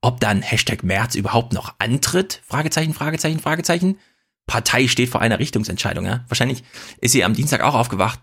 ob 0.06 0.20
dann 0.20 0.40
Hashtag 0.40 0.84
März 0.84 1.16
überhaupt 1.16 1.52
noch 1.52 1.74
antritt? 1.80 2.40
Fragezeichen, 2.46 2.94
Fragezeichen, 2.94 3.40
Fragezeichen. 3.40 3.98
Partei 4.46 4.86
steht 4.86 5.08
vor 5.08 5.20
einer 5.20 5.40
Richtungsentscheidung, 5.40 6.06
ja. 6.06 6.24
Wahrscheinlich 6.28 6.62
ist 7.00 7.10
sie 7.10 7.24
am 7.24 7.34
Dienstag 7.34 7.60
auch 7.60 7.74
aufgewacht. 7.74 8.20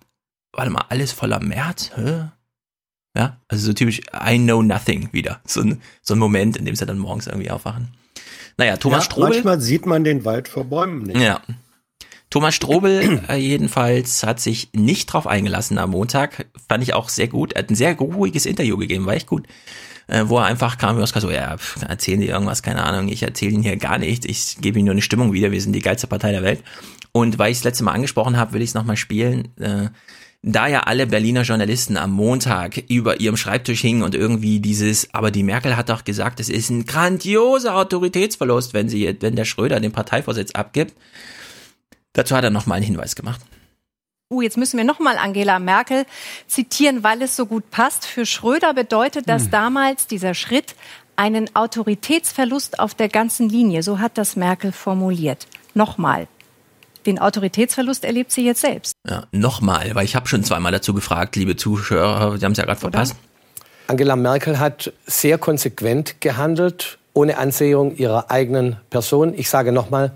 Warte 0.53 0.72
mal, 0.72 0.86
alles 0.88 1.12
voller 1.12 1.42
März? 1.42 1.92
Hä? 1.95 2.30
Ja, 3.18 3.42
also 3.50 3.66
so 3.66 3.74
typisch 3.74 4.00
I 4.26 4.38
know 4.38 4.62
nothing 4.62 5.10
wieder. 5.12 5.42
So 5.45 5.60
ein, 5.60 5.82
so 6.02 6.16
ein 6.16 6.20
Moment, 6.20 6.56
in 6.56 6.64
dem 6.64 6.78
sie 6.78 6.86
dann 6.86 7.00
morgens 7.00 7.28
irgendwie 7.28 7.52
aufwachen. 7.52 7.90
Naja, 8.56 8.78
Thomas 8.78 9.00
ja, 9.00 9.12
Strobel. 9.12 9.30
Manchmal 9.32 9.60
sieht 9.60 9.86
man 9.86 10.06
den 10.06 10.24
Wald 10.24 10.48
vor 10.48 10.64
Bäumen 10.64 11.03
nicht. 11.03 11.20
Ja. 11.20 11.42
Thomas 12.30 12.56
Strobel 12.56 13.22
äh, 13.28 13.36
jedenfalls 13.36 14.24
hat 14.24 14.40
sich 14.40 14.70
nicht 14.72 15.08
drauf 15.08 15.28
eingelassen 15.28 15.78
am 15.78 15.90
Montag. 15.90 16.45
Fand 16.70 16.82
ich 16.82 16.94
auch 16.94 17.10
sehr 17.10 17.28
gut. 17.28 17.52
Er 17.53 17.64
hat 17.64 17.70
ein 17.70 17.76
sehr 17.76 17.94
ruhiges 17.98 18.45
Interview 18.45 18.78
gegeben, 18.78 19.06
war 19.06 19.16
echt 19.16 19.28
gut 19.28 19.48
äh, 20.07 20.23
wo 20.27 20.38
er 20.38 20.45
einfach 20.45 20.77
kam 20.77 20.98
Oscar 20.98 21.22
so, 21.22 21.32
ja, 21.32 21.56
erzählen 21.88 22.19
die 22.19 22.27
irgendwas, 22.27 22.64
keine 22.64 22.83
Ahnung, 22.83 23.09
ich 23.09 23.23
erzähle 23.23 23.53
ihnen 23.53 23.64
hier 23.64 23.77
gar 23.77 23.98
nichts, 23.98 24.25
ich 24.25 24.57
gebe 24.61 24.80
ihnen 24.80 24.85
nur 24.85 24.93
eine 24.93 25.01
Stimmung 25.01 25.33
wieder, 25.33 25.51
wir 25.51 25.61
sind 25.61 25.73
die 25.73 25.82
geilste 25.82 26.07
Partei 26.07 26.32
der 26.32 26.43
Welt. 26.43 26.64
Und 27.11 27.38
weil 27.40 27.51
ich 27.51 27.59
es 27.59 27.64
letzte 27.64 27.83
Mal 27.83 27.91
angesprochen 27.91 28.38
habe, 28.38 28.53
will 28.53 28.61
ich 28.61 28.69
es 28.69 28.73
nochmal 28.73 28.98
spielen. 28.98 29.49
Äh, 29.59 29.90
da 30.45 30.67
ja 30.67 30.82
alle 30.82 31.07
Berliner 31.07 31.43
Journalisten 31.43 31.95
am 31.95 32.11
Montag 32.11 32.77
über 32.90 33.22
ihrem 33.22 33.38
Schreibtisch 33.38 33.80
hingen 33.80 34.03
und 34.03 34.14
irgendwie 34.14 34.59
dieses, 34.59 35.14
aber 35.14 35.32
die 35.32 35.43
Merkel 35.43 35.77
hat 35.77 35.88
doch 35.88 36.03
gesagt, 36.03 36.41
es 36.41 36.49
ist 36.49 36.69
ein 36.69 36.85
grandioser 36.85 37.75
Autoritätsverlust, 37.75 38.73
wenn 38.73 38.90
sie, 38.90 39.15
wenn 39.22 39.38
der 39.38 39.45
Schröder 39.45 39.80
den 39.80 39.93
Parteivorsitz 39.93 40.51
abgibt. 40.51 40.93
Dazu 42.11 42.35
hat 42.35 42.43
er 42.43 42.49
nochmal 42.49 42.77
einen 42.77 42.85
Hinweis 42.85 43.15
gemacht. 43.15 43.40
Uh, 44.30 44.42
jetzt 44.42 44.58
müssen 44.58 44.77
wir 44.77 44.84
nochmal 44.84 45.18
Angela 45.18 45.60
Merkel 45.60 46.06
zitieren, 46.48 47.03
weil 47.03 47.22
es 47.22 47.35
so 47.35 47.45
gut 47.45 47.69
passt. 47.72 48.06
Für 48.06 48.26
Schröder 48.26 48.74
bedeutet 48.74 49.30
das 49.30 49.43
hm. 49.43 49.52
damals 49.52 50.08
dieser 50.08 50.34
Schritt 50.34 50.76
einen 51.16 51.56
Autoritätsverlust 51.56 52.80
auf 52.80 52.95
der 52.95 53.10
ganzen 53.10 53.50
Linie. 53.50 53.84
So 53.84 54.00
hat 54.00 54.18
das 54.18 54.35
Merkel 54.35 54.72
formuliert. 54.72 55.48
Nochmal. 55.74 56.27
Den 57.06 57.19
Autoritätsverlust 57.19 58.06
erlebt 58.06 58.32
sie 58.32 58.45
jetzt 58.45 58.61
selbst. 58.61 58.93
Ja, 59.08 59.26
nochmal, 59.32 59.93
weil 59.93 60.06
ich 60.06 60.16
habe 60.16 60.27
schon 60.27 60.43
zweimal 60.43 60.72
dazu 60.72 60.93
gefragt, 60.93 61.35
liebe 61.35 61.56
Zuschauer, 61.56 62.38
Sie 62.38 62.45
haben 62.45 62.53
es 62.53 62.58
ja 62.58 62.66
gerade 62.66 62.80
verpasst. 62.80 63.16
Angela 63.88 64.16
Merkel 64.16 64.60
hat 64.60 64.93
sehr 65.06 65.38
konsequent 65.38 66.22
gehandelt, 66.22 66.98
ohne 67.14 67.38
Ansehung 67.38 67.95
ihrer 67.98 68.32
eigenen 68.32 68.77
Person. 68.90 69.34
Ich 69.35 69.50
sage 69.50 69.74
nochmal, 69.74 70.14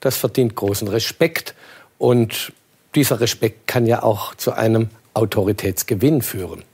das 0.00 0.16
verdient 0.16 0.54
großen 0.54 0.86
Respekt. 0.86 1.54
Und 1.98 2.52
dieser 2.98 3.20
Respekt 3.20 3.68
kann 3.68 3.86
ja 3.86 4.02
auch 4.02 4.34
zu 4.34 4.52
einem 4.52 4.88
Autoritätsgewinn 5.14 6.20
führen. 6.20 6.64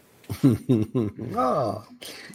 ah, 1.37 1.85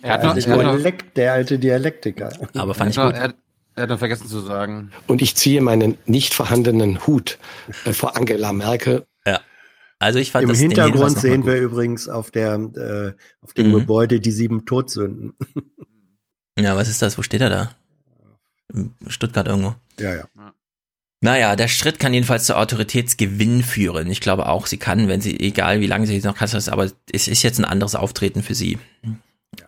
er 0.03 0.13
hat 0.13 0.23
noch, 0.23 0.35
der, 0.35 0.57
Dialekt, 0.57 1.17
der 1.17 1.33
alte 1.33 1.57
Dialektiker. 1.57 2.31
Aber 2.53 2.75
fand 2.75 2.91
ich 2.91 2.97
gut. 2.97 3.15
Er, 3.15 3.33
er 3.75 3.83
hat 3.83 3.89
noch 3.89 3.97
vergessen 3.97 4.27
zu 4.27 4.41
sagen. 4.41 4.91
Und 5.07 5.23
ich 5.23 5.35
ziehe 5.35 5.59
meinen 5.61 5.97
nicht 6.05 6.35
vorhandenen 6.35 7.07
Hut 7.07 7.39
äh, 7.85 7.93
vor 7.93 8.15
Angela 8.15 8.53
Merkel. 8.53 9.07
Ja. 9.25 9.39
Also 9.97 10.19
ich 10.19 10.31
fand 10.31 10.43
Im 10.43 10.49
das 10.49 10.59
Hintergrund 10.59 11.17
sehen 11.17 11.47
wir 11.47 11.55
übrigens 11.55 12.07
auf 12.07 12.29
der 12.29 12.53
äh, 12.53 13.13
auf 13.41 13.53
dem 13.53 13.69
mhm. 13.69 13.79
Gebäude 13.79 14.19
die 14.19 14.31
sieben 14.31 14.67
Todsünden. 14.67 15.33
ja, 16.59 16.75
was 16.75 16.89
ist 16.89 17.01
das? 17.01 17.17
Wo 17.17 17.23
steht 17.23 17.41
er 17.41 17.49
da? 17.49 17.71
Stuttgart 19.07 19.47
irgendwo. 19.47 19.73
Ja, 19.99 20.13
ja. 20.13 20.25
Naja, 21.21 21.57
der 21.57 21.67
Schritt 21.67 21.99
kann 21.99 22.13
jedenfalls 22.13 22.45
zu 22.45 22.57
Autoritätsgewinn 22.57 23.61
führen. 23.61 24.09
Ich 24.09 24.21
glaube 24.21 24.47
auch, 24.47 24.67
sie 24.67 24.77
kann, 24.77 25.09
wenn 25.09 25.19
sie, 25.19 25.37
egal 25.39 25.81
wie 25.81 25.87
lange 25.87 26.07
sie 26.07 26.13
jetzt 26.13 26.23
noch 26.23 26.37
Kanzler 26.37 26.59
ist, 26.59 26.69
aber 26.69 26.89
es 27.11 27.27
ist 27.27 27.43
jetzt 27.43 27.59
ein 27.59 27.65
anderes 27.65 27.95
Auftreten 27.95 28.41
für 28.41 28.55
sie. 28.55 28.79
Ja. 29.59 29.67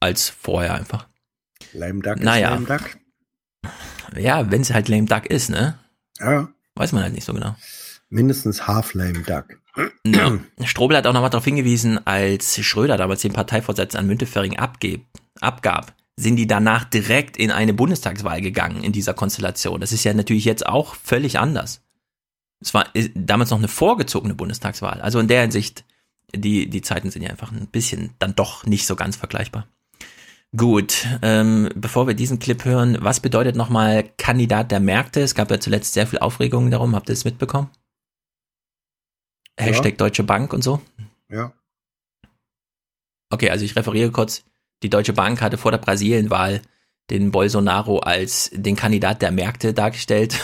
Als 0.00 0.28
vorher 0.28 0.74
einfach. 0.74 1.06
Lame 1.72 2.00
Duck 2.00 2.18
naja. 2.18 2.54
ist 2.54 2.68
Lame 2.68 2.78
Duck. 2.78 2.96
Ja, 4.16 4.50
wenn 4.50 4.64
sie 4.64 4.74
halt 4.74 4.88
Lame 4.88 5.06
Duck 5.06 5.26
ist, 5.26 5.48
ne? 5.48 5.78
Ja. 6.18 6.48
Weiß 6.74 6.90
man 6.92 7.04
halt 7.04 7.14
nicht 7.14 7.24
so 7.24 7.34
genau. 7.34 7.54
Mindestens 8.08 8.66
half 8.66 8.94
Lame 8.94 9.20
Duck. 9.20 9.60
Ja. 10.04 10.38
Strobel 10.64 10.96
hat 10.96 11.06
auch 11.06 11.12
noch 11.12 11.20
mal 11.20 11.28
darauf 11.28 11.44
hingewiesen, 11.44 12.04
als 12.04 12.60
Schröder 12.64 12.96
damals 12.96 13.22
den 13.22 13.32
Parteivorsitz 13.32 13.94
an 13.94 14.08
Müntefering 14.08 14.58
abgab, 14.58 15.94
sind 16.20 16.36
die 16.36 16.46
danach 16.46 16.84
direkt 16.84 17.36
in 17.36 17.50
eine 17.50 17.72
Bundestagswahl 17.74 18.40
gegangen 18.40 18.82
in 18.82 18.92
dieser 18.92 19.14
Konstellation. 19.14 19.80
Das 19.80 19.92
ist 19.92 20.04
ja 20.04 20.12
natürlich 20.12 20.44
jetzt 20.44 20.66
auch 20.66 20.94
völlig 20.94 21.38
anders. 21.38 21.82
Es 22.60 22.74
war 22.74 22.86
damals 23.14 23.50
noch 23.50 23.58
eine 23.58 23.68
vorgezogene 23.68 24.34
Bundestagswahl. 24.34 25.00
Also 25.00 25.18
in 25.18 25.28
der 25.28 25.42
Hinsicht, 25.42 25.84
die, 26.34 26.68
die 26.68 26.82
Zeiten 26.82 27.10
sind 27.10 27.22
ja 27.22 27.30
einfach 27.30 27.52
ein 27.52 27.68
bisschen 27.68 28.10
dann 28.18 28.34
doch 28.34 28.66
nicht 28.66 28.86
so 28.86 28.96
ganz 28.96 29.16
vergleichbar. 29.16 29.66
Gut, 30.56 31.06
ähm, 31.22 31.70
bevor 31.74 32.06
wir 32.06 32.14
diesen 32.14 32.38
Clip 32.38 32.64
hören, 32.64 32.98
was 33.00 33.20
bedeutet 33.20 33.56
nochmal 33.56 34.04
Kandidat 34.18 34.72
der 34.72 34.80
Märkte? 34.80 35.20
Es 35.20 35.34
gab 35.34 35.50
ja 35.50 35.60
zuletzt 35.60 35.94
sehr 35.94 36.06
viel 36.06 36.18
Aufregung 36.18 36.70
darum. 36.70 36.94
Habt 36.94 37.08
ihr 37.08 37.14
es 37.14 37.24
mitbekommen? 37.24 37.70
Hashtag 39.58 39.96
Deutsche 39.96 40.24
Bank 40.24 40.52
und 40.52 40.62
so? 40.62 40.80
Ja. 41.28 41.52
Okay, 43.30 43.50
also 43.50 43.64
ich 43.64 43.76
referiere 43.76 44.10
kurz. 44.10 44.44
Die 44.82 44.90
Deutsche 44.90 45.12
Bank 45.12 45.42
hatte 45.42 45.58
vor 45.58 45.70
der 45.70 45.78
Brasilienwahl 45.78 46.62
den 47.10 47.32
Bolsonaro 47.32 47.98
als 47.98 48.50
den 48.52 48.76
Kandidat 48.76 49.20
der 49.20 49.32
Märkte 49.32 49.74
dargestellt. 49.74 50.36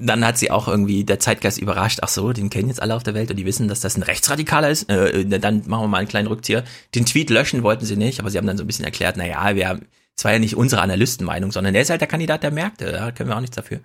Dann 0.00 0.24
hat 0.24 0.38
sie 0.38 0.50
auch 0.50 0.68
irgendwie 0.68 1.04
der 1.04 1.18
Zeitgeist 1.18 1.58
überrascht. 1.58 1.98
Ach 2.00 2.08
so, 2.08 2.32
den 2.32 2.48
kennen 2.48 2.68
jetzt 2.68 2.80
alle 2.80 2.94
auf 2.94 3.02
der 3.02 3.12
Welt 3.12 3.30
und 3.30 3.36
die 3.36 3.44
wissen, 3.44 3.68
dass 3.68 3.80
das 3.80 3.96
ein 3.96 4.02
Rechtsradikaler 4.02 4.70
ist. 4.70 4.88
Äh, 4.88 5.26
dann 5.26 5.64
machen 5.66 5.84
wir 5.84 5.88
mal 5.88 5.98
einen 5.98 6.08
kleinen 6.08 6.28
Rückzieher. 6.28 6.64
Den 6.94 7.04
Tweet 7.04 7.28
löschen 7.28 7.62
wollten 7.62 7.84
sie 7.84 7.96
nicht, 7.96 8.18
aber 8.18 8.30
sie 8.30 8.38
haben 8.38 8.46
dann 8.46 8.56
so 8.56 8.64
ein 8.64 8.66
bisschen 8.66 8.86
erklärt, 8.86 9.18
naja, 9.18 9.54
wir 9.54 9.68
haben, 9.68 9.86
es 10.16 10.24
war 10.24 10.32
ja 10.32 10.38
nicht 10.38 10.56
unsere 10.56 10.80
Analystenmeinung, 10.80 11.52
sondern 11.52 11.74
er 11.74 11.82
ist 11.82 11.90
halt 11.90 12.00
der 12.00 12.08
Kandidat 12.08 12.42
der 12.42 12.52
Märkte. 12.52 12.90
Da 12.90 13.12
können 13.12 13.28
wir 13.28 13.36
auch 13.36 13.42
nichts 13.42 13.56
dafür. 13.56 13.80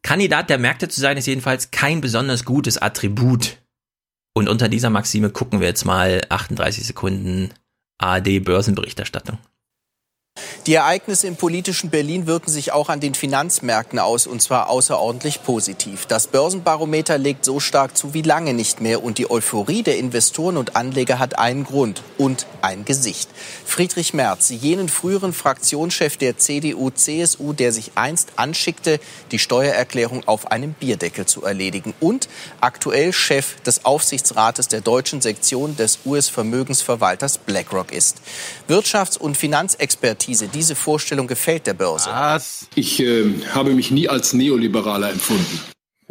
Kandidat 0.00 0.48
der 0.48 0.58
Märkte 0.58 0.88
zu 0.88 1.00
sein, 1.00 1.18
ist 1.18 1.26
jedenfalls 1.26 1.70
kein 1.70 2.00
besonders 2.00 2.46
gutes 2.46 2.78
Attribut. 2.78 3.58
Und 4.32 4.48
unter 4.48 4.68
dieser 4.68 4.90
Maxime 4.90 5.30
gucken 5.30 5.60
wir 5.60 5.68
jetzt 5.68 5.84
mal 5.84 6.22
38 6.28 6.86
Sekunden 6.86 7.50
AD 8.04 8.40
Börsenberichterstattung. 8.44 9.38
Die 10.66 10.72
Ereignisse 10.72 11.26
im 11.26 11.36
politischen 11.36 11.90
Berlin 11.90 12.26
wirken 12.26 12.50
sich 12.50 12.72
auch 12.72 12.88
an 12.88 12.98
den 12.98 13.14
Finanzmärkten 13.14 13.98
aus, 13.98 14.26
und 14.26 14.40
zwar 14.40 14.70
außerordentlich 14.70 15.42
positiv. 15.42 16.06
Das 16.06 16.26
Börsenbarometer 16.26 17.18
legt 17.18 17.44
so 17.44 17.60
stark 17.60 17.98
zu 17.98 18.14
wie 18.14 18.22
lange 18.22 18.54
nicht 18.54 18.80
mehr, 18.80 19.04
und 19.04 19.18
die 19.18 19.30
Euphorie 19.30 19.82
der 19.82 19.98
Investoren 19.98 20.56
und 20.56 20.74
Anleger 20.74 21.18
hat 21.18 21.38
einen 21.38 21.64
Grund 21.64 22.02
und 22.16 22.46
ein 22.62 22.86
Gesicht. 22.86 23.28
Friedrich 23.66 24.14
Merz, 24.14 24.48
jenen 24.48 24.88
früheren 24.88 25.34
Fraktionschef 25.34 26.16
der 26.16 26.38
CDU-CSU, 26.38 27.52
der 27.52 27.70
sich 27.70 27.92
einst 27.96 28.30
anschickte, 28.36 29.00
die 29.32 29.38
Steuererklärung 29.38 30.26
auf 30.26 30.50
einem 30.50 30.72
Bierdeckel 30.72 31.26
zu 31.26 31.44
erledigen, 31.44 31.92
und 32.00 32.26
aktuell 32.62 33.12
Chef 33.12 33.60
des 33.66 33.84
Aufsichtsrates 33.84 34.68
der 34.68 34.80
deutschen 34.80 35.20
Sektion 35.20 35.76
des 35.76 35.98
US-Vermögensverwalters 36.06 37.36
BlackRock 37.36 37.92
ist. 37.92 38.22
Wirtschafts- 38.66 39.18
und 39.18 39.36
Finanzexpertise 39.36 40.23
diese 40.26 40.74
Vorstellung 40.74 41.26
gefällt 41.26 41.66
der 41.66 41.74
Börse. 41.74 42.10
Was? 42.10 42.68
Ich 42.74 43.00
äh, 43.00 43.24
habe 43.52 43.74
mich 43.74 43.90
nie 43.90 44.08
als 44.08 44.32
Neoliberaler 44.32 45.10
empfunden. 45.10 45.60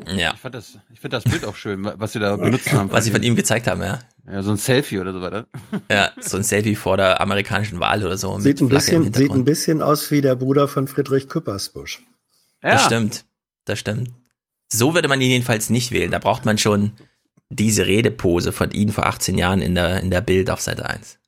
Ja. 0.08 0.33
Ich 0.33 0.40
fand 0.40 0.56
das, 0.56 0.77
ich 0.92 1.00
finde 1.00 1.17
das 1.17 1.24
Bild 1.24 1.45
auch 1.45 1.56
schön, 1.56 1.88
was 1.98 2.14
sie 2.14 2.19
da 2.19 2.35
benutzt 2.35 2.72
haben. 2.72 2.92
Was 2.92 3.06
sie 3.06 3.11
von 3.11 3.22
ihm 3.22 3.35
gezeigt 3.35 3.67
haben, 3.67 3.82
ja. 3.82 4.00
Ja, 4.25 4.42
so 4.42 4.51
ein 4.51 4.58
Selfie 4.58 5.00
oder 5.00 5.14
so 5.14 5.22
weiter. 5.22 5.48
Ja, 5.92 6.11
so 6.19 6.38
ein 6.38 6.43
Selfie 6.43 6.75
vor 6.75 6.98
der 6.98 7.22
amerikanischen 7.22 7.80
Wahl 7.80 8.03
oder 8.03 8.17
so. 8.17 8.40
Sieht 8.40 8.61
ein 8.61 8.69
bisschen, 8.69 9.14
sieht 9.14 9.32
ein 9.32 9.43
bisschen 9.43 9.82
aus 9.82 10.09
wie 10.11 10.22
der 10.22 10.35
Bruder 10.35 10.67
von 10.67 10.88
Friedrich 10.88 11.27
Küppersbusch. 11.27 12.01
Ja. 12.64 12.72
Das 12.74 12.85
stimmt. 12.85 13.25
Das 13.66 13.80
stimmt. 13.80 14.11
So 14.69 14.95
würde 14.95 15.08
man 15.08 15.22
ihn 15.22 15.30
jedenfalls 15.30 15.69
nicht 15.69 15.92
wählen. 15.92 16.11
Da 16.11 16.19
braucht 16.19 16.45
man 16.45 16.58
schon 16.58 16.93
diese 17.50 17.85
Redepose 17.85 18.51
von 18.51 18.72
ihm 18.72 18.90
vor 18.90 19.06
18 19.06 19.38
Jahren 19.38 19.61
in 19.61 19.75
der, 19.75 20.00
in 20.00 20.09
der 20.09 20.22
Bild 20.22 20.50
auf 20.50 20.61
Seite 20.61 20.90
1. 20.90 21.19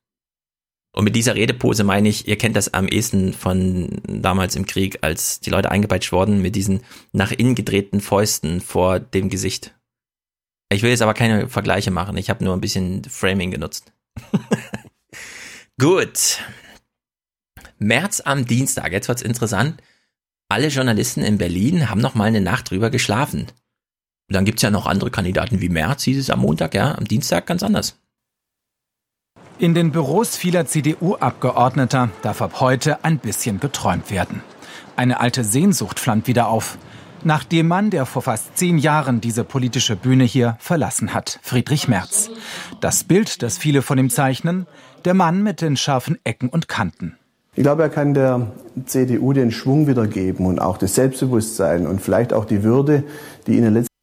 Und 0.96 1.04
mit 1.04 1.16
dieser 1.18 1.36
Redepose 1.36 1.84
meine 1.84 2.08
ich, 2.08 2.26
ihr 2.26 2.38
kennt 2.38 2.56
das 2.56 2.74
am 2.74 2.88
ehesten 2.88 3.34
von 3.34 4.02
damals 4.08 4.56
im 4.56 4.66
Krieg, 4.66 5.00
als 5.02 5.42
die 5.42 5.50
Leute 5.50 5.70
eingepeitscht 5.70 6.14
wurden 6.14 6.42
mit 6.42 6.56
diesen 6.56 6.84
nach 7.12 7.34
innen 7.34 7.54
gedrehten 7.54 8.00
Fäusten 8.00 8.62
vor 8.62 9.02
dem 9.02 9.30
Gesicht. 9.30 9.76
Ich 10.70 10.84
will 10.84 10.92
jetzt 10.92 11.02
aber 11.02 11.14
keine 11.14 11.50
Vergleiche 11.50 11.92
machen, 11.92 12.16
ich 12.16 12.30
habe 12.30 12.46
nur 12.46 12.54
ein 12.54 12.62
bisschen 12.62 13.04
Framing 13.04 13.52
genutzt. 13.52 13.92
Gut. 15.78 16.40
März 17.78 18.22
am 18.22 18.46
Dienstag, 18.46 18.94
jetzt 18.94 19.10
wird's 19.10 19.22
interessant. 19.22 19.84
Alle 20.48 20.70
Journalisten 20.70 21.24
in 21.24 21.38
Berlin 21.38 21.90
haben 21.90 22.00
noch 22.00 22.16
mal 22.16 22.24
eine 22.24 22.40
Nacht 22.40 22.70
drüber 22.72 22.90
geschlafen. 22.90 23.42
Und 23.42 24.34
dann 24.34 24.46
gibt's 24.46 24.62
ja 24.62 24.72
noch 24.72 24.86
andere 24.86 25.12
Kandidaten 25.12 25.60
wie 25.60 25.68
März, 25.68 26.04
hieß 26.04 26.18
es 26.18 26.30
am 26.30 26.40
Montag, 26.40 26.74
ja, 26.74 26.96
am 26.96 27.04
Dienstag 27.04 27.48
ganz 27.48 27.64
anders. 27.64 28.00
In 29.58 29.74
den 29.74 29.92
Büros 29.92 30.36
vieler 30.36 30.66
CDU-Abgeordneter 30.66 32.10
darf 32.22 32.42
ab 32.42 32.60
heute 32.60 33.06
ein 33.06 33.20
bisschen 33.20 33.62
geträumt 33.62 34.12
werden. 34.12 34.42
Eine 34.98 35.22
alte 35.22 35.46
Sehnsucht 35.46 35.98
flammt 35.98 36.28
wieder 36.28 36.50
auf. 36.50 36.78
Nach 37.24 37.46
dem 37.46 37.70
Mann, 37.70 37.90
der 37.90 38.06
vor 38.06 38.22
fast 38.22 38.58
zehn 38.58 38.78
Jahren 38.78 39.22
diese 39.22 39.46
politische 39.46 39.96
Bühne 39.96 40.26
hier 40.26 40.58
verlassen 40.60 41.14
hat, 41.14 41.40
Friedrich 41.42 41.88
Merz. 41.88 42.30
Das 42.82 43.06
Bild, 43.06 43.44
das 43.44 43.58
viele 43.58 43.82
von 43.82 43.98
ihm 43.98 44.10
zeichnen, 44.10 44.68
der 45.06 45.14
Mann 45.14 45.42
mit 45.42 45.62
den 45.62 45.78
scharfen 45.78 46.20
Ecken 46.26 46.50
und 46.50 46.68
Kanten. 46.68 47.18
Ich 47.56 47.64
glaube, 47.64 47.84
er 47.84 47.90
kann 47.90 48.14
der 48.14 48.52
CDU 48.86 49.32
den 49.32 49.52
Schwung 49.52 49.88
wiedergeben 49.88 50.46
und 50.48 50.60
auch 50.60 50.78
das 50.78 50.96
Selbstbewusstsein 50.96 51.88
und 51.88 52.02
vielleicht 52.02 52.34
auch 52.34 52.44
die 52.44 52.64
Würde, 52.64 53.06
die 53.48 53.56
in 53.56 53.64
den 53.64 53.74
letzten 53.74 53.95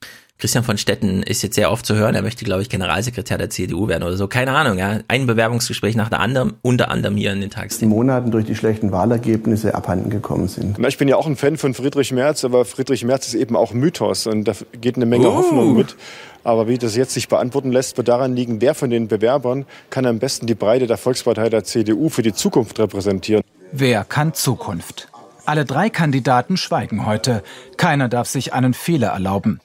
Christian 0.42 0.64
von 0.64 0.76
Stetten 0.76 1.22
ist 1.22 1.40
jetzt 1.42 1.54
sehr 1.54 1.70
oft 1.70 1.86
zu 1.86 1.94
hören, 1.94 2.16
er 2.16 2.22
möchte, 2.22 2.44
glaube 2.44 2.62
ich, 2.62 2.68
Generalsekretär 2.68 3.38
der 3.38 3.48
CDU 3.48 3.86
werden 3.86 4.02
oder 4.02 4.16
so. 4.16 4.26
Keine 4.26 4.50
Ahnung, 4.50 4.76
ja. 4.76 4.98
Ein 5.06 5.28
Bewerbungsgespräch 5.28 5.94
nach 5.94 6.08
der 6.08 6.18
anderen, 6.18 6.54
unter 6.62 6.90
anderem 6.90 7.16
hier 7.16 7.32
in 7.32 7.40
den 7.40 7.50
Tagsthemen. 7.50 7.94
Monaten 7.94 8.32
durch 8.32 8.44
die 8.44 8.56
schlechten 8.56 8.90
Wahlergebnisse 8.90 9.72
abhanden 9.72 10.10
gekommen 10.10 10.48
sind. 10.48 10.80
Na, 10.80 10.88
ich 10.88 10.98
bin 10.98 11.06
ja 11.06 11.14
auch 11.14 11.28
ein 11.28 11.36
Fan 11.36 11.58
von 11.58 11.74
Friedrich 11.74 12.10
Merz, 12.10 12.44
aber 12.44 12.64
Friedrich 12.64 13.04
Merz 13.04 13.28
ist 13.28 13.34
eben 13.34 13.54
auch 13.54 13.72
Mythos 13.72 14.26
und 14.26 14.42
da 14.42 14.54
geht 14.80 14.96
eine 14.96 15.06
Menge 15.06 15.28
uh. 15.28 15.34
Hoffnung 15.34 15.76
mit. 15.76 15.94
Aber 16.42 16.66
wie 16.66 16.76
das 16.76 16.96
jetzt 16.96 17.14
sich 17.14 17.28
beantworten 17.28 17.70
lässt, 17.70 17.96
wird 17.96 18.08
daran 18.08 18.34
liegen, 18.34 18.60
wer 18.60 18.74
von 18.74 18.90
den 18.90 19.06
Bewerbern 19.06 19.64
kann 19.90 20.06
am 20.06 20.18
besten 20.18 20.48
die 20.48 20.56
Breite 20.56 20.88
der 20.88 20.96
Volkspartei 20.96 21.50
der 21.50 21.62
CDU 21.62 22.08
für 22.08 22.22
die 22.22 22.32
Zukunft 22.32 22.80
repräsentieren. 22.80 23.44
Wer 23.70 24.02
kann 24.02 24.34
Zukunft? 24.34 25.06
Alle 25.44 25.64
drei 25.64 25.88
Kandidaten 25.88 26.56
schweigen 26.56 27.04
heute. 27.04 27.42
Keiner 27.76 28.08
darf 28.08 28.28
sich 28.28 28.52
einen 28.52 28.74
Fehler 28.74 29.08
erlauben. 29.08 29.60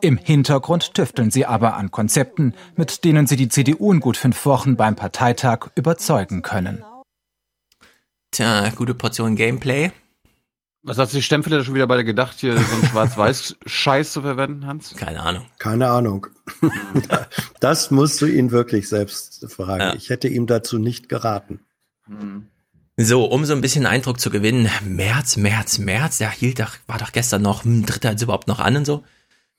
Im 0.00 0.16
Hintergrund 0.16 0.94
tüfteln 0.94 1.30
sie 1.30 1.46
aber 1.46 1.76
an 1.76 1.90
Konzepten, 1.90 2.54
mit 2.76 3.04
denen 3.04 3.26
sie 3.26 3.36
die 3.36 3.48
CDU 3.48 3.92
in 3.92 4.00
gut 4.00 4.16
fünf 4.16 4.44
Wochen 4.46 4.76
beim 4.76 4.96
Parteitag 4.96 5.70
überzeugen 5.74 6.42
können. 6.42 6.84
Tja, 8.30 8.68
gute 8.70 8.94
Portion 8.94 9.36
Gameplay. 9.36 9.90
Was 10.82 10.98
hat 10.98 11.10
sich 11.10 11.26
Stempfele 11.26 11.64
schon 11.64 11.74
wieder 11.74 11.86
bei 11.86 11.96
der 11.96 12.04
gedacht, 12.04 12.36
hier 12.38 12.56
so 12.56 12.74
einen 12.74 12.86
Schwarz-Weiß-Scheiß 12.86 14.12
zu 14.12 14.22
verwenden, 14.22 14.66
Hans? 14.66 14.94
Keine 14.96 15.20
Ahnung. 15.20 15.44
Keine 15.58 15.90
Ahnung. 15.90 16.28
das 17.60 17.90
musst 17.90 18.20
du 18.22 18.26
ihn 18.26 18.52
wirklich 18.52 18.88
selbst 18.88 19.44
fragen. 19.50 19.80
Ja. 19.80 19.94
Ich 19.94 20.08
hätte 20.08 20.28
ihm 20.28 20.46
dazu 20.46 20.78
nicht 20.78 21.08
geraten. 21.08 21.60
Hm. 22.06 22.46
So, 22.96 23.24
um 23.26 23.44
so 23.44 23.54
ein 23.54 23.60
bisschen 23.60 23.86
Eindruck 23.86 24.18
zu 24.18 24.30
gewinnen, 24.30 24.68
März, 24.84 25.36
März, 25.36 25.78
März, 25.78 26.18
der 26.18 26.30
hielt 26.30 26.58
doch, 26.58 26.76
war 26.86 26.98
doch 26.98 27.12
gestern 27.12 27.42
noch, 27.42 27.64
hm, 27.64 27.86
tritt 27.86 28.04
er 28.04 28.12
jetzt 28.12 28.22
überhaupt 28.22 28.48
noch 28.48 28.58
an 28.58 28.76
und 28.76 28.84
so. 28.84 29.04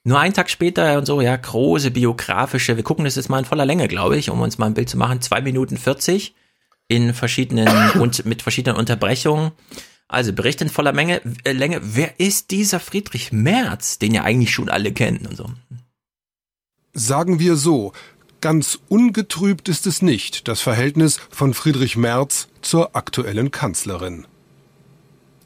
Nur 0.04 0.20
einen 0.20 0.34
Tag 0.34 0.50
später 0.50 0.98
und 0.98 1.06
so, 1.06 1.22
ja, 1.22 1.36
große 1.36 1.92
biografische, 1.92 2.76
wir 2.76 2.84
gucken 2.84 3.06
das 3.06 3.16
jetzt 3.16 3.30
mal 3.30 3.40
in 3.40 3.46
voller 3.46 3.66
Länge, 3.66 3.88
glaube 3.88 4.18
ich, 4.18 4.30
um 4.30 4.42
uns 4.42 4.58
mal 4.58 4.68
ein 4.68 4.74
Bild 4.74 4.90
zu 4.90 4.98
machen. 4.98 5.22
Zwei 5.22 5.42
Minuten 5.42 5.78
40 5.78 6.34
in 6.88 7.14
verschiedenen 7.14 7.68
und 8.00 8.26
mit 8.26 8.42
verschiedenen 8.42 8.78
Unterbrechungen. 8.78 9.52
Also 10.08 10.34
Bericht 10.34 10.62
in 10.62 10.70
voller 10.70 10.94
Menge, 10.94 11.22
äh, 11.44 11.52
Länge. 11.52 11.80
Wer 11.84 12.20
ist 12.20 12.52
dieser 12.52 12.80
Friedrich 12.80 13.32
Merz, 13.32 14.00
den 14.00 14.14
ja 14.14 14.24
eigentlich 14.24 14.52
schon 14.52 14.70
alle 14.70 14.92
kennen 14.92 15.28
und 15.28 15.38
so? 15.38 15.52
Sagen 16.94 17.40
wir 17.40 17.56
so, 17.56 17.94
ganz 18.42 18.80
ungetrübt 18.88 19.70
ist 19.70 19.86
es 19.86 20.02
nicht, 20.02 20.48
das 20.48 20.62
Verhältnis 20.62 21.20
von 21.30 21.54
Friedrich 21.54 21.96
Merz 21.96 22.48
zur 22.62 22.96
aktuellen 22.96 23.52
Kanzlerin. 23.52 24.26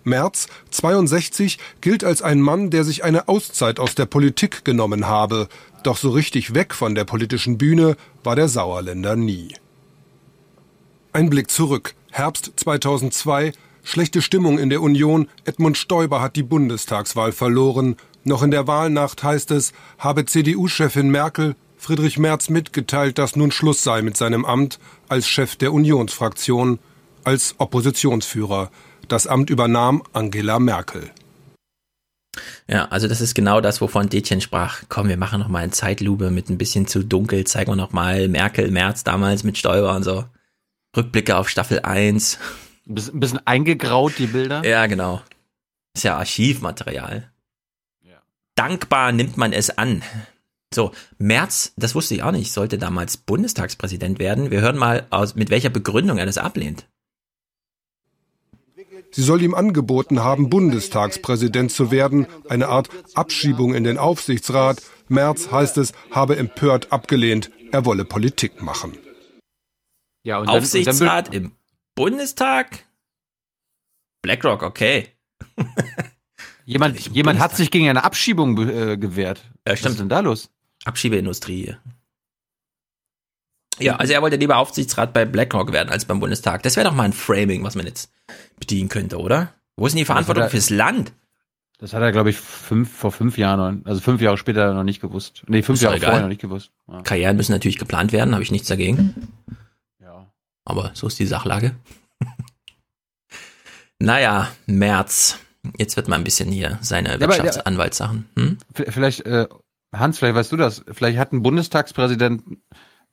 Merz, 0.03 0.47
62, 0.71 1.59
gilt 1.81 2.03
als 2.03 2.21
ein 2.21 2.41
Mann, 2.41 2.69
der 2.69 2.83
sich 2.83 3.03
eine 3.03 3.27
Auszeit 3.27 3.79
aus 3.79 3.95
der 3.95 4.05
Politik 4.05 4.65
genommen 4.65 5.07
habe. 5.07 5.47
Doch 5.83 5.97
so 5.97 6.09
richtig 6.11 6.53
weg 6.53 6.73
von 6.73 6.95
der 6.95 7.05
politischen 7.05 7.57
Bühne 7.57 7.95
war 8.23 8.35
der 8.35 8.47
Sauerländer 8.47 9.15
nie. 9.15 9.53
Ein 11.11 11.29
Blick 11.29 11.51
zurück. 11.51 11.93
Herbst 12.11 12.53
2002. 12.55 13.53
Schlechte 13.83 14.21
Stimmung 14.21 14.59
in 14.59 14.69
der 14.69 14.81
Union. 14.81 15.27
Edmund 15.45 15.77
Stoiber 15.77 16.21
hat 16.21 16.35
die 16.35 16.43
Bundestagswahl 16.43 17.31
verloren. 17.31 17.97
Noch 18.23 18.43
in 18.43 18.51
der 18.51 18.67
Wahlnacht 18.67 19.23
heißt 19.23 19.51
es, 19.51 19.73
habe 19.97 20.25
CDU-Chefin 20.25 21.09
Merkel 21.09 21.55
Friedrich 21.83 22.17
Merz 22.17 22.47
mitgeteilt, 22.47 23.17
dass 23.17 23.35
nun 23.35 23.51
Schluss 23.51 23.83
sei 23.83 24.01
mit 24.01 24.15
seinem 24.15 24.45
Amt 24.45 24.79
als 25.09 25.27
Chef 25.27 25.57
der 25.57 25.73
Unionsfraktion, 25.73 26.79
als 27.25 27.55
Oppositionsführer. 27.57 28.71
Das 29.07 29.27
Amt 29.27 29.49
übernahm 29.49 30.03
Angela 30.13 30.59
Merkel. 30.59 31.11
Ja, 32.67 32.85
also 32.85 33.07
das 33.07 33.21
ist 33.21 33.35
genau 33.35 33.61
das, 33.61 33.81
wovon 33.81 34.09
Detjen 34.09 34.41
sprach. 34.41 34.83
Komm, 34.89 35.09
wir 35.09 35.17
machen 35.17 35.39
noch 35.39 35.49
mal 35.49 35.63
eine 35.63 35.71
Zeitlupe 35.71 36.31
mit 36.31 36.49
ein 36.49 36.57
bisschen 36.57 36.87
zu 36.87 37.03
dunkel. 37.03 37.45
Zeigen 37.45 37.71
wir 37.71 37.75
noch 37.75 37.91
mal 37.91 38.27
Merkel, 38.27 38.71
März 38.71 39.03
damals 39.03 39.43
mit 39.43 39.57
Stoiber 39.57 39.95
und 39.95 40.03
so. 40.03 40.25
Rückblicke 40.95 41.37
auf 41.37 41.49
Staffel 41.49 41.81
1. 41.81 42.39
Ein 42.87 43.19
bisschen 43.19 43.45
eingegraut, 43.45 44.13
die 44.17 44.27
Bilder. 44.27 44.65
Ja, 44.65 44.87
genau. 44.87 45.21
Ist 45.95 46.03
ja 46.03 46.17
Archivmaterial. 46.17 47.29
Ja. 48.01 48.21
Dankbar 48.55 49.11
nimmt 49.11 49.37
man 49.37 49.53
es 49.53 49.77
an. 49.77 50.01
So, 50.73 50.91
Merz, 51.19 51.73
das 51.77 51.93
wusste 51.93 52.15
ich 52.15 52.23
auch 52.23 52.31
nicht, 52.31 52.51
sollte 52.51 52.79
damals 52.79 53.17
Bundestagspräsident 53.17 54.17
werden. 54.17 54.49
Wir 54.49 54.61
hören 54.61 54.77
mal 54.77 55.05
aus, 55.11 55.35
mit 55.35 55.51
welcher 55.51 55.69
Begründung 55.69 56.17
er 56.17 56.25
das 56.25 56.39
ablehnt. 56.39 56.87
Sie 59.13 59.21
soll 59.21 59.43
ihm 59.43 59.53
angeboten 59.53 60.23
haben, 60.23 60.49
Bundestagspräsident 60.49 61.71
zu 61.71 61.91
werden, 61.91 62.25
eine 62.49 62.67
Art 62.67 62.89
Abschiebung 63.13 63.75
in 63.75 63.83
den 63.83 63.99
Aufsichtsrat. 63.99 64.81
Merz, 65.07 65.51
heißt 65.51 65.77
es, 65.77 65.93
habe 66.09 66.35
empört 66.35 66.91
abgelehnt, 66.91 67.51
er 67.71 67.85
wolle 67.85 68.05
Politik 68.05 68.63
machen. 68.63 68.97
Ja, 70.23 70.39
und 70.39 70.49
Aufsichtsrat 70.49 71.27
dann, 71.27 71.33
und 71.33 71.33
dann 71.33 71.33
im 71.33 71.51
Bundestag? 71.93 72.85
BlackRock, 74.23 74.63
okay. 74.63 75.09
jemand 76.65 76.99
jemand 77.09 77.39
hat 77.39 77.55
sich 77.55 77.69
gegen 77.69 77.89
eine 77.89 78.03
Abschiebung 78.03 78.57
äh, 78.67 78.97
gewehrt. 78.97 79.43
Ja, 79.67 79.75
stimmt. 79.75 79.85
Was 79.85 79.91
ist 79.91 79.99
denn 79.99 80.09
da 80.09 80.21
los? 80.21 80.49
Abschiebeindustrie 80.85 81.65
hier. 81.65 81.81
Ja, 83.83 83.97
also 83.97 84.13
er 84.13 84.21
wollte 84.21 84.37
lieber 84.37 84.57
Aufsichtsrat 84.57 85.13
bei 85.13 85.25
BlackRock 85.25 85.73
werden 85.73 85.89
als 85.89 86.05
beim 86.05 86.19
Bundestag. 86.19 86.63
Das 86.63 86.77
wäre 86.77 86.87
doch 86.87 86.95
mal 86.95 87.03
ein 87.03 87.13
Framing, 87.13 87.63
was 87.63 87.75
man 87.75 87.85
jetzt 87.85 88.11
bedienen 88.59 88.89
könnte, 88.89 89.19
oder? 89.19 89.53
Wo 89.75 89.85
ist 89.85 89.93
denn 89.93 89.99
die 89.99 90.05
Verantwortung 90.05 90.43
er, 90.43 90.49
fürs 90.49 90.69
Land? 90.69 91.11
Das 91.79 91.93
hat 91.93 92.01
er, 92.01 92.13
glaube 92.13 92.29
ich, 92.29 92.37
fünf, 92.37 92.95
vor 92.95 93.11
fünf 93.11 93.37
Jahren, 93.37 93.81
also 93.85 93.99
fünf 93.99 94.21
Jahre 94.21 94.37
später 94.37 94.73
noch 94.73 94.83
nicht 94.83 95.01
gewusst. 95.01 95.43
Nee, 95.47 95.63
fünf 95.63 95.81
Jahre 95.81 95.99
vorher 95.99 96.21
noch 96.21 96.29
nicht 96.29 96.41
gewusst. 96.41 96.71
Ja. 96.87 97.01
Karrieren 97.01 97.35
müssen 97.35 97.51
natürlich 97.51 97.77
geplant 97.77 98.13
werden, 98.13 98.33
habe 98.33 98.43
ich 98.43 98.51
nichts 98.51 98.69
dagegen. 98.69 99.33
Ja. 99.99 100.31
Aber 100.63 100.91
so 100.93 101.07
ist 101.07 101.19
die 101.19 101.25
Sachlage. 101.25 101.75
naja, 103.99 104.49
März. 104.65 105.39
Jetzt 105.77 105.95
wird 105.95 106.07
mal 106.07 106.15
ein 106.15 106.23
bisschen 106.23 106.51
hier 106.51 106.77
seine 106.81 107.19
Wirtschaftsanwaltssachen. 107.19 108.29
Hm? 108.37 108.57
Vielleicht, 108.73 109.25
äh, 109.25 109.47
Hans, 109.93 110.19
vielleicht 110.19 110.35
weißt 110.35 110.51
du 110.51 110.57
das. 110.57 110.83
Vielleicht 110.91 111.17
hat 111.17 111.31
ein 111.33 111.41
Bundestagspräsident 111.41 112.43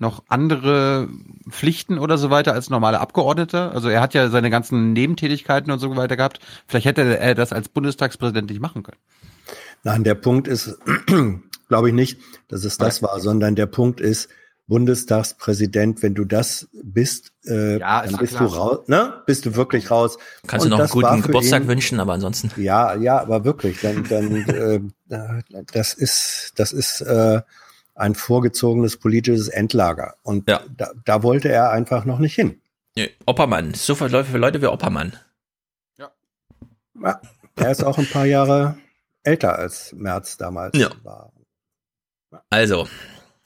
noch 0.00 0.24
andere 0.28 1.08
Pflichten 1.48 1.98
oder 1.98 2.18
so 2.18 2.30
weiter 2.30 2.52
als 2.52 2.70
normale 2.70 3.00
Abgeordnete? 3.00 3.70
Also 3.72 3.88
er 3.88 4.00
hat 4.00 4.14
ja 4.14 4.28
seine 4.28 4.50
ganzen 4.50 4.92
Nebentätigkeiten 4.92 5.70
und 5.70 5.78
so 5.78 5.94
weiter 5.96 6.16
gehabt. 6.16 6.40
Vielleicht 6.66 6.86
hätte 6.86 7.18
er 7.18 7.34
das 7.34 7.52
als 7.52 7.68
Bundestagspräsident 7.68 8.50
nicht 8.50 8.60
machen 8.60 8.82
können. 8.82 8.98
Nein, 9.82 10.04
der 10.04 10.14
Punkt 10.14 10.48
ist, 10.48 10.78
glaube 11.68 11.88
ich 11.88 11.94
nicht, 11.94 12.18
dass 12.48 12.64
es 12.64 12.78
das 12.78 13.02
war, 13.02 13.20
sondern 13.20 13.54
der 13.54 13.66
Punkt 13.66 14.00
ist, 14.00 14.28
Bundestagspräsident, 14.70 16.00
wenn 16.00 16.14
du 16.14 16.24
das 16.24 16.68
bist, 16.72 17.32
äh, 17.44 17.80
ja, 17.80 18.06
dann 18.06 18.16
bist 18.18 18.36
klar. 18.36 18.48
du 18.48 18.54
raus, 18.54 18.78
ne? 18.86 19.14
Bist 19.26 19.44
du 19.44 19.56
wirklich 19.56 19.90
raus. 19.90 20.16
Kannst 20.46 20.64
und 20.64 20.70
du 20.70 20.76
noch 20.76 20.84
einen 20.84 20.90
guten 20.90 21.22
Geburtstag 21.22 21.62
ihn, 21.62 21.68
wünschen, 21.68 21.98
aber 21.98 22.12
ansonsten. 22.12 22.52
Ja, 22.56 22.94
ja, 22.94 23.20
aber 23.20 23.44
wirklich, 23.44 23.80
dann, 23.80 24.04
dann 24.04 24.92
äh, 25.08 25.62
das 25.72 25.92
ist, 25.94 26.52
das 26.54 26.72
ist 26.72 27.00
äh, 27.00 27.40
ein 28.00 28.14
vorgezogenes 28.14 28.96
politisches 28.96 29.48
Endlager. 29.48 30.16
Und 30.22 30.48
ja. 30.48 30.60
da, 30.76 30.90
da 31.04 31.22
wollte 31.22 31.48
er 31.48 31.70
einfach 31.70 32.04
noch 32.04 32.18
nicht 32.18 32.34
hin. 32.34 32.60
Nee, 32.96 33.10
Oppermann, 33.26 33.74
so 33.74 33.94
für 33.94 34.08
Leute, 34.08 34.30
für 34.30 34.38
Leute 34.38 34.60
wie 34.60 34.66
Oppermann. 34.66 35.12
Ja. 35.98 36.10
ja. 37.02 37.20
Er 37.56 37.70
ist 37.70 37.84
auch 37.84 37.98
ein 37.98 38.06
paar 38.06 38.26
Jahre 38.26 38.76
älter 39.22 39.58
als 39.58 39.92
Merz 39.92 40.36
damals 40.36 40.76
ja. 40.76 40.90
war. 41.02 41.32
Also, 42.48 42.88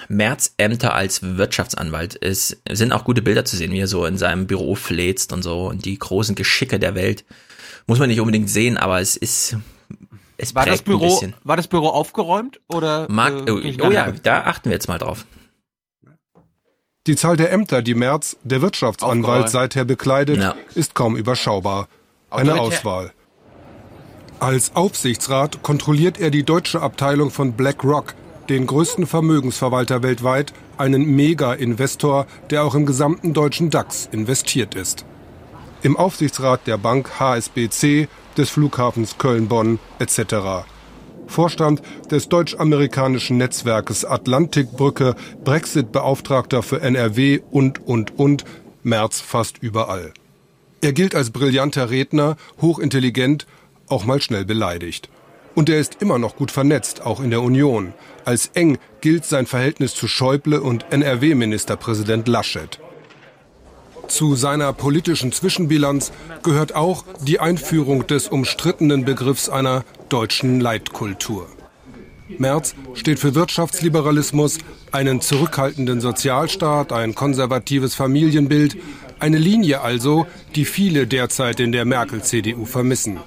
Merz 0.08 0.54
Ämter 0.56 0.94
als 0.94 1.22
Wirtschaftsanwalt 1.22 2.14
ist, 2.14 2.62
sind 2.70 2.92
auch 2.92 3.04
gute 3.04 3.22
Bilder 3.22 3.44
zu 3.44 3.56
sehen, 3.56 3.72
wie 3.72 3.80
er 3.80 3.86
so 3.86 4.06
in 4.06 4.18
seinem 4.18 4.46
Büro 4.46 4.74
fläzt 4.74 5.32
und 5.32 5.42
so 5.42 5.68
und 5.68 5.84
die 5.84 5.98
großen 5.98 6.34
Geschicke 6.34 6.78
der 6.78 6.94
Welt. 6.94 7.24
Muss 7.86 7.98
man 7.98 8.08
nicht 8.08 8.20
unbedingt 8.20 8.48
sehen, 8.48 8.76
aber 8.76 9.00
es 9.00 9.16
ist 9.16 9.56
es 10.36 10.54
war 10.54 10.66
das 10.66 10.82
Büro, 10.82 11.22
war 11.44 11.56
das 11.56 11.68
Büro 11.68 11.88
aufgeräumt 11.88 12.60
oder? 12.68 13.06
Mag, 13.10 13.46
äh, 13.46 13.50
oh, 13.50 13.86
oh 13.86 13.90
ja, 13.90 14.10
da 14.10 14.44
achten 14.44 14.70
wir 14.70 14.72
jetzt 14.74 14.88
mal 14.88 14.98
drauf. 14.98 15.26
Die 17.06 17.16
Zahl 17.16 17.36
der 17.36 17.52
Ämter, 17.52 17.82
die 17.82 17.94
Merz, 17.94 18.36
der 18.44 18.62
Wirtschaftsanwalt, 18.62 19.50
seither 19.50 19.84
bekleidet, 19.84 20.38
ja. 20.38 20.54
ist 20.74 20.94
kaum 20.94 21.16
überschaubar. 21.16 21.88
Eine 22.30 22.58
Auswahl. 22.58 23.12
Als 24.40 24.74
Aufsichtsrat 24.74 25.62
kontrolliert 25.62 26.18
er 26.18 26.30
die 26.30 26.44
deutsche 26.44 26.80
Abteilung 26.80 27.30
von 27.30 27.52
BlackRock, 27.52 28.14
den 28.48 28.66
größten 28.66 29.06
Vermögensverwalter 29.06 30.02
weltweit, 30.02 30.52
einen 30.76 31.04
Mega-Investor, 31.04 32.26
der 32.50 32.64
auch 32.64 32.74
im 32.74 32.86
gesamten 32.86 33.32
deutschen 33.32 33.70
DAX 33.70 34.08
investiert 34.10 34.74
ist. 34.74 35.04
Im 35.82 35.96
Aufsichtsrat 35.96 36.66
der 36.66 36.78
Bank 36.78 37.20
HSBC 37.20 38.08
des 38.36 38.50
Flughafens 38.50 39.18
Köln-Bonn 39.18 39.78
etc. 39.98 40.66
Vorstand 41.26 41.82
des 42.10 42.28
deutsch-amerikanischen 42.28 43.38
Netzwerkes 43.38 44.04
Atlantikbrücke, 44.04 45.16
Brexit-Beauftragter 45.44 46.62
für 46.62 46.80
NRW 46.80 47.40
und, 47.50 47.86
und, 47.86 48.18
und, 48.18 48.44
März 48.82 49.20
fast 49.20 49.58
überall. 49.62 50.12
Er 50.80 50.92
gilt 50.92 51.14
als 51.14 51.30
brillanter 51.30 51.90
Redner, 51.90 52.36
hochintelligent, 52.60 53.46
auch 53.88 54.04
mal 54.04 54.20
schnell 54.20 54.44
beleidigt. 54.44 55.08
Und 55.54 55.68
er 55.68 55.78
ist 55.78 56.02
immer 56.02 56.18
noch 56.18 56.36
gut 56.36 56.50
vernetzt, 56.50 57.02
auch 57.02 57.20
in 57.20 57.30
der 57.30 57.40
Union. 57.40 57.94
Als 58.24 58.50
eng 58.54 58.78
gilt 59.00 59.24
sein 59.24 59.46
Verhältnis 59.46 59.94
zu 59.94 60.08
Schäuble 60.08 60.60
und 60.60 60.86
NRW-Ministerpräsident 60.90 62.28
Laschet. 62.28 62.80
Zu 64.08 64.36
seiner 64.36 64.72
politischen 64.72 65.32
Zwischenbilanz 65.32 66.12
gehört 66.42 66.74
auch 66.74 67.04
die 67.22 67.40
Einführung 67.40 68.06
des 68.06 68.28
umstrittenen 68.28 69.04
Begriffs 69.04 69.48
einer 69.48 69.84
deutschen 70.08 70.60
Leitkultur. 70.60 71.48
Merz 72.38 72.74
steht 72.94 73.18
für 73.18 73.34
Wirtschaftsliberalismus, 73.34 74.58
einen 74.92 75.20
zurückhaltenden 75.20 76.00
Sozialstaat, 76.00 76.92
ein 76.92 77.14
konservatives 77.14 77.94
Familienbild, 77.94 78.76
eine 79.20 79.38
Linie 79.38 79.80
also, 79.80 80.26
die 80.54 80.64
viele 80.64 81.06
derzeit 81.06 81.60
in 81.60 81.72
der 81.72 81.84
Merkel-CDU 81.84 82.64
vermissen. 82.64 83.18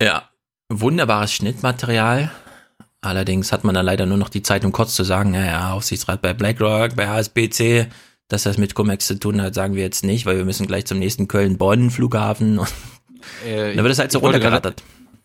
Ja, 0.00 0.28
wunderbares 0.68 1.32
Schnittmaterial. 1.32 2.30
Allerdings 3.00 3.50
hat 3.50 3.64
man 3.64 3.74
da 3.74 3.80
leider 3.80 4.06
nur 4.06 4.16
noch 4.18 4.28
die 4.28 4.42
Zeit, 4.42 4.64
um 4.64 4.72
kurz 4.72 4.94
zu 4.94 5.02
sagen, 5.02 5.34
ja, 5.34 5.44
ja 5.44 5.72
Aufsichtsrat 5.72 6.22
bei 6.22 6.34
BlackRock, 6.34 6.94
bei 6.94 7.08
HSBC, 7.08 7.88
dass 8.32 8.44
das 8.44 8.56
mit 8.56 8.74
Comex 8.74 9.06
zu 9.06 9.18
tun 9.18 9.42
hat, 9.42 9.54
sagen 9.54 9.74
wir 9.74 9.82
jetzt 9.82 10.04
nicht, 10.04 10.24
weil 10.24 10.38
wir 10.38 10.46
müssen 10.46 10.66
gleich 10.66 10.86
zum 10.86 10.98
nächsten 10.98 11.28
Köln-Bonn-Flughafen. 11.28 12.60
Äh, 13.46 13.74
da 13.76 13.82
wird 13.82 13.92
es 13.92 13.98
halt 13.98 14.10
so 14.10 14.20
runtergerattert. 14.20 14.82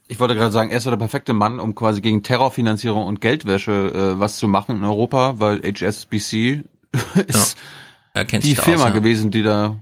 Ich 0.10 0.20
wollte 0.20 0.36
gerade 0.36 0.52
sagen, 0.52 0.72
er 0.72 0.78
ist 0.78 0.86
der 0.86 0.98
perfekte 0.98 1.32
Mann, 1.32 1.62
um 1.62 1.74
quasi 1.74 2.02
gegen 2.02 2.22
Terrorfinanzierung 2.22 3.06
und 3.06 3.22
Geldwäsche 3.22 3.72
äh, 3.72 4.20
was 4.20 4.38
zu 4.38 4.50
machen 4.50 4.76
in 4.78 4.84
Europa, 4.84 5.40
weil 5.40 5.62
HSBC 5.62 6.64
ist 7.28 7.58
ja. 8.14 8.24
die 8.26 8.56
Firma 8.56 8.84
aus, 8.84 8.90
ja. 8.90 8.96
gewesen, 8.96 9.32
die 9.32 9.44
da 9.44 9.82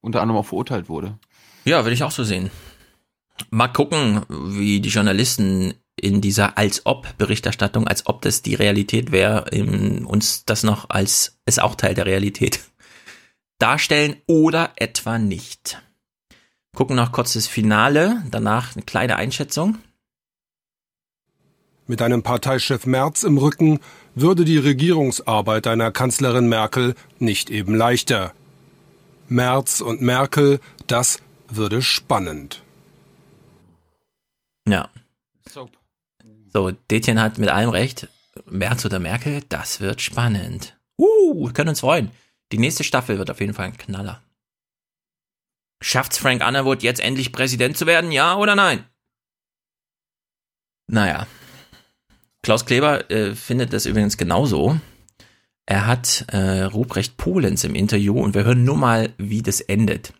unter 0.00 0.22
anderem 0.22 0.40
auch 0.40 0.46
verurteilt 0.46 0.88
wurde. 0.88 1.18
Ja, 1.64 1.84
würde 1.84 1.94
ich 1.94 2.04
auch 2.04 2.10
so 2.12 2.22
sehen. 2.22 2.50
Mal 3.50 3.68
gucken, 3.68 4.22
wie 4.28 4.80
die 4.80 4.88
Journalisten 4.88 5.74
in 5.96 6.20
dieser 6.20 6.58
als 6.58 6.86
ob 6.86 7.16
Berichterstattung, 7.18 7.86
als 7.86 8.06
ob 8.06 8.22
das 8.22 8.42
die 8.42 8.54
Realität 8.54 9.12
wäre, 9.12 9.50
uns 10.06 10.44
das 10.44 10.62
noch 10.62 10.90
als 10.90 11.38
ist 11.46 11.60
auch 11.60 11.74
Teil 11.74 11.94
der 11.94 12.06
Realität 12.06 12.60
darstellen 13.58 14.16
oder 14.26 14.72
etwa 14.76 15.18
nicht. 15.18 15.80
Gucken 16.74 16.96
noch 16.96 17.12
kurz 17.12 17.34
das 17.34 17.46
Finale, 17.46 18.22
danach 18.30 18.74
eine 18.74 18.84
kleine 18.84 19.16
Einschätzung. 19.16 19.78
Mit 21.86 22.00
einem 22.00 22.22
Parteichef 22.22 22.86
Merz 22.86 23.22
im 23.24 23.36
Rücken 23.36 23.80
würde 24.14 24.44
die 24.44 24.58
Regierungsarbeit 24.58 25.66
einer 25.66 25.90
Kanzlerin 25.90 26.48
Merkel 26.48 26.94
nicht 27.18 27.50
eben 27.50 27.74
leichter. 27.74 28.32
Merz 29.28 29.80
und 29.80 30.00
Merkel, 30.00 30.60
das 30.86 31.20
würde 31.48 31.82
spannend. 31.82 32.62
Ja. 34.66 34.88
So, 36.52 36.70
Detjen 36.90 37.20
hat 37.20 37.38
mit 37.38 37.48
allem 37.48 37.70
recht. 37.70 38.08
Merz 38.46 38.84
oder 38.84 38.98
Merkel, 38.98 39.42
das 39.48 39.80
wird 39.80 40.00
spannend. 40.00 40.76
Uh, 40.98 41.46
wir 41.46 41.52
können 41.52 41.70
uns 41.70 41.80
freuen. 41.80 42.10
Die 42.50 42.58
nächste 42.58 42.84
Staffel 42.84 43.18
wird 43.18 43.30
auf 43.30 43.40
jeden 43.40 43.54
Fall 43.54 43.66
ein 43.66 43.76
Knaller. 43.76 44.22
Schafft's 45.82 46.18
Frank 46.18 46.46
Underwood 46.46 46.82
jetzt 46.82 47.00
endlich 47.00 47.32
Präsident 47.32 47.76
zu 47.76 47.86
werden, 47.86 48.12
ja 48.12 48.36
oder 48.36 48.54
nein? 48.54 48.84
Naja. 50.86 51.26
Klaus 52.42 52.66
Kleber 52.66 53.10
äh, 53.10 53.34
findet 53.34 53.72
das 53.72 53.86
übrigens 53.86 54.16
genauso. 54.16 54.78
Er 55.64 55.86
hat 55.86 56.24
äh, 56.28 56.62
Ruprecht 56.62 57.16
Polens 57.16 57.64
im 57.64 57.74
Interview 57.74 58.20
und 58.20 58.34
wir 58.34 58.44
hören 58.44 58.64
nur 58.64 58.76
mal, 58.76 59.14
wie 59.16 59.42
das 59.42 59.60
endet. 59.60 60.12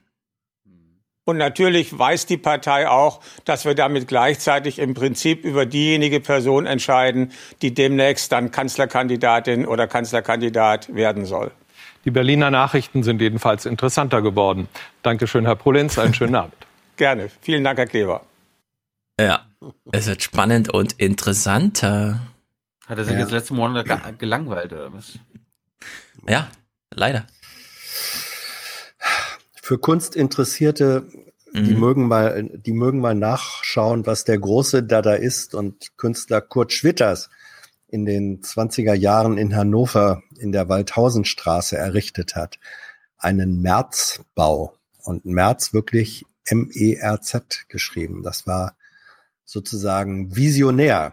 Und 1.25 1.37
natürlich 1.37 1.97
weiß 1.97 2.27
die 2.27 2.37
Partei 2.37 2.89
auch, 2.89 3.21
dass 3.45 3.65
wir 3.65 3.77
damit 3.77 4.09
gleichzeitig 4.09 4.81
im 4.81 4.95
Prinzip 4.95 5.45
über 5.45 5.67
diejenige 5.67 6.19
Person 6.19 6.67
entscheiden, 6.67 7.31
die 7.63 7.73
demnächst 7.73 8.33
dann 8.33 8.51
Kanzlerkandidatin 8.51 9.65
oder 9.65 9.87
Kanzlerkandidat 9.87 10.93
werden 10.95 11.25
soll. 11.25 11.53
Die 12.05 12.11
Berliner 12.11 12.51
Nachrichten 12.51 13.05
sind 13.05 13.21
jedenfalls 13.21 13.67
interessanter 13.67 14.21
geworden. 14.21 14.69
Dankeschön, 15.03 15.47
Herr 15.47 15.55
Prolenz. 15.55 15.97
Einen 15.97 16.15
schönen 16.15 16.35
Abend. 16.35 16.55
Gerne. 16.97 17.31
Vielen 17.41 17.63
Dank, 17.63 17.79
Herr 17.79 17.87
Kleber. 17.87 18.23
Ja, 19.21 19.47
es 19.93 20.09
wird 20.09 20.25
spannend 20.25 20.75
und 20.75 20.95
interessanter. 20.95 22.21
Hat 22.89 22.99
er 22.99 23.05
sich 23.05 23.15
ja. 23.15 23.21
jetzt 23.21 23.31
letzte 23.31 23.55
Monat 23.55 23.87
gelangweilt 24.19 24.73
oder 24.73 24.93
was? 24.93 25.21
Ja, 26.27 26.49
leider 26.91 27.27
für 29.63 29.79
Kunstinteressierte 29.79 31.07
die 31.55 31.75
mhm. 31.75 31.81
mögen 31.81 32.09
mal, 32.09 32.51
die 32.53 32.73
mögen 32.73 33.01
mal 33.01 33.15
nachschauen, 33.15 34.07
was 34.07 34.25
der 34.25 34.39
große 34.39 34.83
Dadaist 34.83 35.55
und 35.55 35.97
Künstler 35.99 36.41
Kurt 36.41 36.73
Schwitters 36.73 37.29
in 37.89 38.07
den 38.07 38.41
20er 38.41 38.95
Jahren 38.95 39.37
in 39.37 39.55
Hannover 39.55 40.23
in 40.39 40.51
der 40.51 40.71
Waldhausenstraße 40.71 41.77
errichtet 41.77 42.37
hat. 42.37 42.59
Einen 43.19 43.61
Märzbau 43.61 44.75
und 45.03 45.27
März 45.27 45.75
wirklich 45.75 46.25
M-E-R-Z 46.47 47.67
geschrieben. 47.69 48.23
Das 48.23 48.47
war 48.47 48.75
sozusagen 49.45 50.35
visionär. 50.35 51.13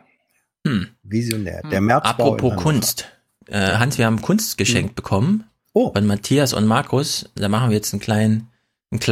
Hm. 0.66 0.88
Visionär. 1.04 1.64
Der 1.70 1.82
Märzbau. 1.82 2.34
Apropos 2.34 2.56
Kunst. 2.56 3.12
Äh, 3.48 3.76
Hans, 3.78 3.98
wir 3.98 4.06
haben 4.06 4.22
Kunst 4.22 4.58
geschenkt 4.58 4.92
hm. 4.92 4.96
bekommen. 4.96 5.49
Oh. 5.74 5.92
Von 5.94 6.06
Matthias 6.08 6.54
und 6.54 6.66
Markus. 6.66 7.30
Da 7.36 7.50
machen 7.50 7.70
wir 7.70 7.78
jetzt 7.78 7.94
einen 7.94 8.02
kleinen, 8.02 8.50
einen 8.92 9.00
kleinen 9.00 9.10